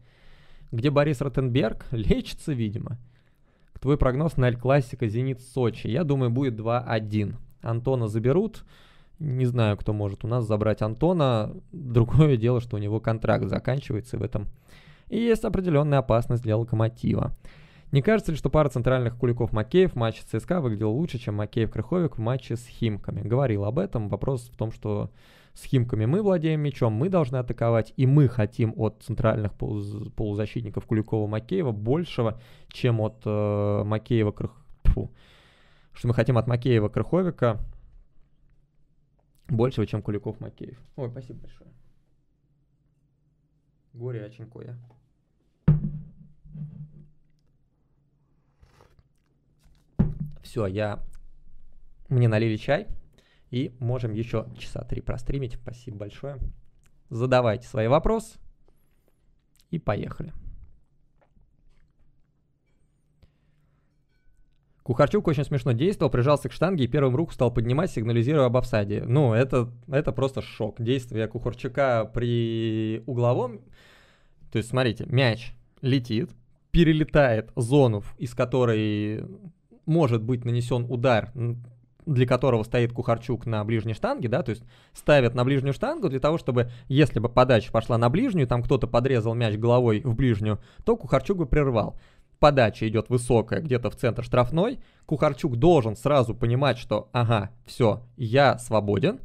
Где 0.71 0.91
Борис 0.91 1.21
Ротенберг? 1.21 1.87
Лечится, 1.91 2.53
видимо. 2.53 2.99
Твой 3.81 3.99
прогноз 3.99 4.37
на 4.37 4.47
Аль-Классика 4.47 5.09
Зенит 5.09 5.41
Сочи. 5.41 5.89
Я 5.89 6.05
думаю, 6.05 6.31
будет 6.31 6.55
2-1. 6.55 7.35
Антона 7.63 8.09
заберут. 8.09 8.65
Не 9.19 9.47
знаю, 9.47 9.77
кто 9.77 9.93
может 9.93 10.25
у 10.25 10.29
нас 10.29 10.47
забрать 10.47 10.83
Антона. 10.83 11.55
Другое 11.73 12.37
дело, 12.39 12.61
что 12.61 12.77
у 12.77 12.81
него 12.81 13.01
контракт 13.01 13.47
заканчивается 13.47 14.19
в 14.19 14.23
этом. 14.23 14.47
И 15.09 15.19
есть 15.19 15.45
определенная 15.45 15.99
опасность 15.99 16.43
для 16.43 16.57
Локомотива. 16.57 17.37
Не 17.95 18.03
кажется 18.03 18.33
ли, 18.33 18.37
что 18.37 18.51
пара 18.51 18.69
центральных 18.69 19.17
куликов 19.17 19.53
Макеев 19.53 19.93
в 19.93 19.95
матче 19.95 20.25
ЦСКА 20.27 20.61
выглядела 20.61 20.91
лучше, 20.91 21.19
чем 21.19 21.41
Макеев-Крыховик 21.41 22.17
в 22.17 22.19
матче 22.19 22.57
с 22.57 22.67
Химками? 22.67 23.21
Говорил 23.21 23.65
об 23.65 23.79
этом. 23.79 24.09
Вопрос 24.09 24.51
в 24.53 24.57
том, 24.57 24.73
что 24.73 25.13
с 25.53 25.63
Химками 25.63 26.05
мы 26.05 26.21
владеем 26.21 26.61
мячом, 26.61 26.93
мы 26.93 27.09
должны 27.09 27.37
атаковать, 27.37 27.93
и 27.97 28.05
мы 28.05 28.27
хотим 28.27 28.75
от 28.77 29.01
центральных 29.05 29.55
полузащитников 29.55 30.89
Куликова-Макеева 30.89 31.71
большего, 31.71 32.41
чем 32.67 33.01
от 33.01 33.23
э, 33.25 33.83
Макеева 33.85 34.33
Крых... 34.33 34.51
Фу. 34.87 35.13
Что 35.93 36.09
мы 36.09 36.15
хотим 36.15 36.37
от 36.37 36.49
Макеева 36.49 36.89
Крыховика 36.89 37.61
большего, 39.47 39.87
чем 39.87 40.03
Куликов 40.03 40.41
Макеев. 40.41 40.81
Ой, 40.97 41.11
спасибо 41.11 41.43
большое. 41.43 41.71
Горе 43.93 44.25
Аченкоя. 44.25 44.77
Все, 50.55 50.67
я... 50.67 51.03
Мне 52.09 52.29
налили 52.29 52.57
чай, 52.57 52.87
и 53.51 53.75
можем 53.81 54.13
еще 54.13 54.47
часа 54.57 54.85
три 54.85 55.01
простримить. 55.01 55.55
Спасибо 55.55 55.97
большое. 55.97 56.39
Задавайте 57.11 57.67
свои 57.67 57.89
вопросы, 57.89 58.39
и 59.73 59.81
поехали. 59.81 60.33
Кухарчук 64.85 65.27
очень 65.27 65.43
смешно 65.43 65.73
действовал, 65.73 66.13
прижался 66.13 66.49
к 66.49 66.53
штанге 66.53 66.85
и 66.85 66.89
первым 66.89 67.17
руку 67.17 67.33
стал 67.33 67.53
поднимать, 67.53 67.91
сигнализируя 67.91 68.47
об 68.47 68.57
офсайде. 68.57 69.03
Ну, 69.03 69.33
это, 69.33 69.73
это 69.89 70.13
просто 70.13 70.41
шок. 70.41 70.81
Действие 70.81 71.27
Кухарчука 71.27 72.05
при 72.15 73.03
угловом... 73.07 73.63
То 74.53 74.59
есть, 74.59 74.69
смотрите, 74.69 75.05
мяч 75.09 75.53
летит, 75.81 76.31
перелетает 76.71 77.51
зону, 77.57 78.05
из 78.19 78.37
которой 78.37 79.25
может 79.87 80.23
быть 80.23 80.45
нанесен 80.45 80.87
удар, 80.89 81.33
для 82.07 82.27
которого 82.27 82.63
стоит 82.65 82.93
Кухарчук 82.93 83.47
на 83.47 83.65
ближней 83.65 83.95
штанге, 83.95 84.29
да, 84.29 84.43
то 84.43 84.51
есть 84.51 84.63
ставят 84.93 85.35
на 85.35 85.45
ближнюю 85.45 85.73
штангу 85.73 86.09
для 86.09 86.21
того, 86.21 86.39
чтобы, 86.39 86.71
если 86.89 87.19
бы 87.19 87.29
подача 87.29 87.73
пошла 87.73 87.99
на 87.99 88.11
ближнюю, 88.11 88.47
там 88.47 88.63
кто-то 88.63 88.87
подрезал 88.87 89.35
мяч 89.35 89.57
головой 89.57 90.01
в 90.05 90.15
ближнюю, 90.15 90.61
то 90.85 90.97
Кухарчук 90.97 91.39
бы 91.39 91.47
прервал. 91.47 91.99
Подача 92.41 92.87
идет 92.89 93.09
высокая, 93.09 93.61
где-то 93.61 93.91
в 93.91 93.97
центр 93.97 94.23
штрафной, 94.23 94.81
Кухарчук 95.07 95.57
должен 95.57 95.97
сразу 95.97 96.35
понимать, 96.35 96.79
что 96.79 97.09
ага, 97.13 97.51
все, 97.65 98.03
я 98.17 98.59
свободен, 98.59 99.21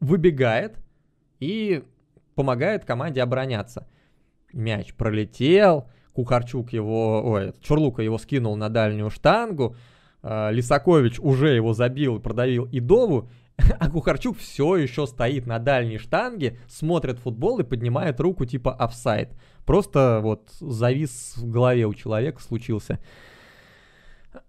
выбегает 0.00 0.78
и 1.38 1.84
помогает 2.34 2.84
команде 2.84 3.22
обороняться. 3.22 3.86
Мяч 4.52 4.94
пролетел, 4.94 5.88
Кухарчук 6.16 6.72
его, 6.72 7.22
ой, 7.30 7.52
Чурлука 7.60 8.00
его 8.00 8.16
скинул 8.16 8.56
на 8.56 8.70
дальнюю 8.70 9.10
штангу, 9.10 9.76
э, 10.22 10.50
Лисакович 10.50 11.20
уже 11.20 11.50
его 11.50 11.74
забил, 11.74 12.20
продавил 12.20 12.66
Идову, 12.72 13.28
а 13.78 13.90
Кухарчук 13.90 14.38
все 14.38 14.76
еще 14.76 15.06
стоит 15.06 15.46
на 15.46 15.58
дальней 15.58 15.98
штанге, 15.98 16.58
смотрит 16.68 17.18
футбол 17.18 17.58
и 17.58 17.64
поднимает 17.64 18.18
руку 18.18 18.46
типа 18.46 18.72
офсайд. 18.72 19.28
Просто 19.66 20.20
вот 20.22 20.48
завис 20.58 21.34
в 21.36 21.50
голове 21.50 21.84
у 21.84 21.92
человека 21.92 22.40
случился. 22.40 22.98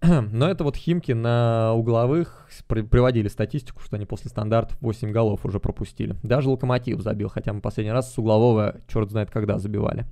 Но 0.02 0.48
это 0.48 0.64
вот 0.64 0.74
Химки 0.74 1.12
на 1.12 1.74
угловых 1.74 2.48
приводили 2.66 3.28
статистику, 3.28 3.82
что 3.82 3.96
они 3.96 4.06
после 4.06 4.30
стандартов 4.30 4.78
8 4.80 5.10
голов 5.10 5.44
уже 5.44 5.60
пропустили. 5.60 6.16
Даже 6.22 6.48
Локомотив 6.48 7.02
забил, 7.02 7.28
хотя 7.28 7.52
мы 7.52 7.60
последний 7.60 7.92
раз 7.92 8.14
с 8.14 8.16
углового 8.16 8.76
черт 8.88 9.10
знает 9.10 9.30
когда 9.30 9.58
забивали. 9.58 10.06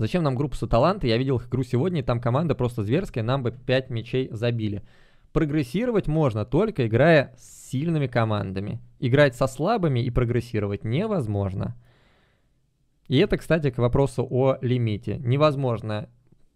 Зачем 0.00 0.22
нам 0.22 0.34
группа 0.34 0.56
Саталанты? 0.56 1.08
Я 1.08 1.18
видел 1.18 1.36
их 1.36 1.48
игру 1.48 1.62
сегодня, 1.62 2.00
и 2.00 2.02
там 2.02 2.22
команда 2.22 2.54
просто 2.54 2.82
зверская, 2.82 3.22
нам 3.22 3.42
бы 3.42 3.52
5 3.52 3.90
мячей 3.90 4.30
забили. 4.32 4.82
Прогрессировать 5.34 6.06
можно 6.06 6.46
только 6.46 6.86
играя 6.86 7.34
с 7.36 7.68
сильными 7.68 8.06
командами. 8.06 8.80
Играть 8.98 9.36
со 9.36 9.46
слабыми 9.46 10.00
и 10.00 10.08
прогрессировать 10.08 10.84
невозможно. 10.84 11.76
И 13.08 13.18
это, 13.18 13.36
кстати, 13.36 13.68
к 13.68 13.76
вопросу 13.76 14.26
о 14.30 14.56
лимите. 14.62 15.18
Невозможно 15.18 16.08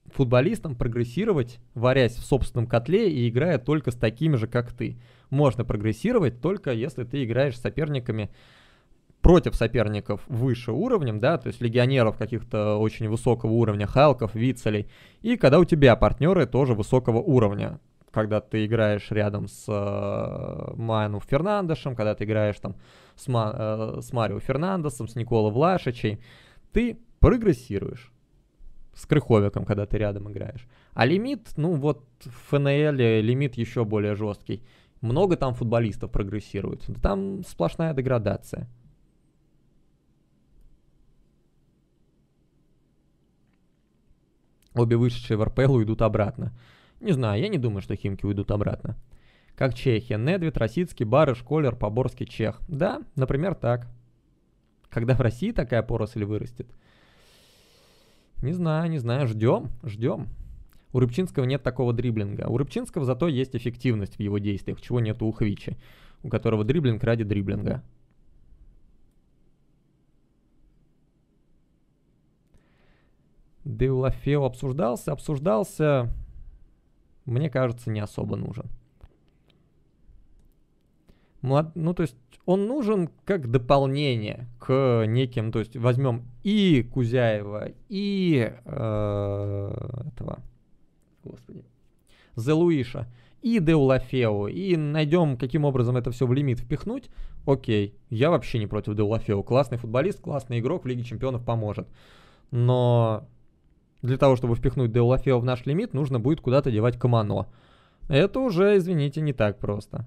футболистам 0.06 0.74
прогрессировать, 0.74 1.58
варясь 1.74 2.14
в 2.14 2.24
собственном 2.24 2.66
котле 2.66 3.12
и 3.12 3.28
играя 3.28 3.58
только 3.58 3.90
с 3.90 3.94
такими 3.94 4.36
же, 4.36 4.46
как 4.46 4.72
ты. 4.72 4.96
Можно 5.28 5.66
прогрессировать 5.66 6.40
только 6.40 6.72
если 6.72 7.04
ты 7.04 7.24
играешь 7.24 7.58
с 7.58 7.60
соперниками 7.60 8.30
против 9.24 9.56
соперников 9.56 10.20
выше 10.28 10.70
уровнем, 10.70 11.18
да, 11.18 11.38
то 11.38 11.46
есть 11.48 11.62
легионеров 11.62 12.18
каких-то 12.18 12.76
очень 12.76 13.08
высокого 13.08 13.52
уровня, 13.52 13.86
Халков, 13.86 14.34
Вицелей, 14.34 14.86
и 15.22 15.38
когда 15.38 15.58
у 15.58 15.64
тебя 15.64 15.96
партнеры 15.96 16.46
тоже 16.46 16.74
высокого 16.74 17.18
уровня 17.18 17.80
когда 18.12 18.40
ты 18.40 18.64
играешь 18.64 19.10
рядом 19.10 19.48
с 19.48 19.64
э, 19.66 20.74
Майаном 20.76 21.20
Фернандешем, 21.20 21.96
когда 21.96 22.14
ты 22.14 22.22
играешь 22.22 22.60
там 22.60 22.76
с, 23.16 23.26
Ма, 23.26 23.52
э, 23.52 24.00
с 24.02 24.12
Марио 24.12 24.38
Фернандесом, 24.38 25.08
с 25.08 25.16
Никола 25.16 25.50
Влашичей, 25.50 26.20
ты 26.70 26.96
прогрессируешь 27.18 28.12
с 28.94 29.04
Крыховиком, 29.04 29.64
когда 29.64 29.84
ты 29.84 29.98
рядом 29.98 30.30
играешь. 30.30 30.68
А 30.92 31.06
лимит, 31.06 31.54
ну 31.56 31.72
вот 31.72 32.04
в 32.24 32.50
ФНЛ 32.50 32.92
лимит 32.92 33.56
еще 33.56 33.84
более 33.84 34.14
жесткий. 34.14 34.62
Много 35.00 35.36
там 35.36 35.54
футболистов 35.54 36.12
прогрессируют. 36.12 36.88
Там 37.02 37.42
сплошная 37.44 37.94
деградация. 37.94 38.68
Обе 44.74 44.96
вышедшие 44.96 45.36
в 45.36 45.44
РПЛ 45.44 45.74
уйдут 45.74 46.02
обратно. 46.02 46.52
Не 47.00 47.12
знаю, 47.12 47.40
я 47.40 47.48
не 47.48 47.58
думаю, 47.58 47.80
что 47.80 47.96
Химки 47.96 48.26
уйдут 48.26 48.50
обратно. 48.50 48.96
Как 49.56 49.74
Чехия. 49.74 50.16
Недвид, 50.16 50.56
Росицкий, 50.56 51.04
Барыш, 51.04 51.42
Колер, 51.42 51.76
Поборский, 51.76 52.26
Чех. 52.26 52.60
Да, 52.68 53.02
например, 53.14 53.54
так. 53.54 53.86
Когда 54.88 55.14
в 55.14 55.20
России 55.20 55.52
такая 55.52 55.82
поросль 55.82 56.24
вырастет? 56.24 56.66
Не 58.42 58.52
знаю, 58.52 58.90
не 58.90 58.98
знаю. 58.98 59.28
Ждем, 59.28 59.70
ждем. 59.84 60.28
У 60.92 60.98
Рыбчинского 60.98 61.44
нет 61.44 61.62
такого 61.62 61.92
дриблинга. 61.92 62.46
У 62.48 62.56
Рыбчинского 62.56 63.04
зато 63.04 63.28
есть 63.28 63.54
эффективность 63.56 64.16
в 64.16 64.20
его 64.20 64.38
действиях, 64.38 64.80
чего 64.80 65.00
нет 65.00 65.22
у 65.22 65.32
Хвичи, 65.32 65.76
у 66.22 66.28
которого 66.28 66.64
дриблинг 66.64 67.02
ради 67.02 67.24
дриблинга. 67.24 67.82
Деулафео 73.64 74.44
обсуждался, 74.44 75.12
обсуждался 75.12 76.10
мне 77.26 77.48
кажется, 77.48 77.90
не 77.90 78.00
особо 78.00 78.36
нужен. 78.36 78.66
Млад... 81.40 81.74
Ну, 81.74 81.94
то 81.94 82.02
есть 82.02 82.16
он 82.46 82.66
нужен 82.66 83.08
как 83.24 83.50
дополнение 83.50 84.48
к 84.58 85.04
неким, 85.06 85.52
то 85.52 85.58
есть 85.58 85.76
возьмем 85.76 86.24
и 86.42 86.82
Кузяева, 86.82 87.72
и 87.88 88.52
э, 88.64 90.00
этого, 90.12 90.38
господи, 91.22 91.64
Зелуиша, 92.36 93.08
и 93.42 93.58
Деулафео, 93.60 94.48
и 94.48 94.76
найдем, 94.76 95.36
каким 95.36 95.64
образом 95.64 95.96
это 95.96 96.10
все 96.10 96.26
в 96.26 96.32
лимит 96.32 96.60
впихнуть, 96.60 97.10
окей, 97.46 97.94
я 98.08 98.30
вообще 98.30 98.58
не 98.58 98.66
против 98.66 98.94
Деулафео, 98.94 99.42
классный 99.42 99.78
футболист, 99.78 100.20
классный 100.20 100.60
игрок, 100.60 100.84
в 100.84 100.86
Лиге 100.86 101.04
Чемпионов 101.04 101.44
поможет. 101.44 101.88
Но 102.50 103.26
для 104.04 104.18
того, 104.18 104.36
чтобы 104.36 104.54
впихнуть 104.54 104.92
Деулафео 104.92 105.40
в 105.40 105.44
наш 105.44 105.64
лимит, 105.64 105.94
нужно 105.94 106.20
будет 106.20 106.42
куда-то 106.42 106.70
девать 106.70 106.98
Камано. 106.98 107.46
Это 108.08 108.38
уже, 108.38 108.76
извините, 108.76 109.22
не 109.22 109.32
так 109.32 109.58
просто. 109.58 110.04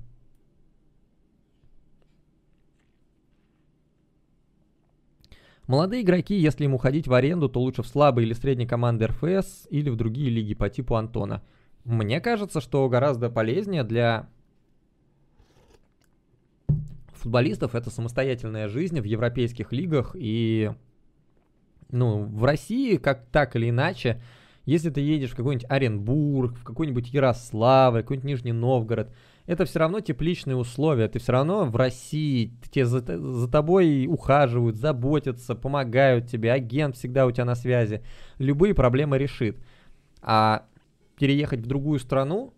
Молодые 5.65 6.03
игроки, 6.03 6.35
если 6.35 6.65
им 6.65 6.75
уходить 6.75 7.07
в 7.07 7.13
аренду, 7.13 7.49
то 7.49 7.59
лучше 7.59 7.81
в 7.81 7.87
слабые 7.87 8.27
или 8.27 8.33
средние 8.33 8.67
команды 8.67 9.07
РФС 9.07 9.65
или 9.71 9.89
в 9.89 9.95
другие 9.95 10.29
лиги 10.29 10.53
по 10.53 10.69
типу 10.69 10.93
Антона. 10.95 11.41
Мне 11.83 12.21
кажется, 12.21 12.61
что 12.61 12.87
гораздо 12.89 13.31
полезнее 13.31 13.83
для 13.83 14.29
футболистов 17.15 17.73
это 17.73 17.89
самостоятельная 17.89 18.67
жизнь 18.67 19.01
в 19.01 19.05
европейских 19.05 19.73
лигах 19.73 20.15
и 20.15 20.71
ну, 21.91 22.23
в 22.23 22.43
России, 22.43 22.97
как 22.97 23.25
так 23.31 23.55
или 23.55 23.69
иначе, 23.69 24.21
если 24.65 24.89
ты 24.89 24.99
едешь 25.01 25.31
в 25.31 25.35
какой-нибудь 25.35 25.69
Оренбург, 25.69 26.57
в 26.57 26.63
какой-нибудь 26.63 27.13
Ярославль, 27.13 28.01
какой-нибудь 28.01 28.27
Нижний 28.27 28.51
Новгород, 28.51 29.13
это 29.45 29.63
все 29.63 29.79
равно 29.79 30.01
тепличные 30.01 30.57
условия. 30.57 31.07
Ты 31.07 31.19
все 31.19 31.31
равно 31.31 31.63
в 31.65 31.75
России, 31.77 32.51
те 32.69 32.85
за, 32.85 32.99
за 32.99 33.47
тобой 33.49 34.05
ухаживают, 34.07 34.75
заботятся, 34.75 35.55
помогают 35.55 36.27
тебе, 36.27 36.51
агент 36.51 36.97
всегда 36.97 37.25
у 37.25 37.31
тебя 37.31 37.45
на 37.45 37.55
связи. 37.55 38.03
Любые 38.39 38.73
проблемы 38.73 39.17
решит. 39.17 39.57
А 40.21 40.65
переехать 41.17 41.61
в 41.61 41.65
другую 41.65 41.99
страну, 41.99 42.53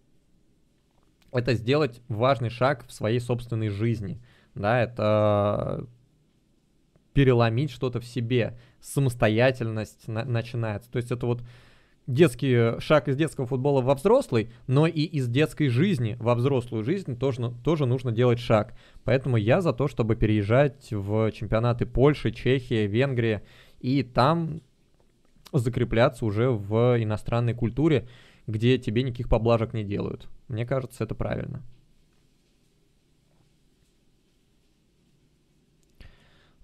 это 1.32 1.54
сделать 1.54 2.02
важный 2.08 2.50
шаг 2.50 2.86
в 2.88 2.92
своей 2.92 3.20
собственной 3.20 3.70
жизни. 3.70 4.20
Да, 4.56 4.82
это 4.82 5.88
переломить 7.14 7.72
что-то 7.72 8.00
в 8.00 8.06
себе 8.06 8.58
самостоятельность 8.82 10.08
на- 10.08 10.26
начинается. 10.26 10.92
То 10.92 10.98
есть 10.98 11.12
это 11.12 11.26
вот 11.26 11.44
детский 12.08 12.80
шаг 12.80 13.08
из 13.08 13.16
детского 13.16 13.46
футбола 13.46 13.82
во 13.82 13.96
взрослый, 13.96 14.52
но 14.68 14.88
и 14.88 15.02
из 15.02 15.28
детской 15.28 15.68
жизни 15.68 16.18
во 16.20 16.36
взрослую 16.36 16.84
жизнь 16.84 17.18
тоже, 17.18 17.54
тоже 17.64 17.86
нужно 17.86 18.12
делать 18.12 18.40
шаг. 18.40 18.76
Поэтому 19.04 19.38
я 19.38 19.62
за 19.62 19.74
то, 19.74 19.88
чтобы 19.88 20.16
переезжать 20.16 20.88
в 20.92 21.32
чемпионаты 21.32 21.86
Польши, 21.86 22.32
Чехии, 22.32 22.88
Венгрии 22.88 23.42
и 23.80 24.04
там 24.04 24.62
закрепляться 25.54 26.26
уже 26.26 26.50
в 26.50 27.02
иностранной 27.02 27.54
культуре, 27.54 28.08
где 28.48 28.78
тебе 28.78 29.04
никаких 29.04 29.30
поблажек 29.30 29.74
не 29.74 29.84
делают. 29.84 30.28
Мне 30.48 30.66
кажется, 30.66 31.04
это 31.04 31.14
правильно. 31.14 31.64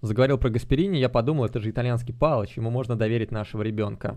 Заговорил 0.02 0.38
про 0.38 0.50
Гасперини, 0.50 0.98
я 0.98 1.08
подумал, 1.08 1.46
это 1.46 1.58
же 1.58 1.70
итальянский 1.70 2.14
палыч, 2.14 2.56
ему 2.56 2.70
можно 2.70 2.96
доверить 2.96 3.30
нашего 3.30 3.62
ребенка. 3.62 4.16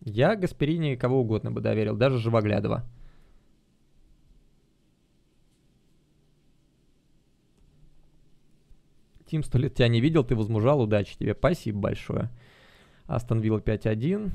Я 0.00 0.36
Гасперини 0.36 0.96
кого 0.96 1.20
угодно 1.20 1.50
бы 1.50 1.60
доверил, 1.60 1.96
даже 1.96 2.18
Живоглядова. 2.18 2.84
Тим, 9.26 9.42
сто 9.42 9.58
лет 9.58 9.74
тебя 9.74 9.88
не 9.88 10.00
видел, 10.00 10.24
ты 10.24 10.36
возмужал, 10.36 10.80
удачи 10.80 11.18
тебе, 11.18 11.34
спасибо 11.34 11.80
большое. 11.80 12.30
Астон 13.06 13.40
Вилла 13.40 13.58
5-1. 13.58 14.30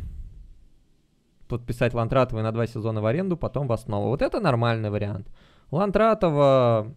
Подписать 1.47 1.93
Лантратова 1.93 2.41
на 2.41 2.51
два 2.51 2.67
сезона 2.67 3.01
в 3.01 3.05
аренду, 3.05 3.37
потом 3.37 3.67
в 3.67 3.71
основу. 3.71 4.09
Вот 4.09 4.21
это 4.21 4.39
нормальный 4.39 4.89
вариант. 4.89 5.27
Лантратова, 5.71 6.93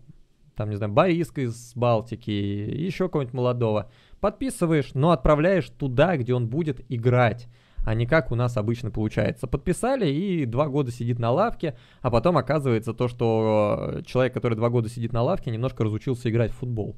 там, 0.56 0.70
не 0.70 0.76
знаю, 0.76 0.92
Бориска 0.92 1.42
из 1.42 1.72
Балтики, 1.74 2.30
еще 2.30 3.08
кого-нибудь 3.08 3.34
молодого. 3.34 3.90
Подписываешь, 4.20 4.94
но 4.94 5.10
отправляешь 5.10 5.68
туда, 5.70 6.16
где 6.16 6.34
он 6.34 6.48
будет 6.48 6.80
играть 6.88 7.48
а 7.84 7.94
не 7.94 8.06
как 8.06 8.32
у 8.32 8.34
нас 8.34 8.56
обычно 8.56 8.90
получается. 8.90 9.46
Подписали 9.46 10.08
и 10.08 10.46
два 10.46 10.68
года 10.68 10.90
сидит 10.90 11.18
на 11.18 11.30
лавке, 11.30 11.76
а 12.00 12.10
потом 12.10 12.36
оказывается 12.38 12.94
то, 12.94 13.08
что 13.08 14.00
человек, 14.06 14.32
который 14.32 14.54
два 14.54 14.70
года 14.70 14.88
сидит 14.88 15.12
на 15.12 15.22
лавке, 15.22 15.50
немножко 15.50 15.84
разучился 15.84 16.30
играть 16.30 16.52
в 16.52 16.56
футбол. 16.56 16.96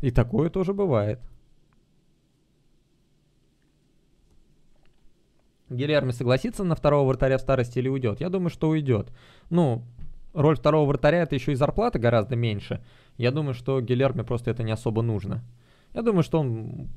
И 0.00 0.10
такое 0.10 0.48
тоже 0.48 0.74
бывает. 0.74 1.20
Гильерми 5.68 6.12
согласится 6.12 6.64
на 6.64 6.74
второго 6.74 7.08
вратаря 7.08 7.38
в 7.38 7.40
старости 7.40 7.78
или 7.78 7.88
уйдет? 7.88 8.20
Я 8.20 8.28
думаю, 8.28 8.50
что 8.50 8.68
уйдет. 8.68 9.10
Ну, 9.50 9.82
роль 10.32 10.56
второго 10.56 10.86
вратаря 10.86 11.22
это 11.22 11.34
еще 11.34 11.52
и 11.52 11.56
зарплата 11.56 11.98
гораздо 11.98 12.36
меньше. 12.36 12.82
Я 13.16 13.30
думаю, 13.30 13.54
что 13.54 13.80
Гильерми 13.80 14.22
просто 14.22 14.50
это 14.50 14.62
не 14.62 14.72
особо 14.72 15.02
нужно. 15.02 15.42
Я 15.94 16.02
думаю, 16.02 16.22
что 16.22 16.40
он 16.40 16.88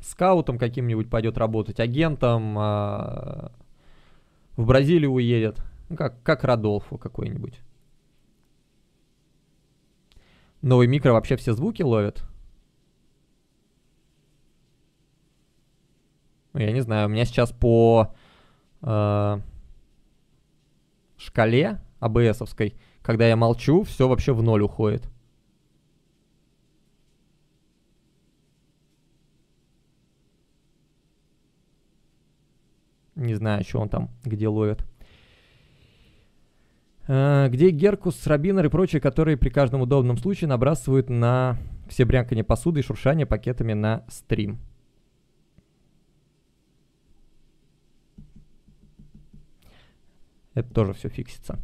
скаутом 0.00 0.58
каким-нибудь 0.58 1.08
пойдет 1.08 1.38
работать, 1.38 1.80
агентом, 1.80 2.56
а, 2.58 3.52
в 4.56 4.66
Бразилию 4.66 5.12
уедет. 5.12 5.62
Ну, 5.88 5.96
как, 5.96 6.22
как 6.22 6.44
Радолфу 6.44 6.98
какой-нибудь. 6.98 7.60
Новый 10.60 10.86
микро 10.86 11.12
вообще 11.12 11.36
все 11.36 11.54
звуки 11.54 11.82
ловит? 11.82 12.24
Ну, 16.52 16.60
я 16.60 16.70
не 16.72 16.80
знаю, 16.80 17.08
у 17.08 17.10
меня 17.10 17.24
сейчас 17.24 17.50
по 17.50 18.14
э, 18.82 19.40
шкале 21.16 21.80
АБСовской, 22.02 22.74
когда 23.00 23.28
я 23.28 23.36
молчу, 23.36 23.84
все 23.84 24.08
вообще 24.08 24.32
в 24.32 24.42
ноль 24.42 24.62
уходит. 24.62 25.08
Не 33.14 33.34
знаю, 33.34 33.62
что 33.62 33.78
он 33.78 33.88
там, 33.88 34.10
где 34.24 34.48
ловит. 34.48 34.84
Э, 37.06 37.48
где 37.48 37.70
Геркус, 37.70 38.26
Рабинер 38.26 38.66
и 38.66 38.68
прочие, 38.68 39.00
которые 39.00 39.36
при 39.36 39.50
каждом 39.50 39.82
удобном 39.82 40.16
случае 40.16 40.48
набрасывают 40.48 41.08
на 41.08 41.56
все 41.88 42.04
брянканье 42.04 42.42
посуды 42.42 42.80
и 42.80 42.82
шуршание 42.82 43.26
пакетами 43.26 43.74
на 43.74 44.04
стрим. 44.08 44.58
Это 50.54 50.72
тоже 50.72 50.92
все 50.92 51.08
фиксится. 51.08 51.58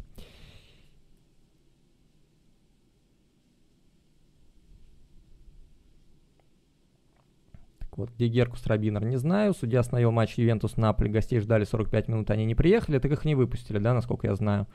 Так 7.79 7.88
вот, 7.99 8.09
где 8.15 8.27
Геркус 8.27 8.65
Рабинер, 8.65 9.05
не 9.05 9.17
знаю. 9.17 9.53
Судья 9.53 9.81
остановил 9.81 10.11
матч 10.11 10.35
Ювентус 10.37 10.77
Наполи. 10.77 11.11
Гостей 11.11 11.39
ждали 11.39 11.65
45 11.65 12.07
минут, 12.07 12.31
они 12.31 12.45
не 12.45 12.55
приехали. 12.55 12.97
Так 12.97 13.11
их 13.11 13.25
не 13.25 13.35
выпустили, 13.35 13.77
да, 13.77 13.93
насколько 13.93 14.27
я 14.27 14.35
знаю. 14.35 14.67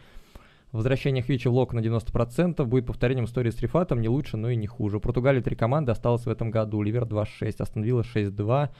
Возвращение 0.72 1.22
Хвича 1.22 1.50
в 1.50 1.54
Лок 1.54 1.72
на 1.72 1.80
90% 1.80 2.64
будет 2.64 2.86
повторением 2.86 3.26
истории 3.26 3.50
с 3.50 3.60
Рифатом, 3.60 4.00
не 4.00 4.08
лучше, 4.08 4.36
но 4.36 4.50
и 4.50 4.56
не 4.56 4.66
хуже. 4.66 4.96
У 4.96 5.00
Португалии 5.00 5.40
три 5.40 5.56
команды 5.56 5.92
осталось 5.92 6.26
в 6.26 6.28
этом 6.28 6.50
году. 6.50 6.82
Ливер 6.82 7.04
2-6, 7.04 7.54
Астон 7.58 7.82
Вилла 7.82 8.02
6-2 8.02 8.70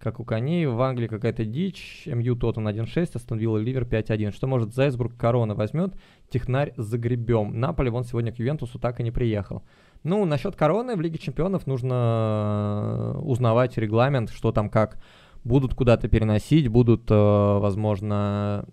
как 0.00 0.18
у 0.18 0.24
коней. 0.24 0.66
В 0.66 0.80
Англии 0.80 1.06
какая-то 1.06 1.44
дичь. 1.44 2.04
МЮ 2.06 2.34
Тоттен 2.34 2.66
1-6, 2.66 3.10
остановила 3.14 3.58
Ливер 3.58 3.84
5-1. 3.84 4.32
Что 4.32 4.46
может 4.46 4.74
Зайсбург 4.74 5.16
Корона 5.16 5.54
возьмет? 5.54 5.94
Технарь 6.30 6.72
за 6.76 6.98
гребем. 6.98 7.60
Наполе 7.60 7.90
вон 7.90 8.04
сегодня 8.04 8.32
к 8.32 8.38
Ювентусу 8.38 8.78
так 8.78 9.00
и 9.00 9.02
не 9.02 9.10
приехал. 9.10 9.62
Ну, 10.02 10.24
насчет 10.24 10.56
короны 10.56 10.96
в 10.96 11.00
Лиге 11.00 11.18
Чемпионов 11.18 11.66
нужно 11.66 13.14
э, 13.16 13.18
узнавать 13.18 13.76
регламент, 13.76 14.30
что 14.30 14.50
там 14.50 14.70
как. 14.70 14.98
Будут 15.44 15.74
куда-то 15.74 16.08
переносить, 16.08 16.68
будут, 16.68 17.10
э, 17.10 17.14
возможно, 17.14 18.66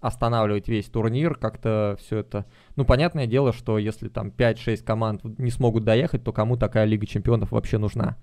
останавливать 0.00 0.68
весь 0.68 0.86
турнир, 0.86 1.34
как-то 1.34 1.96
все 1.98 2.18
это... 2.18 2.44
Ну, 2.76 2.84
понятное 2.84 3.26
дело, 3.26 3.54
что 3.54 3.78
если 3.78 4.08
там 4.08 4.28
5-6 4.28 4.84
команд 4.84 5.24
не 5.38 5.50
смогут 5.50 5.84
доехать, 5.84 6.22
то 6.22 6.32
кому 6.32 6.58
такая 6.58 6.84
Лига 6.84 7.06
Чемпионов 7.06 7.52
вообще 7.52 7.78
нужна? 7.78 8.18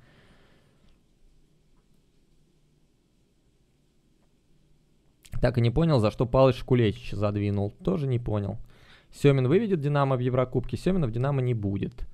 Так 5.41 5.57
и 5.57 5.61
не 5.61 5.71
понял, 5.71 5.99
за 5.99 6.11
что 6.11 6.27
Палыч 6.27 6.57
Шкулечич 6.57 7.13
задвинул. 7.13 7.71
Тоже 7.83 8.05
не 8.05 8.19
понял. 8.19 8.59
Семин 9.13 9.47
выведет 9.47 9.81
Динамо 9.81 10.15
в 10.15 10.19
Еврокубке, 10.19 10.77
Семина 10.77 11.07
в 11.07 11.11
Динамо 11.11 11.41
не 11.41 11.53
будет. 11.53 12.07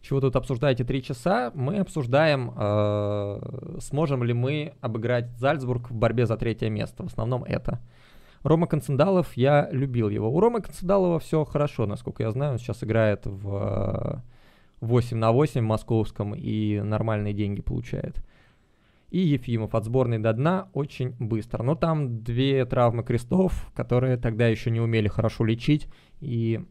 Чего 0.00 0.20
тут 0.20 0.36
обсуждаете 0.36 0.84
три 0.84 1.02
часа? 1.02 1.52
Мы 1.54 1.78
обсуждаем, 1.78 2.52
э, 2.56 3.78
сможем 3.80 4.24
ли 4.24 4.34
мы 4.34 4.74
обыграть 4.80 5.30
Зальцбург 5.38 5.90
в 5.90 5.94
борьбе 5.94 6.26
за 6.26 6.36
третье 6.36 6.68
место. 6.70 7.04
В 7.04 7.06
основном 7.06 7.44
это. 7.44 7.80
Рома 8.42 8.66
Концендалов, 8.66 9.32
я 9.36 9.68
любил 9.70 10.08
его. 10.08 10.28
У 10.28 10.40
Ромы 10.40 10.60
Концендалова 10.60 11.20
все 11.20 11.44
хорошо, 11.44 11.86
насколько 11.86 12.24
я 12.24 12.32
знаю. 12.32 12.52
Он 12.52 12.58
сейчас 12.58 12.82
играет 12.82 13.22
в 13.24 14.22
8 14.80 15.16
на 15.16 15.30
8 15.30 15.60
в 15.60 15.64
московском 15.64 16.34
и 16.34 16.80
нормальные 16.80 17.32
деньги 17.32 17.62
получает 17.62 18.16
и 19.12 19.18
Ефимов 19.18 19.74
от 19.74 19.84
сборной 19.84 20.18
до 20.18 20.32
дна 20.32 20.68
очень 20.72 21.14
быстро. 21.18 21.62
Но 21.62 21.74
там 21.74 22.22
две 22.22 22.64
травмы 22.64 23.04
крестов, 23.04 23.70
которые 23.74 24.16
тогда 24.16 24.48
еще 24.48 24.70
не 24.70 24.80
умели 24.80 25.06
хорошо 25.06 25.44
лечить, 25.44 25.86
и 26.20 26.64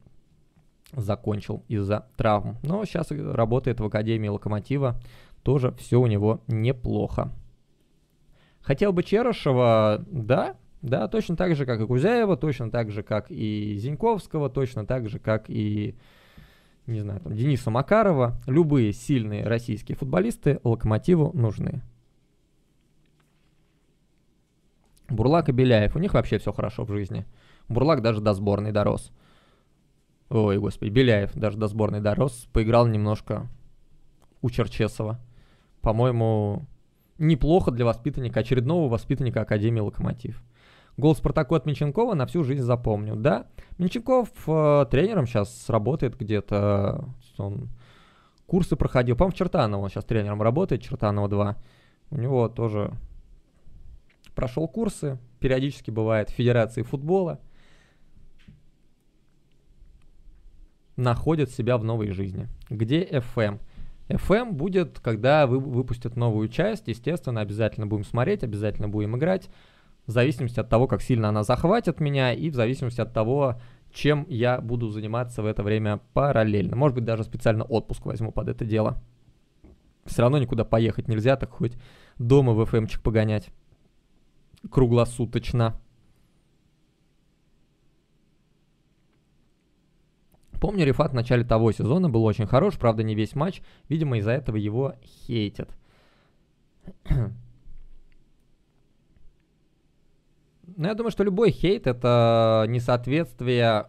закончил 0.92 1.64
из-за 1.68 2.08
травм. 2.18 2.58
Но 2.64 2.84
сейчас 2.86 3.12
работает 3.12 3.80
в 3.80 3.86
Академии 3.86 4.28
Локомотива, 4.28 5.00
тоже 5.44 5.72
все 5.74 6.00
у 6.02 6.08
него 6.08 6.42
неплохо. 6.48 7.32
Хотел 8.62 8.92
бы 8.92 9.04
Черышева, 9.04 10.04
да, 10.10 10.56
да, 10.82 11.08
точно 11.08 11.36
так 11.36 11.56
же, 11.56 11.68
как 11.68 11.80
и 11.80 11.86
Кузяева, 11.86 12.38
точно 12.38 12.72
так 12.72 12.90
же, 12.90 13.04
как 13.04 13.30
и 13.30 13.76
Зиньковского, 13.78 14.50
точно 14.50 14.88
так 14.88 15.10
же, 15.10 15.20
как 15.20 15.46
и, 15.48 15.96
не 16.88 17.02
знаю, 17.02 17.20
там, 17.20 17.36
Дениса 17.36 17.70
Макарова. 17.70 18.42
Любые 18.48 18.94
сильные 18.94 19.46
российские 19.46 19.96
футболисты 19.96 20.60
Локомотиву 20.64 21.32
нужны. 21.36 21.84
Бурлак 25.12 25.50
и 25.50 25.52
Беляев, 25.52 25.96
у 25.96 26.00
них 26.00 26.14
вообще 26.14 26.38
все 26.38 26.54
хорошо 26.54 26.86
в 26.86 26.92
жизни. 26.92 27.26
Бурлак 27.68 28.02
даже 28.02 28.22
до 28.22 28.34
сборной 28.34 28.72
дорос. 28.72 29.12
Ой, 30.30 30.58
господи, 30.58 30.90
Беляев 30.90 31.34
даже 31.34 31.58
до 31.58 31.68
сборной 31.68 32.00
дорос. 32.00 32.48
Поиграл 32.54 32.88
немножко 32.88 33.50
у 34.42 34.50
Черчесова. 34.50 35.20
По-моему, 35.82 36.66
неплохо 37.18 37.72
для 37.72 37.86
воспитанника, 37.86 38.40
очередного 38.40 38.90
воспитанника 38.90 39.42
Академии 39.42 39.80
Локомотив. 39.82 40.42
Гол 40.98 41.16
Спартаку 41.16 41.56
от 41.56 41.66
Минченкова 41.66 42.14
на 42.14 42.26
всю 42.26 42.44
жизнь 42.44 42.64
запомню. 42.64 43.16
Да, 43.16 43.48
Минченков 43.78 44.30
э, 44.48 44.86
тренером 44.92 45.26
сейчас 45.26 45.70
работает 45.70 46.18
где-то. 46.18 47.06
Он 47.38 47.70
курсы 48.46 48.76
проходил. 48.76 49.16
По-моему, 49.16 49.82
он 49.82 49.90
сейчас 49.90 50.06
тренером 50.06 50.42
работает, 50.42 50.82
Чертаново 50.82 51.30
2. 51.30 51.58
У 52.12 52.18
него 52.18 52.50
тоже 52.50 52.94
прошел 54.42 54.68
курсы, 54.68 55.20
периодически 55.40 55.92
бывает 55.92 56.32
Федерации 56.32 56.82
футбола, 56.82 57.40
находит 60.96 61.52
себя 61.52 61.78
в 61.78 61.84
новой 61.84 62.10
жизни. 62.10 62.48
Где 62.68 63.04
FM? 63.04 63.60
FM 64.08 64.54
будет, 64.54 65.00
когда 65.00 65.46
вы 65.46 65.60
выпустят 65.60 66.16
новую 66.16 66.48
часть, 66.48 66.88
естественно, 66.88 67.42
обязательно 67.42 67.86
будем 67.86 68.04
смотреть, 68.04 68.44
обязательно 68.44 68.90
будем 68.90 69.16
играть, 69.16 69.48
в 70.08 70.12
зависимости 70.12 70.60
от 70.60 70.70
того, 70.70 70.88
как 70.88 71.04
сильно 71.04 71.30
она 71.30 71.44
захватит 71.44 72.00
меня, 72.00 72.34
и 72.34 72.50
в 72.50 72.56
зависимости 72.56 73.00
от 73.00 73.14
того, 73.14 73.62
чем 73.94 74.26
я 74.28 74.60
буду 74.60 74.90
заниматься 74.90 75.44
в 75.44 75.46
это 75.46 75.62
время 75.62 76.00
параллельно. 76.14 76.76
Может 76.76 76.96
быть, 76.96 77.06
даже 77.06 77.24
специально 77.26 77.64
отпуск 77.64 78.08
возьму 78.08 78.32
под 78.32 78.50
это 78.50 78.66
дело. 78.66 79.04
Все 80.08 80.24
равно 80.24 80.40
никуда 80.40 80.66
поехать 80.66 81.08
нельзя, 81.08 81.36
так 81.36 81.52
хоть 81.52 81.74
дома 82.18 82.54
в 82.54 82.62
FM-чик 82.62 83.04
погонять 83.04 83.52
круглосуточно. 84.70 85.80
Помню, 90.60 90.86
Рифат 90.86 91.12
в 91.12 91.16
начале 91.16 91.44
того 91.44 91.72
сезона 91.72 92.08
был 92.10 92.24
очень 92.24 92.46
хорош, 92.46 92.78
правда, 92.78 93.02
не 93.02 93.16
весь 93.16 93.34
матч. 93.34 93.62
Видимо, 93.90 94.20
из-за 94.20 94.32
этого 94.32 94.58
его 94.58 94.96
хейтят. 95.04 95.70
Ну, 100.78 100.88
я 100.88 100.96
думаю, 100.96 101.12
что 101.12 101.26
любой 101.26 101.52
хейт— 101.52 101.86
это 101.86 102.66
несоответствие 102.70 103.88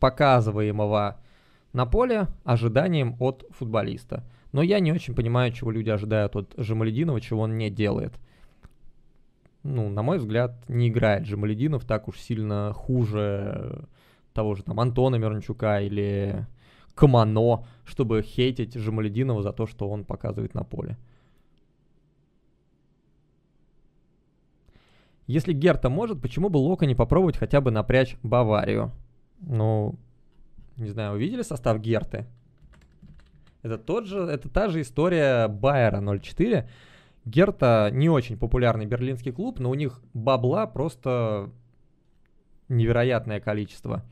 показываемого 0.00 1.20
на 1.72 1.86
поле 1.86 2.28
ожиданиям 2.44 3.14
от 3.20 3.44
футболиста. 3.50 4.24
Но 4.52 4.62
я 4.62 4.80
не 4.80 4.90
очень 4.90 5.14
понимаю, 5.14 5.52
чего 5.52 5.70
люди 5.70 5.90
ожидают 5.90 6.34
от 6.34 6.54
Жамалединова, 6.56 7.20
чего 7.20 7.42
он 7.42 7.56
не 7.56 7.70
делает. 7.70 8.14
Ну, 9.62 9.88
на 9.88 10.02
мой 10.02 10.18
взгляд, 10.18 10.68
не 10.68 10.88
играет 10.88 11.26
Жамалединов 11.26 11.84
так 11.84 12.08
уж 12.08 12.18
сильно 12.18 12.72
хуже 12.72 13.86
того 14.32 14.54
же 14.54 14.62
там 14.62 14.80
Антона 14.80 15.16
Мирончука 15.16 15.80
или 15.80 16.46
Камано, 16.94 17.64
чтобы 17.84 18.22
хейтить 18.22 18.74
Жамалединова 18.74 19.42
за 19.42 19.52
то, 19.52 19.66
что 19.66 19.88
он 19.88 20.04
показывает 20.04 20.54
на 20.54 20.64
поле. 20.64 20.96
Если 25.26 25.52
Герта 25.52 25.88
может, 25.88 26.20
почему 26.20 26.48
бы 26.48 26.58
Лока 26.58 26.84
не 26.84 26.94
попробовать 26.94 27.36
хотя 27.36 27.60
бы 27.60 27.70
напрячь 27.70 28.16
Баварию? 28.22 28.90
Ну, 29.40 29.94
не 30.76 30.90
знаю, 30.90 31.14
увидели 31.14 31.42
состав 31.42 31.80
Герты? 31.80 32.26
Это 33.62 33.78
тот 33.78 34.06
же, 34.06 34.18
это 34.18 34.48
та 34.48 34.68
же 34.68 34.80
история 34.80 35.46
Байера 35.46 36.00
04. 36.00 36.68
Герта 37.24 37.90
не 37.92 38.08
очень 38.08 38.36
популярный 38.36 38.86
берлинский 38.86 39.32
клуб, 39.32 39.60
но 39.60 39.70
у 39.70 39.74
них 39.74 40.00
бабла 40.12 40.66
просто 40.66 41.50
невероятное 42.68 43.40
количество. 43.40 44.02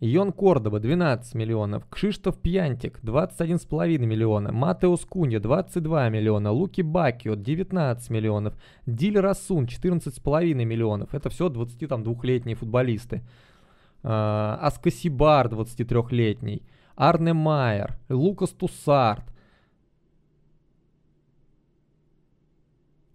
Йон 0.00 0.32
Кордоба 0.32 0.80
12 0.80 1.34
миллионов, 1.34 1.86
Кшиштоф 1.90 2.38
Пьянтик 2.38 3.00
21,5 3.02 3.98
миллиона, 3.98 4.50
Матеус 4.50 5.04
Кунья 5.04 5.40
22 5.40 6.08
миллиона, 6.08 6.50
Луки 6.50 6.80
Бакио 6.80 7.34
19 7.34 8.08
миллионов, 8.08 8.54
Диль 8.86 9.18
Расун 9.18 9.66
14,5 9.66 10.54
миллионов. 10.54 11.14
Это 11.14 11.28
все 11.28 11.48
22-летние 11.48 12.56
футболисты. 12.56 13.22
Uh, 14.02 14.54
Аскасибар 14.62 15.48
23-летний, 15.48 16.62
Арне 16.96 17.34
Майер, 17.34 17.98
Лукас 18.08 18.48
Тусарт. 18.50 19.29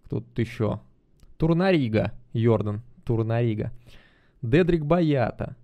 Кто 0.06 0.19
тут 0.19 0.40
еще? 0.40 0.80
Турнарига, 1.38 2.14
Йордан, 2.34 2.82
Турнарига. 3.03 3.72
Дедрик 4.42 4.85
Баята, 4.85 5.56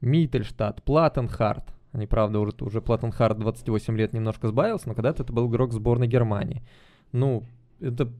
Миттельштадт, 0.00 0.82
Платенхарт. 0.82 1.72
Они, 1.92 2.06
правда, 2.06 2.40
уже, 2.40 2.52
уже 2.60 2.80
Платенхарт 2.80 3.38
28 3.38 3.96
лет 3.96 4.12
немножко 4.12 4.48
сбавился, 4.48 4.88
но 4.88 4.94
когда-то 4.94 5.22
это 5.22 5.32
был 5.32 5.48
игрок 5.48 5.72
сборной 5.72 6.08
Германии. 6.08 6.62
Ну, 7.12 7.44
это 7.80 8.10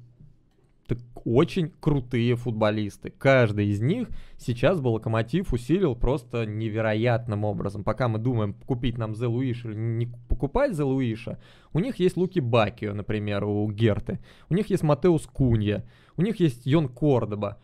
очень 1.25 1.73
крутые 1.81 2.37
футболисты. 2.37 3.11
Каждый 3.11 3.69
из 3.69 3.81
них 3.81 4.09
сейчас 4.39 4.81
бы 4.81 4.89
Локомотив 4.89 5.53
усилил 5.53 5.95
просто 5.95 6.47
невероятным 6.47 7.45
образом. 7.45 7.85
Пока 7.85 8.09
мы 8.09 8.19
думаем, 8.19 8.55
купить 8.67 8.99
нам 8.99 9.15
Зе 9.15 9.27
Луиш 9.27 9.65
или 9.65 9.75
не 9.75 10.07
покупать 10.29 10.75
Зе 10.75 10.85
Луиша, 10.85 11.39
у 11.73 11.79
них 11.79 11.97
есть 11.97 12.17
Луки 12.17 12.41
Бакио, 12.41 12.95
например, 12.95 13.45
у 13.45 13.71
Герты. 13.71 14.21
У 14.49 14.55
них 14.55 14.71
есть 14.71 14.83
Матеус 14.83 15.27
Кунья. 15.27 15.85
У 16.17 16.23
них 16.23 16.41
есть 16.41 16.67
Йон 16.67 16.89
Кордоба. 16.89 17.59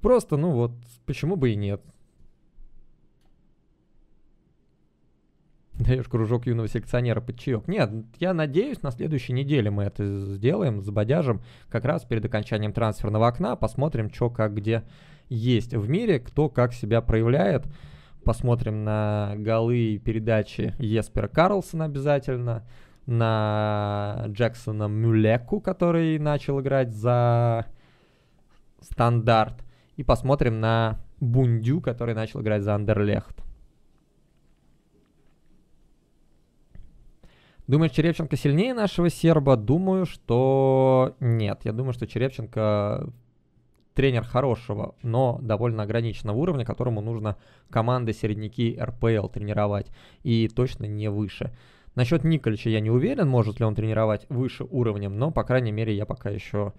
Просто, 0.00 0.36
ну 0.36 0.50
вот, 0.52 0.72
почему 1.04 1.36
бы 1.36 1.50
и 1.50 1.56
нет. 1.56 1.82
Даешь 5.78 6.08
кружок 6.08 6.46
юного 6.46 6.68
селекционера 6.68 7.20
под 7.20 7.38
чаек. 7.38 7.68
Нет, 7.68 7.90
я 8.18 8.34
надеюсь, 8.34 8.82
на 8.82 8.90
следующей 8.90 9.32
неделе 9.32 9.70
мы 9.70 9.84
это 9.84 10.06
сделаем, 10.34 10.80
забодяжим 10.82 11.42
как 11.68 11.84
раз 11.84 12.04
перед 12.04 12.24
окончанием 12.24 12.72
трансферного 12.72 13.28
окна, 13.28 13.56
посмотрим, 13.56 14.12
что 14.12 14.30
как 14.30 14.54
где 14.54 14.84
есть 15.28 15.74
в 15.74 15.88
мире, 15.88 16.18
кто 16.20 16.48
как 16.48 16.72
себя 16.72 17.00
проявляет. 17.00 17.66
Посмотрим 18.24 18.82
на 18.84 19.34
голы 19.36 19.78
и 19.78 19.98
передачи 19.98 20.74
Еспера 20.78 21.28
Карлсона 21.28 21.84
обязательно, 21.84 22.64
на 23.06 24.24
Джексона 24.26 24.88
Мюлеку, 24.88 25.60
который 25.60 26.18
начал 26.18 26.60
играть 26.60 26.92
за 26.92 27.66
стандарт, 28.80 29.64
и 29.96 30.02
посмотрим 30.02 30.60
на 30.60 30.98
Бундю, 31.20 31.80
который 31.80 32.14
начал 32.14 32.42
играть 32.42 32.62
за 32.62 32.74
Андерлехт. 32.74 33.45
Думаешь, 37.66 37.92
Черепченко 37.92 38.36
сильнее 38.36 38.74
нашего 38.74 39.10
серба? 39.10 39.56
Думаю, 39.56 40.06
что 40.06 41.16
нет. 41.18 41.60
Я 41.64 41.72
думаю, 41.72 41.92
что 41.92 42.06
Черепченко 42.06 43.12
тренер 43.94 44.24
хорошего, 44.24 44.94
но 45.02 45.38
довольно 45.42 45.82
ограниченного 45.82 46.36
уровня, 46.36 46.64
которому 46.64 47.00
нужно 47.00 47.36
команды 47.70 48.12
середняки 48.12 48.78
РПЛ 48.80 49.28
тренировать. 49.28 49.88
И 50.22 50.48
точно 50.48 50.84
не 50.84 51.10
выше. 51.10 51.52
Насчет 51.96 52.24
Николича 52.24 52.70
я 52.70 52.80
не 52.80 52.90
уверен, 52.90 53.26
может 53.26 53.58
ли 53.58 53.64
он 53.64 53.74
тренировать 53.74 54.26
выше 54.28 54.64
уровнем, 54.64 55.18
но, 55.18 55.30
по 55.30 55.44
крайней 55.44 55.72
мере, 55.72 55.96
я 55.96 56.04
пока 56.04 56.28
еще 56.28 56.74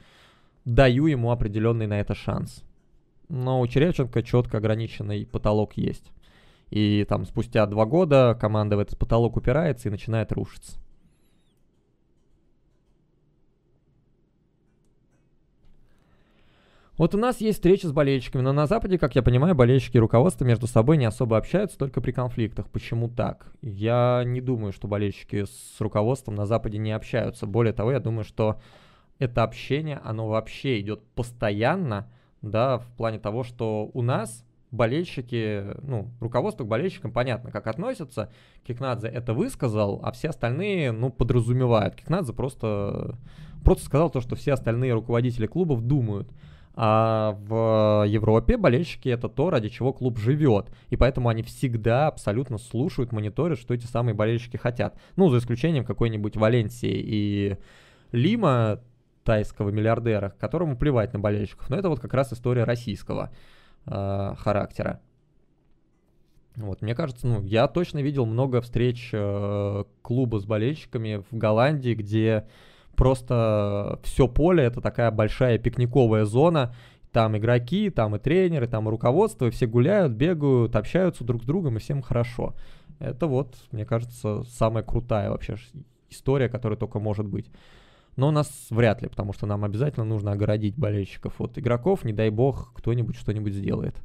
даю 0.64 1.07
ему 1.07 1.32
определенный 1.32 1.88
на 1.88 1.99
это 1.99 2.14
шанс. 2.14 2.64
Но 3.27 3.59
у 3.59 3.67
Черепченко 3.67 4.22
четко 4.22 4.57
ограниченный 4.57 5.25
потолок 5.25 5.74
есть. 5.75 6.11
И 6.70 7.06
там 7.08 7.26
спустя 7.26 7.66
два 7.66 7.86
года 7.86 8.38
команда 8.40 8.78
в 8.78 8.80
этот 8.80 8.98
потолок 8.98 9.38
упирается 9.38 9.88
и 9.88 9.92
начинает 9.92 10.32
рушиться. 10.32 10.80
Вот 16.98 17.14
у 17.14 17.18
нас 17.20 17.40
есть 17.42 17.60
встреча 17.60 17.88
с 17.88 17.92
болельщиками, 17.92 18.42
но 18.42 18.54
на 18.54 18.66
Западе, 18.66 18.98
как 18.98 19.16
я 19.16 19.22
понимаю, 19.22 19.54
болельщики 19.54 19.98
и 19.98 20.00
руководство 20.00 20.46
между 20.46 20.66
собой 20.66 20.98
не 20.98 21.06
особо 21.06 21.38
общаются, 21.38 21.78
только 21.78 22.02
при 22.02 22.12
конфликтах. 22.12 22.68
Почему 22.70 23.08
так? 23.08 23.52
Я 23.62 24.24
не 24.26 24.42
думаю, 24.42 24.74
что 24.74 24.88
болельщики 24.88 25.46
с 25.46 25.80
руководством 25.80 26.34
на 26.34 26.48
Западе 26.48 26.80
не 26.80 26.92
общаются. 26.92 27.46
Более 27.46 27.72
того, 27.72 27.92
я 27.92 28.00
думаю, 28.00 28.24
что 28.24 28.60
это 29.20 29.44
общение, 29.44 30.02
оно 30.04 30.28
вообще 30.28 30.80
идет 30.80 31.04
постоянно, 31.14 32.12
да, 32.42 32.80
в 32.80 32.88
плане 32.98 33.20
того, 33.20 33.44
что 33.44 33.92
у 33.94 34.02
нас 34.02 34.44
болельщики, 34.72 35.64
ну, 35.82 36.10
руководство 36.20 36.64
к 36.64 36.68
болельщикам 36.68 37.12
понятно, 37.12 37.52
как 37.52 37.68
относятся. 37.68 38.32
Кикнадзе 38.66 39.08
это 39.08 39.34
высказал, 39.34 40.00
а 40.04 40.12
все 40.12 40.30
остальные, 40.30 40.92
ну, 40.92 41.10
подразумевают. 41.10 41.96
Кикнадзе 41.96 42.34
просто, 42.34 43.18
просто 43.64 43.86
сказал 43.86 44.10
то, 44.10 44.22
что 44.22 44.36
все 44.36 44.54
остальные 44.54 44.94
руководители 44.94 45.48
клубов 45.48 45.82
думают. 45.82 46.30
А 46.80 47.36
в 47.48 48.06
Европе 48.08 48.56
болельщики 48.56 49.10
это 49.10 49.30
то, 49.30 49.50
ради 49.50 49.70
чего 49.70 49.94
клуб 49.94 50.20
живет. 50.20 50.70
И 50.90 50.96
поэтому 50.96 51.30
они 51.30 51.42
всегда 51.42 52.08
абсолютно 52.08 52.60
слушают, 52.60 53.12
мониторят, 53.12 53.58
что 53.58 53.74
эти 53.74 53.86
самые 53.86 54.14
болельщики 54.14 54.58
хотят. 54.58 54.96
Ну, 55.16 55.30
за 55.30 55.40
исключением 55.40 55.86
какой-нибудь 55.86 56.38
Валенсии 56.38 56.94
и 56.94 57.58
Лима, 58.12 58.80
тайского 59.28 59.72
миллиардера, 59.72 60.34
которому 60.40 60.78
плевать 60.78 61.12
на 61.14 61.20
болельщиков. 61.20 61.70
Но 61.70 61.76
это 61.76 61.90
вот 61.90 62.00
как 62.00 62.14
раз 62.14 62.32
история 62.32 62.64
российского 62.64 63.32
э, 63.86 64.34
характера. 64.38 65.02
Вот, 66.56 66.82
мне 66.82 66.96
кажется, 66.96 67.28
ну, 67.28 67.44
я 67.44 67.68
точно 67.68 68.00
видел 68.00 68.26
много 68.26 68.62
встреч 68.62 69.12
э, 69.14 69.84
клуба 70.02 70.40
с 70.40 70.46
болельщиками 70.46 71.24
в 71.30 71.38
Голландии, 71.38 71.94
где 71.94 72.48
просто 72.96 74.00
все 74.04 74.28
поле 74.28 74.64
это 74.64 74.82
такая 74.82 75.12
большая 75.12 75.60
пикниковая 75.60 76.26
зона. 76.26 76.74
Там 77.12 77.38
игроки, 77.38 77.90
там 77.90 78.16
и 78.16 78.20
тренеры, 78.20 78.68
там 78.68 78.88
и 78.88 78.92
руководство, 78.92 79.46
и 79.46 79.50
все 79.52 79.66
гуляют, 79.66 80.14
бегают, 80.14 80.76
общаются 80.76 81.24
друг 81.24 81.44
с 81.44 81.46
другом, 81.46 81.78
и 81.78 81.80
всем 81.80 82.02
хорошо. 82.02 82.56
Это 83.00 83.28
вот, 83.28 83.56
мне 83.72 83.86
кажется, 83.86 84.44
самая 84.44 84.84
крутая 84.84 85.30
вообще 85.30 85.58
история, 86.10 86.50
которая 86.50 86.78
только 86.78 87.00
может 87.00 87.26
быть. 87.26 87.50
Но 88.18 88.32
нас 88.32 88.68
вряд 88.72 89.04
ли, 89.04 89.08
потому 89.08 89.32
что 89.32 89.46
нам 89.46 89.64
обязательно 89.64 90.04
нужно 90.04 90.32
огородить 90.32 90.76
болельщиков 90.76 91.40
от 91.40 91.58
игроков, 91.60 92.04
не 92.04 92.14
дай 92.14 92.32
бог, 92.32 92.74
кто-нибудь 92.74 93.16
что-нибудь 93.16 93.54
сделает. 93.54 93.96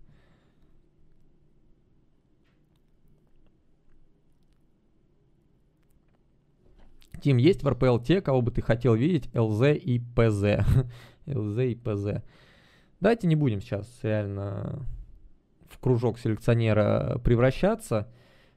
Тим, 7.23 7.39
есть 7.39 7.63
в 7.63 7.69
РПЛ 7.69 7.99
те, 7.99 8.21
кого 8.21 8.43
бы 8.43 8.51
ты 8.51 8.61
хотел 8.61 8.95
видеть, 8.95 9.31
ЛЗ 9.35 9.77
и 9.77 9.99
ПЗ? 9.99 10.67
ЛЗ 11.27 11.59
и 11.59 11.75
ПЗ. 11.75 12.23
Давайте 13.01 13.27
не 13.29 13.37
будем 13.37 13.63
сейчас 13.63 13.87
реально 14.03 14.87
в 15.71 15.79
кружок 15.79 16.19
селекционера 16.19 17.19
превращаться. 17.25 18.13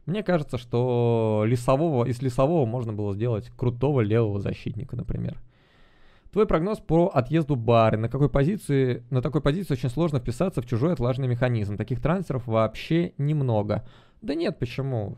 Мне 0.06 0.24
кажется, 0.24 0.58
что 0.58 1.44
лесового, 1.48 2.06
из 2.06 2.22
лесового 2.22 2.66
можно 2.66 2.94
было 2.94 3.14
сделать 3.14 3.50
крутого 3.56 4.02
левого 4.02 4.40
защитника, 4.40 4.96
например. 4.96 5.42
Твой 6.32 6.46
прогноз 6.46 6.80
по 6.80 7.08
отъезду 7.08 7.56
Бары. 7.56 7.98
На 7.98 8.10
какой 8.10 8.30
позиции, 8.30 9.04
на 9.10 9.22
такой 9.22 9.42
позиции 9.42 9.74
очень 9.74 9.90
сложно 9.90 10.20
вписаться 10.20 10.62
в 10.62 10.66
чужой 10.66 10.94
отлаженный 10.94 11.30
механизм. 11.30 11.78
Таких 11.78 12.02
трансферов 12.02 12.46
вообще 12.46 13.14
немного. 13.18 13.88
Да 14.22 14.36
нет, 14.36 14.60
почему? 14.60 15.18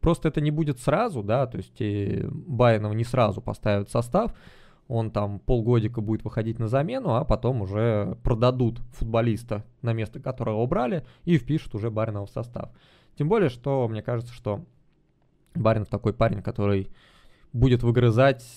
Просто 0.00 0.28
это 0.28 0.42
не 0.42 0.50
будет 0.50 0.80
сразу, 0.80 1.22
да, 1.22 1.46
то 1.46 1.56
есть 1.56 1.80
и 1.80 2.26
Байенова 2.28 2.92
не 2.92 3.04
сразу 3.04 3.40
поставят 3.40 3.88
состав, 3.88 4.34
он 4.86 5.10
там 5.10 5.38
полгодика 5.38 6.02
будет 6.02 6.24
выходить 6.24 6.58
на 6.58 6.68
замену, 6.68 7.14
а 7.14 7.24
потом 7.24 7.62
уже 7.62 8.18
продадут 8.22 8.80
футболиста 8.92 9.64
на 9.80 9.94
место, 9.94 10.20
которого 10.20 10.60
убрали, 10.60 11.06
и 11.24 11.38
впишут 11.38 11.74
уже 11.74 11.90
Баринова 11.90 12.26
в 12.26 12.30
состав. 12.30 12.70
Тем 13.16 13.28
более, 13.28 13.48
что 13.48 13.86
мне 13.88 14.02
кажется, 14.02 14.32
что 14.32 14.64
Баринов 15.54 15.88
такой 15.88 16.12
парень, 16.12 16.42
который 16.42 16.90
будет 17.52 17.82
выгрызать 17.82 18.56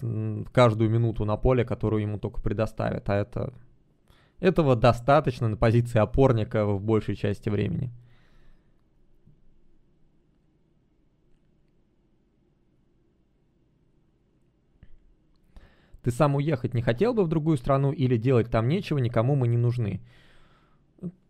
каждую 0.51 0.89
минуту 0.89 1.25
на 1.25 1.37
поле, 1.37 1.63
которую 1.63 2.01
ему 2.01 2.17
только 2.17 2.41
предоставят, 2.41 3.09
а 3.09 3.15
это 3.15 3.53
этого 4.39 4.75
достаточно 4.75 5.47
на 5.47 5.57
позиции 5.57 5.99
опорника 5.99 6.65
в 6.65 6.81
большей 6.81 7.15
части 7.15 7.49
времени. 7.49 7.91
Ты 16.01 16.11
сам 16.11 16.35
уехать 16.35 16.73
не 16.73 16.81
хотел 16.81 17.13
бы 17.13 17.23
в 17.23 17.27
другую 17.27 17.57
страну 17.57 17.91
или 17.91 18.15
делать 18.15 18.49
там 18.49 18.67
нечего, 18.67 18.97
никому 18.97 19.35
мы 19.35 19.47
не 19.47 19.57
нужны? 19.57 20.01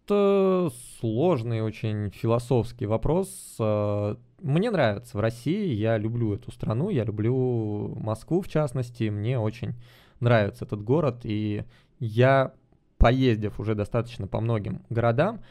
Это 0.07 0.71
сложный 1.01 1.61
очень 1.61 2.11
философский 2.11 2.85
вопрос. 2.85 3.57
А, 3.59 4.15
мне 4.41 4.71
нравится 4.71 5.17
в 5.17 5.19
России, 5.19 5.73
я 5.73 5.97
люблю 5.97 6.33
эту 6.33 6.49
страну, 6.49 6.89
я 6.89 7.03
люблю 7.03 7.93
Москву 7.99 8.39
в 8.39 8.47
частности, 8.47 9.09
мне 9.09 9.37
очень 9.37 9.73
нравится 10.21 10.63
этот 10.63 10.81
город, 10.81 11.25
и 11.25 11.65
я, 11.99 12.53
поездив 12.97 13.59
уже 13.59 13.75
достаточно 13.75 14.27
по 14.27 14.39
многим 14.39 14.81
городам, 14.89 15.41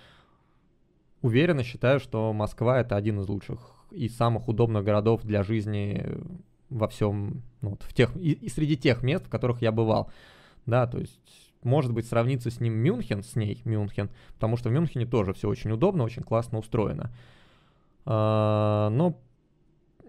уверенно 1.20 1.62
считаю, 1.62 2.01
что 2.01 2.33
Москва 2.33 2.81
это 2.81 2.97
один 2.97 3.20
из 3.20 3.28
лучших 3.28 3.60
и 3.91 4.09
самых 4.09 4.49
удобных 4.49 4.85
городов 4.85 5.20
для 5.23 5.43
жизни 5.43 6.02
во 6.70 6.89
всем, 6.89 7.43
ну, 7.60 7.70
вот 7.70 7.83
в 7.83 7.93
тех, 7.93 8.17
и, 8.17 8.33
и 8.33 8.49
среди 8.49 8.78
тех 8.78 9.02
мест, 9.02 9.26
в 9.26 9.31
которых 9.31 9.60
я 9.60 9.70
бывал. 9.70 10.10
Да, 10.65 10.86
то 10.86 10.97
есть, 10.97 11.45
может 11.62 11.93
быть, 11.93 12.07
сравниться 12.07 12.51
с 12.51 12.60
ним 12.60 12.75
Мюнхен, 12.75 13.23
с 13.23 13.36
ней 13.36 13.60
Мюнхен, 13.65 14.10
потому 14.35 14.57
что 14.57 14.68
в 14.68 14.73
Мюнхене 14.73 15.07
тоже 15.07 15.33
все 15.33 15.49
очень 15.49 15.70
удобно, 15.70 16.05
очень 16.05 16.23
классно 16.23 16.59
устроено. 16.59 17.12
А, 18.05 18.89
но 18.91 19.18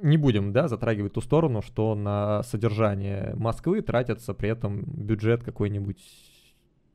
не 0.02 0.18
будем, 0.18 0.54
да, 0.54 0.68
затрагивать 0.68 1.14
ту 1.14 1.22
сторону, 1.22 1.62
что 1.62 1.96
на 1.96 2.44
содержание 2.44 3.34
Москвы 3.36 3.82
тратится 3.82 4.34
при 4.34 4.50
этом 4.50 4.84
бюджет 4.86 5.44
какой-нибудь 5.44 6.00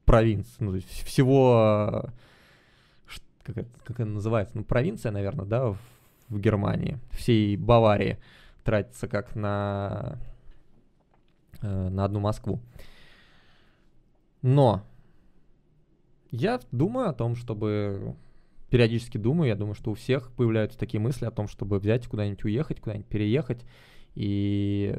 провинции, 0.05 0.65
ну, 0.65 0.79
всего, 0.81 2.11
как 3.43 3.59
это, 3.59 3.71
как 3.85 4.01
это 4.01 4.09
называется, 4.09 4.57
ну, 4.57 4.65
провинция, 4.65 5.13
наверное, 5.13 5.47
да, 5.47 5.71
в, 5.71 5.79
в 6.29 6.39
Германии, 6.39 6.99
всей 7.11 7.57
Баварии 7.57 8.19
тратится 8.65 9.09
как 9.09 9.35
на, 9.35 10.19
э, 11.61 11.89
на 11.89 12.05
одну 12.05 12.21
Москву. 12.21 12.61
Но 14.43 14.85
я 16.31 16.61
думаю 16.73 17.09
о 17.09 17.15
том, 17.15 17.37
чтобы 17.37 18.17
периодически 18.69 19.19
думаю, 19.19 19.49
я 19.49 19.57
думаю, 19.57 19.75
что 19.75 19.91
у 19.91 19.95
всех 19.95 20.33
появляются 20.33 20.79
такие 20.79 21.01
мысли 21.01 21.27
о 21.27 21.31
том, 21.31 21.47
чтобы 21.47 21.79
взять 21.79 22.07
куда-нибудь 22.07 22.45
уехать, 22.45 22.81
куда-нибудь 22.81 23.07
переехать. 23.07 23.65
И 24.15 24.97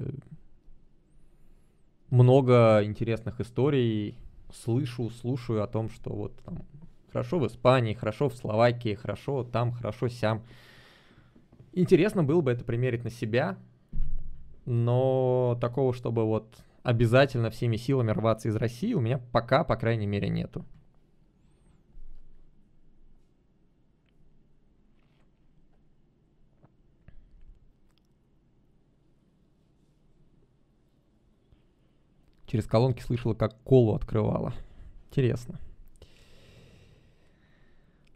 много 2.09 2.81
интересных 2.83 3.41
историй 3.41 4.17
слышу, 4.53 5.09
слушаю 5.09 5.63
о 5.63 5.67
том, 5.67 5.89
что 5.89 6.13
вот 6.13 6.35
там 6.43 6.63
хорошо 7.11 7.39
в 7.39 7.47
Испании, 7.47 7.93
хорошо 7.93 8.29
в 8.29 8.35
Словакии, 8.35 8.93
хорошо 8.93 9.43
там, 9.43 9.71
хорошо 9.71 10.07
сям. 10.07 10.43
Интересно 11.71 12.23
было 12.23 12.41
бы 12.41 12.51
это 12.51 12.63
примерить 12.63 13.03
на 13.03 13.09
себя, 13.09 13.57
но 14.65 15.57
такого, 15.59 15.93
чтобы 15.93 16.25
вот 16.25 16.55
обязательно 16.83 17.49
всеми 17.49 17.77
силами 17.77 18.11
рваться 18.11 18.49
из 18.49 18.55
России, 18.55 18.93
у 18.93 18.99
меня 18.99 19.17
пока, 19.31 19.63
по 19.63 19.75
крайней 19.75 20.05
мере, 20.05 20.29
нету. 20.29 20.65
Через 32.45 32.67
колонки 32.67 33.01
слышала, 33.01 33.33
как 33.33 33.55
колу 33.63 33.95
открывала. 33.95 34.53
Интересно. 35.09 35.59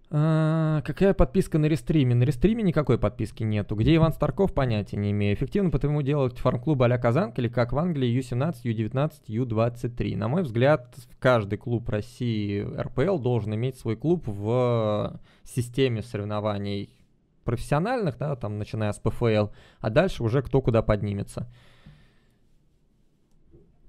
А, 0.09 0.81
какая 0.85 1.13
подписка 1.13 1.57
на 1.57 1.65
рестриме? 1.65 2.15
На 2.15 2.23
рестриме 2.23 2.63
никакой 2.63 2.97
подписки 2.97 3.43
нету. 3.43 3.75
Где 3.75 3.95
Иван 3.95 4.13
Старков, 4.13 4.53
понятия 4.53 4.95
не 4.95 5.11
имею. 5.11 5.35
Эффективно 5.35 5.69
потому 5.69 6.01
делать 6.01 6.37
фарм-клубы 6.37 6.85
а-ля 6.85 6.97
Казанка 6.97 7.41
или 7.41 7.49
как 7.49 7.73
в 7.73 7.77
Англии 7.77 8.17
U17, 8.17 8.63
U19, 8.63 9.11
U23. 9.27 10.15
На 10.15 10.29
мой 10.29 10.43
взгляд, 10.43 10.95
каждый 11.19 11.57
клуб 11.57 11.89
России 11.89 12.61
РПЛ 12.61 13.17
должен 13.19 13.53
иметь 13.55 13.77
свой 13.77 13.97
клуб 13.97 14.23
в 14.27 15.19
системе 15.43 16.01
соревнований 16.01 16.89
профессиональных, 17.43 18.17
да, 18.17 18.35
там 18.35 18.57
начиная 18.57 18.91
с 18.91 18.99
ПФЛ, 18.99 19.47
а 19.79 19.89
дальше 19.89 20.23
уже 20.23 20.41
кто 20.41 20.61
куда 20.61 20.81
поднимется. 20.81 21.49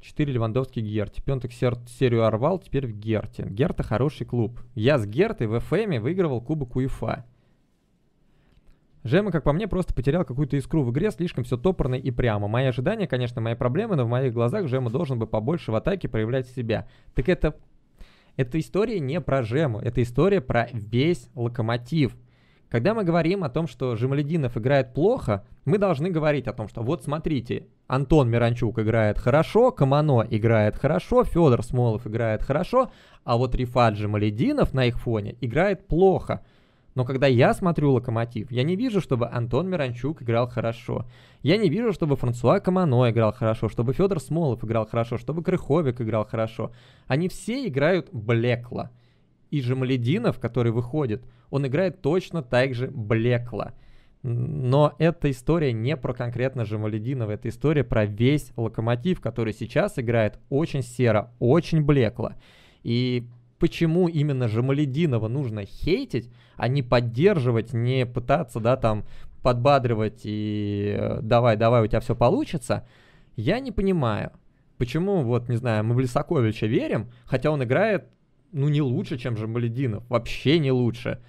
4 0.01 0.33
Левандовский 0.33 0.83
Герти. 0.83 1.21
Пенток 1.21 1.53
серию 1.53 2.25
орвал, 2.25 2.59
теперь 2.59 2.87
в 2.87 2.93
Герте. 2.93 3.47
Герта 3.49 3.83
хороший 3.83 4.27
клуб. 4.27 4.61
Я 4.75 4.99
с 4.99 5.07
Гертой 5.07 5.47
в 5.47 5.61
ФМе 5.61 6.01
выигрывал 6.01 6.41
кубок 6.41 6.77
УЕФА. 6.77 7.25
Жема, 9.05 9.31
как 9.31 9.45
по 9.45 9.53
мне, 9.53 9.69
просто 9.69 9.95
потерял 9.95 10.25
какую-то 10.25 10.57
искру 10.57 10.83
в 10.83 10.91
игре, 10.91 11.11
слишком 11.11 11.45
все 11.45 11.57
топорно 11.57 11.95
и 11.95 12.11
прямо. 12.11 12.49
Мои 12.49 12.67
ожидания, 12.67 13.07
конечно, 13.07 13.41
мои 13.41 13.55
проблемы, 13.55 13.97
но 13.97 14.05
в 14.05 14.09
моих 14.09 14.33
глазах 14.33 14.69
Жема 14.69 14.91
должен 14.91 15.19
бы 15.19 15.27
побольше 15.27 15.73
в 15.73 15.77
атаке 15.77 16.09
проявлять 16.09 16.49
себя. 16.49 16.89
Так 17.15 17.29
это... 17.29 17.57
Эта 18.37 18.61
история 18.61 19.01
не 19.01 19.21
про 19.21 19.43
Жему, 19.43 19.81
это 19.81 20.01
история 20.01 20.41
про 20.41 20.69
весь 20.73 21.29
локомотив. 21.35 22.17
Когда 22.71 22.93
мы 22.93 23.05
говорим 23.05 23.45
о 23.45 23.49
том, 23.49 23.67
что 23.67 23.97
Жемалединов 23.97 24.59
играет 24.59 24.93
плохо, 24.93 25.45
мы 25.65 25.79
должны 25.79 26.11
говорить 26.11 26.47
о 26.49 26.53
том, 26.53 26.69
что 26.69 26.83
вот 26.83 27.03
смотрите, 27.03 27.67
Антон 27.87 28.29
Миранчук 28.29 28.79
играет 28.79 29.19
хорошо, 29.19 29.71
Камано 29.71 30.27
играет 30.29 30.77
хорошо, 30.77 31.25
Федор 31.25 31.63
Смолов 31.63 32.07
играет 32.07 32.43
хорошо, 32.43 32.91
а 33.25 33.39
вот 33.39 33.55
Рифат 33.55 33.97
Жемалединов 33.97 34.75
на 34.75 34.85
их 34.85 35.01
фоне 35.01 35.37
играет 35.41 35.87
плохо. 35.87 36.43
Но 36.95 37.05
когда 37.05 37.27
я 37.27 37.55
смотрю 37.55 37.93
«Локомотив», 37.93 38.51
я 38.51 38.65
не 38.65 38.77
вижу, 38.77 39.01
чтобы 39.01 39.29
Антон 39.29 39.71
Миранчук 39.71 40.21
играл 40.21 40.49
хорошо. 40.49 41.07
Я 41.43 41.57
не 41.57 41.71
вижу, 41.71 41.93
чтобы 41.93 42.17
Франсуа 42.17 42.61
Камано 42.61 43.09
играл 43.11 43.33
хорошо, 43.33 43.69
чтобы 43.69 43.95
Федор 43.95 44.21
Смолов 44.21 44.65
играл 44.65 44.87
хорошо, 44.87 45.17
чтобы 45.17 45.43
Крыховик 45.43 46.01
играл 46.01 46.27
хорошо. 46.27 46.73
Они 47.07 47.29
все 47.29 47.67
играют 47.67 48.09
блекло. 48.13 48.91
И 49.51 49.61
Жемалединов, 49.61 50.39
который 50.39 50.73
выходит, 50.73 51.25
он 51.51 51.67
играет 51.67 52.03
точно 52.03 52.43
так 52.43 52.75
же 52.75 52.89
блекло. 52.89 53.73
Но 54.23 54.95
эта 54.99 55.31
история 55.31 55.73
не 55.73 55.97
про 55.97 56.13
конкретно 56.13 56.65
Жемалединова, 56.65 57.31
это 57.31 57.49
история 57.49 57.85
про 57.85 58.05
весь 58.05 58.53
локомотив, 58.57 59.21
который 59.21 59.53
сейчас 59.53 59.99
играет 59.99 60.39
очень 60.51 60.83
серо, 60.83 61.33
очень 61.39 61.83
блекло. 61.83 62.33
И 62.83 63.29
почему 63.59 64.09
именно 64.09 64.49
Жемалединова 64.49 65.29
нужно 65.29 65.65
хейтить, 65.65 66.31
а 66.57 66.69
не 66.69 66.83
поддерживать, 66.83 67.73
не 67.73 68.07
пытаться, 68.07 68.61
да, 68.61 68.77
там, 68.77 69.05
подбадривать 69.43 70.23
и 70.25 70.97
э, 70.99 71.21
давай, 71.23 71.57
давай, 71.57 71.85
у 71.85 71.87
тебя 71.87 72.01
все 72.01 72.17
получится, 72.17 72.87
я 73.37 73.61
не 73.61 73.71
понимаю. 73.71 74.33
Почему, 74.79 75.23
вот, 75.23 75.49
не 75.49 75.57
знаю, 75.57 75.85
мы 75.85 75.95
в 75.95 76.01
Лисаковича 76.01 76.67
верим, 76.67 77.11
хотя 77.25 77.51
он 77.51 77.63
играет, 77.63 78.09
ну, 78.53 78.69
не 78.69 78.81
лучше, 78.81 79.19
чем 79.19 79.37
Жемалединов, 79.37 80.09
вообще 80.09 80.59
не 80.59 80.73
лучше. 80.73 81.21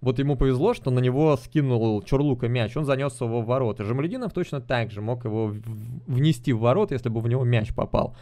Вот 0.00 0.18
ему 0.18 0.36
повезло, 0.36 0.74
что 0.74 0.90
на 0.90 0.98
него 1.00 1.36
скинул 1.36 2.02
Чурлука 2.02 2.48
мяч, 2.48 2.76
он 2.76 2.84
занес 2.84 3.20
его 3.20 3.40
в 3.40 3.46
ворота. 3.46 3.84
Жамалединов 3.84 4.32
точно 4.32 4.60
так 4.60 4.90
же 4.90 5.00
мог 5.00 5.24
его 5.24 5.52
внести 6.06 6.52
в 6.52 6.60
ворот, 6.60 6.92
если 6.92 7.08
бы 7.08 7.20
в 7.20 7.28
него 7.28 7.44
мяч 7.44 7.74
попал. 7.74 8.14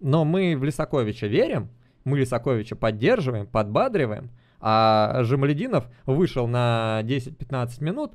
Но 0.00 0.24
мы 0.24 0.56
в 0.56 0.64
Лисаковича 0.64 1.26
верим, 1.26 1.68
мы 2.04 2.18
Лисаковича 2.18 2.76
поддерживаем, 2.76 3.46
подбадриваем, 3.46 4.30
а 4.60 5.22
Жамалединов 5.22 5.88
вышел 6.06 6.46
на 6.48 7.00
10-15 7.04 7.82
минут, 7.82 8.12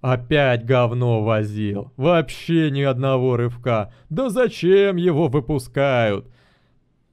опять 0.00 0.64
говно 0.64 1.22
возил, 1.24 1.92
вообще 1.96 2.70
ни 2.70 2.82
одного 2.82 3.36
рывка. 3.36 3.92
Да 4.10 4.30
зачем 4.30 4.96
его 4.96 5.28
выпускают? 5.28 6.30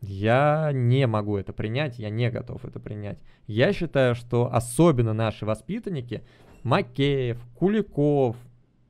Я 0.08 0.72
не 0.74 1.08
могу 1.08 1.38
это 1.38 1.53
принять, 1.53 2.00
я 2.00 2.09
не 2.09 2.30
готов 2.30 2.64
это 2.66 2.80
принять. 2.80 3.17
Я 3.48 3.74
считаю, 3.74 4.16
что 4.16 4.53
особенно 4.53 5.14
наши 5.14 5.45
воспитанники, 5.45 6.24
Макеев, 6.64 7.38
Куликов, 7.56 8.35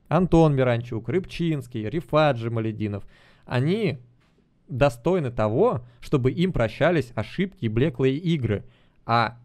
Антон 0.08 0.54
Миранчук, 0.54 1.08
Рыбчинский, 1.08 1.88
Рифаджи 1.88 2.50
Малединов, 2.50 3.04
они 3.44 3.98
достойны 4.68 5.30
того, 5.30 5.82
чтобы 6.00 6.32
им 6.32 6.52
прощались 6.52 7.12
ошибки 7.14 7.64
и 7.64 7.68
блеклые 7.68 8.16
игры. 8.16 8.64
А 9.04 9.36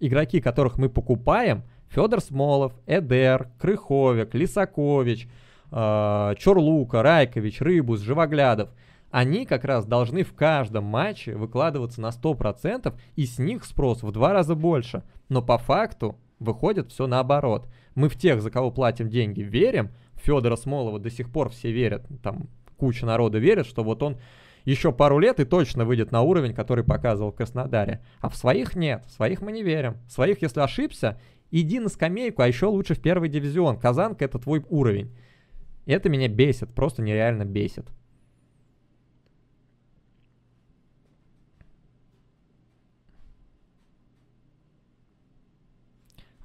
игроки, 0.00 0.40
которых 0.40 0.78
мы 0.78 0.88
покупаем, 0.88 1.62
Федор 1.88 2.20
Смолов, 2.20 2.72
Эдер, 2.86 3.48
Крыховик, 3.58 4.34
Лисакович, 4.34 5.28
э, 5.70 6.34
Чорлука, 6.38 7.02
Райкович, 7.02 7.60
Рыбус, 7.60 8.00
Живоглядов, 8.00 8.70
они 9.10 9.46
как 9.46 9.64
раз 9.64 9.86
должны 9.86 10.22
в 10.22 10.34
каждом 10.34 10.84
матче 10.84 11.34
выкладываться 11.34 12.00
на 12.00 12.08
100%, 12.08 12.94
и 13.16 13.26
с 13.26 13.38
них 13.38 13.64
спрос 13.64 14.02
в 14.02 14.10
два 14.12 14.32
раза 14.32 14.54
больше. 14.54 15.02
Но 15.28 15.42
по 15.42 15.58
факту 15.58 16.18
выходит 16.38 16.90
все 16.90 17.06
наоборот. 17.06 17.68
Мы 17.94 18.08
в 18.08 18.16
тех, 18.16 18.42
за 18.42 18.50
кого 18.50 18.70
платим 18.70 19.08
деньги, 19.08 19.40
верим. 19.40 19.90
Федора 20.14 20.56
Смолова 20.56 20.98
до 20.98 21.10
сих 21.10 21.30
пор 21.30 21.48
все 21.50 21.70
верят, 21.72 22.06
там 22.22 22.48
куча 22.76 23.06
народа 23.06 23.38
верит, 23.38 23.66
что 23.66 23.84
вот 23.84 24.02
он 24.02 24.18
еще 24.64 24.92
пару 24.92 25.18
лет 25.18 25.40
и 25.40 25.44
точно 25.44 25.84
выйдет 25.84 26.12
на 26.12 26.22
уровень, 26.22 26.54
который 26.54 26.84
показывал 26.84 27.32
в 27.32 27.36
Краснодаре. 27.36 28.02
А 28.20 28.28
в 28.28 28.36
своих 28.36 28.74
нет, 28.76 29.04
в 29.06 29.12
своих 29.12 29.40
мы 29.40 29.52
не 29.52 29.62
верим. 29.62 29.96
В 30.06 30.12
своих, 30.12 30.42
если 30.42 30.60
ошибся, 30.60 31.18
иди 31.50 31.80
на 31.80 31.88
скамейку, 31.88 32.42
а 32.42 32.48
еще 32.48 32.66
лучше 32.66 32.94
в 32.94 33.00
первый 33.00 33.28
дивизион. 33.28 33.78
Казанка 33.78 34.24
это 34.24 34.38
твой 34.38 34.64
уровень. 34.68 35.16
Это 35.86 36.08
меня 36.08 36.28
бесит, 36.28 36.74
просто 36.74 37.00
нереально 37.00 37.44
бесит. 37.44 37.86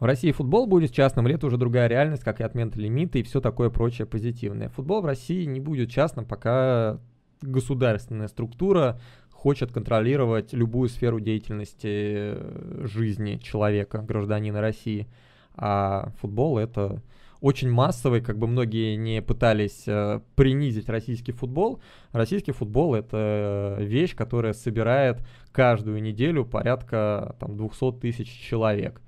В 0.03 0.05
России 0.05 0.33
футбол 0.33 0.67
будет 0.67 0.91
частным, 0.91 1.27
это 1.27 1.47
уже 1.47 1.55
другая 1.55 1.87
реальность, 1.87 2.25
как 2.25 2.41
и 2.41 2.43
отмена 2.43 2.71
лимита 2.75 3.19
и 3.19 3.23
все 3.23 3.39
такое 3.39 3.69
прочее 3.69 4.05
позитивное. 4.05 4.67
Футбол 4.67 5.01
в 5.01 5.05
России 5.05 5.45
не 5.45 5.61
будет 5.61 5.89
частным, 5.89 6.25
пока 6.25 6.99
государственная 7.41 8.27
структура 8.27 8.99
хочет 9.31 9.71
контролировать 9.71 10.51
любую 10.51 10.89
сферу 10.89 11.21
деятельности 11.21 11.87
э, 11.87 12.81
жизни 12.83 13.37
человека, 13.37 13.99
гражданина 13.99 14.59
России. 14.59 15.07
А 15.55 16.11
футбол 16.19 16.57
это 16.57 17.01
очень 17.39 17.71
массовый, 17.71 18.19
как 18.19 18.37
бы 18.37 18.47
многие 18.47 18.97
не 18.97 19.21
пытались 19.21 19.87
э, 19.87 20.19
принизить 20.35 20.89
российский 20.89 21.31
футбол. 21.31 21.79
Российский 22.11 22.51
футбол 22.51 22.93
это 22.93 23.77
вещь, 23.79 24.17
которая 24.17 24.51
собирает 24.51 25.25
каждую 25.53 26.01
неделю 26.03 26.43
порядка 26.43 27.37
там, 27.39 27.55
200 27.55 28.01
тысяч 28.01 28.27
человек. 28.27 28.99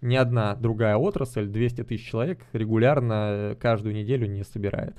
Ни 0.00 0.14
одна 0.14 0.54
другая 0.54 0.96
отрасль 0.96 1.46
200 1.46 1.84
тысяч 1.84 2.08
человек 2.08 2.44
регулярно 2.52 3.28
э, 3.30 3.56
каждую 3.56 3.94
неделю 3.94 4.28
не 4.28 4.44
собирает. 4.44 4.96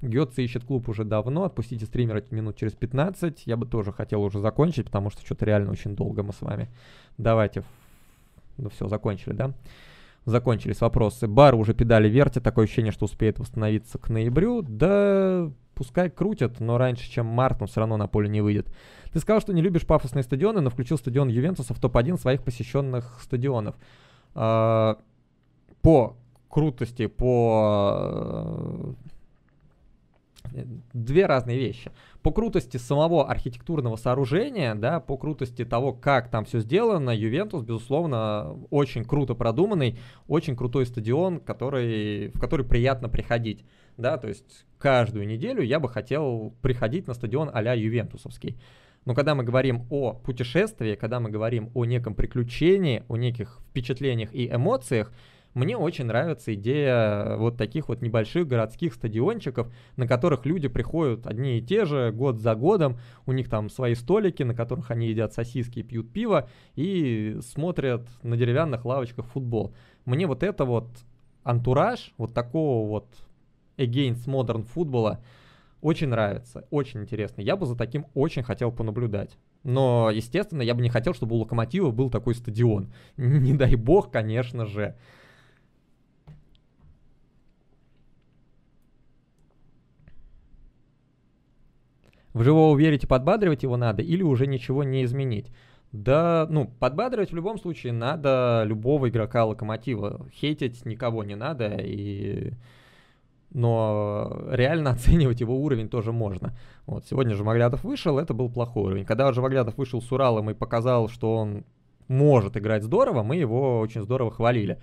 Гетце 0.00 0.42
ищет 0.42 0.64
клуб 0.64 0.88
уже 0.88 1.04
давно, 1.04 1.44
отпустите 1.44 1.86
стримера 1.86 2.24
минут 2.30 2.56
через 2.56 2.72
15. 2.72 3.46
Я 3.46 3.56
бы 3.56 3.66
тоже 3.66 3.92
хотел 3.92 4.22
уже 4.22 4.40
закончить, 4.40 4.86
потому 4.86 5.10
что 5.10 5.24
что-то 5.24 5.44
реально 5.44 5.70
очень 5.70 5.94
долго 5.94 6.22
мы 6.22 6.32
с 6.32 6.40
вами. 6.40 6.68
Давайте. 7.18 7.64
Ну 8.56 8.68
все, 8.70 8.88
закончили, 8.88 9.34
да? 9.34 9.54
Закончились 10.24 10.80
вопросы. 10.80 11.28
Бар 11.28 11.54
уже 11.54 11.74
педали 11.74 12.08
вертит, 12.08 12.42
такое 12.42 12.64
ощущение, 12.64 12.92
что 12.92 13.04
успеет 13.04 13.38
восстановиться 13.38 13.98
к 13.98 14.08
ноябрю. 14.08 14.62
Да, 14.62 15.50
пускай 15.74 16.10
крутят, 16.10 16.60
но 16.60 16.78
раньше, 16.78 17.10
чем 17.10 17.26
март, 17.26 17.60
он 17.60 17.68
все 17.68 17.80
равно 17.80 17.96
на 17.96 18.08
поле 18.08 18.28
не 18.28 18.40
выйдет. 18.40 18.72
Ты 19.12 19.20
сказал, 19.20 19.40
что 19.40 19.52
не 19.52 19.62
любишь 19.62 19.86
пафосные 19.86 20.22
стадионы, 20.22 20.60
но 20.60 20.70
включил 20.70 20.96
стадион 20.98 21.28
Ювентуса 21.28 21.74
в 21.74 21.80
топ-1 21.80 22.18
своих 22.18 22.42
посещенных 22.42 23.20
стадионов. 23.22 23.76
А, 24.34 24.98
по 25.82 26.16
крутости, 26.48 27.06
по 27.06 28.94
две 30.92 31.26
разные 31.26 31.58
вещи. 31.58 31.90
По 32.22 32.30
крутости 32.30 32.76
самого 32.76 33.28
архитектурного 33.28 33.96
сооружения, 33.96 34.74
да, 34.74 35.00
по 35.00 35.16
крутости 35.16 35.64
того, 35.64 35.92
как 35.92 36.28
там 36.30 36.44
все 36.44 36.60
сделано, 36.60 37.10
Ювентус, 37.10 37.62
безусловно, 37.62 38.56
очень 38.70 39.04
круто 39.04 39.34
продуманный, 39.34 39.98
очень 40.28 40.56
крутой 40.56 40.86
стадион, 40.86 41.40
который, 41.40 42.28
в 42.28 42.38
который 42.38 42.66
приятно 42.66 43.08
приходить. 43.08 43.64
Да, 43.96 44.16
то 44.16 44.28
есть 44.28 44.66
каждую 44.78 45.26
неделю 45.26 45.62
я 45.62 45.78
бы 45.78 45.88
хотел 45.88 46.54
приходить 46.62 47.06
на 47.06 47.14
стадион 47.14 47.50
а-ля 47.52 47.74
Ювентусовский. 47.74 48.58
Но 49.04 49.14
когда 49.14 49.34
мы 49.34 49.42
говорим 49.42 49.86
о 49.90 50.12
путешествии, 50.12 50.94
когда 50.94 51.18
мы 51.18 51.30
говорим 51.30 51.70
о 51.74 51.84
неком 51.84 52.14
приключении, 52.14 53.04
о 53.08 53.16
неких 53.16 53.60
впечатлениях 53.70 54.32
и 54.32 54.48
эмоциях, 54.48 55.12
мне 55.54 55.76
очень 55.76 56.06
нравится 56.06 56.54
идея 56.54 57.36
вот 57.36 57.58
таких 57.58 57.88
вот 57.88 58.00
небольших 58.00 58.48
городских 58.48 58.94
стадиончиков, 58.94 59.70
на 59.96 60.06
которых 60.06 60.46
люди 60.46 60.68
приходят 60.68 61.26
одни 61.26 61.58
и 61.58 61.62
те 61.62 61.84
же 61.84 62.10
год 62.10 62.40
за 62.40 62.54
годом, 62.54 62.98
у 63.26 63.32
них 63.32 63.50
там 63.50 63.68
свои 63.68 63.94
столики, 63.94 64.42
на 64.42 64.54
которых 64.54 64.90
они 64.90 65.08
едят 65.08 65.34
сосиски, 65.34 65.82
пьют 65.82 66.10
пиво 66.10 66.48
и 66.74 67.38
смотрят 67.42 68.08
на 68.22 68.36
деревянных 68.36 68.86
лавочках 68.86 69.26
футбол. 69.26 69.74
Мне 70.06 70.26
вот 70.26 70.42
это 70.42 70.64
вот 70.64 70.88
антураж 71.44 72.14
вот 72.16 72.32
такого 72.32 72.88
вот 72.88 73.08
against 73.76 74.26
modern 74.26 74.62
футбола 74.62 75.20
очень 75.82 76.08
нравится, 76.08 76.64
очень 76.70 77.00
интересно. 77.00 77.42
Я 77.42 77.56
бы 77.56 77.66
за 77.66 77.76
таким 77.76 78.06
очень 78.14 78.44
хотел 78.44 78.70
понаблюдать. 78.70 79.36
Но, 79.64 80.10
естественно, 80.10 80.62
я 80.62 80.74
бы 80.74 80.80
не 80.80 80.88
хотел, 80.88 81.12
чтобы 81.12 81.34
у 81.34 81.38
Локомотива 81.40 81.90
был 81.90 82.08
такой 82.08 82.34
стадион. 82.34 82.92
Не 83.16 83.52
дай 83.54 83.74
бог, 83.74 84.10
конечно 84.10 84.64
же. 84.64 84.96
В 92.32 92.42
живого 92.44 92.78
верить 92.78 93.04
и 93.04 93.06
подбадривать 93.08 93.62
его 93.62 93.76
надо 93.76 94.02
или 94.02 94.22
уже 94.22 94.46
ничего 94.46 94.84
не 94.84 95.04
изменить? 95.04 95.50
Да, 95.90 96.46
ну, 96.48 96.66
подбадривать 96.80 97.32
в 97.32 97.36
любом 97.36 97.58
случае 97.58 97.92
надо 97.92 98.62
любого 98.64 99.10
игрока 99.10 99.44
Локомотива. 99.44 100.26
Хейтить 100.32 100.86
никого 100.86 101.24
не 101.24 101.34
надо, 101.34 101.76
и... 101.76 102.52
но 103.54 104.44
реально 104.50 104.90
оценивать 104.92 105.40
его 105.40 105.56
уровень 105.56 105.88
тоже 105.88 106.12
можно. 106.12 106.56
Вот, 106.86 107.06
сегодня 107.06 107.34
же 107.34 107.44
Маглядов 107.44 107.84
вышел, 107.84 108.18
это 108.18 108.34
был 108.34 108.50
плохой 108.50 108.84
уровень. 108.84 109.04
Когда 109.04 109.32
же 109.32 109.42
Маглядов 109.42 109.76
вышел 109.76 110.00
с 110.00 110.10
Уралом 110.12 110.50
и 110.50 110.54
показал, 110.54 111.08
что 111.08 111.36
он 111.36 111.64
может 112.08 112.56
играть 112.56 112.82
здорово, 112.82 113.22
мы 113.22 113.36
его 113.36 113.80
очень 113.80 114.02
здорово 114.02 114.30
хвалили. 114.30 114.78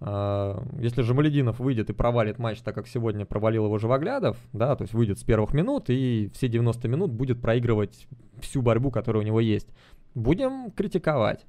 А, 0.00 0.62
если 0.78 1.02
же 1.02 1.14
Малединов 1.14 1.60
выйдет 1.60 1.90
и 1.90 1.92
провалит 1.92 2.38
матч, 2.38 2.60
так 2.60 2.74
как 2.74 2.88
сегодня 2.88 3.24
провалил 3.24 3.66
его 3.66 3.78
Живоглядов, 3.78 4.36
да, 4.52 4.74
то 4.74 4.82
есть 4.82 4.94
выйдет 4.94 5.18
с 5.18 5.22
первых 5.22 5.54
минут 5.54 5.90
и 5.90 6.30
все 6.34 6.48
90 6.48 6.88
минут 6.88 7.12
будет 7.12 7.40
проигрывать 7.40 8.08
всю 8.40 8.62
борьбу, 8.62 8.90
которая 8.90 9.22
у 9.22 9.26
него 9.26 9.40
есть, 9.40 9.68
будем 10.14 10.70
критиковать. 10.72 11.46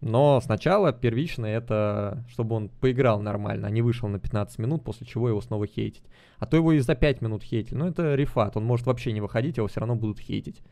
Но 0.00 0.40
сначала 0.40 0.92
первичное 0.92 1.56
это, 1.58 2.24
чтобы 2.28 2.54
он 2.54 2.68
поиграл 2.68 3.20
нормально, 3.20 3.66
а 3.66 3.70
не 3.70 3.82
вышел 3.82 4.08
на 4.08 4.20
15 4.20 4.58
минут, 4.58 4.84
после 4.84 5.06
чего 5.06 5.28
его 5.28 5.40
снова 5.40 5.66
хейтить. 5.66 6.04
А 6.38 6.46
то 6.46 6.56
его 6.56 6.72
и 6.72 6.78
за 6.78 6.94
5 6.94 7.20
минут 7.20 7.42
хейтили. 7.42 7.74
Ну 7.76 7.88
это 7.88 8.14
рефат, 8.14 8.56
он 8.56 8.64
может 8.64 8.86
вообще 8.86 9.10
не 9.12 9.20
выходить, 9.20 9.56
его 9.56 9.66
все 9.66 9.80
равно 9.80 9.96
будут 9.96 10.20
хейтить. 10.20 10.62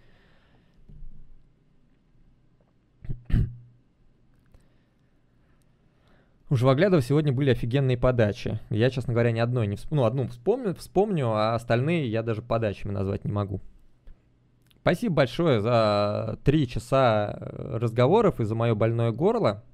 У 6.49 6.55
Живоглядова 6.55 7.03
сегодня 7.03 7.33
были 7.33 7.51
офигенные 7.51 7.99
подачи. 7.99 8.61
Я, 8.71 8.91
честно 8.91 9.13
говоря, 9.13 9.33
ни 9.33 9.41
одной 9.41 9.67
не 9.67 9.75
вспомню. 9.75 10.03
Ну, 10.03 10.07
одну 10.07 10.29
вспомню, 10.29 10.73
вспомню, 10.77 11.31
а 11.31 11.57
остальные 11.57 12.09
я 12.09 12.23
даже 12.23 12.43
подачами 12.43 12.93
назвать 12.93 13.25
не 13.25 13.33
могу. 13.33 13.61
Спасибо 14.87 15.17
большое 15.17 15.61
за 15.61 16.39
три 16.45 16.69
часа 16.69 17.37
разговоров 17.41 18.39
и 18.39 18.45
за 18.45 18.55
мое 18.55 18.77
больное 18.77 19.11
горло. 19.11 19.65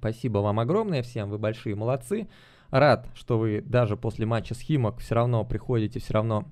Спасибо 0.00 0.40
вам 0.40 0.60
огромное 0.60 1.02
всем, 1.02 1.30
вы 1.30 1.38
большие 1.38 1.74
молодцы. 1.74 2.28
Рад, 2.68 3.08
что 3.14 3.38
вы 3.38 3.62
даже 3.62 3.96
после 3.96 4.26
матча 4.26 4.54
с 4.54 4.60
Химок 4.60 4.98
все 4.98 5.14
равно 5.14 5.46
приходите, 5.46 5.98
все 5.98 6.12
равно 6.12 6.44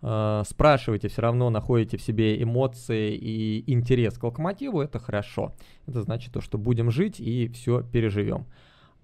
э, 0.00 0.42
спрашиваете, 0.46 1.08
все 1.08 1.22
равно 1.22 1.50
находите 1.50 1.96
в 1.96 2.02
себе 2.02 2.40
эмоции 2.40 3.16
и 3.16 3.64
интерес 3.72 4.16
к 4.16 4.22
локомотиву, 4.22 4.80
это 4.80 5.00
хорошо. 5.00 5.56
Это 5.88 6.02
значит 6.02 6.32
то, 6.32 6.40
что 6.40 6.56
будем 6.56 6.92
жить 6.92 7.18
и 7.18 7.48
все 7.48 7.82
переживем. 7.82 8.46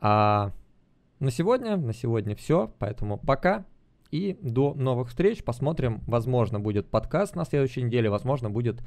А 0.00 0.52
на 1.18 1.32
сегодня, 1.32 1.78
на 1.78 1.92
сегодня 1.92 2.36
все, 2.36 2.72
поэтому 2.78 3.18
пока 3.18 3.64
и 4.10 4.38
до 4.42 4.74
новых 4.74 5.08
встреч. 5.08 5.42
Посмотрим, 5.42 6.02
возможно, 6.06 6.60
будет 6.60 6.88
подкаст 6.88 7.36
на 7.36 7.44
следующей 7.44 7.82
неделе, 7.82 8.10
возможно, 8.10 8.50
будет 8.50 8.82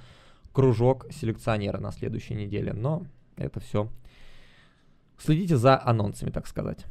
кружок 0.54 1.08
селекционера 1.12 1.80
на 1.80 1.92
следующей 1.92 2.36
неделе, 2.36 2.74
но 2.74 3.06
это 3.38 3.60
все. 3.60 3.90
Следите 5.18 5.56
за 5.58 5.80
анонсами, 5.82 6.32
так 6.32 6.48
сказать. 6.48 6.86